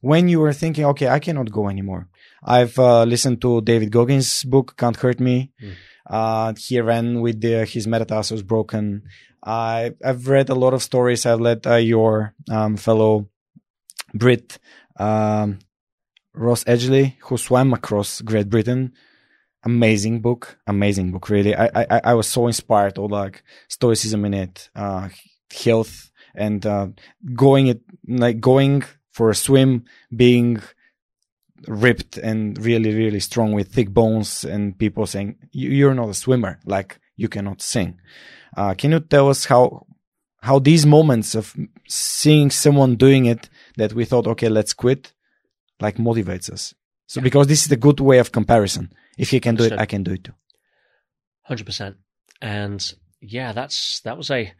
when 0.02 0.28
you 0.28 0.44
are 0.44 0.54
thinking, 0.54 0.86
okay, 0.86 1.08
I 1.08 1.20
cannot 1.20 1.52
go 1.52 1.70
anymore. 1.70 2.10
I've 2.44 2.78
uh, 2.78 3.04
listened 3.04 3.42
to 3.42 3.62
David 3.62 3.92
Goggins' 3.92 4.44
book, 4.44 4.76
Can't 4.78 4.96
Hurt 4.98 5.20
Me. 5.20 5.52
Mm 5.62 5.74
uh, 6.10 6.54
he 6.58 6.80
ran 6.80 7.22
with 7.22 7.42
the, 7.42 7.66
his 7.66 7.88
metatarsals 7.88 8.44
broken. 8.44 9.04
I, 9.44 9.94
I've 10.04 10.28
read 10.28 10.50
a 10.50 10.56
lot 10.56 10.74
of 10.74 10.84
stories. 10.84 11.26
I've 11.26 11.40
let 11.40 11.66
uh, 11.66 11.76
your 11.76 12.34
um, 12.50 12.78
fellow 12.78 13.30
Brit, 14.14 14.60
um, 14.98 15.60
Ross 16.34 16.64
Edgley, 16.66 17.18
who 17.24 17.38
swam 17.38 17.74
across 17.74 18.22
Great 18.22 18.50
Britain. 18.50 18.94
Amazing 19.66 20.22
book, 20.22 20.58
amazing 20.68 21.12
book. 21.12 21.30
Really, 21.30 21.56
I 21.56 21.70
I, 21.74 22.02
I 22.04 22.14
was 22.16 22.28
so 22.28 22.48
inspired. 22.48 22.98
All 22.98 23.08
like 23.08 23.44
stoicism 23.70 24.26
in 24.26 24.34
it, 24.34 24.70
uh, 24.76 25.08
health, 25.54 26.12
and 26.36 26.66
uh, 26.66 26.88
going 27.34 27.68
it 27.68 27.82
like 28.08 28.40
going 28.40 28.84
for 29.12 29.30
a 29.30 29.36
swim, 29.36 29.86
being 30.16 30.62
ripped 31.68 32.18
and 32.18 32.64
really, 32.64 32.94
really 32.94 33.20
strong 33.20 33.54
with 33.54 33.72
thick 33.72 33.90
bones 33.90 34.44
and 34.44 34.78
people 34.78 35.06
saying, 35.06 35.38
you're 35.52 35.94
not 35.94 36.10
a 36.10 36.14
swimmer, 36.14 36.60
like 36.66 37.00
you 37.16 37.30
cannot 37.30 37.62
sing. 37.62 38.00
Uh, 38.58 38.74
can 38.74 38.92
you 38.92 39.00
tell 39.00 39.30
us 39.30 39.46
how, 39.46 39.86
how 40.42 40.60
these 40.60 40.86
moments 40.86 41.36
of 41.36 41.56
seeing 41.88 42.50
someone 42.50 42.96
doing 42.96 43.26
it 43.26 43.50
that 43.78 43.94
we 43.94 44.04
thought, 44.04 44.28
okay, 44.28 44.50
let's 44.50 44.74
quit, 44.74 45.14
like 45.80 45.98
motivates 45.98 46.52
us? 46.52 46.74
So 47.08 47.20
yeah. 47.20 47.26
because 47.26 47.48
this 47.48 47.66
is 47.66 47.72
a 47.72 47.78
good 47.78 48.00
way 48.00 48.18
of 48.18 48.32
comparison. 48.32 48.92
If 49.18 49.30
he 49.30 49.40
can 49.40 49.56
do 49.56 49.64
it, 49.64 49.74
I 49.74 49.86
can 49.86 50.04
do 50.04 50.14
it 50.14 50.24
too. 50.24 50.34
Hundred 51.44 51.66
percent. 51.66 51.98
And 52.42 52.94
yeah, 53.22 53.54
that's, 53.54 54.02
that 54.02 54.18
was 54.18 54.32
a, 54.32 54.52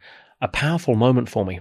a 0.44 0.48
powerful 0.48 0.94
moment 0.94 1.28
for 1.28 1.44
me. 1.44 1.58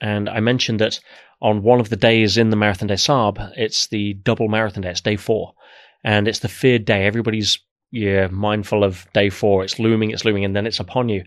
And 0.00 0.28
I 0.28 0.40
mentioned 0.40 0.80
that 0.80 0.98
on 1.40 1.62
one 1.62 1.80
of 1.80 1.88
the 1.88 1.96
days 1.96 2.36
in 2.36 2.50
the 2.50 2.56
Marathon 2.56 2.88
des 2.88 2.96
Sables, 2.96 3.52
it's 3.56 3.86
the 3.86 4.14
double 4.14 4.48
marathon 4.48 4.82
day. 4.82 4.90
It's 4.90 5.00
day 5.00 5.16
four. 5.16 5.54
And 6.02 6.26
it's 6.26 6.40
the 6.40 6.48
feared 6.48 6.84
day. 6.84 7.06
Everybody's 7.06 7.60
yeah, 7.92 8.26
mindful 8.26 8.82
of 8.82 9.06
day 9.14 9.30
four. 9.30 9.62
It's 9.62 9.78
looming, 9.78 10.10
it's 10.10 10.24
looming, 10.24 10.44
and 10.44 10.56
then 10.56 10.66
it's 10.66 10.80
upon 10.80 11.08
you. 11.08 11.24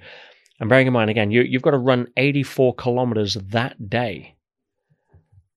And 0.59 0.67
bearing 0.67 0.87
in 0.87 0.93
mind, 0.93 1.09
again, 1.09 1.31
you, 1.31 1.41
you've 1.41 1.61
got 1.61 1.71
to 1.71 1.77
run 1.77 2.09
84 2.17 2.75
kilometers 2.75 3.35
that 3.35 3.89
day, 3.89 4.35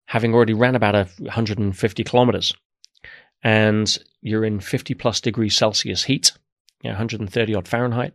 having 0.04 0.32
already 0.32 0.54
ran 0.54 0.76
about 0.76 0.94
150 1.18 2.04
kilometers. 2.04 2.54
And 3.42 3.98
you're 4.20 4.44
in 4.44 4.60
50 4.60 4.94
plus 4.94 5.20
degrees 5.20 5.56
Celsius 5.56 6.04
heat, 6.04 6.30
you 6.82 6.90
know, 6.90 6.94
130 6.94 7.54
odd 7.56 7.66
Fahrenheit. 7.66 8.14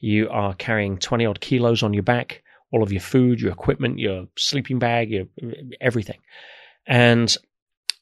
You 0.00 0.28
are 0.28 0.54
carrying 0.54 0.98
20 0.98 1.24
odd 1.24 1.40
kilos 1.40 1.84
on 1.84 1.94
your 1.94 2.02
back 2.02 2.42
all 2.74 2.82
of 2.82 2.90
your 2.90 3.00
food, 3.00 3.40
your 3.40 3.52
equipment, 3.52 4.00
your 4.00 4.26
sleeping 4.36 4.80
bag, 4.80 5.10
your 5.10 5.26
everything. 5.80 6.18
And 6.86 7.34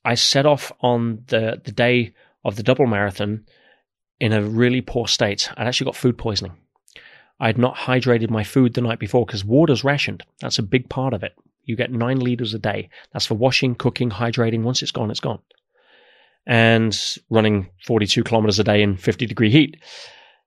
I 0.03 0.15
set 0.15 0.47
off 0.47 0.73
on 0.81 1.24
the, 1.27 1.61
the 1.62 1.73
day 1.73 2.15
of 2.43 2.57
the 2.57 2.62
double 2.62 2.86
marathon 2.86 3.44
in 4.19 4.32
a 4.32 4.43
really 4.43 4.81
poor 4.81 5.07
state. 5.07 5.51
I'd 5.59 5.66
actually 5.66 5.85
got 5.85 5.97
food 5.97 6.16
poisoning. 6.16 6.57
I 7.39 7.49
had 7.49 7.59
not 7.59 7.77
hydrated 7.77 8.31
my 8.31 8.44
food 8.44 8.73
the 8.73 8.81
night 8.81 8.99
before 8.99 9.27
because 9.27 9.44
water's 9.44 9.85
rationed. 9.85 10.24
That's 10.40 10.59
a 10.59 10.62
big 10.62 10.89
part 10.89 11.12
of 11.12 11.23
it. 11.23 11.35
You 11.65 11.77
get 11.77 11.93
nine 11.93 12.19
liters 12.19 12.55
a 12.55 12.59
day. 12.59 12.89
That's 13.12 13.27
for 13.27 13.35
washing, 13.35 13.74
cooking, 13.74 14.09
hydrating. 14.09 14.62
Once 14.62 14.81
it's 14.81 14.90
gone, 14.90 15.11
it's 15.11 15.20
gone. 15.20 15.40
And 16.47 16.99
running 17.28 17.69
42 17.86 18.24
kilometers 18.24 18.59
a 18.59 18.65
day 18.65 18.82
in 18.82 18.97
50 18.97 19.27
degree 19.27 19.51
heat. 19.51 19.77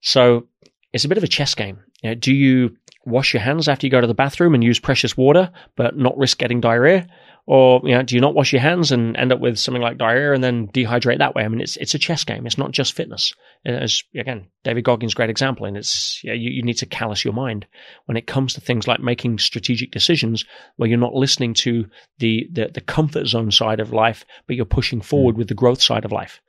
So 0.02 0.48
it's 0.94 1.06
a 1.06 1.10
bit 1.10 1.18
of 1.18 1.24
a 1.24 1.28
chess 1.28 1.54
game. 1.54 1.80
You 2.06 2.12
know, 2.12 2.16
do 2.16 2.36
you 2.36 2.78
wash 3.04 3.34
your 3.34 3.42
hands 3.42 3.68
after 3.68 3.88
you 3.88 3.90
go 3.90 4.00
to 4.00 4.06
the 4.06 4.14
bathroom 4.14 4.54
and 4.54 4.64
use 4.64 4.80
precious 4.80 5.18
water, 5.18 5.52
but 5.76 5.98
not 5.98 6.16
risk 6.20 6.38
getting 6.38 6.62
diarrhea? 6.62 7.08
Or 7.48 7.82
you 7.84 7.96
know, 7.96 8.04
do 8.04 8.14
you 8.14 8.22
not 8.22 8.36
wash 8.36 8.54
your 8.54 8.62
hands 8.62 8.92
and 8.92 9.18
end 9.18 9.32
up 9.32 9.40
with 9.40 9.58
something 9.58 9.82
like 9.82 9.98
diarrhea 9.98 10.34
and 10.34 10.44
then 10.44 10.68
dehydrate 10.68 11.18
that 11.18 11.34
way? 11.34 11.44
I 11.44 11.48
mean, 11.48 11.62
it's 11.62 11.78
it's 11.78 11.96
a 11.96 12.00
chess 12.00 12.24
game. 12.24 12.46
It's 12.46 12.60
not 12.60 12.74
just 12.74 12.94
fitness. 12.94 13.34
As 13.66 14.04
again, 14.16 14.50
David 14.64 14.84
Goggins' 14.84 15.16
great 15.16 15.32
example, 15.32 15.66
and 15.66 15.76
it's 15.76 16.24
yeah, 16.24 16.34
you, 16.34 16.52
you 16.52 16.62
need 16.62 16.78
to 16.78 16.86
callous 16.86 17.26
your 17.26 17.34
mind 17.34 17.66
when 18.06 18.18
it 18.18 18.28
comes 18.28 18.54
to 18.54 18.62
things 18.62 18.88
like 18.88 19.00
making 19.00 19.40
strategic 19.40 19.90
decisions 19.90 20.46
where 20.76 20.88
you're 20.88 21.00
not 21.00 21.16
listening 21.16 21.56
to 21.56 21.88
the 22.20 22.48
the, 22.52 22.70
the 22.72 22.82
comfort 22.82 23.26
zone 23.26 23.50
side 23.50 23.80
of 23.80 23.94
life, 23.94 24.26
but 24.46 24.56
you're 24.56 24.66
pushing 24.66 25.02
forward 25.02 25.34
mm. 25.34 25.40
with 25.40 25.48
the 25.48 25.56
growth 25.56 25.82
side 25.82 26.06
of 26.06 26.12
life. 26.12 26.40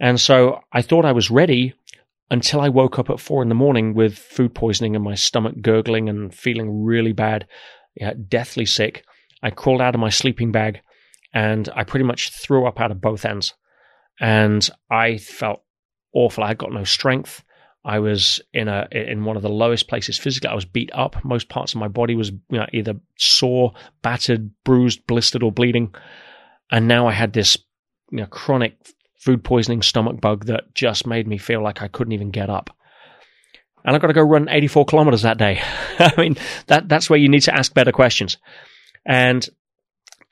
And 0.00 0.18
so 0.18 0.60
I 0.72 0.80
thought 0.80 1.04
I 1.04 1.12
was 1.12 1.30
ready 1.30 1.74
until 2.30 2.60
I 2.60 2.68
woke 2.68 2.98
up 2.98 3.10
at 3.10 3.20
four 3.20 3.42
in 3.42 3.48
the 3.48 3.54
morning 3.54 3.94
with 3.94 4.16
food 4.16 4.54
poisoning 4.54 4.94
and 4.96 5.04
my 5.04 5.14
stomach 5.14 5.54
gurgling 5.60 6.08
and 6.08 6.34
feeling 6.34 6.82
really 6.82 7.12
bad, 7.12 7.46
yeah, 7.94 8.14
deathly 8.28 8.66
sick. 8.66 9.04
I 9.42 9.50
crawled 9.50 9.80
out 9.80 9.94
of 9.94 10.00
my 10.00 10.08
sleeping 10.08 10.52
bag 10.52 10.80
and 11.34 11.68
I 11.74 11.84
pretty 11.84 12.04
much 12.04 12.30
threw 12.30 12.66
up 12.66 12.80
out 12.80 12.90
of 12.90 13.00
both 13.00 13.24
ends. 13.24 13.54
And 14.20 14.68
I 14.90 15.18
felt 15.18 15.62
awful. 16.14 16.44
I 16.44 16.48
had 16.48 16.58
got 16.58 16.72
no 16.72 16.84
strength. 16.84 17.42
I 17.84 17.98
was 17.98 18.40
in 18.52 18.68
a 18.68 18.86
in 18.92 19.24
one 19.24 19.36
of 19.36 19.42
the 19.42 19.48
lowest 19.48 19.88
places 19.88 20.16
physically. 20.16 20.50
I 20.50 20.54
was 20.54 20.64
beat 20.64 20.90
up. 20.94 21.24
Most 21.24 21.48
parts 21.48 21.74
of 21.74 21.80
my 21.80 21.88
body 21.88 22.14
was 22.14 22.30
you 22.30 22.58
know, 22.58 22.66
either 22.72 22.94
sore, 23.18 23.72
battered, 24.02 24.50
bruised, 24.62 25.06
blistered, 25.06 25.42
or 25.42 25.50
bleeding. 25.50 25.92
And 26.70 26.86
now 26.86 27.08
I 27.08 27.12
had 27.12 27.32
this 27.32 27.58
you 28.10 28.18
know, 28.18 28.26
chronic 28.26 28.76
food 29.22 29.44
poisoning 29.44 29.82
stomach 29.82 30.20
bug 30.20 30.46
that 30.46 30.74
just 30.74 31.06
made 31.06 31.28
me 31.28 31.38
feel 31.38 31.62
like 31.62 31.80
I 31.80 31.86
couldn't 31.86 32.12
even 32.12 32.32
get 32.32 32.50
up. 32.50 32.76
And 33.84 33.94
I've 33.94 34.02
got 34.02 34.08
to 34.08 34.14
go 34.14 34.22
run 34.22 34.48
84 34.48 34.84
kilometers 34.86 35.22
that 35.22 35.38
day. 35.38 35.60
I 35.98 36.12
mean, 36.18 36.36
that, 36.66 36.88
that's 36.88 37.08
where 37.08 37.20
you 37.20 37.28
need 37.28 37.42
to 37.42 37.54
ask 37.54 37.72
better 37.72 37.92
questions. 37.92 38.36
And 39.06 39.48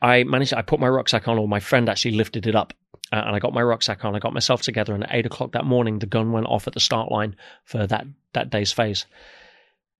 I 0.03 0.25
managed, 0.25 0.55
I 0.55 0.62
put 0.62 0.81
my 0.81 0.89
rucksack 0.89 1.29
on, 1.29 1.39
or 1.39 1.47
my 1.47 1.61
friend 1.61 1.89
actually 1.89 2.17
lifted 2.17 2.49
it 2.49 2.57
up. 2.57 2.73
uh, 3.12 3.23
and 3.27 3.37
I 3.37 3.39
got 3.39 3.53
my 3.53 3.62
rucksack 3.62 4.05
on. 4.05 4.17
I 4.17 4.19
got 4.19 4.33
myself 4.33 4.62
together, 4.62 4.93
and 4.93 5.05
at 5.05 5.15
eight 5.15 5.27
o'clock 5.27 5.53
that 5.53 5.65
morning, 5.65 6.01
the 6.01 6.07
gun 6.07 6.33
went 6.33 6.47
off 6.47 6.67
at 6.67 6.75
the 6.75 6.81
start 6.81 7.12
line 7.12 7.37
for 7.65 7.87
that 7.87 8.07
that 8.33 8.51
day's 8.51 8.73
phase, 8.73 9.07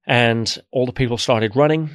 and 0.07 0.59
all 0.73 0.87
the 0.87 0.93
people 0.93 1.19
started 1.19 1.57
running, 1.57 1.91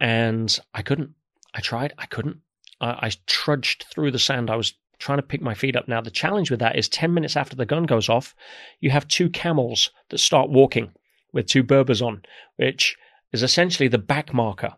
and 0.00 0.58
I 0.74 0.82
couldn't. 0.82 1.10
I 1.54 1.60
tried, 1.60 1.92
I 1.98 2.06
couldn't. 2.06 2.38
I, 2.80 2.90
I 2.90 3.10
trudged 3.26 3.86
through 3.92 4.12
the 4.12 4.18
sand. 4.18 4.50
I 4.50 4.56
was 4.56 4.74
trying 5.00 5.18
to 5.18 5.22
pick 5.22 5.42
my 5.42 5.54
feet 5.54 5.74
up. 5.74 5.88
Now 5.88 6.00
the 6.00 6.10
challenge 6.10 6.50
with 6.50 6.60
that 6.60 6.78
is 6.78 6.88
ten 6.88 7.12
minutes 7.12 7.36
after 7.36 7.56
the 7.56 7.66
gun 7.66 7.84
goes 7.84 8.08
off, 8.08 8.34
you 8.78 8.90
have 8.90 9.08
two 9.08 9.28
camels 9.28 9.90
that 10.10 10.18
start 10.18 10.50
walking 10.50 10.92
with 11.32 11.46
two 11.46 11.64
Berbers 11.64 12.00
on, 12.02 12.22
which 12.56 12.96
is 13.32 13.42
essentially 13.42 13.88
the 13.88 13.98
back 13.98 14.32
marker. 14.32 14.74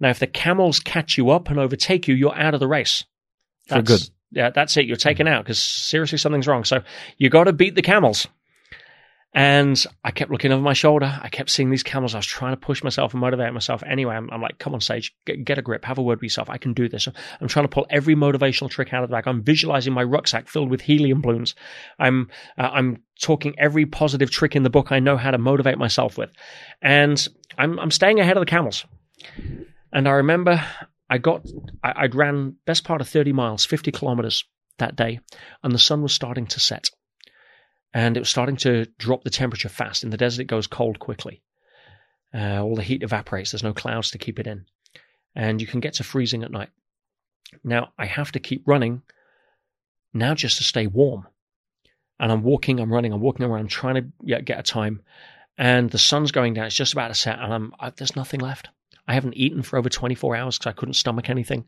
Now, 0.00 0.10
if 0.10 0.18
the 0.18 0.26
camels 0.26 0.80
catch 0.80 1.16
you 1.16 1.30
up 1.30 1.50
and 1.50 1.58
overtake 1.58 2.08
you, 2.08 2.14
you're 2.14 2.36
out 2.36 2.54
of 2.54 2.60
the 2.60 2.66
race. 2.66 3.04
For 3.68 3.82
good. 3.82 4.08
Yeah, 4.30 4.50
that's 4.50 4.76
it. 4.76 4.86
You're 4.86 4.96
taken 4.96 5.28
out 5.28 5.44
because 5.44 5.58
seriously 5.58 6.18
something's 6.18 6.48
wrong. 6.48 6.64
So 6.64 6.82
you 7.16 7.30
got 7.30 7.44
to 7.44 7.52
beat 7.52 7.76
the 7.76 7.82
camels. 7.82 8.26
And 9.34 9.84
I 10.04 10.12
kept 10.12 10.30
looking 10.30 10.52
over 10.52 10.62
my 10.62 10.74
shoulder. 10.74 11.18
I 11.20 11.28
kept 11.28 11.50
seeing 11.50 11.68
these 11.68 11.82
camels. 11.82 12.14
I 12.14 12.18
was 12.18 12.26
trying 12.26 12.52
to 12.52 12.56
push 12.56 12.84
myself 12.84 13.14
and 13.14 13.20
motivate 13.20 13.52
myself. 13.52 13.82
Anyway, 13.84 14.14
I'm, 14.14 14.30
I'm 14.30 14.40
like, 14.40 14.60
come 14.60 14.74
on, 14.74 14.80
Sage, 14.80 15.12
get, 15.26 15.44
get, 15.44 15.58
a 15.58 15.62
grip, 15.62 15.84
have 15.84 15.98
a 15.98 16.02
word 16.02 16.18
with 16.18 16.22
yourself. 16.22 16.48
I 16.48 16.58
can 16.58 16.72
do 16.72 16.88
this. 16.88 17.08
I'm 17.40 17.48
trying 17.48 17.64
to 17.64 17.68
pull 17.68 17.86
every 17.90 18.14
motivational 18.14 18.70
trick 18.70 18.94
out 18.94 19.02
of 19.02 19.10
the 19.10 19.14
bag. 19.14 19.26
I'm 19.26 19.42
visualizing 19.42 19.92
my 19.92 20.04
rucksack 20.04 20.48
filled 20.48 20.70
with 20.70 20.82
helium 20.82 21.20
balloons. 21.20 21.56
I'm, 21.98 22.30
uh, 22.56 22.70
I'm 22.72 23.02
talking 23.20 23.56
every 23.58 23.86
positive 23.86 24.30
trick 24.30 24.54
in 24.54 24.62
the 24.62 24.70
book 24.70 24.92
I 24.92 25.00
know 25.00 25.16
how 25.16 25.32
to 25.32 25.38
motivate 25.38 25.78
myself 25.78 26.16
with. 26.16 26.30
And 26.80 27.26
I'm, 27.58 27.80
I'm 27.80 27.90
staying 27.90 28.20
ahead 28.20 28.36
of 28.36 28.40
the 28.40 28.50
camels. 28.50 28.84
And 29.92 30.06
I 30.06 30.12
remember 30.12 30.64
I 31.10 31.18
got, 31.18 31.44
I, 31.82 31.92
I'd 31.96 32.14
ran 32.14 32.54
best 32.66 32.84
part 32.84 33.00
of 33.00 33.08
30 33.08 33.32
miles, 33.32 33.64
50 33.64 33.90
kilometers 33.90 34.44
that 34.78 34.94
day, 34.94 35.18
and 35.64 35.74
the 35.74 35.78
sun 35.78 36.02
was 36.02 36.14
starting 36.14 36.46
to 36.46 36.60
set. 36.60 36.90
And 37.94 38.16
it 38.16 38.20
was 38.20 38.28
starting 38.28 38.56
to 38.56 38.86
drop 38.98 39.22
the 39.22 39.30
temperature 39.30 39.68
fast. 39.68 40.02
In 40.02 40.10
the 40.10 40.16
desert, 40.16 40.42
it 40.42 40.46
goes 40.46 40.66
cold 40.66 40.98
quickly. 40.98 41.42
Uh, 42.34 42.60
all 42.60 42.74
the 42.74 42.82
heat 42.82 43.04
evaporates. 43.04 43.52
There's 43.52 43.62
no 43.62 43.72
clouds 43.72 44.10
to 44.10 44.18
keep 44.18 44.40
it 44.40 44.48
in. 44.48 44.66
And 45.36 45.60
you 45.60 45.66
can 45.66 45.78
get 45.78 45.94
to 45.94 46.04
freezing 46.04 46.42
at 46.42 46.50
night. 46.50 46.70
Now, 47.62 47.92
I 47.96 48.06
have 48.06 48.32
to 48.32 48.40
keep 48.40 48.66
running 48.66 49.02
now 50.12 50.34
just 50.34 50.58
to 50.58 50.64
stay 50.64 50.88
warm. 50.88 51.28
And 52.18 52.32
I'm 52.32 52.42
walking, 52.42 52.80
I'm 52.80 52.92
running, 52.92 53.12
I'm 53.12 53.20
walking 53.20 53.46
around, 53.46 53.68
trying 53.68 54.12
to 54.26 54.42
get 54.42 54.58
a 54.58 54.62
time. 54.62 55.02
And 55.56 55.90
the 55.90 55.98
sun's 55.98 56.32
going 56.32 56.54
down. 56.54 56.66
It's 56.66 56.74
just 56.74 56.92
about 56.92 57.08
to 57.08 57.14
set, 57.14 57.38
and 57.38 57.52
I'm, 57.52 57.72
I, 57.78 57.90
there's 57.90 58.16
nothing 58.16 58.40
left. 58.40 58.68
I 59.06 59.14
haven't 59.14 59.36
eaten 59.36 59.62
for 59.62 59.78
over 59.78 59.88
24 59.88 60.34
hours 60.34 60.58
because 60.58 60.70
I 60.70 60.74
couldn't 60.74 60.94
stomach 60.94 61.28
anything. 61.28 61.66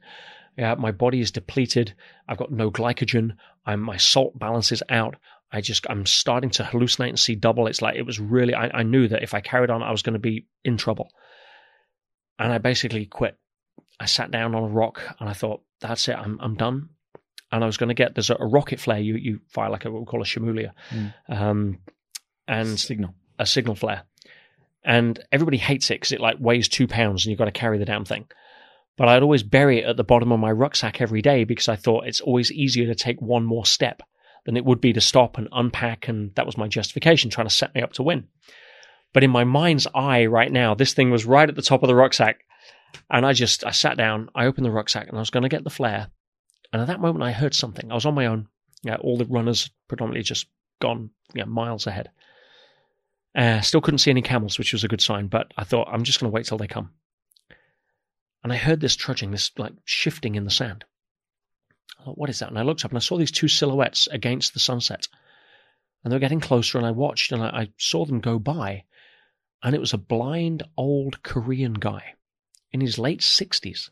Yeah, 0.57 0.74
my 0.77 0.90
body 0.90 1.20
is 1.20 1.31
depleted. 1.31 1.94
I've 2.27 2.39
got 2.39 2.51
no 2.51 2.70
glycogen. 2.70 3.36
I'm, 3.66 3.81
my 3.81 3.97
salt 3.97 4.39
balance 4.39 4.73
is 4.73 4.82
out. 4.89 5.16
I 5.52 5.60
just, 5.60 5.86
I'm 5.89 6.06
starting 6.06 6.51
to 6.51 6.64
hallucinate 6.64 7.10
and 7.10 7.18
see 7.18 7.35
double. 7.35 7.66
It's 7.66 7.82
like, 7.82 7.97
it 7.97 8.06
was 8.06 8.18
really, 8.18 8.55
I, 8.55 8.70
I 8.73 8.82
knew 8.82 9.09
that 9.09 9.23
if 9.23 9.35
I 9.35 9.40
carried 9.40 9.70
on, 9.70 9.82
I 9.82 9.90
was 9.90 10.02
going 10.02 10.14
to 10.14 10.18
be 10.18 10.47
in 10.64 10.77
trouble. 10.77 11.10
And 12.39 12.52
I 12.52 12.59
basically 12.59 13.06
quit. 13.06 13.39
I 13.98 14.06
sat 14.06 14.31
down 14.31 14.55
on 14.55 14.64
a 14.64 14.68
rock 14.68 15.01
and 15.20 15.28
I 15.28 15.32
thought, 15.32 15.62
that's 15.81 16.09
it, 16.09 16.16
I'm, 16.16 16.39
I'm 16.40 16.55
done. 16.55 16.90
And 17.52 17.62
I 17.62 17.66
was 17.66 17.77
going 17.77 17.89
to 17.89 17.94
get, 17.94 18.14
there's 18.14 18.31
a, 18.31 18.36
a, 18.39 18.47
rocket 18.47 18.81
flare 18.81 18.98
you, 18.98 19.14
you 19.14 19.40
fire 19.48 19.70
like 19.70 19.85
a, 19.85 19.90
what 19.90 20.01
we 20.01 20.06
call 20.06 20.20
a 20.20 20.24
Schermuly. 20.24 20.70
Mm. 20.90 21.14
Um, 21.28 21.78
and 22.48 22.78
signal. 22.78 23.14
A 23.39 23.47
signal 23.47 23.77
flare 23.77 24.02
and 24.86 25.18
everybody 25.32 25.59
hates 25.59 25.90
it 25.90 25.94
because 25.94 26.12
it 26.12 26.20
like 26.20 26.36
weighs 26.39 26.68
two 26.68 26.86
pounds 26.86 27.27
and 27.27 27.31
you've 27.31 27.39
got 27.39 27.47
to 27.47 27.51
carry 27.51 27.77
the 27.77 27.85
damn 27.85 28.05
thing. 28.05 28.27
But 28.97 29.09
I'd 29.09 29.23
always 29.23 29.43
bury 29.43 29.81
it 29.81 29.85
at 29.85 29.97
the 29.97 30.05
bottom 30.05 30.32
of 30.32 30.40
my 30.40 30.52
rucksack 30.52 31.02
every 31.02 31.20
day 31.20 31.44
because 31.44 31.68
I 31.68 31.77
thought 31.77 32.06
it's 32.06 32.20
always 32.20 32.52
easier 32.52 32.86
to 32.86 32.94
take 32.94 33.20
one 33.20 33.44
more 33.44 33.66
step 33.66 34.01
than 34.47 34.56
it 34.56 34.64
would 34.64 34.81
be 34.81 34.93
to 34.94 35.01
stop 35.01 35.36
and 35.36 35.48
unpack. 35.52 36.09
And 36.09 36.35
that 36.36 36.47
was 36.47 36.56
my 36.56 36.68
justification, 36.68 37.28
trying 37.28 37.48
to 37.48 37.55
set 37.55 37.74
me 37.74 37.82
up 37.82 37.93
to 37.94 38.02
win. 38.02 38.28
But 39.12 39.24
in 39.24 39.31
my 39.31 39.44
mind's 39.44 39.86
eye 39.94 40.27
right 40.27 40.51
now, 40.51 40.74
this 40.74 40.94
thing 40.94 41.10
was 41.10 41.27
right 41.27 41.48
at 41.48 41.56
the 41.56 41.62
top 41.62 41.82
of 41.82 41.89
the 41.89 41.94
rucksack. 41.94 42.40
And 43.10 43.27
I 43.27 43.32
just, 43.32 43.64
I 43.66 43.73
sat 43.73 43.97
down, 43.97 44.31
I 44.35 44.47
opened 44.47 44.64
the 44.64 44.70
rucksack 44.70 45.09
and 45.09 45.16
I 45.16 45.20
was 45.20 45.31
going 45.31 45.43
to 45.43 45.48
get 45.48 45.64
the 45.64 45.70
flare. 45.70 46.09
And 46.73 46.81
at 46.81 46.89
that 46.89 47.01
moment, 47.01 47.24
I 47.24 47.32
heard 47.32 47.55
something. 47.55 47.90
I 47.90 47.94
was 47.94 48.06
on 48.06 48.14
my 48.14 48.27
own. 48.27 48.48
Yeah, 48.82 48.97
all 48.97 49.18
the 49.18 49.24
runners 49.24 49.70
predominantly 49.89 50.23
just 50.23 50.47
gone 50.81 51.10
yeah, 51.35 51.44
miles 51.44 51.86
ahead. 51.86 52.10
Uh, 53.35 53.60
still 53.60 53.81
couldn't 53.81 53.98
see 53.98 54.10
any 54.10 54.23
camels, 54.23 54.59
which 54.59 54.73
was 54.73 54.85
a 54.85 54.89
good 54.89 55.01
sign, 55.01 55.27
but 55.27 55.52
I 55.56 55.64
thought, 55.64 55.89
I'm 55.90 56.05
just 56.05 56.20
going 56.20 56.31
to 56.31 56.35
wait 56.35 56.47
till 56.47 56.59
they 56.59 56.66
come. 56.66 56.90
And 58.43 58.52
I 58.52 58.56
heard 58.56 58.81
this 58.81 58.97
trudging, 58.97 59.32
this 59.32 59.51
like 59.59 59.73
shifting 59.85 60.36
in 60.36 60.44
the 60.44 60.51
sand. 60.51 60.85
Thought, 62.07 62.19
what 62.19 62.31
is 62.31 62.39
that? 62.39 62.51
And 62.51 62.59
I 62.59 62.62
looked 62.62 62.85
up 62.85 62.93
and 62.93 62.99
I 62.99 63.01
saw 63.01 63.19
these 63.19 63.33
two 63.33 63.49
silhouettes 63.49 64.07
against 64.07 64.55
the 64.55 64.61
sunset. 64.61 65.09
And 66.05 66.12
they 66.12 66.15
were 66.15 66.20
getting 66.20 66.39
closer, 66.39 66.78
and 66.78 66.87
I 66.87 66.93
watched 66.93 67.33
and 67.33 67.43
I, 67.43 67.49
I 67.49 67.69
saw 67.78 68.05
them 68.05 68.20
go 68.20 68.39
by. 68.39 68.85
And 69.61 69.74
it 69.74 69.81
was 69.81 69.93
a 69.93 69.99
blind 69.99 70.62
old 70.77 71.24
Korean 71.24 71.74
guy 71.74 72.15
in 72.70 72.81
his 72.81 72.97
late 72.97 73.23
60s. 73.23 73.91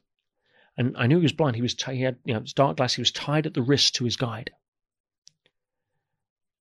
And 0.76 0.96
I 0.96 1.08
knew 1.08 1.16
he 1.16 1.24
was 1.24 1.32
blind. 1.32 1.56
He 1.56 1.62
was 1.62 1.74
t- 1.74 1.96
he 1.96 2.02
had 2.02 2.18
you 2.24 2.34
know 2.34 2.44
dark 2.54 2.76
glass. 2.76 2.94
He 2.94 3.00
was 3.00 3.10
tied 3.10 3.46
at 3.46 3.54
the 3.54 3.62
wrist 3.62 3.96
to 3.96 4.04
his 4.04 4.14
guide. 4.16 4.52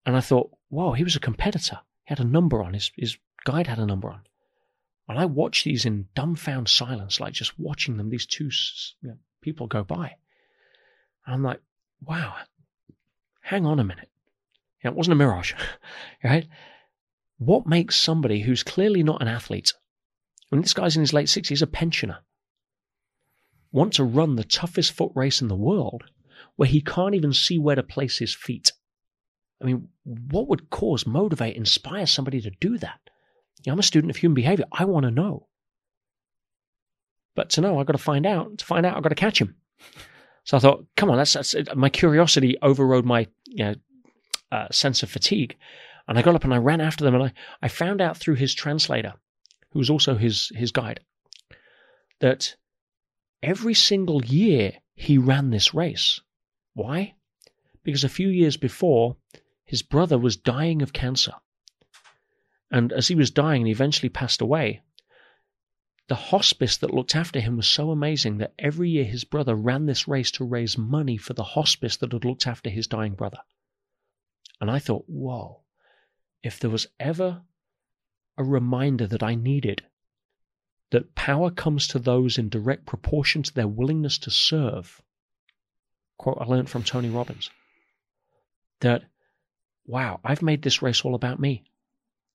And 0.07 0.17
I 0.17 0.21
thought, 0.21 0.49
wow, 0.71 0.93
he 0.93 1.03
was 1.03 1.15
a 1.15 1.19
competitor. 1.19 1.81
He 2.05 2.15
had 2.15 2.19
a 2.19 2.23
number 2.23 2.63
on, 2.63 2.73
his, 2.73 2.91
his 2.95 3.17
guide 3.45 3.67
had 3.67 3.77
a 3.77 3.85
number 3.85 4.09
on. 4.09 4.21
And 5.07 5.19
I 5.19 5.25
watched 5.25 5.65
these 5.65 5.85
in 5.85 6.07
dumbfound 6.15 6.67
silence, 6.67 7.19
like 7.19 7.34
just 7.34 7.59
watching 7.59 7.97
them, 7.97 8.09
these 8.09 8.25
two 8.25 8.49
you 9.01 9.09
know, 9.09 9.17
people 9.41 9.67
go 9.67 9.84
by. 9.84 10.15
And 11.25 11.35
I'm 11.35 11.43
like, 11.43 11.61
wow, 12.01 12.35
hang 13.41 13.65
on 13.65 13.79
a 13.79 13.83
minute. 13.83 14.09
You 14.83 14.89
know, 14.89 14.91
it 14.91 14.97
wasn't 14.97 15.13
a 15.13 15.23
mirage, 15.23 15.53
right? 16.23 16.47
What 17.37 17.67
makes 17.67 17.95
somebody 17.95 18.41
who's 18.41 18.63
clearly 18.63 19.03
not 19.03 19.21
an 19.21 19.27
athlete, 19.27 19.73
mean, 20.53 20.61
this 20.61 20.73
guy's 20.73 20.95
in 20.95 21.01
his 21.01 21.13
late 21.13 21.27
60s, 21.27 21.61
a 21.61 21.67
pensioner, 21.67 22.19
want 23.71 23.93
to 23.93 24.03
run 24.03 24.35
the 24.35 24.43
toughest 24.43 24.91
foot 24.91 25.11
race 25.15 25.41
in 25.41 25.47
the 25.47 25.55
world 25.55 26.03
where 26.55 26.69
he 26.69 26.81
can't 26.81 27.15
even 27.15 27.33
see 27.33 27.57
where 27.57 27.75
to 27.75 27.83
place 27.83 28.19
his 28.19 28.35
feet? 28.35 28.71
I 29.61 29.65
mean, 29.65 29.87
what 30.03 30.47
would 30.47 30.69
cause, 30.69 31.07
motivate, 31.07 31.55
inspire 31.55 32.05
somebody 32.05 32.41
to 32.41 32.51
do 32.51 32.77
that? 32.77 32.99
You 33.63 33.71
know, 33.71 33.73
I'm 33.73 33.79
a 33.79 33.83
student 33.83 34.11
of 34.11 34.17
human 34.17 34.35
behavior. 34.35 34.65
I 34.71 34.85
want 34.85 35.05
to 35.05 35.11
know. 35.11 35.47
But 37.35 37.49
to 37.51 37.61
know, 37.61 37.79
I've 37.79 37.87
got 37.87 37.93
to 37.93 37.97
find 37.97 38.25
out. 38.25 38.57
To 38.59 38.65
find 38.65 38.85
out, 38.85 38.95
I've 38.95 39.03
got 39.03 39.09
to 39.09 39.15
catch 39.15 39.39
him. 39.39 39.55
So 40.43 40.57
I 40.57 40.59
thought, 40.59 40.85
come 40.97 41.09
on, 41.09 41.17
that's, 41.17 41.33
that's 41.33 41.55
my 41.75 41.89
curiosity 41.89 42.57
overrode 42.61 43.05
my 43.05 43.27
you 43.45 43.65
know, 43.65 43.75
uh, 44.51 44.67
sense 44.71 45.03
of 45.03 45.09
fatigue. 45.09 45.57
And 46.07 46.19
I 46.19 46.21
got 46.21 46.35
up 46.35 46.43
and 46.43 46.53
I 46.53 46.57
ran 46.57 46.81
after 46.81 47.03
them 47.03 47.15
and 47.15 47.23
I, 47.23 47.33
I 47.61 47.69
found 47.69 48.01
out 48.01 48.17
through 48.17 48.35
his 48.35 48.53
translator, 48.53 49.13
who 49.71 49.79
was 49.79 49.89
also 49.89 50.15
his, 50.15 50.51
his 50.55 50.71
guide, 50.71 50.99
that 52.19 52.55
every 53.41 53.73
single 53.73 54.23
year 54.23 54.73
he 54.95 55.17
ran 55.17 55.49
this 55.49 55.73
race. 55.73 56.19
Why? 56.73 57.15
Because 57.83 58.03
a 58.03 58.09
few 58.09 58.27
years 58.27 58.57
before, 58.57 59.15
his 59.65 59.81
brother 59.81 60.17
was 60.17 60.35
dying 60.35 60.81
of 60.81 60.93
cancer. 60.93 61.33
And 62.69 62.91
as 62.91 63.07
he 63.07 63.15
was 63.15 63.31
dying 63.31 63.65
he 63.65 63.71
eventually 63.71 64.09
passed 64.09 64.41
away, 64.41 64.81
the 66.07 66.15
hospice 66.15 66.77
that 66.77 66.93
looked 66.93 67.15
after 67.15 67.39
him 67.39 67.57
was 67.57 67.67
so 67.67 67.91
amazing 67.91 68.38
that 68.38 68.53
every 68.59 68.89
year 68.89 69.05
his 69.05 69.23
brother 69.23 69.55
ran 69.55 69.85
this 69.85 70.07
race 70.07 70.31
to 70.31 70.43
raise 70.43 70.77
money 70.77 71.17
for 71.17 71.34
the 71.34 71.43
hospice 71.43 71.97
that 71.97 72.11
had 72.11 72.25
looked 72.25 72.45
after 72.45 72.69
his 72.69 72.88
dying 72.88 73.13
brother. 73.13 73.39
And 74.59 74.69
I 74.69 74.80
thought, 74.80 75.05
whoa, 75.07 75.61
if 76.41 76.59
there 76.59 76.69
was 76.69 76.88
ever 76.99 77.41
a 78.38 78.43
reminder 78.43 79.07
that 79.07 79.23
I 79.23 79.35
needed 79.35 79.84
that 80.91 81.15
power 81.15 81.49
comes 81.49 81.88
to 81.88 81.99
those 81.99 82.38
in 82.38 82.49
direct 82.49 82.85
proportion 82.85 83.41
to 83.43 83.53
their 83.53 83.67
willingness 83.67 84.17
to 84.19 84.30
serve, 84.30 85.01
quote 86.17 86.38
I 86.39 86.45
learned 86.45 86.69
from 86.69 86.84
Tony 86.84 87.09
Robbins, 87.09 87.49
that 88.81 89.03
wow, 89.85 90.19
I've 90.23 90.41
made 90.41 90.61
this 90.61 90.81
race 90.81 91.03
all 91.03 91.15
about 91.15 91.39
me. 91.39 91.63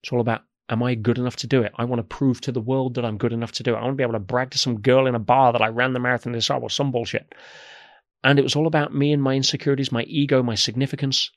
It's 0.02 0.12
all 0.12 0.20
about, 0.20 0.42
am 0.68 0.82
I 0.82 0.94
good 0.94 1.18
enough 1.18 1.36
to 1.36 1.46
do 1.46 1.62
it? 1.62 1.72
I 1.76 1.84
want 1.84 2.00
to 2.00 2.16
prove 2.16 2.40
to 2.42 2.52
the 2.52 2.60
world 2.60 2.94
that 2.94 3.04
I'm 3.04 3.18
good 3.18 3.32
enough 3.32 3.52
to 3.52 3.62
do 3.62 3.74
it. 3.74 3.78
I 3.78 3.82
want 3.82 3.92
to 3.92 3.96
be 3.96 4.02
able 4.02 4.12
to 4.14 4.18
brag 4.18 4.50
to 4.50 4.58
some 4.58 4.80
girl 4.80 5.06
in 5.06 5.14
a 5.14 5.20
bar 5.20 5.52
that 5.52 5.62
I 5.62 5.68
ran 5.68 5.92
the 5.92 6.00
Marathon 6.00 6.32
des 6.32 6.42
Sables 6.42 6.62
or 6.62 6.70
some 6.70 6.92
bullshit. 6.92 7.34
And 8.22 8.38
it 8.38 8.42
was 8.42 8.56
all 8.56 8.66
about 8.66 8.94
me 8.94 9.12
and 9.12 9.22
my 9.22 9.34
insecurities, 9.34 9.92
my 9.92 10.02
ego, 10.02 10.42
my 10.42 10.54
significance. 10.54 11.30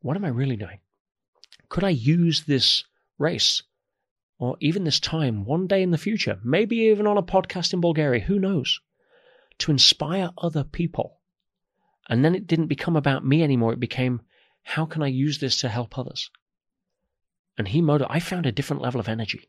What 0.00 0.16
am 0.16 0.24
I 0.24 0.28
really 0.28 0.56
doing? 0.56 0.80
Could 1.68 1.84
I 1.84 1.90
use 1.90 2.44
this 2.44 2.84
race 3.18 3.62
or 4.38 4.56
even 4.60 4.84
this 4.84 5.00
time 5.00 5.44
one 5.44 5.66
day 5.66 5.82
in 5.82 5.90
the 5.90 5.98
future, 5.98 6.38
maybe 6.44 6.76
even 6.76 7.06
on 7.06 7.18
a 7.18 7.22
podcast 7.22 7.72
in 7.72 7.80
Bulgaria, 7.80 8.20
who 8.20 8.38
knows, 8.38 8.80
to 9.58 9.70
inspire 9.70 10.30
other 10.38 10.64
people? 10.64 11.20
And 12.08 12.24
then 12.24 12.34
it 12.34 12.46
didn't 12.46 12.66
become 12.66 12.96
about 12.96 13.24
me 13.24 13.42
anymore. 13.42 13.72
It 13.72 13.80
became, 13.80 14.22
how 14.62 14.84
can 14.84 15.02
I 15.02 15.08
use 15.08 15.38
this 15.38 15.58
to 15.60 15.68
help 15.68 15.98
others? 15.98 16.30
And 17.56 17.68
he 17.68 17.80
motivated, 17.80 18.16
I 18.16 18.20
found 18.20 18.46
a 18.46 18.52
different 18.52 18.82
level 18.82 19.00
of 19.00 19.08
energy. 19.08 19.48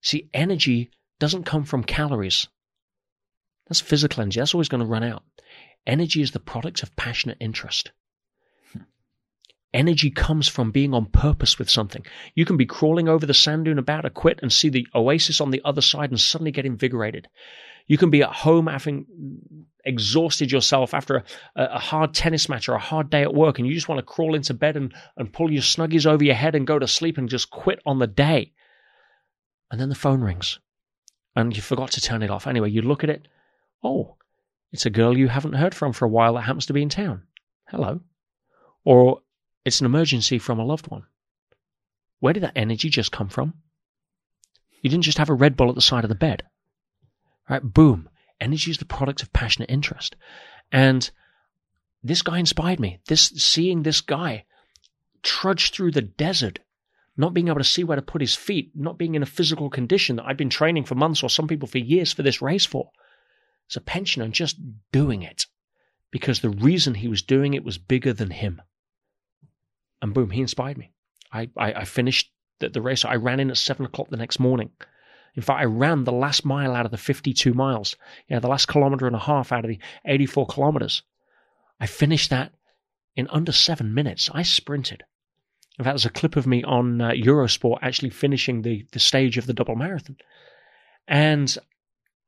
See, 0.00 0.28
energy 0.32 0.90
doesn't 1.18 1.44
come 1.44 1.64
from 1.64 1.84
calories. 1.84 2.48
That's 3.66 3.80
physical 3.80 4.22
energy. 4.22 4.40
That's 4.40 4.54
always 4.54 4.68
going 4.68 4.82
to 4.82 4.86
run 4.86 5.04
out. 5.04 5.22
Energy 5.86 6.22
is 6.22 6.32
the 6.32 6.40
product 6.40 6.82
of 6.82 6.94
passionate 6.96 7.38
interest. 7.40 7.90
Energy 9.72 10.10
comes 10.10 10.48
from 10.48 10.70
being 10.70 10.94
on 10.94 11.06
purpose 11.06 11.58
with 11.58 11.68
something. 11.68 12.06
You 12.34 12.44
can 12.44 12.56
be 12.56 12.64
crawling 12.64 13.08
over 13.08 13.26
the 13.26 13.34
sand 13.34 13.64
dune 13.64 13.78
about 13.78 14.02
to 14.02 14.10
quit 14.10 14.38
and 14.40 14.52
see 14.52 14.68
the 14.68 14.86
oasis 14.94 15.40
on 15.40 15.50
the 15.50 15.60
other 15.64 15.80
side 15.80 16.10
and 16.10 16.20
suddenly 16.20 16.52
get 16.52 16.64
invigorated. 16.64 17.26
You 17.86 17.98
can 17.98 18.10
be 18.10 18.22
at 18.22 18.32
home 18.32 18.68
having 18.68 19.06
exhausted 19.84 20.50
yourself 20.50 20.94
after 20.94 21.16
a, 21.16 21.24
a, 21.56 21.78
hard 21.78 22.14
tennis 22.14 22.48
match 22.48 22.68
or 22.68 22.74
a 22.74 22.78
hard 22.78 23.10
day 23.10 23.22
at 23.22 23.34
work 23.34 23.58
and 23.58 23.68
you 23.68 23.74
just 23.74 23.88
want 23.88 23.98
to 23.98 24.04
crawl 24.04 24.34
into 24.34 24.54
bed 24.54 24.76
and, 24.76 24.94
and 25.16 25.32
pull 25.32 25.52
your 25.52 25.62
snuggies 25.62 26.06
over 26.06 26.24
your 26.24 26.34
head 26.34 26.54
and 26.54 26.66
go 26.66 26.78
to 26.78 26.88
sleep 26.88 27.18
and 27.18 27.28
just 27.28 27.50
quit 27.50 27.80
on 27.84 27.98
the 27.98 28.06
day. 28.06 28.52
And 29.70 29.80
then 29.80 29.88
the 29.88 29.94
phone 29.94 30.20
rings 30.20 30.58
and 31.36 31.54
you 31.54 31.62
forgot 31.62 31.90
to 31.92 32.00
turn 32.00 32.22
it 32.22 32.30
off. 32.30 32.46
Anyway, 32.46 32.70
you 32.70 32.82
look 32.82 33.04
at 33.04 33.10
it. 33.10 33.28
Oh, 33.82 34.16
it's 34.72 34.86
a 34.86 34.90
girl 34.90 35.16
you 35.16 35.28
haven't 35.28 35.54
heard 35.54 35.74
from 35.74 35.92
for 35.92 36.04
a 36.04 36.08
while 36.08 36.34
that 36.34 36.42
happens 36.42 36.66
to 36.66 36.72
be 36.72 36.82
in 36.82 36.88
town. 36.88 37.22
Hello. 37.68 38.00
Or 38.84 39.20
it's 39.64 39.80
an 39.80 39.86
emergency 39.86 40.38
from 40.38 40.58
a 40.58 40.64
loved 40.64 40.88
one. 40.88 41.04
Where 42.20 42.32
did 42.32 42.42
that 42.42 42.56
energy 42.56 42.88
just 42.88 43.12
come 43.12 43.28
from? 43.28 43.54
You 44.80 44.90
didn't 44.90 45.04
just 45.04 45.18
have 45.18 45.30
a 45.30 45.34
Red 45.34 45.56
Bull 45.56 45.68
at 45.68 45.74
the 45.74 45.80
side 45.80 46.04
of 46.04 46.08
the 46.08 46.14
bed. 46.14 46.42
Right? 47.48 47.62
Boom. 47.62 48.08
Energy 48.44 48.70
is 48.70 48.78
the 48.78 48.84
product 48.84 49.22
of 49.22 49.32
passionate 49.32 49.70
interest. 49.70 50.16
And 50.70 51.10
this 52.02 52.20
guy 52.20 52.38
inspired 52.38 52.78
me. 52.78 53.00
This, 53.08 53.28
seeing 53.36 53.82
this 53.82 54.02
guy 54.02 54.44
trudge 55.22 55.70
through 55.70 55.92
the 55.92 56.02
desert, 56.02 56.58
not 57.16 57.32
being 57.32 57.48
able 57.48 57.58
to 57.58 57.64
see 57.64 57.84
where 57.84 57.96
to 57.96 58.02
put 58.02 58.20
his 58.20 58.34
feet, 58.34 58.70
not 58.74 58.98
being 58.98 59.14
in 59.14 59.22
a 59.22 59.26
physical 59.26 59.70
condition 59.70 60.16
that 60.16 60.26
I'd 60.26 60.36
been 60.36 60.50
training 60.50 60.84
for 60.84 60.94
months 60.94 61.22
or 61.22 61.30
some 61.30 61.48
people 61.48 61.66
for 61.66 61.78
years 61.78 62.12
for 62.12 62.22
this 62.22 62.42
race 62.42 62.66
for. 62.66 62.90
It's 63.66 63.76
a 63.76 63.80
pensioner, 63.80 64.28
just 64.28 64.58
doing 64.92 65.22
it 65.22 65.46
because 66.10 66.40
the 66.40 66.50
reason 66.50 66.94
he 66.94 67.08
was 67.08 67.22
doing 67.22 67.54
it 67.54 67.64
was 67.64 67.78
bigger 67.78 68.12
than 68.12 68.30
him. 68.30 68.60
And 70.02 70.12
boom, 70.12 70.30
he 70.30 70.42
inspired 70.42 70.76
me. 70.76 70.92
I, 71.32 71.48
I, 71.56 71.72
I 71.72 71.84
finished 71.84 72.30
the, 72.58 72.68
the 72.68 72.82
race. 72.82 73.06
I 73.06 73.16
ran 73.16 73.40
in 73.40 73.50
at 73.50 73.56
seven 73.56 73.86
o'clock 73.86 74.10
the 74.10 74.18
next 74.18 74.38
morning. 74.38 74.70
In 75.34 75.42
fact, 75.42 75.60
I 75.60 75.64
ran 75.64 76.04
the 76.04 76.12
last 76.12 76.44
mile 76.44 76.74
out 76.74 76.84
of 76.84 76.92
the 76.92 76.96
52 76.96 77.54
miles, 77.54 77.96
you 78.28 78.36
know, 78.36 78.40
the 78.40 78.48
last 78.48 78.66
kilometer 78.66 79.06
and 79.06 79.16
a 79.16 79.20
half 79.20 79.50
out 79.52 79.64
of 79.64 79.68
the 79.68 79.80
84 80.04 80.46
kilometers. 80.46 81.02
I 81.80 81.86
finished 81.86 82.30
that 82.30 82.52
in 83.16 83.28
under 83.30 83.52
seven 83.52 83.94
minutes. 83.94 84.30
I 84.32 84.42
sprinted. 84.42 85.02
In 85.78 85.84
fact, 85.84 85.94
there's 85.94 86.06
a 86.06 86.10
clip 86.10 86.36
of 86.36 86.46
me 86.46 86.62
on 86.62 87.00
uh, 87.00 87.10
Eurosport 87.10 87.78
actually 87.82 88.10
finishing 88.10 88.62
the, 88.62 88.86
the 88.92 89.00
stage 89.00 89.36
of 89.38 89.46
the 89.46 89.52
double 89.52 89.74
marathon. 89.74 90.16
And 91.08 91.56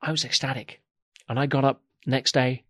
I 0.03 0.11
was 0.11 0.25
ecstatic. 0.25 0.83
And 1.29 1.39
I 1.39 1.47
got 1.47 1.65
up 1.65 1.83
next 2.07 2.33
day 2.33 2.65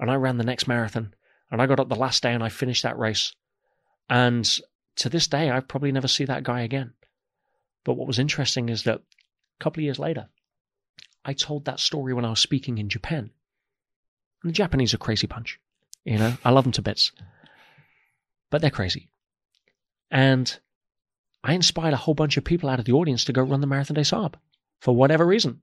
and 0.00 0.10
I 0.10 0.14
ran 0.14 0.38
the 0.38 0.44
next 0.44 0.66
marathon. 0.66 1.14
And 1.50 1.60
I 1.60 1.66
got 1.66 1.80
up 1.80 1.90
the 1.90 1.96
last 1.96 2.22
day 2.22 2.32
and 2.32 2.42
I 2.42 2.48
finished 2.48 2.82
that 2.82 2.98
race. 2.98 3.34
And 4.08 4.48
to 4.96 5.08
this 5.10 5.26
day, 5.26 5.50
I 5.50 5.60
probably 5.60 5.92
never 5.92 6.08
see 6.08 6.24
that 6.24 6.44
guy 6.44 6.62
again. 6.62 6.94
But 7.84 7.94
what 7.94 8.06
was 8.06 8.18
interesting 8.18 8.70
is 8.70 8.84
that 8.84 9.02
a 9.62 9.64
couple 9.64 9.80
of 9.80 9.84
years 9.84 10.00
later, 10.00 10.28
I 11.24 11.34
told 11.34 11.66
that 11.66 11.78
story 11.78 12.12
when 12.12 12.24
I 12.24 12.30
was 12.30 12.40
speaking 12.40 12.78
in 12.78 12.88
Japan. 12.88 13.30
And 14.42 14.50
the 14.50 14.52
Japanese 14.52 14.92
are 14.92 14.98
crazy 14.98 15.28
bunch. 15.28 15.60
You 16.04 16.18
know, 16.18 16.36
I 16.44 16.50
love 16.50 16.64
them 16.64 16.72
to 16.72 16.82
bits. 16.82 17.12
But 18.50 18.60
they're 18.60 18.70
crazy. 18.70 19.08
And 20.10 20.58
I 21.44 21.52
inspired 21.54 21.94
a 21.94 21.98
whole 21.98 22.14
bunch 22.14 22.36
of 22.36 22.42
people 22.42 22.68
out 22.68 22.80
of 22.80 22.86
the 22.86 22.92
audience 22.92 23.24
to 23.26 23.32
go 23.32 23.40
run 23.40 23.60
the 23.60 23.68
Marathon 23.68 23.94
des 23.94 24.02
Sables 24.02 24.32
for 24.80 24.96
whatever 24.96 25.24
reason. 25.24 25.60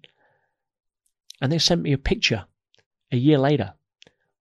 And 1.42 1.52
they 1.52 1.60
sent 1.60 1.82
me 1.82 1.92
a 1.92 1.98
picture 1.98 2.46
a 3.12 3.18
year 3.18 3.38
later 3.38 3.74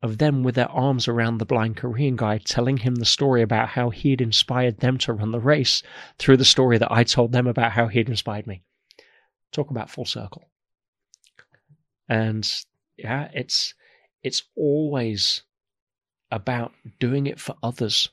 of 0.02 0.18
them 0.18 0.44
with 0.44 0.54
their 0.54 0.70
arms 0.70 1.08
around 1.08 1.38
the 1.38 1.44
blind 1.44 1.76
Korean 1.76 2.14
guy, 2.14 2.38
telling 2.38 2.76
him 2.76 2.94
the 2.94 3.04
story 3.04 3.42
about 3.42 3.70
how 3.70 3.90
he'd 3.90 4.20
inspired 4.20 4.78
them 4.78 4.98
to 4.98 5.12
run 5.12 5.32
the 5.32 5.40
race 5.40 5.82
through 6.16 6.36
the 6.36 6.44
story 6.44 6.78
that 6.78 6.92
I 6.92 7.02
told 7.02 7.32
them 7.32 7.48
about 7.48 7.72
how 7.72 7.88
he'd 7.88 8.08
inspired 8.08 8.46
me. 8.46 8.62
Talk 9.52 9.70
about 9.70 9.90
full 9.90 10.04
circle. 10.04 10.44
And 12.08 12.48
yeah, 12.96 13.30
it's 13.32 13.74
it's 14.22 14.42
always 14.56 15.42
about 16.30 16.72
doing 16.98 17.26
it 17.26 17.40
for 17.40 17.54
others. 17.62 18.10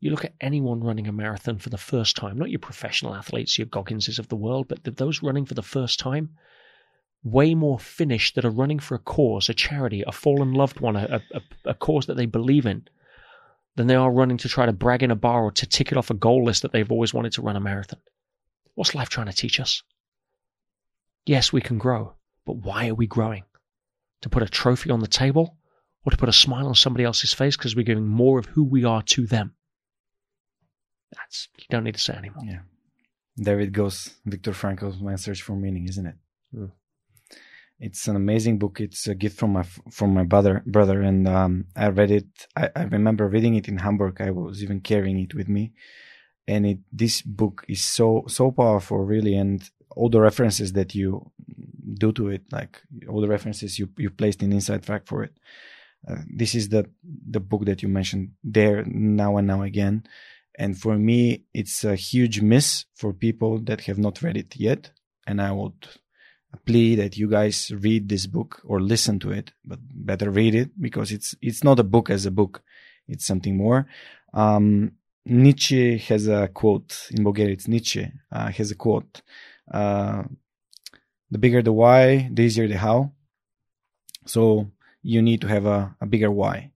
You 0.00 0.10
look 0.10 0.24
at 0.24 0.34
anyone 0.40 0.82
running 0.82 1.06
a 1.06 1.12
marathon 1.12 1.58
for 1.58 1.70
the 1.70 1.78
first 1.78 2.16
time, 2.16 2.36
not 2.36 2.50
your 2.50 2.58
professional 2.58 3.14
athletes, 3.14 3.56
your 3.56 3.68
Gogginses 3.68 4.18
of 4.18 4.28
the 4.28 4.36
world, 4.36 4.66
but 4.66 4.82
those 4.96 5.22
running 5.22 5.46
for 5.46 5.54
the 5.54 5.62
first 5.62 6.00
time, 6.00 6.30
way 7.22 7.54
more 7.54 7.78
finished 7.78 8.34
that 8.34 8.44
are 8.44 8.50
running 8.50 8.80
for 8.80 8.96
a 8.96 8.98
cause, 8.98 9.48
a 9.48 9.54
charity, 9.54 10.02
a 10.04 10.10
fallen 10.10 10.54
loved 10.54 10.80
one, 10.80 10.96
a, 10.96 11.22
a, 11.32 11.40
a 11.66 11.74
cause 11.74 12.06
that 12.06 12.16
they 12.16 12.26
believe 12.26 12.66
in, 12.66 12.88
than 13.76 13.86
they 13.86 13.94
are 13.94 14.10
running 14.10 14.38
to 14.38 14.48
try 14.48 14.66
to 14.66 14.72
brag 14.72 15.04
in 15.04 15.12
a 15.12 15.16
bar 15.16 15.44
or 15.44 15.52
to 15.52 15.66
tick 15.66 15.92
it 15.92 15.98
off 15.98 16.10
a 16.10 16.14
goal 16.14 16.44
list 16.44 16.62
that 16.62 16.72
they've 16.72 16.90
always 16.90 17.14
wanted 17.14 17.32
to 17.32 17.42
run 17.42 17.56
a 17.56 17.60
marathon. 17.60 18.00
What's 18.74 18.94
life 18.94 19.08
trying 19.08 19.28
to 19.28 19.32
teach 19.32 19.60
us? 19.60 19.82
Yes, 21.26 21.52
we 21.52 21.60
can 21.60 21.78
grow, 21.78 22.14
but 22.46 22.56
why 22.56 22.88
are 22.88 22.94
we 22.94 23.06
growing? 23.06 23.44
To 24.22 24.28
put 24.28 24.42
a 24.42 24.48
trophy 24.48 24.90
on 24.90 25.00
the 25.00 25.06
table 25.06 25.56
or 26.04 26.10
to 26.10 26.16
put 26.16 26.28
a 26.28 26.32
smile 26.32 26.66
on 26.66 26.74
somebody 26.74 27.04
else's 27.04 27.32
face 27.32 27.56
because 27.56 27.76
we're 27.76 27.84
giving 27.84 28.06
more 28.06 28.38
of 28.38 28.46
who 28.46 28.64
we 28.64 28.84
are 28.84 29.02
to 29.02 29.26
them? 29.26 29.54
That's, 31.14 31.48
you 31.58 31.66
don't 31.70 31.84
need 31.84 31.94
to 31.94 32.00
say 32.00 32.14
anymore. 32.14 32.44
Yeah. 32.46 32.60
There 33.36 33.60
it 33.60 33.72
goes. 33.72 34.14
Viktor 34.26 34.52
Frankl's 34.52 35.00
My 35.00 35.16
Search 35.16 35.42
for 35.42 35.56
Meaning, 35.56 35.88
isn't 35.88 36.06
it? 36.06 36.14
Mm. 36.54 36.72
It's 37.80 38.06
an 38.06 38.16
amazing 38.16 38.58
book. 38.58 38.80
It's 38.80 39.08
a 39.08 39.14
gift 39.14 39.38
from 39.38 39.54
my 39.54 39.64
from 39.90 40.14
my 40.14 40.22
brother 40.22 40.62
brother, 40.66 41.02
and 41.02 41.26
um, 41.26 41.64
I 41.74 41.88
read 41.88 42.12
it. 42.12 42.46
I, 42.54 42.70
I, 42.76 42.84
remember 42.84 43.26
reading 43.26 43.56
it 43.56 43.66
in 43.66 43.78
Hamburg. 43.78 44.20
I 44.20 44.30
was 44.30 44.62
even 44.62 44.80
carrying 44.80 45.18
it 45.18 45.34
with 45.34 45.48
me, 45.48 45.72
and 46.46 46.64
it 46.64 46.78
this 46.92 47.22
book 47.22 47.64
is 47.68 47.82
so 47.82 48.24
so 48.28 48.52
powerful, 48.52 48.98
really. 48.98 49.34
And 49.34 49.68
all 49.96 50.08
the 50.08 50.20
references 50.20 50.72
that 50.72 50.94
you 50.94 51.30
do 51.94 52.12
to 52.12 52.28
it, 52.28 52.42
like 52.50 52.80
all 53.08 53.20
the 53.20 53.28
references 53.28 53.78
you 53.78 53.88
you 53.98 54.10
placed 54.10 54.42
in 54.42 54.52
Inside 54.52 54.82
Track 54.84 55.06
for 55.06 55.22
it. 55.24 55.32
Uh, 56.08 56.22
this 56.28 56.54
is 56.54 56.68
the 56.68 56.88
the 57.30 57.40
book 57.40 57.64
that 57.64 57.82
you 57.82 57.88
mentioned 57.88 58.32
there 58.42 58.84
now 58.86 59.36
and 59.36 59.46
now 59.46 59.62
again, 59.62 60.04
and 60.58 60.78
for 60.78 60.98
me, 60.98 61.44
it's 61.54 61.84
a 61.84 61.94
huge 61.94 62.40
miss 62.40 62.84
for 62.94 63.12
people 63.12 63.58
that 63.60 63.82
have 63.82 63.98
not 63.98 64.22
read 64.22 64.36
it 64.36 64.56
yet. 64.56 64.90
And 65.26 65.40
I 65.40 65.52
would 65.52 65.88
plea 66.66 66.94
that 66.96 67.16
you 67.16 67.28
guys 67.28 67.70
read 67.70 68.08
this 68.08 68.26
book 68.26 68.60
or 68.64 68.80
listen 68.80 69.18
to 69.20 69.30
it, 69.30 69.52
but 69.64 69.78
better 69.80 70.30
read 70.30 70.54
it 70.54 70.70
because 70.80 71.10
it's 71.10 71.34
it's 71.40 71.64
not 71.64 71.78
a 71.78 71.84
book 71.84 72.10
as 72.10 72.26
a 72.26 72.30
book; 72.30 72.62
it's 73.08 73.26
something 73.26 73.56
more. 73.56 73.86
Um, 74.34 74.92
Nietzsche 75.24 75.98
has 75.98 76.26
a 76.26 76.48
quote 76.48 77.08
in 77.12 77.22
Bulgarian. 77.22 77.54
It's 77.54 77.68
Nietzsche 77.68 78.10
uh, 78.30 78.50
has 78.50 78.70
a 78.70 78.74
quote: 78.74 79.22
uh, 79.72 80.24
"The 81.30 81.38
bigger 81.38 81.62
the 81.62 81.72
why, 81.72 82.28
the 82.32 82.42
easier 82.42 82.68
the 82.68 82.78
how." 82.78 83.12
So 84.26 84.70
you 85.02 85.20
need 85.20 85.40
to 85.40 85.48
have 85.48 85.66
a, 85.66 85.96
a 86.00 86.06
bigger 86.06 86.30
why. 86.30 86.70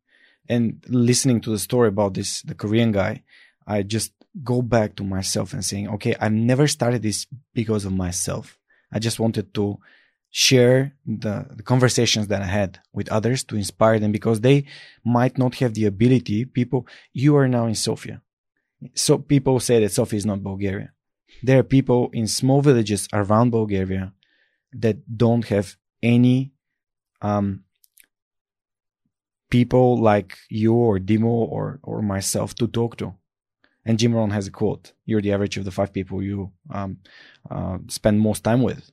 And 0.49 0.85
listening 0.89 1.41
to 1.43 1.51
the 1.51 1.59
story 1.59 1.89
about 1.89 2.15
this, 2.15 2.43
the 2.43 2.55
Korean 2.55 2.93
guy, 2.93 3.23
I 3.67 3.83
just 3.83 4.13
go 4.43 4.63
back 4.63 4.97
to 4.97 5.05
myself 5.05 5.53
and 5.53 5.65
saying, 5.65 5.89
okay, 5.89 6.15
I've 6.21 6.33
never 6.33 6.67
started 6.67 7.03
this 7.03 7.27
because 7.55 7.85
of 7.85 7.93
myself. 7.93 8.59
I 8.93 8.99
just 8.99 9.19
wanted 9.19 9.55
to 9.55 9.79
share 10.31 10.95
the, 11.07 11.47
the, 11.51 11.63
conversations 11.63 12.29
that 12.29 12.43
I 12.43 12.47
had 12.47 12.81
with 12.93 13.11
others 13.11 13.43
to 13.45 13.57
inspire 13.57 13.99
them 13.99 14.13
because 14.13 14.41
they 14.41 14.67
might 15.05 15.39
not 15.39 15.55
have 15.57 15.75
the 15.75 15.87
ability. 15.87 16.45
People, 16.45 16.87
you 17.13 17.37
are 17.37 17.49
now 17.49 17.67
in 17.67 17.75
Sofia. 17.75 18.21
So 18.95 19.19
people 19.19 19.59
say 19.61 19.81
that 19.81 19.93
Sofia 19.93 20.19
is 20.19 20.27
not 20.27 20.43
Bulgaria. 20.43 20.93
There 21.43 21.59
are 21.59 21.63
people 21.63 22.11
in 22.13 22.27
small 22.27 22.63
villages 22.63 23.09
around 23.13 23.51
Bulgaria 23.51 24.13
that 24.73 24.97
don't 25.17 25.45
have 25.47 25.77
any 26.03 26.53
um, 27.23 27.65
people 29.51 30.01
like 30.01 30.39
you 30.49 30.75
or 30.75 30.99
Dimo 30.99 31.27
or, 31.27 31.79
or 31.83 32.03
myself 32.03 32.55
to 32.57 32.67
talk 32.67 32.97
to. 32.99 33.15
And 33.85 33.99
Jim 33.99 34.15
Rohn 34.15 34.31
has 34.31 34.49
a 34.49 34.51
quote: 34.51 34.93
"You're 35.05 35.23
the 35.23 35.33
average 35.33 35.57
of 35.57 35.65
the 35.65 35.71
five 35.71 35.93
people 35.93 36.23
you 36.23 36.51
um, 36.71 36.99
uh, 37.49 37.79
spend 37.89 38.21
most 38.21 38.43
time 38.43 38.63
with." 38.63 38.91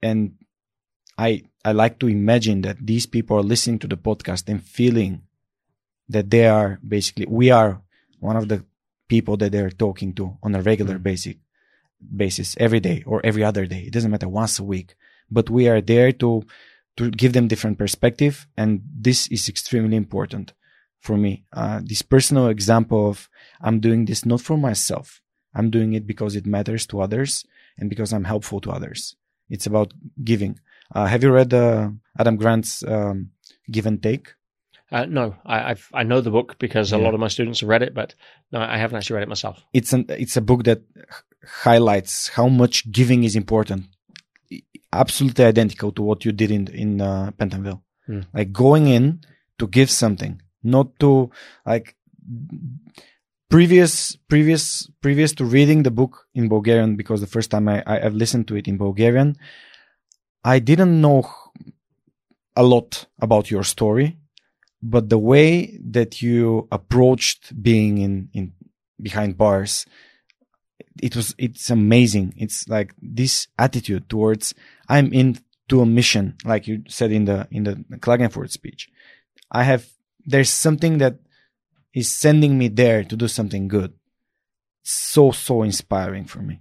And 0.00 0.36
I 1.18 1.42
I 1.64 1.72
like 1.72 1.98
to 2.00 2.08
imagine 2.08 2.62
that 2.62 2.86
these 2.86 3.06
people 3.06 3.36
are 3.36 3.42
listening 3.42 3.80
to 3.80 3.88
the 3.88 3.96
podcast 3.96 4.48
and 4.48 4.62
feeling 4.62 5.22
that 6.08 6.30
they 6.30 6.46
are 6.46 6.78
basically 6.86 7.26
we 7.26 7.50
are 7.50 7.82
one 8.20 8.36
of 8.36 8.48
the 8.48 8.64
people 9.08 9.36
that 9.36 9.50
they're 9.52 9.70
talking 9.70 10.14
to 10.14 10.38
on 10.42 10.54
a 10.54 10.62
regular 10.62 10.94
mm-hmm. 10.94 11.02
basic 11.02 11.38
basis 12.16 12.56
every 12.58 12.80
day 12.80 13.02
or 13.06 13.20
every 13.24 13.44
other 13.44 13.66
day. 13.66 13.80
It 13.80 13.92
doesn't 13.92 14.10
matter 14.10 14.28
once 14.28 14.58
a 14.58 14.64
week, 14.64 14.94
but 15.30 15.50
we 15.50 15.68
are 15.68 15.80
there 15.80 16.12
to 16.12 16.42
to 16.96 17.10
give 17.10 17.32
them 17.32 17.48
different 17.48 17.78
perspective, 17.78 18.46
and 18.56 18.82
this 18.94 19.26
is 19.28 19.48
extremely 19.48 19.96
important 19.96 20.52
for 21.00 21.16
me. 21.16 21.44
Uh, 21.52 21.80
this 21.82 22.02
personal 22.02 22.48
example 22.48 23.08
of 23.08 23.28
I'm 23.60 23.80
doing 23.80 24.04
this 24.04 24.26
not 24.26 24.40
for 24.40 24.58
myself. 24.58 25.22
I'm 25.54 25.70
doing 25.70 25.92
it 25.94 26.06
because 26.06 26.36
it 26.36 26.46
matters 26.46 26.86
to 26.88 27.00
others 27.00 27.44
and 27.78 27.88
because 27.88 28.12
I'm 28.12 28.24
helpful 28.24 28.60
to 28.62 28.70
others. 28.70 29.16
It's 29.48 29.66
about 29.66 29.92
giving. 30.22 30.60
Uh, 30.94 31.06
have 31.06 31.22
you 31.22 31.32
read 31.32 31.52
uh, 31.52 31.90
Adam 32.18 32.36
Grant's 32.36 32.82
um, 32.84 33.30
Give 33.70 33.86
and 33.86 34.02
Take? 34.02 34.34
Uh, 34.90 35.06
no, 35.06 35.34
I, 35.46 35.70
I've, 35.70 35.88
I 35.94 36.02
know 36.02 36.20
the 36.20 36.30
book 36.30 36.58
because 36.58 36.92
a 36.92 36.98
lot 36.98 37.14
of 37.14 37.20
my 37.20 37.28
students 37.28 37.60
have 37.60 37.68
read 37.68 37.82
it, 37.82 37.94
but 37.94 38.14
no, 38.52 38.60
I 38.60 38.76
haven't 38.76 38.98
actually 38.98 39.14
read 39.14 39.22
it 39.22 39.28
myself. 39.28 39.64
it's 39.72 39.94
an 39.94 40.04
it's 40.10 40.36
a 40.36 40.42
book 40.42 40.64
that 40.64 40.82
highlights 41.46 42.28
how 42.28 42.48
much 42.48 42.90
giving 42.90 43.24
is 43.24 43.36
important 43.36 43.84
absolutely 44.92 45.44
identical 45.44 45.90
to 45.92 46.02
what 46.02 46.24
you 46.24 46.32
did 46.32 46.50
in 46.50 46.66
in 46.68 47.00
uh, 47.00 47.30
pentonville 47.38 47.82
Hmm. 48.06 48.22
like 48.34 48.52
going 48.52 48.88
in 48.88 49.20
to 49.58 49.68
give 49.68 49.88
something 49.88 50.42
not 50.64 50.98
to 50.98 51.30
like 51.64 51.94
previous 53.48 54.16
previous 54.28 54.90
previous 55.00 55.32
to 55.34 55.44
reading 55.44 55.84
the 55.84 55.90
book 55.92 56.26
in 56.34 56.48
bulgarian 56.48 56.96
because 56.96 57.20
the 57.20 57.28
first 57.28 57.50
time 57.50 57.68
i, 57.68 57.80
I 57.86 58.04
i've 58.04 58.14
listened 58.14 58.48
to 58.48 58.56
it 58.56 58.66
in 58.66 58.76
bulgarian 58.76 59.36
i 60.44 60.58
didn't 60.58 61.00
know 61.00 61.30
a 62.56 62.64
lot 62.64 63.06
about 63.20 63.52
your 63.52 63.62
story 63.62 64.18
but 64.82 65.08
the 65.08 65.18
way 65.18 65.78
that 65.90 66.20
you 66.20 66.66
approached 66.72 67.62
being 67.62 67.98
in 67.98 68.30
in 68.32 68.52
behind 69.00 69.36
bars 69.38 69.86
it 71.02 71.16
was 71.16 71.34
it's 71.38 71.70
amazing. 71.70 72.34
It's 72.36 72.68
like 72.68 72.94
this 73.00 73.48
attitude 73.58 74.08
towards 74.08 74.54
i'm 74.88 75.12
into 75.12 75.80
a 75.80 75.86
mission 75.86 76.36
like 76.44 76.66
you 76.66 76.82
said 76.88 77.12
in 77.12 77.24
the 77.24 77.46
in 77.50 77.64
the 77.64 77.74
klagenfurt 77.98 78.50
speech. 78.50 78.88
I 79.50 79.62
have 79.64 79.88
there's 80.24 80.50
something 80.50 80.98
that 80.98 81.16
is 81.94 82.10
sending 82.10 82.58
me 82.58 82.68
there 82.68 83.04
to 83.04 83.16
do 83.16 83.28
something 83.28 83.68
good. 83.68 83.92
So 84.82 85.30
so 85.30 85.62
inspiring 85.62 86.24
for 86.24 86.40
me. 86.40 86.60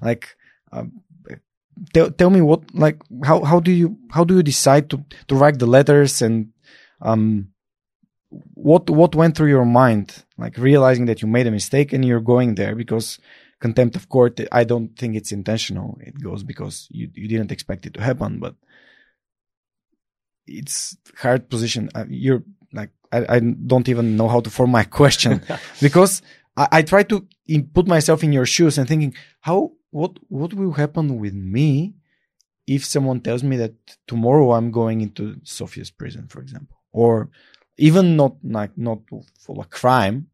Like 0.00 0.36
um, 0.72 1.02
tell, 1.92 2.10
tell 2.10 2.30
me 2.30 2.40
what 2.40 2.74
like 2.74 3.00
how 3.24 3.42
how 3.44 3.60
do 3.60 3.70
you 3.70 3.98
how 4.10 4.24
do 4.24 4.36
you 4.36 4.42
decide 4.42 4.90
to 4.90 5.04
to 5.28 5.34
write 5.34 5.58
the 5.58 5.66
letters 5.66 6.22
and 6.22 6.52
um 7.00 7.48
what 8.54 8.88
what 8.88 9.14
went 9.14 9.36
through 9.36 9.48
your 9.48 9.64
mind 9.64 10.24
like 10.38 10.56
realizing 10.56 11.06
that 11.06 11.20
you 11.22 11.28
made 11.28 11.46
a 11.46 11.50
mistake 11.50 11.92
and 11.92 12.04
you're 12.04 12.20
going 12.20 12.54
there? 12.54 12.74
Because 12.74 13.18
contempt 13.64 13.94
of 13.96 14.08
court 14.08 14.40
i 14.60 14.64
don't 14.64 14.90
think 14.98 15.12
it's 15.14 15.32
intentional. 15.40 15.90
It 16.08 16.16
goes 16.28 16.42
because 16.52 16.74
you 16.98 17.04
you 17.20 17.28
didn't 17.32 17.52
expect 17.56 17.86
it 17.86 17.94
to 17.94 18.02
happen 18.08 18.32
but 18.44 18.54
it's 20.46 20.96
hard 21.16 21.48
position. 21.48 21.88
Uh, 21.94 22.04
you're 22.08 22.42
like 22.72 22.90
I, 23.12 23.36
I 23.36 23.40
don't 23.40 23.88
even 23.88 24.16
know 24.16 24.28
how 24.28 24.40
to 24.40 24.50
form 24.50 24.70
my 24.70 24.84
question 24.84 25.42
because 25.80 26.22
I, 26.56 26.68
I 26.72 26.82
try 26.82 27.02
to 27.04 27.26
in, 27.46 27.66
put 27.66 27.86
myself 27.86 28.24
in 28.24 28.32
your 28.32 28.46
shoes 28.46 28.78
and 28.78 28.88
thinking 28.88 29.14
how 29.40 29.72
what 29.90 30.12
what 30.28 30.54
will 30.54 30.72
happen 30.72 31.18
with 31.18 31.34
me 31.34 31.94
if 32.66 32.84
someone 32.84 33.20
tells 33.20 33.42
me 33.42 33.56
that 33.56 33.74
tomorrow 34.06 34.52
I'm 34.52 34.70
going 34.70 35.00
into 35.00 35.36
Sofia's 35.44 35.90
prison, 35.90 36.28
for 36.28 36.40
example, 36.40 36.76
or 36.92 37.28
even 37.76 38.16
not 38.16 38.36
like 38.42 38.76
not 38.76 39.00
for 39.38 39.56
a 39.60 39.64
crime, 39.64 40.28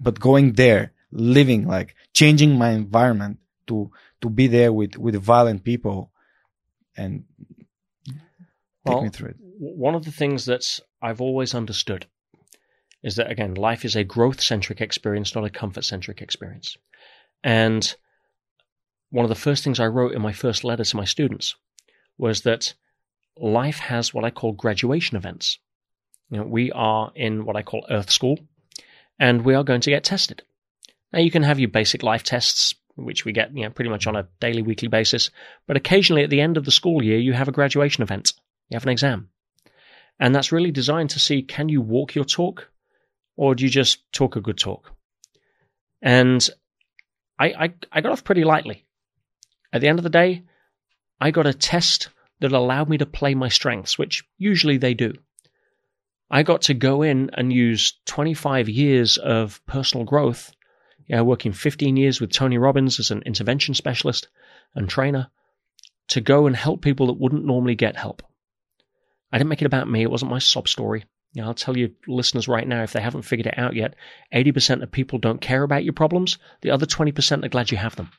but 0.00 0.18
going 0.20 0.54
there, 0.54 0.92
living 1.12 1.66
like 1.66 1.94
changing 2.12 2.56
my 2.56 2.70
environment 2.70 3.38
to 3.66 3.90
to 4.20 4.28
be 4.28 4.46
there 4.46 4.72
with 4.72 4.96
with 4.96 5.14
violent 5.16 5.64
people, 5.64 6.12
and 6.96 7.24
take 8.06 8.16
Well, 8.84 9.02
me 9.02 9.08
through 9.10 9.30
it. 9.30 9.36
one 9.58 9.94
of 9.94 10.04
the 10.04 10.12
things 10.12 10.46
that 10.46 10.80
I've 11.02 11.20
always 11.20 11.54
understood 11.54 12.06
is 13.02 13.16
that 13.16 13.30
again, 13.30 13.54
life 13.54 13.84
is 13.84 13.96
a 13.96 14.04
growth 14.04 14.40
centric 14.40 14.80
experience, 14.80 15.34
not 15.34 15.44
a 15.44 15.50
comfort 15.50 15.84
centric 15.84 16.20
experience. 16.20 16.76
And 17.42 17.94
one 19.10 19.24
of 19.24 19.30
the 19.30 19.34
first 19.34 19.64
things 19.64 19.80
I 19.80 19.86
wrote 19.86 20.12
in 20.12 20.22
my 20.22 20.32
first 20.32 20.64
letter 20.64 20.84
to 20.84 20.96
my 20.96 21.04
students 21.04 21.56
was 22.18 22.42
that 22.42 22.74
life 23.36 23.78
has 23.78 24.12
what 24.12 24.24
I 24.24 24.30
call 24.30 24.52
graduation 24.52 25.16
events. 25.16 25.58
You 26.30 26.38
know, 26.38 26.44
we 26.46 26.70
are 26.72 27.10
in 27.14 27.44
what 27.44 27.56
I 27.56 27.62
call 27.62 27.86
Earth 27.90 28.10
School, 28.10 28.38
and 29.18 29.44
we 29.44 29.54
are 29.54 29.64
going 29.64 29.80
to 29.80 29.90
get 29.90 30.04
tested. 30.04 30.42
Now, 31.12 31.20
you 31.20 31.30
can 31.30 31.42
have 31.42 31.58
your 31.58 31.68
basic 31.68 32.02
life 32.02 32.22
tests, 32.22 32.74
which 32.94 33.24
we 33.24 33.32
get 33.32 33.54
you 33.56 33.64
know, 33.64 33.70
pretty 33.70 33.90
much 33.90 34.06
on 34.06 34.16
a 34.16 34.28
daily, 34.40 34.62
weekly 34.62 34.88
basis, 34.88 35.30
but 35.66 35.76
occasionally 35.76 36.22
at 36.22 36.30
the 36.30 36.40
end 36.40 36.56
of 36.56 36.64
the 36.64 36.70
school 36.70 37.02
year, 37.02 37.18
you 37.18 37.32
have 37.32 37.48
a 37.48 37.52
graduation 37.52 38.02
event. 38.02 38.32
You 38.68 38.76
have 38.76 38.84
an 38.84 38.90
exam. 38.90 39.30
And 40.18 40.34
that's 40.34 40.52
really 40.52 40.70
designed 40.70 41.10
to 41.10 41.18
see 41.18 41.42
can 41.42 41.68
you 41.68 41.80
walk 41.80 42.14
your 42.14 42.24
talk 42.24 42.70
or 43.36 43.54
do 43.54 43.64
you 43.64 43.70
just 43.70 44.12
talk 44.12 44.36
a 44.36 44.40
good 44.40 44.58
talk? 44.58 44.92
And 46.02 46.48
I, 47.38 47.46
I, 47.46 47.74
I 47.90 48.00
got 48.02 48.12
off 48.12 48.24
pretty 48.24 48.44
lightly. 48.44 48.84
At 49.72 49.80
the 49.80 49.88
end 49.88 49.98
of 49.98 50.02
the 50.02 50.10
day, 50.10 50.44
I 51.20 51.30
got 51.30 51.46
a 51.46 51.54
test 51.54 52.10
that 52.40 52.52
allowed 52.52 52.88
me 52.88 52.98
to 52.98 53.06
play 53.06 53.34
my 53.34 53.48
strengths, 53.48 53.98
which 53.98 54.24
usually 54.38 54.78
they 54.78 54.94
do. 54.94 55.14
I 56.30 56.42
got 56.42 56.62
to 56.62 56.74
go 56.74 57.02
in 57.02 57.30
and 57.34 57.52
use 57.52 57.94
25 58.06 58.68
years 58.68 59.16
of 59.16 59.60
personal 59.66 60.04
growth, 60.04 60.52
yeah, 61.10 61.22
working 61.22 61.50
15 61.50 61.96
years 61.96 62.20
with 62.20 62.30
Tony 62.30 62.56
Robbins 62.56 63.00
as 63.00 63.10
an 63.10 63.22
intervention 63.26 63.74
specialist 63.74 64.28
and 64.76 64.88
trainer 64.88 65.28
to 66.06 66.20
go 66.20 66.46
and 66.46 66.54
help 66.54 66.82
people 66.82 67.08
that 67.08 67.18
wouldn't 67.18 67.44
normally 67.44 67.74
get 67.74 67.96
help. 67.96 68.22
I 69.32 69.38
didn't 69.38 69.50
make 69.50 69.60
it 69.60 69.66
about 69.66 69.90
me. 69.90 70.02
It 70.02 70.10
wasn't 70.10 70.30
my 70.30 70.38
sob 70.38 70.68
story. 70.68 71.04
You 71.32 71.42
know, 71.42 71.48
I'll 71.48 71.54
tell 71.54 71.76
you, 71.76 71.96
listeners, 72.06 72.46
right 72.46 72.66
now, 72.66 72.84
if 72.84 72.92
they 72.92 73.00
haven't 73.00 73.22
figured 73.22 73.48
it 73.48 73.58
out 73.58 73.74
yet, 73.74 73.96
80% 74.32 74.84
of 74.84 74.92
people 74.92 75.18
don't 75.18 75.40
care 75.40 75.64
about 75.64 75.82
your 75.82 75.94
problems. 75.94 76.38
The 76.60 76.70
other 76.70 76.86
20% 76.86 77.44
are 77.44 77.48
glad 77.48 77.72
you 77.72 77.76
have 77.76 77.96
them. 77.96 78.12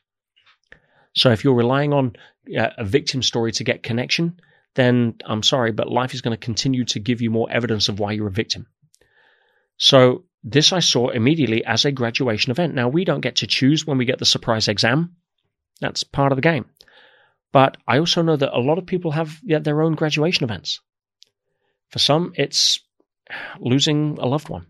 So 1.13 1.31
if 1.31 1.45
you're 1.45 1.53
relying 1.53 1.93
on 1.93 2.17
a 2.53 2.83
victim 2.83 3.23
story 3.23 3.53
to 3.53 3.63
get 3.63 3.83
connection, 3.83 4.37
then 4.75 5.15
I'm 5.25 5.43
sorry, 5.43 5.71
but 5.71 5.89
life 5.89 6.13
is 6.13 6.19
going 6.19 6.37
to 6.37 6.45
continue 6.45 6.83
to 6.85 6.99
give 6.99 7.21
you 7.21 7.31
more 7.31 7.49
evidence 7.49 7.87
of 7.87 7.99
why 7.99 8.11
you're 8.11 8.27
a 8.27 8.31
victim. 8.31 8.67
So 9.77 10.25
this 10.43 10.73
I 10.73 10.79
saw 10.79 11.09
immediately 11.09 11.63
as 11.63 11.85
a 11.85 11.91
graduation 11.91 12.51
event. 12.51 12.73
Now, 12.73 12.89
we 12.89 13.05
don't 13.05 13.21
get 13.21 13.37
to 13.37 13.47
choose 13.47 13.85
when 13.85 13.97
we 13.97 14.05
get 14.05 14.19
the 14.19 14.25
surprise 14.25 14.67
exam. 14.67 15.15
That's 15.79 16.03
part 16.03 16.31
of 16.31 16.35
the 16.35 16.41
game. 16.41 16.65
But 17.51 17.77
I 17.87 17.99
also 17.99 18.21
know 18.21 18.35
that 18.35 18.57
a 18.57 18.61
lot 18.61 18.77
of 18.77 18.85
people 18.85 19.11
have 19.11 19.39
their 19.43 19.81
own 19.81 19.95
graduation 19.95 20.43
events. 20.43 20.79
For 21.89 21.99
some, 21.99 22.33
it's 22.35 22.79
losing 23.59 24.17
a 24.19 24.25
loved 24.25 24.49
one. 24.49 24.67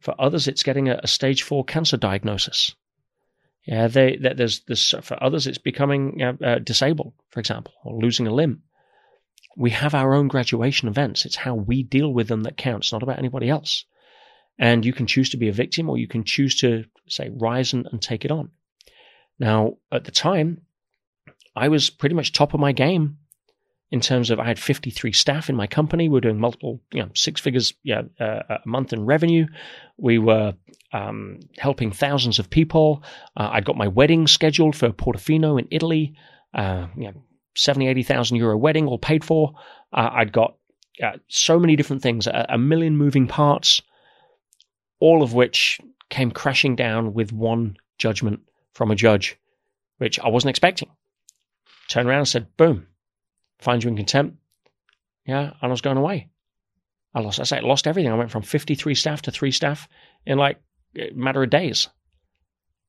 For 0.00 0.14
others, 0.18 0.48
it's 0.48 0.62
getting 0.62 0.88
a, 0.88 1.00
a 1.02 1.06
stage 1.06 1.42
four 1.42 1.64
cancer 1.64 1.96
diagnosis. 1.96 2.74
Yeah, 3.66 3.88
they, 3.88 4.16
they 4.16 4.34
there's 4.34 4.60
this. 4.60 4.94
For 5.02 5.20
others, 5.22 5.46
it's 5.46 5.58
becoming 5.58 6.22
uh, 6.22 6.44
uh, 6.44 6.58
disabled, 6.58 7.14
for 7.30 7.40
example, 7.40 7.72
or 7.84 8.00
losing 8.00 8.26
a 8.26 8.34
limb. 8.34 8.62
We 9.56 9.70
have 9.70 9.94
our 9.94 10.14
own 10.14 10.28
graduation 10.28 10.88
events. 10.88 11.24
It's 11.24 11.36
how 11.36 11.54
we 11.54 11.82
deal 11.82 12.12
with 12.12 12.28
them 12.28 12.42
that 12.42 12.56
counts, 12.56 12.92
not 12.92 13.02
about 13.02 13.18
anybody 13.18 13.48
else. 13.48 13.84
And 14.58 14.84
you 14.84 14.92
can 14.92 15.06
choose 15.06 15.30
to 15.30 15.36
be 15.36 15.48
a 15.48 15.52
victim, 15.52 15.90
or 15.90 15.98
you 15.98 16.08
can 16.08 16.24
choose 16.24 16.56
to 16.56 16.84
say 17.08 17.30
rise 17.32 17.72
and, 17.72 17.86
and 17.92 18.00
take 18.00 18.24
it 18.24 18.30
on. 18.30 18.50
Now, 19.38 19.76
at 19.92 20.04
the 20.04 20.10
time, 20.10 20.62
I 21.54 21.68
was 21.68 21.90
pretty 21.90 22.14
much 22.14 22.32
top 22.32 22.54
of 22.54 22.60
my 22.60 22.72
game 22.72 23.18
in 23.90 24.00
terms 24.00 24.30
of 24.30 24.40
I 24.40 24.46
had 24.46 24.58
53 24.58 25.12
staff 25.12 25.48
in 25.48 25.56
my 25.56 25.66
company. 25.66 26.08
We 26.08 26.14
were 26.14 26.20
doing 26.20 26.40
multiple, 26.40 26.80
you 26.92 27.02
know, 27.02 27.10
six 27.14 27.40
figures 27.40 27.74
yeah, 27.82 28.02
uh, 28.18 28.42
a 28.48 28.58
month 28.66 28.92
in 28.92 29.06
revenue. 29.06 29.46
We 29.96 30.18
were 30.18 30.54
um, 30.92 31.40
helping 31.58 31.92
thousands 31.92 32.38
of 32.38 32.50
people. 32.50 33.02
Uh, 33.36 33.50
I'd 33.52 33.64
got 33.64 33.76
my 33.76 33.88
wedding 33.88 34.26
scheduled 34.26 34.74
for 34.74 34.90
Portofino 34.90 35.58
in 35.58 35.68
Italy. 35.70 36.14
Uh, 36.52 36.88
you 36.96 37.04
know, 37.04 37.22
70, 37.54 37.88
80,000 37.88 38.36
euro 38.36 38.56
wedding 38.56 38.86
all 38.86 38.98
paid 38.98 39.24
for. 39.24 39.54
Uh, 39.92 40.10
I'd 40.12 40.32
got 40.32 40.56
uh, 41.02 41.18
so 41.28 41.58
many 41.58 41.76
different 41.76 42.02
things, 42.02 42.26
a, 42.26 42.46
a 42.50 42.58
million 42.58 42.96
moving 42.96 43.26
parts, 43.26 43.82
all 45.06 45.22
of 45.22 45.34
which 45.34 45.80
came 46.10 46.32
crashing 46.32 46.74
down 46.74 47.14
with 47.14 47.32
one 47.32 47.76
judgment 47.96 48.40
from 48.72 48.90
a 48.90 48.96
judge, 48.96 49.38
which 49.98 50.18
I 50.18 50.28
wasn't 50.28 50.50
expecting. 50.50 50.90
Turned 51.88 52.08
around 52.08 52.18
and 52.18 52.28
said, 52.28 52.56
boom, 52.56 52.88
find 53.60 53.84
you 53.84 53.88
in 53.88 53.96
contempt. 53.96 54.36
Yeah, 55.24 55.44
and 55.44 55.54
I 55.62 55.68
was 55.68 55.80
going 55.80 55.96
away. 55.96 56.28
I 57.14 57.20
lost, 57.20 57.38
I 57.38 57.44
say, 57.44 57.60
lost 57.60 57.86
everything. 57.86 58.10
I 58.10 58.16
went 58.16 58.32
from 58.32 58.42
53 58.42 58.96
staff 58.96 59.22
to 59.22 59.30
three 59.30 59.52
staff 59.52 59.88
in 60.26 60.38
like 60.38 60.60
a 60.96 61.12
matter 61.12 61.44
of 61.44 61.50
days. 61.50 61.88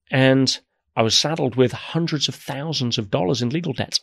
And 0.10 0.60
I 0.96 1.04
was 1.04 1.16
saddled 1.16 1.56
with 1.56 1.72
hundreds 1.72 2.28
of 2.30 2.34
thousands 2.34 2.98
of 2.98 3.12
dollars 3.12 3.44
in 3.44 3.50
legal 3.50 3.74
debt. 3.74 4.00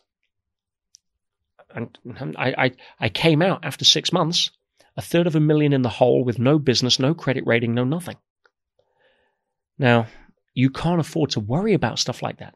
And 1.74 1.98
I, 2.36 2.54
I, 2.56 2.70
I 3.00 3.08
came 3.08 3.42
out 3.42 3.64
after 3.64 3.84
six 3.84 4.12
months, 4.12 4.52
a 4.96 5.02
third 5.02 5.26
of 5.26 5.34
a 5.34 5.40
million 5.40 5.72
in 5.72 5.82
the 5.82 5.88
hole 5.88 6.24
with 6.24 6.38
no 6.38 6.58
business, 6.58 6.98
no 6.98 7.14
credit 7.14 7.44
rating, 7.46 7.74
no 7.74 7.84
nothing. 7.84 8.16
Now, 9.78 10.06
you 10.54 10.70
can't 10.70 11.00
afford 11.00 11.30
to 11.30 11.40
worry 11.40 11.74
about 11.74 11.98
stuff 11.98 12.22
like 12.22 12.38
that. 12.38 12.54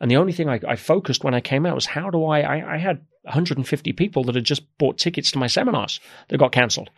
And 0.00 0.10
the 0.10 0.16
only 0.16 0.32
thing 0.32 0.48
I, 0.48 0.60
I 0.66 0.76
focused 0.76 1.24
when 1.24 1.34
I 1.34 1.40
came 1.40 1.66
out 1.66 1.74
was 1.74 1.86
how 1.86 2.10
do 2.10 2.24
I, 2.26 2.40
I, 2.40 2.74
I 2.74 2.78
had 2.78 3.04
150 3.22 3.92
people 3.94 4.24
that 4.24 4.34
had 4.34 4.44
just 4.44 4.62
bought 4.78 4.98
tickets 4.98 5.30
to 5.32 5.38
my 5.38 5.46
seminars 5.46 6.00
that 6.28 6.38
got 6.38 6.52
cancelled. 6.52 6.90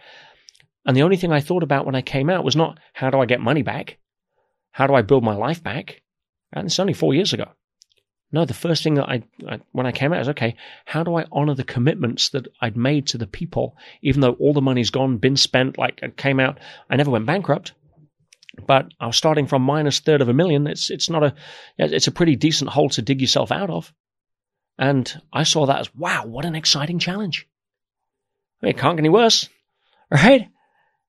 And 0.85 0.97
the 0.97 1.03
only 1.03 1.17
thing 1.17 1.33
I 1.33 1.41
thought 1.41 1.63
about 1.63 1.87
when 1.87 1.95
I 1.95 2.03
came 2.03 2.29
out 2.29 2.45
was 2.45 2.57
not 2.57 2.79
how 2.93 3.11
do 3.11 3.21
I 3.21 3.27
get 3.27 3.41
money 3.41 3.63
back? 3.63 3.99
How 4.73 4.87
do 4.87 4.95
I 4.95 5.03
build 5.03 5.25
my 5.25 5.35
life 5.35 5.63
back? 5.63 6.03
And 6.53 6.67
it's 6.67 6.79
only 6.79 6.93
four 6.93 7.15
years 7.15 7.33
ago. 7.33 7.47
No, 8.33 8.45
the 8.45 8.55
first 8.55 8.85
thing 8.85 8.95
that 8.95 9.09
I, 9.09 9.23
I, 9.49 9.61
when 9.73 9.87
I 9.87 9.93
came 9.93 10.13
out 10.13 10.21
is 10.21 10.29
okay, 10.29 10.55
how 10.85 11.03
do 11.03 11.17
I 11.17 11.27
honor 11.33 11.55
the 11.55 11.65
commitments 11.65 12.29
that 12.29 12.47
I'd 12.61 12.77
made 12.77 13.09
to 13.09 13.19
the 13.19 13.27
people, 13.27 13.77
even 14.03 14.21
though 14.21 14.35
all 14.35 14.53
the 14.53 14.61
money's 14.61 14.91
gone, 14.91 15.19
been 15.19 15.37
spent, 15.37 15.79
like 15.79 16.01
I 16.03 16.09
came 16.09 16.39
out, 16.39 16.59
I 16.89 16.97
never 16.97 17.11
went 17.11 17.27
bankrupt, 17.27 17.73
but 18.67 18.87
I 19.01 19.07
was 19.07 19.17
starting 19.17 19.47
from 19.47 19.63
minus 19.63 19.99
third 19.99 20.21
of 20.21 20.29
a 20.29 20.33
million. 20.33 20.69
It's, 20.69 20.91
it's 20.91 21.11
not 21.11 21.25
a, 21.25 21.35
it's 21.77 22.07
a 22.07 22.13
pretty 22.13 22.37
decent 22.37 22.71
hole 22.71 22.89
to 22.91 23.03
dig 23.03 23.21
yourself 23.21 23.51
out 23.51 23.71
of. 23.71 23.93
And 24.79 25.13
I 25.33 25.43
saw 25.43 25.67
that 25.67 25.81
as, 25.81 25.95
wow, 25.95 26.25
what 26.25 26.45
an 26.45 26.55
exciting 26.55 27.01
challenge. 27.01 27.49
I 28.63 28.67
mean, 28.67 28.75
it 28.75 28.79
can't 28.79 28.97
get 28.97 29.01
any 29.01 29.09
worse, 29.09 29.49
right? 30.11 30.49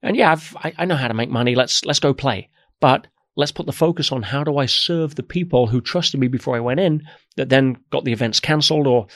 And 0.01 0.15
yeah, 0.17 0.31
I've, 0.31 0.57
I, 0.57 0.73
I 0.79 0.85
know 0.85 0.95
how 0.95 1.07
to 1.07 1.13
make 1.13 1.29
money. 1.29 1.53
Let's, 1.53 1.85
let's 1.85 1.99
go 1.99 2.15
play. 2.15 2.49
But 2.79 3.05
let's 3.35 3.51
put 3.51 3.65
the 3.65 3.71
focus 3.71 4.11
on 4.11 4.23
how 4.23 4.43
do 4.43 4.57
I 4.57 4.65
serve 4.65 5.15
the 5.15 5.23
people 5.23 5.67
who 5.67 5.81
trusted 5.81 6.19
me 6.19 6.27
before 6.27 6.55
I 6.55 6.59
went 6.59 6.79
in 6.79 7.07
that 7.37 7.49
then 7.49 7.77
got 7.89 8.03
the 8.03 8.11
events 8.11 8.39
cancelled 8.39 8.87
or 8.87 9.07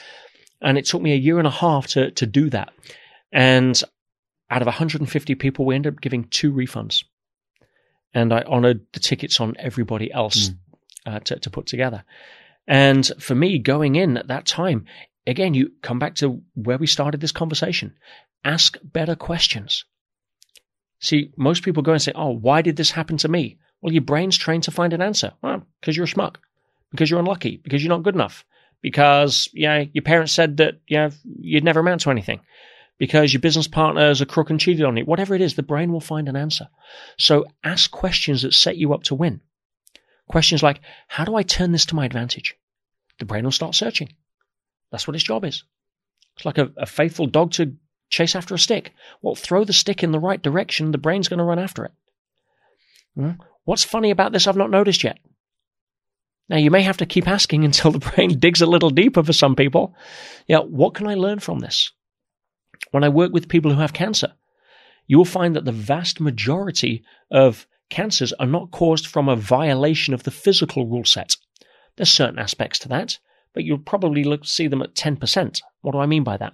and 0.60 0.78
it 0.78 0.86
took 0.86 1.02
me 1.02 1.12
a 1.12 1.16
year 1.16 1.38
and 1.38 1.46
a 1.46 1.50
half 1.50 1.88
to 1.88 2.10
to 2.12 2.26
do 2.26 2.50
that. 2.50 2.72
And 3.32 3.80
out 4.50 4.62
of 4.62 4.66
150 4.66 5.34
people, 5.34 5.64
we 5.64 5.74
ended 5.74 5.94
up 5.94 6.00
giving 6.00 6.24
two 6.24 6.52
refunds. 6.52 7.04
And 8.14 8.32
I 8.32 8.42
honored 8.42 8.86
the 8.92 9.00
tickets 9.00 9.40
on 9.40 9.56
everybody 9.58 10.10
else 10.12 10.50
mm. 10.50 10.56
uh, 11.04 11.20
to, 11.20 11.38
to 11.40 11.50
put 11.50 11.66
together. 11.66 12.04
And 12.66 13.06
for 13.18 13.34
me, 13.34 13.58
going 13.58 13.96
in 13.96 14.16
at 14.16 14.28
that 14.28 14.46
time, 14.46 14.86
again, 15.26 15.54
you 15.54 15.72
come 15.82 15.98
back 15.98 16.14
to 16.16 16.42
where 16.54 16.78
we 16.78 16.86
started 16.86 17.20
this 17.20 17.32
conversation. 17.32 17.96
Ask 18.44 18.78
better 18.82 19.16
questions. 19.16 19.84
See, 21.00 21.32
most 21.36 21.62
people 21.62 21.82
go 21.82 21.92
and 21.92 22.00
say, 22.00 22.12
Oh, 22.14 22.30
why 22.30 22.62
did 22.62 22.76
this 22.76 22.92
happen 22.92 23.18
to 23.18 23.28
me? 23.28 23.58
Well, 23.80 23.92
your 23.92 24.02
brain's 24.02 24.36
trained 24.36 24.64
to 24.64 24.70
find 24.70 24.92
an 24.92 25.02
answer. 25.02 25.32
Well, 25.42 25.62
because 25.80 25.96
you're 25.96 26.06
a 26.06 26.08
schmuck, 26.08 26.36
because 26.90 27.10
you're 27.10 27.20
unlucky, 27.20 27.58
because 27.62 27.82
you're 27.82 27.94
not 27.94 28.02
good 28.02 28.14
enough, 28.14 28.44
because 28.82 29.48
yeah, 29.52 29.84
your 29.92 30.02
parents 30.02 30.32
said 30.32 30.56
that 30.58 30.80
yeah, 30.88 31.10
you'd 31.38 31.64
never 31.64 31.80
amount 31.80 32.02
to 32.02 32.10
anything, 32.10 32.40
because 32.98 33.32
your 33.32 33.40
business 33.40 33.68
partner 33.68 34.10
is 34.10 34.20
a 34.20 34.26
crook 34.26 34.50
and 34.50 34.60
cheated 34.60 34.84
on 34.84 34.96
you. 34.96 35.04
Whatever 35.04 35.34
it 35.34 35.40
is, 35.40 35.54
the 35.54 35.62
brain 35.62 35.92
will 35.92 36.00
find 36.00 36.28
an 36.28 36.36
answer. 36.36 36.68
So 37.18 37.46
ask 37.62 37.90
questions 37.90 38.42
that 38.42 38.54
set 38.54 38.76
you 38.76 38.94
up 38.94 39.04
to 39.04 39.14
win. 39.14 39.40
Questions 40.28 40.62
like, 40.62 40.80
how 41.06 41.24
do 41.24 41.36
I 41.36 41.42
turn 41.42 41.72
this 41.72 41.86
to 41.86 41.94
my 41.94 42.04
advantage? 42.04 42.56
The 43.18 43.24
brain 43.24 43.44
will 43.44 43.52
start 43.52 43.74
searching. 43.74 44.12
That's 44.90 45.06
what 45.06 45.14
its 45.14 45.24
job 45.24 45.44
is. 45.44 45.62
It's 46.36 46.44
like 46.44 46.58
a, 46.58 46.70
a 46.76 46.86
faithful 46.86 47.26
dog 47.26 47.52
to 47.52 47.76
chase 48.08 48.36
after 48.36 48.54
a 48.54 48.58
stick. 48.58 48.92
Well, 49.22 49.34
throw 49.34 49.64
the 49.64 49.72
stick 49.72 50.02
in 50.02 50.12
the 50.12 50.20
right 50.20 50.40
direction, 50.40 50.90
the 50.90 50.98
brain's 50.98 51.28
going 51.28 51.38
to 51.38 51.44
run 51.44 51.58
after 51.58 51.84
it. 51.84 51.92
Hmm? 53.14 53.30
What's 53.66 53.84
funny 53.84 54.10
about 54.10 54.32
this 54.32 54.46
I've 54.46 54.56
not 54.56 54.70
noticed 54.70 55.04
yet? 55.04 55.18
Now, 56.48 56.56
you 56.56 56.70
may 56.70 56.82
have 56.82 56.98
to 56.98 57.06
keep 57.06 57.28
asking 57.28 57.64
until 57.66 57.90
the 57.90 57.98
brain 57.98 58.38
digs 58.38 58.62
a 58.62 58.66
little 58.66 58.90
deeper 58.90 59.22
for 59.22 59.32
some 59.34 59.54
people. 59.54 59.94
Yeah, 60.46 60.60
what 60.60 60.94
can 60.94 61.06
I 61.06 61.14
learn 61.14 61.40
from 61.40 61.58
this? 61.58 61.92
When 62.92 63.04
I 63.04 63.08
work 63.08 63.32
with 63.32 63.48
people 63.48 63.74
who 63.74 63.80
have 63.80 63.92
cancer, 63.92 64.32
you 65.08 65.18
will 65.18 65.24
find 65.24 65.56
that 65.56 65.64
the 65.64 65.72
vast 65.72 66.20
majority 66.20 67.04
of 67.30 67.66
cancers 67.90 68.32
are 68.34 68.46
not 68.46 68.70
caused 68.70 69.06
from 69.06 69.28
a 69.28 69.36
violation 69.36 70.14
of 70.14 70.22
the 70.22 70.30
physical 70.30 70.86
rule 70.86 71.04
set. 71.04 71.36
There's 71.96 72.12
certain 72.12 72.38
aspects 72.38 72.78
to 72.80 72.88
that, 72.88 73.18
but 73.52 73.64
you'll 73.64 73.78
probably 73.78 74.22
look, 74.22 74.44
see 74.44 74.68
them 74.68 74.82
at 74.82 74.94
10%. 74.94 75.60
What 75.80 75.92
do 75.92 75.98
I 75.98 76.06
mean 76.06 76.22
by 76.22 76.36
that? 76.36 76.52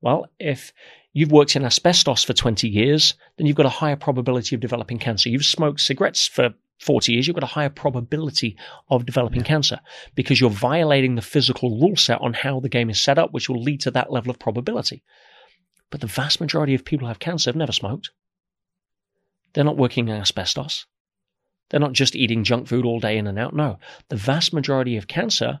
Well, 0.00 0.26
if 0.38 0.72
you've 1.14 1.32
worked 1.32 1.56
in 1.56 1.64
asbestos 1.64 2.24
for 2.24 2.34
20 2.34 2.68
years, 2.68 3.14
then 3.38 3.46
you've 3.46 3.56
got 3.56 3.66
a 3.66 3.70
higher 3.70 3.96
probability 3.96 4.54
of 4.54 4.60
developing 4.60 4.98
cancer. 4.98 5.30
You've 5.30 5.44
smoked 5.44 5.80
cigarettes 5.80 6.26
for 6.26 6.52
40 6.80 7.12
years, 7.12 7.26
you've 7.26 7.36
got 7.36 7.44
a 7.44 7.46
higher 7.46 7.70
probability 7.70 8.56
of 8.90 9.06
developing 9.06 9.40
yeah. 9.40 9.46
cancer 9.46 9.80
because 10.16 10.40
you're 10.40 10.50
violating 10.50 11.14
the 11.14 11.22
physical 11.22 11.80
rule 11.80 11.96
set 11.96 12.20
on 12.20 12.34
how 12.34 12.60
the 12.60 12.68
game 12.68 12.90
is 12.90 13.00
set 13.00 13.16
up, 13.16 13.32
which 13.32 13.48
will 13.48 13.62
lead 13.62 13.80
to 13.82 13.92
that 13.92 14.12
level 14.12 14.30
of 14.30 14.38
probability. 14.38 15.02
But 15.90 16.00
the 16.00 16.08
vast 16.08 16.40
majority 16.40 16.74
of 16.74 16.84
people 16.84 17.06
who 17.06 17.10
have 17.10 17.20
cancer 17.20 17.48
have 17.48 17.56
never 17.56 17.72
smoked. 17.72 18.10
They're 19.52 19.62
not 19.62 19.76
working 19.76 20.08
in 20.08 20.16
asbestos. 20.16 20.86
They're 21.70 21.80
not 21.80 21.92
just 21.92 22.16
eating 22.16 22.42
junk 22.42 22.66
food 22.66 22.84
all 22.84 22.98
day 22.98 23.16
in 23.16 23.28
and 23.28 23.38
out. 23.38 23.54
No, 23.54 23.78
the 24.08 24.16
vast 24.16 24.52
majority 24.52 24.96
of 24.96 25.06
cancer, 25.06 25.60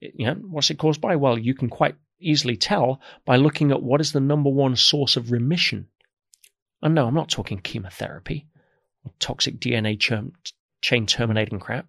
you 0.00 0.26
know, 0.26 0.34
what's 0.34 0.70
it 0.70 0.78
caused 0.78 1.02
by? 1.02 1.16
Well, 1.16 1.38
you 1.38 1.54
can 1.54 1.68
quite 1.68 1.96
easily 2.18 2.56
tell 2.56 3.00
by 3.24 3.36
looking 3.36 3.70
at 3.70 3.82
what 3.82 4.00
is 4.00 4.12
the 4.12 4.20
number 4.20 4.50
one 4.50 4.76
source 4.76 5.16
of 5.16 5.32
remission. 5.32 5.88
And 6.82 6.94
no, 6.94 7.06
I'm 7.06 7.14
not 7.14 7.28
talking 7.28 7.58
chemotherapy 7.58 8.46
or 9.04 9.12
toxic 9.18 9.58
DNA 9.58 9.98
chain 10.80 11.06
terminating 11.06 11.58
crap. 11.58 11.86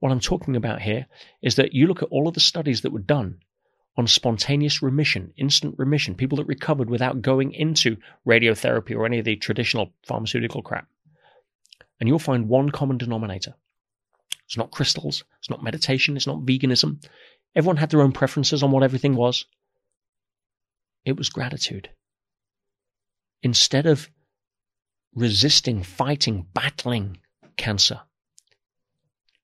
What 0.00 0.10
I'm 0.10 0.20
talking 0.20 0.56
about 0.56 0.82
here 0.82 1.06
is 1.42 1.56
that 1.56 1.74
you 1.74 1.86
look 1.86 2.02
at 2.02 2.08
all 2.08 2.26
of 2.26 2.34
the 2.34 2.40
studies 2.40 2.80
that 2.80 2.92
were 2.92 2.98
done 2.98 3.38
on 3.96 4.06
spontaneous 4.06 4.82
remission, 4.82 5.32
instant 5.36 5.74
remission, 5.78 6.14
people 6.14 6.36
that 6.36 6.46
recovered 6.46 6.88
without 6.88 7.22
going 7.22 7.52
into 7.52 7.96
radiotherapy 8.26 8.96
or 8.96 9.04
any 9.06 9.18
of 9.18 9.24
the 9.24 9.36
traditional 9.36 9.92
pharmaceutical 10.06 10.62
crap. 10.62 10.88
And 12.00 12.08
you'll 12.08 12.18
find 12.18 12.48
one 12.48 12.70
common 12.70 12.98
denominator. 12.98 13.54
It's 14.46 14.56
not 14.56 14.70
crystals, 14.70 15.24
it's 15.38 15.50
not 15.50 15.62
meditation, 15.62 16.16
it's 16.16 16.26
not 16.26 16.40
veganism, 16.40 17.06
Everyone 17.54 17.76
had 17.76 17.90
their 17.90 18.02
own 18.02 18.12
preferences 18.12 18.62
on 18.62 18.70
what 18.70 18.82
everything 18.82 19.14
was. 19.14 19.44
It 21.04 21.16
was 21.16 21.28
gratitude. 21.28 21.90
Instead 23.42 23.86
of 23.86 24.08
resisting, 25.14 25.82
fighting, 25.82 26.46
battling 26.54 27.18
cancer, 27.56 28.00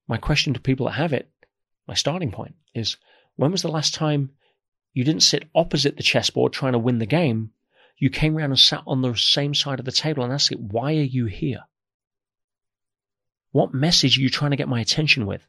my 0.06 0.16
question 0.16 0.54
to 0.54 0.60
people 0.60 0.86
that 0.86 0.92
have 0.92 1.12
it, 1.12 1.30
my 1.86 1.94
starting 1.94 2.30
point 2.30 2.54
is 2.74 2.96
when 3.36 3.50
was 3.50 3.62
the 3.62 3.68
last 3.68 3.94
time 3.94 4.30
you 4.94 5.04
didn't 5.04 5.22
sit 5.22 5.48
opposite 5.54 5.96
the 5.96 6.02
chessboard 6.02 6.52
trying 6.52 6.72
to 6.72 6.78
win 6.78 6.98
the 6.98 7.06
game? 7.06 7.50
You 7.98 8.10
came 8.10 8.36
around 8.36 8.50
and 8.50 8.58
sat 8.58 8.82
on 8.86 9.02
the 9.02 9.14
same 9.16 9.54
side 9.54 9.80
of 9.80 9.84
the 9.84 9.92
table 9.92 10.22
and 10.22 10.32
asked 10.32 10.52
it, 10.52 10.60
why 10.60 10.92
are 10.92 11.02
you 11.02 11.26
here? 11.26 11.64
What 13.50 13.74
message 13.74 14.16
are 14.16 14.20
you 14.20 14.30
trying 14.30 14.52
to 14.52 14.56
get 14.56 14.68
my 14.68 14.80
attention 14.80 15.26
with? 15.26 15.46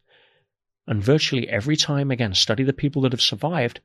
And 0.90 1.03
virtually 1.03 1.48
every 1.48 1.76
time, 1.76 2.10
again, 2.10 2.34
study 2.34 2.64
the 2.64 2.74
people 2.74 3.03
that 3.03 3.11
have 3.11 3.22
survived, 3.22 3.80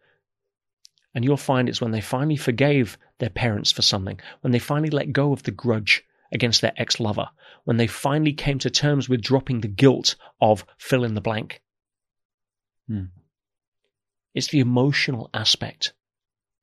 and 1.15 1.23
you'll 1.23 1.37
find 1.37 1.69
it's 1.69 1.81
when 1.81 1.91
they 1.91 2.01
finally 2.01 2.37
forgave 2.37 2.97
their 3.19 3.29
parents 3.29 3.71
for 3.71 3.83
something, 3.83 4.19
when 4.41 4.53
they 4.53 4.59
finally 4.59 4.89
let 4.89 5.13
go 5.13 5.31
of 5.33 5.43
the 5.43 5.51
grudge 5.51 6.03
against 6.33 6.63
their 6.63 6.73
ex 6.79 6.99
lover, 6.99 7.29
when 7.65 7.77
they 7.77 7.87
finally 7.87 8.33
came 8.33 8.59
to 8.59 8.71
terms 8.71 9.07
with 9.07 9.21
dropping 9.21 9.61
the 9.61 9.69
guilt 9.69 10.17
of 10.41 10.65
fill 10.79 11.05
in 11.05 11.15
the 11.15 11.21
blank. 11.21 11.63
Hmm. 12.89 13.13
It's 14.33 14.49
the 14.49 14.61
emotional 14.61 15.29
aspect, 15.35 15.93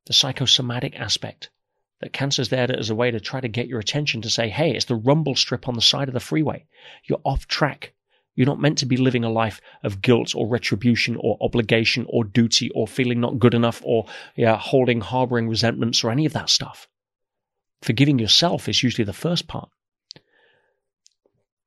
the 0.07 0.13
psychosomatic 0.13 0.99
aspect 0.99 1.51
that 1.99 2.13
cancer's 2.13 2.49
there 2.49 2.75
as 2.75 2.89
a 2.89 2.95
way 2.95 3.11
to 3.11 3.19
try 3.19 3.39
to 3.39 3.47
get 3.47 3.67
your 3.67 3.79
attention 3.79 4.23
to 4.23 4.29
say, 4.31 4.49
hey, 4.49 4.71
it's 4.71 4.85
the 4.85 4.95
rumble 4.95 5.35
strip 5.35 5.67
on 5.67 5.75
the 5.75 5.81
side 5.81 6.07
of 6.07 6.15
the 6.15 6.19
freeway. 6.19 6.65
You're 7.05 7.21
off 7.23 7.47
track. 7.47 7.93
You're 8.35 8.47
not 8.47 8.61
meant 8.61 8.77
to 8.79 8.85
be 8.85 8.97
living 8.97 9.23
a 9.23 9.29
life 9.29 9.59
of 9.83 10.01
guilt 10.01 10.33
or 10.35 10.47
retribution 10.47 11.17
or 11.19 11.37
obligation 11.41 12.05
or 12.09 12.23
duty 12.23 12.69
or 12.71 12.87
feeling 12.87 13.19
not 13.19 13.39
good 13.39 13.53
enough 13.53 13.81
or 13.83 14.05
yeah, 14.35 14.57
holding, 14.57 15.01
harboring 15.01 15.49
resentments 15.49 16.03
or 16.03 16.11
any 16.11 16.25
of 16.25 16.33
that 16.33 16.49
stuff. 16.49 16.87
Forgiving 17.81 18.19
yourself 18.19 18.69
is 18.69 18.83
usually 18.83 19.05
the 19.05 19.13
first 19.13 19.47
part. 19.47 19.69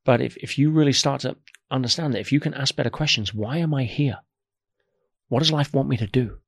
But 0.04 0.20
if, 0.20 0.36
if 0.38 0.58
you 0.58 0.70
really 0.70 0.92
start 0.92 1.22
to 1.22 1.36
understand 1.70 2.14
that, 2.14 2.20
if 2.20 2.32
you 2.32 2.40
can 2.40 2.54
ask 2.54 2.76
better 2.76 2.90
questions, 2.90 3.34
why 3.34 3.58
am 3.58 3.74
I 3.74 3.84
here? 3.84 4.18
What 5.28 5.40
does 5.40 5.52
life 5.52 5.72
want 5.74 5.88
me 5.88 5.96
to 5.98 6.06
do? 6.06 6.38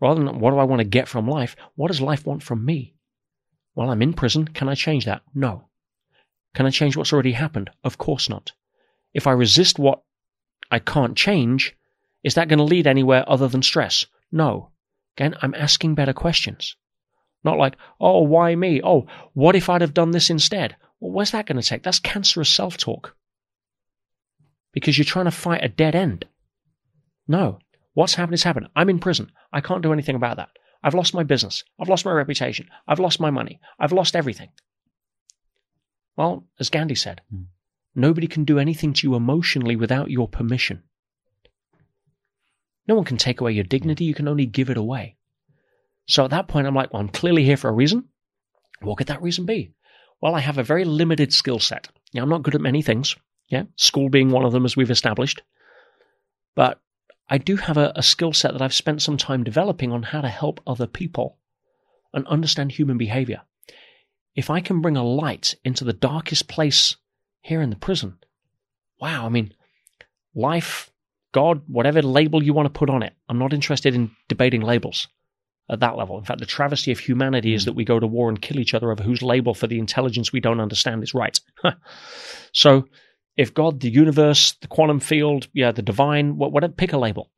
Rather 0.00 0.22
than 0.22 0.38
what 0.38 0.52
do 0.52 0.58
I 0.58 0.64
want 0.64 0.80
to 0.80 0.88
get 0.88 1.08
from 1.08 1.28
life, 1.28 1.56
what 1.74 1.88
does 1.88 2.00
life 2.00 2.24
want 2.24 2.42
from 2.42 2.64
me? 2.64 2.94
While 3.74 3.90
I'm 3.90 4.02
in 4.02 4.14
prison, 4.14 4.46
can 4.46 4.68
I 4.68 4.74
change 4.74 5.04
that? 5.04 5.22
No. 5.34 5.68
Can 6.54 6.66
I 6.66 6.70
change 6.70 6.96
what's 6.96 7.12
already 7.12 7.32
happened? 7.32 7.70
Of 7.84 7.98
course 7.98 8.28
not. 8.28 8.52
If 9.14 9.26
I 9.26 9.32
resist 9.32 9.78
what 9.78 10.02
I 10.70 10.78
can't 10.78 11.16
change, 11.16 11.76
is 12.22 12.34
that 12.34 12.48
going 12.48 12.58
to 12.58 12.64
lead 12.64 12.86
anywhere 12.86 13.24
other 13.26 13.48
than 13.48 13.62
stress? 13.62 14.06
No. 14.30 14.70
Again, 15.16 15.34
I'm 15.42 15.54
asking 15.54 15.94
better 15.94 16.12
questions. 16.12 16.76
Not 17.44 17.58
like, 17.58 17.76
oh, 18.00 18.22
why 18.22 18.54
me? 18.54 18.80
Oh, 18.82 19.06
what 19.32 19.56
if 19.56 19.68
I'd 19.68 19.80
have 19.80 19.94
done 19.94 20.10
this 20.10 20.30
instead? 20.30 20.76
Well, 21.00 21.12
where's 21.12 21.30
that 21.30 21.46
going 21.46 21.60
to 21.60 21.66
take? 21.66 21.82
That's 21.82 22.00
cancerous 22.00 22.50
self 22.50 22.76
talk. 22.76 23.14
Because 24.72 24.98
you're 24.98 25.04
trying 25.04 25.24
to 25.24 25.30
fight 25.30 25.64
a 25.64 25.68
dead 25.68 25.94
end. 25.94 26.26
No. 27.26 27.58
What's 27.94 28.14
happened 28.14 28.34
is 28.34 28.42
happened. 28.42 28.68
I'm 28.76 28.90
in 28.90 28.98
prison. 28.98 29.32
I 29.52 29.60
can't 29.60 29.82
do 29.82 29.92
anything 29.92 30.14
about 30.16 30.36
that. 30.36 30.50
I've 30.82 30.94
lost 30.94 31.14
my 31.14 31.22
business. 31.24 31.64
I've 31.80 31.88
lost 31.88 32.04
my 32.04 32.12
reputation. 32.12 32.68
I've 32.86 33.00
lost 33.00 33.20
my 33.20 33.30
money. 33.30 33.60
I've 33.78 33.92
lost 33.92 34.14
everything. 34.14 34.50
Well, 36.16 36.46
as 36.60 36.70
Gandhi 36.70 36.94
said, 36.94 37.20
mm. 37.34 37.46
Nobody 37.94 38.26
can 38.26 38.44
do 38.44 38.58
anything 38.58 38.92
to 38.94 39.06
you 39.06 39.14
emotionally 39.14 39.76
without 39.76 40.10
your 40.10 40.28
permission. 40.28 40.82
No 42.86 42.94
one 42.94 43.04
can 43.04 43.16
take 43.16 43.40
away 43.40 43.52
your 43.52 43.64
dignity, 43.64 44.04
you 44.04 44.14
can 44.14 44.28
only 44.28 44.46
give 44.46 44.70
it 44.70 44.76
away. 44.76 45.16
So 46.06 46.24
at 46.24 46.30
that 46.30 46.48
point, 46.48 46.66
I'm 46.66 46.74
like, 46.74 46.92
well, 46.92 47.02
I'm 47.02 47.08
clearly 47.08 47.44
here 47.44 47.58
for 47.58 47.68
a 47.68 47.72
reason. 47.72 48.04
What 48.80 48.96
could 48.96 49.08
that 49.08 49.22
reason 49.22 49.44
be? 49.44 49.72
Well, 50.20 50.34
I 50.34 50.40
have 50.40 50.58
a 50.58 50.62
very 50.62 50.84
limited 50.84 51.32
skill 51.32 51.58
set. 51.58 51.88
Yeah, 52.12 52.22
I'm 52.22 52.30
not 52.30 52.42
good 52.42 52.54
at 52.54 52.60
many 52.60 52.82
things. 52.82 53.14
Yeah, 53.48 53.64
school 53.76 54.08
being 54.08 54.30
one 54.30 54.44
of 54.44 54.52
them, 54.52 54.64
as 54.64 54.76
we've 54.76 54.90
established. 54.90 55.42
But 56.54 56.80
I 57.28 57.38
do 57.38 57.56
have 57.56 57.76
a, 57.76 57.92
a 57.94 58.02
skill 58.02 58.32
set 58.32 58.52
that 58.52 58.62
I've 58.62 58.74
spent 58.74 59.02
some 59.02 59.16
time 59.16 59.44
developing 59.44 59.92
on 59.92 60.02
how 60.02 60.22
to 60.22 60.28
help 60.28 60.60
other 60.66 60.86
people 60.86 61.38
and 62.12 62.26
understand 62.26 62.72
human 62.72 62.96
behavior. 62.96 63.42
If 64.34 64.50
I 64.50 64.60
can 64.60 64.80
bring 64.80 64.96
a 64.96 65.04
light 65.04 65.54
into 65.64 65.84
the 65.84 65.92
darkest 65.92 66.48
place 66.48 66.96
here 67.40 67.62
in 67.62 67.70
the 67.70 67.76
prison, 67.76 68.18
wow, 69.00 69.26
I 69.26 69.28
mean, 69.28 69.54
life, 70.34 70.90
God, 71.32 71.62
whatever 71.66 72.02
label 72.02 72.42
you 72.42 72.52
want 72.52 72.66
to 72.66 72.78
put 72.78 72.90
on 72.90 73.02
it, 73.02 73.14
I'm 73.28 73.38
not 73.38 73.52
interested 73.52 73.94
in 73.94 74.10
debating 74.28 74.60
labels 74.60 75.08
at 75.70 75.80
that 75.80 75.96
level. 75.96 76.18
In 76.18 76.24
fact, 76.24 76.40
the 76.40 76.46
travesty 76.46 76.92
of 76.92 76.98
humanity 76.98 77.54
is 77.54 77.64
hmm. 77.64 77.70
that 77.70 77.74
we 77.74 77.84
go 77.84 77.98
to 77.98 78.06
war 78.06 78.28
and 78.28 78.40
kill 78.40 78.58
each 78.58 78.74
other 78.74 78.90
over 78.90 79.02
whose 79.02 79.22
label 79.22 79.54
for 79.54 79.66
the 79.66 79.78
intelligence 79.78 80.32
we 80.32 80.40
don't 80.40 80.60
understand 80.60 81.02
is 81.02 81.14
right. 81.14 81.38
so, 82.52 82.88
if 83.36 83.54
God, 83.54 83.80
the 83.80 83.90
universe, 83.90 84.52
the 84.60 84.66
quantum 84.66 85.00
field, 85.00 85.48
yeah, 85.52 85.72
the 85.72 85.82
divine, 85.82 86.36
what 86.36 86.52
whatever, 86.52 86.72
pick 86.72 86.92
a 86.92 86.98
label, 86.98 87.30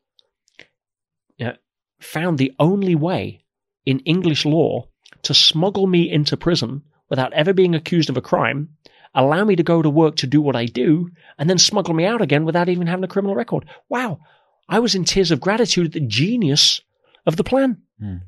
yeah, 1.36 1.56
found 2.00 2.38
the 2.38 2.52
only 2.58 2.94
way 2.94 3.44
in 3.84 3.98
English 4.00 4.46
law 4.46 4.88
to 5.22 5.34
smuggle 5.34 5.86
me 5.86 6.10
into 6.10 6.36
prison 6.36 6.82
without 7.08 7.32
ever 7.32 7.52
being 7.52 7.74
accused 7.74 8.08
of 8.08 8.16
a 8.16 8.22
crime, 8.22 8.70
allow 9.14 9.44
me 9.44 9.56
to 9.56 9.62
go 9.62 9.82
to 9.82 9.90
work 9.90 10.16
to 10.16 10.26
do 10.26 10.40
what 10.40 10.56
I 10.56 10.66
do, 10.66 11.10
and 11.38 11.48
then 11.48 11.58
smuggle 11.58 11.94
me 11.94 12.04
out 12.04 12.22
again 12.22 12.44
without 12.44 12.68
even 12.68 12.86
having 12.86 13.04
a 13.04 13.08
criminal 13.08 13.36
record. 13.36 13.64
Wow. 13.88 14.20
I 14.68 14.78
was 14.78 14.94
in 14.94 15.04
tears 15.04 15.30
of 15.30 15.40
gratitude 15.40 15.86
at 15.86 15.92
the 15.92 16.00
genius 16.00 16.80
of 17.26 17.36
the 17.36 17.44
plan. 17.44 17.82
Hmm. 17.98 18.18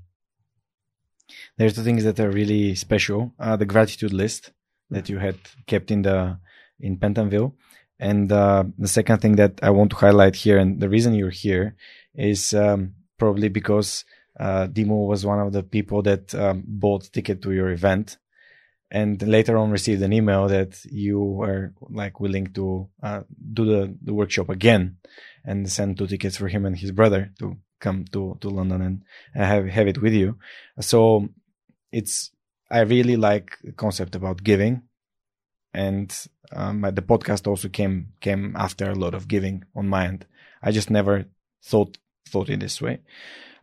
There's 1.56 1.74
the 1.74 1.84
things 1.84 2.04
that 2.04 2.18
are 2.18 2.30
really 2.30 2.74
special. 2.74 3.32
Uh, 3.38 3.56
the 3.56 3.64
gratitude 3.66 4.12
list 4.12 4.52
that 4.90 5.08
you 5.08 5.18
had 5.18 5.38
kept 5.66 5.90
in 5.90 6.02
the 6.02 6.38
in 6.80 6.96
Pentonville, 6.96 7.54
and 8.00 8.32
uh, 8.32 8.64
the 8.76 8.88
second 8.88 9.18
thing 9.18 9.36
that 9.36 9.60
I 9.62 9.70
want 9.70 9.90
to 9.90 9.96
highlight 9.96 10.34
here, 10.34 10.58
and 10.58 10.80
the 10.80 10.88
reason 10.88 11.14
you're 11.14 11.30
here, 11.30 11.76
is 12.14 12.52
um, 12.54 12.94
probably 13.18 13.48
because 13.48 14.04
uh, 14.40 14.66
Dimo 14.66 15.06
was 15.06 15.24
one 15.24 15.38
of 15.38 15.52
the 15.52 15.62
people 15.62 16.02
that 16.02 16.34
um, 16.34 16.64
bought 16.66 17.12
ticket 17.12 17.40
to 17.42 17.52
your 17.52 17.70
event, 17.70 18.18
and 18.92 19.26
later 19.26 19.56
on 19.56 19.70
received 19.70 20.02
an 20.02 20.12
email 20.12 20.48
that 20.48 20.84
you 20.84 21.18
were 21.18 21.72
like 21.88 22.20
willing 22.20 22.52
to 22.52 22.88
uh, 23.02 23.22
do 23.54 23.64
the, 23.64 23.96
the 24.02 24.12
workshop 24.12 24.50
again 24.50 24.98
and 25.46 25.72
send 25.72 25.96
two 25.96 26.06
tickets 26.06 26.36
for 26.36 26.46
him 26.46 26.66
and 26.66 26.76
his 26.76 26.92
brother 26.92 27.32
to 27.38 27.56
come 27.80 28.04
to, 28.12 28.36
to 28.42 28.50
London 28.50 28.82
and 28.82 29.02
have, 29.34 29.66
have 29.66 29.88
it 29.88 30.02
with 30.02 30.12
you. 30.12 30.36
So 30.78 31.30
it's, 31.90 32.32
I 32.70 32.80
really 32.80 33.16
like 33.16 33.56
the 33.64 33.72
concept 33.72 34.14
about 34.14 34.44
giving 34.44 34.82
and 35.72 36.14
um, 36.54 36.82
the 36.82 37.00
podcast 37.00 37.46
also 37.46 37.70
came, 37.70 38.08
came 38.20 38.54
after 38.58 38.90
a 38.90 38.94
lot 38.94 39.14
of 39.14 39.26
giving 39.26 39.64
on 39.74 39.88
my 39.88 40.06
end. 40.06 40.26
I 40.62 40.70
just 40.70 40.90
never 40.90 41.24
thought, 41.64 41.96
thought 42.28 42.50
in 42.50 42.58
this 42.58 42.78
way. 42.82 42.98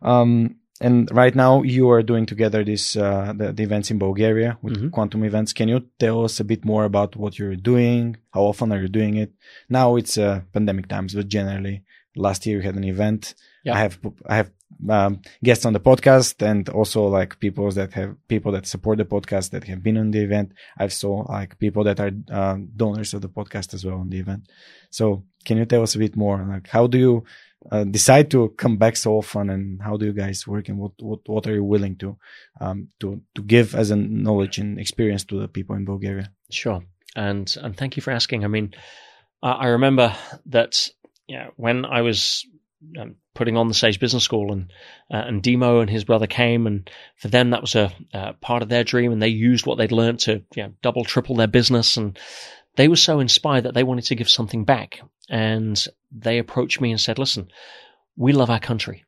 Um, 0.02 0.56
and 0.80 1.10
right 1.12 1.34
now 1.34 1.62
you 1.62 1.90
are 1.90 2.02
doing 2.02 2.26
together 2.26 2.64
this 2.64 2.96
uh, 2.96 3.32
the, 3.36 3.52
the, 3.52 3.62
events 3.62 3.90
in 3.90 3.98
Bulgaria 3.98 4.58
with 4.62 4.76
mm-hmm. 4.76 4.88
Quantum 4.88 5.24
Events. 5.24 5.52
Can 5.52 5.68
you 5.68 5.84
tell 5.98 6.24
us 6.24 6.40
a 6.40 6.44
bit 6.44 6.64
more 6.64 6.84
about 6.84 7.16
what 7.16 7.38
you're 7.38 7.56
doing? 7.56 8.16
How 8.32 8.42
often 8.42 8.72
are 8.72 8.80
you 8.80 8.88
doing 8.88 9.16
it? 9.16 9.32
Now 9.68 9.96
it's 9.96 10.16
uh, 10.16 10.40
pandemic 10.52 10.88
times, 10.88 11.14
but 11.14 11.28
generally, 11.28 11.82
last 12.16 12.46
year 12.46 12.56
you 12.58 12.62
had 12.62 12.76
an 12.76 12.84
event. 12.84 13.34
Yeah. 13.64 13.74
I 13.74 13.78
have 13.80 13.98
I 14.26 14.36
have 14.36 14.50
um, 14.88 15.20
guests 15.44 15.66
on 15.66 15.74
the 15.74 15.80
podcast 15.80 16.40
and 16.40 16.68
also 16.70 17.06
like 17.06 17.38
people 17.40 17.70
that 17.72 17.92
have 17.92 18.16
people 18.28 18.52
that 18.52 18.66
support 18.66 18.98
the 18.98 19.04
podcast 19.04 19.50
that 19.50 19.64
have 19.64 19.82
been 19.82 19.98
on 19.98 20.10
the 20.12 20.20
event. 20.20 20.52
I've 20.78 20.92
saw 20.92 21.26
like 21.28 21.58
people 21.58 21.84
that 21.84 22.00
are 22.00 22.12
uh, 22.32 22.56
donors 22.74 23.12
of 23.12 23.20
the 23.20 23.28
podcast 23.28 23.74
as 23.74 23.84
well 23.84 23.98
on 23.98 24.08
the 24.08 24.18
event. 24.18 24.48
So 24.90 25.24
can 25.44 25.58
you 25.58 25.66
tell 25.66 25.82
us 25.82 25.94
a 25.94 25.98
bit 25.98 26.16
more? 26.16 26.38
Like 26.48 26.68
how 26.68 26.86
do 26.86 26.98
you 26.98 27.24
uh, 27.70 27.84
decide 27.84 28.30
to 28.30 28.48
come 28.56 28.76
back 28.76 28.96
so 28.96 29.14
often 29.14 29.50
and 29.50 29.82
how 29.82 29.96
do 29.96 30.06
you 30.06 30.12
guys 30.12 30.46
work 30.46 30.68
and 30.68 30.78
what 30.78 30.92
what, 31.00 31.20
what 31.26 31.46
are 31.46 31.54
you 31.54 31.64
willing 31.64 31.96
to 31.96 32.16
um, 32.60 32.88
to 33.00 33.20
to 33.34 33.42
give 33.42 33.74
as 33.74 33.90
a 33.90 33.96
knowledge 33.96 34.58
and 34.58 34.78
experience 34.78 35.24
to 35.24 35.40
the 35.40 35.48
people 35.48 35.76
in 35.76 35.84
Bulgaria? 35.84 36.30
Sure. 36.50 36.82
And 37.14 37.54
and 37.60 37.76
thank 37.76 37.96
you 37.96 38.02
for 38.02 38.12
asking. 38.12 38.44
I 38.44 38.48
mean 38.48 38.74
I 39.42 39.68
remember 39.68 40.14
that 40.46 40.88
yeah 41.28 41.48
when 41.56 41.84
I 41.84 42.02
was 42.02 42.46
um, 42.98 43.16
putting 43.34 43.56
on 43.56 43.68
the 43.68 43.74
Sage 43.74 44.00
Business 44.00 44.24
School, 44.24 44.52
and 44.52 44.72
uh, 45.12 45.22
and 45.26 45.42
Dimo 45.42 45.80
and 45.80 45.90
his 45.90 46.04
brother 46.04 46.26
came, 46.26 46.66
and 46.66 46.90
for 47.16 47.28
them 47.28 47.50
that 47.50 47.60
was 47.60 47.74
a 47.74 47.92
uh, 48.14 48.32
part 48.40 48.62
of 48.62 48.68
their 48.68 48.84
dream, 48.84 49.12
and 49.12 49.22
they 49.22 49.28
used 49.28 49.66
what 49.66 49.78
they'd 49.78 49.92
learned 49.92 50.20
to 50.20 50.42
you 50.54 50.62
know, 50.62 50.72
double, 50.82 51.04
triple 51.04 51.36
their 51.36 51.46
business, 51.46 51.96
and 51.96 52.18
they 52.76 52.88
were 52.88 52.96
so 52.96 53.20
inspired 53.20 53.64
that 53.64 53.74
they 53.74 53.82
wanted 53.82 54.04
to 54.04 54.14
give 54.14 54.28
something 54.28 54.64
back, 54.64 55.00
and 55.28 55.86
they 56.10 56.38
approached 56.38 56.80
me 56.80 56.90
and 56.90 57.00
said, 57.00 57.18
"Listen, 57.18 57.48
we 58.16 58.32
love 58.32 58.50
our 58.50 58.60
country. 58.60 59.04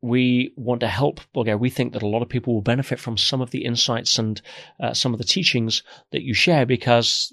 We 0.00 0.52
want 0.56 0.80
to 0.80 0.88
help 0.88 1.20
Bulgaria. 1.32 1.58
We 1.58 1.70
think 1.70 1.92
that 1.92 2.02
a 2.02 2.08
lot 2.08 2.22
of 2.22 2.28
people 2.28 2.54
will 2.54 2.62
benefit 2.62 3.00
from 3.00 3.16
some 3.16 3.40
of 3.40 3.50
the 3.50 3.64
insights 3.64 4.18
and 4.18 4.40
uh, 4.80 4.94
some 4.94 5.12
of 5.12 5.18
the 5.18 5.24
teachings 5.24 5.82
that 6.12 6.22
you 6.22 6.34
share 6.34 6.66
because 6.66 7.32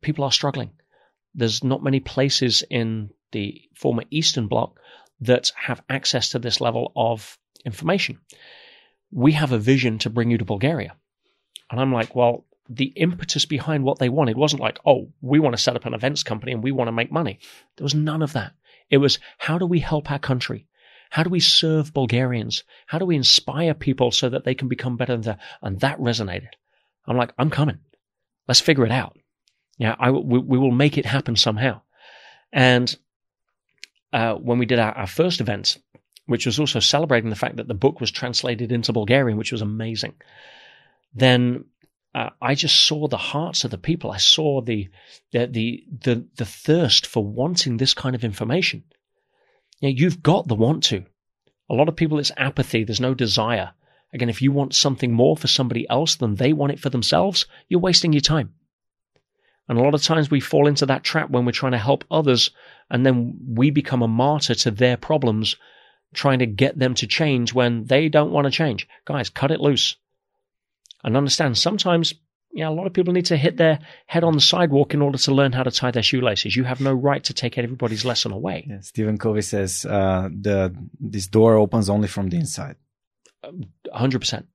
people 0.00 0.24
are 0.24 0.32
struggling. 0.32 0.70
There's 1.34 1.64
not 1.64 1.82
many 1.82 2.00
places 2.00 2.62
in 2.70 3.10
the 3.32 3.62
former 3.74 4.04
Eastern 4.10 4.46
Bloc 4.46 4.78
that 5.20 5.52
have 5.56 5.82
access 5.88 6.30
to 6.30 6.38
this 6.38 6.60
level 6.60 6.92
of 6.94 7.38
information. 7.64 8.18
We 9.10 9.32
have 9.32 9.52
a 9.52 9.58
vision 9.58 9.98
to 10.00 10.10
bring 10.10 10.30
you 10.30 10.38
to 10.38 10.44
Bulgaria. 10.44 10.96
And 11.70 11.80
I'm 11.80 11.92
like, 11.92 12.14
well, 12.14 12.44
the 12.68 12.86
impetus 12.96 13.44
behind 13.44 13.84
what 13.84 13.98
they 13.98 14.08
wanted 14.08 14.36
wasn't 14.36 14.62
like, 14.62 14.78
oh, 14.86 15.10
we 15.20 15.38
want 15.38 15.54
to 15.54 15.62
set 15.62 15.76
up 15.76 15.84
an 15.84 15.94
events 15.94 16.22
company 16.22 16.52
and 16.52 16.62
we 16.62 16.72
want 16.72 16.88
to 16.88 16.92
make 16.92 17.12
money. 17.12 17.38
There 17.76 17.84
was 17.84 17.94
none 17.94 18.22
of 18.22 18.32
that. 18.32 18.54
It 18.90 18.98
was, 18.98 19.18
how 19.38 19.58
do 19.58 19.66
we 19.66 19.80
help 19.80 20.10
our 20.10 20.18
country? 20.18 20.66
How 21.10 21.22
do 21.22 21.30
we 21.30 21.40
serve 21.40 21.92
Bulgarians? 21.92 22.64
How 22.86 22.98
do 22.98 23.04
we 23.04 23.16
inspire 23.16 23.74
people 23.74 24.10
so 24.10 24.28
that 24.28 24.44
they 24.44 24.54
can 24.54 24.68
become 24.68 24.96
better? 24.96 25.12
Than 25.12 25.22
that? 25.22 25.40
and 25.62 25.80
that 25.80 25.98
resonated. 25.98 26.50
I'm 27.06 27.16
like, 27.16 27.32
I'm 27.38 27.50
coming. 27.50 27.78
Let's 28.48 28.60
figure 28.60 28.84
it 28.84 28.90
out. 28.90 29.18
Yeah, 29.78 29.94
I, 29.98 30.10
we, 30.10 30.38
we 30.38 30.58
will 30.58 30.70
make 30.70 30.98
it 30.98 31.06
happen 31.06 31.36
somehow. 31.36 31.82
And 32.52 32.96
uh, 34.12 34.34
when 34.34 34.58
we 34.58 34.66
did 34.66 34.78
our, 34.78 34.92
our 34.92 35.06
first 35.06 35.40
event, 35.40 35.78
which 36.26 36.46
was 36.46 36.58
also 36.58 36.80
celebrating 36.80 37.30
the 37.30 37.36
fact 37.36 37.56
that 37.56 37.68
the 37.68 37.74
book 37.74 38.00
was 38.00 38.10
translated 38.10 38.72
into 38.72 38.92
Bulgarian, 38.92 39.36
which 39.36 39.52
was 39.52 39.62
amazing, 39.62 40.14
then 41.14 41.64
uh, 42.14 42.30
I 42.40 42.54
just 42.54 42.76
saw 42.86 43.08
the 43.08 43.16
hearts 43.16 43.64
of 43.64 43.72
the 43.72 43.78
people. 43.78 44.12
I 44.12 44.18
saw 44.18 44.60
the, 44.60 44.88
the, 45.32 45.46
the, 45.46 45.84
the, 46.02 46.26
the 46.36 46.44
thirst 46.44 47.06
for 47.06 47.24
wanting 47.24 47.76
this 47.76 47.92
kind 47.92 48.14
of 48.14 48.22
information. 48.22 48.84
You've 49.80 50.22
got 50.22 50.46
the 50.46 50.54
want 50.54 50.84
to. 50.84 51.04
A 51.68 51.74
lot 51.74 51.88
of 51.88 51.96
people, 51.96 52.18
it's 52.18 52.30
apathy. 52.36 52.84
There's 52.84 53.00
no 53.00 53.14
desire. 53.14 53.72
Again, 54.12 54.28
if 54.28 54.42
you 54.42 54.52
want 54.52 54.74
something 54.74 55.12
more 55.12 55.36
for 55.36 55.48
somebody 55.48 55.88
else 55.90 56.14
than 56.14 56.36
they 56.36 56.52
want 56.52 56.72
it 56.72 56.78
for 56.78 56.88
themselves, 56.88 57.46
you're 57.68 57.80
wasting 57.80 58.12
your 58.12 58.20
time. 58.20 58.54
And 59.68 59.76
a 59.76 59.82
lot 59.82 59.94
of 59.94 60.02
times 60.02 60.30
we 60.30 60.40
fall 60.40 60.68
into 60.68 60.86
that 60.86 61.02
trap 61.02 61.30
when 61.30 61.44
we're 61.44 61.52
trying 61.52 61.72
to 61.72 61.78
help 61.78 62.04
others 62.10 62.50
and 62.90 63.04
then 63.04 63.34
we 63.48 63.70
become 63.70 64.02
a 64.02 64.08
martyr 64.08 64.54
to 64.54 64.70
their 64.70 64.96
problems, 64.96 65.56
trying 66.12 66.38
to 66.40 66.46
get 66.46 66.78
them 66.78 66.94
to 66.94 67.08
change 67.08 67.52
when 67.52 67.86
they 67.86 68.08
don't 68.08 68.30
want 68.30 68.44
to 68.44 68.50
change. 68.50 68.86
Guys, 69.04 69.30
cut 69.30 69.50
it 69.50 69.60
loose 69.60 69.96
and 71.04 71.16
understand 71.16 71.56
sometimes 71.56 72.14
yeah, 72.54 72.68
a 72.68 72.70
lot 72.70 72.86
of 72.86 72.92
people 72.92 73.12
need 73.12 73.26
to 73.26 73.36
hit 73.36 73.56
their 73.56 73.80
head 74.06 74.22
on 74.22 74.34
the 74.34 74.40
sidewalk 74.40 74.94
in 74.94 75.02
order 75.02 75.18
to 75.18 75.34
learn 75.34 75.50
how 75.50 75.64
to 75.64 75.72
tie 75.72 75.90
their 75.90 76.04
shoelaces. 76.04 76.54
You 76.54 76.62
have 76.62 76.80
no 76.80 76.92
right 76.92 77.22
to 77.24 77.34
take 77.34 77.58
everybody's 77.58 78.04
lesson 78.04 78.30
away. 78.30 78.64
Yeah, 78.70 78.80
Stephen 78.80 79.18
Covey 79.18 79.42
says 79.42 79.84
uh, 79.84 80.28
the 80.30 80.72
this 81.00 81.26
door 81.26 81.56
opens 81.56 81.90
only 81.90 82.06
from 82.06 82.28
the 82.30 82.36
inside. 82.36 82.76
Hundred 83.92 84.20
percent. 84.20 84.46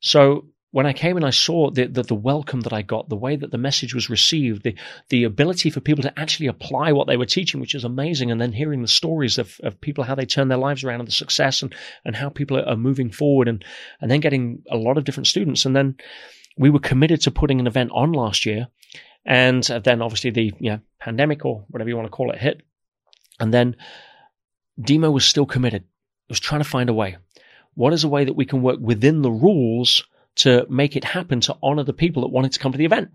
So 0.00 0.46
when 0.70 0.86
I 0.86 0.92
came 0.92 1.16
and 1.16 1.24
I 1.24 1.30
saw 1.30 1.70
the, 1.70 1.86
the, 1.86 2.02
the 2.02 2.14
welcome 2.14 2.60
that 2.62 2.74
I 2.74 2.82
got, 2.82 3.08
the 3.08 3.16
way 3.16 3.36
that 3.36 3.50
the 3.50 3.58
message 3.58 3.94
was 3.94 4.10
received, 4.10 4.62
the 4.62 4.74
the 5.08 5.24
ability 5.24 5.70
for 5.70 5.80
people 5.80 6.02
to 6.02 6.18
actually 6.18 6.46
apply 6.46 6.92
what 6.92 7.06
they 7.06 7.16
were 7.16 7.26
teaching, 7.26 7.60
which 7.60 7.74
is 7.74 7.84
amazing, 7.84 8.30
and 8.30 8.40
then 8.40 8.52
hearing 8.52 8.82
the 8.82 8.88
stories 8.88 9.38
of, 9.38 9.58
of 9.62 9.80
people 9.80 10.04
how 10.04 10.14
they 10.14 10.26
turn 10.26 10.48
their 10.48 10.58
lives 10.58 10.84
around 10.84 11.00
and 11.00 11.08
the 11.08 11.12
success 11.12 11.62
and 11.62 11.74
and 12.04 12.16
how 12.16 12.28
people 12.28 12.60
are 12.60 12.76
moving 12.76 13.10
forward, 13.10 13.48
and 13.48 13.64
and 14.00 14.10
then 14.10 14.20
getting 14.20 14.62
a 14.70 14.76
lot 14.76 14.98
of 14.98 15.04
different 15.04 15.26
students, 15.26 15.64
and 15.64 15.74
then 15.74 15.96
we 16.58 16.70
were 16.70 16.80
committed 16.80 17.22
to 17.22 17.30
putting 17.30 17.60
an 17.60 17.66
event 17.66 17.90
on 17.94 18.12
last 18.12 18.44
year, 18.44 18.68
and 19.24 19.70
uh, 19.70 19.78
then 19.78 20.02
obviously 20.02 20.30
the 20.30 20.52
you 20.60 20.70
know, 20.70 20.80
pandemic 20.98 21.44
or 21.44 21.64
whatever 21.68 21.88
you 21.88 21.96
want 21.96 22.06
to 22.06 22.10
call 22.10 22.30
it 22.30 22.38
hit, 22.38 22.62
and 23.40 23.54
then 23.54 23.74
Dimo 24.78 25.10
was 25.10 25.24
still 25.24 25.46
committed. 25.46 25.82
It 25.82 26.32
was 26.32 26.40
trying 26.40 26.60
to 26.60 26.68
find 26.68 26.90
a 26.90 26.94
way. 26.94 27.16
What 27.74 27.94
is 27.94 28.04
a 28.04 28.08
way 28.08 28.24
that 28.24 28.34
we 28.34 28.44
can 28.44 28.60
work 28.60 28.78
within 28.80 29.22
the 29.22 29.30
rules? 29.30 30.04
To 30.38 30.66
make 30.68 30.96
it 30.96 31.04
happen 31.04 31.40
to 31.40 31.56
honor 31.62 31.84
the 31.84 31.92
people 31.92 32.22
that 32.22 32.28
wanted 32.28 32.52
to 32.52 32.58
come 32.58 32.72
to 32.72 32.78
the 32.78 32.84
event. 32.84 33.10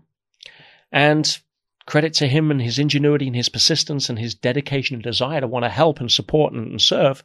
And 0.92 1.38
credit 1.86 2.14
to 2.14 2.26
him 2.26 2.50
and 2.50 2.62
his 2.62 2.78
ingenuity 2.78 3.26
and 3.26 3.36
his 3.36 3.48
persistence 3.48 4.08
and 4.08 4.18
his 4.18 4.34
dedication 4.34 4.94
and 4.94 5.02
desire 5.02 5.40
to 5.40 5.46
want 5.46 5.64
to 5.64 5.68
help 5.68 6.00
and 6.00 6.10
support 6.10 6.52
and, 6.52 6.70
and 6.70 6.80
serve. 6.80 7.22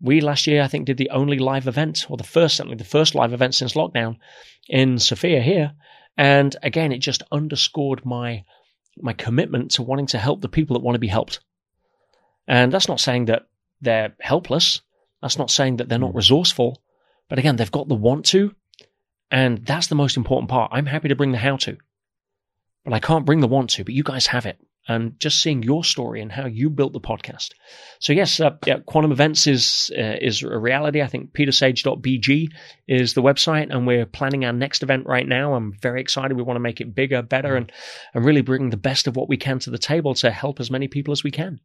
We 0.00 0.20
last 0.20 0.46
year, 0.46 0.62
I 0.62 0.68
think, 0.68 0.86
did 0.86 0.96
the 0.96 1.10
only 1.10 1.38
live 1.38 1.68
event, 1.68 2.06
or 2.08 2.16
the 2.16 2.24
first, 2.24 2.56
certainly 2.56 2.76
the 2.76 2.84
first 2.84 3.14
live 3.14 3.32
event 3.32 3.54
since 3.54 3.74
lockdown 3.74 4.16
in 4.68 4.98
Sofia 4.98 5.42
here. 5.42 5.72
And 6.16 6.56
again, 6.62 6.92
it 6.92 6.98
just 6.98 7.22
underscored 7.30 8.04
my 8.04 8.44
my 9.00 9.12
commitment 9.12 9.70
to 9.72 9.82
wanting 9.82 10.06
to 10.06 10.18
help 10.18 10.40
the 10.40 10.48
people 10.48 10.74
that 10.74 10.82
want 10.82 10.94
to 10.94 11.00
be 11.00 11.06
helped. 11.06 11.40
And 12.46 12.72
that's 12.72 12.88
not 12.88 13.00
saying 13.00 13.26
that 13.26 13.46
they're 13.80 14.14
helpless. 14.20 14.80
That's 15.22 15.38
not 15.38 15.50
saying 15.50 15.76
that 15.76 15.88
they're 15.88 15.98
not 15.98 16.10
hmm. 16.10 16.16
resourceful, 16.16 16.82
but 17.28 17.38
again, 17.38 17.56
they've 17.56 17.70
got 17.70 17.88
the 17.88 17.94
want 17.94 18.24
to. 18.26 18.54
And 19.31 19.65
that's 19.65 19.87
the 19.87 19.95
most 19.95 20.17
important 20.17 20.49
part. 20.49 20.71
I'm 20.73 20.85
happy 20.85 21.09
to 21.09 21.15
bring 21.15 21.31
the 21.31 21.37
how 21.37 21.57
to, 21.57 21.77
but 22.83 22.93
I 22.93 22.99
can't 22.99 23.25
bring 23.25 23.41
the 23.41 23.47
want 23.47 23.71
to, 23.71 23.83
but 23.83 23.93
you 23.93 24.03
guys 24.03 24.27
have 24.27 24.45
it. 24.45 24.59
And 24.87 25.19
just 25.19 25.41
seeing 25.41 25.63
your 25.63 25.83
story 25.83 26.21
and 26.21 26.31
how 26.31 26.45
you 26.45 26.69
built 26.69 26.93
the 26.93 26.99
podcast. 26.99 27.53
So 27.99 28.13
yes, 28.13 28.39
uh, 28.39 28.51
yeah, 28.67 28.77
Quantum 28.85 29.11
Events 29.11 29.47
is 29.47 29.91
uh, 29.97 30.17
is 30.21 30.43
a 30.43 30.59
reality. 30.59 31.01
I 31.01 31.07
think 31.07 31.33
petersage.bg 31.33 32.49
is 32.87 33.15
the 33.15 33.23
website, 33.23 33.73
and 33.73 33.87
we're 33.87 34.05
planning 34.05 34.45
our 34.45 34.53
next 34.53 34.83
event 34.83 35.07
right 35.07 35.27
now. 35.27 35.55
I'm 35.55 35.73
very 35.81 36.01
excited. 36.01 36.37
We 36.37 36.43
want 36.43 36.57
to 36.57 36.67
make 36.69 36.81
it 36.81 36.93
bigger, 36.93 37.23
better, 37.23 37.55
and 37.55 37.71
and 38.13 38.23
really 38.23 38.41
bring 38.41 38.69
the 38.69 38.77
best 38.77 39.07
of 39.07 39.15
what 39.15 39.27
we 39.27 39.37
can 39.37 39.57
to 39.59 39.71
the 39.71 39.79
table 39.79 40.13
to 40.15 40.29
help 40.29 40.59
as 40.59 40.69
many 40.69 40.87
people 40.87 41.11
as 41.13 41.23
we 41.23 41.31
can. 41.31 41.59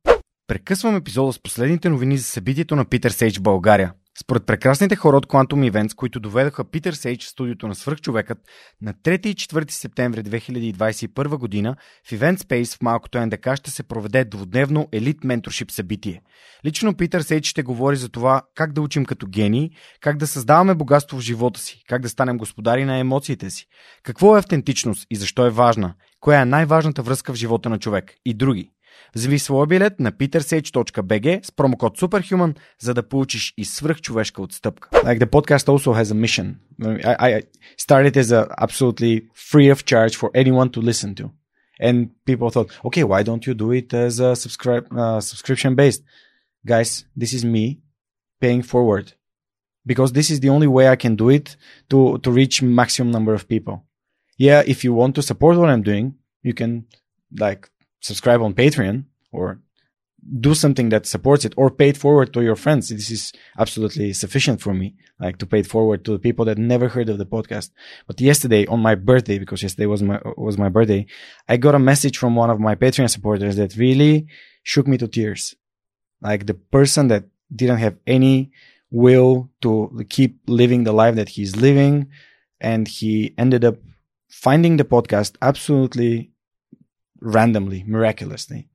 Прекъсвам 0.46 0.96
епизода 0.96 1.32
с 1.32 1.38
последните 1.38 1.88
новини 1.88 2.18
за 2.18 2.24
събитието 2.24 2.76
на 2.76 2.84
Питър 2.84 3.10
Сейдж 3.10 3.38
в 3.38 3.42
България. 3.42 3.92
Според 4.21 4.45
прекрасните 4.45 4.95
хора 4.95 5.17
от 5.17 5.27
Quantum 5.27 5.71
Events, 5.71 5.95
които 5.95 6.19
доведоха 6.19 6.69
Питър 6.71 6.93
Сейдж 6.93 7.25
в 7.25 7.29
студиото 7.29 7.67
на 7.67 7.75
свръхчовекът, 7.75 8.37
на 8.81 8.93
3 8.93 9.27
и 9.27 9.35
4 9.35 9.71
септември 9.71 10.23
2021 10.23 11.37
година 11.37 11.75
в 12.07 12.11
Event 12.11 12.37
Space 12.37 12.77
в 12.77 12.81
малкото 12.81 13.25
НДК 13.25 13.55
ще 13.55 13.71
се 13.71 13.83
проведе 13.83 14.25
двудневно 14.25 14.87
елит 14.91 15.23
менторшип 15.23 15.71
събитие. 15.71 16.21
Лично 16.65 16.97
Питър 16.97 17.21
Сейдж 17.21 17.47
ще 17.47 17.63
говори 17.63 17.95
за 17.95 18.09
това 18.09 18.41
как 18.55 18.73
да 18.73 18.81
учим 18.81 19.05
като 19.05 19.27
гении, 19.27 19.71
как 19.99 20.17
да 20.17 20.27
създаваме 20.27 20.75
богатство 20.75 21.17
в 21.17 21.21
живота 21.21 21.59
си, 21.59 21.83
как 21.87 22.01
да 22.01 22.09
станем 22.09 22.37
господари 22.37 22.85
на 22.85 22.97
емоциите 22.97 23.49
си, 23.49 23.65
какво 24.03 24.35
е 24.35 24.39
автентичност 24.39 25.07
и 25.09 25.15
защо 25.15 25.45
е 25.45 25.49
важна, 25.49 25.93
коя 26.19 26.41
е 26.41 26.45
най-важната 26.45 27.01
връзка 27.01 27.33
в 27.33 27.35
живота 27.35 27.69
на 27.69 27.79
човек 27.79 28.13
и 28.25 28.33
други. 28.33 28.71
Вземи 29.14 29.38
своя 29.38 29.66
билет 29.66 30.00
на 30.00 30.12
petersage.bg 30.12 31.46
с 31.46 31.52
промокод 31.52 31.98
SUPERHUMAN, 31.98 32.56
за 32.78 32.94
да 32.94 33.02
получиш 33.02 33.54
и 33.56 33.64
свръхчовешка 33.64 34.42
отстъпка. 34.42 34.88
Like 34.92 35.18
the 35.18 35.26
podcast 35.26 35.68
also 35.68 35.92
has 35.92 36.12
a 36.12 36.14
mission. 36.14 36.54
I, 37.04 37.16
I 37.20 37.42
started 37.76 38.16
as 38.16 38.32
a 38.32 38.48
absolutely 38.58 39.28
free 39.34 39.70
of 39.74 39.84
charge 39.84 40.16
for 40.16 40.30
anyone 40.34 40.70
to 40.70 40.80
listen 40.80 41.14
to. 41.14 41.30
And 41.80 42.10
people 42.26 42.50
thought, 42.50 42.70
okay, 42.84 43.04
why 43.04 43.22
don't 43.22 43.46
you 43.46 43.54
do 43.54 43.72
it 43.72 43.94
as 43.94 44.20
a 44.20 44.36
subscribe, 44.36 44.86
uh, 45.02 45.20
subscription 45.20 45.74
based? 45.74 46.02
Guys, 46.66 46.90
this 47.16 47.32
is 47.32 47.42
me 47.44 47.80
paying 48.40 48.62
forward 48.62 49.14
because 49.86 50.12
this 50.12 50.30
is 50.30 50.40
the 50.40 50.50
only 50.50 50.66
way 50.66 50.88
I 50.88 50.96
can 50.96 51.16
do 51.16 51.30
it 51.30 51.56
to, 51.88 52.18
to 52.18 52.30
reach 52.30 52.62
maximum 52.62 53.10
number 53.10 53.32
of 53.34 53.48
people. 53.48 53.84
Yeah, 54.36 54.62
if 54.66 54.84
you 54.84 54.92
want 54.92 55.14
to 55.16 55.22
support 55.22 55.56
what 55.56 55.70
I'm 55.70 55.82
doing, 55.82 56.14
you 56.42 56.54
can 56.54 56.86
like 57.38 57.70
subscribe 58.05 58.41
on 58.41 58.53
Patreon 58.53 59.05
or 59.31 59.59
do 60.39 60.53
something 60.55 60.89
that 60.89 61.05
supports 61.05 61.45
it 61.45 61.53
or 61.55 61.69
pay 61.69 61.89
it 61.89 61.97
forward 61.97 62.33
to 62.33 62.41
your 62.41 62.55
friends. 62.55 62.89
This 62.89 63.11
is 63.11 63.31
absolutely 63.59 64.13
sufficient 64.13 64.59
for 64.61 64.73
me, 64.73 64.95
like 65.19 65.37
to 65.39 65.45
pay 65.45 65.59
it 65.59 65.67
forward 65.67 66.03
to 66.05 66.11
the 66.11 66.19
people 66.19 66.45
that 66.45 66.57
never 66.57 66.87
heard 66.87 67.09
of 67.09 67.17
the 67.17 67.25
podcast. 67.25 67.69
But 68.07 68.21
yesterday 68.21 68.65
on 68.67 68.79
my 68.79 68.95
birthday, 68.95 69.37
because 69.37 69.61
yesterday 69.61 69.85
was 69.85 70.01
my, 70.01 70.19
was 70.37 70.57
my 70.57 70.69
birthday, 70.69 71.05
I 71.47 71.57
got 71.57 71.75
a 71.75 71.79
message 71.91 72.17
from 72.17 72.35
one 72.35 72.49
of 72.49 72.59
my 72.59 72.75
Patreon 72.75 73.09
supporters 73.09 73.55
that 73.57 73.75
really 73.75 74.27
shook 74.63 74.87
me 74.87 74.97
to 74.97 75.07
tears. 75.07 75.55
Like 76.21 76.45
the 76.45 76.55
person 76.55 77.07
that 77.09 77.25
didn't 77.55 77.77
have 77.77 77.97
any 78.07 78.51
will 78.89 79.49
to 79.61 80.05
keep 80.09 80.39
living 80.47 80.83
the 80.83 80.93
life 80.93 81.15
that 81.15 81.29
he's 81.29 81.55
living. 81.55 82.07
And 82.59 82.87
he 82.87 83.33
ended 83.37 83.63
up 83.63 83.77
finding 84.29 84.77
the 84.77 84.85
podcast 84.85 85.35
absolutely 85.41 86.31
randomly, 87.19 87.83
miraculously. 87.85 88.69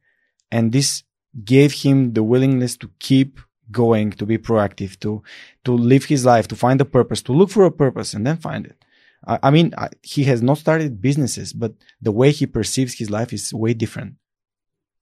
And 0.50 0.72
this 0.72 1.04
gave 1.44 1.72
him 1.72 2.14
the 2.14 2.22
willingness 2.22 2.76
to 2.78 2.90
keep 2.98 3.40
going, 3.70 4.10
to 4.12 4.26
be 4.26 4.38
proactive, 4.38 4.98
to, 5.00 5.22
to 5.64 5.72
live 5.72 6.04
his 6.04 6.24
life, 6.24 6.48
to 6.48 6.56
find 6.56 6.80
a 6.80 6.84
purpose, 6.84 7.22
to 7.22 7.32
look 7.32 7.50
for 7.50 7.64
a 7.64 7.70
purpose 7.70 8.14
and 8.14 8.26
then 8.26 8.36
find 8.36 8.66
it. 8.66 8.84
I, 9.26 9.38
I 9.44 9.50
mean, 9.50 9.72
I, 9.78 9.90
he 10.02 10.24
has 10.24 10.42
not 10.42 10.58
started 10.58 11.00
businesses, 11.00 11.52
but 11.52 11.74
the 12.00 12.12
way 12.12 12.30
he 12.30 12.46
perceives 12.46 12.94
his 12.94 13.10
life 13.10 13.32
is 13.32 13.54
way 13.54 13.74
different 13.74 14.14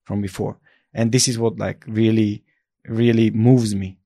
from 0.04 0.20
before. 0.20 0.58
And 0.92 1.12
this 1.12 1.28
is 1.28 1.38
what 1.38 1.58
like 1.58 1.84
really, 1.86 2.44
really 2.86 3.30
moves 3.30 3.74
me. 3.74 3.98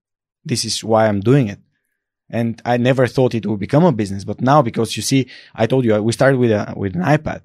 This 0.44 0.64
is 0.64 0.82
why 0.84 1.06
I'm 1.06 1.20
doing 1.20 1.48
it. 1.48 1.60
And 2.30 2.62
I 2.64 2.76
never 2.76 3.06
thought 3.06 3.34
it 3.34 3.46
would 3.46 3.60
become 3.60 3.84
a 3.84 3.92
business, 3.92 4.24
but 4.24 4.40
now 4.40 4.62
because 4.62 4.96
you 4.96 5.02
see, 5.02 5.28
I 5.54 5.66
told 5.66 5.84
you 5.84 5.94
uh, 5.96 6.00
we 6.00 6.12
started 6.12 6.38
with 6.38 6.50
a, 6.50 6.72
with 6.76 6.94
an 6.94 7.02
iPad 7.02 7.42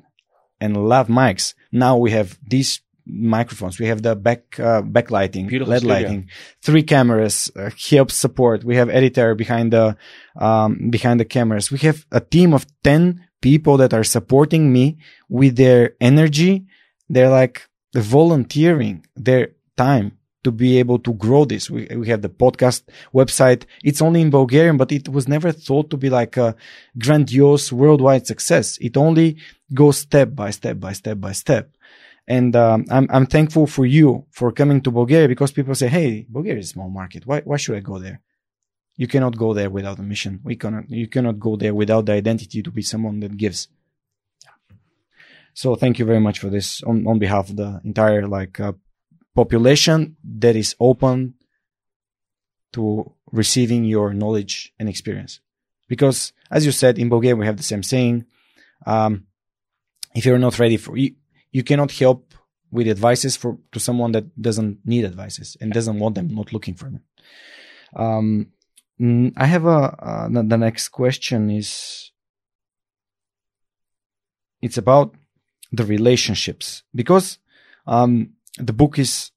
and 0.59 0.89
lav 0.89 1.07
mics. 1.07 1.53
Now 1.71 1.97
we 1.97 2.11
have 2.11 2.37
these 2.45 2.81
microphones. 3.05 3.79
We 3.79 3.87
have 3.87 4.01
the 4.01 4.15
back 4.15 4.59
uh, 4.59 4.81
backlighting, 4.81 5.47
Beautiful 5.47 5.71
LED 5.71 5.81
studio. 5.81 5.95
lighting, 5.95 6.29
three 6.61 6.83
cameras, 6.83 7.51
uh, 7.55 7.69
help 7.89 8.11
support. 8.11 8.63
We 8.63 8.75
have 8.75 8.89
editor 8.89 9.35
behind 9.35 9.73
the 9.73 9.95
um, 10.35 10.89
behind 10.89 11.19
the 11.19 11.25
cameras. 11.25 11.71
We 11.71 11.79
have 11.79 12.05
a 12.11 12.19
team 12.19 12.53
of 12.53 12.65
ten 12.83 13.25
people 13.41 13.77
that 13.77 13.93
are 13.93 14.03
supporting 14.03 14.73
me 14.73 14.97
with 15.29 15.55
their 15.55 15.95
energy. 16.01 16.65
They're 17.09 17.29
like 17.29 17.67
volunteering 17.95 19.05
their 19.15 19.49
time 19.77 20.16
to 20.47 20.51
be 20.51 20.79
able 20.79 20.99
to 21.07 21.13
grow 21.25 21.43
this. 21.43 21.69
We, 21.69 21.81
we 22.01 22.07
have 22.07 22.21
the 22.21 22.35
podcast 22.43 22.83
website. 23.13 23.61
It's 23.83 24.01
only 24.01 24.21
in 24.21 24.29
Bulgarian, 24.29 24.77
but 24.77 24.93
it 24.93 25.09
was 25.09 25.27
never 25.27 25.51
thought 25.51 25.89
to 25.89 25.97
be 25.97 26.09
like 26.09 26.37
a 26.37 26.55
grandiose 26.97 27.67
worldwide 27.81 28.25
success. 28.25 28.77
It 28.87 28.95
only 28.95 29.27
goes 29.73 29.97
step 29.97 30.29
by 30.41 30.51
step 30.51 30.79
by 30.79 30.93
step 30.93 31.17
by 31.19 31.33
step. 31.33 31.65
And 32.35 32.55
um, 32.55 32.85
I'm 32.95 33.07
I'm 33.15 33.27
thankful 33.35 33.67
for 33.75 33.85
you 33.97 34.07
for 34.37 34.47
coming 34.59 34.79
to 34.83 34.91
Bulgaria 34.99 35.27
because 35.33 35.51
people 35.57 35.75
say, 35.75 35.89
"Hey, 35.97 36.09
Bulgaria 36.37 36.61
is 36.63 36.69
a 36.69 36.75
small 36.75 36.91
market. 37.01 37.21
Why 37.29 37.37
why 37.49 37.57
should 37.61 37.77
I 37.79 37.83
go 37.91 37.97
there?" 38.05 38.17
You 39.01 39.07
cannot 39.13 39.33
go 39.45 39.49
there 39.57 39.69
without 39.77 39.99
a 39.99 40.07
mission. 40.13 40.33
We 40.49 40.55
cannot. 40.61 40.83
You 41.01 41.07
cannot 41.15 41.37
go 41.47 41.51
there 41.61 41.75
without 41.81 42.03
the 42.07 42.13
identity 42.21 42.59
to 42.63 42.71
be 42.77 42.83
someone 42.91 43.17
that 43.23 43.35
gives. 43.43 43.59
So 45.61 45.67
thank 45.81 45.93
you 45.99 46.05
very 46.11 46.23
much 46.27 46.37
for 46.43 46.49
this 46.55 46.67
on 46.89 46.97
on 47.11 47.17
behalf 47.25 47.45
of 47.49 47.55
the 47.61 47.69
entire 47.91 48.25
like 48.39 48.55
uh, 48.67 48.73
population 49.37 50.17
that 50.41 50.55
is 50.55 50.75
open 50.79 51.35
to 52.73 52.83
receiving 53.31 53.83
your 53.85 54.07
knowledge 54.21 54.73
and 54.79 54.89
experience. 54.89 55.33
Because 55.87 56.33
as 56.49 56.65
you 56.65 56.71
said, 56.71 56.97
in 56.97 57.07
Bulgaria, 57.09 57.35
we 57.35 57.45
have 57.45 57.57
the 57.57 57.71
same 57.71 57.83
saying. 57.83 58.25
Um, 58.85 59.27
if 60.15 60.25
you're 60.25 60.45
not 60.47 60.57
ready 60.57 60.77
for 60.77 60.97
you, 60.97 61.09
you 61.51 61.63
cannot 61.69 61.91
help 61.91 62.33
with 62.71 62.87
advices 62.87 63.37
for 63.37 63.59
to 63.73 63.79
someone 63.79 64.11
that 64.13 64.25
doesn't 64.47 64.79
need 64.85 65.05
advices 65.05 65.55
and 65.61 65.71
doesn't 65.71 65.99
want 65.99 66.15
them, 66.15 66.27
not 66.39 66.51
looking 66.51 66.75
for 66.79 66.89
them. 66.93 67.03
Um, 67.95 69.33
I 69.43 69.45
have 69.45 69.65
a, 69.65 69.79
uh, 70.09 70.27
the 70.53 70.57
next 70.67 70.89
question 70.89 71.51
is, 71.51 72.11
it's 74.65 74.79
about 74.79 75.13
the 75.71 75.85
relationships 75.85 76.83
because, 76.95 77.37
um, 77.85 78.36
the 78.57 78.73
book 78.73 78.99
is 78.99 79.31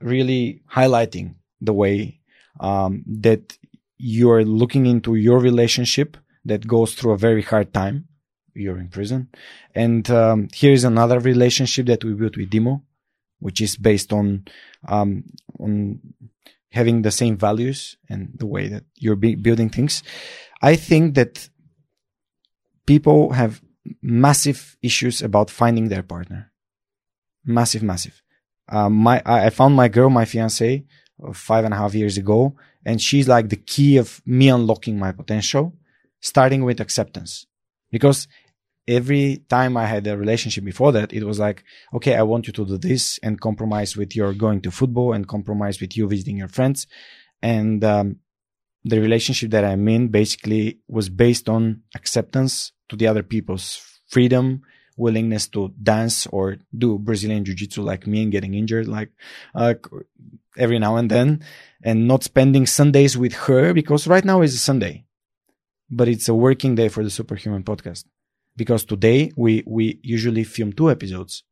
really 0.00 0.62
highlighting 0.72 1.34
the 1.60 1.72
way 1.72 2.20
um, 2.60 3.04
that 3.06 3.56
you're 3.98 4.44
looking 4.44 4.86
into 4.86 5.14
your 5.14 5.38
relationship 5.38 6.16
that 6.44 6.66
goes 6.66 6.94
through 6.94 7.12
a 7.12 7.18
very 7.18 7.42
hard 7.42 7.72
time. 7.72 8.08
You're 8.54 8.78
in 8.78 8.88
prison, 8.88 9.28
and 9.74 10.08
um, 10.10 10.48
here 10.54 10.72
is 10.72 10.84
another 10.84 11.20
relationship 11.20 11.86
that 11.86 12.02
we 12.02 12.14
built 12.14 12.38
with 12.38 12.48
Dimo, 12.48 12.80
which 13.38 13.60
is 13.60 13.76
based 13.76 14.14
on 14.14 14.46
um, 14.88 15.24
on 15.60 16.00
having 16.72 17.02
the 17.02 17.10
same 17.10 17.36
values 17.36 17.98
and 18.08 18.30
the 18.34 18.46
way 18.46 18.68
that 18.68 18.84
you're 18.94 19.16
be- 19.16 19.34
building 19.34 19.68
things. 19.68 20.02
I 20.62 20.76
think 20.76 21.16
that 21.16 21.50
people 22.86 23.32
have 23.32 23.60
massive 24.00 24.78
issues 24.80 25.20
about 25.20 25.50
finding 25.50 25.88
their 25.88 26.02
partner. 26.02 26.50
Massive, 27.44 27.82
massive 27.82 28.22
um, 28.68 28.94
my 28.94 29.22
I 29.24 29.50
found 29.50 29.74
my 29.74 29.88
girl, 29.88 30.10
my 30.10 30.24
fiance, 30.24 30.84
five 31.32 31.64
and 31.64 31.74
a 31.74 31.76
half 31.76 31.94
years 31.94 32.18
ago, 32.18 32.56
and 32.84 33.00
she's 33.00 33.28
like 33.28 33.48
the 33.48 33.56
key 33.56 33.96
of 33.96 34.20
me 34.26 34.48
unlocking 34.48 34.98
my 34.98 35.12
potential, 35.12 35.74
starting 36.20 36.64
with 36.64 36.80
acceptance. 36.80 37.46
Because 37.90 38.28
every 38.88 39.44
time 39.48 39.76
I 39.76 39.86
had 39.86 40.06
a 40.06 40.16
relationship 40.16 40.64
before 40.64 40.92
that, 40.92 41.12
it 41.12 41.24
was 41.24 41.38
like, 41.38 41.64
okay, 41.94 42.14
I 42.14 42.22
want 42.22 42.46
you 42.46 42.52
to 42.54 42.64
do 42.64 42.78
this 42.78 43.18
and 43.22 43.40
compromise 43.40 43.96
with 43.96 44.14
your 44.14 44.32
going 44.32 44.60
to 44.62 44.70
football 44.70 45.12
and 45.12 45.26
compromise 45.26 45.80
with 45.80 45.96
you 45.96 46.08
visiting 46.08 46.36
your 46.36 46.48
friends. 46.48 46.86
And 47.42 47.82
um, 47.84 48.16
the 48.84 49.00
relationship 49.00 49.50
that 49.50 49.64
I'm 49.64 49.86
in 49.88 50.08
basically 50.08 50.78
was 50.88 51.08
based 51.08 51.48
on 51.48 51.82
acceptance 51.94 52.72
to 52.88 52.96
the 52.96 53.06
other 53.06 53.22
people's 53.22 53.80
freedom, 54.08 54.62
willingness 54.96 55.48
to 55.48 55.72
dance 55.82 56.26
or 56.28 56.56
do 56.76 56.98
Brazilian 56.98 57.44
jiu-jitsu 57.44 57.82
like 57.82 58.06
me 58.06 58.22
and 58.22 58.32
getting 58.32 58.54
injured 58.54 58.88
like 58.88 59.10
uh, 59.54 59.74
every 60.56 60.78
now 60.78 60.96
and 60.96 61.10
then 61.10 61.42
and 61.82 62.08
not 62.08 62.24
spending 62.24 62.66
Sundays 62.66 63.16
with 63.16 63.34
her 63.34 63.72
because 63.74 64.06
right 64.06 64.24
now 64.24 64.42
is 64.42 64.54
a 64.54 64.58
Sunday, 64.58 65.04
but 65.90 66.08
it's 66.08 66.28
a 66.28 66.34
working 66.34 66.74
day 66.74 66.88
for 66.88 67.04
the 67.04 67.10
Superhuman 67.10 67.62
podcast 67.62 68.04
because 68.56 68.84
today 68.84 69.32
we, 69.36 69.62
we 69.66 70.00
usually 70.02 70.44
film 70.44 70.72
two 70.72 70.90
episodes. 70.90 71.44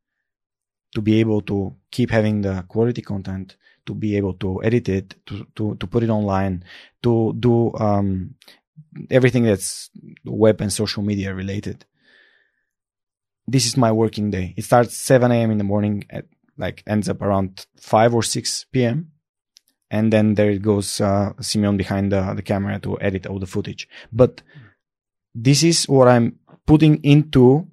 to 0.95 1.03
be 1.03 1.21
able 1.21 1.43
to 1.43 1.75
keep 1.91 2.11
having 2.11 2.43
the 2.43 2.65
quality 2.69 3.03
content, 3.03 3.57
to 3.87 3.95
be 3.95 4.16
able 4.16 4.35
to 4.35 4.62
edit 4.62 4.89
it, 4.89 5.15
to, 5.27 5.47
to, 5.57 5.75
to 5.77 5.87
put 5.87 6.03
it 6.03 6.11
online, 6.11 6.65
to 7.03 7.35
do, 7.39 7.73
um, 7.75 8.35
everything 9.11 9.45
that's 9.45 9.91
web 10.25 10.61
and 10.61 10.73
social 10.73 11.03
media 11.03 11.35
related. 11.35 11.85
This 13.47 13.66
is 13.66 13.77
my 13.77 13.93
working 13.93 14.31
day. 14.31 14.55
It 14.57 14.65
starts 14.65 14.97
7 14.97 15.31
a.m. 15.31 15.51
in 15.51 15.59
the 15.59 15.65
morning 15.65 16.05
at 16.11 16.27
like 16.57 16.83
ends 16.87 17.09
up 17.09 17.21
around 17.21 17.66
5 17.77 18.15
or 18.15 18.23
6 18.23 18.66
p.m. 18.73 19.11
And 19.91 20.12
then 20.12 20.35
there 20.35 20.51
it 20.51 20.62
goes, 20.62 21.01
uh, 21.01 21.33
Simeon 21.41 21.77
behind 21.77 22.12
the, 22.12 22.33
the 22.35 22.43
camera 22.43 22.79
to 22.81 23.01
edit 23.01 23.27
all 23.27 23.39
the 23.39 23.47
footage. 23.47 23.89
But 24.12 24.43
this 25.35 25.62
is 25.62 25.89
what 25.89 26.09
I'm 26.09 26.39
putting 26.66 27.03
into 27.05 27.66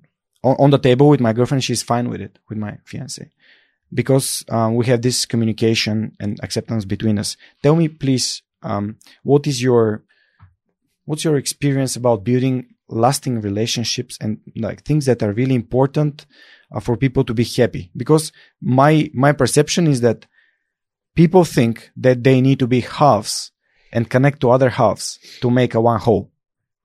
on, 0.44 0.56
on 0.60 0.70
the 0.72 0.78
table 0.78 1.10
with 1.10 1.20
my 1.20 1.34
girlfriend. 1.34 1.64
She's 1.64 1.84
fine 1.84 2.10
with 2.10 2.22
it, 2.22 2.38
with 2.50 2.58
my 2.58 2.78
fiance 2.86 3.30
because 3.94 4.46
um, 4.50 4.76
we 4.76 4.86
have 4.86 5.02
this 5.02 5.26
communication 5.26 6.16
and 6.20 6.40
acceptance 6.44 6.86
between 6.86 7.20
us. 7.20 7.38
Tell 7.62 7.76
me, 7.76 7.88
please, 7.88 8.42
um, 8.64 8.98
what 9.24 9.48
is 9.48 9.62
your 9.62 10.04
what's 11.06 11.24
your 11.24 11.36
experience 11.36 11.96
about 11.96 12.24
building 12.24 12.68
lasting 12.92 13.42
relationships 13.42 14.18
and 14.22 14.40
like 14.56 14.84
things 14.84 15.06
that 15.06 15.24
are 15.24 15.34
really 15.34 15.56
important 15.56 16.26
uh, 16.72 16.80
for 16.80 16.98
people 16.98 17.24
to 17.24 17.34
be 17.34 17.44
happy? 17.44 17.92
Because 17.96 18.32
my 18.62 19.10
my 19.14 19.32
perception 19.32 19.88
is 19.88 20.02
that 20.02 20.26
people 21.16 21.44
think 21.44 21.92
that 21.96 22.24
they 22.24 22.42
need 22.42 22.60
to 22.60 22.68
be 22.68 22.82
halves 22.82 23.52
and 23.92 24.10
connect 24.10 24.42
to 24.42 24.50
other 24.50 24.70
halves 24.70 25.20
to 25.42 25.50
make 25.50 25.74
a 25.74 25.82
one 25.82 26.00
whole. 26.00 26.32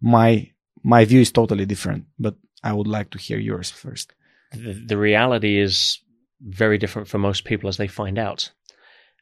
My 0.01 0.51
my 0.83 1.05
view 1.05 1.21
is 1.21 1.33
totally 1.33 1.67
different, 1.67 2.05
but 2.19 2.37
I 2.63 2.73
would 2.73 2.87
like 2.87 3.11
to 3.11 3.19
hear 3.19 3.39
yours 3.39 3.71
first. 3.71 4.13
The, 4.53 4.73
the 4.73 4.97
reality 4.97 5.59
is 5.59 6.01
very 6.41 6.79
different 6.79 7.09
for 7.09 7.19
most 7.19 7.45
people 7.45 7.69
as 7.69 7.77
they 7.77 7.89
find 7.89 8.19
out. 8.19 8.53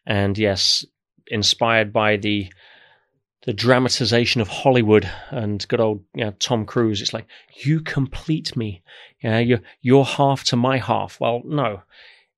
And 0.06 0.36
yes, 0.36 0.84
inspired 1.26 1.92
by 1.92 2.16
the 2.16 2.52
the 3.44 3.52
dramatization 3.52 4.40
of 4.40 4.48
Hollywood 4.48 5.10
and 5.30 5.66
good 5.68 5.80
old 5.80 6.02
you 6.14 6.24
know, 6.24 6.30
Tom 6.38 6.64
Cruise, 6.64 7.02
it's 7.02 7.12
like 7.12 7.26
you 7.54 7.80
complete 7.80 8.56
me. 8.56 8.82
Yeah, 9.22 9.38
you're 9.38 9.60
you're 9.82 10.04
half 10.04 10.44
to 10.44 10.56
my 10.56 10.78
half. 10.78 11.20
Well, 11.20 11.42
no. 11.44 11.82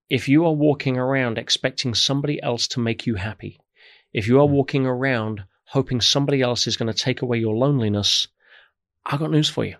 If 0.09 0.29
you 0.29 0.47
are 0.47 0.53
walking 0.53 0.97
around 0.97 1.39
expecting 1.39 1.95
somebody 1.95 2.41
else 2.43 2.69
to 2.69 2.81
make 2.81 3.07
you 3.07 3.17
happy, 3.17 3.59
if 4.13 4.27
you 4.27 4.41
are 4.41 4.47
hmm. 4.47 4.55
walking 4.55 4.87
around 4.87 5.45
hoping 5.65 6.01
somebody 6.01 6.43
else 6.43 6.67
is 6.67 6.77
going 6.77 6.93
to 6.93 6.99
take 6.99 7.23
away 7.23 7.39
your 7.39 7.55
loneliness, 7.55 8.29
I've 9.05 9.19
got 9.19 9.31
news 9.31 9.49
for 9.49 9.65
you. 9.65 9.77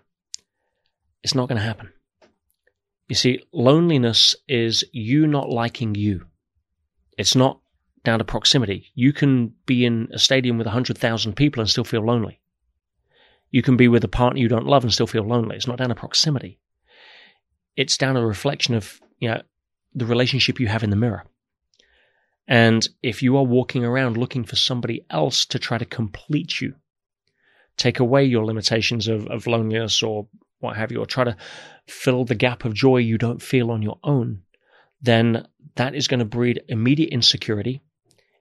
It's 1.23 1.35
not 1.35 1.47
going 1.47 1.57
to 1.57 1.63
happen. 1.63 1.91
You 3.07 3.15
see, 3.15 3.41
loneliness 3.53 4.35
is 4.47 4.83
you 4.91 5.27
not 5.27 5.49
liking 5.49 5.95
you. 5.95 6.25
It's 7.17 7.35
not 7.35 7.59
down 8.07 8.19
to 8.19 8.25
proximity. 8.25 8.89
You 8.95 9.11
can 9.11 9.53
be 9.65 9.85
in 9.85 10.07
a 10.13 10.17
stadium 10.17 10.57
with 10.57 10.65
100,000 10.65 11.33
people 11.35 11.59
and 11.59 11.69
still 11.69 11.83
feel 11.83 12.05
lonely. 12.05 12.39
You 13.51 13.61
can 13.61 13.75
be 13.75 13.89
with 13.89 14.05
a 14.05 14.07
partner 14.07 14.39
you 14.39 14.47
don't 14.47 14.65
love 14.65 14.83
and 14.85 14.93
still 14.93 15.07
feel 15.07 15.27
lonely. 15.27 15.57
It's 15.57 15.67
not 15.67 15.77
down 15.77 15.89
to 15.89 15.95
proximity. 15.95 16.57
It's 17.75 17.97
down 17.97 18.15
to 18.15 18.21
a 18.21 18.25
reflection 18.25 18.75
of, 18.75 19.01
you 19.19 19.27
know, 19.27 19.41
the 19.93 20.05
relationship 20.05 20.57
you 20.57 20.67
have 20.67 20.83
in 20.83 20.89
the 20.89 20.95
mirror. 20.95 21.25
And 22.47 22.87
if 23.03 23.21
you 23.21 23.35
are 23.35 23.43
walking 23.43 23.83
around 23.83 24.15
looking 24.15 24.45
for 24.45 24.55
somebody 24.55 25.05
else 25.09 25.45
to 25.47 25.59
try 25.59 25.77
to 25.77 25.83
complete 25.83 26.61
you, 26.61 26.75
take 27.75 27.99
away 27.99 28.23
your 28.23 28.45
limitations 28.45 29.09
of, 29.09 29.27
of 29.27 29.47
loneliness 29.47 30.01
or 30.01 30.27
what 30.59 30.77
have 30.77 30.93
you, 30.93 31.01
or 31.01 31.05
try 31.05 31.25
to 31.25 31.35
fill 31.87 32.23
the 32.23 32.35
gap 32.35 32.63
of 32.63 32.73
joy 32.73 32.97
you 32.99 33.17
don't 33.17 33.41
feel 33.41 33.69
on 33.69 33.81
your 33.81 33.99
own, 34.01 34.43
then 35.01 35.45
that 35.75 35.93
is 35.93 36.07
going 36.07 36.21
to 36.21 36.25
breed 36.25 36.63
immediate 36.69 37.09
insecurity, 37.09 37.81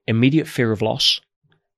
immediate 0.07 0.47
fear 0.47 0.73
of 0.73 0.83
loss, 0.83 1.21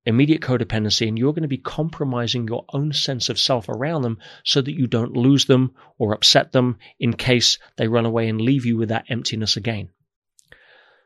immediate 0.04 0.40
codependency, 0.40 1.06
and 1.06 1.18
you're 1.18 1.32
going 1.32 1.42
to 1.42 1.48
be 1.48 1.58
compromising 1.58 2.48
your 2.48 2.64
own 2.72 2.92
sense 2.92 3.28
of 3.28 3.38
self 3.38 3.68
around 3.68 4.02
them 4.02 4.18
so 4.44 4.60
that 4.60 4.74
you 4.74 4.86
don't 4.86 5.12
lose 5.12 5.44
them 5.46 5.74
or 5.98 6.14
upset 6.14 6.52
them 6.52 6.78
in 6.98 7.12
case 7.12 7.58
they 7.76 7.88
run 7.88 8.06
away 8.06 8.28
and 8.28 8.40
leave 8.40 8.64
you 8.64 8.76
with 8.76 8.88
that 8.88 9.06
emptiness 9.08 9.56
again. 9.56 9.90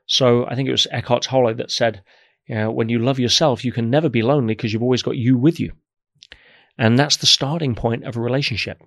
So 0.07 0.47
I 0.47 0.55
think 0.55 0.69
it 0.69 0.73
was 0.73 0.87
Eckhart 0.91 1.23
Tolle 1.23 1.55
that 1.55 1.71
said, 1.71 2.03
you 2.47 2.55
know, 2.55 2.71
when 2.71 2.89
you 2.89 2.99
love 2.99 3.19
yourself, 3.19 3.65
you 3.65 3.73
can 3.73 3.91
never 3.91 4.09
be 4.09 4.23
lonely 4.23 4.55
because 4.55 4.73
you've 4.73 4.83
always 4.83 5.03
got 5.03 5.17
you 5.17 5.37
with 5.37 5.61
you. 5.61 5.73
And 6.79 6.99
that's 6.99 7.17
the 7.17 7.27
starting 7.27 7.75
point 7.75 8.05
of 8.05 8.17
a 8.17 8.21
relationship. 8.21 8.83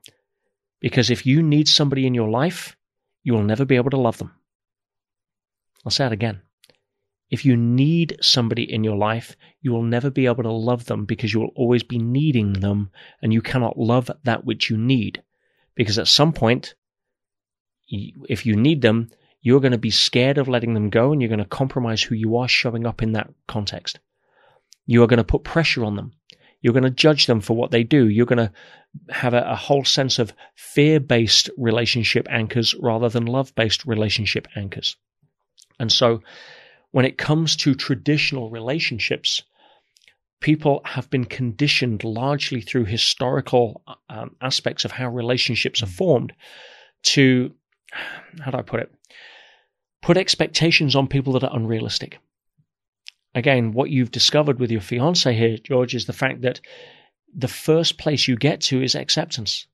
Because 0.82 1.10
if 1.10 1.26
you 1.26 1.41
need 1.41 1.68
somebody 1.68 2.06
in 2.06 2.14
your 2.14 2.30
life, 2.30 2.76
you 3.24 3.34
will 3.34 3.44
never 3.44 3.66
be 3.66 3.76
able 3.76 3.91
to 3.91 3.98
love 3.98 4.18
them. 4.18 4.34
I'll 5.86 5.91
say 5.91 6.06
it 6.06 6.12
again. 6.12 6.41
If 7.30 7.43
you 7.43 7.57
need 7.57 8.18
somebody 8.22 8.72
in 8.72 8.84
your 8.84 8.97
life, 8.97 9.35
you 9.61 9.72
will 9.72 9.84
never 9.84 10.10
be 10.10 10.27
able 10.27 10.43
to 10.43 10.52
love 10.52 10.85
them 10.85 11.06
because 11.06 11.34
you 11.34 11.39
will 11.39 11.53
always 11.56 11.84
be 11.84 11.97
needing 11.97 12.53
them 12.53 12.91
and 13.22 13.34
you 13.34 13.41
cannot 13.41 13.80
love 13.80 14.11
that 14.23 14.45
which 14.45 14.69
you 14.69 14.77
need. 14.77 15.23
Because 15.73 15.97
at 15.97 16.07
some 16.07 16.34
point, 16.34 16.76
if 17.88 18.45
you 18.45 18.56
need 18.56 18.81
them, 18.81 19.10
you're 19.41 19.60
going 19.60 19.72
to 19.72 19.77
be 19.77 19.91
scared 19.91 20.38
of 20.38 20.47
letting 20.47 20.73
them 20.73 20.89
go 20.89 21.11
and 21.11 21.22
you're 21.22 21.30
going 21.30 21.39
to 21.39 21.45
compromise 21.45 22.02
who 22.02 22.15
you 22.15 22.38
are 22.38 22.47
showing 22.47 22.85
up 22.85 23.02
in 23.02 23.14
that 23.14 23.30
context. 23.47 23.99
You 24.85 25.03
are 25.03 25.07
going 25.07 25.18
to 25.18 25.23
put 25.23 25.43
pressure 25.43 25.84
on 25.84 25.95
them. 25.95 26.14
You're 26.61 26.73
going 26.73 26.84
to 26.84 26.89
judge 26.89 27.27
them 27.27 27.41
for 27.41 27.56
what 27.56 27.69
they 27.69 27.84
do. 27.84 28.07
You're 28.07 28.26
going 28.26 28.38
to 28.38 28.52
have 29.10 29.34
a, 29.34 29.41
a 29.41 29.56
whole 29.56 29.85
sense 29.85 30.18
of 30.18 30.34
fear 30.56 30.99
based 30.99 31.49
relationship 31.57 32.27
anchors 32.30 32.73
rather 32.76 33.10
than 33.10 33.26
love 33.26 33.53
based 33.53 33.85
relationship 33.85 34.47
anchors. 34.56 34.95
And 35.80 35.91
so 35.91 36.22
when 36.95 37.03
it 37.03 37.17
comes 37.17 37.57
to 37.57 37.76
traditional 37.76 38.49
relationships, 38.49 39.43
people 40.39 40.80
have 40.85 41.09
been 41.09 41.26
conditioned 41.26 42.05
largely 42.05 42.61
through 42.61 42.85
historical 42.85 43.81
um, 44.07 44.34
aspects 44.39 44.85
of 44.85 44.93
how 44.93 45.09
relationships 45.09 45.84
are 45.84 45.88
formed 45.88 46.31
to, 47.03 47.53
how 48.39 48.49
do 48.49 48.57
I 48.57 48.61
put 48.61 48.80
it? 48.80 48.93
Put 50.01 50.15
expectations 50.15 50.95
on 50.95 51.09
people 51.09 51.34
that 51.34 51.43
are 51.43 51.53
unrealistic. 51.53 52.19
Again, 53.34 53.73
what 53.73 53.89
you've 53.89 54.11
discovered 54.11 54.61
with 54.61 54.72
your 54.72 54.80
fiance 54.80 55.35
here, 55.35 55.57
George, 55.57 55.95
is 55.95 56.05
the 56.05 56.13
fact 56.13 56.43
that 56.43 56.61
the 57.35 57.49
first 57.49 57.97
place 57.97 58.26
you 58.26 58.38
get 58.38 58.61
to 58.61 58.81
is 58.81 58.95
acceptance. 58.95 59.67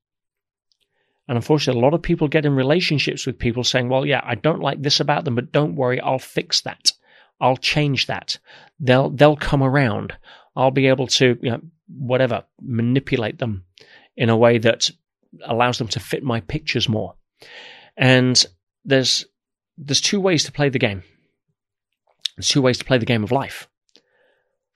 And 1.28 1.36
unfortunately, 1.36 1.80
a 1.80 1.84
lot 1.84 1.94
of 1.94 2.02
people 2.02 2.26
get 2.26 2.46
in 2.46 2.56
relationships 2.56 3.26
with 3.26 3.38
people 3.38 3.62
saying, 3.62 3.88
well, 3.88 4.04
yeah, 4.04 4.22
I 4.24 4.34
don't 4.34 4.58
like 4.58 4.82
this 4.82 4.98
about 4.98 5.24
them, 5.24 5.36
but 5.36 5.52
don't 5.52 5.76
worry, 5.76 6.00
I'll 6.00 6.18
fix 6.18 6.62
that. 6.62 6.90
I'll 7.40 7.56
change 7.56 8.06
that. 8.06 8.38
They'll, 8.78 9.10
they'll 9.10 9.36
come 9.36 9.62
around. 9.62 10.14
I'll 10.54 10.70
be 10.70 10.88
able 10.88 11.06
to, 11.08 11.38
you 11.40 11.50
know, 11.50 11.60
whatever, 11.88 12.44
manipulate 12.60 13.38
them 13.38 13.64
in 14.16 14.28
a 14.30 14.36
way 14.36 14.58
that 14.58 14.90
allows 15.44 15.78
them 15.78 15.88
to 15.88 16.00
fit 16.00 16.22
my 16.22 16.40
pictures 16.40 16.88
more. 16.88 17.14
And 17.96 18.44
there's, 18.84 19.26
there's 19.78 20.00
two 20.00 20.20
ways 20.20 20.44
to 20.44 20.52
play 20.52 20.68
the 20.68 20.78
game. 20.78 21.02
There's 22.36 22.48
two 22.48 22.62
ways 22.62 22.78
to 22.78 22.84
play 22.84 22.98
the 22.98 23.06
game 23.06 23.24
of 23.24 23.32
life. 23.32 23.68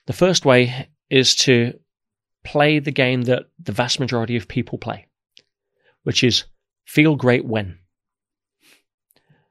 The 0.06 0.12
first 0.12 0.44
way 0.44 0.88
is 1.10 1.34
to 1.36 1.78
play 2.44 2.78
the 2.78 2.92
game 2.92 3.22
that 3.22 3.44
the 3.58 3.72
vast 3.72 3.98
majority 3.98 4.36
of 4.36 4.48
people 4.48 4.78
play, 4.78 5.08
which 6.04 6.22
is 6.22 6.44
feel 6.84 7.16
great 7.16 7.44
when. 7.44 7.78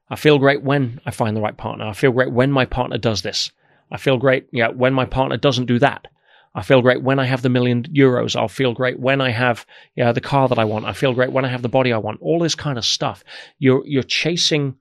I 0.10 0.16
feel 0.16 0.38
great 0.38 0.64
when 0.64 1.00
I 1.06 1.12
find 1.12 1.36
the 1.36 1.42
right 1.42 1.58
partner. 1.58 1.86
I 1.86 1.94
feel 1.94 2.12
great 2.12 2.32
when 2.32 2.52
my 2.52 2.66
partner 2.66 2.98
does 2.98 3.22
this. 3.22 3.52
I 3.92 3.98
feel 3.98 4.18
great 4.18 4.48
yeah, 4.52 4.70
when 4.70 4.94
my 4.94 5.06
partner 5.06 5.38
doesn't 5.38 5.66
do 5.66 5.80
that. 5.80 6.08
I 6.54 6.62
feel 6.62 6.82
great 6.82 7.04
when 7.04 7.20
I 7.20 7.26
have 7.26 7.42
the 7.42 7.50
million 7.50 7.84
euros. 7.84 8.36
I'll 8.36 8.48
feel 8.48 8.74
great 8.74 9.00
when 9.00 9.20
I 9.20 9.32
have 9.32 9.66
yeah, 9.96 10.12
the 10.12 10.22
car 10.22 10.48
that 10.48 10.60
I 10.60 10.64
want. 10.64 10.86
I 10.86 10.94
feel 10.94 11.14
great 11.14 11.32
when 11.32 11.44
I 11.44 11.50
have 11.50 11.62
the 11.62 11.70
body 11.70 11.92
I 11.92 11.98
want. 11.98 12.22
All 12.22 12.40
this 12.40 12.56
kind 12.56 12.78
of 12.78 12.86
stuff. 12.86 13.24
You're 13.60 13.86
you're 13.86 14.04
chasing 14.04 14.76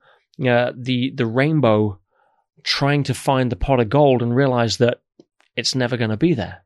uh, 0.47 0.71
the 0.75 1.11
the 1.11 1.25
rainbow, 1.25 1.99
trying 2.63 3.03
to 3.03 3.13
find 3.13 3.51
the 3.51 3.57
pot 3.57 3.79
of 3.79 3.89
gold, 3.89 4.21
and 4.21 4.35
realize 4.35 4.77
that 4.77 5.01
it's 5.55 5.75
never 5.75 5.97
going 5.97 6.11
to 6.11 6.17
be 6.17 6.33
there 6.33 6.65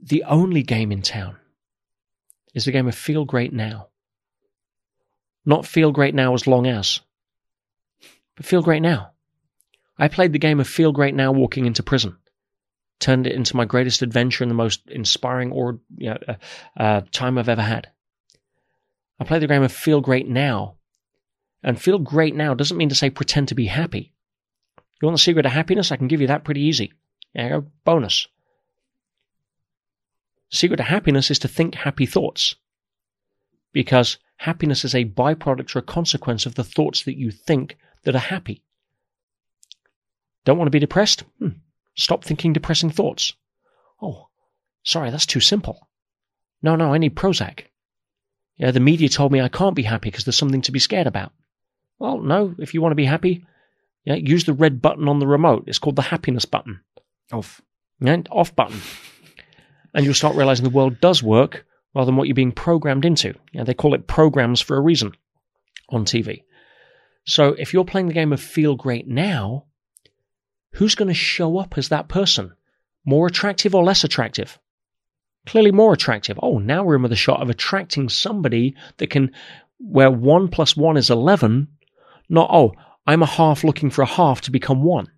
the 0.00 0.24
only 0.24 0.62
game 0.62 0.92
in 0.92 1.02
town 1.02 1.36
is 2.54 2.64
the 2.64 2.72
game 2.72 2.88
of 2.88 2.94
feel 2.94 3.24
great 3.24 3.52
now. 3.52 3.87
Not 5.48 5.64
feel 5.64 5.92
great 5.92 6.14
now 6.14 6.34
as 6.34 6.46
long 6.46 6.66
as, 6.66 7.00
but 8.36 8.44
feel 8.44 8.60
great 8.60 8.82
now. 8.82 9.12
I 9.96 10.08
played 10.08 10.34
the 10.34 10.38
game 10.38 10.60
of 10.60 10.68
feel 10.68 10.92
great 10.92 11.14
now 11.14 11.32
walking 11.32 11.64
into 11.64 11.82
prison, 11.82 12.18
turned 13.00 13.26
it 13.26 13.32
into 13.32 13.56
my 13.56 13.64
greatest 13.64 14.02
adventure 14.02 14.44
and 14.44 14.50
the 14.50 14.54
most 14.54 14.82
inspiring 14.90 15.50
or 15.50 15.80
you 15.96 16.10
know, 16.10 16.18
uh, 16.28 16.34
uh, 16.76 17.00
time 17.12 17.38
I've 17.38 17.48
ever 17.48 17.62
had. 17.62 17.88
I 19.18 19.24
played 19.24 19.40
the 19.40 19.46
game 19.46 19.62
of 19.62 19.72
feel 19.72 20.02
great 20.02 20.28
now, 20.28 20.74
and 21.62 21.80
feel 21.80 21.98
great 21.98 22.36
now 22.36 22.52
doesn't 22.52 22.76
mean 22.76 22.90
to 22.90 22.94
say 22.94 23.08
pretend 23.08 23.48
to 23.48 23.54
be 23.54 23.64
happy. 23.64 24.12
You 25.00 25.06
want 25.06 25.14
the 25.14 25.22
secret 25.22 25.46
of 25.46 25.52
happiness? 25.52 25.90
I 25.90 25.96
can 25.96 26.08
give 26.08 26.20
you 26.20 26.26
that 26.26 26.44
pretty 26.44 26.60
easy. 26.60 26.92
Yeah, 27.32 27.60
bonus. 27.86 28.28
Secret 30.50 30.76
to 30.76 30.82
happiness 30.82 31.30
is 31.30 31.38
to 31.38 31.48
think 31.48 31.74
happy 31.74 32.04
thoughts. 32.04 32.54
Because 33.72 34.18
happiness 34.38 34.84
is 34.84 34.94
a 34.94 35.04
byproduct 35.04 35.76
or 35.76 35.80
a 35.80 35.82
consequence 35.82 36.46
of 36.46 36.54
the 36.54 36.64
thoughts 36.64 37.02
that 37.02 37.18
you 37.18 37.30
think 37.30 37.76
that 38.04 38.14
are 38.14 38.18
happy. 38.18 38.62
Don't 40.44 40.56
want 40.56 40.68
to 40.68 40.72
be 40.72 40.78
depressed? 40.78 41.24
Hmm. 41.38 41.58
Stop 41.96 42.24
thinking 42.24 42.52
depressing 42.52 42.90
thoughts. 42.90 43.34
Oh, 44.00 44.28
sorry, 44.84 45.10
that's 45.10 45.26
too 45.26 45.40
simple. 45.40 45.88
No, 46.62 46.76
no, 46.76 46.94
I 46.94 46.98
need 46.98 47.16
Prozac. 47.16 47.64
Yeah, 48.56 48.70
the 48.70 48.80
media 48.80 49.08
told 49.08 49.32
me 49.32 49.40
I 49.40 49.48
can't 49.48 49.76
be 49.76 49.82
happy 49.82 50.10
because 50.10 50.24
there's 50.24 50.36
something 50.36 50.62
to 50.62 50.72
be 50.72 50.78
scared 50.78 51.06
about. 51.06 51.32
Well, 51.98 52.18
no, 52.18 52.54
if 52.58 52.74
you 52.74 52.80
want 52.80 52.92
to 52.92 52.96
be 52.96 53.04
happy, 53.04 53.44
yeah, 54.04 54.14
use 54.14 54.44
the 54.44 54.52
red 54.52 54.80
button 54.80 55.08
on 55.08 55.18
the 55.18 55.26
remote. 55.26 55.64
It's 55.66 55.78
called 55.78 55.96
the 55.96 56.02
happiness 56.02 56.44
button. 56.44 56.80
Off. 57.32 57.60
Yeah, 58.00 58.22
off 58.30 58.54
button. 58.54 58.80
And 59.92 60.04
you'll 60.04 60.14
start 60.14 60.36
realizing 60.36 60.64
the 60.64 60.70
world 60.70 61.00
does 61.00 61.22
work 61.22 61.66
rather 61.94 62.06
than 62.06 62.16
what 62.16 62.28
you're 62.28 62.34
being 62.34 62.52
programmed 62.52 63.04
into. 63.04 63.34
Yeah, 63.52 63.64
they 63.64 63.74
call 63.74 63.94
it 63.94 64.06
programs 64.06 64.60
for 64.60 64.76
a 64.76 64.80
reason 64.80 65.12
on 65.88 66.04
TV. 66.04 66.42
So 67.24 67.54
if 67.58 67.72
you're 67.72 67.84
playing 67.84 68.08
the 68.08 68.14
game 68.14 68.32
of 68.32 68.40
feel 68.40 68.74
great 68.76 69.06
now, 69.06 69.66
who's 70.72 70.94
going 70.94 71.08
to 71.08 71.14
show 71.14 71.58
up 71.58 71.76
as 71.76 71.88
that 71.88 72.08
person? 72.08 72.52
More 73.04 73.26
attractive 73.26 73.74
or 73.74 73.84
less 73.84 74.04
attractive? 74.04 74.58
Clearly 75.46 75.72
more 75.72 75.92
attractive. 75.92 76.38
Oh, 76.42 76.58
now 76.58 76.84
we're 76.84 76.96
in 76.96 77.02
with 77.02 77.12
a 77.12 77.16
shot 77.16 77.40
of 77.40 77.50
attracting 77.50 78.08
somebody 78.08 78.74
that 78.98 79.10
can, 79.10 79.32
where 79.78 80.10
one 80.10 80.48
plus 80.48 80.76
one 80.76 80.96
is 80.96 81.10
11, 81.10 81.68
not, 82.28 82.50
oh, 82.52 82.72
I'm 83.06 83.22
a 83.22 83.26
half 83.26 83.64
looking 83.64 83.90
for 83.90 84.02
a 84.02 84.06
half 84.06 84.42
to 84.42 84.50
become 84.50 84.82
one. 84.82 85.10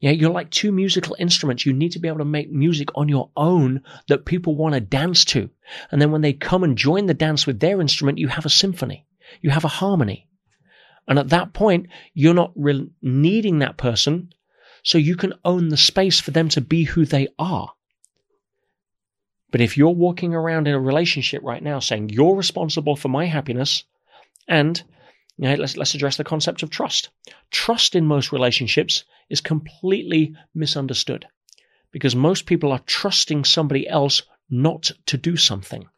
Yeah, 0.00 0.12
you're 0.12 0.30
like 0.30 0.50
two 0.50 0.72
musical 0.72 1.14
instruments. 1.18 1.66
You 1.66 1.74
need 1.74 1.92
to 1.92 1.98
be 1.98 2.08
able 2.08 2.18
to 2.18 2.24
make 2.24 2.50
music 2.50 2.88
on 2.94 3.10
your 3.10 3.30
own 3.36 3.82
that 4.08 4.24
people 4.24 4.56
want 4.56 4.74
to 4.74 4.80
dance 4.80 5.26
to. 5.26 5.50
And 5.90 6.00
then 6.00 6.10
when 6.10 6.22
they 6.22 6.32
come 6.32 6.64
and 6.64 6.76
join 6.76 7.04
the 7.04 7.14
dance 7.14 7.46
with 7.46 7.60
their 7.60 7.82
instrument, 7.82 8.18
you 8.18 8.28
have 8.28 8.46
a 8.46 8.50
symphony. 8.50 9.06
You 9.42 9.50
have 9.50 9.64
a 9.64 9.68
harmony. 9.68 10.26
And 11.06 11.18
at 11.18 11.28
that 11.30 11.52
point, 11.52 11.88
you're 12.14 12.34
not 12.34 12.52
re- 12.56 12.88
needing 13.02 13.58
that 13.58 13.76
person, 13.76 14.32
so 14.82 14.96
you 14.96 15.16
can 15.16 15.34
own 15.44 15.68
the 15.68 15.76
space 15.76 16.18
for 16.18 16.30
them 16.30 16.48
to 16.50 16.62
be 16.62 16.84
who 16.84 17.04
they 17.04 17.28
are. 17.38 17.70
But 19.50 19.60
if 19.60 19.76
you're 19.76 19.90
walking 19.90 20.34
around 20.34 20.68
in 20.68 20.74
a 20.74 20.80
relationship 20.80 21.42
right 21.42 21.62
now 21.62 21.80
saying 21.80 22.10
you're 22.10 22.36
responsible 22.36 22.96
for 22.96 23.08
my 23.08 23.26
happiness, 23.26 23.84
and 24.48 24.82
you 25.36 25.48
know, 25.48 25.54
let's 25.56 25.76
let's 25.76 25.94
address 25.94 26.16
the 26.16 26.24
concept 26.24 26.62
of 26.62 26.70
trust. 26.70 27.10
Trust 27.50 27.96
in 27.96 28.06
most 28.06 28.32
relationships 28.32 29.04
is 29.30 29.40
completely 29.40 30.34
misunderstood 30.54 31.26
because 31.92 32.14
most 32.14 32.46
people 32.46 32.72
are 32.72 32.80
trusting 32.80 33.44
somebody 33.44 33.88
else 33.88 34.22
not 34.50 34.90
to 35.06 35.16
do 35.16 35.36
something 35.36 35.88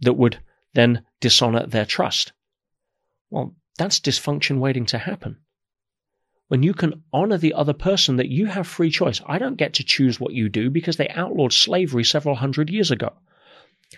that 0.00 0.14
would 0.14 0.38
then 0.74 1.04
dishonor 1.20 1.66
their 1.66 1.86
trust. 1.86 2.32
Well, 3.30 3.54
that's 3.78 4.00
dysfunction 4.00 4.58
waiting 4.58 4.86
to 4.86 4.98
happen. 4.98 5.38
When 6.48 6.62
you 6.62 6.74
can 6.74 7.02
honor 7.12 7.38
the 7.38 7.54
other 7.54 7.72
person 7.72 8.16
that 8.16 8.28
you 8.28 8.46
have 8.46 8.66
free 8.66 8.90
choice. 8.90 9.22
I 9.24 9.38
don't 9.38 9.56
get 9.56 9.74
to 9.74 9.84
choose 9.84 10.20
what 10.20 10.34
you 10.34 10.50
do 10.50 10.68
because 10.68 10.98
they 10.98 11.08
outlawed 11.08 11.54
slavery 11.54 12.04
several 12.04 12.34
hundred 12.34 12.68
years 12.68 12.90
ago. 12.90 13.14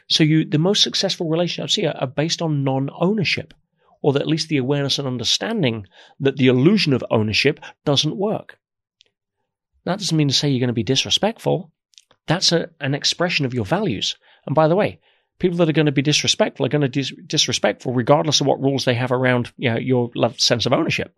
So 0.08 0.22
you, 0.22 0.44
the 0.44 0.58
most 0.58 0.82
successful 0.82 1.28
relationships 1.28 1.74
here 1.74 1.94
are 1.98 2.06
based 2.06 2.42
on 2.42 2.62
non-ownership, 2.62 3.54
or 4.02 4.16
at 4.16 4.28
least 4.28 4.48
the 4.48 4.58
awareness 4.58 4.98
and 4.98 5.08
understanding 5.08 5.86
that 6.20 6.36
the 6.36 6.46
illusion 6.46 6.92
of 6.92 7.04
ownership 7.10 7.58
doesn't 7.84 8.16
work. 8.16 8.58
That 9.84 9.98
doesn't 9.98 10.16
mean 10.16 10.28
to 10.28 10.34
say 10.34 10.48
you're 10.48 10.60
going 10.60 10.68
to 10.68 10.72
be 10.72 10.82
disrespectful. 10.82 11.70
That's 12.26 12.52
a, 12.52 12.70
an 12.80 12.94
expression 12.94 13.44
of 13.44 13.54
your 13.54 13.64
values. 13.64 14.16
And 14.46 14.54
by 14.54 14.68
the 14.68 14.76
way, 14.76 15.00
people 15.38 15.58
that 15.58 15.68
are 15.68 15.72
going 15.72 15.86
to 15.86 15.92
be 15.92 16.02
disrespectful 16.02 16.64
are 16.64 16.70
going 16.70 16.82
to 16.82 16.88
be 16.88 17.02
dis- 17.02 17.12
disrespectful 17.26 17.92
regardless 17.92 18.40
of 18.40 18.46
what 18.46 18.62
rules 18.62 18.84
they 18.84 18.94
have 18.94 19.12
around 19.12 19.52
you 19.56 19.70
know, 19.70 19.78
your 19.78 20.10
sense 20.38 20.66
of 20.66 20.72
ownership. 20.72 21.14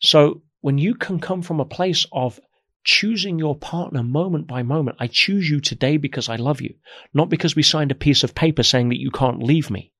So 0.00 0.42
when 0.60 0.78
you 0.78 0.94
can 0.94 1.20
come 1.20 1.42
from 1.42 1.60
a 1.60 1.64
place 1.64 2.06
of 2.12 2.40
choosing 2.82 3.38
your 3.38 3.56
partner 3.56 4.02
moment 4.02 4.46
by 4.46 4.62
moment, 4.62 4.96
I 5.00 5.06
choose 5.06 5.48
you 5.48 5.60
today 5.60 5.96
because 5.96 6.28
I 6.28 6.36
love 6.36 6.60
you, 6.60 6.74
not 7.14 7.28
because 7.28 7.56
we 7.56 7.62
signed 7.62 7.92
a 7.92 7.96
piece 7.96 8.24
of 8.24 8.34
paper 8.34 8.62
saying 8.62 8.88
that 8.90 9.00
you 9.00 9.10
can't 9.10 9.42
leave 9.42 9.70
me. 9.70 9.92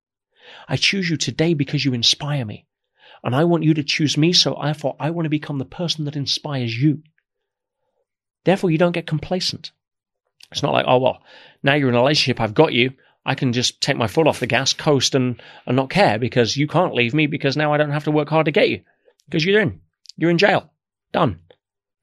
I 0.69 0.77
choose 0.77 1.09
you 1.11 1.17
today 1.17 1.55
because 1.55 1.85
you 1.85 1.95
inspire 1.95 2.45
me. 2.45 2.67
And 3.25 3.35
I 3.35 3.45
want 3.45 3.65
you 3.65 3.75
to 3.75 3.83
choose 3.83 4.17
me, 4.17 4.33
so 4.33 4.57
therefore 4.63 4.95
I 5.01 5.11
want 5.11 5.27
to 5.27 5.31
become 5.31 5.59
the 5.59 5.65
person 5.65 6.05
that 6.05 6.17
inspires 6.17 6.81
you. 6.81 7.03
Therefore, 8.47 8.71
you 8.71 8.79
don't 8.79 8.93
get 8.93 9.09
complacent. 9.09 9.73
It's 10.53 10.63
not 10.63 10.73
like, 10.73 10.85
oh, 10.87 10.99
well, 10.99 11.21
now 11.65 11.75
you're 11.75 11.89
in 11.89 11.97
a 11.97 11.99
relationship, 11.99 12.41
I've 12.41 12.55
got 12.55 12.73
you. 12.73 12.93
I 13.25 13.35
can 13.35 13.53
just 13.53 13.81
take 13.81 13.97
my 13.97 14.07
foot 14.07 14.29
off 14.29 14.39
the 14.39 14.47
gas, 14.47 14.73
coast, 14.73 15.17
and, 15.17 15.43
and 15.67 15.75
not 15.75 15.91
care 15.91 16.17
because 16.17 16.57
you 16.57 16.69
can't 16.69 16.95
leave 16.95 17.13
me 17.13 17.27
because 17.27 17.57
now 17.57 17.75
I 17.75 17.77
don't 17.77 17.91
have 17.91 18.05
to 18.05 18.13
work 18.13 18.29
hard 18.29 18.45
to 18.45 18.53
get 18.53 18.69
you 18.69 18.83
because 19.25 19.45
you're 19.45 19.61
in. 19.61 19.81
You're 20.17 20.31
in 20.31 20.39
jail. 20.39 20.71
Done. 21.11 21.41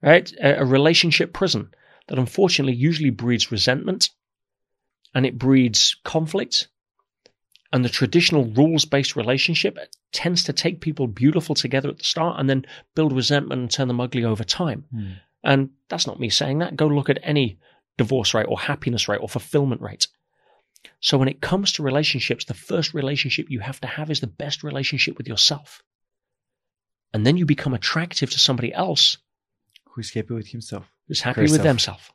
Right? 0.02 0.30
A, 0.34 0.60
a 0.60 0.64
relationship 0.66 1.32
prison 1.32 1.70
that 2.08 2.18
unfortunately 2.18 2.74
usually 2.74 3.08
breeds 3.08 3.50
resentment 3.50 4.10
and 5.14 5.24
it 5.24 5.38
breeds 5.38 5.96
conflict. 6.04 6.68
And 7.72 7.82
the 7.82 7.88
traditional 7.88 8.44
rules 8.44 8.84
based 8.84 9.16
relationship 9.16 9.78
tends 10.12 10.44
to 10.44 10.52
take 10.52 10.82
people 10.82 11.06
beautiful 11.06 11.54
together 11.54 11.88
at 11.88 11.96
the 11.96 12.04
start 12.04 12.38
and 12.38 12.50
then 12.50 12.66
build 12.94 13.14
resentment 13.14 13.62
and 13.62 13.70
turn 13.70 13.88
them 13.88 14.00
ugly 14.00 14.26
over 14.26 14.44
time. 14.44 14.84
Mm. 14.94 15.14
And 15.44 15.70
that's 15.88 16.06
not 16.06 16.18
me 16.18 16.30
saying 16.30 16.58
that. 16.58 16.76
Go 16.76 16.86
look 16.86 17.10
at 17.10 17.18
any 17.22 17.58
divorce 17.98 18.34
rate 18.34 18.46
or 18.48 18.58
happiness 18.58 19.08
rate 19.08 19.20
or 19.20 19.28
fulfillment 19.28 19.80
rate. 19.80 20.08
So 21.00 21.18
when 21.18 21.28
it 21.28 21.40
comes 21.40 21.72
to 21.72 21.82
relationships, 21.82 22.44
the 22.44 22.54
first 22.54 22.94
relationship 22.94 23.46
you 23.48 23.60
have 23.60 23.80
to 23.82 23.86
have 23.86 24.10
is 24.10 24.20
the 24.20 24.26
best 24.26 24.62
relationship 24.62 25.16
with 25.16 25.28
yourself 25.28 25.82
and 27.14 27.24
then 27.24 27.36
you 27.36 27.46
become 27.46 27.72
attractive 27.72 28.28
to 28.30 28.40
somebody 28.40 28.74
else 28.74 29.18
who's 29.92 30.12
happy 30.12 30.34
with 30.34 30.48
himself, 30.48 30.90
who's 31.06 31.20
happy 31.20 31.42
with 31.42 31.62
themselves. 31.62 32.10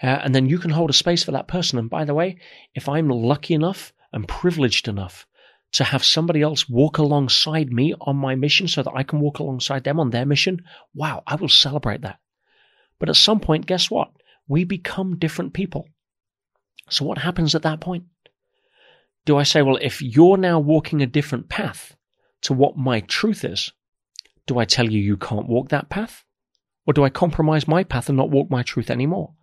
Uh, 0.00 0.06
and 0.06 0.34
then 0.34 0.46
you 0.46 0.58
can 0.58 0.70
hold 0.70 0.90
a 0.90 0.92
space 0.92 1.24
for 1.24 1.32
that 1.32 1.48
person. 1.48 1.78
And 1.78 1.88
by 1.88 2.04
the 2.04 2.14
way, 2.14 2.36
if 2.74 2.88
I'm 2.88 3.08
lucky 3.08 3.54
enough 3.54 3.94
and 4.12 4.28
privileged 4.28 4.86
enough 4.86 5.26
to 5.72 5.84
have 5.84 6.04
somebody 6.04 6.40
else 6.40 6.68
walk 6.68 6.98
alongside 6.98 7.72
me 7.72 7.94
on 8.00 8.16
my 8.16 8.34
mission 8.34 8.68
so 8.68 8.82
that 8.82 8.94
I 8.94 9.02
can 9.02 9.20
walk 9.20 9.38
alongside 9.38 9.84
them 9.84 10.00
on 10.00 10.10
their 10.10 10.26
mission, 10.26 10.62
wow, 10.94 11.22
I 11.26 11.34
will 11.34 11.48
celebrate 11.48 12.02
that. 12.02 12.18
But 12.98 13.08
at 13.08 13.16
some 13.16 13.40
point, 13.40 13.66
guess 13.66 13.90
what? 13.90 14.10
We 14.48 14.64
become 14.64 15.18
different 15.18 15.52
people. 15.52 15.86
So 16.88 17.04
what 17.04 17.18
happens 17.18 17.54
at 17.54 17.62
that 17.62 17.80
point? 17.80 18.04
Do 19.26 19.36
I 19.36 19.42
say, 19.42 19.60
well, 19.60 19.78
if 19.80 20.00
you're 20.00 20.38
now 20.38 20.58
walking 20.58 21.02
a 21.02 21.06
different 21.06 21.50
path 21.50 21.94
to 22.42 22.54
what 22.54 22.78
my 22.78 23.00
truth 23.00 23.44
is, 23.44 23.72
do 24.46 24.58
I 24.58 24.64
tell 24.64 24.88
you 24.88 25.00
you 25.00 25.18
can't 25.18 25.48
walk 25.48 25.68
that 25.68 25.90
path? 25.90 26.24
Or 26.86 26.94
do 26.94 27.04
I 27.04 27.10
compromise 27.10 27.68
my 27.68 27.84
path 27.84 28.08
and 28.08 28.16
not 28.16 28.30
walk 28.30 28.50
my 28.50 28.62
truth 28.62 28.88
anymore? 28.88 29.34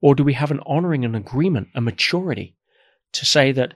Or 0.00 0.14
do 0.14 0.22
we 0.22 0.34
have 0.34 0.52
an 0.52 0.60
honoring, 0.64 1.04
an 1.04 1.16
agreement, 1.16 1.68
a 1.74 1.80
maturity 1.80 2.56
to 3.12 3.24
say 3.24 3.50
that 3.50 3.74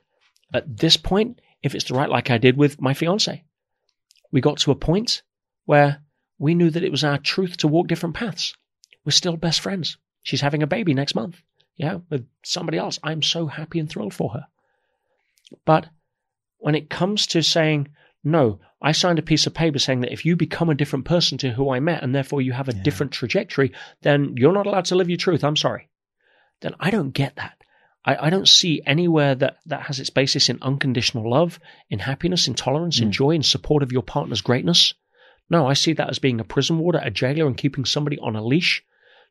at 0.54 0.76
this 0.76 0.96
point, 0.96 1.40
if 1.62 1.74
it's 1.74 1.84
the 1.84 1.94
right, 1.94 2.08
like 2.08 2.30
I 2.30 2.38
did 2.38 2.56
with 2.56 2.80
my 2.80 2.94
fiance, 2.94 3.44
we 4.30 4.40
got 4.40 4.58
to 4.58 4.70
a 4.70 4.76
point 4.76 5.22
where 5.64 6.02
we 6.38 6.54
knew 6.54 6.70
that 6.70 6.84
it 6.84 6.90
was 6.90 7.04
our 7.04 7.18
truth 7.18 7.56
to 7.58 7.68
walk 7.68 7.88
different 7.88 8.14
paths. 8.14 8.54
We're 9.04 9.12
still 9.12 9.36
best 9.36 9.60
friends. 9.60 9.96
She's 10.22 10.40
having 10.40 10.62
a 10.62 10.66
baby 10.66 10.94
next 10.94 11.14
month. 11.14 11.40
Yeah, 11.76 11.98
with 12.10 12.26
somebody 12.44 12.78
else. 12.78 12.98
I'm 13.02 13.22
so 13.22 13.46
happy 13.46 13.78
and 13.78 13.88
thrilled 13.88 14.14
for 14.14 14.30
her. 14.30 14.46
But 15.64 15.86
when 16.58 16.74
it 16.74 16.90
comes 16.90 17.26
to 17.28 17.42
saying, 17.42 17.88
no, 18.24 18.60
I 18.82 18.92
signed 18.92 19.18
a 19.18 19.22
piece 19.22 19.46
of 19.46 19.54
paper 19.54 19.78
saying 19.78 20.00
that 20.00 20.12
if 20.12 20.24
you 20.24 20.36
become 20.36 20.70
a 20.70 20.74
different 20.74 21.04
person 21.04 21.38
to 21.38 21.50
who 21.50 21.70
I 21.70 21.80
met 21.80 22.02
and 22.02 22.14
therefore 22.14 22.42
you 22.42 22.52
have 22.52 22.68
a 22.68 22.74
yeah. 22.74 22.82
different 22.82 23.12
trajectory, 23.12 23.72
then 24.02 24.34
you're 24.36 24.52
not 24.52 24.66
allowed 24.66 24.86
to 24.86 24.96
live 24.96 25.08
your 25.08 25.18
truth. 25.18 25.44
I'm 25.44 25.56
sorry. 25.56 25.88
Then 26.60 26.74
I 26.80 26.90
don't 26.90 27.10
get 27.10 27.36
that. 27.36 27.57
I, 28.04 28.26
I 28.26 28.30
don't 28.30 28.48
see 28.48 28.82
anywhere 28.86 29.34
that, 29.34 29.58
that 29.66 29.82
has 29.82 30.00
its 30.00 30.10
basis 30.10 30.48
in 30.48 30.58
unconditional 30.62 31.28
love, 31.28 31.58
in 31.90 31.98
happiness, 31.98 32.48
in 32.48 32.54
tolerance, 32.54 33.00
mm. 33.00 33.04
in 33.04 33.12
joy, 33.12 33.30
in 33.30 33.42
support 33.42 33.82
of 33.82 33.92
your 33.92 34.02
partner's 34.02 34.40
greatness. 34.40 34.94
No, 35.50 35.66
I 35.66 35.72
see 35.74 35.94
that 35.94 36.10
as 36.10 36.18
being 36.18 36.40
a 36.40 36.44
prison 36.44 36.78
warder, 36.78 37.00
a 37.02 37.10
jailer, 37.10 37.46
and 37.46 37.56
keeping 37.56 37.84
somebody 37.84 38.18
on 38.18 38.36
a 38.36 38.44
leash 38.44 38.84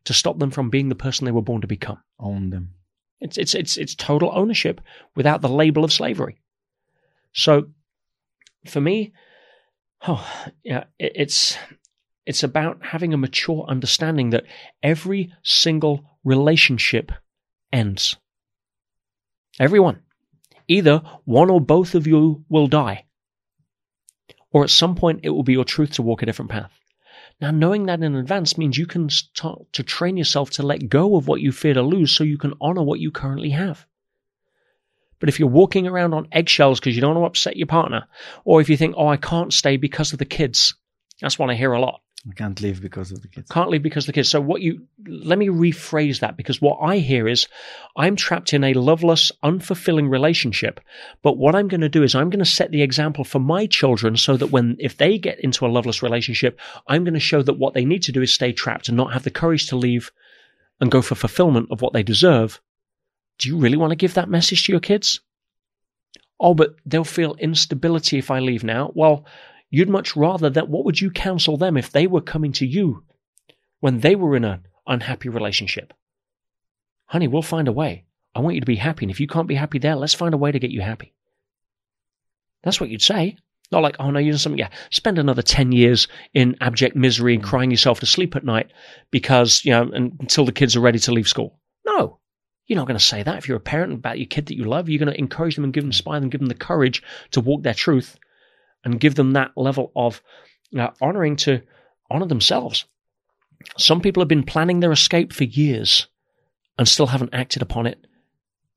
to 0.05 0.13
stop 0.13 0.39
them 0.39 0.51
from 0.51 0.69
being 0.69 0.89
the 0.89 0.95
person 0.95 1.25
they 1.25 1.31
were 1.31 1.41
born 1.41 1.61
to 1.61 1.67
become. 1.67 1.99
Own 2.19 2.49
them. 2.49 2.73
It's 3.19 3.37
it's 3.37 3.55
it's 3.55 3.77
it's 3.77 3.95
total 3.95 4.31
ownership 4.33 4.79
without 5.15 5.41
the 5.41 5.49
label 5.49 5.83
of 5.83 5.91
slavery. 5.91 6.39
So 7.33 7.69
for 8.67 8.79
me, 8.79 9.13
oh, 10.07 10.27
yeah, 10.63 10.85
it, 10.99 11.13
it's 11.15 11.57
it's 12.25 12.43
about 12.43 12.79
having 12.83 13.13
a 13.13 13.17
mature 13.17 13.65
understanding 13.67 14.31
that 14.31 14.45
every 14.83 15.33
single 15.43 16.03
relationship 16.23 17.11
ends. 17.71 18.17
Everyone. 19.59 20.01
Either 20.67 21.01
one 21.25 21.49
or 21.49 21.61
both 21.61 21.95
of 21.95 22.07
you 22.07 22.43
will 22.49 22.67
die. 22.67 23.05
Or 24.51 24.63
at 24.63 24.69
some 24.69 24.95
point 24.95 25.21
it 25.23 25.29
will 25.29 25.43
be 25.43 25.53
your 25.53 25.65
truth 25.65 25.93
to 25.93 26.01
walk 26.01 26.21
a 26.21 26.25
different 26.25 26.51
path. 26.51 26.71
Now, 27.39 27.51
knowing 27.51 27.85
that 27.85 28.01
in 28.01 28.15
advance 28.15 28.57
means 28.57 28.77
you 28.77 28.87
can 28.87 29.09
start 29.09 29.71
to 29.73 29.83
train 29.83 30.17
yourself 30.17 30.51
to 30.51 30.63
let 30.63 30.89
go 30.89 31.15
of 31.15 31.27
what 31.27 31.41
you 31.41 31.51
fear 31.51 31.75
to 31.75 31.83
lose 31.83 32.11
so 32.11 32.23
you 32.23 32.37
can 32.37 32.53
honor 32.59 32.81
what 32.81 32.99
you 32.99 33.11
currently 33.11 33.51
have. 33.51 33.85
But 35.19 35.29
if 35.29 35.39
you're 35.39 35.49
walking 35.49 35.87
around 35.87 36.13
on 36.13 36.27
eggshells 36.31 36.79
because 36.79 36.95
you 36.95 37.01
don't 37.01 37.15
want 37.15 37.23
to 37.23 37.27
upset 37.27 37.57
your 37.57 37.67
partner, 37.67 38.07
or 38.43 38.61
if 38.61 38.69
you 38.69 38.77
think, 38.77 38.95
oh, 38.97 39.07
I 39.07 39.17
can't 39.17 39.53
stay 39.53 39.77
because 39.77 40.13
of 40.13 40.19
the 40.19 40.25
kids, 40.25 40.75
that's 41.21 41.37
what 41.37 41.49
I 41.49 41.55
hear 41.55 41.73
a 41.73 41.79
lot. 41.79 42.01
I 42.29 42.33
can't 42.33 42.59
leave 42.61 42.81
because 42.81 43.11
of 43.11 43.21
the 43.21 43.27
kids. 43.27 43.49
Can't 43.49 43.69
leave 43.69 43.83
because 43.83 44.03
of 44.03 44.07
the 44.07 44.13
kids. 44.13 44.29
So 44.29 44.41
what 44.41 44.61
you, 44.61 44.87
let 45.05 45.37
me 45.37 45.47
rephrase 45.47 46.19
that 46.19 46.35
because 46.35 46.61
what 46.61 46.79
I 46.81 46.97
hear 46.97 47.27
is 47.27 47.47
I'm 47.95 48.15
trapped 48.15 48.53
in 48.53 48.63
a 48.63 48.73
loveless, 48.73 49.31
unfulfilling 49.43 50.09
relationship. 50.09 50.81
But 51.21 51.37
what 51.37 51.55
I'm 51.55 51.67
going 51.67 51.81
to 51.81 51.89
do 51.89 52.03
is 52.03 52.15
I'm 52.15 52.29
going 52.29 52.43
to 52.43 52.45
set 52.45 52.71
the 52.71 52.81
example 52.81 53.23
for 53.23 53.39
my 53.39 53.65
children 53.65 54.17
so 54.17 54.35
that 54.37 54.51
when, 54.51 54.75
if 54.79 54.97
they 54.97 55.17
get 55.17 55.39
into 55.39 55.65
a 55.65 55.69
loveless 55.69 56.03
relationship, 56.03 56.59
I'm 56.87 57.03
going 57.03 57.13
to 57.13 57.19
show 57.19 57.41
that 57.43 57.59
what 57.59 57.73
they 57.73 57.85
need 57.85 58.03
to 58.03 58.11
do 58.11 58.21
is 58.21 58.33
stay 58.33 58.51
trapped 58.51 58.87
and 58.89 58.97
not 58.97 59.13
have 59.13 59.23
the 59.23 59.31
courage 59.31 59.67
to 59.67 59.77
leave 59.77 60.11
and 60.81 60.91
go 60.91 61.01
for 61.01 61.15
fulfillment 61.15 61.69
of 61.71 61.81
what 61.81 61.93
they 61.93 62.03
deserve. 62.03 62.59
Do 63.37 63.47
you 63.47 63.57
really 63.57 63.77
want 63.77 63.91
to 63.91 63.95
give 63.95 64.15
that 64.15 64.29
message 64.29 64.63
to 64.65 64.71
your 64.71 64.81
kids? 64.81 65.21
Oh, 66.39 66.53
but 66.53 66.75
they'll 66.85 67.03
feel 67.03 67.35
instability 67.35 68.17
if 68.17 68.29
I 68.31 68.39
leave 68.39 68.63
now. 68.63 68.91
Well, 68.93 69.25
You'd 69.69 69.89
much 69.89 70.15
rather 70.15 70.49
that 70.49 70.69
what 70.69 70.85
would 70.85 71.01
you 71.01 71.11
counsel 71.11 71.57
them 71.57 71.77
if 71.77 71.91
they 71.91 72.07
were 72.07 72.21
coming 72.21 72.53
to 72.53 72.65
you 72.65 73.03
when 73.79 73.99
they 73.99 74.15
were 74.15 74.35
in 74.35 74.45
an 74.45 74.65
unhappy 74.85 75.29
relationship? 75.29 75.93
Honey, 77.05 77.27
we'll 77.27 77.41
find 77.41 77.67
a 77.67 77.73
way. 77.73 78.05
I 78.33 78.39
want 78.39 78.55
you 78.55 78.61
to 78.61 78.65
be 78.65 78.75
happy. 78.75 79.05
And 79.05 79.11
if 79.11 79.19
you 79.19 79.27
can't 79.27 79.47
be 79.47 79.55
happy 79.55 79.79
there, 79.79 79.95
let's 79.95 80.13
find 80.13 80.33
a 80.33 80.37
way 80.37 80.51
to 80.51 80.59
get 80.59 80.71
you 80.71 80.81
happy. 80.81 81.13
That's 82.63 82.79
what 82.79 82.89
you'd 82.89 83.01
say. 83.01 83.37
Not 83.71 83.83
like, 83.83 83.97
oh 83.99 84.11
no, 84.11 84.19
you're 84.19 84.37
something. 84.37 84.59
Yeah, 84.59 84.69
spend 84.91 85.19
another 85.19 85.41
10 85.41 85.73
years 85.73 86.07
in 86.33 86.55
abject 86.61 86.95
misery 86.95 87.33
and 87.33 87.43
crying 87.43 87.71
yourself 87.71 87.99
to 87.99 88.05
sleep 88.05 88.35
at 88.35 88.45
night 88.45 88.71
because, 89.11 89.65
you 89.65 89.71
know, 89.71 89.89
until 89.93 90.45
the 90.45 90.53
kids 90.53 90.75
are 90.75 90.81
ready 90.81 90.99
to 90.99 91.11
leave 91.11 91.27
school. 91.27 91.59
No, 91.85 92.19
you're 92.65 92.77
not 92.77 92.87
going 92.87 92.97
to 92.97 93.03
say 93.03 93.23
that 93.23 93.37
if 93.37 93.47
you're 93.47 93.57
a 93.57 93.61
parent 93.61 93.93
about 93.93 94.19
your 94.19 94.27
kid 94.27 94.45
that 94.45 94.55
you 94.55 94.63
love. 94.63 94.87
You're 94.87 95.03
going 95.03 95.13
to 95.13 95.19
encourage 95.19 95.55
them 95.55 95.65
and 95.65 95.73
give 95.73 95.83
them, 95.83 95.89
inspire 95.89 96.21
them, 96.21 96.29
give 96.29 96.39
them 96.39 96.47
the 96.47 96.55
courage 96.55 97.03
to 97.31 97.41
walk 97.41 97.63
their 97.63 97.73
truth 97.73 98.17
and 98.87 99.01
give 99.01 99.15
them 99.15 99.31
that 99.31 99.51
level 99.57 99.91
of 99.97 100.21
uh, 100.79 100.87
honoring 101.01 101.35
to 101.35 101.61
honor 102.09 102.25
themselves. 102.25 102.85
Some 103.77 103.99
people 103.99 104.21
have 104.21 104.29
been 104.29 104.45
planning 104.45 104.79
their 104.79 104.93
escape 104.93 105.33
for 105.33 105.43
years 105.43 106.07
and 106.79 106.87
still 106.87 107.07
haven't 107.07 107.33
acted 107.33 107.61
upon 107.61 107.85
it 107.85 108.07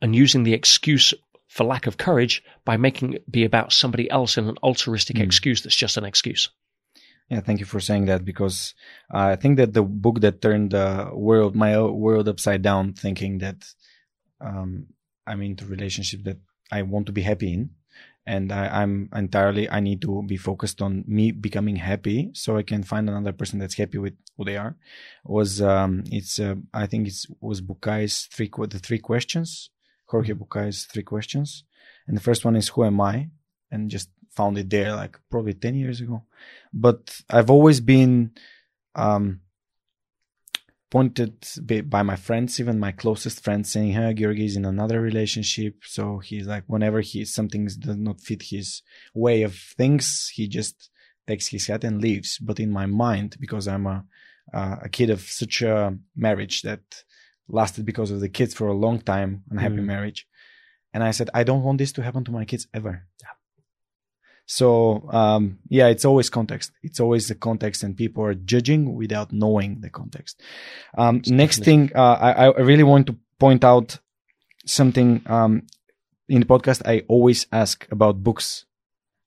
and 0.03 0.17
using 0.17 0.43
the 0.43 0.53
excuse 0.53 1.15
for 1.47 1.63
lack 1.63 1.87
of 1.87 1.97
courage 1.97 2.43
by 2.65 2.77
making 2.77 3.13
it 3.13 3.31
be 3.31 3.45
about 3.45 3.73
somebody 3.73 4.11
else 4.11 4.37
in 4.37 4.49
an 4.49 4.57
altruistic 4.65 5.17
mm. 5.17 5.23
excuse 5.23 5.63
that's 5.63 5.77
just 5.77 5.97
an 5.97 6.05
excuse. 6.05 6.51
Yeah, 7.29 7.39
thank 7.39 7.61
you 7.61 7.67
for 7.67 7.79
saying 7.79 8.07
that 8.07 8.25
because 8.25 8.75
uh, 9.15 9.19
I 9.19 9.37
think 9.37 9.59
that 9.59 9.75
the 9.75 9.85
book 9.85 10.23
that 10.23 10.43
turned 10.43 10.73
the 10.73 11.11
world, 11.13 11.55
my 11.55 11.81
world 11.81 12.29
upside 12.29 12.63
down, 12.63 12.95
thinking 12.95 13.39
that 13.39 13.65
um, 14.41 14.87
I'm 15.25 15.41
into 15.43 15.67
relationship 15.67 16.25
that 16.25 16.39
I 16.73 16.83
want 16.83 17.07
to 17.07 17.13
be 17.13 17.23
happy 17.23 17.53
in, 17.53 17.71
and 18.27 18.53
I, 18.53 18.83
am 18.83 19.09
entirely 19.15 19.69
I 19.69 19.81
need 19.81 20.03
to 20.03 20.23
be 20.23 20.37
focused 20.37 20.83
on 20.83 21.05
me 21.07 21.33
becoming 21.33 21.77
happy 21.77 22.31
so 22.35 22.57
I 22.57 22.63
can 22.63 22.83
find 22.83 23.09
another 23.09 23.33
person 23.33 23.59
that's 23.59 23.77
happy 23.77 23.99
with 23.99 24.15
who 24.37 24.45
they 24.45 24.57
are. 24.57 24.77
Was 25.25 25.61
um 25.61 26.05
it's 26.07 26.39
uh, 26.39 26.57
I 26.73 26.87
think 26.87 27.09
it 27.09 27.15
was 27.41 27.61
Bucay's 27.61 28.29
three 28.33 28.51
the 28.69 28.79
three 28.79 28.99
questions 28.99 29.71
Jorge 30.11 30.35
mm-hmm. 30.35 30.71
Three 30.93 31.03
questions, 31.03 31.65
and 32.07 32.17
the 32.17 32.21
first 32.21 32.45
one 32.45 32.57
is 32.57 32.69
who 32.69 32.85
am 32.85 33.01
I, 33.01 33.31
and 33.71 33.91
just 33.91 34.11
found 34.31 34.59
it 34.59 34.69
there 34.69 34.95
like 34.95 35.19
probably 35.31 35.55
ten 35.55 35.75
years 35.75 36.01
ago, 36.01 36.25
but 36.73 37.21
I've 37.31 37.51
always 37.51 37.81
been 37.81 38.33
um 38.95 39.41
pointed 40.91 41.47
by 41.89 42.03
my 42.03 42.17
friends, 42.17 42.59
even 42.59 42.81
my 42.81 42.93
closest 42.93 43.43
friends, 43.45 43.71
saying, 43.71 43.93
"Hey, 43.93 44.13
Georgi 44.15 44.45
is 44.45 44.57
in 44.57 44.65
another 44.65 45.01
relationship." 45.01 45.77
So 45.85 46.19
he's 46.19 46.47
like, 46.47 46.65
whenever 46.67 47.01
he 47.01 47.25
something 47.25 47.67
does 47.67 47.97
not 47.97 48.21
fit 48.21 48.43
his 48.43 48.83
way 49.15 49.43
of 49.43 49.55
things, 49.55 50.31
he 50.35 50.49
just 50.49 50.91
takes 51.27 51.49
his 51.49 51.67
hat 51.69 51.85
and 51.85 52.01
leaves. 52.01 52.39
But 52.39 52.61
in 52.61 52.71
my 52.71 52.87
mind, 52.87 53.37
because 53.41 53.69
I'm 53.69 53.87
a 53.87 54.05
a 54.53 54.89
kid 54.89 55.11
of 55.11 55.21
such 55.21 55.63
a 55.63 55.97
marriage 56.17 56.63
that 56.63 56.81
lasted 57.49 57.85
because 57.85 58.11
of 58.11 58.21
the 58.21 58.29
kids 58.29 58.53
for 58.55 58.67
a 58.69 58.75
long 58.75 59.01
time, 59.01 59.45
unhappy 59.51 59.77
mm. 59.77 59.85
marriage, 59.85 60.27
and 60.93 61.05
I 61.05 61.13
said, 61.13 61.31
I 61.33 61.45
don't 61.45 61.63
want 61.63 61.79
this 61.79 61.93
to 61.93 62.03
happen 62.03 62.25
to 62.25 62.33
my 62.33 62.45
kids 62.45 62.67
ever. 62.75 63.07
Yeah. 63.23 63.29
So 64.51 65.09
um, 65.13 65.61
yeah, 65.69 65.87
it's 65.87 66.05
always 66.05 66.29
context. 66.29 66.73
It's 66.83 66.99
always 66.99 67.29
the 67.29 67.37
context, 67.37 67.85
and 67.85 67.97
people 67.97 68.25
are 68.25 68.35
judging 68.35 68.97
without 68.97 69.33
knowing 69.33 69.81
the 69.81 69.91
context. 69.91 70.43
Um, 70.99 71.23
next 71.29 71.63
thing, 71.63 71.93
uh, 71.95 72.19
I, 72.21 72.47
I, 72.47 72.59
really 72.59 72.83
want 72.83 73.07
to 73.07 73.17
point 73.39 73.63
out 73.63 74.01
something 74.67 75.23
um, 75.27 75.69
in 76.29 76.41
the 76.41 76.47
podcast. 76.47 76.83
I 76.85 77.05
always 77.07 77.47
ask 77.53 77.87
about 77.93 78.25
books. 78.25 78.67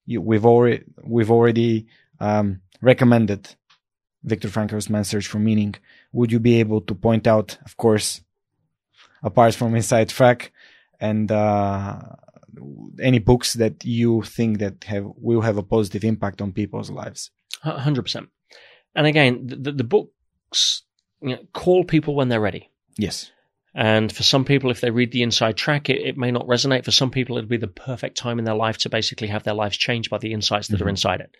You, 0.05 0.19
we've 0.19 0.45
already 0.45 0.83
we've 1.01 1.31
already 1.31 1.87
um, 2.19 2.59
recommended 2.81 3.55
Viktor 4.25 4.49
Frankl's 4.49 4.89
Man's 4.89 5.07
Search 5.07 5.27
for 5.27 5.39
Meaning. 5.39 5.75
Would 6.11 6.33
you 6.33 6.39
be 6.41 6.59
able 6.59 6.81
to 6.81 6.93
point 6.93 7.27
out, 7.27 7.57
of 7.63 7.77
course, 7.77 8.19
apart 9.23 9.55
from 9.55 9.73
Inside 9.73 10.09
Track 10.09 10.51
and 10.99 11.31
uh, 11.31 12.01
any 13.01 13.19
books 13.19 13.53
that 13.53 13.83
you 13.83 14.21
think 14.23 14.59
that 14.59 14.83
have 14.85 15.05
will 15.17 15.41
have 15.41 15.57
a 15.57 15.63
positive 15.63 16.03
impact 16.03 16.41
on 16.41 16.51
people's 16.51 16.89
lives. 16.89 17.31
Hundred 17.61 18.03
percent. 18.03 18.29
And 18.95 19.07
again, 19.07 19.47
the, 19.47 19.71
the 19.71 19.83
books 19.83 20.83
you 21.21 21.29
know, 21.29 21.39
call 21.53 21.83
people 21.83 22.15
when 22.15 22.29
they're 22.29 22.39
ready. 22.39 22.69
Yes. 22.97 23.31
And 23.75 24.11
for 24.11 24.21
some 24.21 24.45
people, 24.45 24.69
if 24.69 24.81
they 24.81 24.91
read 24.91 25.11
the 25.11 25.23
inside 25.23 25.57
track, 25.57 25.89
it, 25.89 25.99
it 26.01 26.17
may 26.17 26.29
not 26.29 26.45
resonate. 26.45 26.85
For 26.85 26.91
some 26.91 27.09
people, 27.09 27.37
it'll 27.37 27.49
be 27.49 27.57
the 27.57 27.67
perfect 27.67 28.17
time 28.17 28.37
in 28.37 28.45
their 28.45 28.53
life 28.53 28.77
to 28.79 28.89
basically 28.89 29.29
have 29.29 29.43
their 29.43 29.55
lives 29.55 29.77
changed 29.77 30.11
by 30.11 30.19
the 30.19 30.33
insights 30.33 30.67
that 30.67 30.77
mm-hmm. 30.77 30.85
are 30.85 30.89
inside 30.89 31.21
it. 31.21 31.31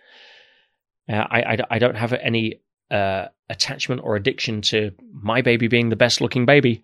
Uh, 1.07 1.27
I, 1.29 1.41
I, 1.41 1.57
I, 1.71 1.79
don't 1.79 1.97
have 1.97 2.13
any 2.13 2.61
uh, 2.89 3.27
attachment 3.49 4.01
or 4.03 4.15
addiction 4.15 4.61
to 4.61 4.91
my 5.11 5.41
baby 5.41 5.67
being 5.67 5.89
the 5.89 5.97
best 5.97 6.21
looking 6.21 6.45
baby 6.45 6.81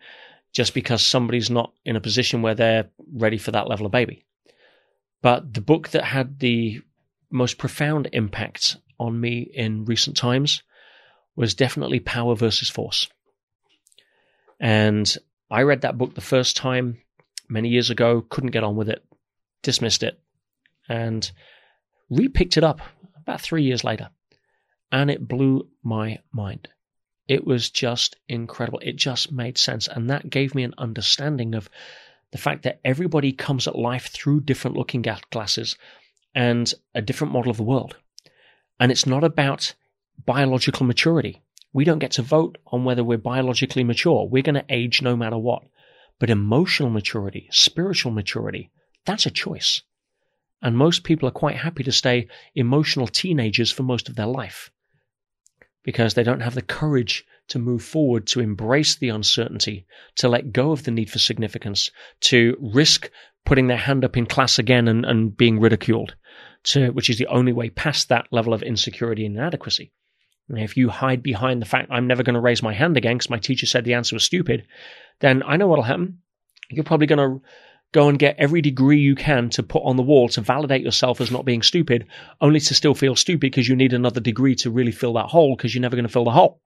just 0.52 0.74
because 0.74 1.02
somebody's 1.06 1.50
not 1.50 1.74
in 1.86 1.96
a 1.96 2.02
position 2.02 2.42
where 2.42 2.56
they're 2.56 2.90
ready 3.14 3.38
for 3.38 3.52
that 3.52 3.68
level 3.68 3.86
of 3.86 3.92
baby. 3.92 4.26
But 5.22 5.54
the 5.54 5.62
book 5.62 5.90
that 5.90 6.04
had 6.04 6.40
the 6.40 6.82
most 7.32 7.58
profound 7.58 8.10
impact 8.14 8.78
on 9.00 9.20
me 9.20 9.50
in 9.54 9.86
recent 9.86 10.18
times 10.18 10.64
was 11.36 11.54
definitely 11.54 12.00
Power 12.00 12.36
versus 12.36 12.70
Force. 12.70 13.08
And 14.60 15.16
I 15.50 15.62
read 15.62 15.82
that 15.82 15.98
book 15.98 16.16
the 16.16 16.22
first 16.22 16.58
time 16.58 17.02
many 17.48 17.70
years 17.70 17.90
ago, 17.90 18.26
couldn't 18.30 18.52
get 18.52 18.64
on 18.64 18.76
with 18.76 18.90
it, 18.90 19.04
dismissed 19.64 20.04
it, 20.04 20.20
and 20.88 21.32
repicked 22.12 22.58
it 22.58 22.64
up 22.64 22.82
about 23.18 23.42
three 23.42 23.64
years 23.64 23.84
later. 23.84 24.10
And 24.92 25.10
it 25.12 25.28
blew 25.28 25.68
my 25.84 26.20
mind. 26.32 26.68
It 27.30 27.46
was 27.46 27.70
just 27.70 28.16
incredible. 28.28 28.80
It 28.80 28.96
just 28.96 29.32
made 29.32 29.60
sense. 29.60 29.88
And 29.88 30.10
that 30.10 30.32
gave 30.32 30.56
me 30.56 30.64
an 30.64 30.74
understanding 30.80 31.54
of 31.54 31.70
the 32.32 32.40
fact 32.40 32.64
that 32.64 32.80
everybody 32.84 33.32
comes 33.32 33.68
at 33.68 33.78
life 33.78 34.08
through 34.08 34.42
different 34.42 34.76
looking 34.76 35.06
glasses 35.30 35.78
and 36.34 36.74
a 36.96 37.04
different 37.04 37.32
model 37.32 37.52
of 37.52 37.58
the 37.58 37.64
world. 37.64 37.96
And 38.80 38.92
it's 38.92 39.06
not 39.06 39.24
about 39.24 39.76
biological 40.26 40.88
maturity. 40.88 41.44
We 41.72 41.86
don't 41.86 42.00
get 42.00 42.14
to 42.14 42.24
vote 42.24 42.58
on 42.66 42.84
whether 42.84 43.04
we're 43.04 43.20
biologically 43.20 43.84
mature. 43.84 44.28
We're 44.28 44.42
going 44.42 44.56
to 44.56 44.66
age 44.68 45.04
no 45.04 45.16
matter 45.16 45.38
what. 45.38 45.62
But 46.18 46.32
emotional 46.32 46.90
maturity, 46.90 47.48
spiritual 47.52 48.12
maturity, 48.12 48.72
that's 49.06 49.28
a 49.28 49.32
choice. 49.32 49.84
And 50.64 50.76
most 50.76 51.04
people 51.04 51.30
are 51.30 51.44
quite 51.44 51.58
happy 51.58 51.84
to 51.84 51.92
stay 51.92 52.28
emotional 52.56 53.08
teenagers 53.08 53.72
for 53.72 53.84
most 53.84 54.10
of 54.10 54.16
their 54.16 54.26
life 54.26 54.72
because 55.90 56.14
they 56.14 56.22
don't 56.22 56.42
have 56.42 56.54
the 56.54 56.62
courage 56.62 57.26
to 57.48 57.58
move 57.58 57.82
forward, 57.82 58.28
to 58.28 58.40
embrace 58.40 58.98
the 58.98 59.10
uncertainty, 59.10 59.88
to 60.18 60.30
let 60.30 60.54
go 60.54 60.72
of 60.72 60.84
the 60.84 60.92
need 60.92 61.10
for 61.10 61.18
significance, 61.18 61.90
to 62.22 62.56
risk 62.62 63.10
putting 63.44 63.66
their 63.66 63.76
hand 63.76 64.06
up 64.06 64.16
in 64.16 64.28
class 64.28 64.60
again 64.60 64.88
and, 64.88 65.04
and 65.04 65.36
being 65.36 65.60
ridiculed, 65.60 66.14
to, 66.62 66.92
which 66.92 67.10
is 67.10 67.18
the 67.18 67.26
only 67.26 67.52
way 67.52 67.72
past 67.72 68.10
that 68.10 68.28
level 68.30 68.54
of 68.54 68.62
insecurity 68.62 69.26
and 69.26 69.36
inadequacy. 69.36 69.92
if 70.50 70.78
you 70.78 70.90
hide 70.90 71.24
behind 71.24 71.60
the 71.60 71.66
fact 71.66 71.90
I'm 71.90 72.06
never 72.06 72.22
going 72.22 72.36
to 72.36 72.40
raise 72.40 72.62
my 72.62 72.76
hand 72.76 72.96
again 72.96 73.18
because 73.18 73.32
my 73.32 73.40
teacher 73.40 73.66
said 73.66 73.84
the 73.84 73.96
answer 73.96 74.16
was 74.16 74.24
stupid, 74.24 74.68
then 75.22 75.42
I 75.44 75.58
know 75.58 75.66
what'll 75.66 75.84
happen. 75.84 76.20
You're 76.70 76.84
probably 76.84 77.08
going 77.08 77.18
to 77.18 77.42
go 77.92 78.08
and 78.08 78.20
get 78.20 78.36
every 78.38 78.62
degree 78.62 79.00
you 79.00 79.16
can 79.16 79.50
to 79.50 79.64
put 79.64 79.84
on 79.84 79.96
the 79.96 80.04
wall 80.04 80.30
to 80.30 80.42
validate 80.42 80.84
yourself 80.84 81.20
as 81.22 81.32
not 81.32 81.46
being 81.46 81.62
stupid, 81.62 82.08
only 82.40 82.60
to 82.60 82.76
still 82.76 82.94
feel 82.94 83.16
stupid 83.16 83.42
because 83.42 83.68
you 83.68 83.76
need 83.76 83.94
another 83.94 84.20
degree 84.20 84.56
to 84.56 84.70
really 84.70 84.92
fill 84.92 85.14
that 85.14 85.28
hole 85.28 85.56
because 85.56 85.74
you're 85.74 85.82
never 85.82 85.96
going 85.96 86.06
to 86.06 86.12
fill 86.12 86.26
the 86.26 86.32
hole. 86.32 86.62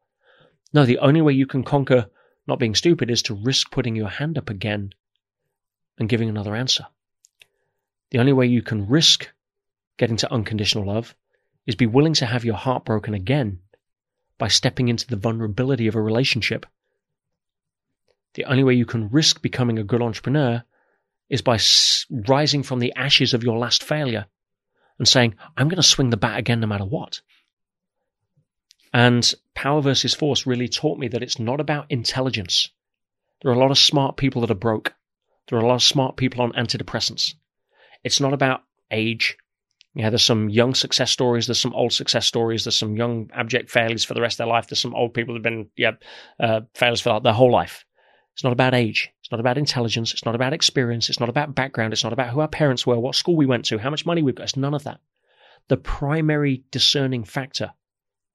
No, 0.74 0.86
the 0.86 1.00
only 1.00 1.22
way 1.22 1.34
you 1.34 1.48
can 1.48 1.64
conquer 1.64 2.08
not 2.48 2.60
being 2.60 2.76
stupid 2.76 3.10
is 3.10 3.22
to 3.24 3.36
risk 3.36 3.72
putting 3.72 3.95
your 3.95 4.10
hand 4.10 4.38
up 4.38 4.50
again 4.50 4.94
and 5.98 6.10
giving 6.10 6.28
another 6.28 6.56
answer. 6.56 6.88
The 8.12 8.20
only 8.20 8.34
way 8.34 8.48
you 8.48 8.62
can 8.62 8.88
risk 8.88 9.32
getting 9.98 10.18
to 10.18 10.32
unconditional 10.32 10.86
love 10.86 11.16
is 11.66 11.76
be 11.76 11.86
willing 11.86 12.14
to 12.16 12.26
have 12.26 12.44
your 12.44 12.56
heart 12.56 12.84
broken 12.84 13.14
again 13.14 13.60
by 14.38 14.50
stepping 14.50 14.90
into 14.90 15.08
the 15.08 15.16
vulnerability 15.16 15.88
of 15.88 15.95
a 15.95 16.02
relationship. 16.02 16.66
The 18.34 18.45
only 18.45 18.64
way 18.64 18.74
you 18.74 18.86
can 18.86 19.10
risk 19.10 19.41
becoming 19.41 19.80
a 19.80 19.84
good 19.84 20.02
entrepreneur 20.02 20.64
is 21.30 21.41
by 21.41 21.58
rising 22.28 22.64
from 22.64 22.80
the 22.80 22.94
ashes 22.95 23.34
of 23.34 23.44
your 23.44 23.58
last 23.58 23.84
failure 23.84 24.26
and 25.00 25.08
saying, 25.08 25.36
I'm 25.58 25.68
going 25.68 25.78
to 25.78 25.84
swing 25.84 26.10
the 26.10 26.18
bat 26.18 26.38
again 26.38 26.60
no 26.60 26.68
matter 26.68 26.86
what. 26.86 27.22
And 28.94 29.34
power 29.56 29.82
versus 29.82 30.14
force 30.14 30.45
really 30.45 30.68
taught 30.68 31.00
me 31.00 31.08
that 31.08 31.24
it's 31.24 31.40
not 31.40 31.60
about 31.60 31.88
intelligence. 31.90 32.70
There 33.41 33.52
are 33.52 33.56
a 33.56 33.60
lot 33.60 33.72
of 33.72 33.78
smart 33.78 34.18
people 34.18 34.41
that 34.41 34.52
are 34.52 34.56
broke. 34.56 34.94
There 35.50 35.58
are 35.58 35.62
a 35.62 35.68
lot 35.68 35.76
of 35.76 35.84
smart 35.84 36.16
people 36.16 36.41
on 36.41 36.54
antidepressants. 36.54 37.34
It's 38.04 38.22
not 38.22 38.34
about 38.34 38.62
age. 38.91 39.38
Yeah, 39.95 40.10
there's 40.10 40.24
some 40.24 40.50
young 40.50 40.74
success 40.74 41.12
stories. 41.12 41.48
There's 41.48 41.60
some 41.60 41.74
old 41.74 41.94
success 41.94 42.26
stories. 42.26 42.64
There's 42.64 42.76
some 42.76 42.95
young 42.95 43.30
abject 43.34 43.70
failures 43.70 44.06
for 44.06 44.14
the 44.14 44.22
rest 44.22 44.36
of 44.36 44.45
their 44.45 44.54
life. 44.54 44.68
There's 44.68 44.80
some 44.80 44.95
old 44.95 45.14
people 45.14 45.34
that 45.34 45.40
have 45.40 45.44
been 45.44 45.70
yeah 45.76 45.91
uh, 46.40 46.62
failures 46.74 47.02
for 47.02 47.20
their 47.20 47.34
whole 47.34 47.52
life. 47.52 47.86
It's 48.34 48.43
not 48.43 48.53
about 48.53 48.73
age. 48.73 49.11
It's 49.19 49.31
not 49.31 49.39
about 49.39 49.57
intelligence. 49.57 50.11
It's 50.14 50.26
not 50.26 50.35
about 50.35 50.53
experience. 50.53 51.10
It's 51.10 51.19
not 51.19 51.30
about 51.30 51.55
background. 51.55 51.93
It's 51.93 52.03
not 52.03 52.14
about 52.14 52.30
who 52.30 52.39
our 52.39 52.47
parents 52.47 52.85
were, 52.85 52.99
what 52.99 53.15
school 53.15 53.35
we 53.35 53.45
went 53.45 53.65
to, 53.65 53.77
how 53.77 53.89
much 53.89 54.05
money 54.05 54.22
we've 54.22 54.35
got. 54.35 54.43
It's 54.43 54.57
none 54.57 54.73
of 54.73 54.84
that. 54.84 54.99
The 55.68 55.77
primary 55.77 56.64
discerning 56.72 57.23
factor 57.23 57.73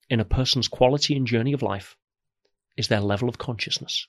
in 0.08 0.20
a 0.20 0.24
person's 0.24 0.68
quality 0.68 1.16
and 1.16 1.26
journey 1.26 1.52
of 1.52 1.62
life 1.62 1.96
is 2.76 2.88
their 2.88 3.00
level 3.00 3.28
of 3.28 3.38
consciousness, 3.38 4.06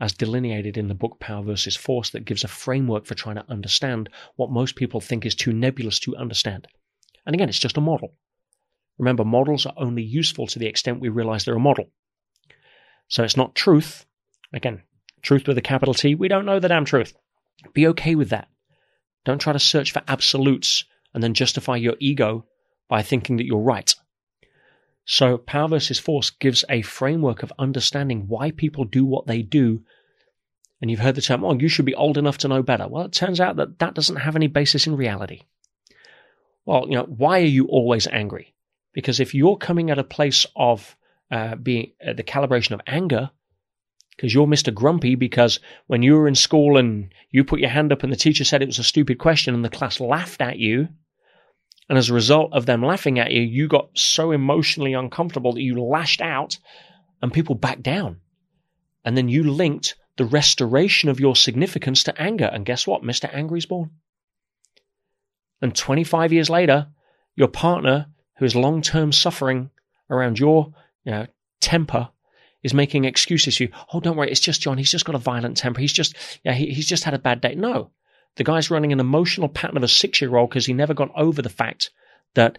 as 0.00 0.12
delineated 0.12 0.78
in 0.78 0.88
the 0.88 0.94
book 0.94 1.18
Power 1.18 1.42
versus 1.42 1.76
Force, 1.76 2.10
that 2.10 2.24
gives 2.24 2.44
a 2.44 2.48
framework 2.48 3.04
for 3.04 3.14
trying 3.14 3.36
to 3.36 3.50
understand 3.50 4.08
what 4.36 4.50
most 4.50 4.76
people 4.76 5.00
think 5.00 5.26
is 5.26 5.34
too 5.34 5.52
nebulous 5.52 5.98
to 6.00 6.16
understand. 6.16 6.68
And 7.26 7.34
again, 7.34 7.48
it's 7.48 7.58
just 7.58 7.76
a 7.76 7.82
model. 7.82 8.14
Remember, 8.96 9.24
models 9.24 9.66
are 9.66 9.74
only 9.76 10.02
useful 10.02 10.46
to 10.46 10.58
the 10.58 10.66
extent 10.66 11.00
we 11.00 11.08
realize 11.08 11.44
they're 11.44 11.56
a 11.56 11.60
model. 11.60 11.90
So 13.08 13.24
it's 13.24 13.36
not 13.36 13.54
truth. 13.54 14.06
Again, 14.52 14.82
truth 15.22 15.46
with 15.46 15.58
a 15.58 15.62
capital 15.62 15.94
T. 15.94 16.14
We 16.14 16.28
don't 16.28 16.46
know 16.46 16.58
the 16.58 16.68
damn 16.68 16.84
truth. 16.84 17.14
Be 17.74 17.86
okay 17.88 18.14
with 18.14 18.30
that. 18.30 18.48
Don't 19.24 19.40
try 19.40 19.52
to 19.52 19.58
search 19.58 19.92
for 19.92 20.02
absolutes 20.08 20.84
and 21.12 21.22
then 21.22 21.34
justify 21.34 21.76
your 21.76 21.96
ego 21.98 22.46
by 22.88 23.02
thinking 23.02 23.36
that 23.36 23.46
you're 23.46 23.58
right. 23.58 23.94
So, 25.04 25.38
power 25.38 25.68
versus 25.68 25.98
force 25.98 26.30
gives 26.30 26.64
a 26.68 26.82
framework 26.82 27.42
of 27.42 27.52
understanding 27.58 28.28
why 28.28 28.50
people 28.50 28.84
do 28.84 29.04
what 29.04 29.26
they 29.26 29.42
do. 29.42 29.82
And 30.80 30.90
you've 30.90 31.00
heard 31.00 31.14
the 31.14 31.22
term, 31.22 31.44
oh, 31.44 31.54
you 31.54 31.68
should 31.68 31.86
be 31.86 31.94
old 31.94 32.18
enough 32.18 32.38
to 32.38 32.48
know 32.48 32.62
better. 32.62 32.86
Well, 32.86 33.06
it 33.06 33.12
turns 33.12 33.40
out 33.40 33.56
that 33.56 33.78
that 33.78 33.94
doesn't 33.94 34.16
have 34.16 34.36
any 34.36 34.46
basis 34.46 34.86
in 34.86 34.96
reality. 34.96 35.42
Well, 36.66 36.84
you 36.88 36.96
know, 36.96 37.04
why 37.04 37.40
are 37.40 37.44
you 37.44 37.66
always 37.66 38.06
angry? 38.06 38.54
Because 38.92 39.18
if 39.18 39.34
you're 39.34 39.56
coming 39.56 39.90
at 39.90 39.98
a 39.98 40.04
place 40.04 40.44
of 40.54 40.94
uh, 41.30 41.56
being 41.56 41.92
uh, 42.06 42.12
the 42.12 42.22
calibration 42.22 42.72
of 42.72 42.82
anger, 42.86 43.30
because 44.18 44.34
you're 44.34 44.48
Mr. 44.48 44.74
Grumpy, 44.74 45.14
because 45.14 45.60
when 45.86 46.02
you 46.02 46.16
were 46.16 46.26
in 46.26 46.34
school 46.34 46.76
and 46.76 47.14
you 47.30 47.44
put 47.44 47.60
your 47.60 47.70
hand 47.70 47.92
up 47.92 48.02
and 48.02 48.12
the 48.12 48.16
teacher 48.16 48.42
said 48.42 48.60
it 48.60 48.66
was 48.66 48.80
a 48.80 48.84
stupid 48.84 49.16
question 49.16 49.54
and 49.54 49.64
the 49.64 49.68
class 49.68 50.00
laughed 50.00 50.42
at 50.42 50.58
you, 50.58 50.88
and 51.88 51.96
as 51.96 52.10
a 52.10 52.14
result 52.14 52.52
of 52.52 52.66
them 52.66 52.82
laughing 52.82 53.20
at 53.20 53.30
you, 53.30 53.40
you 53.42 53.68
got 53.68 53.90
so 53.94 54.32
emotionally 54.32 54.92
uncomfortable 54.92 55.52
that 55.52 55.62
you 55.62 55.80
lashed 55.80 56.20
out 56.20 56.58
and 57.22 57.32
people 57.32 57.54
backed 57.54 57.84
down. 57.84 58.20
And 59.04 59.16
then 59.16 59.28
you 59.28 59.44
linked 59.44 59.94
the 60.16 60.24
restoration 60.24 61.08
of 61.08 61.20
your 61.20 61.36
significance 61.36 62.02
to 62.02 62.20
anger. 62.20 62.50
And 62.52 62.66
guess 62.66 62.88
what? 62.88 63.04
Mr. 63.04 63.32
Angry's 63.32 63.66
born. 63.66 63.90
And 65.62 65.76
25 65.76 66.32
years 66.32 66.50
later, 66.50 66.88
your 67.36 67.48
partner, 67.48 68.06
who 68.38 68.44
is 68.44 68.56
long 68.56 68.82
term 68.82 69.12
suffering 69.12 69.70
around 70.10 70.40
your 70.40 70.74
you 71.04 71.12
know, 71.12 71.26
temper, 71.60 72.10
is 72.62 72.74
making 72.74 73.04
excuses 73.04 73.56
for 73.56 73.64
you. 73.64 73.68
Oh, 73.92 74.00
don't 74.00 74.16
worry, 74.16 74.30
it's 74.30 74.40
just 74.40 74.60
John. 74.60 74.78
He's 74.78 74.90
just 74.90 75.04
got 75.04 75.14
a 75.14 75.18
violent 75.18 75.56
temper. 75.56 75.80
He's 75.80 75.92
just, 75.92 76.16
yeah, 76.44 76.52
he, 76.52 76.72
he's 76.72 76.86
just 76.86 77.04
had 77.04 77.14
a 77.14 77.18
bad 77.18 77.40
day. 77.40 77.54
No, 77.54 77.90
the 78.36 78.44
guy's 78.44 78.70
running 78.70 78.92
an 78.92 79.00
emotional 79.00 79.48
pattern 79.48 79.76
of 79.76 79.82
a 79.82 79.88
six 79.88 80.20
year 80.20 80.36
old 80.36 80.50
because 80.50 80.66
he 80.66 80.72
never 80.72 80.94
got 80.94 81.10
over 81.16 81.42
the 81.42 81.48
fact 81.48 81.90
that 82.34 82.58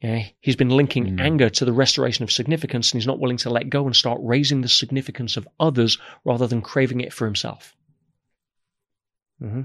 yeah, 0.00 0.24
he's 0.40 0.56
been 0.56 0.70
linking 0.70 1.16
mm. 1.16 1.20
anger 1.20 1.48
to 1.48 1.64
the 1.64 1.72
restoration 1.72 2.24
of 2.24 2.32
significance 2.32 2.92
and 2.92 3.00
he's 3.00 3.06
not 3.06 3.20
willing 3.20 3.38
to 3.38 3.50
let 3.50 3.70
go 3.70 3.86
and 3.86 3.96
start 3.96 4.20
raising 4.22 4.60
the 4.60 4.68
significance 4.68 5.38
of 5.38 5.48
others 5.58 5.98
rather 6.24 6.46
than 6.46 6.60
craving 6.60 7.00
it 7.00 7.12
for 7.12 7.24
himself. 7.24 7.74
Mm-hmm. 9.42 9.62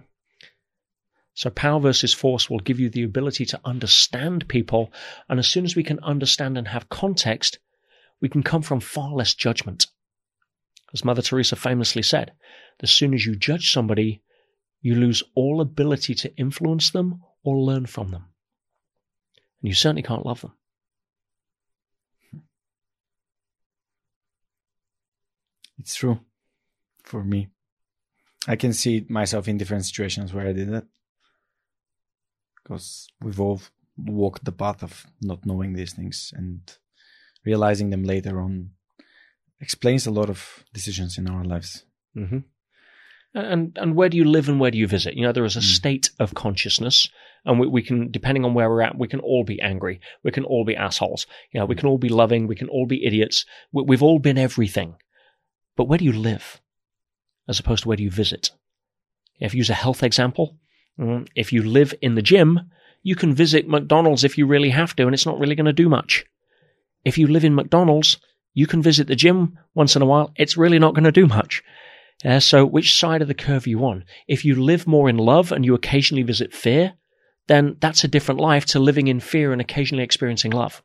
So, 1.33 1.49
power 1.49 1.79
versus 1.79 2.13
force 2.13 2.49
will 2.49 2.59
give 2.59 2.79
you 2.79 2.89
the 2.89 3.03
ability 3.03 3.45
to 3.47 3.59
understand 3.65 4.47
people. 4.47 4.91
And 5.27 5.39
as 5.39 5.47
soon 5.47 5.65
as 5.65 5.75
we 5.75 5.83
can 5.83 5.99
understand 5.99 6.57
and 6.57 6.67
have 6.67 6.89
context, 6.89 7.59
we 8.21 8.29
can 8.29 8.43
come 8.43 8.61
from 8.61 8.79
far 8.79 9.11
less 9.13 9.33
judgment. 9.33 9.87
As 10.93 11.05
Mother 11.05 11.21
Teresa 11.21 11.55
famously 11.55 12.01
said, 12.01 12.33
as 12.81 12.91
soon 12.91 13.13
as 13.13 13.25
you 13.25 13.35
judge 13.35 13.71
somebody, 13.71 14.21
you 14.81 14.95
lose 14.95 15.23
all 15.35 15.61
ability 15.61 16.15
to 16.15 16.35
influence 16.35 16.89
them 16.91 17.21
or 17.43 17.57
learn 17.57 17.85
from 17.85 18.09
them. 18.09 18.25
And 19.61 19.69
you 19.69 19.75
certainly 19.75 20.03
can't 20.03 20.25
love 20.25 20.41
them. 20.41 20.53
It's 25.77 25.95
true 25.95 26.19
for 27.03 27.23
me. 27.23 27.49
I 28.47 28.55
can 28.55 28.73
see 28.73 29.05
myself 29.09 29.47
in 29.47 29.57
different 29.57 29.85
situations 29.85 30.33
where 30.33 30.47
I 30.47 30.53
did 30.53 30.71
that. 30.71 30.85
Because 32.55 33.07
we've 33.21 33.39
all 33.39 33.61
walked 33.97 34.45
the 34.45 34.51
path 34.51 34.83
of 34.83 35.05
not 35.21 35.45
knowing 35.45 35.73
these 35.73 35.93
things 35.93 36.33
and 36.35 36.61
realizing 37.49 37.89
them 37.89 38.03
later 38.03 38.35
on 38.45 38.71
explains 39.59 40.07
a 40.07 40.11
lot 40.19 40.29
of 40.29 40.39
decisions 40.73 41.17
in 41.17 41.25
our 41.29 41.43
lives. 41.43 41.83
Mm-hmm 42.15 42.39
and 43.33 43.77
and 43.77 43.95
where 43.95 44.09
do 44.09 44.17
you 44.17 44.25
live 44.25 44.49
and 44.49 44.59
where 44.59 44.71
do 44.71 44.77
you 44.77 44.87
visit? 44.87 45.15
You 45.15 45.23
know, 45.23 45.31
there 45.31 45.45
is 45.45 45.55
a 45.55 45.59
mm. 45.59 45.63
state 45.63 46.09
of 46.19 46.33
consciousness, 46.33 47.09
and 47.45 47.59
we, 47.59 47.67
we 47.67 47.83
can, 47.83 48.11
depending 48.11 48.43
on 48.43 48.53
where 48.53 48.69
we're 48.69 48.81
at, 48.81 48.97
we 48.97 49.07
can 49.07 49.19
all 49.19 49.43
be 49.43 49.61
angry, 49.61 50.01
we 50.23 50.31
can 50.31 50.43
all 50.43 50.65
be 50.65 50.75
assholes, 50.75 51.27
you 51.51 51.59
know, 51.59 51.65
we 51.65 51.75
can 51.75 51.87
all 51.87 51.97
be 51.97 52.09
loving, 52.09 52.47
we 52.47 52.55
can 52.55 52.69
all 52.69 52.85
be 52.85 53.05
idiots. 53.05 53.45
We, 53.71 53.83
we've 53.83 54.03
all 54.03 54.19
been 54.19 54.37
everything, 54.37 54.95
but 55.75 55.85
where 55.85 55.99
do 55.99 56.05
you 56.05 56.13
live, 56.13 56.59
as 57.47 57.59
opposed 57.59 57.83
to 57.83 57.87
where 57.87 57.97
do 57.97 58.03
you 58.03 58.11
visit? 58.11 58.51
If 59.39 59.53
you 59.53 59.59
use 59.59 59.69
a 59.69 59.75
health 59.75 60.03
example, 60.03 60.57
mm, 60.99 61.27
if 61.35 61.53
you 61.53 61.63
live 61.63 61.93
in 62.01 62.15
the 62.15 62.21
gym, 62.21 62.71
you 63.03 63.15
can 63.15 63.33
visit 63.33 63.69
McDonald's 63.69 64.23
if 64.23 64.37
you 64.37 64.47
really 64.47 64.71
have 64.71 64.95
to, 64.95 65.03
and 65.05 65.13
it's 65.13 65.25
not 65.25 65.39
really 65.39 65.55
going 65.55 65.65
to 65.65 65.73
do 65.73 65.87
much. 65.87 66.25
If 67.09 67.17
you 67.17 67.25
live 67.25 67.43
in 67.43 67.55
McDonald's, 67.55 68.17
you 68.53 68.67
can 68.67 68.83
visit 68.83 69.07
the 69.07 69.15
gym 69.15 69.57
once 69.73 69.95
in 69.95 70.03
a 70.03 70.05
while. 70.05 70.31
It's 70.35 70.57
really 70.57 70.77
not 70.77 70.93
going 70.93 71.05
to 71.05 71.11
do 71.11 71.25
much. 71.25 71.63
Uh, 72.23 72.39
so, 72.39 72.63
which 72.63 72.95
side 72.95 73.23
of 73.23 73.27
the 73.27 73.33
curve 73.33 73.65
are 73.65 73.69
you 73.69 73.83
on? 73.83 74.05
If 74.27 74.45
you 74.45 74.53
live 74.61 74.85
more 74.85 75.09
in 75.09 75.17
love 75.17 75.51
and 75.51 75.65
you 75.65 75.73
occasionally 75.73 76.21
visit 76.21 76.53
fear, 76.53 76.93
then 77.47 77.77
that's 77.79 78.03
a 78.03 78.07
different 78.07 78.39
life 78.39 78.63
to 78.67 78.79
living 78.79 79.07
in 79.07 79.19
fear 79.19 79.51
and 79.51 79.59
occasionally 79.59 80.03
experiencing 80.03 80.51
love. 80.51 80.83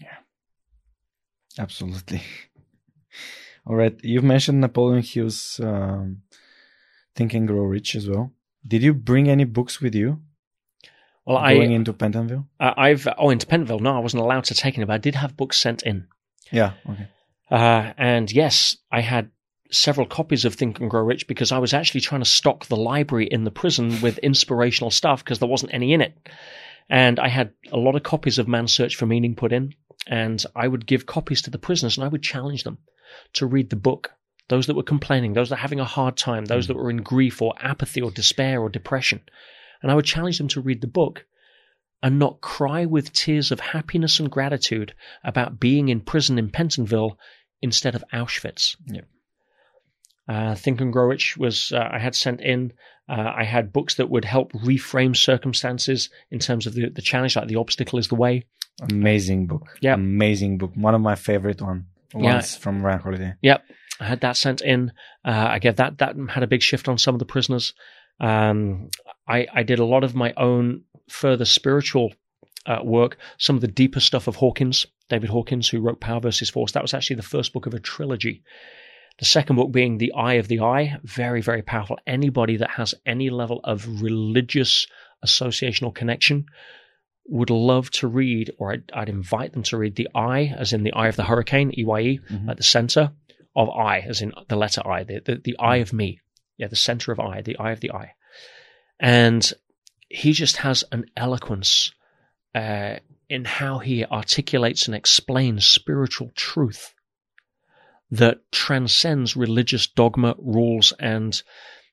Yeah, 0.00 0.18
absolutely. 1.58 2.22
All 3.66 3.74
right, 3.74 3.98
you've 4.04 4.22
mentioned 4.22 4.60
Napoleon 4.60 5.02
Hill's 5.02 5.58
um, 5.60 6.22
Think 7.16 7.34
and 7.34 7.48
Grow 7.48 7.64
Rich 7.64 7.96
as 7.96 8.08
well. 8.08 8.30
Did 8.64 8.84
you 8.84 8.94
bring 8.94 9.28
any 9.28 9.44
books 9.44 9.80
with 9.80 9.96
you? 9.96 10.20
Well, 11.28 11.42
going 11.42 11.72
I, 11.72 11.74
into 11.74 11.92
Pentonville. 11.92 12.46
Uh, 12.58 12.72
I've 12.74 13.06
oh 13.18 13.28
into 13.28 13.46
Pentonville. 13.46 13.80
No, 13.80 13.94
I 13.94 13.98
wasn't 13.98 14.22
allowed 14.22 14.44
to 14.44 14.54
take 14.54 14.78
any, 14.78 14.86
but 14.86 14.94
I 14.94 14.98
did 14.98 15.14
have 15.14 15.36
books 15.36 15.58
sent 15.58 15.82
in. 15.82 16.06
Yeah. 16.50 16.72
Okay. 16.88 17.06
Uh, 17.50 17.92
and 17.98 18.32
yes, 18.32 18.78
I 18.90 19.02
had 19.02 19.30
several 19.70 20.06
copies 20.06 20.46
of 20.46 20.54
Think 20.54 20.80
and 20.80 20.88
Grow 20.88 21.02
Rich 21.02 21.28
because 21.28 21.52
I 21.52 21.58
was 21.58 21.74
actually 21.74 22.00
trying 22.00 22.22
to 22.22 22.28
stock 22.28 22.64
the 22.64 22.76
library 22.76 23.26
in 23.26 23.44
the 23.44 23.50
prison 23.50 24.00
with 24.00 24.16
inspirational 24.22 24.90
stuff 24.90 25.22
because 25.22 25.38
there 25.38 25.48
wasn't 25.48 25.74
any 25.74 25.92
in 25.92 26.00
it. 26.00 26.16
And 26.88 27.20
I 27.20 27.28
had 27.28 27.52
a 27.70 27.76
lot 27.76 27.94
of 27.94 28.02
copies 28.02 28.38
of 28.38 28.48
Man's 28.48 28.72
Search 28.72 28.96
for 28.96 29.04
Meaning 29.04 29.34
put 29.34 29.52
in, 29.52 29.74
and 30.06 30.42
I 30.56 30.66
would 30.66 30.86
give 30.86 31.04
copies 31.04 31.42
to 31.42 31.50
the 31.50 31.58
prisoners 31.58 31.98
and 31.98 32.06
I 32.06 32.08
would 32.08 32.22
challenge 32.22 32.64
them 32.64 32.78
to 33.34 33.44
read 33.44 33.68
the 33.68 33.76
book. 33.76 34.12
Those 34.48 34.66
that 34.68 34.76
were 34.76 34.82
complaining, 34.82 35.34
those 35.34 35.50
that 35.50 35.56
were 35.56 35.60
having 35.60 35.80
a 35.80 35.84
hard 35.84 36.16
time, 36.16 36.46
those 36.46 36.68
that 36.68 36.76
were 36.76 36.88
in 36.88 37.02
grief 37.02 37.42
or 37.42 37.52
apathy 37.60 38.00
or 38.00 38.10
despair 38.10 38.62
or 38.62 38.70
depression. 38.70 39.20
And 39.82 39.90
I 39.90 39.94
would 39.94 40.04
challenge 40.04 40.38
them 40.38 40.48
to 40.48 40.60
read 40.60 40.80
the 40.80 40.86
book 40.86 41.24
and 42.02 42.18
not 42.18 42.40
cry 42.40 42.84
with 42.84 43.12
tears 43.12 43.50
of 43.50 43.60
happiness 43.60 44.20
and 44.20 44.30
gratitude 44.30 44.94
about 45.24 45.60
being 45.60 45.88
in 45.88 46.00
prison 46.00 46.38
in 46.38 46.50
Pentonville 46.50 47.16
instead 47.60 47.94
of 47.94 48.04
Auschwitz. 48.12 48.76
Yep. 48.86 49.06
Uh, 50.28 50.54
Think 50.54 50.80
and 50.80 50.92
Grow 50.92 51.06
Rich 51.06 51.36
was 51.36 51.72
uh, 51.72 51.88
I 51.90 51.98
had 51.98 52.14
sent 52.14 52.40
in. 52.40 52.72
Uh, 53.08 53.32
I 53.34 53.44
had 53.44 53.72
books 53.72 53.94
that 53.94 54.10
would 54.10 54.26
help 54.26 54.52
reframe 54.52 55.16
circumstances 55.16 56.10
in 56.30 56.38
terms 56.38 56.66
of 56.66 56.74
the, 56.74 56.90
the 56.90 57.00
challenge, 57.00 57.34
like 57.34 57.48
the 57.48 57.56
obstacle 57.56 57.98
is 57.98 58.08
the 58.08 58.14
way. 58.14 58.44
Amazing 58.82 59.46
book. 59.46 59.66
Yeah, 59.80 59.94
amazing 59.94 60.58
book. 60.58 60.72
One 60.74 60.94
of 60.94 61.00
my 61.00 61.14
favorite 61.14 61.62
one 61.62 61.86
ones 62.12 62.54
yeah. 62.54 62.60
from 62.60 62.84
Ryan 62.84 63.00
Holiday. 63.00 63.34
Yep, 63.40 63.62
I 64.00 64.04
had 64.04 64.20
that 64.20 64.36
sent 64.36 64.60
in. 64.60 64.92
Uh, 65.24 65.46
I 65.50 65.58
gave 65.58 65.76
that 65.76 65.98
that 65.98 66.16
had 66.28 66.42
a 66.42 66.46
big 66.46 66.62
shift 66.62 66.88
on 66.88 66.98
some 66.98 67.14
of 67.14 67.18
the 67.18 67.24
prisoners. 67.24 67.72
Um, 68.20 68.88
I 69.26 69.46
I 69.52 69.62
did 69.62 69.78
a 69.78 69.84
lot 69.84 70.04
of 70.04 70.14
my 70.14 70.32
own 70.36 70.82
further 71.08 71.44
spiritual 71.44 72.12
uh, 72.66 72.80
work. 72.82 73.16
Some 73.38 73.56
of 73.56 73.62
the 73.62 73.68
deeper 73.68 74.00
stuff 74.00 74.26
of 74.26 74.36
Hawkins, 74.36 74.86
David 75.08 75.30
Hawkins, 75.30 75.68
who 75.68 75.80
wrote 75.80 76.00
Power 76.00 76.20
versus 76.20 76.50
Force. 76.50 76.72
That 76.72 76.82
was 76.82 76.94
actually 76.94 77.16
the 77.16 77.22
first 77.22 77.52
book 77.52 77.66
of 77.66 77.74
a 77.74 77.80
trilogy 77.80 78.42
The 79.18 79.24
second 79.24 79.56
book 79.56 79.72
being 79.72 79.98
The 79.98 80.12
Eye 80.12 80.34
of 80.34 80.48
the 80.48 80.60
I, 80.60 80.98
very, 81.02 81.40
very 81.40 81.62
powerful. 81.62 81.98
Anybody 82.06 82.56
that 82.58 82.70
has 82.70 82.94
any 83.04 83.30
level 83.30 83.60
of 83.64 84.02
religious 84.02 84.86
associational 85.24 85.94
connection 85.94 86.46
would 87.26 87.50
love 87.50 87.90
to 87.90 88.06
read, 88.06 88.52
or 88.58 88.72
I'd, 88.72 88.90
I'd 88.94 89.08
invite 89.08 89.52
them 89.52 89.64
to 89.64 89.76
read 89.76 89.96
The 89.96 90.08
Eye, 90.14 90.54
as 90.56 90.72
in 90.72 90.84
the 90.84 90.92
Eye 90.92 91.08
of 91.08 91.16
the 91.16 91.24
Hurricane, 91.24 91.72
EYE, 91.76 92.20
mm-hmm. 92.30 92.48
at 92.48 92.58
the 92.58 92.62
center 92.62 93.12
of 93.56 93.68
I, 93.70 94.00
as 94.00 94.22
in 94.22 94.32
the 94.48 94.56
letter 94.56 94.86
I, 94.86 95.02
the, 95.02 95.20
the, 95.24 95.40
the 95.42 95.58
eye 95.58 95.78
of 95.78 95.92
me. 95.92 96.20
Yeah, 96.58 96.66
the 96.66 96.76
center 96.76 97.12
of 97.12 97.20
eye, 97.20 97.40
the 97.40 97.56
eye 97.58 97.72
of 97.72 97.80
the 97.80 97.92
eye. 97.92 98.12
And 99.00 99.50
he 100.08 100.32
just 100.32 100.58
has 100.58 100.84
an 100.92 101.06
eloquence 101.16 101.92
uh, 102.54 102.96
in 103.28 103.44
how 103.44 103.78
he 103.78 104.04
articulates 104.04 104.86
and 104.86 104.94
explains 104.94 105.64
spiritual 105.64 106.30
truth 106.34 106.94
that 108.10 108.50
transcends 108.50 109.36
religious 109.36 109.86
dogma, 109.86 110.34
rules, 110.38 110.92
and 110.98 111.42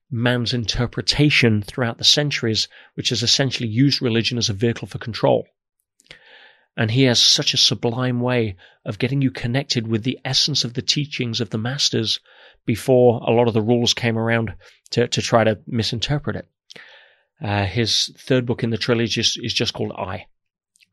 man's 0.10 0.54
interpretation 0.54 1.62
throughout 1.62 1.98
the 1.98 2.04
centuries, 2.04 2.68
which 2.94 3.10
has 3.10 3.22
essentially 3.22 3.68
used 3.68 4.02
religion 4.02 4.38
as 4.38 4.50
a 4.50 4.54
vehicle 4.54 4.88
for 4.88 4.98
control. 4.98 5.46
And 6.78 6.92
he 6.92 7.04
has 7.04 7.22
such 7.22 7.54
a 7.54 7.58
sublime 7.58 8.20
way 8.20 8.58
of 8.84 9.00
getting 9.00 9.22
you 9.22 9.32
connected 9.32 9.88
with 9.88 10.04
the 10.04 10.20
essence 10.26 10.64
of 10.64 10.74
the 10.74 10.82
teachings 10.82 11.40
of 11.40 11.50
the 11.50 11.58
masters 11.58 12.20
before 12.66 13.22
a 13.26 13.32
lot 13.32 13.48
of 13.48 13.54
the 13.54 13.62
rules 13.62 13.94
came 13.94 14.18
around 14.18 14.54
to, 14.92 15.08
to 15.08 15.22
try 15.22 15.44
to 15.44 15.60
misinterpret 15.68 16.36
it. 16.36 16.48
Uh, 17.42 17.66
his 17.66 18.12
third 18.18 18.46
book 18.46 18.64
in 18.64 18.70
the 18.70 18.78
trilogy 18.78 19.22
is, 19.22 19.38
is 19.42 19.54
just 19.54 19.74
called 19.74 19.92
I, 19.98 20.26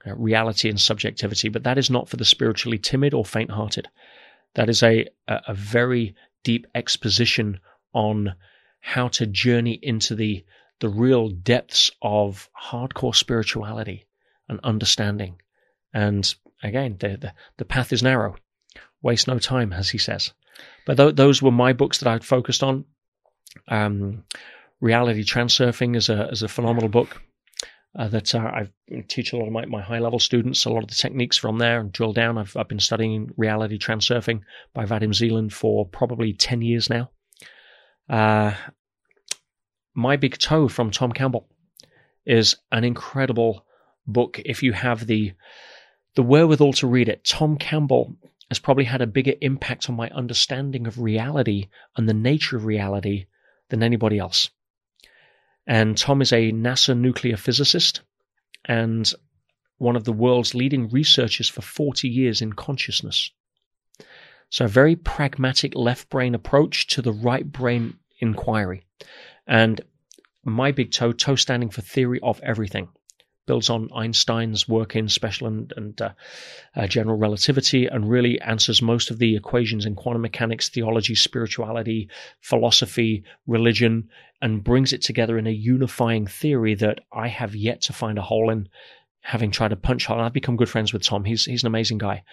uh, 0.06 0.14
Reality 0.14 0.68
and 0.68 0.80
Subjectivity, 0.80 1.48
but 1.48 1.64
that 1.64 1.78
is 1.78 1.90
not 1.90 2.08
for 2.08 2.16
the 2.16 2.24
spiritually 2.24 2.78
timid 2.78 3.14
or 3.14 3.24
faint 3.24 3.50
hearted. 3.50 3.88
That 4.54 4.68
is 4.68 4.82
a, 4.82 5.08
a, 5.28 5.40
a 5.48 5.54
very 5.54 6.14
deep 6.44 6.66
exposition 6.74 7.60
on 7.92 8.34
how 8.80 9.08
to 9.08 9.26
journey 9.26 9.78
into 9.82 10.14
the, 10.14 10.44
the 10.80 10.88
real 10.88 11.28
depths 11.28 11.90
of 12.02 12.48
hardcore 12.60 13.14
spirituality 13.14 14.06
and 14.48 14.58
understanding. 14.64 15.36
And 15.94 16.32
again, 16.62 16.96
the, 16.98 17.16
the, 17.16 17.34
the 17.58 17.64
path 17.64 17.92
is 17.92 18.02
narrow. 18.02 18.36
Waste 19.02 19.28
no 19.28 19.38
time, 19.38 19.72
as 19.72 19.90
he 19.90 19.98
says. 19.98 20.32
But 20.86 20.96
th- 20.96 21.16
those 21.16 21.42
were 21.42 21.50
my 21.50 21.72
books 21.72 21.98
that 21.98 22.08
I'd 22.08 22.24
focused 22.24 22.62
on. 22.62 22.84
Um, 23.68 24.24
Reality 24.80 25.24
Transurfing 25.24 25.96
is 25.96 26.08
a, 26.08 26.28
is 26.28 26.42
a 26.42 26.48
phenomenal 26.48 26.88
book 26.88 27.22
uh, 27.98 28.08
that 28.08 28.34
uh, 28.34 28.38
I 28.38 28.68
teach 29.08 29.32
a 29.32 29.36
lot 29.36 29.46
of 29.46 29.52
my, 29.52 29.66
my 29.66 29.82
high 29.82 29.98
level 29.98 30.18
students, 30.18 30.64
a 30.64 30.70
lot 30.70 30.82
of 30.82 30.88
the 30.88 30.94
techniques 30.94 31.36
from 31.36 31.58
there 31.58 31.80
and 31.80 31.92
drill 31.92 32.12
down. 32.12 32.38
I've, 32.38 32.56
I've 32.56 32.68
been 32.68 32.80
studying 32.80 33.30
reality 33.36 33.78
transurfing 33.78 34.40
by 34.74 34.86
Vadim 34.86 35.14
Zeland 35.14 35.52
for 35.52 35.86
probably 35.86 36.32
10 36.32 36.62
years 36.62 36.88
now. 36.88 37.10
Uh, 38.08 38.54
my 39.94 40.16
Big 40.16 40.38
Toe 40.38 40.68
from 40.68 40.90
Tom 40.90 41.12
Campbell 41.12 41.48
is 42.24 42.56
an 42.70 42.84
incredible 42.84 43.66
book 44.06 44.40
if 44.44 44.62
you 44.62 44.72
have 44.72 45.06
the 45.06 45.32
the 46.14 46.22
wherewithal 46.22 46.72
to 46.74 46.86
read 46.86 47.08
it. 47.08 47.24
Tom 47.24 47.56
Campbell 47.56 48.16
has 48.48 48.58
probably 48.58 48.84
had 48.84 49.00
a 49.00 49.06
bigger 49.06 49.34
impact 49.40 49.88
on 49.88 49.96
my 49.96 50.10
understanding 50.10 50.86
of 50.86 51.00
reality 51.00 51.68
and 51.96 52.08
the 52.08 52.14
nature 52.14 52.56
of 52.56 52.66
reality 52.66 53.26
than 53.70 53.82
anybody 53.82 54.18
else. 54.18 54.50
And 55.66 55.96
Tom 55.96 56.20
is 56.20 56.32
a 56.32 56.52
NASA 56.52 56.96
nuclear 56.96 57.36
physicist 57.36 58.02
and 58.64 59.10
one 59.78 59.96
of 59.96 60.04
the 60.04 60.12
world's 60.12 60.54
leading 60.54 60.88
researchers 60.90 61.48
for 61.48 61.62
40 61.62 62.08
years 62.08 62.42
in 62.42 62.52
consciousness. 62.52 63.30
So, 64.50 64.66
a 64.66 64.68
very 64.68 64.96
pragmatic 64.96 65.74
left 65.74 66.10
brain 66.10 66.34
approach 66.34 66.88
to 66.88 67.02
the 67.02 67.12
right 67.12 67.50
brain 67.50 67.98
inquiry. 68.18 68.84
And 69.46 69.80
my 70.44 70.72
big 70.72 70.92
toe, 70.92 71.12
toe 71.12 71.36
standing 71.36 71.70
for 71.70 71.80
theory 71.80 72.20
of 72.22 72.40
everything 72.42 72.88
builds 73.46 73.70
on 73.70 73.88
Einstein's 73.94 74.68
work 74.68 74.94
in 74.94 75.08
special 75.08 75.48
and, 75.48 75.72
and 75.76 76.00
uh, 76.00 76.10
uh, 76.76 76.86
general 76.86 77.16
relativity 77.16 77.86
and 77.86 78.08
really 78.08 78.40
answers 78.40 78.80
most 78.80 79.10
of 79.10 79.18
the 79.18 79.36
equations 79.36 79.84
in 79.84 79.94
quantum 79.94 80.22
mechanics, 80.22 80.68
theology, 80.68 81.14
spirituality, 81.14 82.08
philosophy, 82.40 83.24
religion, 83.46 84.08
and 84.40 84.64
brings 84.64 84.92
it 84.92 85.02
together 85.02 85.38
in 85.38 85.46
a 85.46 85.50
unifying 85.50 86.26
theory 86.26 86.74
that 86.74 87.00
I 87.12 87.28
have 87.28 87.54
yet 87.54 87.82
to 87.82 87.92
find 87.92 88.18
a 88.18 88.22
hole 88.22 88.50
in. 88.50 88.68
Having 89.24 89.52
tried 89.52 89.68
to 89.68 89.76
punch 89.76 90.06
hole, 90.06 90.18
I've 90.18 90.32
become 90.32 90.56
good 90.56 90.68
friends 90.68 90.92
with 90.92 91.04
Tom. 91.04 91.24
He's 91.24 91.44
he's 91.44 91.62
an 91.62 91.68
amazing 91.68 91.98
guy, 91.98 92.24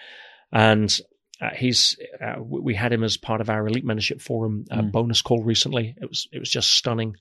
and 0.50 1.00
uh, 1.40 1.50
he's 1.50 1.96
uh, 2.20 2.42
we 2.42 2.74
had 2.74 2.92
him 2.92 3.04
as 3.04 3.16
part 3.16 3.40
of 3.40 3.48
our 3.48 3.64
elite 3.68 3.86
mentorship 3.86 4.20
forum 4.20 4.64
uh, 4.72 4.78
mm. 4.78 4.90
bonus 4.90 5.22
call 5.22 5.40
recently. 5.44 5.94
It 6.00 6.08
was 6.08 6.26
it 6.32 6.40
was 6.40 6.50
just 6.50 6.72
stunning. 6.72 7.14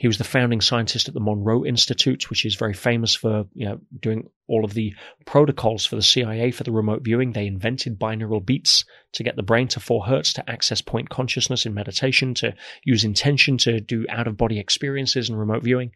He 0.00 0.06
was 0.06 0.16
the 0.16 0.24
founding 0.24 0.62
scientist 0.62 1.08
at 1.08 1.14
the 1.14 1.20
Monroe 1.20 1.62
Institute, 1.62 2.30
which 2.30 2.46
is 2.46 2.54
very 2.54 2.72
famous 2.72 3.14
for 3.14 3.44
you 3.52 3.66
know, 3.66 3.80
doing 4.00 4.30
all 4.46 4.64
of 4.64 4.72
the 4.72 4.94
protocols 5.26 5.84
for 5.84 5.94
the 5.94 6.00
CIA 6.00 6.52
for 6.52 6.64
the 6.64 6.72
remote 6.72 7.02
viewing. 7.02 7.32
They 7.32 7.46
invented 7.46 7.98
binaural 7.98 8.42
beats 8.42 8.86
to 9.12 9.22
get 9.22 9.36
the 9.36 9.42
brain 9.42 9.68
to 9.68 9.78
4 9.78 10.06
hertz 10.06 10.32
to 10.32 10.50
access 10.50 10.80
point 10.80 11.10
consciousness 11.10 11.66
in 11.66 11.74
meditation, 11.74 12.32
to 12.36 12.54
use 12.82 13.04
intention 13.04 13.58
to 13.58 13.78
do 13.78 14.06
out 14.08 14.26
of 14.26 14.38
body 14.38 14.58
experiences 14.58 15.28
and 15.28 15.38
remote 15.38 15.62
viewing. 15.62 15.92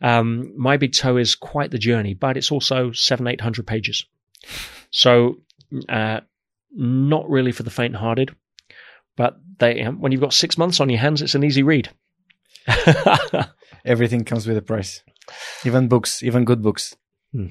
Um, 0.00 0.54
My 0.56 0.78
Big 0.78 0.94
Toe 0.94 1.18
is 1.18 1.34
quite 1.34 1.70
the 1.70 1.76
journey, 1.76 2.14
but 2.14 2.38
it's 2.38 2.50
also 2.50 2.92
seven, 2.92 3.26
eight 3.26 3.42
hundred 3.42 3.66
pages. 3.66 4.06
So, 4.90 5.42
uh, 5.86 6.20
not 6.72 7.28
really 7.28 7.52
for 7.52 7.62
the 7.62 7.70
faint 7.70 7.94
hearted, 7.94 8.34
but 9.16 9.38
they, 9.58 9.84
when 9.84 10.12
you've 10.12 10.22
got 10.22 10.32
six 10.32 10.56
months 10.56 10.80
on 10.80 10.88
your 10.88 11.00
hands, 11.00 11.20
it's 11.20 11.34
an 11.34 11.44
easy 11.44 11.62
read. 11.62 11.90
Everything 13.84 14.24
comes 14.24 14.46
with 14.46 14.56
a 14.56 14.62
price, 14.62 15.02
even 15.64 15.88
books, 15.88 16.22
even 16.22 16.44
good 16.44 16.62
books. 16.62 16.96
Hmm. 17.32 17.48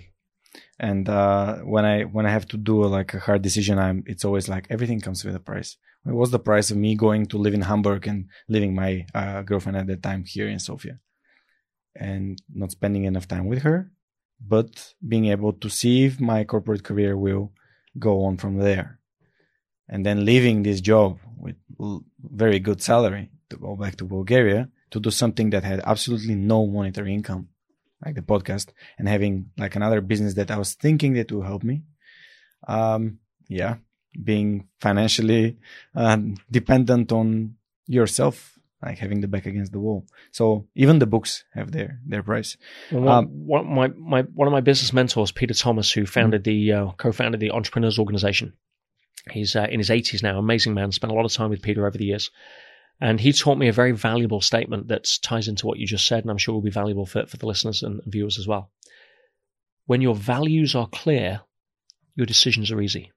And 0.80 1.10
uh, 1.10 1.58
when 1.60 1.86
I 1.86 2.04
when 2.04 2.26
I 2.26 2.32
have 2.32 2.48
to 2.50 2.58
do 2.58 2.84
like 2.86 3.14
a 3.14 3.20
hard 3.20 3.42
decision, 3.42 3.80
I'm 3.80 4.04
it's 4.06 4.26
always 4.26 4.48
like 4.48 4.68
everything 4.70 5.02
comes 5.02 5.26
with 5.26 5.36
a 5.36 5.40
price. 5.40 5.78
What 6.04 6.16
was 6.16 6.32
the 6.32 6.40
price 6.40 6.72
of 6.72 6.78
me 6.78 6.96
going 6.96 7.26
to 7.28 7.38
live 7.38 7.54
in 7.54 7.62
Hamburg 7.62 8.08
and 8.08 8.28
leaving 8.48 8.76
my 8.76 9.06
uh, 9.14 9.42
girlfriend 9.42 9.78
at 9.78 9.88
that 9.88 10.04
time 10.04 10.24
here 10.26 10.48
in 10.48 10.60
Sofia, 10.60 11.00
and 11.96 12.42
not 12.54 12.72
spending 12.72 13.06
enough 13.06 13.28
time 13.28 13.48
with 13.48 13.64
her, 13.64 13.92
but 14.40 14.94
being 15.06 15.26
able 15.26 15.54
to 15.54 15.70
see 15.70 16.06
if 16.06 16.20
my 16.20 16.44
corporate 16.44 16.84
career 16.84 17.18
will 17.18 17.52
go 17.98 18.24
on 18.26 18.38
from 18.38 18.58
there, 18.58 19.00
and 19.90 20.06
then 20.06 20.26
leaving 20.26 20.62
this 20.62 20.80
job 20.80 21.18
with 21.38 21.56
very 22.20 22.60
good 22.60 22.82
salary 22.82 23.32
to 23.50 23.58
go 23.58 23.76
back 23.76 23.96
to 23.96 24.06
Bulgaria 24.06 24.70
to 24.92 25.00
do 25.00 25.12
something 25.12 25.50
that 25.52 25.64
had 25.64 25.82
absolutely 25.86 26.36
no 26.36 26.66
monetary 26.68 27.14
income, 27.14 27.50
like 28.06 28.16
the 28.16 28.22
podcast, 28.22 28.70
and 28.98 29.08
having 29.08 29.52
like 29.58 29.76
another 29.76 30.02
business 30.02 30.36
that 30.36 30.52
I 30.52 30.58
was 30.58 30.74
thinking 30.74 31.14
that 31.14 31.32
will 31.32 31.44
help 31.44 31.64
me. 31.64 31.84
Um, 32.68 33.20
yeah, 33.48 33.76
being 34.24 34.68
financially 34.80 35.58
uh, 35.96 36.18
dependent 36.50 37.12
on 37.12 37.56
yourself, 37.86 38.58
like 38.82 38.98
having 38.98 39.22
the 39.22 39.28
back 39.28 39.46
against 39.46 39.72
the 39.72 39.80
wall. 39.80 40.06
So 40.32 40.68
even 40.76 41.00
the 41.00 41.06
books 41.06 41.44
have 41.54 41.72
their 41.72 42.00
their 42.06 42.24
price. 42.24 42.58
Well, 42.92 43.10
um, 43.10 43.28
one, 43.46 43.68
my, 43.68 43.88
my 43.90 44.22
one 44.22 44.48
of 44.48 44.52
my 44.52 44.62
business 44.62 44.94
mentors, 44.94 45.32
Peter 45.32 45.54
Thomas, 45.54 45.92
who 45.92 46.06
founded 46.06 46.44
the 46.44 46.72
uh, 46.72 46.92
co-founded 46.98 47.40
the 47.40 47.52
Entrepreneurs 47.52 48.00
Organization. 48.00 48.54
He's 49.32 49.56
uh, 49.56 49.68
in 49.70 49.80
his 49.80 49.90
80s 49.90 50.24
now, 50.24 50.40
amazing 50.40 50.74
man. 50.74 50.92
Spent 50.92 51.12
a 51.12 51.16
lot 51.16 51.26
of 51.26 51.34
time 51.34 51.50
with 51.50 51.62
Peter 51.62 51.86
over 51.86 51.98
the 51.98 52.06
years. 52.06 52.32
And 53.00 53.20
he 53.20 53.32
taught 53.32 53.58
me 53.58 53.68
a 53.68 53.74
very 53.74 53.92
valuable 53.92 54.42
statement 54.42 54.88
that 54.88 55.20
ties 55.22 55.48
into 55.48 55.68
what 55.68 55.78
you 55.78 55.86
just 55.86 56.08
said, 56.08 56.24
and 56.24 56.32
I'm 56.32 56.38
sure 56.38 56.56
will 56.56 56.62
be 56.62 56.72
valuable 56.72 57.06
for, 57.06 57.26
for 57.28 57.38
the 57.38 57.46
listeners 57.46 57.84
and 57.84 58.02
viewers 58.06 58.40
as 58.40 58.48
well. 58.48 58.72
When 59.86 60.02
your 60.02 60.16
values 60.16 60.76
are 60.76 60.88
clear, 60.88 61.42
your 62.16 62.26
decisions 62.26 62.72
are 62.72 62.82
easy. 62.82 63.12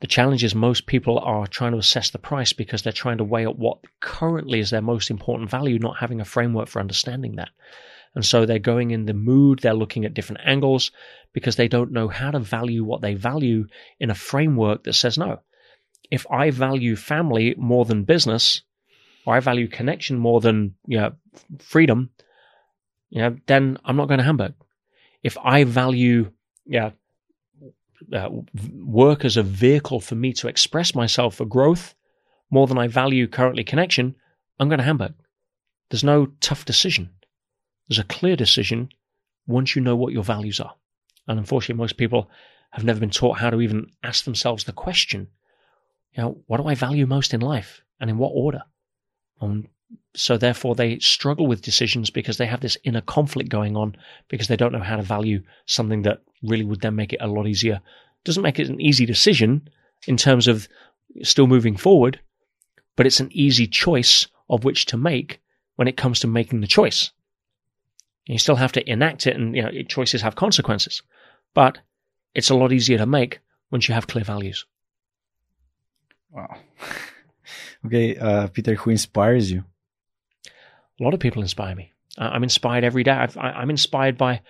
The 0.00 0.06
challenge 0.06 0.44
is 0.44 0.54
most 0.54 0.86
people 0.86 1.18
are 1.18 1.48
trying 1.48 1.72
to 1.72 1.78
assess 1.78 2.10
the 2.10 2.18
price 2.18 2.52
because 2.52 2.82
they're 2.82 2.92
trying 2.92 3.18
to 3.18 3.24
weigh 3.24 3.46
up 3.46 3.56
what 3.56 3.78
currently 4.00 4.60
is 4.60 4.70
their 4.70 4.80
most 4.80 5.10
important 5.10 5.50
value, 5.50 5.78
not 5.80 5.98
having 5.98 6.20
a 6.20 6.24
framework 6.24 6.68
for 6.68 6.78
understanding 6.78 7.36
that. 7.36 7.50
And 8.14 8.24
so 8.24 8.46
they're 8.46 8.60
going 8.60 8.92
in 8.92 9.06
the 9.06 9.12
mood, 9.14 9.58
they're 9.58 9.74
looking 9.74 10.04
at 10.04 10.14
different 10.14 10.42
angles 10.44 10.92
because 11.32 11.56
they 11.56 11.68
don't 11.68 11.92
know 11.92 12.08
how 12.08 12.30
to 12.30 12.38
value 12.38 12.84
what 12.84 13.00
they 13.00 13.14
value 13.14 13.66
in 13.98 14.10
a 14.10 14.14
framework 14.14 14.84
that 14.84 14.94
says 14.94 15.18
no. 15.18 15.40
If 16.10 16.26
I 16.30 16.50
value 16.50 16.96
family 16.96 17.54
more 17.58 17.84
than 17.84 18.04
business, 18.04 18.62
or 19.26 19.34
I 19.34 19.40
value 19.40 19.68
connection 19.68 20.18
more 20.18 20.40
than 20.40 20.74
you 20.86 20.98
know, 20.98 21.12
freedom, 21.58 22.10
you 23.10 23.20
know, 23.22 23.36
then 23.46 23.78
I'm 23.84 23.96
not 23.96 24.08
going 24.08 24.18
to 24.18 24.24
Hamburg. 24.24 24.54
If 25.22 25.36
I 25.38 25.64
value 25.64 26.30
yeah, 26.66 26.90
uh, 28.12 28.28
work 28.74 29.24
as 29.24 29.36
a 29.36 29.42
vehicle 29.42 30.00
for 30.00 30.14
me 30.14 30.32
to 30.34 30.48
express 30.48 30.94
myself 30.94 31.34
for 31.36 31.46
growth 31.46 31.94
more 32.50 32.66
than 32.66 32.78
I 32.78 32.86
value 32.86 33.26
currently 33.26 33.64
connection, 33.64 34.14
I'm 34.60 34.68
going 34.68 34.78
to 34.78 34.84
Hamburg. 34.84 35.14
There's 35.90 36.04
no 36.04 36.26
tough 36.40 36.64
decision. 36.64 37.10
There's 37.88 37.98
a 37.98 38.04
clear 38.04 38.36
decision 38.36 38.90
once 39.46 39.74
you 39.74 39.82
know 39.82 39.96
what 39.96 40.12
your 40.12 40.22
values 40.22 40.60
are. 40.60 40.74
And 41.26 41.38
unfortunately, 41.38 41.80
most 41.80 41.96
people 41.96 42.30
have 42.70 42.84
never 42.84 43.00
been 43.00 43.10
taught 43.10 43.38
how 43.38 43.50
to 43.50 43.60
even 43.60 43.90
ask 44.02 44.24
themselves 44.24 44.64
the 44.64 44.72
question 44.72 45.28
You 46.12 46.22
know, 46.22 46.38
what 46.46 46.58
do 46.58 46.66
I 46.66 46.74
value 46.74 47.06
most 47.06 47.32
in 47.32 47.40
life 47.40 47.82
and 47.98 48.10
in 48.10 48.18
what 48.18 48.32
order? 48.34 48.62
Um, 49.40 49.68
so 50.14 50.36
therefore 50.36 50.74
they 50.74 50.98
struggle 50.98 51.46
with 51.46 51.62
decisions 51.62 52.10
because 52.10 52.38
they 52.38 52.46
have 52.46 52.60
this 52.60 52.76
inner 52.84 53.00
conflict 53.00 53.50
going 53.50 53.76
on 53.76 53.96
because 54.28 54.48
they 54.48 54.56
don't 54.56 54.72
know 54.72 54.80
how 54.80 54.96
to 54.96 55.02
value 55.02 55.42
something 55.66 56.02
that 56.02 56.22
really 56.42 56.64
would 56.64 56.80
then 56.80 56.96
make 56.96 57.12
it 57.12 57.20
a 57.20 57.28
lot 57.28 57.46
easier. 57.46 57.80
Doesn't 58.24 58.42
make 58.42 58.58
it 58.58 58.68
an 58.68 58.80
easy 58.80 59.06
decision 59.06 59.68
in 60.06 60.16
terms 60.16 60.48
of 60.48 60.68
still 61.22 61.46
moving 61.46 61.76
forward, 61.76 62.20
but 62.96 63.06
it's 63.06 63.20
an 63.20 63.30
easy 63.32 63.66
choice 63.66 64.26
of 64.50 64.64
which 64.64 64.86
to 64.86 64.96
make 64.96 65.40
when 65.76 65.88
it 65.88 65.96
comes 65.96 66.20
to 66.20 66.26
making 66.26 66.60
the 66.60 66.66
choice. 66.66 67.10
You 68.26 68.38
still 68.38 68.56
have 68.56 68.72
to 68.72 68.90
enact 68.90 69.26
it 69.26 69.36
and 69.36 69.56
you 69.56 69.62
know 69.62 69.70
choices 69.82 70.20
have 70.22 70.34
consequences, 70.34 71.02
but 71.54 71.78
it's 72.34 72.50
a 72.50 72.54
lot 72.54 72.72
easier 72.72 72.98
to 72.98 73.06
make 73.06 73.40
once 73.70 73.88
you 73.88 73.94
have 73.94 74.06
clear 74.06 74.24
values. 74.24 74.66
Wow. 76.30 76.58
okay, 77.86 78.16
uh, 78.16 78.48
Peter, 78.48 78.74
who 78.74 78.90
inspires 78.90 79.50
you? 79.50 79.64
A 81.00 81.04
lot 81.04 81.14
of 81.14 81.20
people 81.20 81.42
inspire 81.42 81.74
me. 81.74 81.92
I'm 82.16 82.42
inspired 82.42 82.84
every 82.84 83.04
day. 83.04 83.12
i 83.12 83.62
am 83.62 83.70
inspired 83.70 84.18
by 84.18 84.40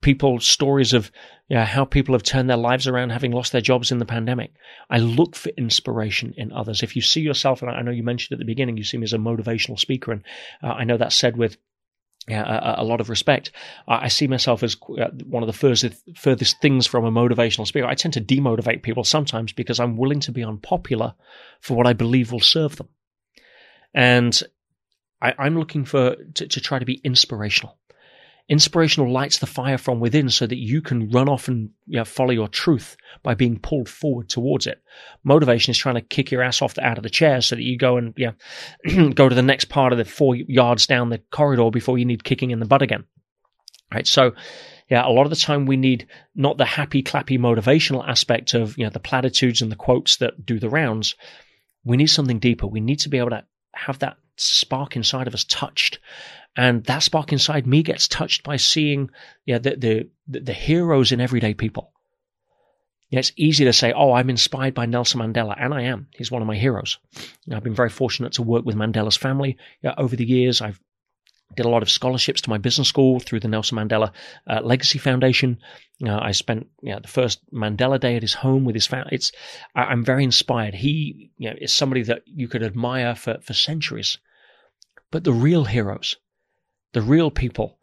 people 0.00 0.38
stories 0.38 0.92
of 0.92 1.10
you 1.48 1.56
know, 1.56 1.64
how 1.64 1.84
people 1.84 2.14
have 2.14 2.22
turned 2.22 2.48
their 2.48 2.56
lives 2.56 2.86
around 2.86 3.10
having 3.10 3.32
lost 3.32 3.52
their 3.52 3.60
jobs 3.60 3.90
in 3.90 3.98
the 3.98 4.04
pandemic. 4.04 4.52
I 4.90 4.98
look 4.98 5.34
for 5.34 5.48
inspiration 5.50 6.34
in 6.36 6.52
others. 6.52 6.82
If 6.82 6.94
you 6.94 7.02
see 7.02 7.22
yourself, 7.22 7.62
and 7.62 7.70
I 7.70 7.80
know 7.82 7.90
you 7.90 8.02
mentioned 8.02 8.36
at 8.36 8.38
the 8.38 8.44
beginning, 8.44 8.76
you 8.76 8.84
see 8.84 8.98
me 8.98 9.04
as 9.04 9.14
a 9.14 9.18
motivational 9.18 9.78
speaker, 9.78 10.12
and 10.12 10.22
uh, 10.62 10.68
I 10.68 10.84
know 10.84 10.98
that's 10.98 11.16
said 11.16 11.36
with 11.36 11.56
a, 12.34 12.76
a, 12.78 12.84
lot 12.84 13.00
of 13.00 13.08
respect. 13.08 13.50
I 13.86 14.08
see 14.08 14.26
myself 14.26 14.62
as 14.62 14.76
uh, 14.98 15.08
one 15.24 15.42
of 15.42 15.46
the 15.46 15.52
furthest, 15.52 15.94
furthest 16.16 16.60
things 16.60 16.86
from 16.86 17.04
a 17.04 17.10
motivational 17.10 17.66
speaker. 17.66 17.86
I 17.86 17.94
tend 17.94 18.14
to 18.14 18.20
demotivate 18.20 18.82
people 18.82 19.04
sometimes 19.04 19.52
because 19.52 19.80
I'm 19.80 19.96
willing 19.96 20.20
to 20.20 20.32
be 20.32 20.44
unpopular 20.44 21.14
for 21.60 21.76
what 21.76 21.86
I 21.86 21.92
believe 21.92 22.32
will 22.32 22.40
serve 22.40 22.76
them. 22.76 22.88
And 23.94 24.40
I, 25.20 25.46
am 25.46 25.58
looking 25.58 25.84
for 25.84 26.16
to, 26.34 26.46
to 26.46 26.60
try 26.60 26.78
to 26.78 26.84
be 26.84 27.00
inspirational. 27.02 27.78
Inspirational 28.48 29.12
lights 29.12 29.38
the 29.38 29.46
fire 29.46 29.76
from 29.76 30.00
within 30.00 30.30
so 30.30 30.46
that 30.46 30.56
you 30.56 30.80
can 30.80 31.10
run 31.10 31.28
off 31.28 31.48
and 31.48 31.70
you 31.86 31.98
know, 31.98 32.04
follow 32.04 32.30
your 32.30 32.48
truth 32.48 32.96
by 33.22 33.34
being 33.34 33.58
pulled 33.58 33.88
forward 33.88 34.30
towards 34.30 34.66
it. 34.66 34.82
Motivation 35.22 35.70
is 35.70 35.78
trying 35.78 35.96
to 35.96 36.00
kick 36.00 36.30
your 36.30 36.42
ass 36.42 36.62
off 36.62 36.74
the, 36.74 36.84
out 36.84 36.96
of 36.96 37.02
the 37.02 37.10
chair 37.10 37.42
so 37.42 37.56
that 37.56 37.62
you 37.62 37.76
go 37.76 37.98
and 37.98 38.14
yeah, 38.16 38.32
go 39.14 39.28
to 39.28 39.34
the 39.34 39.42
next 39.42 39.66
part 39.66 39.92
of 39.92 39.98
the 39.98 40.06
four 40.06 40.34
yards 40.34 40.86
down 40.86 41.10
the 41.10 41.22
corridor 41.30 41.70
before 41.70 41.98
you 41.98 42.06
need 42.06 42.24
kicking 42.24 42.50
in 42.50 42.58
the 42.58 42.66
butt 42.66 42.80
again. 42.80 43.04
Right. 43.92 44.06
So, 44.06 44.32
yeah, 44.90 45.06
a 45.06 45.10
lot 45.10 45.24
of 45.24 45.30
the 45.30 45.36
time 45.36 45.66
we 45.66 45.76
need 45.76 46.06
not 46.34 46.56
the 46.56 46.64
happy 46.64 47.02
clappy 47.02 47.38
motivational 47.38 48.06
aspect 48.06 48.54
of, 48.54 48.78
you 48.78 48.84
know, 48.84 48.90
the 48.90 49.00
platitudes 49.00 49.60
and 49.60 49.70
the 49.70 49.76
quotes 49.76 50.18
that 50.18 50.44
do 50.44 50.58
the 50.58 50.70
rounds. 50.70 51.16
We 51.84 51.96
need 51.96 52.08
something 52.08 52.38
deeper. 52.38 52.66
We 52.66 52.80
need 52.80 53.00
to 53.00 53.08
be 53.08 53.18
able 53.18 53.30
to 53.30 53.44
have 53.74 53.98
that 54.00 54.16
spark 54.36 54.96
inside 54.96 55.26
of 55.26 55.34
us 55.34 55.44
touched 55.44 55.98
and 56.58 56.82
that 56.86 57.04
spark 57.04 57.32
inside 57.32 57.68
me 57.68 57.84
gets 57.84 58.08
touched 58.08 58.42
by 58.42 58.56
seeing 58.56 59.10
yeah, 59.46 59.58
the, 59.58 60.08
the, 60.26 60.40
the 60.40 60.52
heroes 60.52 61.12
in 61.12 61.20
everyday 61.20 61.54
people. 61.54 61.92
It's 63.12 63.30
easy 63.36 63.64
to 63.66 63.72
say, 63.72 63.92
oh, 63.92 64.12
I'm 64.12 64.28
inspired 64.28 64.74
by 64.74 64.86
Nelson 64.86 65.20
Mandela, 65.20 65.54
and 65.56 65.72
I 65.72 65.82
am. 65.82 66.08
He's 66.10 66.32
one 66.32 66.42
of 66.42 66.48
my 66.48 66.56
heroes. 66.56 66.98
I've 67.50 67.62
been 67.62 67.76
very 67.76 67.90
fortunate 67.90 68.32
to 68.32 68.42
work 68.42 68.64
with 68.64 68.74
Mandela's 68.74 69.16
family 69.16 69.56
yeah, 69.82 69.94
over 69.96 70.16
the 70.16 70.26
years. 70.26 70.60
I've 70.60 70.80
did 71.54 71.64
a 71.64 71.70
lot 71.70 71.82
of 71.82 71.90
scholarships 71.90 72.40
to 72.42 72.50
my 72.50 72.58
business 72.58 72.88
school 72.88 73.20
through 73.20 73.40
the 73.40 73.48
Nelson 73.48 73.78
Mandela 73.78 74.10
uh, 74.48 74.60
Legacy 74.60 74.98
Foundation. 74.98 75.58
I 76.04 76.32
spent 76.32 76.66
you 76.82 76.92
know, 76.92 76.98
the 76.98 77.08
first 77.08 77.40
Mandela 77.54 78.00
Day 78.00 78.16
at 78.16 78.22
his 78.22 78.34
home 78.34 78.64
with 78.64 78.74
his 78.74 78.86
family. 78.86 79.10
It's 79.12 79.30
I, 79.76 79.92
am 79.92 80.04
very 80.04 80.24
inspired. 80.24 80.74
He 80.74 81.30
you 81.38 81.50
know, 81.50 81.56
is 81.58 81.72
somebody 81.72 82.02
that 82.02 82.22
you 82.26 82.48
could 82.48 82.64
admire 82.64 83.14
for, 83.14 83.38
for 83.42 83.54
centuries. 83.54 84.18
But 85.10 85.22
the 85.22 85.32
real 85.32 85.64
heroes, 85.64 86.16
the 86.92 87.02
real 87.02 87.30
people, 87.30 87.78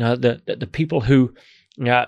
uh, 0.00 0.16
the, 0.16 0.42
the, 0.46 0.56
the 0.56 0.66
people 0.66 1.00
who 1.00 1.34
uh, 1.86 2.06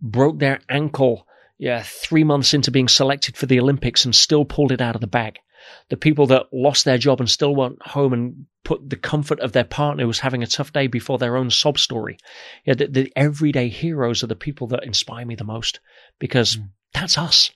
broke 0.00 0.38
their 0.38 0.60
ankle 0.68 1.26
yeah, 1.58 1.82
three 1.84 2.24
months 2.24 2.54
into 2.54 2.70
being 2.70 2.88
selected 2.88 3.36
for 3.36 3.46
the 3.46 3.58
Olympics 3.58 4.04
and 4.04 4.14
still 4.14 4.44
pulled 4.44 4.72
it 4.72 4.80
out 4.80 4.94
of 4.94 5.00
the 5.00 5.08
bag. 5.08 5.40
The 5.88 5.96
people 5.96 6.28
that 6.28 6.46
lost 6.52 6.84
their 6.84 6.98
job 6.98 7.20
and 7.20 7.28
still 7.28 7.54
went 7.54 7.82
home 7.82 8.12
and 8.12 8.46
put 8.64 8.88
the 8.88 8.96
comfort 8.96 9.40
of 9.40 9.52
their 9.52 9.64
partner 9.64 10.04
who 10.04 10.08
was 10.08 10.20
having 10.20 10.42
a 10.42 10.46
tough 10.46 10.72
day 10.72 10.86
before 10.86 11.18
their 11.18 11.36
own 11.36 11.50
sob 11.50 11.78
story. 11.78 12.18
Yeah, 12.64 12.74
the, 12.74 12.86
the 12.86 13.12
everyday 13.16 13.68
heroes 13.68 14.22
are 14.22 14.28
the 14.28 14.36
people 14.36 14.68
that 14.68 14.84
inspire 14.84 15.26
me 15.26 15.34
the 15.34 15.44
most 15.44 15.80
because 16.20 16.56
mm. 16.56 16.68
that's 16.94 17.18
us. 17.18 17.50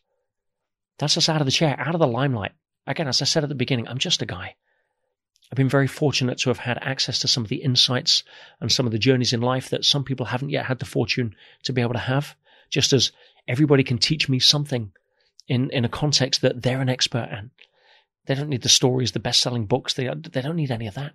That's 0.99 1.17
us 1.17 1.29
out 1.29 1.41
of 1.41 1.47
the 1.47 1.53
chair, 1.53 1.79
out 1.79 1.95
of 1.95 2.01
the 2.01 2.07
limelight. 2.07 2.53
Again, 2.87 3.09
as 3.09 3.23
I 3.23 3.25
said 3.25 3.45
at 3.45 3.49
the 3.49 3.55
beginning, 3.55 3.87
I'm 3.87 3.99
just 3.99 4.23
a 4.23 4.27
guy. 4.27 4.57
I've 5.53 5.57
been 5.57 5.69
very 5.69 5.87
fortunate 5.87 6.39
to 6.39 6.51
have 6.51 6.59
had 6.59 6.79
access 6.81 7.19
to 7.19 7.29
some 7.29 7.43
of 7.43 7.51
the 7.51 7.63
insights 7.63 8.25
and 8.59 8.73
some 8.73 8.87
of 8.87 8.93
the 8.93 8.99
journeys 8.99 9.35
in 9.35 9.43
life 9.43 9.69
that 9.69 9.85
some 9.85 10.03
people 10.03 10.25
haven't 10.25 10.49
yet 10.49 10.65
had 10.65 10.79
the 10.79 10.87
fortune 10.87 11.37
to 11.65 11.75
be 11.75 11.83
able 11.83 11.93
to 11.93 11.99
have. 11.99 12.35
Just 12.71 12.95
as 12.95 13.13
everybody 13.47 13.85
can 13.85 13.99
teach 13.99 14.31
me 14.31 14.39
something 14.39 14.93
in, 15.49 15.69
in 15.69 15.85
a 15.85 15.91
context 15.91 16.41
that 16.41 16.63
they're 16.63 16.81
an 16.81 16.89
expert 16.89 17.29
in. 17.31 17.51
They 18.25 18.35
don't 18.35 18.49
need 18.49 18.63
the 18.63 18.71
stories, 18.71 19.13
the 19.13 19.21
best 19.21 19.43
selling 19.43 19.67
books. 19.67 19.93
They, 19.93 20.09
they 20.33 20.41
don't 20.41 20.57
need 20.57 20.71
any 20.71 20.87
of 20.87 20.95
that. 20.95 21.13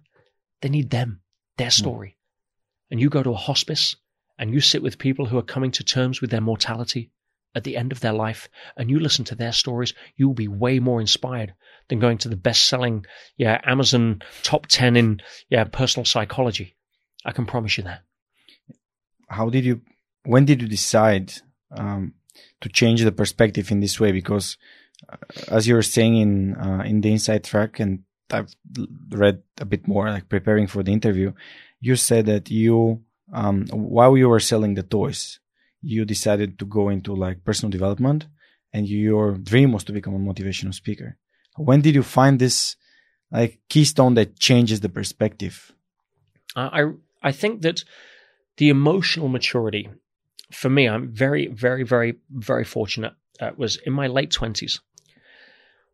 They 0.62 0.70
need 0.70 0.92
them, 0.92 1.22
their 1.58 1.68
hmm. 1.68 1.72
story. 1.72 2.10
Mm. 2.10 2.92
And 2.92 3.00
you 3.02 3.10
go 3.10 3.24
to 3.24 3.32
a 3.32 3.36
hospice 3.36 3.96
and 4.38 4.54
you 4.54 4.60
sit 4.60 4.84
with 4.84 5.00
people 5.00 5.26
who 5.26 5.40
are 5.40 5.44
coming 5.44 5.72
to 5.72 5.84
terms 5.84 6.22
with 6.22 6.30
their 6.30 6.42
mortality 6.42 7.10
at 7.56 7.64
the 7.64 7.78
end 7.78 7.92
of 7.92 8.00
their 8.00 8.14
life 8.14 8.50
and 8.76 8.90
you 8.90 9.00
listen 9.00 9.26
to 9.26 9.36
their 9.36 9.52
stories, 9.52 9.94
you 10.16 10.28
will 10.28 10.36
be 10.36 10.48
way 10.48 10.80
more 10.80 11.02
inspired 11.02 11.54
than 11.90 12.00
going 12.00 12.18
to 12.20 12.30
the 12.30 12.36
best 12.36 12.64
selling, 12.66 13.06
yeah, 13.38 13.60
Amazon 13.64 14.22
top 14.44 14.68
10 14.68 14.96
in, 14.96 15.22
yeah, 15.50 15.64
personal 15.64 16.06
psychology. 16.06 16.76
I 17.26 17.32
can 17.32 17.46
promise 17.46 17.78
you 17.78 17.84
that. 17.86 18.02
How 19.28 19.50
did 19.50 19.66
you, 19.66 19.82
when 20.24 20.46
did 20.46 20.62
you 20.62 20.68
decide, 20.68 21.34
um, 21.72 22.14
to 22.62 22.70
change 22.70 23.04
the 23.04 23.12
perspective 23.12 23.72
in 23.72 23.80
this 23.80 24.00
way? 24.00 24.12
Because 24.12 24.58
uh, 25.10 25.18
as 25.50 25.68
you 25.68 25.76
were 25.76 25.82
saying 25.82 26.18
in, 26.18 26.56
uh, 26.56 26.84
in 26.86 27.02
the 27.02 27.12
inside 27.12 27.44
track 27.44 27.80
and 27.80 28.04
I've 28.30 28.54
read 29.10 29.42
a 29.60 29.66
bit 29.66 29.88
more, 29.88 30.10
like 30.10 30.30
preparing 30.30 30.68
for 30.68 30.84
the 30.84 30.92
interview, 30.92 31.34
you 31.80 31.96
said 31.96 32.26
that 32.26 32.50
you, 32.50 33.02
um, 33.34 33.68
while 33.68 34.18
you 34.18 34.30
were 34.30 34.40
selling 34.40 34.74
the 34.74 34.84
toys, 34.84 35.40
you 35.82 36.06
decided 36.06 36.60
to 36.60 36.66
go 36.66 36.90
into 36.90 37.16
like 37.16 37.44
personal 37.44 37.72
development 37.72 38.28
and 38.74 38.88
your 38.88 39.38
dream 39.38 39.72
was 39.72 39.84
to 39.86 39.94
become 39.94 40.16
a 40.16 40.20
motivational 40.20 40.74
speaker. 40.74 41.18
When 41.56 41.82
did 41.82 41.96
you 41.96 42.04
find 42.04 42.40
this 42.40 42.76
like 43.32 43.60
keystone 43.70 44.14
that 44.16 44.40
changes 44.40 44.80
the 44.80 44.90
perspective? 44.90 45.74
I 46.56 46.92
I 47.22 47.32
think 47.32 47.62
that 47.62 47.84
the 48.58 48.70
emotional 48.70 49.28
maturity 49.28 49.90
for 50.52 50.70
me, 50.70 50.88
I'm 50.88 51.12
very, 51.12 51.48
very, 51.48 51.84
very, 51.84 52.16
very 52.30 52.64
fortunate. 52.64 53.14
Uh, 53.40 53.52
was 53.56 53.76
in 53.76 53.94
my 53.94 54.08
late 54.08 54.32
twenties 54.32 54.80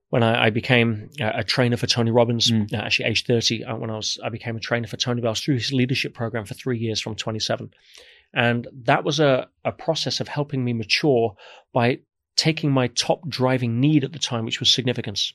when 0.10 0.24
I, 0.24 0.46
I 0.46 0.50
became 0.50 1.10
a, 1.20 1.40
a, 1.40 1.44
trainer 1.44 1.76
for 1.76 1.88
Tony 1.88 2.10
Robbins. 2.10 2.50
Mm. 2.50 2.74
Uh, 2.74 2.78
actually, 2.78 3.10
age 3.10 3.26
thirty, 3.26 3.66
uh, 3.66 3.76
when 3.76 3.90
I 3.90 3.98
was 3.98 4.18
I 4.24 4.30
became 4.30 4.56
a 4.56 4.62
trainer 4.62 4.88
for 4.88 4.96
Tony. 4.96 5.22
But 5.22 5.38
through 5.38 5.56
his 5.56 5.74
leadership 5.74 6.14
program 6.14 6.46
for 6.46 6.54
three 6.54 6.78
years, 6.78 7.02
from 7.02 7.16
twenty 7.16 7.40
seven, 7.40 7.74
and 8.34 8.68
that 8.86 9.04
was 9.04 9.20
a, 9.20 9.48
a 9.64 9.72
process 9.72 10.20
of 10.20 10.28
helping 10.28 10.64
me 10.64 10.74
mature 10.74 11.36
by 11.72 12.00
taking 12.36 12.72
my 12.72 12.88
top 12.88 13.28
driving 13.28 13.80
need 13.80 14.04
at 14.04 14.12
the 14.12 14.20
time, 14.20 14.46
which 14.46 14.60
was 14.60 14.70
significance, 14.70 15.34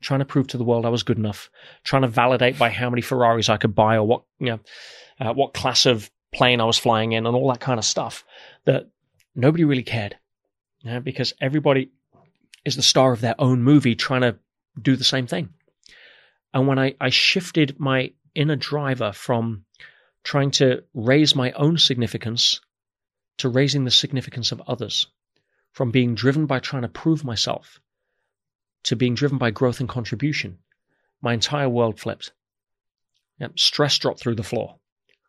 trying 0.00 0.18
to 0.18 0.24
prove 0.24 0.48
to 0.48 0.58
the 0.58 0.64
world 0.64 0.84
I 0.84 0.88
was 0.90 1.04
good 1.04 1.18
enough, 1.18 1.48
trying 1.84 2.02
to 2.02 2.08
validate 2.08 2.58
by 2.58 2.70
how 2.70 2.90
many 2.90 3.02
Ferraris 3.02 3.48
I 3.48 3.56
could 3.56 3.74
buy 3.74 3.96
or 3.96 4.06
what, 4.06 4.22
you 4.38 4.46
know, 4.46 4.60
uh, 5.20 5.32
what 5.32 5.54
class 5.54 5.86
of 5.86 6.10
plane 6.32 6.60
I 6.60 6.64
was 6.64 6.78
flying 6.78 7.12
in 7.12 7.26
and 7.26 7.36
all 7.36 7.48
that 7.50 7.60
kind 7.60 7.78
of 7.78 7.84
stuff 7.84 8.24
that 8.64 8.88
nobody 9.34 9.64
really 9.64 9.82
cared. 9.82 10.16
You 10.82 10.92
know, 10.92 11.00
because 11.00 11.34
everybody 11.40 11.90
is 12.64 12.74
the 12.74 12.82
star 12.82 13.12
of 13.12 13.20
their 13.20 13.34
own 13.38 13.62
movie 13.62 13.94
trying 13.94 14.22
to 14.22 14.38
do 14.80 14.96
the 14.96 15.04
same 15.04 15.26
thing. 15.26 15.50
And 16.52 16.66
when 16.66 16.78
I, 16.78 16.94
I 17.00 17.10
shifted 17.10 17.78
my 17.78 18.12
inner 18.34 18.56
driver 18.56 19.12
from 19.12 19.64
trying 20.22 20.50
to 20.52 20.82
raise 20.94 21.34
my 21.34 21.52
own 21.52 21.78
significance 21.78 22.60
to 23.38 23.48
raising 23.48 23.84
the 23.84 23.90
significance 23.90 24.52
of 24.52 24.62
others, 24.66 25.06
from 25.72 25.90
being 25.90 26.14
driven 26.14 26.46
by 26.46 26.58
trying 26.58 26.82
to 26.82 26.88
prove 26.88 27.24
myself 27.24 27.80
to 28.82 28.96
being 28.96 29.14
driven 29.14 29.38
by 29.38 29.50
growth 29.50 29.80
and 29.80 29.88
contribution. 29.88 30.58
My 31.22 31.32
entire 31.34 31.68
world 31.68 32.00
flipped. 32.00 32.32
Yep, 33.38 33.58
stress 33.58 33.98
dropped 33.98 34.20
through 34.20 34.34
the 34.36 34.42
floor. 34.42 34.76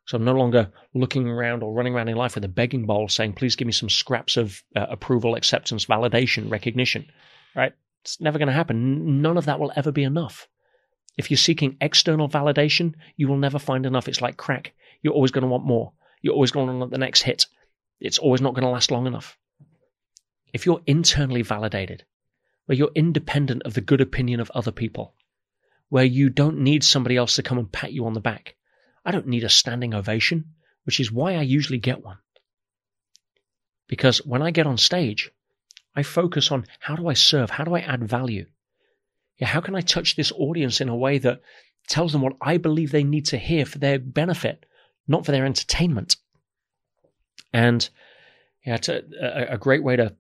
So 0.06 0.18
I'm 0.18 0.26
no 0.26 0.34
longer 0.34 0.72
looking 0.94 1.28
around 1.28 1.64
or 1.64 1.74
running 1.74 1.94
around 1.94 2.10
in 2.10 2.18
life 2.18 2.36
with 2.36 2.44
a 2.44 2.50
begging 2.50 2.86
bowl 2.86 3.08
saying, 3.08 3.34
please 3.34 3.56
give 3.56 3.66
me 3.66 3.72
some 3.72 3.90
scraps 3.90 4.36
of 4.36 4.62
uh, 4.76 4.88
approval, 4.90 5.36
acceptance, 5.36 5.86
validation, 5.86 6.50
recognition. 6.52 7.06
Right? 7.56 7.74
It's 8.02 8.20
never 8.20 8.38
going 8.38 8.48
to 8.48 8.54
happen. 8.54 9.22
None 9.22 9.38
of 9.38 9.46
that 9.46 9.60
will 9.60 9.72
ever 9.76 9.92
be 9.92 10.04
enough. 10.04 10.48
If 11.18 11.30
you're 11.30 11.38
seeking 11.38 11.78
external 11.80 12.28
validation, 12.28 12.96
you 13.16 13.28
will 13.28 13.38
never 13.38 13.60
find 13.60 13.86
enough. 13.86 14.08
It's 14.08 14.22
like 14.22 14.38
crack. 14.38 14.74
You're 15.02 15.14
always 15.14 15.32
going 15.32 15.44
to 15.44 15.48
want 15.48 15.66
more. 15.66 15.94
You're 16.22 16.34
always 16.34 16.52
going 16.52 16.68
to 16.68 16.74
want 16.74 16.92
the 16.92 16.98
next 16.98 17.22
hit. 17.22 17.48
It's 18.00 18.20
always 18.20 18.42
not 18.42 18.54
going 18.54 18.64
to 18.64 18.70
last 18.70 18.92
long 18.92 19.08
enough. 19.08 19.38
If 20.54 20.66
you're 20.66 20.82
internally 20.86 21.42
validated 21.42 22.04
where 22.66 22.78
you're 22.78 22.92
independent 22.96 23.64
of 23.64 23.74
the 23.74 23.82
good 23.82 24.02
opinion 24.02 24.40
of 24.40 24.52
other 24.52 24.72
people, 24.72 25.14
where 25.90 26.06
you 26.06 26.30
don't 26.30 26.60
need 26.60 26.84
somebody 26.84 27.18
else 27.18 27.36
to 27.36 27.44
come 27.44 27.58
and 27.58 27.70
pat 27.70 27.92
you 27.92 28.06
on 28.06 28.14
the 28.14 28.22
back. 28.22 28.56
I 29.04 29.12
don't 29.12 29.28
need 29.28 29.44
a 29.44 29.50
standing 29.50 29.94
ovation, 29.94 30.54
which 30.86 31.02
is 31.02 31.12
why 31.12 31.36
I 31.36 31.42
usually 31.42 31.80
get 31.80 32.02
one. 32.02 32.18
Because 33.90 34.20
when 34.26 34.42
I 34.42 34.52
get 34.52 34.68
on 34.68 34.78
stage, 34.78 35.32
I 35.94 36.04
focus 36.04 36.50
on 36.50 36.66
how 36.80 36.96
do 36.96 37.10
I 37.10 37.14
serve? 37.14 37.50
How 37.50 37.66
do 37.66 37.76
I 37.76 37.82
add 37.82 38.08
value? 38.08 38.46
Yeah, 39.38 39.48
how 39.48 39.60
can 39.60 39.76
I 39.76 39.82
touch 39.82 40.16
this 40.16 40.32
audience 40.32 40.80
in 40.80 40.88
a 40.88 40.96
way 40.96 41.18
that 41.18 41.42
tells 41.90 42.14
them 42.14 42.22
what 42.22 42.38
I 42.40 42.56
believe 42.56 42.92
they 42.92 43.04
need 43.04 43.26
to 43.26 43.38
hear 43.38 43.66
for 43.66 43.80
their 43.80 44.00
benefit, 44.00 44.66
not 45.08 45.26
for 45.26 45.32
their 45.32 45.46
entertainment? 45.46 46.18
And 47.54 47.88
yeah, 48.66 48.78
a, 48.88 49.02
a, 49.22 49.54
a 49.54 49.58
great 49.58 49.84
way 49.84 49.96
to 49.96 50.16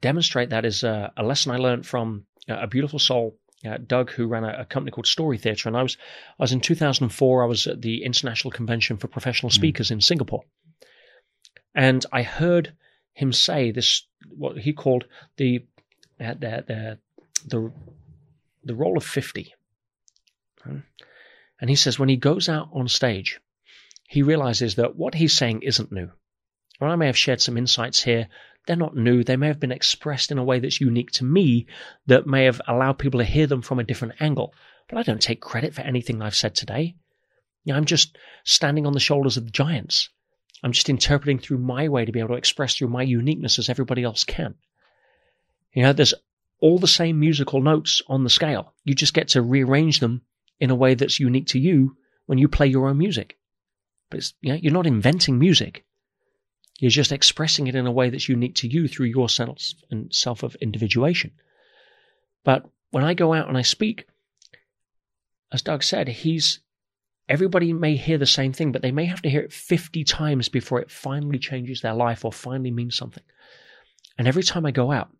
demonstrate 0.00 0.50
that 0.50 0.64
is 0.64 0.84
uh, 0.84 1.10
a 1.16 1.22
lesson 1.22 1.52
I 1.52 1.56
learned 1.56 1.86
from 1.86 2.26
uh, 2.48 2.58
a 2.60 2.66
beautiful 2.66 2.98
soul, 2.98 3.38
uh, 3.64 3.78
Doug, 3.86 4.10
who 4.10 4.26
ran 4.26 4.44
a, 4.44 4.60
a, 4.60 4.64
company 4.64 4.90
called 4.90 5.06
Story 5.06 5.38
Theatre. 5.38 5.68
And 5.68 5.76
I 5.76 5.82
was, 5.82 5.96
I 6.38 6.42
was 6.42 6.52
in 6.52 6.60
2004. 6.60 7.42
I 7.42 7.46
was 7.46 7.66
at 7.66 7.82
the 7.82 8.04
International 8.04 8.50
Convention 8.50 8.96
for 8.96 9.08
Professional 9.08 9.50
hmm. 9.50 9.54
Speakers 9.54 9.88
mm. 9.88 9.92
in 9.92 10.00
Singapore, 10.00 10.42
and 11.74 12.04
I 12.12 12.22
heard 12.22 12.74
him 13.12 13.32
say 13.32 13.70
this 13.70 14.06
what 14.36 14.58
he 14.58 14.72
called 14.72 15.04
the 15.36 15.64
uh, 16.20 16.34
the 16.34 16.64
the 16.66 16.98
the, 17.46 17.72
the 18.64 18.74
role 18.74 18.96
of 18.96 19.04
fifty. 19.04 19.54
And 21.58 21.70
he 21.70 21.76
says 21.76 21.98
when 21.98 22.08
he 22.08 22.16
goes 22.16 22.48
out 22.48 22.68
on 22.72 22.88
stage, 22.88 23.40
he 24.08 24.22
realizes 24.22 24.76
that 24.76 24.96
what 24.96 25.14
he's 25.14 25.32
saying 25.32 25.62
isn't 25.62 25.92
new. 25.92 26.10
Or 26.80 26.88
I 26.88 26.96
may 26.96 27.06
have 27.06 27.16
shared 27.16 27.40
some 27.40 27.56
insights 27.56 28.02
here. 28.02 28.28
They're 28.66 28.76
not 28.76 28.96
new. 28.96 29.24
They 29.24 29.36
may 29.36 29.48
have 29.48 29.60
been 29.60 29.72
expressed 29.72 30.30
in 30.30 30.38
a 30.38 30.44
way 30.44 30.58
that's 30.58 30.80
unique 30.80 31.10
to 31.12 31.24
me 31.24 31.66
that 32.06 32.26
may 32.26 32.44
have 32.44 32.60
allowed 32.66 32.98
people 32.98 33.20
to 33.20 33.24
hear 33.24 33.46
them 33.46 33.62
from 33.62 33.78
a 33.78 33.84
different 33.84 34.14
angle. 34.20 34.54
But 34.88 34.98
I 34.98 35.02
don't 35.02 35.22
take 35.22 35.40
credit 35.40 35.74
for 35.74 35.82
anything 35.82 36.20
I've 36.20 36.34
said 36.34 36.54
today. 36.54 36.96
You 37.64 37.72
know, 37.72 37.78
I'm 37.78 37.84
just 37.84 38.16
standing 38.44 38.86
on 38.86 38.92
the 38.92 39.00
shoulders 39.00 39.36
of 39.36 39.44
the 39.44 39.50
giants. 39.50 40.08
I'm 40.62 40.72
just 40.72 40.88
interpreting 40.88 41.38
through 41.38 41.58
my 41.58 41.88
way 41.88 42.04
to 42.04 42.12
be 42.12 42.20
able 42.20 42.30
to 42.30 42.34
express 42.34 42.76
through 42.76 42.88
my 42.88 43.02
uniqueness 43.02 43.58
as 43.58 43.68
everybody 43.68 44.02
else 44.02 44.24
can. 44.24 44.54
You 45.72 45.82
know, 45.82 45.92
there's 45.92 46.14
all 46.60 46.78
the 46.78 46.88
same 46.88 47.20
musical 47.20 47.60
notes 47.60 48.02
on 48.08 48.24
the 48.24 48.30
scale. 48.30 48.72
You 48.84 48.94
just 48.94 49.14
get 49.14 49.28
to 49.28 49.42
rearrange 49.42 50.00
them 50.00 50.22
in 50.58 50.70
a 50.70 50.74
way 50.74 50.94
that's 50.94 51.20
unique 51.20 51.48
to 51.48 51.58
you 51.58 51.96
when 52.26 52.38
you 52.38 52.48
play 52.48 52.66
your 52.66 52.88
own 52.88 52.98
music. 52.98 53.36
But 54.10 54.32
you 54.40 54.52
know, 54.52 54.58
you're 54.60 54.72
not 54.72 54.86
inventing 54.86 55.38
music. 55.38 55.84
You're 56.78 56.90
just 56.90 57.12
expressing 57.12 57.66
it 57.66 57.74
in 57.74 57.86
a 57.86 57.92
way 57.92 58.10
that's 58.10 58.28
unique 58.28 58.54
to 58.56 58.68
you 58.68 58.86
through 58.86 59.06
your 59.06 59.28
self 59.28 59.58
and 59.90 60.12
self 60.14 60.42
of 60.42 60.56
individuation. 60.56 61.32
But 62.44 62.66
when 62.90 63.04
I 63.04 63.14
go 63.14 63.32
out 63.32 63.48
and 63.48 63.56
I 63.56 63.62
speak, 63.62 64.06
as 65.52 65.62
Doug 65.62 65.82
said, 65.82 66.08
he's 66.08 66.60
everybody 67.28 67.72
may 67.72 67.96
hear 67.96 68.18
the 68.18 68.26
same 68.26 68.52
thing, 68.52 68.72
but 68.72 68.82
they 68.82 68.92
may 68.92 69.06
have 69.06 69.22
to 69.22 69.30
hear 69.30 69.40
it 69.40 69.52
50 69.52 70.04
times 70.04 70.48
before 70.48 70.80
it 70.80 70.90
finally 70.90 71.38
changes 71.38 71.80
their 71.80 71.94
life 71.94 72.24
or 72.24 72.32
finally 72.32 72.70
means 72.70 72.96
something. 72.96 73.24
And 74.18 74.28
every 74.28 74.42
time 74.42 74.64
I 74.66 74.70
go 74.70 74.92
out, 74.92 75.10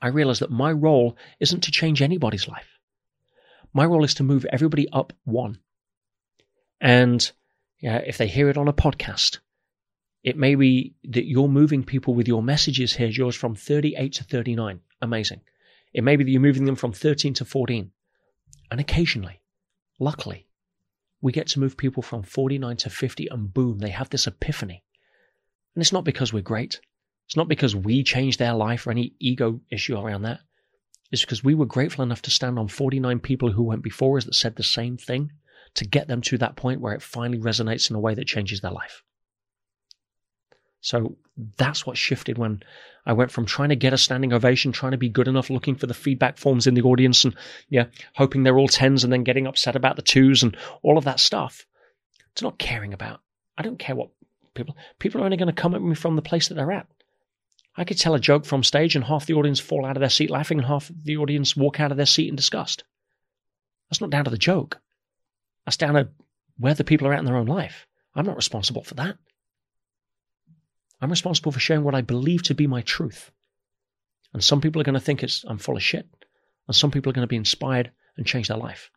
I 0.00 0.08
realize 0.08 0.38
that 0.38 0.50
my 0.50 0.72
role 0.72 1.16
isn't 1.40 1.62
to 1.64 1.70
change 1.70 2.02
anybody's 2.02 2.48
life. 2.48 2.78
My 3.72 3.84
role 3.84 4.04
is 4.04 4.14
to 4.14 4.22
move 4.22 4.46
everybody 4.46 4.88
up 4.90 5.12
one. 5.24 5.58
And 6.80 7.30
yeah, 7.80 7.98
if 7.98 8.18
they 8.18 8.26
hear 8.26 8.48
it 8.48 8.58
on 8.58 8.68
a 8.68 8.72
podcast, 8.72 9.38
it 10.22 10.36
may 10.36 10.54
be 10.54 10.94
that 11.04 11.28
you're 11.28 11.48
moving 11.48 11.84
people 11.84 12.14
with 12.14 12.26
your 12.26 12.42
messages 12.42 12.94
here, 12.94 13.08
yours 13.08 13.36
from 13.36 13.54
38 13.54 14.12
to 14.14 14.24
39. 14.24 14.80
Amazing. 15.00 15.40
It 15.92 16.04
may 16.04 16.16
be 16.16 16.24
that 16.24 16.30
you're 16.30 16.40
moving 16.40 16.64
them 16.64 16.76
from 16.76 16.92
13 16.92 17.34
to 17.34 17.44
14. 17.44 17.92
And 18.70 18.80
occasionally, 18.80 19.40
luckily, 19.98 20.48
we 21.20 21.32
get 21.32 21.46
to 21.48 21.60
move 21.60 21.76
people 21.76 22.02
from 22.02 22.22
49 22.22 22.76
to 22.78 22.90
50 22.90 23.28
and 23.28 23.52
boom, 23.54 23.78
they 23.78 23.90
have 23.90 24.10
this 24.10 24.26
epiphany. 24.26 24.84
And 25.74 25.82
it's 25.82 25.92
not 25.92 26.04
because 26.04 26.32
we're 26.32 26.42
great. 26.42 26.80
It's 27.26 27.36
not 27.36 27.48
because 27.48 27.76
we 27.76 28.02
changed 28.02 28.38
their 28.38 28.54
life 28.54 28.86
or 28.86 28.90
any 28.90 29.14
ego 29.18 29.60
issue 29.70 29.96
around 29.96 30.22
that. 30.22 30.40
It's 31.10 31.22
because 31.22 31.44
we 31.44 31.54
were 31.54 31.66
grateful 31.66 32.02
enough 32.02 32.22
to 32.22 32.30
stand 32.30 32.58
on 32.58 32.68
49 32.68 33.20
people 33.20 33.52
who 33.52 33.62
went 33.62 33.82
before 33.82 34.18
us 34.18 34.24
that 34.24 34.34
said 34.34 34.56
the 34.56 34.62
same 34.62 34.96
thing 34.96 35.32
to 35.78 35.86
get 35.86 36.06
them 36.06 36.20
to 36.22 36.38
that 36.38 36.56
point 36.56 36.80
where 36.80 36.94
it 36.94 37.02
finally 37.02 37.38
resonates 37.38 37.90
in 37.90 37.96
a 37.96 38.00
way 38.00 38.14
that 38.14 38.26
changes 38.26 38.60
their 38.60 38.70
life. 38.70 39.02
So 40.80 41.16
that's 41.56 41.84
what 41.84 41.96
shifted 41.96 42.38
when 42.38 42.62
I 43.04 43.12
went 43.12 43.30
from 43.30 43.46
trying 43.46 43.70
to 43.70 43.76
get 43.76 43.92
a 43.92 43.98
standing 43.98 44.32
ovation, 44.32 44.70
trying 44.70 44.92
to 44.92 44.98
be 44.98 45.08
good 45.08 45.28
enough, 45.28 45.50
looking 45.50 45.74
for 45.74 45.86
the 45.86 45.94
feedback 45.94 46.38
forms 46.38 46.66
in 46.66 46.74
the 46.74 46.82
audience 46.82 47.24
and 47.24 47.34
yeah, 47.68 47.86
hoping 48.14 48.42
they're 48.42 48.58
all 48.58 48.68
tens 48.68 49.02
and 49.02 49.12
then 49.12 49.24
getting 49.24 49.46
upset 49.46 49.76
about 49.76 49.96
the 49.96 50.02
twos 50.02 50.42
and 50.42 50.56
all 50.82 50.98
of 50.98 51.04
that 51.04 51.20
stuff. 51.20 51.66
It's 52.32 52.42
not 52.42 52.58
caring 52.58 52.94
about. 52.94 53.20
I 53.56 53.62
don't 53.62 53.78
care 53.78 53.96
what 53.96 54.10
people, 54.54 54.76
people 54.98 55.20
are 55.20 55.24
only 55.24 55.36
going 55.36 55.52
to 55.52 55.52
come 55.52 55.74
at 55.74 55.82
me 55.82 55.94
from 55.94 56.16
the 56.16 56.22
place 56.22 56.48
that 56.48 56.54
they're 56.54 56.72
at. 56.72 56.86
I 57.76 57.84
could 57.84 57.98
tell 57.98 58.14
a 58.14 58.20
joke 58.20 58.44
from 58.44 58.62
stage 58.62 58.96
and 58.96 59.04
half 59.04 59.26
the 59.26 59.34
audience 59.34 59.60
fall 59.60 59.86
out 59.86 59.96
of 59.96 60.00
their 60.00 60.10
seat 60.10 60.30
laughing 60.30 60.58
and 60.58 60.66
half 60.66 60.90
the 61.04 61.16
audience 61.16 61.56
walk 61.56 61.80
out 61.80 61.90
of 61.90 61.96
their 61.96 62.06
seat 62.06 62.28
in 62.28 62.36
disgust. 62.36 62.84
That's 63.88 64.00
not 64.00 64.10
down 64.10 64.24
to 64.24 64.30
the 64.30 64.38
joke. 64.38 64.80
That's 65.68 65.76
down 65.76 65.96
to 65.96 66.08
where 66.56 66.72
the 66.72 66.82
people 66.82 67.06
are 67.06 67.12
at 67.12 67.18
in 67.18 67.26
their 67.26 67.36
own 67.36 67.44
life. 67.44 67.86
I'm 68.14 68.24
not 68.24 68.36
responsible 68.36 68.82
for 68.82 68.94
that. 68.94 69.18
I'm 70.98 71.10
responsible 71.10 71.52
for 71.52 71.60
sharing 71.60 71.84
what 71.84 71.94
I 71.94 72.00
believe 72.00 72.42
to 72.44 72.54
be 72.54 72.66
my 72.66 72.80
truth. 72.80 73.30
And 74.32 74.42
some 74.42 74.62
people 74.62 74.80
are 74.80 74.84
going 74.84 74.94
to 74.94 75.00
think 75.00 75.22
it's 75.22 75.44
I'm 75.46 75.58
full 75.58 75.76
of 75.76 75.82
shit. 75.82 76.08
And 76.66 76.74
some 76.74 76.90
people 76.90 77.10
are 77.10 77.12
going 77.12 77.26
to 77.26 77.28
be 77.28 77.36
inspired 77.36 77.90
and 78.16 78.24
change 78.24 78.48
their 78.48 78.56
life. 78.56 78.90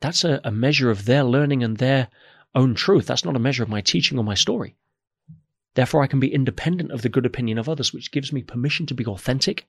That's 0.00 0.24
a, 0.24 0.40
a 0.42 0.50
measure 0.50 0.90
of 0.90 1.04
their 1.04 1.22
learning 1.22 1.62
and 1.62 1.76
their 1.76 2.08
own 2.52 2.74
truth. 2.74 3.06
That's 3.06 3.24
not 3.24 3.36
a 3.36 3.38
measure 3.38 3.62
of 3.62 3.68
my 3.68 3.82
teaching 3.82 4.18
or 4.18 4.24
my 4.24 4.34
story. 4.34 4.74
Therefore, 5.74 6.02
I 6.02 6.08
can 6.08 6.18
be 6.18 6.34
independent 6.34 6.90
of 6.90 7.02
the 7.02 7.08
good 7.08 7.24
opinion 7.24 7.58
of 7.58 7.68
others, 7.68 7.92
which 7.92 8.10
gives 8.10 8.32
me 8.32 8.42
permission 8.42 8.86
to 8.86 8.94
be 8.94 9.06
authentic. 9.06 9.68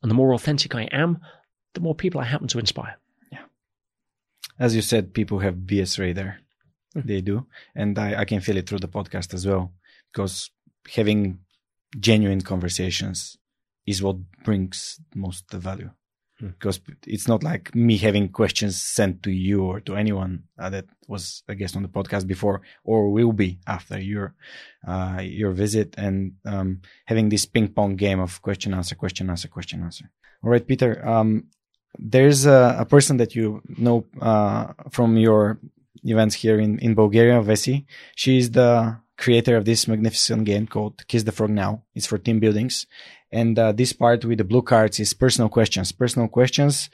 And 0.00 0.10
the 0.10 0.14
more 0.14 0.32
authentic 0.32 0.74
I 0.74 0.84
am, 0.84 1.18
the 1.74 1.80
more 1.80 1.94
people 1.94 2.22
I 2.22 2.24
happen 2.24 2.48
to 2.48 2.58
inspire. 2.58 2.96
As 4.62 4.76
you 4.76 4.82
said, 4.82 5.12
people 5.12 5.40
have 5.40 5.66
BS 5.70 5.98
radar. 5.98 6.38
Mm-hmm. 6.96 7.08
They 7.08 7.20
do. 7.20 7.46
And 7.74 7.98
I, 7.98 8.20
I 8.20 8.24
can 8.24 8.40
feel 8.40 8.56
it 8.56 8.68
through 8.68 8.78
the 8.78 8.94
podcast 8.98 9.34
as 9.34 9.46
well 9.46 9.72
because 10.12 10.50
having 10.94 11.40
genuine 11.98 12.42
conversations 12.42 13.36
is 13.86 14.02
what 14.02 14.16
brings 14.44 15.00
most 15.14 15.48
the 15.50 15.58
value 15.58 15.90
hmm. 16.38 16.48
because 16.48 16.80
it's 17.06 17.28
not 17.28 17.42
like 17.42 17.74
me 17.74 17.96
having 17.96 18.28
questions 18.28 18.80
sent 18.80 19.22
to 19.22 19.30
you 19.30 19.62
or 19.62 19.80
to 19.80 19.96
anyone 19.96 20.44
uh, 20.58 20.70
that 20.70 20.86
was 21.08 21.42
a 21.48 21.54
guest 21.54 21.76
on 21.76 21.82
the 21.82 21.88
podcast 21.88 22.26
before 22.26 22.62
or 22.84 23.10
will 23.10 23.32
be 23.32 23.58
after 23.66 24.00
your 24.00 24.34
uh, 24.86 25.20
your 25.22 25.52
visit 25.52 25.94
and 25.98 26.32
um, 26.46 26.80
having 27.06 27.28
this 27.28 27.46
ping 27.46 27.68
pong 27.68 27.96
game 27.96 28.20
of 28.20 28.40
question 28.42 28.72
answer 28.74 28.94
question 28.94 29.28
answer 29.28 29.48
question 29.48 29.82
answer 29.82 30.10
all 30.42 30.50
right 30.50 30.66
peter 30.66 31.06
um, 31.06 31.44
there's 31.98 32.46
a, 32.46 32.76
a, 32.80 32.84
person 32.84 33.16
that 33.18 33.34
you 33.34 33.62
know 33.78 34.04
uh, 34.20 34.72
from 34.90 35.16
your 35.16 35.58
events 36.04 36.34
here 36.34 36.58
in, 36.58 36.78
in 36.78 36.94
bulgaria 36.94 37.40
vesi 37.42 37.84
She 38.16 38.38
is 38.38 38.50
the 38.50 38.96
creator 39.18 39.56
of 39.56 39.64
this 39.64 39.86
magnificent 39.86 40.44
game 40.44 40.66
called 40.66 41.06
Kiss 41.06 41.22
the 41.22 41.32
Frog 41.32 41.50
Now. 41.50 41.82
It's 41.94 42.06
for 42.06 42.18
team 42.18 42.40
buildings. 42.40 42.86
And 43.30 43.56
uh, 43.58 43.70
this 43.72 43.92
part 43.92 44.24
with 44.24 44.38
the 44.38 44.44
blue 44.44 44.62
cards 44.62 44.98
is 44.98 45.14
personal 45.14 45.48
questions. 45.48 45.92
Personal 45.92 46.28
questions 46.28 46.90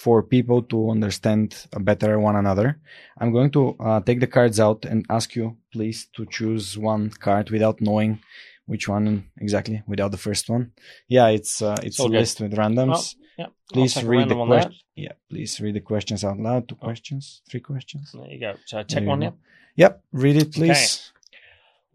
for 0.00 0.22
people 0.22 0.62
to 0.62 0.90
understand 0.90 1.66
better 1.78 2.18
one 2.18 2.34
another. 2.34 2.80
I'm 3.18 3.32
going 3.32 3.50
to 3.52 3.76
uh, 3.78 4.00
take 4.00 4.20
the 4.20 4.26
cards 4.26 4.58
out 4.58 4.84
and 4.84 5.06
ask 5.08 5.36
you, 5.36 5.58
please, 5.72 6.08
to 6.16 6.26
choose 6.26 6.76
one 6.76 7.10
card 7.10 7.50
without 7.50 7.80
knowing 7.80 8.20
which 8.66 8.88
one 8.88 9.26
exactly, 9.38 9.82
without 9.86 10.10
the 10.10 10.16
first 10.16 10.48
one. 10.48 10.72
Yeah, 11.08 11.28
it's 11.28 11.60
uh, 11.60 11.76
it's, 11.82 11.98
a 11.98 12.04
list 12.04 12.40
with 12.40 12.54
randoms. 12.54 13.14
Oh, 13.14 13.24
yeah. 13.38 13.46
Please 13.72 14.02
read 14.02 14.28
the 14.28 14.34
question. 14.34 14.74
Yeah, 14.94 15.12
please 15.28 15.60
read 15.60 15.74
the 15.74 15.80
questions 15.80 16.24
out 16.24 16.38
loud. 16.38 16.68
Two 16.68 16.76
oh. 16.80 16.84
questions, 16.84 17.42
three 17.48 17.60
questions. 17.60 18.12
There 18.12 18.26
you 18.26 18.40
go. 18.40 18.54
So 18.66 18.78
I 18.78 18.82
take 18.82 19.06
one. 19.06 19.22
Yeah. 19.22 19.30
Yep. 19.76 20.02
Read 20.12 20.36
it, 20.36 20.52
please. 20.52 21.12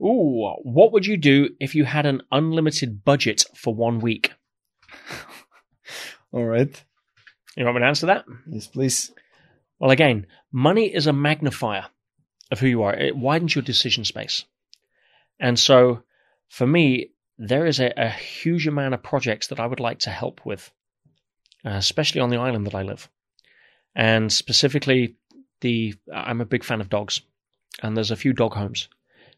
Okay. 0.02 0.08
Ooh, 0.08 0.54
what 0.64 0.92
would 0.92 1.06
you 1.06 1.18
do 1.18 1.50
if 1.60 1.76
you 1.76 1.86
had 1.86 2.06
an 2.06 2.22
unlimited 2.32 3.06
budget 3.06 3.46
for 3.56 3.74
one 3.74 4.00
week? 4.00 4.34
All 6.32 6.44
right. 6.44 6.84
You 7.56 7.64
want 7.64 7.76
me 7.76 7.82
to 7.82 7.88
answer 7.88 8.08
that? 8.08 8.26
Yes, 8.48 8.68
please. 8.68 9.12
Well, 9.80 9.92
again, 9.92 10.28
money 10.52 10.94
is 10.94 11.08
a 11.08 11.14
magnifier 11.14 11.86
of 12.52 12.60
who 12.60 12.68
you 12.68 12.84
are. 12.84 12.94
It 12.94 13.16
widens 13.16 13.56
your 13.56 13.62
decision 13.62 14.04
space. 14.04 14.46
And 15.40 15.58
so, 15.58 16.04
for 16.50 16.68
me, 16.68 17.12
there 17.38 17.66
is 17.66 17.80
a, 17.80 17.94
a 17.98 18.10
huge 18.10 18.68
amount 18.68 18.94
of 18.94 19.04
projects 19.04 19.48
that 19.48 19.60
I 19.60 19.68
would 19.68 19.80
like 19.80 20.00
to 20.00 20.10
help 20.10 20.46
with, 20.46 20.72
uh, 21.66 21.72
especially 21.72 22.22
on 22.22 22.30
the 22.30 22.38
island 22.38 22.66
that 22.68 22.76
I 22.76 22.84
live. 22.84 23.10
And 23.96 24.32
specifically, 24.32 25.16
the 25.62 25.96
I'm 26.14 26.42
a 26.42 26.46
big 26.46 26.64
fan 26.64 26.82
of 26.82 26.90
dogs, 26.90 27.22
and 27.82 27.96
there's 27.96 28.12
a 28.12 28.16
few 28.16 28.34
dog 28.34 28.54
homes. 28.54 28.90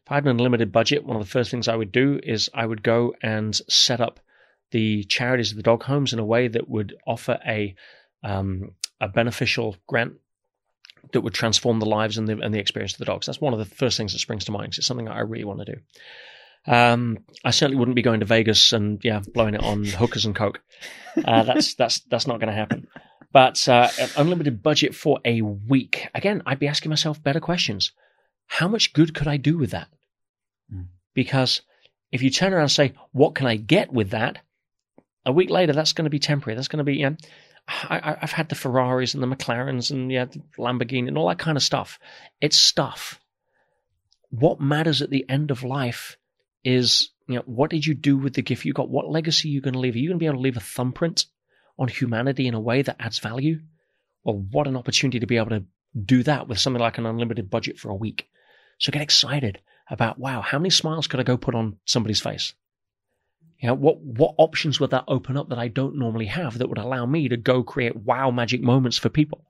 If 0.04 0.12
I 0.12 0.16
had 0.16 0.24
an 0.24 0.30
unlimited 0.30 0.72
budget, 0.72 1.04
one 1.04 1.16
of 1.16 1.22
the 1.22 1.30
first 1.30 1.50
things 1.50 1.68
I 1.68 1.76
would 1.76 1.92
do 1.92 2.18
is 2.22 2.50
I 2.54 2.66
would 2.66 2.82
go 2.82 3.14
and 3.22 3.54
set 3.68 4.00
up 4.00 4.20
the 4.70 5.04
charities 5.04 5.50
of 5.50 5.56
the 5.56 5.62
dog 5.62 5.82
homes 5.84 6.12
in 6.12 6.18
a 6.18 6.24
way 6.24 6.48
that 6.48 6.68
would 6.68 6.96
offer 7.06 7.38
a 7.46 7.74
um, 8.22 8.72
a 9.00 9.08
beneficial 9.08 9.76
grant 9.86 10.14
that 11.12 11.20
would 11.20 11.34
transform 11.34 11.78
the 11.78 11.86
lives 11.86 12.18
and 12.18 12.28
the 12.28 12.38
and 12.40 12.52
the 12.52 12.58
experience 12.58 12.94
of 12.94 12.98
the 12.98 13.04
dogs. 13.04 13.26
That's 13.26 13.40
one 13.40 13.52
of 13.52 13.58
the 13.58 13.64
first 13.64 13.96
things 13.96 14.12
that 14.12 14.18
springs 14.18 14.44
to 14.46 14.52
mind. 14.52 14.74
It's 14.76 14.86
something 14.86 15.06
that 15.06 15.16
I 15.16 15.20
really 15.20 15.44
want 15.44 15.60
to 15.60 15.72
do. 15.74 15.80
Um, 16.66 17.18
I 17.44 17.50
certainly 17.50 17.78
wouldn't 17.78 17.96
be 17.96 18.02
going 18.02 18.20
to 18.20 18.26
Vegas 18.26 18.72
and 18.72 19.02
yeah, 19.02 19.20
blowing 19.32 19.54
it 19.54 19.62
on 19.62 19.84
hookers 19.84 20.26
and 20.26 20.34
coke. 20.34 20.60
Uh, 21.16 21.42
that's 21.44 21.74
that's 21.74 22.00
that's 22.00 22.26
not 22.26 22.40
going 22.40 22.48
to 22.48 22.54
happen. 22.54 22.88
But 23.32 23.68
uh, 23.68 23.88
unlimited 24.16 24.62
budget 24.62 24.94
for 24.94 25.20
a 25.24 25.42
week. 25.42 26.08
Again, 26.14 26.42
I'd 26.46 26.58
be 26.58 26.68
asking 26.68 26.90
myself 26.90 27.22
better 27.22 27.40
questions. 27.40 27.92
How 28.46 28.68
much 28.68 28.94
good 28.94 29.14
could 29.14 29.28
I 29.28 29.36
do 29.36 29.58
with 29.58 29.72
that? 29.72 29.88
Mm. 30.72 30.86
Because 31.14 31.60
if 32.10 32.22
you 32.22 32.30
turn 32.30 32.52
around 32.52 32.62
and 32.62 32.70
say, 32.70 32.94
"What 33.12 33.34
can 33.34 33.46
I 33.46 33.56
get 33.56 33.92
with 33.92 34.10
that?" 34.10 34.38
A 35.26 35.32
week 35.32 35.50
later, 35.50 35.74
that's 35.74 35.92
going 35.92 36.04
to 36.04 36.10
be 36.10 36.18
temporary. 36.18 36.56
That's 36.56 36.68
going 36.68 36.78
to 36.78 36.84
be, 36.84 36.96
you 36.96 37.10
know, 37.10 37.16
I, 37.68 38.16
have 38.20 38.32
had 38.32 38.48
the 38.48 38.54
Ferraris 38.54 39.14
and 39.14 39.22
the 39.22 39.26
McLarens 39.26 39.90
and 39.90 40.10
yeah, 40.10 40.24
the 40.26 40.40
Lamborghini 40.58 41.08
and 41.08 41.18
all 41.18 41.28
that 41.28 41.38
kind 41.38 41.56
of 41.56 41.62
stuff. 41.62 41.98
It's 42.40 42.56
stuff. 42.56 43.20
What 44.30 44.60
matters 44.60 45.02
at 45.02 45.10
the 45.10 45.24
end 45.28 45.50
of 45.50 45.62
life 45.62 46.17
is, 46.68 47.10
you 47.26 47.36
know, 47.36 47.42
what 47.46 47.70
did 47.70 47.86
you 47.86 47.94
do 47.94 48.16
with 48.16 48.34
the 48.34 48.42
gift 48.42 48.64
you 48.64 48.72
got? 48.72 48.90
What 48.90 49.08
legacy 49.08 49.48
are 49.48 49.52
you 49.52 49.60
going 49.60 49.74
to 49.74 49.80
leave? 49.80 49.94
Are 49.94 49.98
you 49.98 50.10
going 50.10 50.18
to 50.18 50.22
be 50.22 50.26
able 50.26 50.36
to 50.36 50.42
leave 50.42 50.56
a 50.56 50.60
thumbprint 50.60 51.26
on 51.78 51.88
humanity 51.88 52.46
in 52.46 52.54
a 52.54 52.60
way 52.60 52.82
that 52.82 52.96
adds 52.98 53.18
value? 53.18 53.60
Well, 54.24 54.44
what 54.50 54.66
an 54.66 54.76
opportunity 54.76 55.20
to 55.20 55.26
be 55.26 55.38
able 55.38 55.50
to 55.50 55.64
do 56.04 56.22
that 56.24 56.48
with 56.48 56.58
something 56.58 56.80
like 56.80 56.98
an 56.98 57.06
unlimited 57.06 57.48
budget 57.48 57.78
for 57.78 57.90
a 57.90 57.94
week. 57.94 58.28
So 58.78 58.92
get 58.92 59.02
excited 59.02 59.60
about, 59.90 60.18
wow, 60.18 60.42
how 60.42 60.58
many 60.58 60.70
smiles 60.70 61.06
could 61.06 61.20
I 61.20 61.24
go 61.24 61.36
put 61.36 61.54
on 61.54 61.78
somebody's 61.86 62.20
face? 62.20 62.52
You 63.58 63.68
know, 63.68 63.74
what, 63.74 64.00
what 64.00 64.34
options 64.36 64.78
would 64.78 64.90
that 64.90 65.04
open 65.08 65.36
up 65.36 65.48
that 65.48 65.58
I 65.58 65.68
don't 65.68 65.98
normally 65.98 66.26
have 66.26 66.58
that 66.58 66.68
would 66.68 66.78
allow 66.78 67.06
me 67.06 67.28
to 67.28 67.36
go 67.36 67.62
create 67.62 67.96
wow 67.96 68.30
magic 68.30 68.60
moments 68.60 68.98
for 68.98 69.08
people? 69.08 69.44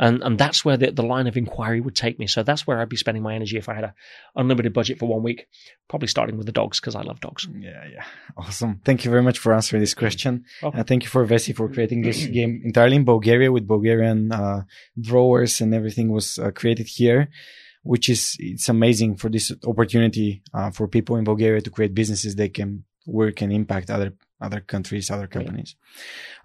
And, 0.00 0.22
and 0.22 0.38
that's 0.38 0.64
where 0.64 0.78
the, 0.78 0.90
the 0.90 1.02
line 1.02 1.26
of 1.26 1.36
inquiry 1.36 1.80
would 1.80 1.94
take 1.94 2.18
me. 2.18 2.26
So 2.26 2.42
that's 2.42 2.66
where 2.66 2.80
I'd 2.80 2.88
be 2.88 2.96
spending 2.96 3.22
my 3.22 3.34
energy 3.34 3.58
if 3.58 3.68
I 3.68 3.74
had 3.74 3.84
an 3.84 3.92
unlimited 4.34 4.72
budget 4.72 4.98
for 4.98 5.06
one 5.06 5.22
week, 5.22 5.46
probably 5.88 6.08
starting 6.08 6.36
with 6.38 6.46
the 6.46 6.52
dogs 6.52 6.80
because 6.80 6.96
I 6.96 7.02
love 7.02 7.20
dogs. 7.20 7.46
Yeah, 7.52 7.84
yeah. 7.94 8.04
Awesome. 8.36 8.80
Thank 8.84 9.04
you 9.04 9.10
very 9.10 9.22
much 9.22 9.38
for 9.38 9.52
answering 9.52 9.80
this 9.80 9.94
question. 9.94 10.46
Okay. 10.62 10.78
Uh, 10.78 10.84
thank 10.84 11.02
you 11.04 11.10
for 11.10 11.26
Vesi 11.26 11.54
for 11.54 11.68
creating 11.68 12.00
this 12.00 12.26
game 12.38 12.62
entirely 12.64 12.96
in 12.96 13.04
Bulgaria 13.04 13.52
with 13.52 13.66
Bulgarian 13.66 14.32
uh, 14.32 14.62
drawers 14.98 15.60
and 15.60 15.74
everything 15.74 16.10
was 16.10 16.38
uh, 16.38 16.50
created 16.50 16.86
here 16.86 17.28
which 17.82 18.10
is 18.10 18.36
it's 18.38 18.68
amazing 18.68 19.16
for 19.16 19.30
this 19.30 19.50
opportunity 19.66 20.42
uh, 20.52 20.70
for 20.70 20.86
people 20.86 21.16
in 21.16 21.24
Bulgaria 21.24 21.62
to 21.62 21.70
create 21.70 21.94
businesses 21.94 22.36
they 22.36 22.50
can 22.50 22.84
work 23.06 23.40
and 23.40 23.50
impact 23.52 23.90
other 23.90 24.12
other 24.40 24.60
countries, 24.60 25.10
other 25.10 25.26
companies. 25.26 25.76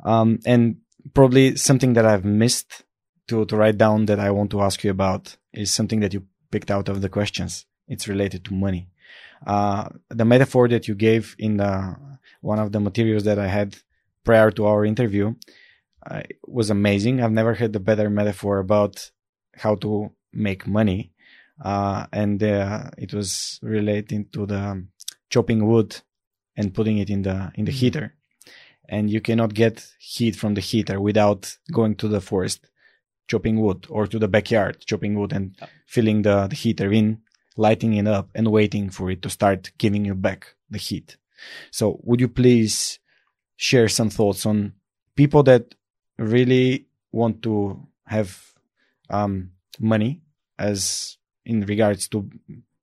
Right. 0.05 0.13
Um, 0.13 0.39
and 0.45 0.77
probably 1.13 1.55
something 1.55 1.93
that 1.93 2.05
I've 2.05 2.25
missed 2.25 2.83
to 3.27 3.45
to 3.45 3.55
write 3.55 3.77
down 3.77 4.05
that 4.05 4.19
I 4.19 4.31
want 4.31 4.51
to 4.51 4.61
ask 4.61 4.83
you 4.83 4.91
about 4.91 5.37
is 5.53 5.71
something 5.71 5.99
that 6.01 6.13
you 6.13 6.23
picked 6.51 6.71
out 6.71 6.89
of 6.89 7.01
the 7.01 7.09
questions. 7.09 7.65
It's 7.87 8.07
related 8.07 8.45
to 8.45 8.53
money. 8.53 8.89
Uh, 9.45 9.89
the 10.09 10.25
metaphor 10.25 10.67
that 10.69 10.87
you 10.87 10.95
gave 10.95 11.35
in 11.37 11.57
the 11.57 11.95
one 12.41 12.59
of 12.59 12.71
the 12.71 12.79
materials 12.79 13.23
that 13.23 13.39
I 13.39 13.47
had 13.47 13.77
prior 14.23 14.51
to 14.51 14.65
our 14.65 14.85
interview 14.85 15.35
uh, 16.09 16.23
was 16.47 16.69
amazing. 16.69 17.21
I've 17.21 17.31
never 17.31 17.53
heard 17.53 17.75
a 17.75 17.79
better 17.79 18.09
metaphor 18.09 18.59
about 18.59 19.11
how 19.55 19.75
to 19.75 20.11
make 20.33 20.67
money. 20.67 21.11
Uh, 21.63 22.05
and 22.11 22.43
uh, 22.43 22.89
it 22.97 23.13
was 23.13 23.59
relating 23.61 24.25
to 24.33 24.45
the 24.45 24.85
chopping 25.29 25.65
wood 25.65 26.01
and 26.57 26.73
putting 26.73 26.97
it 26.97 27.09
in 27.09 27.21
the 27.21 27.51
in 27.55 27.65
the 27.65 27.71
mm. 27.71 27.79
heater 27.79 28.13
and 28.87 29.09
you 29.09 29.21
cannot 29.21 29.53
get 29.53 29.87
heat 29.99 30.35
from 30.35 30.53
the 30.53 30.61
heater 30.61 30.99
without 30.99 31.57
going 31.71 31.95
to 31.95 32.07
the 32.07 32.21
forest 32.21 32.69
chopping 33.27 33.59
wood 33.59 33.85
or 33.89 34.07
to 34.07 34.19
the 34.19 34.27
backyard 34.27 34.77
chopping 34.85 35.17
wood 35.17 35.33
and 35.33 35.57
filling 35.85 36.21
the, 36.21 36.47
the 36.47 36.55
heater 36.55 36.91
in 36.91 37.19
lighting 37.57 37.93
it 37.93 38.07
up 38.07 38.29
and 38.35 38.51
waiting 38.51 38.89
for 38.89 39.09
it 39.09 39.21
to 39.21 39.29
start 39.29 39.71
giving 39.77 40.05
you 40.05 40.13
back 40.13 40.55
the 40.69 40.77
heat 40.77 41.17
so 41.71 41.99
would 42.03 42.19
you 42.19 42.27
please 42.27 42.99
share 43.55 43.87
some 43.87 44.09
thoughts 44.09 44.45
on 44.45 44.73
people 45.15 45.43
that 45.43 45.75
really 46.17 46.85
want 47.11 47.41
to 47.41 47.87
have 48.05 48.53
um, 49.09 49.51
money 49.79 50.21
as 50.59 51.17
in 51.45 51.61
regards 51.65 52.07
to 52.07 52.29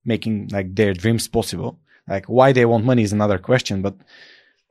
making 0.05 0.49
like 0.49 0.75
their 0.75 0.95
dreams 0.95 1.29
possible 1.29 1.79
like 2.09 2.27
why 2.27 2.53
they 2.53 2.65
want 2.65 2.85
money 2.85 3.03
is 3.03 3.13
another 3.13 3.39
question, 3.39 3.83
but 3.83 3.95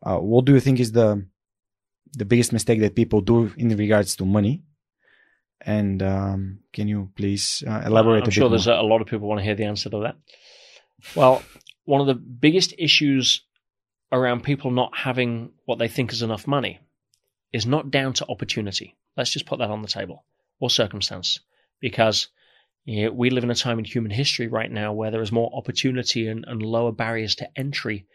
uh, 0.04 0.18
what 0.18 0.46
do 0.46 0.54
you 0.54 0.60
think 0.60 0.80
is 0.80 0.92
the 0.92 1.26
the 2.14 2.26
biggest 2.26 2.52
mistake 2.52 2.82
that 2.82 2.96
people 2.96 3.22
do 3.22 3.52
in 3.58 3.76
regards 3.78 4.16
to 4.18 4.26
money? 4.26 4.64
And 5.64 6.02
um, 6.02 6.60
can 6.74 6.88
you 6.88 7.10
please 7.16 7.64
uh, 7.68 7.84
elaborate? 7.86 8.20
A 8.20 8.22
bit? 8.22 8.26
I'm 8.26 8.32
sure 8.32 8.50
there's 8.50 8.68
a 8.68 8.82
lot 8.82 9.02
of 9.02 9.08
people 9.08 9.28
want 9.28 9.40
to 9.40 9.46
hear 9.46 9.56
the 9.56 9.66
answer 9.66 9.90
to 9.90 10.00
that. 10.00 10.16
Well, 11.16 11.44
one 11.86 12.02
of 12.02 12.08
the 12.08 12.16
biggest 12.16 12.74
issues 12.78 13.42
around 14.12 14.44
people 14.44 14.72
not 14.72 14.96
having 14.96 15.52
what 15.66 15.80
they 15.80 15.88
think 15.88 16.12
is 16.12 16.22
enough 16.22 16.48
money 16.48 16.80
is 17.54 17.66
not 17.66 17.92
down 17.92 18.14
to 18.14 18.28
opportunity. 18.28 18.96
Let's 19.16 19.32
just 19.32 19.46
put 19.46 19.60
that 19.60 19.70
on 19.70 19.82
the 19.82 19.88
table 19.88 20.26
or 20.60 20.70
circumstance, 20.70 21.40
because 21.80 22.28
you 22.86 23.06
know, 23.06 23.12
we 23.12 23.30
live 23.30 23.44
in 23.44 23.52
a 23.52 23.56
time 23.56 23.78
in 23.78 23.86
human 23.86 24.12
history 24.12 24.48
right 24.48 24.72
now 24.72 24.94
where 24.94 25.12
there 25.12 25.22
is 25.22 25.32
more 25.32 25.52
opportunity 25.54 26.28
and, 26.28 26.46
and 26.48 26.64
lower 26.64 26.92
barriers 26.92 27.36
to 27.36 27.50
entry 27.56 28.08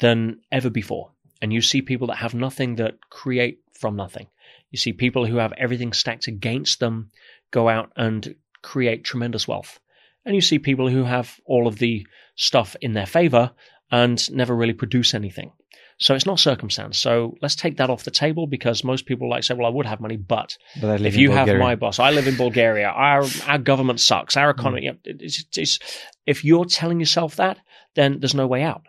than 0.00 0.40
ever 0.50 0.70
before. 0.70 1.12
And 1.40 1.52
you 1.52 1.62
see 1.62 1.82
people 1.82 2.08
that 2.08 2.16
have 2.16 2.34
nothing 2.34 2.76
that 2.76 3.08
create 3.08 3.60
from 3.78 3.96
nothing. 3.96 4.28
You 4.72 4.78
see 4.78 4.92
people 4.92 5.26
who 5.26 5.36
have 5.36 5.52
everything 5.52 5.92
stacked 5.92 6.26
against 6.26 6.80
them 6.80 7.10
go 7.52 7.68
out 7.68 7.92
and 7.96 8.34
create 8.62 9.04
tremendous 9.04 9.46
wealth. 9.46 9.78
And 10.24 10.34
you 10.34 10.40
see 10.40 10.58
people 10.58 10.88
who 10.88 11.04
have 11.04 11.38
all 11.44 11.66
of 11.66 11.78
the 11.78 12.06
stuff 12.36 12.74
in 12.80 12.94
their 12.94 13.06
favor 13.06 13.52
and 13.90 14.30
never 14.32 14.56
really 14.56 14.72
produce 14.72 15.14
anything. 15.14 15.52
So 15.98 16.14
it's 16.14 16.26
not 16.26 16.40
circumstance. 16.40 16.98
So 16.98 17.36
let's 17.42 17.54
take 17.54 17.76
that 17.76 17.90
off 17.90 18.04
the 18.04 18.10
table 18.10 18.46
because 18.46 18.82
most 18.82 19.06
people 19.06 19.28
like 19.28 19.44
say, 19.44 19.54
well, 19.54 19.66
I 19.66 19.70
would 19.70 19.86
have 19.86 20.00
money, 20.00 20.16
but, 20.16 20.56
but 20.80 21.00
if 21.02 21.16
you 21.16 21.30
have 21.30 21.46
my 21.46 21.76
boss, 21.76 21.98
I 21.98 22.10
live 22.10 22.26
in 22.26 22.36
Bulgaria, 22.36 22.88
our, 22.88 23.24
our 23.46 23.58
government 23.58 24.00
sucks, 24.00 24.36
our 24.36 24.50
economy, 24.50 24.88
mm. 24.88 24.98
it's, 25.04 25.44
it's, 25.56 25.78
if 26.26 26.44
you're 26.44 26.64
telling 26.64 26.98
yourself 26.98 27.36
that, 27.36 27.58
then 27.94 28.18
there's 28.18 28.34
no 28.34 28.46
way 28.46 28.62
out. 28.62 28.82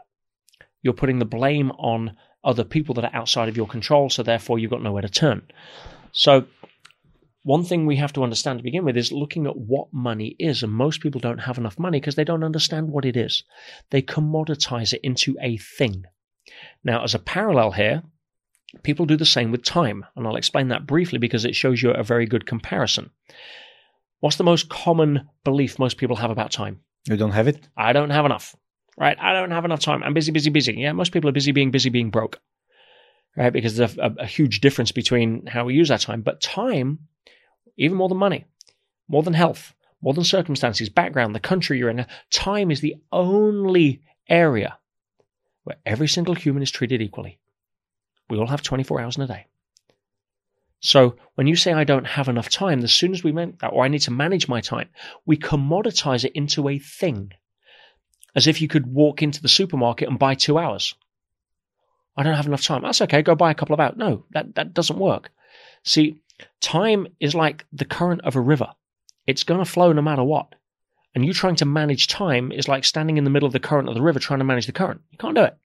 You're 0.82 0.94
putting 0.94 1.20
the 1.20 1.26
blame 1.26 1.72
on 1.72 2.16
other 2.44 2.64
people 2.64 2.96
that 2.96 3.06
are 3.06 3.16
outside 3.16 3.50
of 3.50 3.58
your 3.58 3.68
control. 3.68 4.10
So 4.10 4.24
therefore 4.24 4.60
you've 4.60 4.72
got 4.72 4.84
nowhere 4.84 5.02
to 5.02 5.10
turn. 5.10 5.44
So 6.12 6.46
one 7.44 7.64
thing 7.64 7.86
we 7.86 7.98
have 7.98 8.14
to 8.14 8.24
understand 8.24 8.60
to 8.60 8.64
begin 8.64 8.86
with 8.86 8.98
is 8.98 9.12
looking 9.12 9.48
at 9.48 9.58
what 9.58 9.88
money 9.92 10.36
is. 10.40 10.64
And 10.64 10.72
most 10.72 11.02
people 11.02 11.20
don't 11.20 11.40
have 11.40 11.58
enough 11.58 11.78
money 11.78 12.00
because 12.00 12.16
they 12.16 12.24
don't 12.24 12.44
understand 12.44 12.90
what 12.90 13.06
it 13.06 13.18
is. 13.18 13.44
They 13.90 14.02
commoditize 14.02 14.94
it 14.94 15.02
into 15.04 15.36
a 15.42 15.58
thing. 15.58 16.06
Now, 16.84 17.04
as 17.04 17.16
a 17.16 17.20
parallel 17.20 17.72
here, 17.72 18.04
people 18.82 19.06
do 19.06 19.18
the 19.18 19.26
same 19.26 19.52
with 19.52 19.64
time, 19.64 20.06
and 20.16 20.26
I'll 20.26 20.36
explain 20.36 20.70
that 20.70 20.88
briefly 20.88 21.20
because 21.20 21.46
it 21.46 21.56
shows 21.56 21.82
you 21.82 21.92
a 21.92 22.04
very 22.04 22.26
good 22.26 22.46
comparison. 22.46 23.12
What's 24.20 24.38
the 24.38 24.44
most 24.44 24.70
common 24.70 25.30
belief 25.44 25.80
most 25.80 25.98
people 25.98 26.16
have 26.16 26.32
about 26.32 26.52
time? 26.52 26.80
You 27.06 27.18
don't 27.18 27.32
have 27.32 27.48
it? 27.48 27.60
I 27.76 27.94
don't 27.94 28.10
have 28.10 28.26
enough. 28.26 28.56
Right? 28.98 29.18
I 29.20 29.34
don't 29.34 29.52
have 29.52 29.66
enough 29.66 29.80
time. 29.80 30.04
I'm 30.04 30.14
busy, 30.14 30.32
busy, 30.32 30.50
busy. 30.50 30.74
Yeah, 30.74 30.92
most 30.92 31.12
people 31.12 31.30
are 31.30 31.34
busy 31.34 31.52
being 31.52 31.72
busy 31.72 31.90
being 31.90 32.10
broke. 32.10 32.40
Right? 33.36 33.52
Because 33.52 33.78
there's 33.78 33.98
a, 33.98 34.16
a 34.20 34.26
huge 34.26 34.62
difference 34.62 34.92
between 34.92 35.48
how 35.48 35.66
we 35.66 35.74
use 35.74 35.90
our 35.90 35.98
time. 35.98 36.22
But 36.22 36.42
time, 36.42 37.00
even 37.78 37.98
more 37.98 38.10
than 38.10 38.18
money, 38.18 38.46
more 39.08 39.24
than 39.24 39.34
health, 39.34 39.74
more 40.02 40.14
than 40.14 40.24
circumstances, 40.24 40.90
background, 40.90 41.34
the 41.34 41.40
country 41.40 41.80
you're 41.80 41.90
in, 41.90 42.06
time 42.30 42.70
is 42.70 42.82
the 42.82 42.96
only 43.12 44.04
area 44.30 44.78
where 45.64 45.78
every 45.86 46.08
single 46.08 46.36
human 46.36 46.62
is 46.62 46.72
treated 46.72 47.02
equally. 47.02 47.40
We 48.30 48.38
all 48.38 48.48
have 48.48 48.62
24 48.62 49.02
hours 49.02 49.18
in 49.18 49.24
a 49.24 49.28
day. 49.28 49.48
So 50.80 51.16
when 51.36 51.48
you 51.48 51.56
say 51.56 51.72
I 51.72 51.86
don't 51.86 52.06
have 52.06 52.28
enough 52.28 52.50
time, 52.50 52.84
as 52.84 52.92
soon 52.92 53.14
as 53.14 53.24
we 53.24 53.32
meant 53.32 53.60
that, 53.60 53.70
or 53.70 53.86
I 53.86 53.88
need 53.88 54.02
to 54.02 54.12
manage 54.12 54.50
my 54.50 54.60
time, 54.60 54.90
we 55.26 55.38
commoditize 55.38 56.26
it 56.26 56.34
into 56.34 56.68
a 56.68 56.78
thing. 56.78 57.32
As 58.36 58.48
if 58.48 58.62
you 58.62 58.68
could 58.68 58.88
walk 58.88 59.22
into 59.22 59.42
the 59.42 59.48
supermarket 59.48 60.10
and 60.10 60.18
buy 60.18 60.36
two 60.36 60.58
hours. 60.58 60.96
I 62.16 62.24
don't 62.24 62.36
have 62.36 62.48
enough 62.48 62.64
time. 62.64 62.82
That's 62.82 63.02
okay. 63.02 63.22
Go 63.22 63.36
buy 63.36 63.52
a 63.52 63.56
couple 63.56 63.74
of 63.74 63.80
hours. 63.80 63.96
No, 63.96 64.26
that, 64.32 64.56
that 64.56 64.74
doesn't 64.74 65.00
work. 65.00 65.32
See, 65.84 66.22
time 66.62 67.08
is 67.20 67.36
like 67.36 67.66
the 67.72 67.86
current 67.86 68.22
of 68.22 68.36
a 68.36 68.42
river. 68.42 68.70
It's 69.26 69.44
going 69.44 69.60
to 69.60 69.70
flow 69.70 69.94
no 69.94 70.02
matter 70.02 70.24
what. 70.24 70.54
And 71.16 71.26
you 71.26 71.34
trying 71.34 71.56
to 71.58 71.66
manage 71.66 72.08
time 72.08 72.52
is 72.52 72.68
like 72.68 72.86
standing 72.86 73.18
in 73.18 73.24
the 73.24 73.30
middle 73.30 73.48
of 73.48 73.54
the 73.54 73.60
current 73.60 73.88
of 73.88 73.96
the 73.96 74.02
river 74.02 74.20
trying 74.20 74.40
to 74.40 74.46
manage 74.46 74.66
the 74.66 74.72
current. 74.72 75.02
You 75.12 75.18
can't 75.18 75.36
do 75.36 75.44
it. 75.44 75.58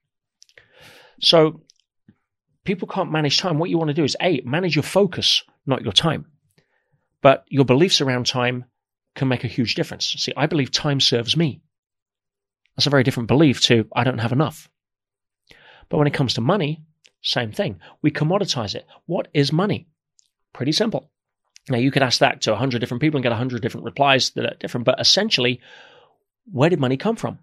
So 1.21 1.63
people 2.65 2.87
can't 2.87 3.11
manage 3.11 3.39
time. 3.39 3.59
What 3.59 3.71
you 3.71 3.79
want 3.79 3.89
to 3.89 3.95
do 3.95 4.05
is 4.05 4.17
A, 4.21 4.43
manage 4.45 4.77
your 4.77 4.83
focus, 4.83 5.43
not 5.67 5.83
your 5.83 5.93
time. 5.93 6.27
But 7.23 7.45
your 7.49 7.65
beliefs 7.65 8.01
around 8.01 8.27
time 8.27 8.67
can 9.15 9.29
make 9.29 9.43
a 9.43 9.49
huge 9.49 9.75
difference. 9.75 10.07
See, 10.19 10.33
I 10.37 10.47
believe 10.47 10.71
time 10.71 11.01
serves 11.01 11.37
me. 11.37 11.63
That's 12.79 12.87
a 12.87 12.91
very 12.91 13.03
different 13.03 13.27
belief 13.27 13.61
to 13.63 13.89
I 13.93 14.05
don't 14.05 14.19
have 14.19 14.31
enough. 14.31 14.71
But 15.89 15.99
when 15.99 16.07
it 16.07 16.15
comes 16.15 16.35
to 16.35 16.41
money, 16.41 16.85
Same 17.23 17.53
thing. 17.53 17.81
We 18.03 18.11
commoditize 18.11 18.75
it. 18.75 18.87
What 19.07 19.29
is 19.35 19.53
money? 19.53 19.89
Pretty 20.53 20.73
simple. 20.73 21.11
Now, 21.69 21.79
you 21.79 21.91
could 21.91 22.03
ask 22.03 22.21
that 22.21 22.43
to 22.43 22.51
100 22.51 22.79
different 22.79 23.01
people 23.01 23.19
and 23.19 23.23
get 23.23 23.31
100 23.31 23.61
different 23.61 23.85
replies 23.85 24.31
that 24.31 24.47
are 24.47 24.57
different, 24.59 24.87
but 24.87 25.01
essentially, 25.01 25.61
where 26.51 26.71
did 26.71 26.81
money 26.81 26.97
come 26.97 27.17
from? 27.17 27.41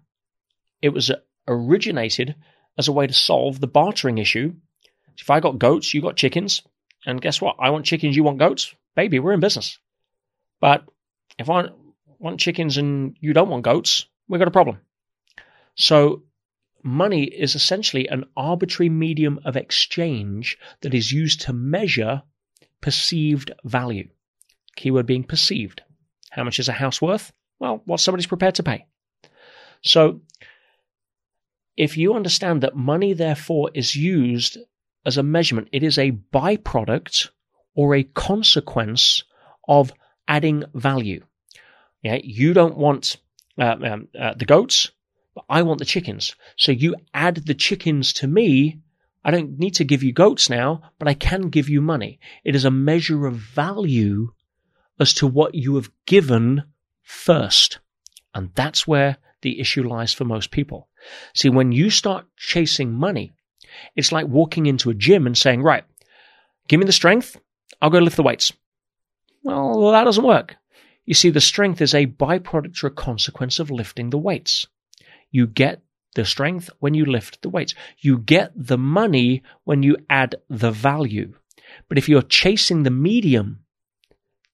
It 0.82 0.88
was 0.88 1.12
originated 1.46 2.34
as 2.76 2.88
a 2.88 2.92
way 2.92 3.06
to 3.06 3.12
solve 3.12 3.60
the 3.60 3.68
bartering 3.68 4.18
issue. 4.18 4.54
If 5.16 5.30
I 5.30 5.40
got 5.40 5.58
goats, 5.58 5.94
you 5.94 6.02
got 6.02 6.16
chickens, 6.16 6.62
and 7.04 7.20
guess 7.20 7.40
what? 7.40 7.56
I 7.60 7.70
want 7.70 7.86
chickens, 7.86 8.16
you 8.16 8.24
want 8.24 8.38
goats. 8.38 8.74
Baby, 8.96 9.20
we're 9.20 9.32
in 9.32 9.40
business. 9.40 9.78
But 10.60 10.84
if 11.38 11.48
I 11.48 11.66
want 12.18 12.40
chickens 12.40 12.78
and 12.78 13.16
you 13.20 13.32
don't 13.32 13.48
want 13.48 13.62
goats, 13.62 14.06
we've 14.28 14.40
got 14.40 14.48
a 14.48 14.52
problem. 14.52 14.80
So 15.76 16.24
money 16.82 17.24
is 17.24 17.54
essentially 17.54 18.08
an 18.08 18.24
arbitrary 18.36 18.88
medium 18.88 19.40
of 19.44 19.56
exchange 19.56 20.58
that 20.80 20.94
is 20.94 21.12
used 21.12 21.42
to 21.42 21.52
measure 21.52 22.22
perceived 22.80 23.52
value. 23.64 24.08
Keyword 24.76 25.06
being 25.06 25.24
perceived. 25.24 25.82
How 26.30 26.44
much 26.44 26.58
is 26.58 26.68
a 26.68 26.72
house 26.72 27.00
worth? 27.00 27.32
Well, 27.58 27.82
what 27.86 28.00
somebody's 28.00 28.26
prepared 28.26 28.56
to 28.56 28.62
pay. 28.62 28.86
So, 29.82 30.20
if 31.76 31.96
you 31.96 32.14
understand 32.14 32.62
that 32.62 32.76
money, 32.76 33.12
therefore, 33.12 33.70
is 33.74 33.94
used 33.94 34.58
as 35.04 35.18
a 35.18 35.22
measurement, 35.22 35.68
it 35.72 35.82
is 35.82 35.98
a 35.98 36.12
byproduct 36.12 37.28
or 37.74 37.94
a 37.94 38.02
consequence 38.02 39.22
of 39.68 39.92
adding 40.26 40.64
value. 40.74 41.24
Yeah, 42.02 42.18
you 42.22 42.54
don't 42.54 42.76
want 42.76 43.16
uh, 43.58 43.76
um, 43.82 44.08
uh, 44.18 44.34
the 44.34 44.44
goats, 44.44 44.90
but 45.36 45.44
I 45.50 45.62
want 45.62 45.78
the 45.78 45.84
chickens. 45.84 46.34
So 46.56 46.72
you 46.72 46.96
add 47.12 47.36
the 47.36 47.54
chickens 47.54 48.14
to 48.14 48.26
me. 48.26 48.80
I 49.22 49.30
don't 49.30 49.58
need 49.58 49.74
to 49.74 49.84
give 49.84 50.02
you 50.02 50.12
goats 50.12 50.48
now, 50.48 50.80
but 50.98 51.08
I 51.08 51.14
can 51.14 51.50
give 51.50 51.68
you 51.68 51.82
money. 51.82 52.18
It 52.42 52.56
is 52.56 52.64
a 52.64 52.70
measure 52.70 53.26
of 53.26 53.34
value 53.34 54.32
as 54.98 55.12
to 55.14 55.26
what 55.26 55.54
you 55.54 55.74
have 55.74 55.90
given 56.06 56.64
first. 57.02 57.80
And 58.34 58.50
that's 58.54 58.86
where 58.86 59.18
the 59.42 59.60
issue 59.60 59.86
lies 59.86 60.14
for 60.14 60.24
most 60.24 60.50
people. 60.50 60.88
See, 61.34 61.50
when 61.50 61.70
you 61.70 61.90
start 61.90 62.24
chasing 62.38 62.94
money, 62.94 63.34
it's 63.94 64.12
like 64.12 64.26
walking 64.26 64.64
into 64.64 64.88
a 64.88 64.94
gym 64.94 65.26
and 65.26 65.36
saying, 65.36 65.62
right, 65.62 65.84
give 66.66 66.80
me 66.80 66.86
the 66.86 66.92
strength. 66.92 67.38
I'll 67.82 67.90
go 67.90 67.98
lift 67.98 68.16
the 68.16 68.22
weights. 68.22 68.54
Well, 69.42 69.90
that 69.90 70.04
doesn't 70.04 70.24
work. 70.24 70.56
You 71.04 71.12
see, 71.12 71.28
the 71.28 71.42
strength 71.42 71.82
is 71.82 71.94
a 71.94 72.06
byproduct 72.06 72.82
or 72.82 72.86
a 72.86 72.90
consequence 72.90 73.58
of 73.58 73.70
lifting 73.70 74.08
the 74.08 74.18
weights. 74.18 74.66
You 75.30 75.46
get 75.46 75.82
the 76.14 76.24
strength 76.24 76.70
when 76.80 76.94
you 76.94 77.04
lift 77.04 77.42
the 77.42 77.48
weights. 77.48 77.74
You 77.98 78.18
get 78.18 78.52
the 78.56 78.78
money 78.78 79.42
when 79.64 79.82
you 79.82 79.96
add 80.08 80.36
the 80.48 80.70
value. 80.70 81.34
But 81.88 81.98
if 81.98 82.08
you're 82.08 82.22
chasing 82.22 82.82
the 82.82 82.90
medium, 82.90 83.60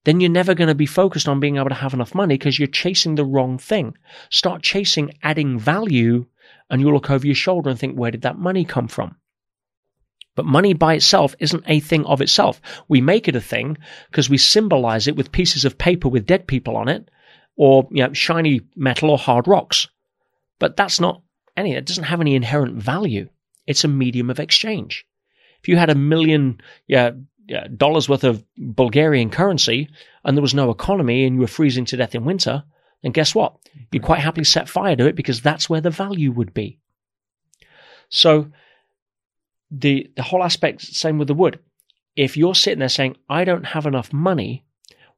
then 0.03 0.19
you're 0.19 0.29
never 0.29 0.53
going 0.53 0.67
to 0.67 0.75
be 0.75 0.85
focused 0.85 1.27
on 1.27 1.39
being 1.39 1.57
able 1.57 1.69
to 1.69 1.75
have 1.75 1.93
enough 1.93 2.13
money 2.13 2.35
because 2.37 2.59
you're 2.59 2.67
chasing 2.67 3.15
the 3.15 3.25
wrong 3.25 3.57
thing. 3.57 3.95
Start 4.29 4.61
chasing 4.61 5.13
adding 5.23 5.57
value 5.57 6.25
and 6.69 6.81
you'll 6.81 6.93
look 6.93 7.09
over 7.09 7.25
your 7.25 7.35
shoulder 7.35 7.69
and 7.69 7.79
think, 7.79 7.95
where 7.95 8.11
did 8.11 8.23
that 8.23 8.37
money 8.37 8.65
come 8.65 8.87
from? 8.87 9.15
But 10.35 10.45
money 10.45 10.73
by 10.73 10.95
itself 10.95 11.35
isn't 11.39 11.63
a 11.67 11.79
thing 11.79 12.05
of 12.05 12.21
itself. 12.21 12.59
We 12.87 13.01
make 13.01 13.27
it 13.27 13.35
a 13.35 13.41
thing 13.41 13.77
because 14.09 14.29
we 14.29 14.37
symbolize 14.37 15.07
it 15.07 15.15
with 15.15 15.31
pieces 15.31 15.63
of 15.63 15.77
paper 15.77 16.09
with 16.09 16.25
dead 16.25 16.47
people 16.47 16.75
on 16.75 16.89
it 16.89 17.09
or 17.55 17.87
you 17.91 18.03
know, 18.03 18.13
shiny 18.13 18.61
metal 18.75 19.11
or 19.11 19.17
hard 19.17 19.47
rocks. 19.47 19.87
But 20.59 20.75
that's 20.75 20.99
not 20.99 21.21
any, 21.57 21.73
it 21.73 21.85
doesn't 21.85 22.05
have 22.05 22.21
any 22.21 22.35
inherent 22.35 22.75
value. 22.75 23.29
It's 23.65 23.83
a 23.83 23.87
medium 23.87 24.29
of 24.29 24.39
exchange. 24.39 25.05
If 25.61 25.67
you 25.67 25.77
had 25.77 25.89
a 25.89 25.95
million 25.95 26.61
yeah, 26.87 27.11
yeah, 27.47 27.67
dollars 27.75 28.07
worth 28.09 28.23
of 28.23 28.43
Bulgarian 28.57 29.29
currency 29.29 29.89
and 30.23 30.35
there 30.35 30.41
was 30.41 30.53
no 30.53 30.69
economy 30.69 31.25
and 31.25 31.35
you 31.35 31.41
were 31.41 31.47
freezing 31.47 31.85
to 31.85 31.97
death 31.97 32.15
in 32.15 32.25
winter, 32.25 32.63
then 33.01 33.11
guess 33.11 33.35
what? 33.35 33.57
You'd 33.91 34.03
quite 34.03 34.21
happily 34.21 34.45
set 34.45 34.69
fire 34.69 34.95
to 34.95 35.07
it 35.07 35.15
because 35.15 35.41
that's 35.41 35.69
where 35.69 35.81
the 35.81 35.89
value 35.89 36.31
would 36.31 36.53
be. 36.53 36.79
So 38.09 38.51
the 39.71 40.11
the 40.15 40.23
whole 40.23 40.43
aspect, 40.43 40.81
same 40.81 41.17
with 41.17 41.27
the 41.27 41.33
wood. 41.33 41.59
If 42.15 42.37
you're 42.37 42.55
sitting 42.55 42.79
there 42.79 42.89
saying, 42.89 43.17
I 43.27 43.43
don't 43.43 43.65
have 43.65 43.85
enough 43.85 44.13
money, 44.13 44.63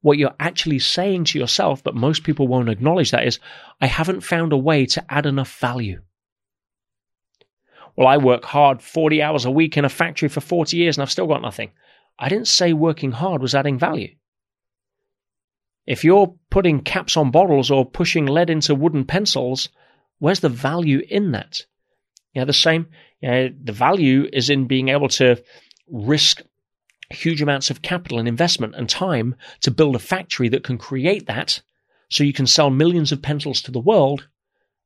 what 0.06 0.20
you're 0.20 0.36
actually 0.40 0.78
saying 0.78 1.24
to 1.24 1.40
yourself, 1.40 1.84
but 1.84 1.96
most 1.96 2.24
people 2.24 2.48
won't 2.48 2.70
acknowledge 2.70 3.10
that 3.10 3.26
is, 3.26 3.40
I 3.82 3.88
haven't 3.88 4.22
found 4.22 4.54
a 4.54 4.58
way 4.58 4.86
to 4.86 5.04
add 5.10 5.26
enough 5.26 5.58
value. 5.58 6.04
Well, 7.96 8.08
I 8.08 8.18
work 8.18 8.46
hard 8.46 8.84
40 8.84 9.24
hours 9.24 9.46
a 9.46 9.52
week 9.52 9.78
in 9.78 9.84
a 9.84 9.90
factory 9.90 10.30
for 10.30 10.42
40 10.42 10.78
years 10.78 10.96
and 10.96 11.02
I've 11.02 11.10
still 11.10 11.26
got 11.26 11.42
nothing. 11.42 11.72
I 12.20 12.30
didn't 12.30 12.48
say 12.48 12.72
working 12.72 13.14
hard 13.14 13.42
was 13.42 13.56
adding 13.56 13.80
value. 13.80 14.14
If 15.88 16.04
you're 16.04 16.36
putting 16.52 16.82
caps 16.82 17.18
on 17.18 17.32
bottles 17.32 17.72
or 17.72 17.84
pushing 17.84 18.28
lead 18.28 18.52
into 18.52 18.76
wooden 18.76 19.06
pencils, 19.06 19.70
where's 20.20 20.40
the 20.40 20.50
value 20.50 21.02
in 21.10 21.32
that? 21.32 21.66
Yeah, 22.36 22.46
the 22.46 22.54
same. 22.54 22.90
Yeah, 23.22 23.48
the 23.60 23.72
value 23.72 24.30
is 24.32 24.52
in 24.52 24.68
being 24.68 24.90
able 24.90 25.10
to 25.10 25.44
risk 25.88 26.44
huge 27.10 27.42
amounts 27.42 27.70
of 27.70 27.82
capital 27.82 28.20
and 28.20 28.28
investment 28.28 28.76
and 28.76 28.90
time 28.90 29.36
to 29.62 29.72
build 29.72 29.96
a 29.96 30.00
factory 30.00 30.50
that 30.50 30.64
can 30.64 30.78
create 30.78 31.28
that 31.28 31.62
so 32.10 32.24
you 32.24 32.34
can 32.34 32.48
sell 32.48 32.70
millions 32.70 33.12
of 33.12 33.22
pencils 33.22 33.62
to 33.62 33.72
the 33.72 33.80
world 33.80 34.28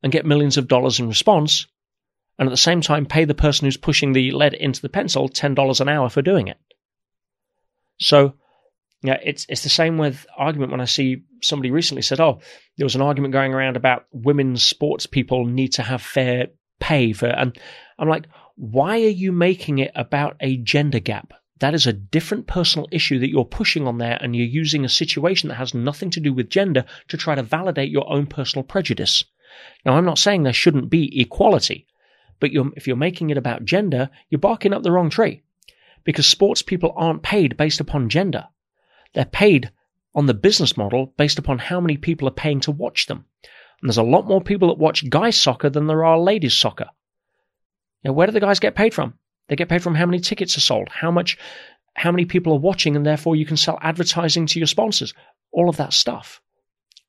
and 0.03 0.11
get 0.11 0.25
millions 0.25 0.57
of 0.57 0.67
dollars 0.67 0.99
in 0.99 1.07
response 1.07 1.67
and 2.37 2.47
at 2.47 2.51
the 2.51 2.57
same 2.57 2.81
time 2.81 3.05
pay 3.05 3.25
the 3.25 3.33
person 3.33 3.65
who's 3.65 3.77
pushing 3.77 4.13
the 4.13 4.31
lead 4.31 4.53
into 4.53 4.81
the 4.81 4.89
pencil 4.89 5.29
$10 5.29 5.81
an 5.81 5.89
hour 5.89 6.09
for 6.09 6.21
doing 6.21 6.47
it. 6.47 6.57
So 7.99 8.33
yeah, 9.01 9.17
it's 9.23 9.45
it's 9.47 9.63
the 9.63 9.69
same 9.69 9.97
with 9.97 10.25
argument 10.35 10.71
when 10.71 10.81
I 10.81 10.85
see 10.85 11.23
somebody 11.41 11.71
recently 11.71 12.01
said, 12.01 12.19
"Oh, 12.19 12.41
there 12.77 12.85
was 12.85 12.95
an 12.95 13.01
argument 13.01 13.31
going 13.31 13.53
around 13.53 13.77
about 13.77 14.05
women's 14.11 14.61
sports 14.61 15.05
people 15.05 15.45
need 15.45 15.69
to 15.73 15.83
have 15.83 16.01
fair 16.01 16.47
pay 16.81 17.13
for," 17.13 17.27
and 17.27 17.57
I'm 17.97 18.09
like, 18.09 18.27
why 18.59 18.95
are 19.03 19.07
you 19.07 19.31
making 19.31 19.79
it 19.79 19.91
about 19.95 20.35
a 20.41 20.57
gender 20.57 20.99
gap? 20.99 21.33
That 21.59 21.73
is 21.73 21.87
a 21.87 21.93
different 21.93 22.47
personal 22.47 22.87
issue 22.91 23.19
that 23.19 23.29
you're 23.29 23.45
pushing 23.45 23.85
on 23.85 23.97
there, 23.97 24.17
and 24.21 24.35
you're 24.35 24.45
using 24.45 24.85
a 24.85 24.89
situation 24.89 25.49
that 25.49 25.55
has 25.55 25.73
nothing 25.73 26.09
to 26.11 26.19
do 26.19 26.33
with 26.33 26.49
gender 26.49 26.85
to 27.09 27.17
try 27.17 27.35
to 27.35 27.43
validate 27.43 27.91
your 27.91 28.09
own 28.11 28.27
personal 28.27 28.63
prejudice. 28.63 29.25
Now, 29.85 29.93
I'm 29.93 30.05
not 30.05 30.19
saying 30.19 30.43
there 30.43 30.53
shouldn't 30.53 30.89
be 30.89 31.19
equality, 31.19 31.87
but 32.39 32.51
you're, 32.51 32.71
if 32.75 32.87
you're 32.87 32.95
making 32.95 33.29
it 33.29 33.37
about 33.37 33.65
gender, 33.65 34.09
you're 34.29 34.39
barking 34.39 34.73
up 34.73 34.83
the 34.83 34.91
wrong 34.91 35.09
tree 35.09 35.43
because 36.03 36.25
sports 36.25 36.61
people 36.61 36.93
aren't 36.95 37.23
paid 37.23 37.57
based 37.57 37.79
upon 37.79 38.09
gender. 38.09 38.47
They're 39.13 39.25
paid 39.25 39.71
on 40.15 40.25
the 40.25 40.33
business 40.33 40.77
model 40.77 41.13
based 41.17 41.39
upon 41.39 41.59
how 41.59 41.81
many 41.81 41.97
people 41.97 42.27
are 42.27 42.31
paying 42.31 42.61
to 42.61 42.71
watch 42.71 43.07
them. 43.07 43.25
And 43.81 43.89
there's 43.89 43.97
a 43.97 44.03
lot 44.03 44.27
more 44.27 44.41
people 44.41 44.69
that 44.69 44.77
watch 44.77 45.09
guys 45.09 45.39
soccer 45.39 45.69
than 45.69 45.87
there 45.87 46.05
are 46.05 46.17
ladies 46.17 46.53
soccer. 46.53 46.89
Now, 48.03 48.13
where 48.13 48.27
do 48.27 48.33
the 48.33 48.39
guys 48.39 48.59
get 48.59 48.75
paid 48.75 48.93
from? 48.93 49.15
They 49.49 49.55
get 49.55 49.67
paid 49.67 49.83
from 49.83 49.95
how 49.95 50.05
many 50.05 50.19
tickets 50.19 50.55
are 50.55 50.61
sold, 50.61 50.87
how 50.89 51.11
much, 51.11 51.37
how 51.95 52.11
many 52.11 52.25
people 52.25 52.53
are 52.53 52.59
watching, 52.59 52.95
and 52.95 53.05
therefore 53.05 53.35
you 53.35 53.45
can 53.45 53.57
sell 53.57 53.77
advertising 53.81 54.45
to 54.45 54.59
your 54.59 54.67
sponsors. 54.67 55.13
All 55.51 55.67
of 55.67 55.77
that 55.77 55.91
stuff. 55.91 56.39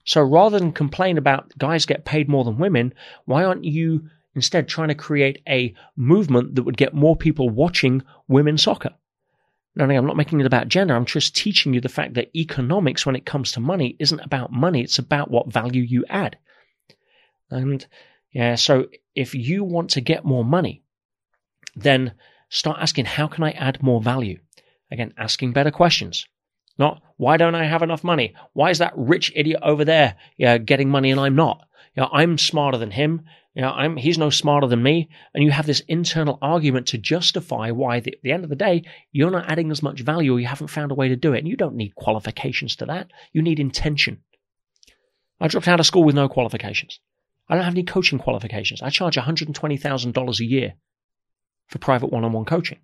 So 0.04 0.22
rather 0.22 0.58
than 0.58 0.72
complain 0.72 1.18
about 1.18 1.56
guys 1.58 1.86
get 1.86 2.06
paid 2.06 2.28
more 2.28 2.42
than 2.42 2.58
women, 2.58 2.94
why 3.26 3.44
aren't 3.44 3.64
you 3.64 4.08
instead 4.34 4.66
trying 4.66 4.88
to 4.88 4.94
create 4.94 5.42
a 5.46 5.74
movement 5.96 6.54
that 6.54 6.62
would 6.62 6.76
get 6.76 6.94
more 6.94 7.14
people 7.14 7.50
watching 7.50 8.02
women's 8.26 8.62
soccer? 8.62 8.90
No, 9.76 9.86
no, 9.86 9.94
I'm 9.94 10.06
not 10.06 10.16
making 10.16 10.40
it 10.40 10.46
about 10.46 10.68
gender. 10.68 10.96
I'm 10.96 11.04
just 11.04 11.36
teaching 11.36 11.74
you 11.74 11.80
the 11.80 11.88
fact 11.88 12.14
that 12.14 12.34
economics, 12.34 13.06
when 13.06 13.14
it 13.14 13.26
comes 13.26 13.52
to 13.52 13.60
money, 13.60 13.96
isn't 14.00 14.20
about 14.20 14.50
money. 14.50 14.82
It's 14.82 14.98
about 14.98 15.30
what 15.30 15.52
value 15.52 15.82
you 15.82 16.04
add. 16.08 16.38
And 17.50 17.86
yeah, 18.32 18.54
so 18.56 18.86
if 19.14 19.34
you 19.34 19.62
want 19.62 19.90
to 19.90 20.00
get 20.00 20.24
more 20.24 20.44
money, 20.44 20.82
then 21.76 22.14
start 22.50 22.78
asking, 22.80 23.06
how 23.06 23.26
can 23.26 23.42
I 23.44 23.52
add 23.52 23.82
more 23.82 24.02
value? 24.02 24.38
Again, 24.90 25.14
asking 25.16 25.52
better 25.52 25.70
questions. 25.70 26.26
Not, 26.78 27.02
why 27.16 27.36
don't 27.36 27.54
I 27.54 27.64
have 27.64 27.82
enough 27.82 28.04
money? 28.04 28.34
Why 28.52 28.70
is 28.70 28.78
that 28.78 28.92
rich 28.96 29.32
idiot 29.34 29.60
over 29.62 29.84
there 29.84 30.16
getting 30.38 30.90
money 30.90 31.10
and 31.10 31.20
I'm 31.20 31.36
not? 31.36 31.66
I'm 31.96 32.38
smarter 32.38 32.78
than 32.78 32.90
him. 32.90 33.22
I'm, 33.56 33.96
he's 33.96 34.16
no 34.16 34.30
smarter 34.30 34.66
than 34.66 34.82
me. 34.82 35.10
And 35.34 35.44
you 35.44 35.50
have 35.50 35.66
this 35.66 35.80
internal 35.88 36.38
argument 36.40 36.86
to 36.88 36.98
justify 36.98 37.70
why, 37.72 38.00
the, 38.00 38.14
at 38.14 38.22
the 38.22 38.32
end 38.32 38.44
of 38.44 38.50
the 38.50 38.56
day, 38.56 38.84
you're 39.12 39.30
not 39.30 39.50
adding 39.50 39.70
as 39.70 39.82
much 39.82 40.00
value 40.00 40.34
or 40.34 40.40
you 40.40 40.46
haven't 40.46 40.68
found 40.68 40.92
a 40.92 40.94
way 40.94 41.08
to 41.08 41.16
do 41.16 41.34
it. 41.34 41.40
And 41.40 41.48
you 41.48 41.56
don't 41.56 41.74
need 41.74 41.94
qualifications 41.94 42.76
to 42.76 42.86
that. 42.86 43.10
You 43.32 43.42
need 43.42 43.60
intention. 43.60 44.22
I 45.40 45.48
dropped 45.48 45.68
out 45.68 45.80
of 45.80 45.86
school 45.86 46.04
with 46.04 46.14
no 46.14 46.28
qualifications. 46.28 47.00
I 47.48 47.54
don't 47.54 47.64
have 47.64 47.74
any 47.74 47.82
coaching 47.82 48.18
qualifications. 48.18 48.80
I 48.80 48.90
charge 48.90 49.16
$120,000 49.16 50.40
a 50.40 50.44
year 50.44 50.74
for 51.70 51.78
private 51.78 52.12
one 52.12 52.24
on 52.24 52.32
one 52.32 52.44
coaching. 52.44 52.78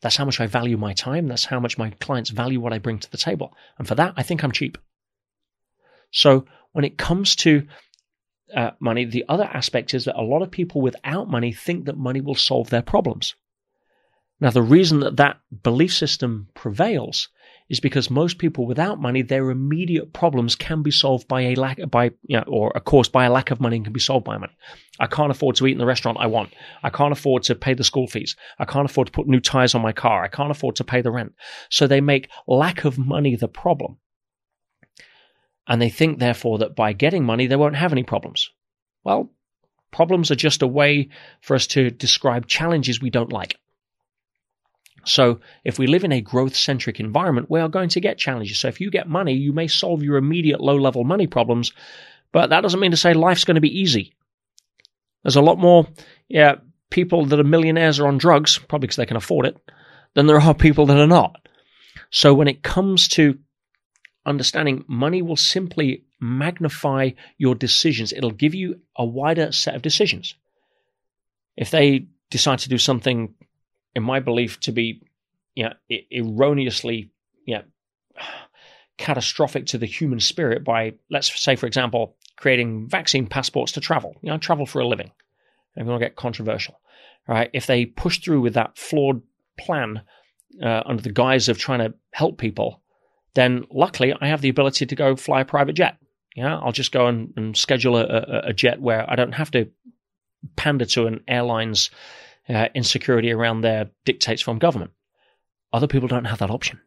That's 0.00 0.16
how 0.16 0.24
much 0.24 0.38
I 0.38 0.46
value 0.46 0.76
my 0.76 0.92
time. 0.92 1.26
That's 1.26 1.46
how 1.46 1.58
much 1.58 1.76
my 1.76 1.90
clients 1.90 2.30
value 2.30 2.60
what 2.60 2.72
I 2.72 2.78
bring 2.78 3.00
to 3.00 3.10
the 3.10 3.18
table. 3.18 3.52
And 3.78 3.88
for 3.88 3.96
that, 3.96 4.14
I 4.16 4.22
think 4.22 4.44
I'm 4.44 4.52
cheap. 4.52 4.78
So 6.12 6.46
when 6.72 6.84
it 6.84 6.96
comes 6.96 7.34
to 7.36 7.66
uh, 8.54 8.70
money. 8.80 9.04
The 9.04 9.24
other 9.28 9.44
aspect 9.44 9.94
is 9.94 10.04
that 10.04 10.18
a 10.18 10.22
lot 10.22 10.42
of 10.42 10.50
people 10.50 10.80
without 10.80 11.28
money 11.28 11.52
think 11.52 11.84
that 11.84 11.96
money 11.96 12.20
will 12.20 12.34
solve 12.34 12.70
their 12.70 12.82
problems. 12.82 13.34
Now, 14.40 14.50
the 14.50 14.62
reason 14.62 15.00
that 15.00 15.16
that 15.16 15.40
belief 15.62 15.92
system 15.92 16.48
prevails 16.54 17.28
is 17.68 17.80
because 17.80 18.10
most 18.10 18.38
people 18.38 18.66
without 18.66 19.00
money, 19.00 19.22
their 19.22 19.50
immediate 19.50 20.12
problems 20.12 20.56
can 20.56 20.82
be 20.82 20.90
solved 20.90 21.28
by 21.28 21.42
a 21.42 21.54
lack 21.54 21.78
by 21.90 22.10
you 22.22 22.36
know, 22.36 22.44
or 22.46 22.74
of 22.76 22.84
course 22.84 23.08
by 23.08 23.26
a 23.26 23.30
lack 23.30 23.50
of 23.50 23.60
money 23.60 23.76
and 23.76 23.84
can 23.84 23.92
be 23.92 24.00
solved 24.00 24.24
by 24.24 24.38
money. 24.38 24.52
I 24.98 25.06
can't 25.06 25.30
afford 25.30 25.56
to 25.56 25.66
eat 25.66 25.72
in 25.72 25.78
the 25.78 25.86
restaurant 25.86 26.18
I 26.20 26.26
want. 26.26 26.52
I 26.82 26.90
can't 26.90 27.12
afford 27.12 27.42
to 27.44 27.54
pay 27.54 27.74
the 27.74 27.84
school 27.84 28.06
fees. 28.06 28.36
I 28.58 28.64
can't 28.64 28.88
afford 28.88 29.08
to 29.08 29.12
put 29.12 29.28
new 29.28 29.40
tires 29.40 29.74
on 29.74 29.82
my 29.82 29.92
car. 29.92 30.24
I 30.24 30.28
can't 30.28 30.50
afford 30.50 30.76
to 30.76 30.84
pay 30.84 31.02
the 31.02 31.10
rent. 31.10 31.34
So 31.70 31.86
they 31.86 32.00
make 32.00 32.30
lack 32.46 32.84
of 32.84 32.98
money 32.98 33.36
the 33.36 33.48
problem. 33.48 33.98
And 35.66 35.82
they 35.82 35.90
think 35.90 36.18
therefore 36.18 36.58
that 36.58 36.74
by 36.74 36.94
getting 36.94 37.24
money 37.24 37.46
they 37.46 37.56
won't 37.56 37.76
have 37.76 37.92
any 37.92 38.02
problems. 38.02 38.50
Well, 39.04 39.30
problems 39.90 40.30
are 40.30 40.36
just 40.36 40.62
a 40.62 40.66
way 40.66 41.10
for 41.42 41.54
us 41.54 41.66
to 41.68 41.90
describe 41.90 42.46
challenges 42.46 43.00
we 43.00 43.10
don't 43.10 43.32
like. 43.32 43.56
So 45.08 45.40
if 45.64 45.78
we 45.78 45.86
live 45.86 46.04
in 46.04 46.12
a 46.12 46.20
growth 46.20 46.54
centric 46.54 47.00
environment, 47.00 47.50
we 47.50 47.60
are 47.60 47.68
going 47.68 47.88
to 47.90 48.00
get 48.00 48.18
challenges. 48.18 48.58
So 48.58 48.68
if 48.68 48.80
you 48.80 48.90
get 48.90 49.08
money, 49.08 49.34
you 49.34 49.52
may 49.52 49.68
solve 49.68 50.02
your 50.02 50.16
immediate 50.16 50.60
low 50.60 50.76
level 50.76 51.04
money 51.04 51.26
problems, 51.26 51.72
but 52.32 52.50
that 52.50 52.60
doesn't 52.60 52.80
mean 52.80 52.90
to 52.90 52.96
say 52.96 53.14
life's 53.14 53.44
going 53.44 53.56
to 53.56 53.60
be 53.60 53.80
easy. 53.80 54.14
There's 55.22 55.36
a 55.36 55.42
lot 55.42 55.58
more, 55.58 55.86
yeah, 56.28 56.56
people 56.90 57.26
that 57.26 57.40
are 57.40 57.44
millionaires 57.44 57.98
are 57.98 58.06
on 58.06 58.18
drugs, 58.18 58.58
probably 58.58 58.86
because 58.86 58.96
they 58.96 59.06
can 59.06 59.16
afford 59.16 59.46
it, 59.46 59.56
than 60.14 60.26
there 60.26 60.40
are 60.40 60.54
people 60.54 60.86
that 60.86 60.98
are 60.98 61.06
not. 61.06 61.48
So 62.10 62.34
when 62.34 62.48
it 62.48 62.62
comes 62.62 63.08
to 63.08 63.38
understanding 64.28 64.84
money 64.86 65.22
will 65.22 65.36
simply 65.36 66.04
magnify 66.20 67.10
your 67.38 67.54
decisions. 67.54 68.12
It'll 68.12 68.30
give 68.30 68.54
you 68.54 68.80
a 68.96 69.04
wider 69.04 69.52
set 69.52 69.74
of 69.74 69.82
decisions. 69.82 70.34
If 71.56 71.70
they 71.70 72.06
decide 72.30 72.60
to 72.60 72.68
do 72.68 72.78
something 72.78 73.34
in 73.98 74.02
my 74.02 74.20
belief, 74.20 74.58
to 74.60 74.72
be 74.72 75.02
you 75.54 75.64
know, 75.64 75.74
erroneously 76.10 77.10
you 77.44 77.56
know, 77.56 77.64
catastrophic 78.96 79.66
to 79.66 79.78
the 79.78 79.86
human 79.86 80.20
spirit 80.20 80.64
by, 80.64 80.94
let's 81.10 81.42
say, 81.42 81.56
for 81.56 81.66
example, 81.66 82.16
creating 82.36 82.88
vaccine 82.88 83.26
passports 83.26 83.72
to 83.72 83.80
travel. 83.80 84.16
You 84.22 84.30
know, 84.30 84.38
travel 84.38 84.66
for 84.66 84.80
a 84.80 84.86
living. 84.86 85.10
I'm 85.76 85.86
going 85.86 85.98
to 85.98 86.04
get 86.04 86.16
controversial. 86.16 86.80
Right? 87.26 87.50
If 87.52 87.66
they 87.66 87.84
push 87.84 88.20
through 88.20 88.40
with 88.40 88.54
that 88.54 88.78
flawed 88.78 89.22
plan 89.58 90.02
uh, 90.62 90.82
under 90.86 91.02
the 91.02 91.12
guise 91.12 91.48
of 91.48 91.58
trying 91.58 91.80
to 91.80 91.94
help 92.12 92.38
people, 92.38 92.82
then 93.34 93.64
luckily 93.70 94.14
I 94.18 94.28
have 94.28 94.40
the 94.40 94.48
ability 94.48 94.86
to 94.86 94.96
go 94.96 95.14
fly 95.14 95.42
a 95.42 95.44
private 95.44 95.74
jet. 95.74 95.98
Yeah, 96.34 96.58
I'll 96.58 96.72
just 96.72 96.92
go 96.92 97.06
and, 97.06 97.32
and 97.36 97.56
schedule 97.56 97.96
a, 97.96 98.04
a, 98.04 98.40
a, 98.48 98.52
jet 98.52 98.80
where 98.80 99.10
I 99.10 99.16
don't 99.16 99.32
have 99.32 99.50
to 99.52 99.68
pander 100.56 100.84
to 100.84 101.06
an 101.06 101.24
airline's 101.26 101.90
uh, 102.48 102.68
insecurity 102.74 103.32
around 103.32 103.60
their 103.60 103.90
dictates 104.04 104.42
from 104.42 104.58
government. 104.58 104.92
Other 105.72 105.86
people 105.86 106.08
don't 106.08 106.24
have 106.24 106.38
that 106.38 106.50
option. 106.50 106.80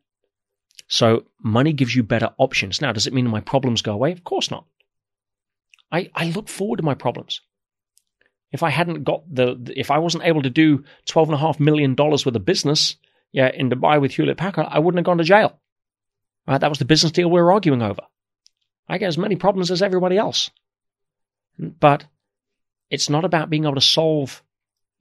So 0.88 1.26
money 1.42 1.74
gives 1.74 1.96
you 1.96 2.04
better 2.04 2.34
options. 2.38 2.82
Now, 2.82 2.92
does 2.92 3.08
it 3.08 3.14
mean 3.14 3.28
my 3.28 3.42
problems 3.42 3.82
go 3.82 3.94
away? 3.94 4.12
Of 4.12 4.24
course 4.24 4.52
not. 4.52 4.66
I, 5.92 6.10
I 6.16 6.32
look 6.32 6.50
forward 6.50 6.78
to 6.78 6.84
my 6.84 6.96
problems. 6.96 7.42
If 8.52 8.64
I 8.64 8.70
hadn't 8.70 9.04
got 9.04 9.24
the, 9.34 9.72
if 9.76 9.92
I 9.92 10.00
wasn't 10.00 10.26
able 10.26 10.42
to 10.42 10.50
do 10.50 10.84
twelve 11.06 11.30
and 11.30 11.36
a 11.36 11.40
half 11.40 11.60
million 11.60 11.96
dollars 11.96 12.26
with 12.26 12.36
a 12.36 12.40
business, 12.40 12.98
yeah, 13.32 13.50
in 13.54 13.70
Dubai 13.70 14.02
with 14.02 14.12
Hewlett 14.12 14.38
Packard, 14.38 14.68
I 14.70 14.80
wouldn't 14.80 15.00
have 15.00 15.06
gone 15.06 15.20
to 15.20 15.24
jail. 15.24 15.58
Right? 16.48 16.60
That 16.60 16.70
was 16.70 16.80
the 16.80 16.86
business 16.86 17.14
deal 17.14 17.30
we 17.30 17.40
were 17.40 17.54
arguing 17.54 17.82
over. 17.82 18.02
I 18.90 18.98
get 18.98 19.08
as 19.08 19.18
many 19.18 19.38
problems 19.38 19.72
as 19.72 19.82
everybody 19.82 20.18
else. 20.18 20.50
But 21.58 22.06
it's 22.90 23.10
not 23.10 23.24
about 23.24 23.50
being 23.50 23.64
able 23.64 23.76
to 23.76 23.82
solve 23.82 24.44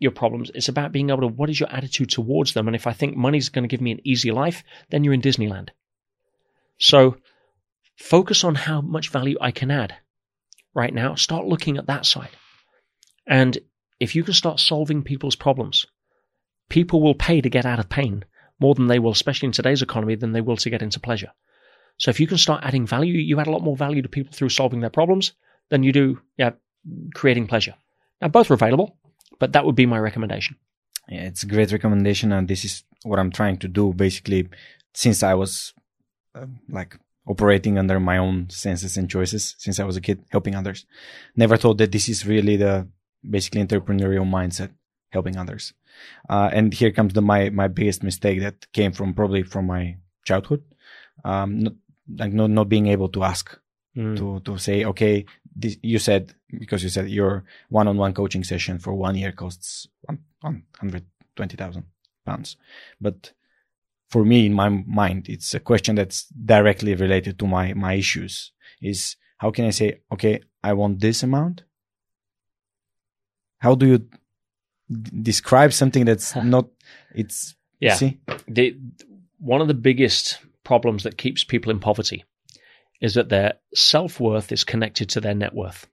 your 0.00 0.10
problems. 0.10 0.50
It's 0.54 0.68
about 0.68 0.92
being 0.92 1.10
able 1.10 1.20
to, 1.20 1.28
what 1.28 1.50
is 1.50 1.60
your 1.60 1.72
attitude 1.72 2.10
towards 2.10 2.54
them? 2.54 2.66
And 2.66 2.74
if 2.74 2.86
I 2.86 2.92
think 2.92 3.16
money's 3.16 3.50
going 3.50 3.62
to 3.62 3.68
give 3.68 3.80
me 3.80 3.92
an 3.92 4.00
easy 4.02 4.32
life, 4.32 4.64
then 4.88 5.04
you're 5.04 5.14
in 5.14 5.20
Disneyland. 5.20 5.68
So 6.78 7.18
focus 7.96 8.42
on 8.42 8.54
how 8.54 8.80
much 8.80 9.10
value 9.10 9.36
I 9.40 9.52
can 9.52 9.70
add 9.70 9.94
right 10.74 10.92
now. 10.92 11.14
Start 11.14 11.46
looking 11.46 11.76
at 11.76 11.86
that 11.86 12.06
side. 12.06 12.30
And 13.26 13.56
if 14.00 14.16
you 14.16 14.24
can 14.24 14.34
start 14.34 14.58
solving 14.58 15.02
people's 15.02 15.36
problems, 15.36 15.86
people 16.70 17.02
will 17.02 17.14
pay 17.14 17.42
to 17.42 17.50
get 17.50 17.66
out 17.66 17.78
of 17.78 17.90
pain 17.90 18.24
more 18.58 18.74
than 18.74 18.86
they 18.86 18.98
will, 18.98 19.12
especially 19.12 19.46
in 19.46 19.52
today's 19.52 19.82
economy, 19.82 20.14
than 20.14 20.32
they 20.32 20.40
will 20.40 20.56
to 20.56 20.70
get 20.70 20.82
into 20.82 20.98
pleasure. 20.98 21.30
So 21.98 22.10
if 22.10 22.20
you 22.20 22.26
can 22.26 22.38
start 22.38 22.64
adding 22.64 22.86
value, 22.86 23.18
you 23.18 23.38
add 23.38 23.46
a 23.46 23.50
lot 23.50 23.62
more 23.62 23.76
value 23.76 24.00
to 24.00 24.08
people 24.08 24.32
through 24.32 24.48
solving 24.48 24.80
their 24.80 24.88
problems 24.88 25.32
than 25.68 25.82
you 25.82 25.92
do 25.92 26.20
yeah, 26.38 26.52
creating 27.14 27.46
pleasure. 27.46 27.74
Now, 28.22 28.28
both 28.28 28.50
are 28.50 28.54
available. 28.54 28.96
But 29.40 29.52
that 29.54 29.66
would 29.66 29.74
be 29.74 29.86
my 29.86 29.98
recommendation. 29.98 30.56
Yeah, 31.08 31.22
it's 31.22 31.42
a 31.42 31.46
great 31.46 31.72
recommendation, 31.72 32.30
and 32.30 32.46
this 32.46 32.64
is 32.64 32.84
what 33.02 33.18
I'm 33.18 33.32
trying 33.32 33.56
to 33.58 33.68
do. 33.68 33.92
Basically, 33.92 34.48
since 34.94 35.24
I 35.24 35.34
was 35.34 35.74
uh, 36.36 36.46
like 36.68 36.96
operating 37.26 37.78
under 37.78 38.00
my 38.00 38.18
own 38.18 38.48
senses 38.50 38.96
and 38.96 39.10
choices 39.10 39.54
since 39.58 39.78
I 39.78 39.84
was 39.84 39.96
a 39.96 40.00
kid, 40.00 40.24
helping 40.30 40.54
others. 40.54 40.86
Never 41.36 41.56
thought 41.56 41.78
that 41.78 41.92
this 41.92 42.08
is 42.08 42.26
really 42.26 42.56
the 42.56 42.88
basically 43.28 43.64
entrepreneurial 43.64 44.28
mindset, 44.28 44.70
helping 45.10 45.36
others. 45.36 45.72
Uh, 46.28 46.50
and 46.52 46.72
here 46.72 46.90
comes 46.90 47.12
the 47.12 47.22
my 47.22 47.50
my 47.50 47.68
biggest 47.68 48.02
mistake 48.02 48.40
that 48.40 48.70
came 48.72 48.92
from 48.92 49.14
probably 49.14 49.42
from 49.42 49.66
my 49.66 49.96
childhood, 50.24 50.62
um, 51.24 51.60
not, 51.60 51.72
like 52.16 52.32
not 52.32 52.50
not 52.50 52.68
being 52.68 52.86
able 52.86 53.08
to 53.08 53.22
ask 53.22 53.58
mm. 53.96 54.16
to 54.16 54.40
to 54.40 54.58
say 54.58 54.84
okay 54.84 55.24
this, 55.54 55.76
you 55.82 55.98
said 55.98 56.34
because 56.58 56.82
you 56.82 56.88
said 56.88 57.08
your 57.08 57.44
one-on-one 57.68 58.14
coaching 58.14 58.44
session 58.44 58.78
for 58.78 58.94
one 58.94 59.16
year 59.16 59.32
costs 59.32 59.88
one 60.40 60.64
hundred 60.78 61.04
twenty 61.36 61.56
thousand 61.56 61.84
pounds, 62.24 62.56
but 63.00 63.32
for 64.08 64.24
me 64.24 64.46
in 64.46 64.52
my 64.52 64.68
mind 64.68 65.28
it's 65.28 65.54
a 65.54 65.60
question 65.60 65.94
that's 65.94 66.26
directly 66.26 66.94
related 66.94 67.38
to 67.38 67.46
my 67.46 67.72
my 67.74 67.94
issues. 67.94 68.52
Is 68.80 69.16
how 69.38 69.50
can 69.50 69.66
I 69.66 69.70
say 69.70 70.00
okay 70.12 70.40
I 70.62 70.72
want 70.72 71.00
this 71.00 71.22
amount? 71.22 71.64
How 73.58 73.74
do 73.74 73.86
you 73.86 73.98
d- 73.98 74.08
describe 75.22 75.72
something 75.72 76.04
that's 76.04 76.34
not 76.54 76.68
it's 77.14 77.54
yeah 77.80 77.94
see? 77.94 78.18
the 78.48 78.76
one 79.38 79.60
of 79.60 79.68
the 79.68 79.74
biggest 79.74 80.38
problems 80.64 81.02
that 81.02 81.16
keeps 81.16 81.44
people 81.44 81.70
in 81.70 81.80
poverty 81.80 82.24
is 83.00 83.14
that 83.14 83.28
their 83.28 83.54
self 83.74 84.20
worth 84.20 84.52
is 84.52 84.64
connected 84.64 85.10
to 85.10 85.20
their 85.20 85.34
net 85.34 85.54
worth. 85.54 85.86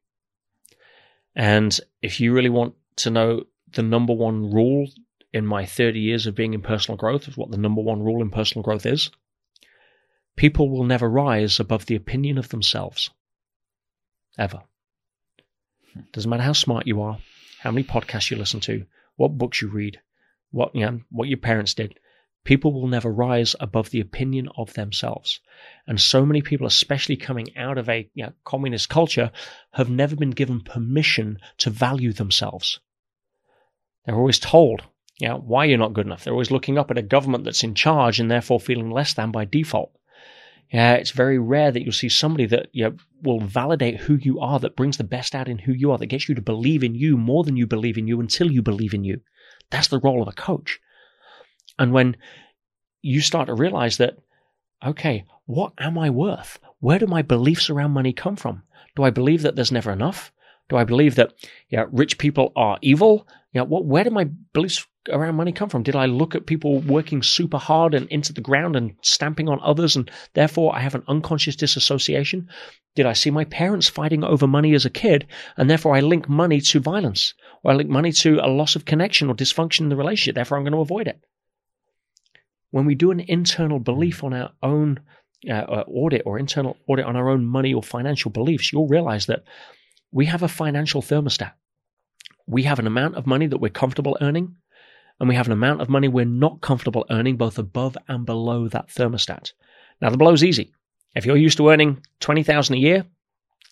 And 1.36 1.78
if 2.02 2.20
you 2.20 2.34
really 2.34 2.50
want 2.50 2.76
to 2.98 3.10
know 3.10 3.44
the 3.74 3.84
number 3.84 4.14
one 4.14 4.52
rule 4.52 4.88
in 5.34 5.46
my 5.46 5.66
30 5.66 6.00
years 6.00 6.26
of 6.26 6.36
being 6.36 6.54
in 6.54 6.62
personal 6.62 6.98
growth, 6.98 7.28
is 7.28 7.38
what 7.38 7.52
the 7.52 7.58
number 7.58 7.82
one 7.82 8.02
rule 8.02 8.22
in 8.22 8.32
personal 8.32 8.64
growth 8.64 8.86
is, 8.86 9.12
people 10.36 10.70
will 10.70 10.84
never 10.84 11.10
rise 11.10 11.60
above 11.60 11.86
the 11.86 11.96
opinion 11.96 12.38
of 12.38 12.50
themselves. 12.50 13.10
Ever. 14.38 14.62
Doesn't 16.12 16.30
matter 16.30 16.44
how 16.44 16.54
smart 16.54 16.88
you 16.88 17.02
are, 17.02 17.18
how 17.60 17.72
many 17.72 17.84
podcasts 17.86 18.32
you 18.32 18.38
listen 18.38 18.60
to, 18.62 18.86
what 19.16 19.38
books 19.38 19.62
you 19.62 19.68
read, 19.68 20.00
what 20.52 20.74
you 20.76 20.86
know, 20.86 21.02
what 21.10 21.28
your 21.28 21.38
parents 21.38 21.74
did. 21.74 22.00
People 22.48 22.72
will 22.72 22.88
never 22.88 23.12
rise 23.12 23.58
above 23.60 23.90
the 23.90 24.00
opinion 24.00 24.48
of 24.56 24.74
themselves. 24.74 25.42
And 25.86 26.00
so 26.00 26.26
many 26.26 26.42
people, 26.42 26.66
especially 26.66 27.18
coming 27.18 27.48
out 27.58 27.78
of 27.78 27.90
a 27.90 28.10
you 28.14 28.24
know, 28.24 28.32
communist 28.46 28.88
culture, 28.88 29.34
have 29.74 29.90
never 29.90 30.16
been 30.16 30.32
given 30.32 30.62
permission 30.62 31.40
to 31.58 31.70
value 31.70 32.14
themselves. 32.14 32.80
They're 34.06 34.16
always 34.16 34.40
told, 34.40 34.82
you 35.20 35.28
know, 35.28 35.40
why 35.40 35.66
you're 35.66 35.78
not 35.78 35.92
good 35.92 36.06
enough. 36.06 36.24
They're 36.24 36.32
always 36.32 36.50
looking 36.50 36.78
up 36.78 36.90
at 36.90 36.98
a 36.98 37.02
government 37.02 37.44
that's 37.44 37.66
in 37.66 37.76
charge 37.76 38.18
and 38.22 38.32
therefore 38.32 38.62
feeling 38.62 38.92
less 38.92 39.14
than 39.14 39.32
by 39.32 39.44
default. 39.44 39.92
Yeah, 40.72 40.94
it's 40.94 41.12
very 41.12 41.40
rare 41.40 41.74
that 41.74 41.84
you'll 41.84 41.92
see 41.92 42.08
somebody 42.08 42.46
that 42.46 42.70
you 42.72 42.86
know, 42.86 42.96
will 43.24 43.42
validate 43.42 43.98
who 43.98 44.16
you 44.16 44.40
are, 44.40 44.60
that 44.62 44.78
brings 44.78 44.96
the 44.96 45.04
best 45.04 45.36
out 45.36 45.50
in 45.50 45.58
who 45.58 45.74
you 45.74 45.92
are, 45.92 45.98
that 45.98 46.06
gets 46.06 46.30
you 46.30 46.36
to 46.36 46.42
believe 46.42 46.82
in 46.82 46.96
you 46.96 47.18
more 47.18 47.44
than 47.44 47.58
you 47.58 47.68
believe 47.68 47.98
in 47.98 48.08
you 48.08 48.22
until 48.22 48.50
you 48.50 48.62
believe 48.62 48.94
in 48.94 49.04
you. 49.04 49.20
That's 49.70 49.90
the 49.90 50.00
role 50.00 50.22
of 50.22 50.30
a 50.30 50.32
coach. 50.32 50.80
And 51.80 51.92
when 51.94 52.18
you 53.02 53.22
start 53.22 53.48
to 53.48 53.54
realize 53.54 53.98
that, 53.98 54.18
okay, 54.86 55.26
what 55.46 55.74
am 55.78 55.98
I 55.98 56.10
worth? 56.10 56.60
Where 56.80 57.00
do 57.00 57.08
my 57.08 57.22
beliefs 57.22 57.70
around 57.70 57.92
money 57.92 58.14
come 58.14 58.36
from? 58.36 58.64
Do 58.96 59.04
I 59.04 59.10
believe 59.12 59.44
that 59.44 59.56
there's 59.56 59.72
never 59.72 59.92
enough? 59.92 60.32
Do 60.70 60.76
I 60.76 60.84
believe 60.84 61.16
that 61.16 61.34
yeah, 61.70 61.86
rich 61.92 62.18
people 62.18 62.52
are 62.56 62.78
evil? 62.82 63.28
Yeah, 63.54 63.62
what, 63.62 63.86
where 63.86 64.04
do 64.04 64.10
my 64.10 64.26
beliefs 64.54 64.86
around 65.10 65.36
money 65.36 65.54
come 65.54 65.70
from? 65.70 65.84
Did 65.84 65.96
I 65.96 66.06
look 66.06 66.36
at 66.36 66.46
people 66.46 66.80
working 66.82 67.24
super 67.24 67.58
hard 67.58 67.94
and 67.94 68.08
into 68.10 68.34
the 68.34 68.42
ground 68.42 68.76
and 68.76 68.96
stamping 69.02 69.48
on 69.48 69.60
others, 69.62 69.96
and 69.96 70.12
therefore 70.34 70.76
I 70.76 70.82
have 70.82 70.96
an 70.96 71.04
unconscious 71.08 71.56
disassociation? 71.56 72.50
Did 72.96 73.06
I 73.06 73.14
see 73.14 73.32
my 73.32 73.46
parents 73.46 73.88
fighting 73.88 74.24
over 74.24 74.48
money 74.48 74.74
as 74.74 74.86
a 74.86 74.90
kid, 74.90 75.28
and 75.56 75.70
therefore 75.70 75.96
I 75.96 76.02
link 76.02 76.28
money 76.28 76.60
to 76.60 76.80
violence, 76.80 77.34
or 77.64 77.72
I 77.72 77.76
link 77.76 77.90
money 77.90 78.12
to 78.12 78.40
a 78.44 78.50
loss 78.50 78.76
of 78.76 78.86
connection 78.86 79.30
or 79.30 79.36
dysfunction 79.36 79.82
in 79.82 79.90
the 79.90 79.96
relationship? 79.96 80.36
Therefore, 80.36 80.58
I'm 80.58 80.64
going 80.64 80.74
to 80.74 80.80
avoid 80.80 81.08
it 81.08 81.22
when 82.78 82.86
we 82.86 82.94
do 82.94 83.10
an 83.10 83.22
internal 83.22 83.80
belief 83.80 84.24
on 84.24 84.36
our 84.36 84.52
own 84.62 85.00
uh, 85.50 85.52
uh, 85.52 85.84
audit 85.88 86.22
or 86.28 86.38
internal 86.38 86.78
audit 86.88 87.06
on 87.06 87.16
our 87.16 87.28
own 87.28 87.44
money 87.44 87.74
or 87.74 87.82
financial 87.82 88.30
beliefs, 88.30 88.72
you'll 88.72 88.88
realize 88.88 89.26
that 89.26 89.46
we 90.12 90.28
have 90.28 90.44
a 90.44 90.48
financial 90.48 91.02
thermostat. 91.02 91.54
We 92.46 92.62
have 92.64 92.78
an 92.78 92.86
amount 92.86 93.16
of 93.16 93.26
money 93.26 93.48
that 93.48 93.58
we're 93.58 93.70
comfortable 93.70 94.16
earning, 94.22 94.58
and 95.20 95.28
we 95.28 95.34
have 95.34 95.48
an 95.48 95.54
amount 95.54 95.82
of 95.82 95.90
money 95.90 96.08
we're 96.08 96.26
not 96.26 96.62
comfortable 96.62 97.04
earning 97.10 97.36
both 97.36 97.58
above 97.58 97.98
and 98.08 98.28
below 98.28 98.68
that 98.68 98.90
thermostat. 98.90 99.54
Now 100.00 100.12
the 100.12 100.18
blow's 100.18 100.44
easy. 100.44 100.72
If 101.16 101.26
you're 101.26 101.36
used 101.36 101.58
to 101.58 101.70
earning 101.72 102.04
20,000 102.20 102.76
a 102.76 102.78
year, 102.78 103.08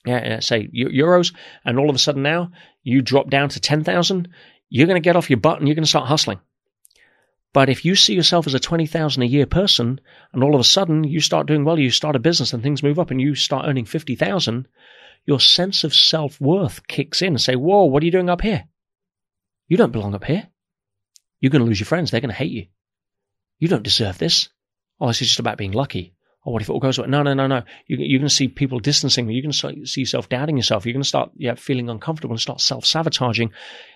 yeah, 0.03 0.39
say 0.39 0.67
euros, 0.75 1.31
and 1.63 1.77
all 1.77 1.91
of 1.91 1.95
a 1.95 1.99
sudden 1.99 2.23
now 2.23 2.49
you 2.81 3.03
drop 3.03 3.29
down 3.29 3.49
to 3.49 3.59
10,000, 3.59 4.29
you're 4.71 4.87
going 4.87 4.99
to 4.99 5.07
get 5.07 5.15
off 5.15 5.29
your 5.29 5.37
butt 5.37 5.59
and 5.59 5.67
you're 5.67 5.75
going 5.75 5.83
to 5.83 5.89
start 5.89 6.07
hustling. 6.07 6.39
But 7.55 7.69
if 7.69 7.85
you 7.85 7.95
see 7.95 8.13
yourself 8.13 8.47
as 8.47 8.53
a 8.53 8.59
20,000 8.59 9.23
a 9.23 9.25
year 9.25 9.45
person 9.45 10.01
and 10.33 10.43
all 10.43 10.55
of 10.55 10.59
a 10.59 10.65
sudden 10.65 11.05
you 11.05 11.21
start 11.21 11.47
doing 11.47 11.63
well, 11.63 11.79
you 11.79 11.89
start 11.89 12.17
a 12.17 12.19
business 12.19 12.51
and 12.51 12.61
things 12.61 12.83
move 12.83 12.99
up 12.99 13.11
and 13.11 13.21
you 13.21 13.33
start 13.33 13.65
earning 13.65 13.85
50,000, 13.85 14.67
your 15.25 15.39
sense 15.39 15.85
of 15.85 15.95
self 15.95 16.41
worth 16.41 16.85
kicks 16.85 17.21
in 17.21 17.29
and 17.29 17.41
say, 17.41 17.55
whoa, 17.55 17.85
what 17.85 18.03
are 18.03 18.05
you 18.05 18.11
doing 18.11 18.29
up 18.29 18.41
here? 18.41 18.65
You 19.69 19.77
don't 19.77 19.93
belong 19.93 20.13
up 20.13 20.25
here. 20.25 20.49
You're 21.39 21.49
going 21.49 21.61
to 21.61 21.65
lose 21.65 21.79
your 21.79 21.85
friends. 21.85 22.11
They're 22.11 22.19
going 22.19 22.27
to 22.27 22.35
hate 22.35 22.51
you. 22.51 22.67
You 23.59 23.69
don't 23.69 23.83
deserve 23.83 24.17
this. 24.17 24.49
Oh, 24.99 25.07
this 25.07 25.21
is 25.21 25.29
just 25.29 25.39
about 25.39 25.57
being 25.57 25.71
lucky. 25.71 26.13
Oh, 26.45 26.51
what 26.51 26.61
if 26.61 26.69
it 26.69 26.71
all 26.73 26.79
goes 26.79 26.99
away? 26.99 27.07
No, 27.07 27.23
no, 27.23 27.33
no, 27.33 27.47
no. 27.47 27.63
You, 27.87 27.95
are 27.95 28.19
going 28.19 28.21
to 28.21 28.29
see 28.29 28.47
people 28.47 28.79
distancing. 28.79 29.27
You're 29.29 29.41
going 29.41 29.51
to 29.51 29.87
see 29.87 30.01
yourself 30.01 30.29
doubting 30.29 30.57
yourself. 30.57 30.85
You're 30.85 30.93
going 30.93 31.01
to 31.01 31.07
start 31.07 31.31
yeah, 31.37 31.55
feeling 31.55 31.89
uncomfortable 31.89 32.33
and 32.33 32.41
start 32.41 32.61
self 32.61 32.85
sabotaging. 32.85 33.51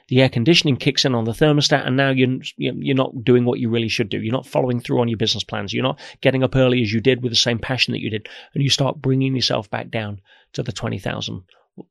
The 0.08 0.22
air 0.22 0.30
conditioning 0.30 0.78
kicks 0.78 1.06
in 1.06 1.14
on 1.14 1.26
the 1.26 1.32
thermostat, 1.32 1.86
and 1.86 1.96
now 1.96 2.10
you're 2.10 2.40
you're 2.58 2.96
not 2.96 3.24
doing 3.24 3.46
what 3.46 3.60
you 3.60 3.70
really 3.70 3.90
should 3.90 4.10
do. 4.10 4.20
You're 4.20 4.34
not 4.34 4.48
following 4.48 4.80
through 4.80 5.00
on 5.00 5.08
your 5.08 5.18
business 5.18 5.44
plans. 5.44 5.72
You're 5.72 5.84
not 5.84 6.00
getting 6.22 6.44
up 6.44 6.56
early 6.56 6.82
as 6.82 6.92
you 6.92 7.00
did 7.00 7.22
with 7.22 7.32
the 7.32 7.36
same 7.36 7.60
passion 7.60 7.92
that 7.92 8.02
you 8.02 8.10
did, 8.10 8.28
and 8.56 8.64
you 8.64 8.72
start 8.72 9.00
bringing 9.00 9.36
yourself 9.36 9.70
back 9.70 9.92
down 9.92 10.22
to 10.54 10.64
the 10.64 10.72
twenty 10.72 10.98
thousand 10.98 11.44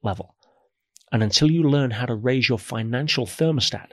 level. 0.02 0.34
And 1.12 1.22
until 1.22 1.50
you 1.50 1.62
learn 1.62 1.92
how 1.92 2.06
to 2.06 2.14
raise 2.14 2.48
your 2.48 2.58
financial 2.58 3.26
thermostat 3.26 3.92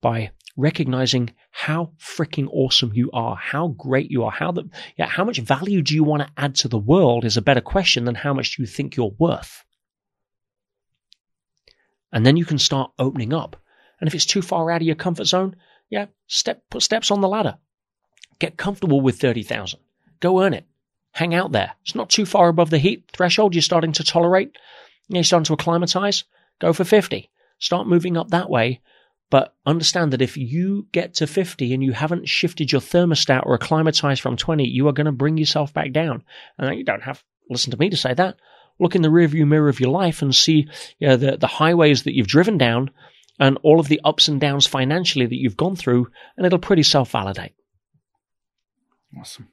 by 0.00 0.30
recognizing 0.56 1.32
how 1.50 1.90
freaking 1.98 2.48
awesome 2.50 2.92
you 2.94 3.10
are, 3.12 3.36
how 3.36 3.68
great 3.68 4.10
you 4.10 4.24
are, 4.24 4.30
how 4.30 4.52
the, 4.52 4.64
yeah, 4.96 5.06
how 5.06 5.24
much 5.24 5.38
value 5.38 5.82
do 5.82 5.94
you 5.94 6.02
want 6.02 6.22
to 6.22 6.32
add 6.36 6.54
to 6.56 6.68
the 6.68 6.78
world 6.78 7.24
is 7.24 7.36
a 7.36 7.42
better 7.42 7.60
question 7.60 8.04
than 8.04 8.14
how 8.14 8.32
much 8.32 8.56
do 8.56 8.62
you 8.62 8.66
think 8.66 8.96
you're 8.96 9.14
worth. 9.18 9.64
And 12.12 12.24
then 12.24 12.36
you 12.36 12.44
can 12.44 12.58
start 12.58 12.92
opening 12.98 13.34
up. 13.34 13.56
And 14.00 14.08
if 14.08 14.14
it's 14.14 14.26
too 14.26 14.42
far 14.42 14.70
out 14.70 14.80
of 14.80 14.86
your 14.86 14.96
comfort 14.96 15.26
zone, 15.26 15.56
yeah, 15.90 16.06
step, 16.26 16.62
put 16.70 16.82
steps 16.82 17.10
on 17.10 17.20
the 17.20 17.28
ladder. 17.28 17.58
Get 18.38 18.56
comfortable 18.56 19.00
with 19.00 19.20
30,000. 19.20 19.78
Go 20.20 20.42
earn 20.42 20.54
it. 20.54 20.66
Hang 21.12 21.34
out 21.34 21.52
there. 21.52 21.72
It's 21.82 21.94
not 21.94 22.10
too 22.10 22.26
far 22.26 22.48
above 22.48 22.70
the 22.70 22.78
heat 22.78 23.04
threshold 23.12 23.54
you're 23.54 23.62
starting 23.62 23.92
to 23.92 24.04
tolerate. 24.04 24.56
You're 25.08 25.24
starting 25.24 25.44
to 25.44 25.54
acclimatize. 25.54 26.24
Go 26.58 26.72
for 26.72 26.84
50. 26.84 27.30
Start 27.58 27.86
moving 27.86 28.16
up 28.16 28.28
that 28.28 28.50
way 28.50 28.80
but 29.30 29.54
understand 29.64 30.12
that 30.12 30.22
if 30.22 30.36
you 30.36 30.86
get 30.92 31.14
to 31.14 31.26
50 31.26 31.74
and 31.74 31.82
you 31.82 31.92
haven't 31.92 32.28
shifted 32.28 32.70
your 32.70 32.80
thermostat 32.80 33.44
or 33.44 33.54
acclimatized 33.54 34.20
from 34.20 34.36
20, 34.36 34.64
you 34.64 34.86
are 34.88 34.92
going 34.92 35.06
to 35.06 35.12
bring 35.12 35.36
yourself 35.36 35.72
back 35.72 35.92
down. 35.92 36.22
And 36.58 36.76
you 36.78 36.84
don't 36.84 37.02
have, 37.02 37.24
listen 37.50 37.72
to 37.72 37.76
me 37.76 37.90
to 37.90 37.96
say 37.96 38.14
that. 38.14 38.36
Look 38.78 38.94
in 38.94 39.02
the 39.02 39.08
rearview 39.08 39.46
mirror 39.46 39.68
of 39.68 39.80
your 39.80 39.90
life 39.90 40.22
and 40.22 40.34
see 40.34 40.68
you 40.98 41.08
know, 41.08 41.16
the, 41.16 41.36
the 41.38 41.46
highways 41.46 42.04
that 42.04 42.14
you've 42.14 42.28
driven 42.28 42.58
down 42.58 42.90
and 43.38 43.58
all 43.62 43.80
of 43.80 43.88
the 43.88 44.00
ups 44.04 44.28
and 44.28 44.40
downs 44.40 44.66
financially 44.66 45.26
that 45.26 45.36
you've 45.36 45.56
gone 45.56 45.76
through, 45.76 46.08
and 46.36 46.46
it'll 46.46 46.58
pretty 46.58 46.82
self 46.82 47.10
validate. 47.10 47.52
Awesome. 49.18 49.48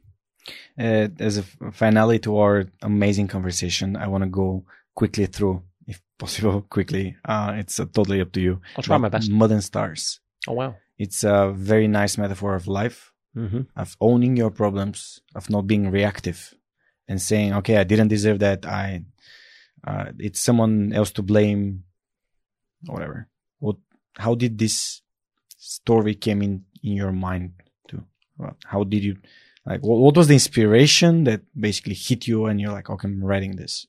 Uh, 0.77 1.07
as 1.19 1.37
a 1.37 1.43
finale 1.71 2.19
to 2.19 2.37
our 2.37 2.65
amazing 2.81 3.27
conversation, 3.27 3.95
I 3.95 4.07
want 4.07 4.23
to 4.23 4.29
go 4.29 4.65
quickly 4.95 5.25
through 5.25 5.63
possible 6.17 6.61
quickly. 6.69 7.15
Uh, 7.25 7.53
it's 7.57 7.79
uh, 7.79 7.85
totally 7.91 8.21
up 8.21 8.31
to 8.33 8.41
you. 8.41 8.61
I'll 8.75 8.83
try 8.83 8.97
my 8.97 9.09
best. 9.09 9.29
And 9.29 9.63
stars. 9.63 10.19
Oh 10.47 10.53
wow! 10.53 10.75
It's 10.97 11.23
a 11.23 11.51
very 11.55 11.87
nice 11.87 12.17
metaphor 12.17 12.55
of 12.55 12.67
life, 12.67 13.13
mm-hmm. 13.35 13.61
of 13.75 13.95
owning 13.99 14.37
your 14.37 14.51
problems, 14.51 15.21
of 15.35 15.49
not 15.49 15.67
being 15.67 15.89
reactive, 15.89 16.53
and 17.07 17.21
saying, 17.21 17.53
"Okay, 17.53 17.77
I 17.77 17.83
didn't 17.83 18.09
deserve 18.09 18.39
that. 18.39 18.65
I, 18.65 19.03
uh, 19.85 20.11
it's 20.19 20.41
someone 20.41 20.93
else 20.93 21.11
to 21.13 21.21
blame, 21.21 21.83
whatever." 22.85 23.29
What? 23.59 23.77
How 24.17 24.35
did 24.35 24.57
this 24.57 25.01
story 25.57 26.15
came 26.15 26.41
in 26.41 26.65
in 26.83 26.93
your 26.93 27.11
mind? 27.11 27.53
To 27.89 28.03
how 28.65 28.83
did 28.83 29.03
you? 29.03 29.17
Like, 29.65 29.81
what, 29.81 29.99
what 29.99 30.17
was 30.17 30.27
the 30.27 30.33
inspiration 30.33 31.23
that 31.23 31.41
basically 31.57 31.95
hit 31.95 32.27
you, 32.27 32.47
and 32.47 32.59
you're 32.59 32.73
like, 32.73 32.89
"Okay, 32.89 33.07
I'm 33.07 33.23
writing 33.23 33.55
this." 33.55 33.87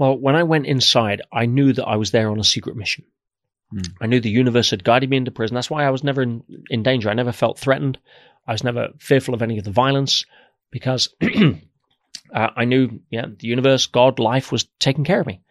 Well, 0.00 0.16
when 0.16 0.34
I 0.34 0.44
went 0.44 0.64
inside, 0.64 1.20
I 1.30 1.44
knew 1.44 1.74
that 1.74 1.84
I 1.84 1.96
was 1.96 2.10
there 2.10 2.30
on 2.30 2.40
a 2.40 2.44
secret 2.44 2.74
mission. 2.74 3.04
Mm. 3.70 3.92
I 4.00 4.06
knew 4.06 4.18
the 4.18 4.30
universe 4.30 4.70
had 4.70 4.82
guided 4.82 5.10
me 5.10 5.18
into 5.18 5.30
prison. 5.30 5.54
That's 5.54 5.68
why 5.68 5.84
I 5.84 5.90
was 5.90 6.02
never 6.02 6.22
in, 6.22 6.42
in 6.70 6.82
danger. 6.82 7.10
I 7.10 7.14
never 7.14 7.32
felt 7.32 7.58
threatened. 7.58 7.98
I 8.46 8.52
was 8.52 8.64
never 8.64 8.88
fearful 8.98 9.34
of 9.34 9.42
any 9.42 9.58
of 9.58 9.64
the 9.64 9.70
violence 9.70 10.24
because 10.70 11.14
uh, 11.22 11.58
I 12.32 12.64
knew, 12.64 13.00
yeah, 13.10 13.26
the 13.26 13.46
universe, 13.46 13.88
God, 13.88 14.18
life 14.18 14.50
was 14.50 14.64
taking 14.78 15.04
care 15.04 15.20
of 15.20 15.26
me. 15.26 15.42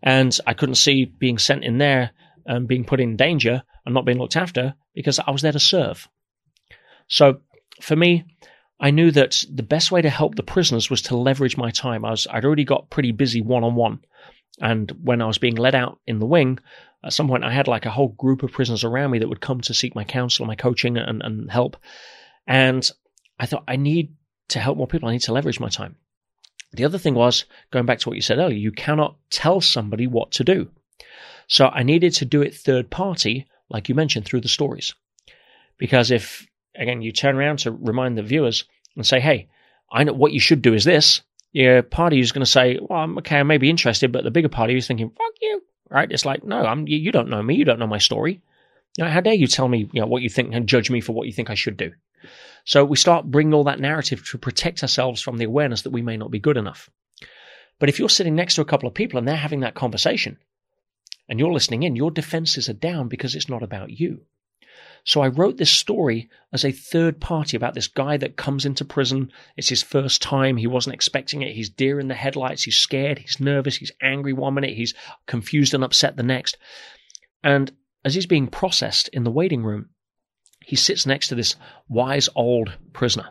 And 0.00 0.38
I 0.46 0.54
couldn't 0.54 0.76
see 0.76 1.04
being 1.04 1.38
sent 1.38 1.64
in 1.64 1.78
there 1.78 2.12
and 2.46 2.68
being 2.68 2.84
put 2.84 3.00
in 3.00 3.16
danger 3.16 3.64
and 3.84 3.92
not 3.92 4.04
being 4.04 4.18
looked 4.18 4.36
after 4.36 4.74
because 4.94 5.18
I 5.18 5.32
was 5.32 5.42
there 5.42 5.50
to 5.50 5.58
serve. 5.58 6.06
So 7.08 7.40
for 7.80 7.96
me, 7.96 8.24
I 8.80 8.90
knew 8.90 9.10
that 9.10 9.44
the 9.52 9.62
best 9.62 9.92
way 9.92 10.00
to 10.00 10.08
help 10.08 10.34
the 10.34 10.42
prisoners 10.42 10.88
was 10.88 11.02
to 11.02 11.16
leverage 11.16 11.56
my 11.58 11.70
time. 11.70 12.04
I 12.04 12.10
was, 12.10 12.26
I'd 12.30 12.46
already 12.46 12.64
got 12.64 12.88
pretty 12.88 13.12
busy 13.12 13.42
one 13.42 13.62
on 13.62 13.74
one. 13.74 14.00
And 14.58 14.90
when 15.02 15.20
I 15.20 15.26
was 15.26 15.38
being 15.38 15.56
let 15.56 15.74
out 15.74 16.00
in 16.06 16.18
the 16.18 16.26
wing, 16.26 16.58
at 17.04 17.12
some 17.12 17.28
point 17.28 17.44
I 17.44 17.52
had 17.52 17.68
like 17.68 17.84
a 17.84 17.90
whole 17.90 18.08
group 18.08 18.42
of 18.42 18.52
prisoners 18.52 18.82
around 18.82 19.10
me 19.10 19.18
that 19.18 19.28
would 19.28 19.40
come 19.40 19.60
to 19.62 19.74
seek 19.74 19.94
my 19.94 20.04
counsel, 20.04 20.46
my 20.46 20.54
coaching 20.54 20.96
and, 20.96 21.22
and 21.22 21.50
help. 21.50 21.76
And 22.46 22.90
I 23.38 23.46
thought, 23.46 23.64
I 23.68 23.76
need 23.76 24.14
to 24.48 24.58
help 24.58 24.78
more 24.78 24.86
people. 24.86 25.08
I 25.08 25.12
need 25.12 25.22
to 25.22 25.32
leverage 25.32 25.60
my 25.60 25.68
time. 25.68 25.96
The 26.72 26.84
other 26.84 26.98
thing 26.98 27.14
was, 27.14 27.44
going 27.70 27.86
back 27.86 27.98
to 28.00 28.08
what 28.08 28.16
you 28.16 28.22
said 28.22 28.38
earlier, 28.38 28.58
you 28.58 28.72
cannot 28.72 29.16
tell 29.30 29.60
somebody 29.60 30.06
what 30.06 30.32
to 30.32 30.44
do. 30.44 30.70
So 31.48 31.66
I 31.66 31.82
needed 31.82 32.14
to 32.14 32.24
do 32.24 32.42
it 32.42 32.54
third 32.54 32.90
party, 32.90 33.46
like 33.68 33.88
you 33.88 33.94
mentioned, 33.94 34.24
through 34.24 34.42
the 34.42 34.48
stories. 34.48 34.94
Because 35.78 36.10
if 36.10 36.46
again, 36.74 37.02
you 37.02 37.12
turn 37.12 37.36
around 37.36 37.60
to 37.60 37.72
remind 37.72 38.16
the 38.16 38.22
viewers 38.22 38.64
and 38.96 39.06
say, 39.06 39.20
hey, 39.20 39.48
I 39.90 40.04
know 40.04 40.12
what 40.12 40.32
you 40.32 40.40
should 40.40 40.62
do 40.62 40.74
is 40.74 40.84
this. 40.84 41.22
Your 41.52 41.82
party 41.82 42.20
is 42.20 42.32
going 42.32 42.44
to 42.44 42.50
say, 42.50 42.78
well, 42.80 43.00
I'm 43.00 43.18
okay, 43.18 43.38
I 43.38 43.42
may 43.42 43.58
be 43.58 43.70
interested, 43.70 44.12
but 44.12 44.22
the 44.22 44.30
bigger 44.30 44.48
party 44.48 44.76
is 44.76 44.86
thinking, 44.86 45.10
fuck 45.10 45.34
you, 45.40 45.62
right? 45.88 46.10
It's 46.10 46.24
like, 46.24 46.44
no, 46.44 46.58
I'm, 46.64 46.86
you, 46.86 47.10
don't 47.10 47.28
know 47.28 47.42
me. 47.42 47.56
You 47.56 47.64
don't 47.64 47.80
know 47.80 47.86
my 47.86 47.98
story. 47.98 48.40
You 48.96 49.04
know, 49.04 49.10
how 49.10 49.20
dare 49.20 49.34
you 49.34 49.46
tell 49.46 49.68
me 49.68 49.88
you 49.92 50.00
know, 50.00 50.06
what 50.06 50.22
you 50.22 50.28
think 50.28 50.54
and 50.54 50.68
judge 50.68 50.90
me 50.90 51.00
for 51.00 51.12
what 51.12 51.26
you 51.26 51.32
think 51.32 51.50
I 51.50 51.54
should 51.54 51.76
do? 51.76 51.92
So 52.64 52.84
we 52.84 52.96
start 52.96 53.30
bringing 53.30 53.54
all 53.54 53.64
that 53.64 53.80
narrative 53.80 54.24
to 54.30 54.38
protect 54.38 54.82
ourselves 54.82 55.22
from 55.22 55.38
the 55.38 55.44
awareness 55.44 55.82
that 55.82 55.90
we 55.90 56.02
may 56.02 56.16
not 56.16 56.30
be 56.30 56.38
good 56.38 56.56
enough. 56.56 56.90
But 57.78 57.88
if 57.88 57.98
you're 57.98 58.08
sitting 58.08 58.34
next 58.34 58.56
to 58.56 58.60
a 58.60 58.66
couple 58.66 58.86
of 58.86 58.94
people 58.94 59.18
and 59.18 59.26
they're 59.26 59.34
having 59.34 59.60
that 59.60 59.74
conversation 59.74 60.36
and 61.28 61.38
you're 61.38 61.52
listening 61.52 61.82
in, 61.82 61.96
your 61.96 62.10
defenses 62.10 62.68
are 62.68 62.74
down 62.74 63.08
because 63.08 63.34
it's 63.34 63.48
not 63.48 63.62
about 63.62 63.90
you. 63.90 64.20
So 65.04 65.22
I 65.22 65.28
wrote 65.28 65.56
this 65.56 65.70
story 65.70 66.28
as 66.52 66.64
a 66.64 66.72
third 66.72 67.20
party 67.20 67.56
about 67.56 67.74
this 67.74 67.88
guy 67.88 68.16
that 68.18 68.36
comes 68.36 68.66
into 68.66 68.84
prison. 68.84 69.30
It's 69.56 69.68
his 69.68 69.82
first 69.82 70.22
time. 70.22 70.56
He 70.56 70.66
wasn't 70.66 70.94
expecting 70.94 71.42
it. 71.42 71.54
He's 71.54 71.70
deer 71.70 71.98
in 71.98 72.08
the 72.08 72.14
headlights. 72.14 72.62
He's 72.62 72.76
scared. 72.76 73.18
He's 73.18 73.40
nervous. 73.40 73.76
He's 73.76 73.92
angry 74.02 74.32
one 74.32 74.54
minute. 74.54 74.76
He's 74.76 74.94
confused 75.26 75.74
and 75.74 75.84
upset 75.84 76.16
the 76.16 76.22
next. 76.22 76.58
And 77.42 77.72
as 78.04 78.14
he's 78.14 78.26
being 78.26 78.46
processed 78.46 79.08
in 79.08 79.24
the 79.24 79.30
waiting 79.30 79.62
room, 79.62 79.90
he 80.64 80.76
sits 80.76 81.06
next 81.06 81.28
to 81.28 81.34
this 81.34 81.56
wise 81.88 82.28
old 82.34 82.72
prisoner. 82.92 83.30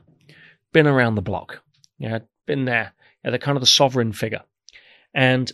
Been 0.74 0.88
around 0.88 1.16
the 1.16 1.22
block. 1.22 1.62
Yeah, 1.98 2.20
been 2.46 2.66
there. 2.66 2.94
Yeah, 3.24 3.32
they're 3.32 3.40
kind 3.40 3.58
of 3.58 3.62
the 3.62 3.68
sovereign 3.68 4.14
figure. 4.14 4.42
And 5.14 5.52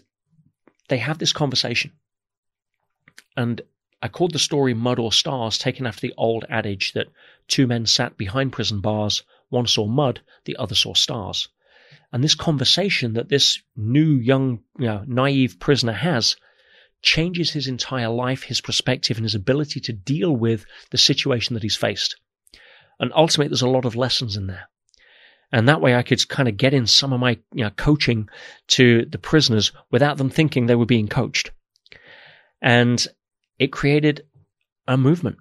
they 0.88 0.98
have 0.98 1.18
this 1.18 1.34
conversation. 1.34 1.92
And 3.35 3.61
I 4.02 4.08
called 4.08 4.34
the 4.34 4.40
story 4.40 4.74
Mud 4.74 5.00
or 5.00 5.12
Stars, 5.12 5.58
taken 5.58 5.86
after 5.86 6.02
the 6.02 6.14
old 6.18 6.46
adage 6.50 6.94
that 6.94 7.08
two 7.48 7.68
men 7.68 7.86
sat 7.86 8.18
behind 8.18 8.54
prison 8.54 8.82
bars, 8.82 9.24
one 9.50 9.68
saw 9.68 9.88
mud, 9.88 10.22
the 10.46 10.58
other 10.58 10.76
saw 10.76 10.94
stars. 10.94 11.48
And 12.12 12.24
this 12.24 12.36
conversation 12.36 13.14
that 13.14 13.30
this 13.30 13.62
new, 13.76 14.16
young, 14.16 14.60
you 14.78 14.86
know, 14.86 15.04
naive 15.08 15.60
prisoner 15.60 15.94
has 15.94 16.36
changes 17.02 17.52
his 17.52 17.68
entire 17.68 18.10
life, 18.10 18.44
his 18.44 18.62
perspective, 18.62 19.18
and 19.18 19.26
his 19.26 19.36
ability 19.36 19.80
to 19.82 19.94
deal 19.94 20.36
with 20.36 20.66
the 20.92 20.98
situation 20.98 21.54
that 21.54 21.64
he's 21.64 21.76
faced. 21.76 22.16
And 23.00 23.12
ultimately, 23.16 23.50
there's 23.50 23.62
a 23.62 23.70
lot 23.70 23.86
of 23.86 23.96
lessons 23.96 24.38
in 24.38 24.48
there. 24.48 24.70
And 25.52 25.70
that 25.70 25.82
way 25.82 25.96
I 25.96 26.04
could 26.04 26.28
kind 26.28 26.50
of 26.50 26.58
get 26.58 26.74
in 26.74 26.88
some 26.88 27.14
of 27.14 27.20
my 27.20 27.40
you 27.54 27.64
know, 27.64 27.70
coaching 27.70 28.30
to 28.70 29.06
the 29.06 29.18
prisoners 29.18 29.72
without 29.92 30.18
them 30.18 30.30
thinking 30.30 30.66
they 30.66 30.76
were 30.76 30.86
being 30.86 31.08
coached. 31.08 31.52
And 32.62 33.06
it 33.59 33.72
created 33.72 34.25
a 34.88 34.98
movement. 34.98 35.38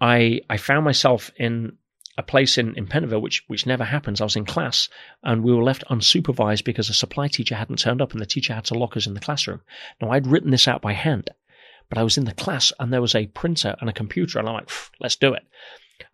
I 0.00 0.40
I 0.48 0.56
found 0.56 0.84
myself 0.84 1.30
in 1.36 1.76
a 2.16 2.22
place 2.22 2.58
in, 2.58 2.74
in 2.74 2.86
Pentonville, 2.86 3.22
which 3.22 3.44
which 3.46 3.66
never 3.66 3.84
happens. 3.84 4.20
I 4.20 4.24
was 4.24 4.36
in 4.36 4.44
class 4.44 4.88
and 5.22 5.42
we 5.44 5.54
were 5.54 5.62
left 5.62 5.84
unsupervised 5.88 6.64
because 6.64 6.90
a 6.90 6.94
supply 6.94 7.28
teacher 7.28 7.54
hadn't 7.54 7.78
turned 7.78 8.02
up 8.02 8.12
and 8.12 8.20
the 8.20 8.26
teacher 8.26 8.54
had 8.54 8.64
to 8.66 8.78
lock 8.78 8.96
us 8.96 9.06
in 9.06 9.14
the 9.14 9.20
classroom. 9.20 9.60
Now 10.00 10.10
I'd 10.10 10.26
written 10.26 10.50
this 10.50 10.66
out 10.66 10.82
by 10.82 10.94
hand, 10.94 11.30
But 11.88 11.98
I 11.98 12.02
was 12.02 12.18
in 12.18 12.24
the 12.24 12.34
class 12.34 12.72
and 12.78 12.92
there 12.92 13.00
was 13.00 13.14
a 13.14 13.26
printer 13.26 13.76
and 13.80 13.88
a 13.88 13.94
computer, 13.94 14.38
and 14.38 14.48
I'm 14.48 14.54
like, 14.54 14.70
let's 15.00 15.16
do 15.16 15.32
it. 15.32 15.42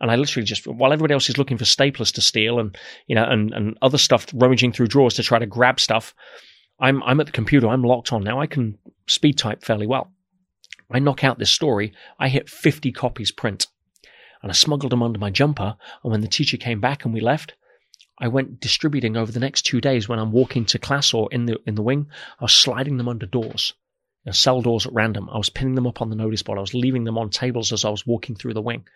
And 0.01 0.11
I 0.11 0.17
literally 0.17 0.47
just, 0.47 0.67
while 0.67 0.93
everybody 0.93 1.15
else 1.15 1.29
is 1.29 1.39
looking 1.39 1.59
for 1.59 1.65
staplers 1.65 2.13
to 2.15 2.21
steal 2.21 2.59
and, 2.59 2.77
you 3.07 3.15
know, 3.15 3.25
and, 3.25 3.53
and 3.53 3.77
other 3.83 3.99
stuff, 3.99 4.27
rummaging 4.33 4.73
through 4.73 4.87
drawers 4.87 5.15
to 5.15 5.23
try 5.23 5.39
to 5.39 5.47
grab 5.47 5.79
stuff, 5.79 6.15
I'm, 6.81 7.03
I'm 7.03 7.21
at 7.21 7.27
the 7.27 7.33
computer. 7.33 7.69
I'm 7.69 7.83
locked 7.83 8.13
on. 8.13 8.25
Now 8.25 8.41
I 8.41 8.47
can 8.47 8.79
speed 9.07 9.37
type 9.37 9.63
fairly 9.63 9.87
well. 9.87 10.11
I 10.95 11.01
knock 11.01 11.25
out 11.25 11.41
this 11.41 11.51
story. 11.51 11.93
I 12.21 12.29
hit 12.29 12.49
50 12.49 12.93
copies 12.93 13.33
print 13.33 13.67
and 14.43 14.51
I 14.53 14.55
smuggled 14.55 14.93
them 14.93 15.03
under 15.03 15.19
my 15.19 15.29
jumper. 15.29 15.77
And 16.05 16.13
when 16.13 16.21
the 16.21 16.29
teacher 16.29 16.57
came 16.57 16.81
back 16.81 17.05
and 17.05 17.13
we 17.13 17.21
left, 17.21 17.55
I 18.21 18.29
went 18.29 18.61
distributing 18.61 19.17
over 19.17 19.33
the 19.33 19.41
next 19.41 19.63
two 19.63 19.81
days 19.81 20.09
when 20.09 20.21
I'm 20.21 20.31
walking 20.31 20.65
to 20.67 20.79
class 20.79 21.13
or 21.13 21.29
in 21.33 21.47
the, 21.47 21.59
in 21.67 21.75
the 21.75 21.83
wing. 21.83 22.07
I 22.39 22.45
was 22.45 22.53
sliding 22.53 22.97
them 22.97 23.09
under 23.09 23.27
doors, 23.27 23.75
you 24.25 24.29
know, 24.29 24.33
cell 24.35 24.63
doors 24.63 24.87
at 24.87 24.93
random. 24.93 25.29
I 25.31 25.37
was 25.37 25.51
pinning 25.51 25.75
them 25.75 25.89
up 25.89 26.01
on 26.01 26.11
the 26.11 26.17
notice 26.17 26.45
board. 26.45 26.59
I 26.59 26.61
was 26.61 26.75
leaving 26.75 27.03
them 27.03 27.19
on 27.19 27.29
tables 27.29 27.73
as 27.73 27.85
I 27.85 27.91
was 27.91 28.07
walking 28.07 28.37
through 28.37 28.55
the 28.55 28.63
wing. 28.63 28.87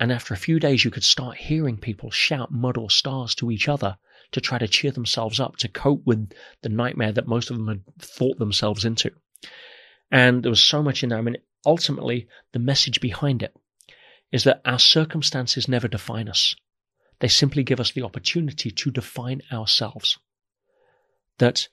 And 0.00 0.10
after 0.10 0.34
a 0.34 0.36
few 0.36 0.58
days, 0.58 0.84
you 0.84 0.90
could 0.90 1.04
start 1.04 1.36
hearing 1.36 1.76
people 1.76 2.10
shout 2.10 2.50
mud 2.50 2.76
or 2.76 2.90
stars 2.90 3.36
to 3.36 3.52
each 3.52 3.68
other 3.68 3.98
to 4.32 4.40
try 4.40 4.58
to 4.58 4.66
cheer 4.66 4.90
themselves 4.90 5.38
up, 5.38 5.58
to 5.58 5.68
cope 5.68 6.04
with 6.04 6.32
the 6.62 6.68
nightmare 6.68 7.12
that 7.12 7.28
most 7.28 7.50
of 7.50 7.56
them 7.56 7.68
had 7.68 7.84
thought 8.00 8.40
themselves 8.40 8.84
into. 8.84 9.12
And 10.12 10.42
there 10.42 10.50
was 10.50 10.62
so 10.62 10.82
much 10.82 11.02
in 11.02 11.08
there. 11.08 11.18
I 11.18 11.22
mean, 11.22 11.38
ultimately, 11.64 12.28
the 12.52 12.58
message 12.58 13.00
behind 13.00 13.42
it 13.42 13.56
is 14.30 14.44
that 14.44 14.60
our 14.64 14.78
circumstances 14.78 15.68
never 15.68 15.88
define 15.88 16.28
us. 16.28 16.54
They 17.20 17.28
simply 17.28 17.64
give 17.64 17.80
us 17.80 17.92
the 17.92 18.02
opportunity 18.02 18.70
to 18.70 18.90
define 18.90 19.40
ourselves. 19.50 20.18
That 21.38 21.68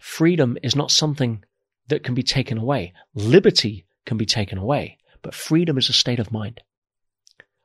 freedom 0.00 0.56
is 0.62 0.74
not 0.74 0.90
something 0.90 1.44
that 1.88 2.02
can 2.02 2.14
be 2.14 2.22
taken 2.22 2.56
away. 2.56 2.94
Liberty 3.14 3.86
can 4.06 4.16
be 4.16 4.26
taken 4.26 4.56
away, 4.56 4.98
but 5.20 5.34
freedom 5.34 5.76
is 5.76 5.90
a 5.90 5.92
state 5.92 6.18
of 6.18 6.32
mind. 6.32 6.62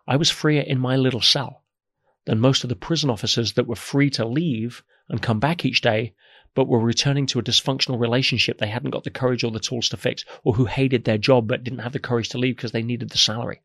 I 0.05 0.17
was 0.17 0.29
freer 0.29 0.61
in 0.61 0.79
my 0.79 0.97
little 0.97 1.21
cell 1.21 1.63
than 2.25 2.39
most 2.39 2.63
of 2.63 2.69
the 2.69 2.75
prison 2.75 3.09
officers 3.09 3.53
that 3.53 3.67
were 3.67 3.75
free 3.75 4.09
to 4.11 4.25
leave 4.25 4.83
and 5.07 5.21
come 5.21 5.39
back 5.39 5.63
each 5.63 5.81
day, 5.81 6.13
but 6.55 6.67
were 6.67 6.79
returning 6.79 7.25
to 7.27 7.39
a 7.39 7.43
dysfunctional 7.43 7.99
relationship 7.99 8.57
they 8.57 8.67
hadn't 8.67 8.91
got 8.91 9.03
the 9.03 9.09
courage 9.09 9.43
or 9.43 9.51
the 9.51 9.59
tools 9.59 9.89
to 9.89 9.97
fix, 9.97 10.25
or 10.43 10.53
who 10.53 10.65
hated 10.65 11.03
their 11.03 11.17
job 11.17 11.47
but 11.47 11.63
didn't 11.63 11.79
have 11.79 11.93
the 11.93 11.99
courage 11.99 12.29
to 12.29 12.37
leave 12.37 12.55
because 12.55 12.71
they 12.71 12.83
needed 12.83 13.09
the 13.09 13.17
salary. 13.17 13.61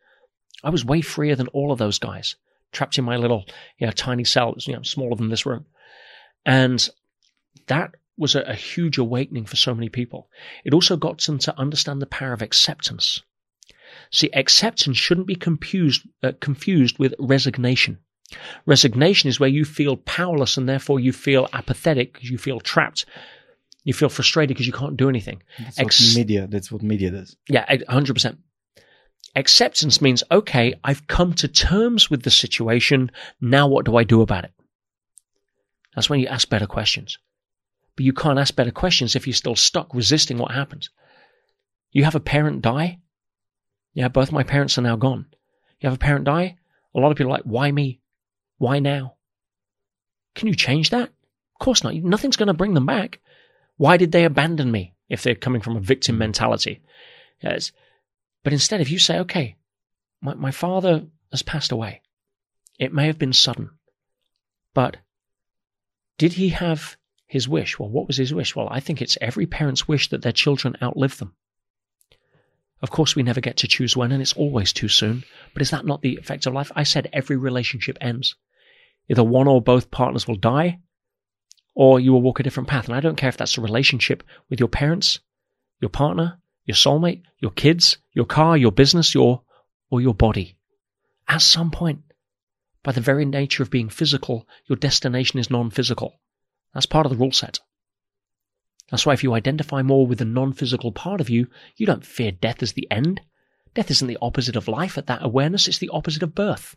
I 0.63 0.71
was 0.71 0.85
way 0.85 1.01
freer 1.01 1.37
than 1.37 1.49
all 1.49 1.73
of 1.73 1.79
those 1.79 1.99
guys, 1.99 2.37
trapped 2.73 2.99
in 2.99 3.05
my 3.05 3.17
little, 3.17 3.45
you 3.79 3.87
know, 3.87 3.93
tiny 3.93 4.25
cell. 4.25 4.55
You 4.59 4.75
know, 4.75 4.83
smaller 4.83 5.17
than 5.17 5.29
this 5.29 5.47
room. 5.47 5.67
And 6.47 6.89
that 7.67 7.95
was 8.17 8.35
a, 8.35 8.43
a 8.43 8.55
huge 8.55 8.99
awakening 8.99 9.47
for 9.47 9.57
so 9.57 9.75
many 9.75 9.89
people. 9.89 10.29
It 10.65 10.75
also 10.75 10.97
got 10.97 11.21
them 11.21 11.39
to 11.41 11.59
understand 11.59 12.01
the 12.01 12.07
power 12.07 12.33
of 12.33 12.43
acceptance. 12.43 13.23
See, 14.11 14.31
acceptance 14.33 14.97
shouldn't 14.97 15.27
be 15.27 15.35
confused, 15.35 16.07
uh, 16.23 16.33
confused 16.41 16.99
with 16.99 17.15
resignation. 17.19 17.99
Resignation 18.67 19.29
is 19.29 19.39
where 19.39 19.49
you 19.49 19.65
feel 19.65 19.97
powerless 19.97 20.57
and 20.57 20.69
therefore 20.69 21.01
you 21.01 21.13
feel 21.13 21.49
apathetic 21.53 22.15
because 22.15 22.31
you 22.31 22.39
feel 22.39 22.61
trapped. 22.61 23.07
You 23.85 23.93
feel 23.93 24.09
frustrated 24.09 24.49
because 24.49 24.67
you 24.67 24.73
can't 24.73 24.97
do 24.97 25.09
anything. 25.09 25.43
That's 25.59 25.79
Ex- 25.79 26.15
what 26.15 26.19
media, 26.19 26.47
that's 26.47 26.73
what 26.73 26.83
media 26.83 27.11
does. 27.11 27.37
Yeah, 27.49 27.67
100%. 27.69 28.39
Acceptance 29.37 30.01
means, 30.01 30.23
okay, 30.31 30.75
I've 30.83 31.07
come 31.07 31.35
to 31.35 31.49
terms 31.49 32.09
with 32.09 32.23
the 32.23 32.31
situation. 32.31 33.11
Now 33.41 33.67
what 33.69 33.85
do 33.85 33.97
I 33.97 34.05
do 34.05 34.23
about 34.23 34.45
it? 34.45 34.53
That's 35.95 36.09
when 36.09 36.21
you 36.21 36.29
ask 36.29 36.49
better 36.49 36.67
questions. 36.67 37.19
But 37.97 38.05
you 38.05 38.13
can't 38.13 38.39
ask 38.39 38.57
better 38.57 38.71
questions 38.71 39.15
if 39.15 39.27
you're 39.27 39.35
still 39.35 39.57
stuck 39.57 39.95
resisting 39.95 40.39
what 40.39 40.51
happens. 40.51 40.91
You 41.93 42.05
have 42.05 42.17
a 42.17 42.21
parent 42.21 42.63
die, 42.63 42.99
yeah, 43.95 44.09
both 44.09 44.33
my 44.33 44.43
parents 44.43 44.77
are 44.77 44.83
now 44.83 44.97
gone. 44.97 45.27
You 45.81 45.89
have 45.89 45.97
a 45.97 46.01
parent 46.01 46.25
die? 46.25 46.57
A 46.95 47.01
lot 47.01 47.11
of 47.11 47.17
people 47.17 47.33
are 47.33 47.37
like, 47.37 47.45
why 47.45 47.71
me? 47.71 48.01
Why 48.59 48.79
now? 48.79 49.15
Can 50.35 50.49
you 50.49 50.55
change 50.55 50.91
that? 50.91 51.09
Of 51.09 51.59
course 51.61 51.85
not. 51.85 51.95
Nothing's 51.95 52.37
going 52.37 52.49
to 52.49 52.55
bring 52.55 52.75
them 52.75 52.87
back. 52.87 53.21
Why 53.77 53.97
did 53.97 54.13
they 54.13 54.25
abandon 54.25 54.71
me 54.71 54.95
if 55.09 55.23
they're 55.23 55.35
coming 55.35 55.61
from 55.61 55.77
a 55.77 55.81
victim 55.81 56.19
mentality? 56.19 56.83
Yes. 57.43 57.73
But 58.43 58.53
instead, 58.53 58.81
if 58.81 58.91
you 58.91 58.99
say, 58.99 59.19
okay, 59.21 59.57
my, 60.21 60.35
my 60.35 60.51
father 60.51 61.07
has 61.31 61.43
passed 61.43 61.73
away, 61.73 62.03
it 62.79 62.93
may 62.93 63.07
have 63.07 63.19
been 63.19 63.33
sudden, 63.33 63.71
but 64.73 64.97
did 66.19 66.35
he 66.35 66.51
have 66.51 66.97
his 67.27 67.49
wish? 67.49 67.79
Well, 67.79 67.89
what 67.89 68.07
was 68.07 68.17
his 68.17 68.35
wish? 68.35 68.55
Well, 68.55 68.69
I 68.71 68.81
think 68.81 69.01
it's 69.01 69.19
every 69.21 69.47
parent's 69.47 69.89
wish 69.89 70.09
that 70.11 70.23
their 70.23 70.33
children 70.33 70.77
outlive 70.83 71.19
them. 71.19 71.35
Of 72.83 72.91
course, 72.91 73.17
we 73.17 73.23
never 73.23 73.41
get 73.41 73.57
to 73.59 73.69
choose 73.69 73.97
when, 73.97 74.13
and 74.13 74.21
it's 74.21 74.35
always 74.35 74.73
too 74.73 74.89
soon. 74.89 75.25
But 75.53 75.63
is 75.63 75.71
that 75.71 75.87
not 75.87 76.03
the 76.03 76.17
effect 76.17 76.47
of 76.47 76.53
life? 76.53 76.71
I 76.77 76.83
said 76.83 77.09
every 77.13 77.37
relationship 77.37 77.97
ends. 78.01 78.35
Either 79.09 79.25
one 79.25 79.49
or 79.49 79.61
both 79.61 79.91
partners 79.91 80.27
will 80.27 80.37
die, 80.37 80.79
or 81.75 82.01
you 82.01 82.13
will 82.13 82.23
walk 82.23 82.41
a 82.41 82.43
different 82.43 82.69
path. 82.69 82.87
And 82.87 82.97
I 82.97 83.01
don't 83.01 83.17
care 83.17 83.29
if 83.29 83.37
that's 83.37 83.59
a 83.59 83.63
relationship 83.63 84.23
with 84.49 84.61
your 84.61 84.69
parents, 84.69 85.21
your 85.81 85.91
partner, 85.91 86.39
your 86.65 86.77
soulmate, 86.77 87.23
your 87.39 87.51
kids, 87.51 87.99
your 88.13 88.25
car, 88.25 88.57
your 88.57 88.73
business, 88.73 89.15
your, 89.15 89.43
or 89.91 90.01
your 90.01 90.15
body. 90.15 90.57
At 91.29 91.43
some 91.43 91.71
point, 91.71 92.03
by 92.83 92.93
the 92.93 93.01
very 93.01 93.25
nature 93.25 93.63
of 93.63 93.71
being 93.71 93.89
physical, 93.89 94.47
your 94.67 94.77
destination 94.77 95.39
is 95.39 95.51
non-physical. 95.51 96.15
That's 96.73 96.87
part 96.87 97.07
of 97.07 97.13
the 97.13 97.19
rule 97.19 97.33
set. 97.33 97.61
That's 98.91 99.07
why 99.07 99.15
if 99.15 99.23
you 99.23 99.33
identify 99.33 99.83
more 99.83 100.07
with 100.07 100.19
the 100.19 100.25
non-physical 100.25 100.93
part 100.93 101.21
of 101.21 101.31
you, 101.31 101.49
you 101.77 101.87
don't 101.87 102.05
fear 102.05 102.31
death 102.31 102.63
as 102.63 102.75
the 102.75 102.91
end. 102.91 103.21
Death 103.75 103.91
isn't 103.91 104.07
the 104.07 104.19
opposite 104.21 104.57
of 104.57 104.69
life 104.69 104.99
at 104.99 105.07
that 105.07 105.25
awareness, 105.25 105.67
it's 105.67 105.79
the 105.79 105.89
opposite 105.89 106.23
of 106.23 106.35
birth. 106.35 106.77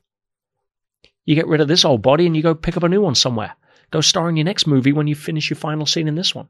You 1.27 1.35
get 1.35 1.47
rid 1.47 1.59
of 1.59 1.67
this 1.67 1.83
old 1.83 2.01
body 2.01 2.25
and 2.25 2.35
you 2.37 2.41
go 2.41 2.55
pick 2.55 2.77
up 2.77 2.83
a 2.83 2.89
new 2.89 3.01
one 3.01 3.13
somewhere. 3.13 3.53
Go 3.91 3.99
star 3.99 4.29
in 4.29 4.37
your 4.37 4.45
next 4.45 4.65
movie 4.65 4.93
when 4.93 5.07
you 5.07 5.13
finish 5.13 5.49
your 5.49 5.57
final 5.57 5.85
scene 5.85 6.07
in 6.07 6.15
this 6.15 6.33
one. 6.33 6.47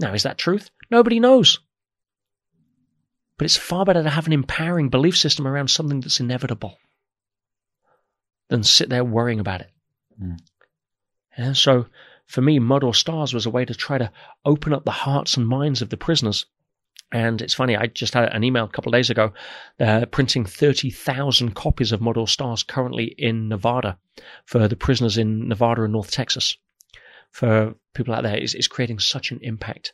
Now, 0.00 0.12
is 0.12 0.24
that 0.24 0.38
truth? 0.38 0.70
Nobody 0.90 1.20
knows. 1.20 1.60
But 3.38 3.44
it's 3.44 3.56
far 3.56 3.84
better 3.84 4.02
to 4.02 4.10
have 4.10 4.26
an 4.26 4.32
empowering 4.32 4.88
belief 4.88 5.16
system 5.16 5.46
around 5.46 5.68
something 5.68 6.00
that's 6.00 6.18
inevitable 6.18 6.78
than 8.48 8.64
sit 8.64 8.88
there 8.88 9.04
worrying 9.04 9.38
about 9.38 9.60
it. 9.60 9.70
Mm. 10.20 10.40
And 11.36 11.56
so 11.56 11.86
for 12.26 12.40
me, 12.40 12.58
Mud 12.58 12.82
or 12.82 12.92
Stars 12.92 13.32
was 13.32 13.46
a 13.46 13.50
way 13.50 13.64
to 13.64 13.74
try 13.74 13.98
to 13.98 14.10
open 14.44 14.72
up 14.72 14.84
the 14.84 14.90
hearts 14.90 15.36
and 15.36 15.46
minds 15.46 15.80
of 15.80 15.90
the 15.90 15.96
prisoners. 15.96 16.44
And 17.12 17.42
it's 17.42 17.54
funny, 17.54 17.76
I 17.76 17.86
just 17.86 18.14
had 18.14 18.28
an 18.32 18.44
email 18.44 18.64
a 18.64 18.68
couple 18.68 18.94
of 18.94 18.98
days 18.98 19.10
ago. 19.10 19.32
They're 19.78 20.06
printing 20.06 20.44
30,000 20.44 21.54
copies 21.54 21.90
of 21.90 22.00
Mud 22.00 22.16
or 22.16 22.28
Stars 22.28 22.62
currently 22.62 23.14
in 23.18 23.48
Nevada 23.48 23.98
for 24.44 24.68
the 24.68 24.76
prisoners 24.76 25.18
in 25.18 25.48
Nevada 25.48 25.82
and 25.82 25.92
North 25.92 26.12
Texas. 26.12 26.56
For 27.32 27.74
people 27.94 28.14
out 28.14 28.22
there, 28.22 28.36
it's, 28.36 28.54
it's 28.54 28.68
creating 28.68 29.00
such 29.00 29.32
an 29.32 29.40
impact. 29.42 29.92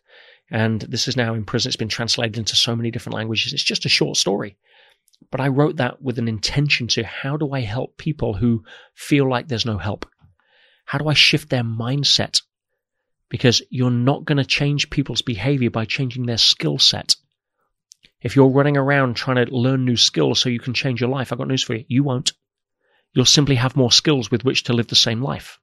And 0.51 0.83
this 0.83 1.09
is 1.09 1.17
now 1.17 1.35
in 1.35 1.45
prison. 1.45 1.71
It's 1.71 1.77
been 1.77 1.89
translated 1.89 2.39
into 2.39 2.55
so 2.55 2.77
many 2.77 2.91
different 2.91 3.17
languages. 3.17 3.53
It's 3.53 3.63
just 3.63 3.87
a 3.87 3.91
short 3.91 4.17
story. 4.17 4.57
But 5.31 5.41
I 5.41 5.49
wrote 5.49 5.77
that 5.77 6.03
with 6.03 6.19
an 6.19 6.29
intention 6.29 6.87
to 6.89 7.03
how 7.03 7.37
do 7.37 7.53
I 7.53 7.61
help 7.61 7.97
people 7.97 8.35
who 8.35 8.65
feel 8.95 9.29
like 9.29 9.49
there's 9.49 9.67
no 9.67 9.79
help? 9.79 10.07
How 10.85 10.99
do 10.99 11.09
I 11.09 11.15
shift 11.15 11.49
their 11.49 11.65
mindset? 11.65 12.43
Because 13.29 13.63
you're 13.71 13.91
not 13.91 14.25
going 14.25 14.39
to 14.39 14.45
change 14.45 14.91
people's 14.91 15.23
behavior 15.23 15.71
by 15.71 15.85
changing 15.85 16.27
their 16.27 16.39
skill 16.39 16.79
set. 16.79 17.17
If 18.23 18.37
you're 18.37 18.49
running 18.49 18.77
around 18.77 19.15
trying 19.15 19.45
to 19.45 19.55
learn 19.55 19.85
new 19.85 19.97
skills 19.97 20.41
so 20.41 20.49
you 20.49 20.61
can 20.61 20.75
change 20.75 21.01
your 21.01 21.11
life, 21.11 21.33
I've 21.33 21.39
got 21.39 21.49
news 21.49 21.63
for 21.63 21.75
you. 21.75 21.85
You 21.89 22.05
won't. 22.05 22.33
You'll 23.13 23.25
simply 23.25 23.57
have 23.57 23.77
more 23.77 23.93
skills 23.93 24.31
with 24.31 24.45
which 24.45 24.65
to 24.65 24.73
live 24.73 24.89
the 24.89 24.95
same 24.95 25.23
life. 25.23 25.59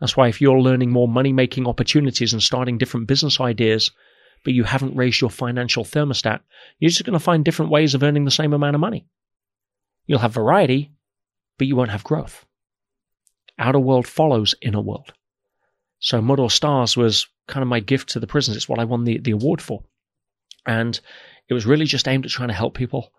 That's 0.00 0.16
why 0.16 0.28
if 0.28 0.40
you're 0.40 0.60
learning 0.60 0.90
more 0.90 1.06
money 1.06 1.32
making 1.32 1.68
opportunities 1.68 2.32
and 2.32 2.42
starting 2.42 2.76
different 2.76 3.06
business 3.06 3.40
ideas, 3.40 3.92
but 4.44 4.52
you 4.52 4.64
haven't 4.64 4.96
raised 4.96 5.20
your 5.20 5.30
financial 5.30 5.84
thermostat, 5.84 6.40
you're 6.78 6.88
just 6.88 7.04
going 7.04 7.12
to 7.12 7.20
find 7.20 7.44
different 7.44 7.70
ways 7.70 7.94
of 7.94 8.02
earning 8.02 8.24
the 8.24 8.30
same 8.30 8.52
amount 8.52 8.74
of 8.74 8.80
money. 8.80 9.06
You'll 10.06 10.18
have 10.18 10.34
variety, 10.34 10.90
but 11.56 11.68
you 11.68 11.76
won't 11.76 11.90
have 11.90 12.02
growth. 12.02 12.44
Outer 13.58 13.78
world 13.78 14.06
follows 14.06 14.54
inner 14.60 14.80
world. 14.80 15.12
So 16.02 16.20
Mud 16.20 16.40
or 16.40 16.50
Stars 16.50 16.96
was 16.96 17.26
kind 17.46 17.62
of 17.62 17.68
my 17.68 17.80
gift 17.80 18.10
to 18.10 18.20
the 18.20 18.26
prisons. 18.26 18.56
It's 18.56 18.68
what 18.68 18.80
I 18.80 18.84
won 18.84 19.04
the, 19.04 19.18
the 19.18 19.30
award 19.30 19.62
for. 19.62 19.82
And 20.66 21.00
it 21.48 21.54
was 21.54 21.64
really 21.64 21.86
just 21.86 22.08
aimed 22.08 22.26
at 22.26 22.30
trying 22.30 22.48
to 22.48 22.54
help 22.54 22.74
people 22.74 23.12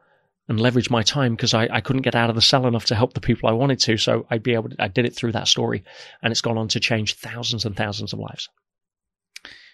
and 0.50 0.60
leverage 0.60 0.90
my 0.90 1.02
time 1.02 1.36
because 1.36 1.54
I, 1.54 1.70
I 1.72 1.82
couldn't 1.82 2.02
get 2.02 2.16
out 2.16 2.30
of 2.30 2.36
the 2.36 2.42
cell 2.42 2.68
enough 2.68 2.86
to 2.86 2.96
help 2.96 3.14
the 3.14 3.22
people 3.22 3.48
I 3.48 3.54
wanted 3.54 3.80
to. 3.80 3.98
So 3.98 4.28
I'd 4.30 4.44
be 4.44 4.54
able 4.54 4.70
to, 4.70 4.76
I 4.80 4.90
did 4.90 5.06
it 5.06 5.16
through 5.16 5.32
that 5.32 5.48
story 5.48 5.84
and 6.22 6.32
it's 6.32 6.42
gone 6.42 6.58
on 6.58 6.68
to 6.70 6.80
change 6.82 7.16
thousands 7.16 7.66
and 7.66 7.76
thousands 7.76 8.12
of 8.12 8.20
lives. 8.20 8.50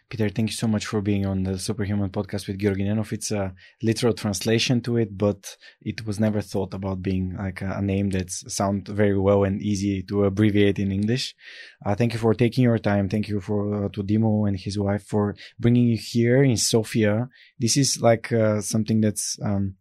Peter, 0.09 0.27
thank 0.27 0.49
you 0.49 0.55
so 0.55 0.67
much 0.67 0.87
for 0.87 1.01
being 1.01 1.27
on 1.27 1.43
the 1.43 1.59
Superhuman 1.59 2.09
podcast 2.09 2.47
with 2.47 2.57
Georgi 2.57 2.83
Nenov. 2.83 3.13
It's 3.13 3.29
a 3.29 3.53
literal 3.83 4.13
translation 4.13 4.81
to 4.81 4.97
it, 4.97 5.15
but 5.15 5.55
it 5.81 6.03
was 6.07 6.19
never 6.19 6.41
thought 6.41 6.73
about 6.73 7.03
being 7.03 7.35
like 7.37 7.61
a, 7.61 7.75
a 7.77 7.81
name 7.81 8.09
that 8.09 8.31
sounds 8.31 8.89
very 8.89 9.19
well 9.19 9.43
and 9.43 9.61
easy 9.61 10.01
to 10.03 10.25
abbreviate 10.25 10.79
in 10.79 10.91
English. 10.91 11.35
Uh, 11.85 11.93
thank 11.93 12.13
you 12.13 12.19
for 12.19 12.33
taking 12.33 12.63
your 12.63 12.79
time. 12.79 13.07
Thank 13.07 13.27
you 13.29 13.39
for 13.39 13.85
uh, 13.85 13.89
to 13.89 14.01
Dimo 14.01 14.47
and 14.47 14.59
his 14.59 14.79
wife 14.79 15.03
for 15.03 15.35
bringing 15.59 15.89
you 15.89 15.97
here 15.97 16.41
in 16.41 16.57
Sofia. 16.57 17.29
This 17.59 17.77
is 17.77 18.01
like 18.01 18.31
uh, 18.31 18.61
something 18.61 19.01
that's 19.01 19.37
um, 19.45 19.75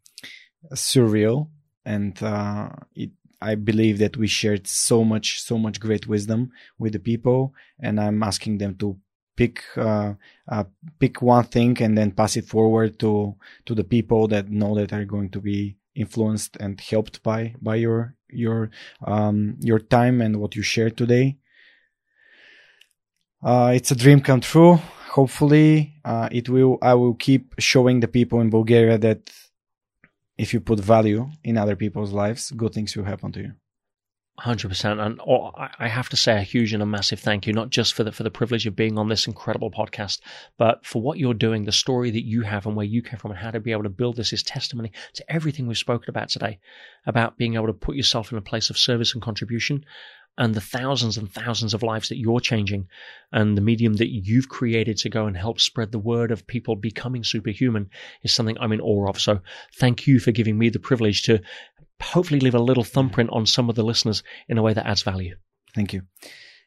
surreal, 0.75 1.49
and 1.87 2.23
uh, 2.23 2.69
it 2.95 3.13
I 3.41 3.55
believe 3.55 3.99
that 3.99 4.17
we 4.17 4.27
shared 4.27 4.67
so 4.67 5.05
much, 5.05 5.41
so 5.41 5.57
much 5.59 5.81
great 5.81 6.07
wisdom 6.07 6.51
with 6.79 6.93
the 6.93 6.99
people, 6.99 7.55
and 7.81 7.99
I'm 8.01 8.23
asking 8.23 8.59
them 8.59 8.75
to 8.79 8.99
pick 9.39 9.63
uh, 9.77 10.15
uh, 10.51 10.65
pick 10.99 11.23
one 11.23 11.45
thing 11.45 11.81
and 11.81 11.97
then 11.97 12.11
pass 12.11 12.37
it 12.37 12.45
forward 12.45 12.99
to 12.99 13.37
to 13.67 13.73
the 13.75 13.85
people 13.85 14.27
that 14.29 14.51
know 14.51 14.75
that 14.75 14.93
are 14.93 15.05
going 15.05 15.31
to 15.31 15.41
be 15.41 15.77
influenced 15.95 16.57
and 16.59 16.81
helped 16.81 17.23
by 17.23 17.55
by 17.63 17.77
your 17.77 18.01
your 18.45 18.71
um, 19.07 19.57
your 19.61 19.79
time 19.79 20.21
and 20.21 20.41
what 20.41 20.57
you 20.57 20.63
shared 20.63 20.97
today. 20.97 21.39
Uh, 23.43 23.71
it's 23.75 23.93
a 23.93 23.97
dream 24.03 24.21
come 24.21 24.41
true. 24.41 24.75
Hopefully, 25.19 25.95
uh, 26.05 26.29
it 26.33 26.49
will. 26.49 26.79
I 26.83 26.95
will 26.95 27.15
keep 27.15 27.55
showing 27.59 28.01
the 28.01 28.09
people 28.09 28.41
in 28.41 28.51
Bulgaria 28.51 28.99
that 28.99 29.31
if 30.37 30.53
you 30.53 30.61
put 30.61 30.81
value 30.81 31.31
in 31.45 31.57
other 31.57 31.77
people's 31.77 32.13
lives, 32.13 32.51
good 32.51 32.73
things 32.75 32.97
will 32.97 33.05
happen 33.05 33.31
to 33.33 33.41
you. 33.41 33.53
Hundred 34.41 34.69
percent, 34.69 35.01
and 35.01 35.21
oh, 35.27 35.51
I 35.57 35.89
have 35.89 36.09
to 36.11 36.17
say 36.17 36.37
a 36.37 36.43
huge 36.43 36.73
and 36.73 36.81
a 36.81 36.87
massive 36.87 37.19
thank 37.19 37.45
you, 37.45 37.53
not 37.53 37.71
just 37.71 37.93
for 37.93 38.05
the 38.05 38.13
for 38.13 38.23
the 38.23 38.31
privilege 38.31 38.69
of 38.69 38.77
being 38.77 38.97
on 38.97 39.09
this 39.09 39.27
incredible 39.27 39.69
podcast, 39.69 40.21
but 40.57 40.87
for 40.87 41.03
what 41.03 41.19
you're 41.19 41.35
doing, 41.35 41.65
the 41.65 41.73
story 41.73 42.13
that 42.13 42.25
you 42.25 42.43
have, 42.43 42.65
and 42.65 42.77
where 42.77 42.87
you 42.87 43.03
came 43.03 43.19
from, 43.19 43.33
and 43.33 43.41
how 43.41 43.51
to 43.51 43.59
be 43.59 43.73
able 43.73 43.83
to 43.83 43.89
build 43.89 44.15
this 44.15 44.33
is 44.33 44.45
testimony 44.45 44.93
to 45.15 45.25
everything 45.33 45.67
we've 45.67 45.77
spoken 45.77 46.09
about 46.09 46.29
today, 46.29 46.61
about 47.05 47.37
being 47.37 47.57
able 47.57 47.67
to 47.67 47.73
put 47.73 47.97
yourself 47.97 48.31
in 48.31 48.39
a 48.39 48.41
place 48.41 48.71
of 48.71 48.79
service 48.79 49.13
and 49.13 49.23
contribution, 49.25 49.85
and 50.39 50.55
the 50.55 50.61
thousands 50.61 51.19
and 51.19 51.31
thousands 51.31 51.75
of 51.75 51.83
lives 51.83 52.09
that 52.09 52.17
you're 52.17 52.41
changing, 52.41 52.89
and 53.33 53.57
the 53.57 53.61
medium 53.61 53.95
that 53.95 54.09
you've 54.09 54.49
created 54.49 54.97
to 54.99 55.11
go 55.11 55.27
and 55.27 55.37
help 55.37 55.61
spread 55.61 55.93
the 55.93 55.99
word 55.99 56.31
of 56.31 56.47
people 56.47 56.77
becoming 56.77 57.25
superhuman 57.25 57.91
is 58.23 58.33
something 58.33 58.57
I'm 58.59 58.73
in 58.73 58.81
awe 58.81 59.09
of. 59.09 59.21
So, 59.21 59.41
thank 59.75 60.07
you 60.07 60.21
for 60.21 60.33
giving 60.33 60.57
me 60.57 60.71
the 60.71 60.79
privilege 60.79 61.23
to 61.25 61.43
hopefully 62.01 62.41
leave 62.41 62.55
a 62.55 62.61
little 62.61 62.85
thumbprint 62.85 63.31
on 63.31 63.45
some 63.45 63.69
of 63.69 63.75
the 63.75 63.83
listeners 63.83 64.23
in 64.49 64.57
a 64.57 64.63
way 64.63 64.73
that 64.73 64.87
adds 64.87 65.03
value. 65.03 65.37
Thank 65.75 65.93
you. 65.93 66.03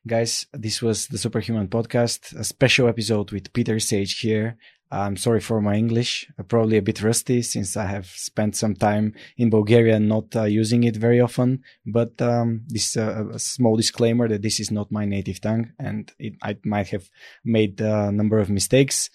Guys, 0.06 0.48
this 0.52 0.82
was 0.82 1.08
the 1.08 1.18
Superhuman 1.18 1.68
Podcast, 1.68 2.38
a 2.38 2.44
special 2.44 2.88
episode 2.88 3.32
with 3.32 3.54
Peter 3.54 3.80
Sage 3.80 4.20
here. 4.20 4.58
I'm 4.92 5.16
sorry 5.16 5.40
for 5.40 5.62
my 5.62 5.76
English, 5.76 6.30
uh, 6.38 6.44
probably 6.44 6.78
a 6.78 6.82
bit 6.82 7.02
rusty 7.02 7.42
since 7.42 7.78
I 7.78 7.86
have 7.86 8.08
spent 8.08 8.56
some 8.56 8.76
time 8.76 9.14
in 9.38 9.50
Bulgaria 9.50 10.00
not 10.00 10.36
uh, 10.36 10.44
using 10.44 10.84
it 10.84 10.98
very 10.98 11.22
often. 11.22 11.64
But 11.86 12.22
um, 12.22 12.62
this 12.68 12.98
uh, 12.98 13.26
a 13.34 13.40
small 13.40 13.78
disclaimer 13.78 14.28
that 14.28 14.42
this 14.42 14.60
is 14.60 14.70
not 14.70 14.92
my 14.92 15.06
native 15.06 15.40
tongue 15.40 15.72
and 15.80 16.12
it, 16.20 16.34
I 16.44 16.58
might 16.66 16.90
have 16.90 17.10
made 17.46 17.80
a 17.80 18.12
number 18.12 18.40
of 18.40 18.50
mistakes. 18.50 19.10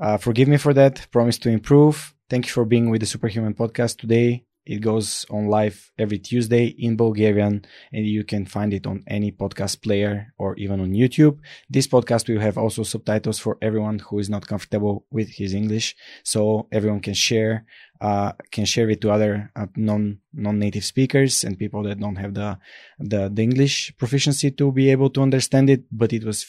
Uh, 0.00 0.16
forgive 0.16 0.48
me 0.48 0.56
for 0.56 0.72
that. 0.74 1.10
Promise 1.10 1.38
to 1.38 1.50
improve. 1.50 2.14
Thank 2.30 2.46
you 2.46 2.52
for 2.52 2.64
being 2.64 2.90
with 2.90 3.00
the 3.00 3.06
Superhuman 3.06 3.54
Podcast 3.54 3.98
today. 3.98 4.44
It 4.68 4.80
goes 4.82 5.24
on 5.30 5.46
live 5.48 5.90
every 5.98 6.18
Tuesday 6.18 6.66
in 6.66 6.96
Bulgarian, 6.96 7.64
and 7.90 8.06
you 8.06 8.22
can 8.22 8.44
find 8.44 8.74
it 8.74 8.86
on 8.86 9.02
any 9.06 9.32
podcast 9.32 9.82
player 9.82 10.32
or 10.36 10.54
even 10.56 10.78
on 10.80 10.92
YouTube. 10.92 11.38
This 11.70 11.86
podcast 11.86 12.28
will 12.28 12.40
have 12.40 12.58
also 12.58 12.82
subtitles 12.82 13.38
for 13.38 13.56
everyone 13.62 13.98
who 13.98 14.18
is 14.18 14.28
not 14.28 14.46
comfortable 14.46 15.06
with 15.10 15.30
his 15.30 15.54
English, 15.54 15.96
so 16.22 16.68
everyone 16.70 17.00
can 17.00 17.14
share 17.14 17.64
uh, 18.00 18.32
can 18.50 18.64
share 18.64 18.88
it 18.90 19.00
to 19.00 19.10
other 19.10 19.50
uh, 19.56 19.66
non 19.74 20.18
non 20.32 20.58
native 20.58 20.84
speakers 20.84 21.44
and 21.44 21.58
people 21.58 21.82
that 21.82 21.98
don't 21.98 22.16
have 22.16 22.34
the, 22.34 22.58
the 22.98 23.28
the 23.32 23.42
English 23.42 23.96
proficiency 23.96 24.50
to 24.50 24.70
be 24.70 24.90
able 24.90 25.10
to 25.10 25.22
understand 25.22 25.70
it. 25.70 25.82
But 25.90 26.12
it 26.12 26.24
was 26.24 26.46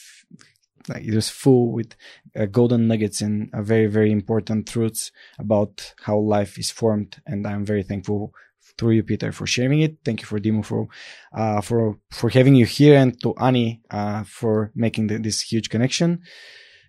like 0.90 1.04
it 1.04 1.14
was 1.14 1.28
full 1.28 1.72
with 1.72 1.94
uh, 2.36 2.46
golden 2.46 2.88
nuggets 2.88 3.20
and 3.20 3.52
uh, 3.54 3.62
very 3.62 3.86
very 3.86 4.12
important 4.12 4.68
truths 4.68 5.10
about 5.38 5.94
how 6.04 6.18
life 6.18 6.58
is 6.58 6.70
formed. 6.70 7.20
And 7.26 7.46
i'm 7.46 7.64
very 7.64 7.82
thankful 7.82 8.32
through 8.78 8.92
you 8.92 9.02
peter 9.02 9.32
for 9.32 9.46
sharing 9.46 9.80
it. 9.80 9.98
Thank 10.04 10.20
you 10.20 10.26
for 10.26 10.38
dimo 10.38 10.64
for 10.64 10.88
uh, 11.32 11.60
for 11.60 11.98
for 12.10 12.28
having 12.30 12.54
you 12.54 12.66
here 12.66 12.96
and 12.96 13.20
to 13.22 13.34
ani 13.36 13.80
uh, 13.90 14.24
for 14.24 14.70
making 14.74 15.06
the, 15.08 15.18
this 15.18 15.40
huge 15.40 15.70
connection. 15.70 16.20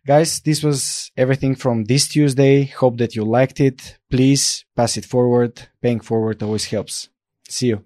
Guys 0.05 0.41
this 0.41 0.63
was 0.63 1.11
everything 1.15 1.55
from 1.55 1.85
this 1.85 2.07
tuesday. 2.07 2.65
Hope 2.65 2.97
that 2.97 3.15
you 3.15 3.23
liked 3.23 3.59
it. 3.59 3.97
Please 4.09 4.65
pass 4.75 4.97
it 4.97 5.05
forward. 5.05 5.69
Paying 5.81 5.99
forward 5.99 6.41
always 6.43 6.65
helps. 6.65 7.09
See 7.47 7.67
you 7.67 7.85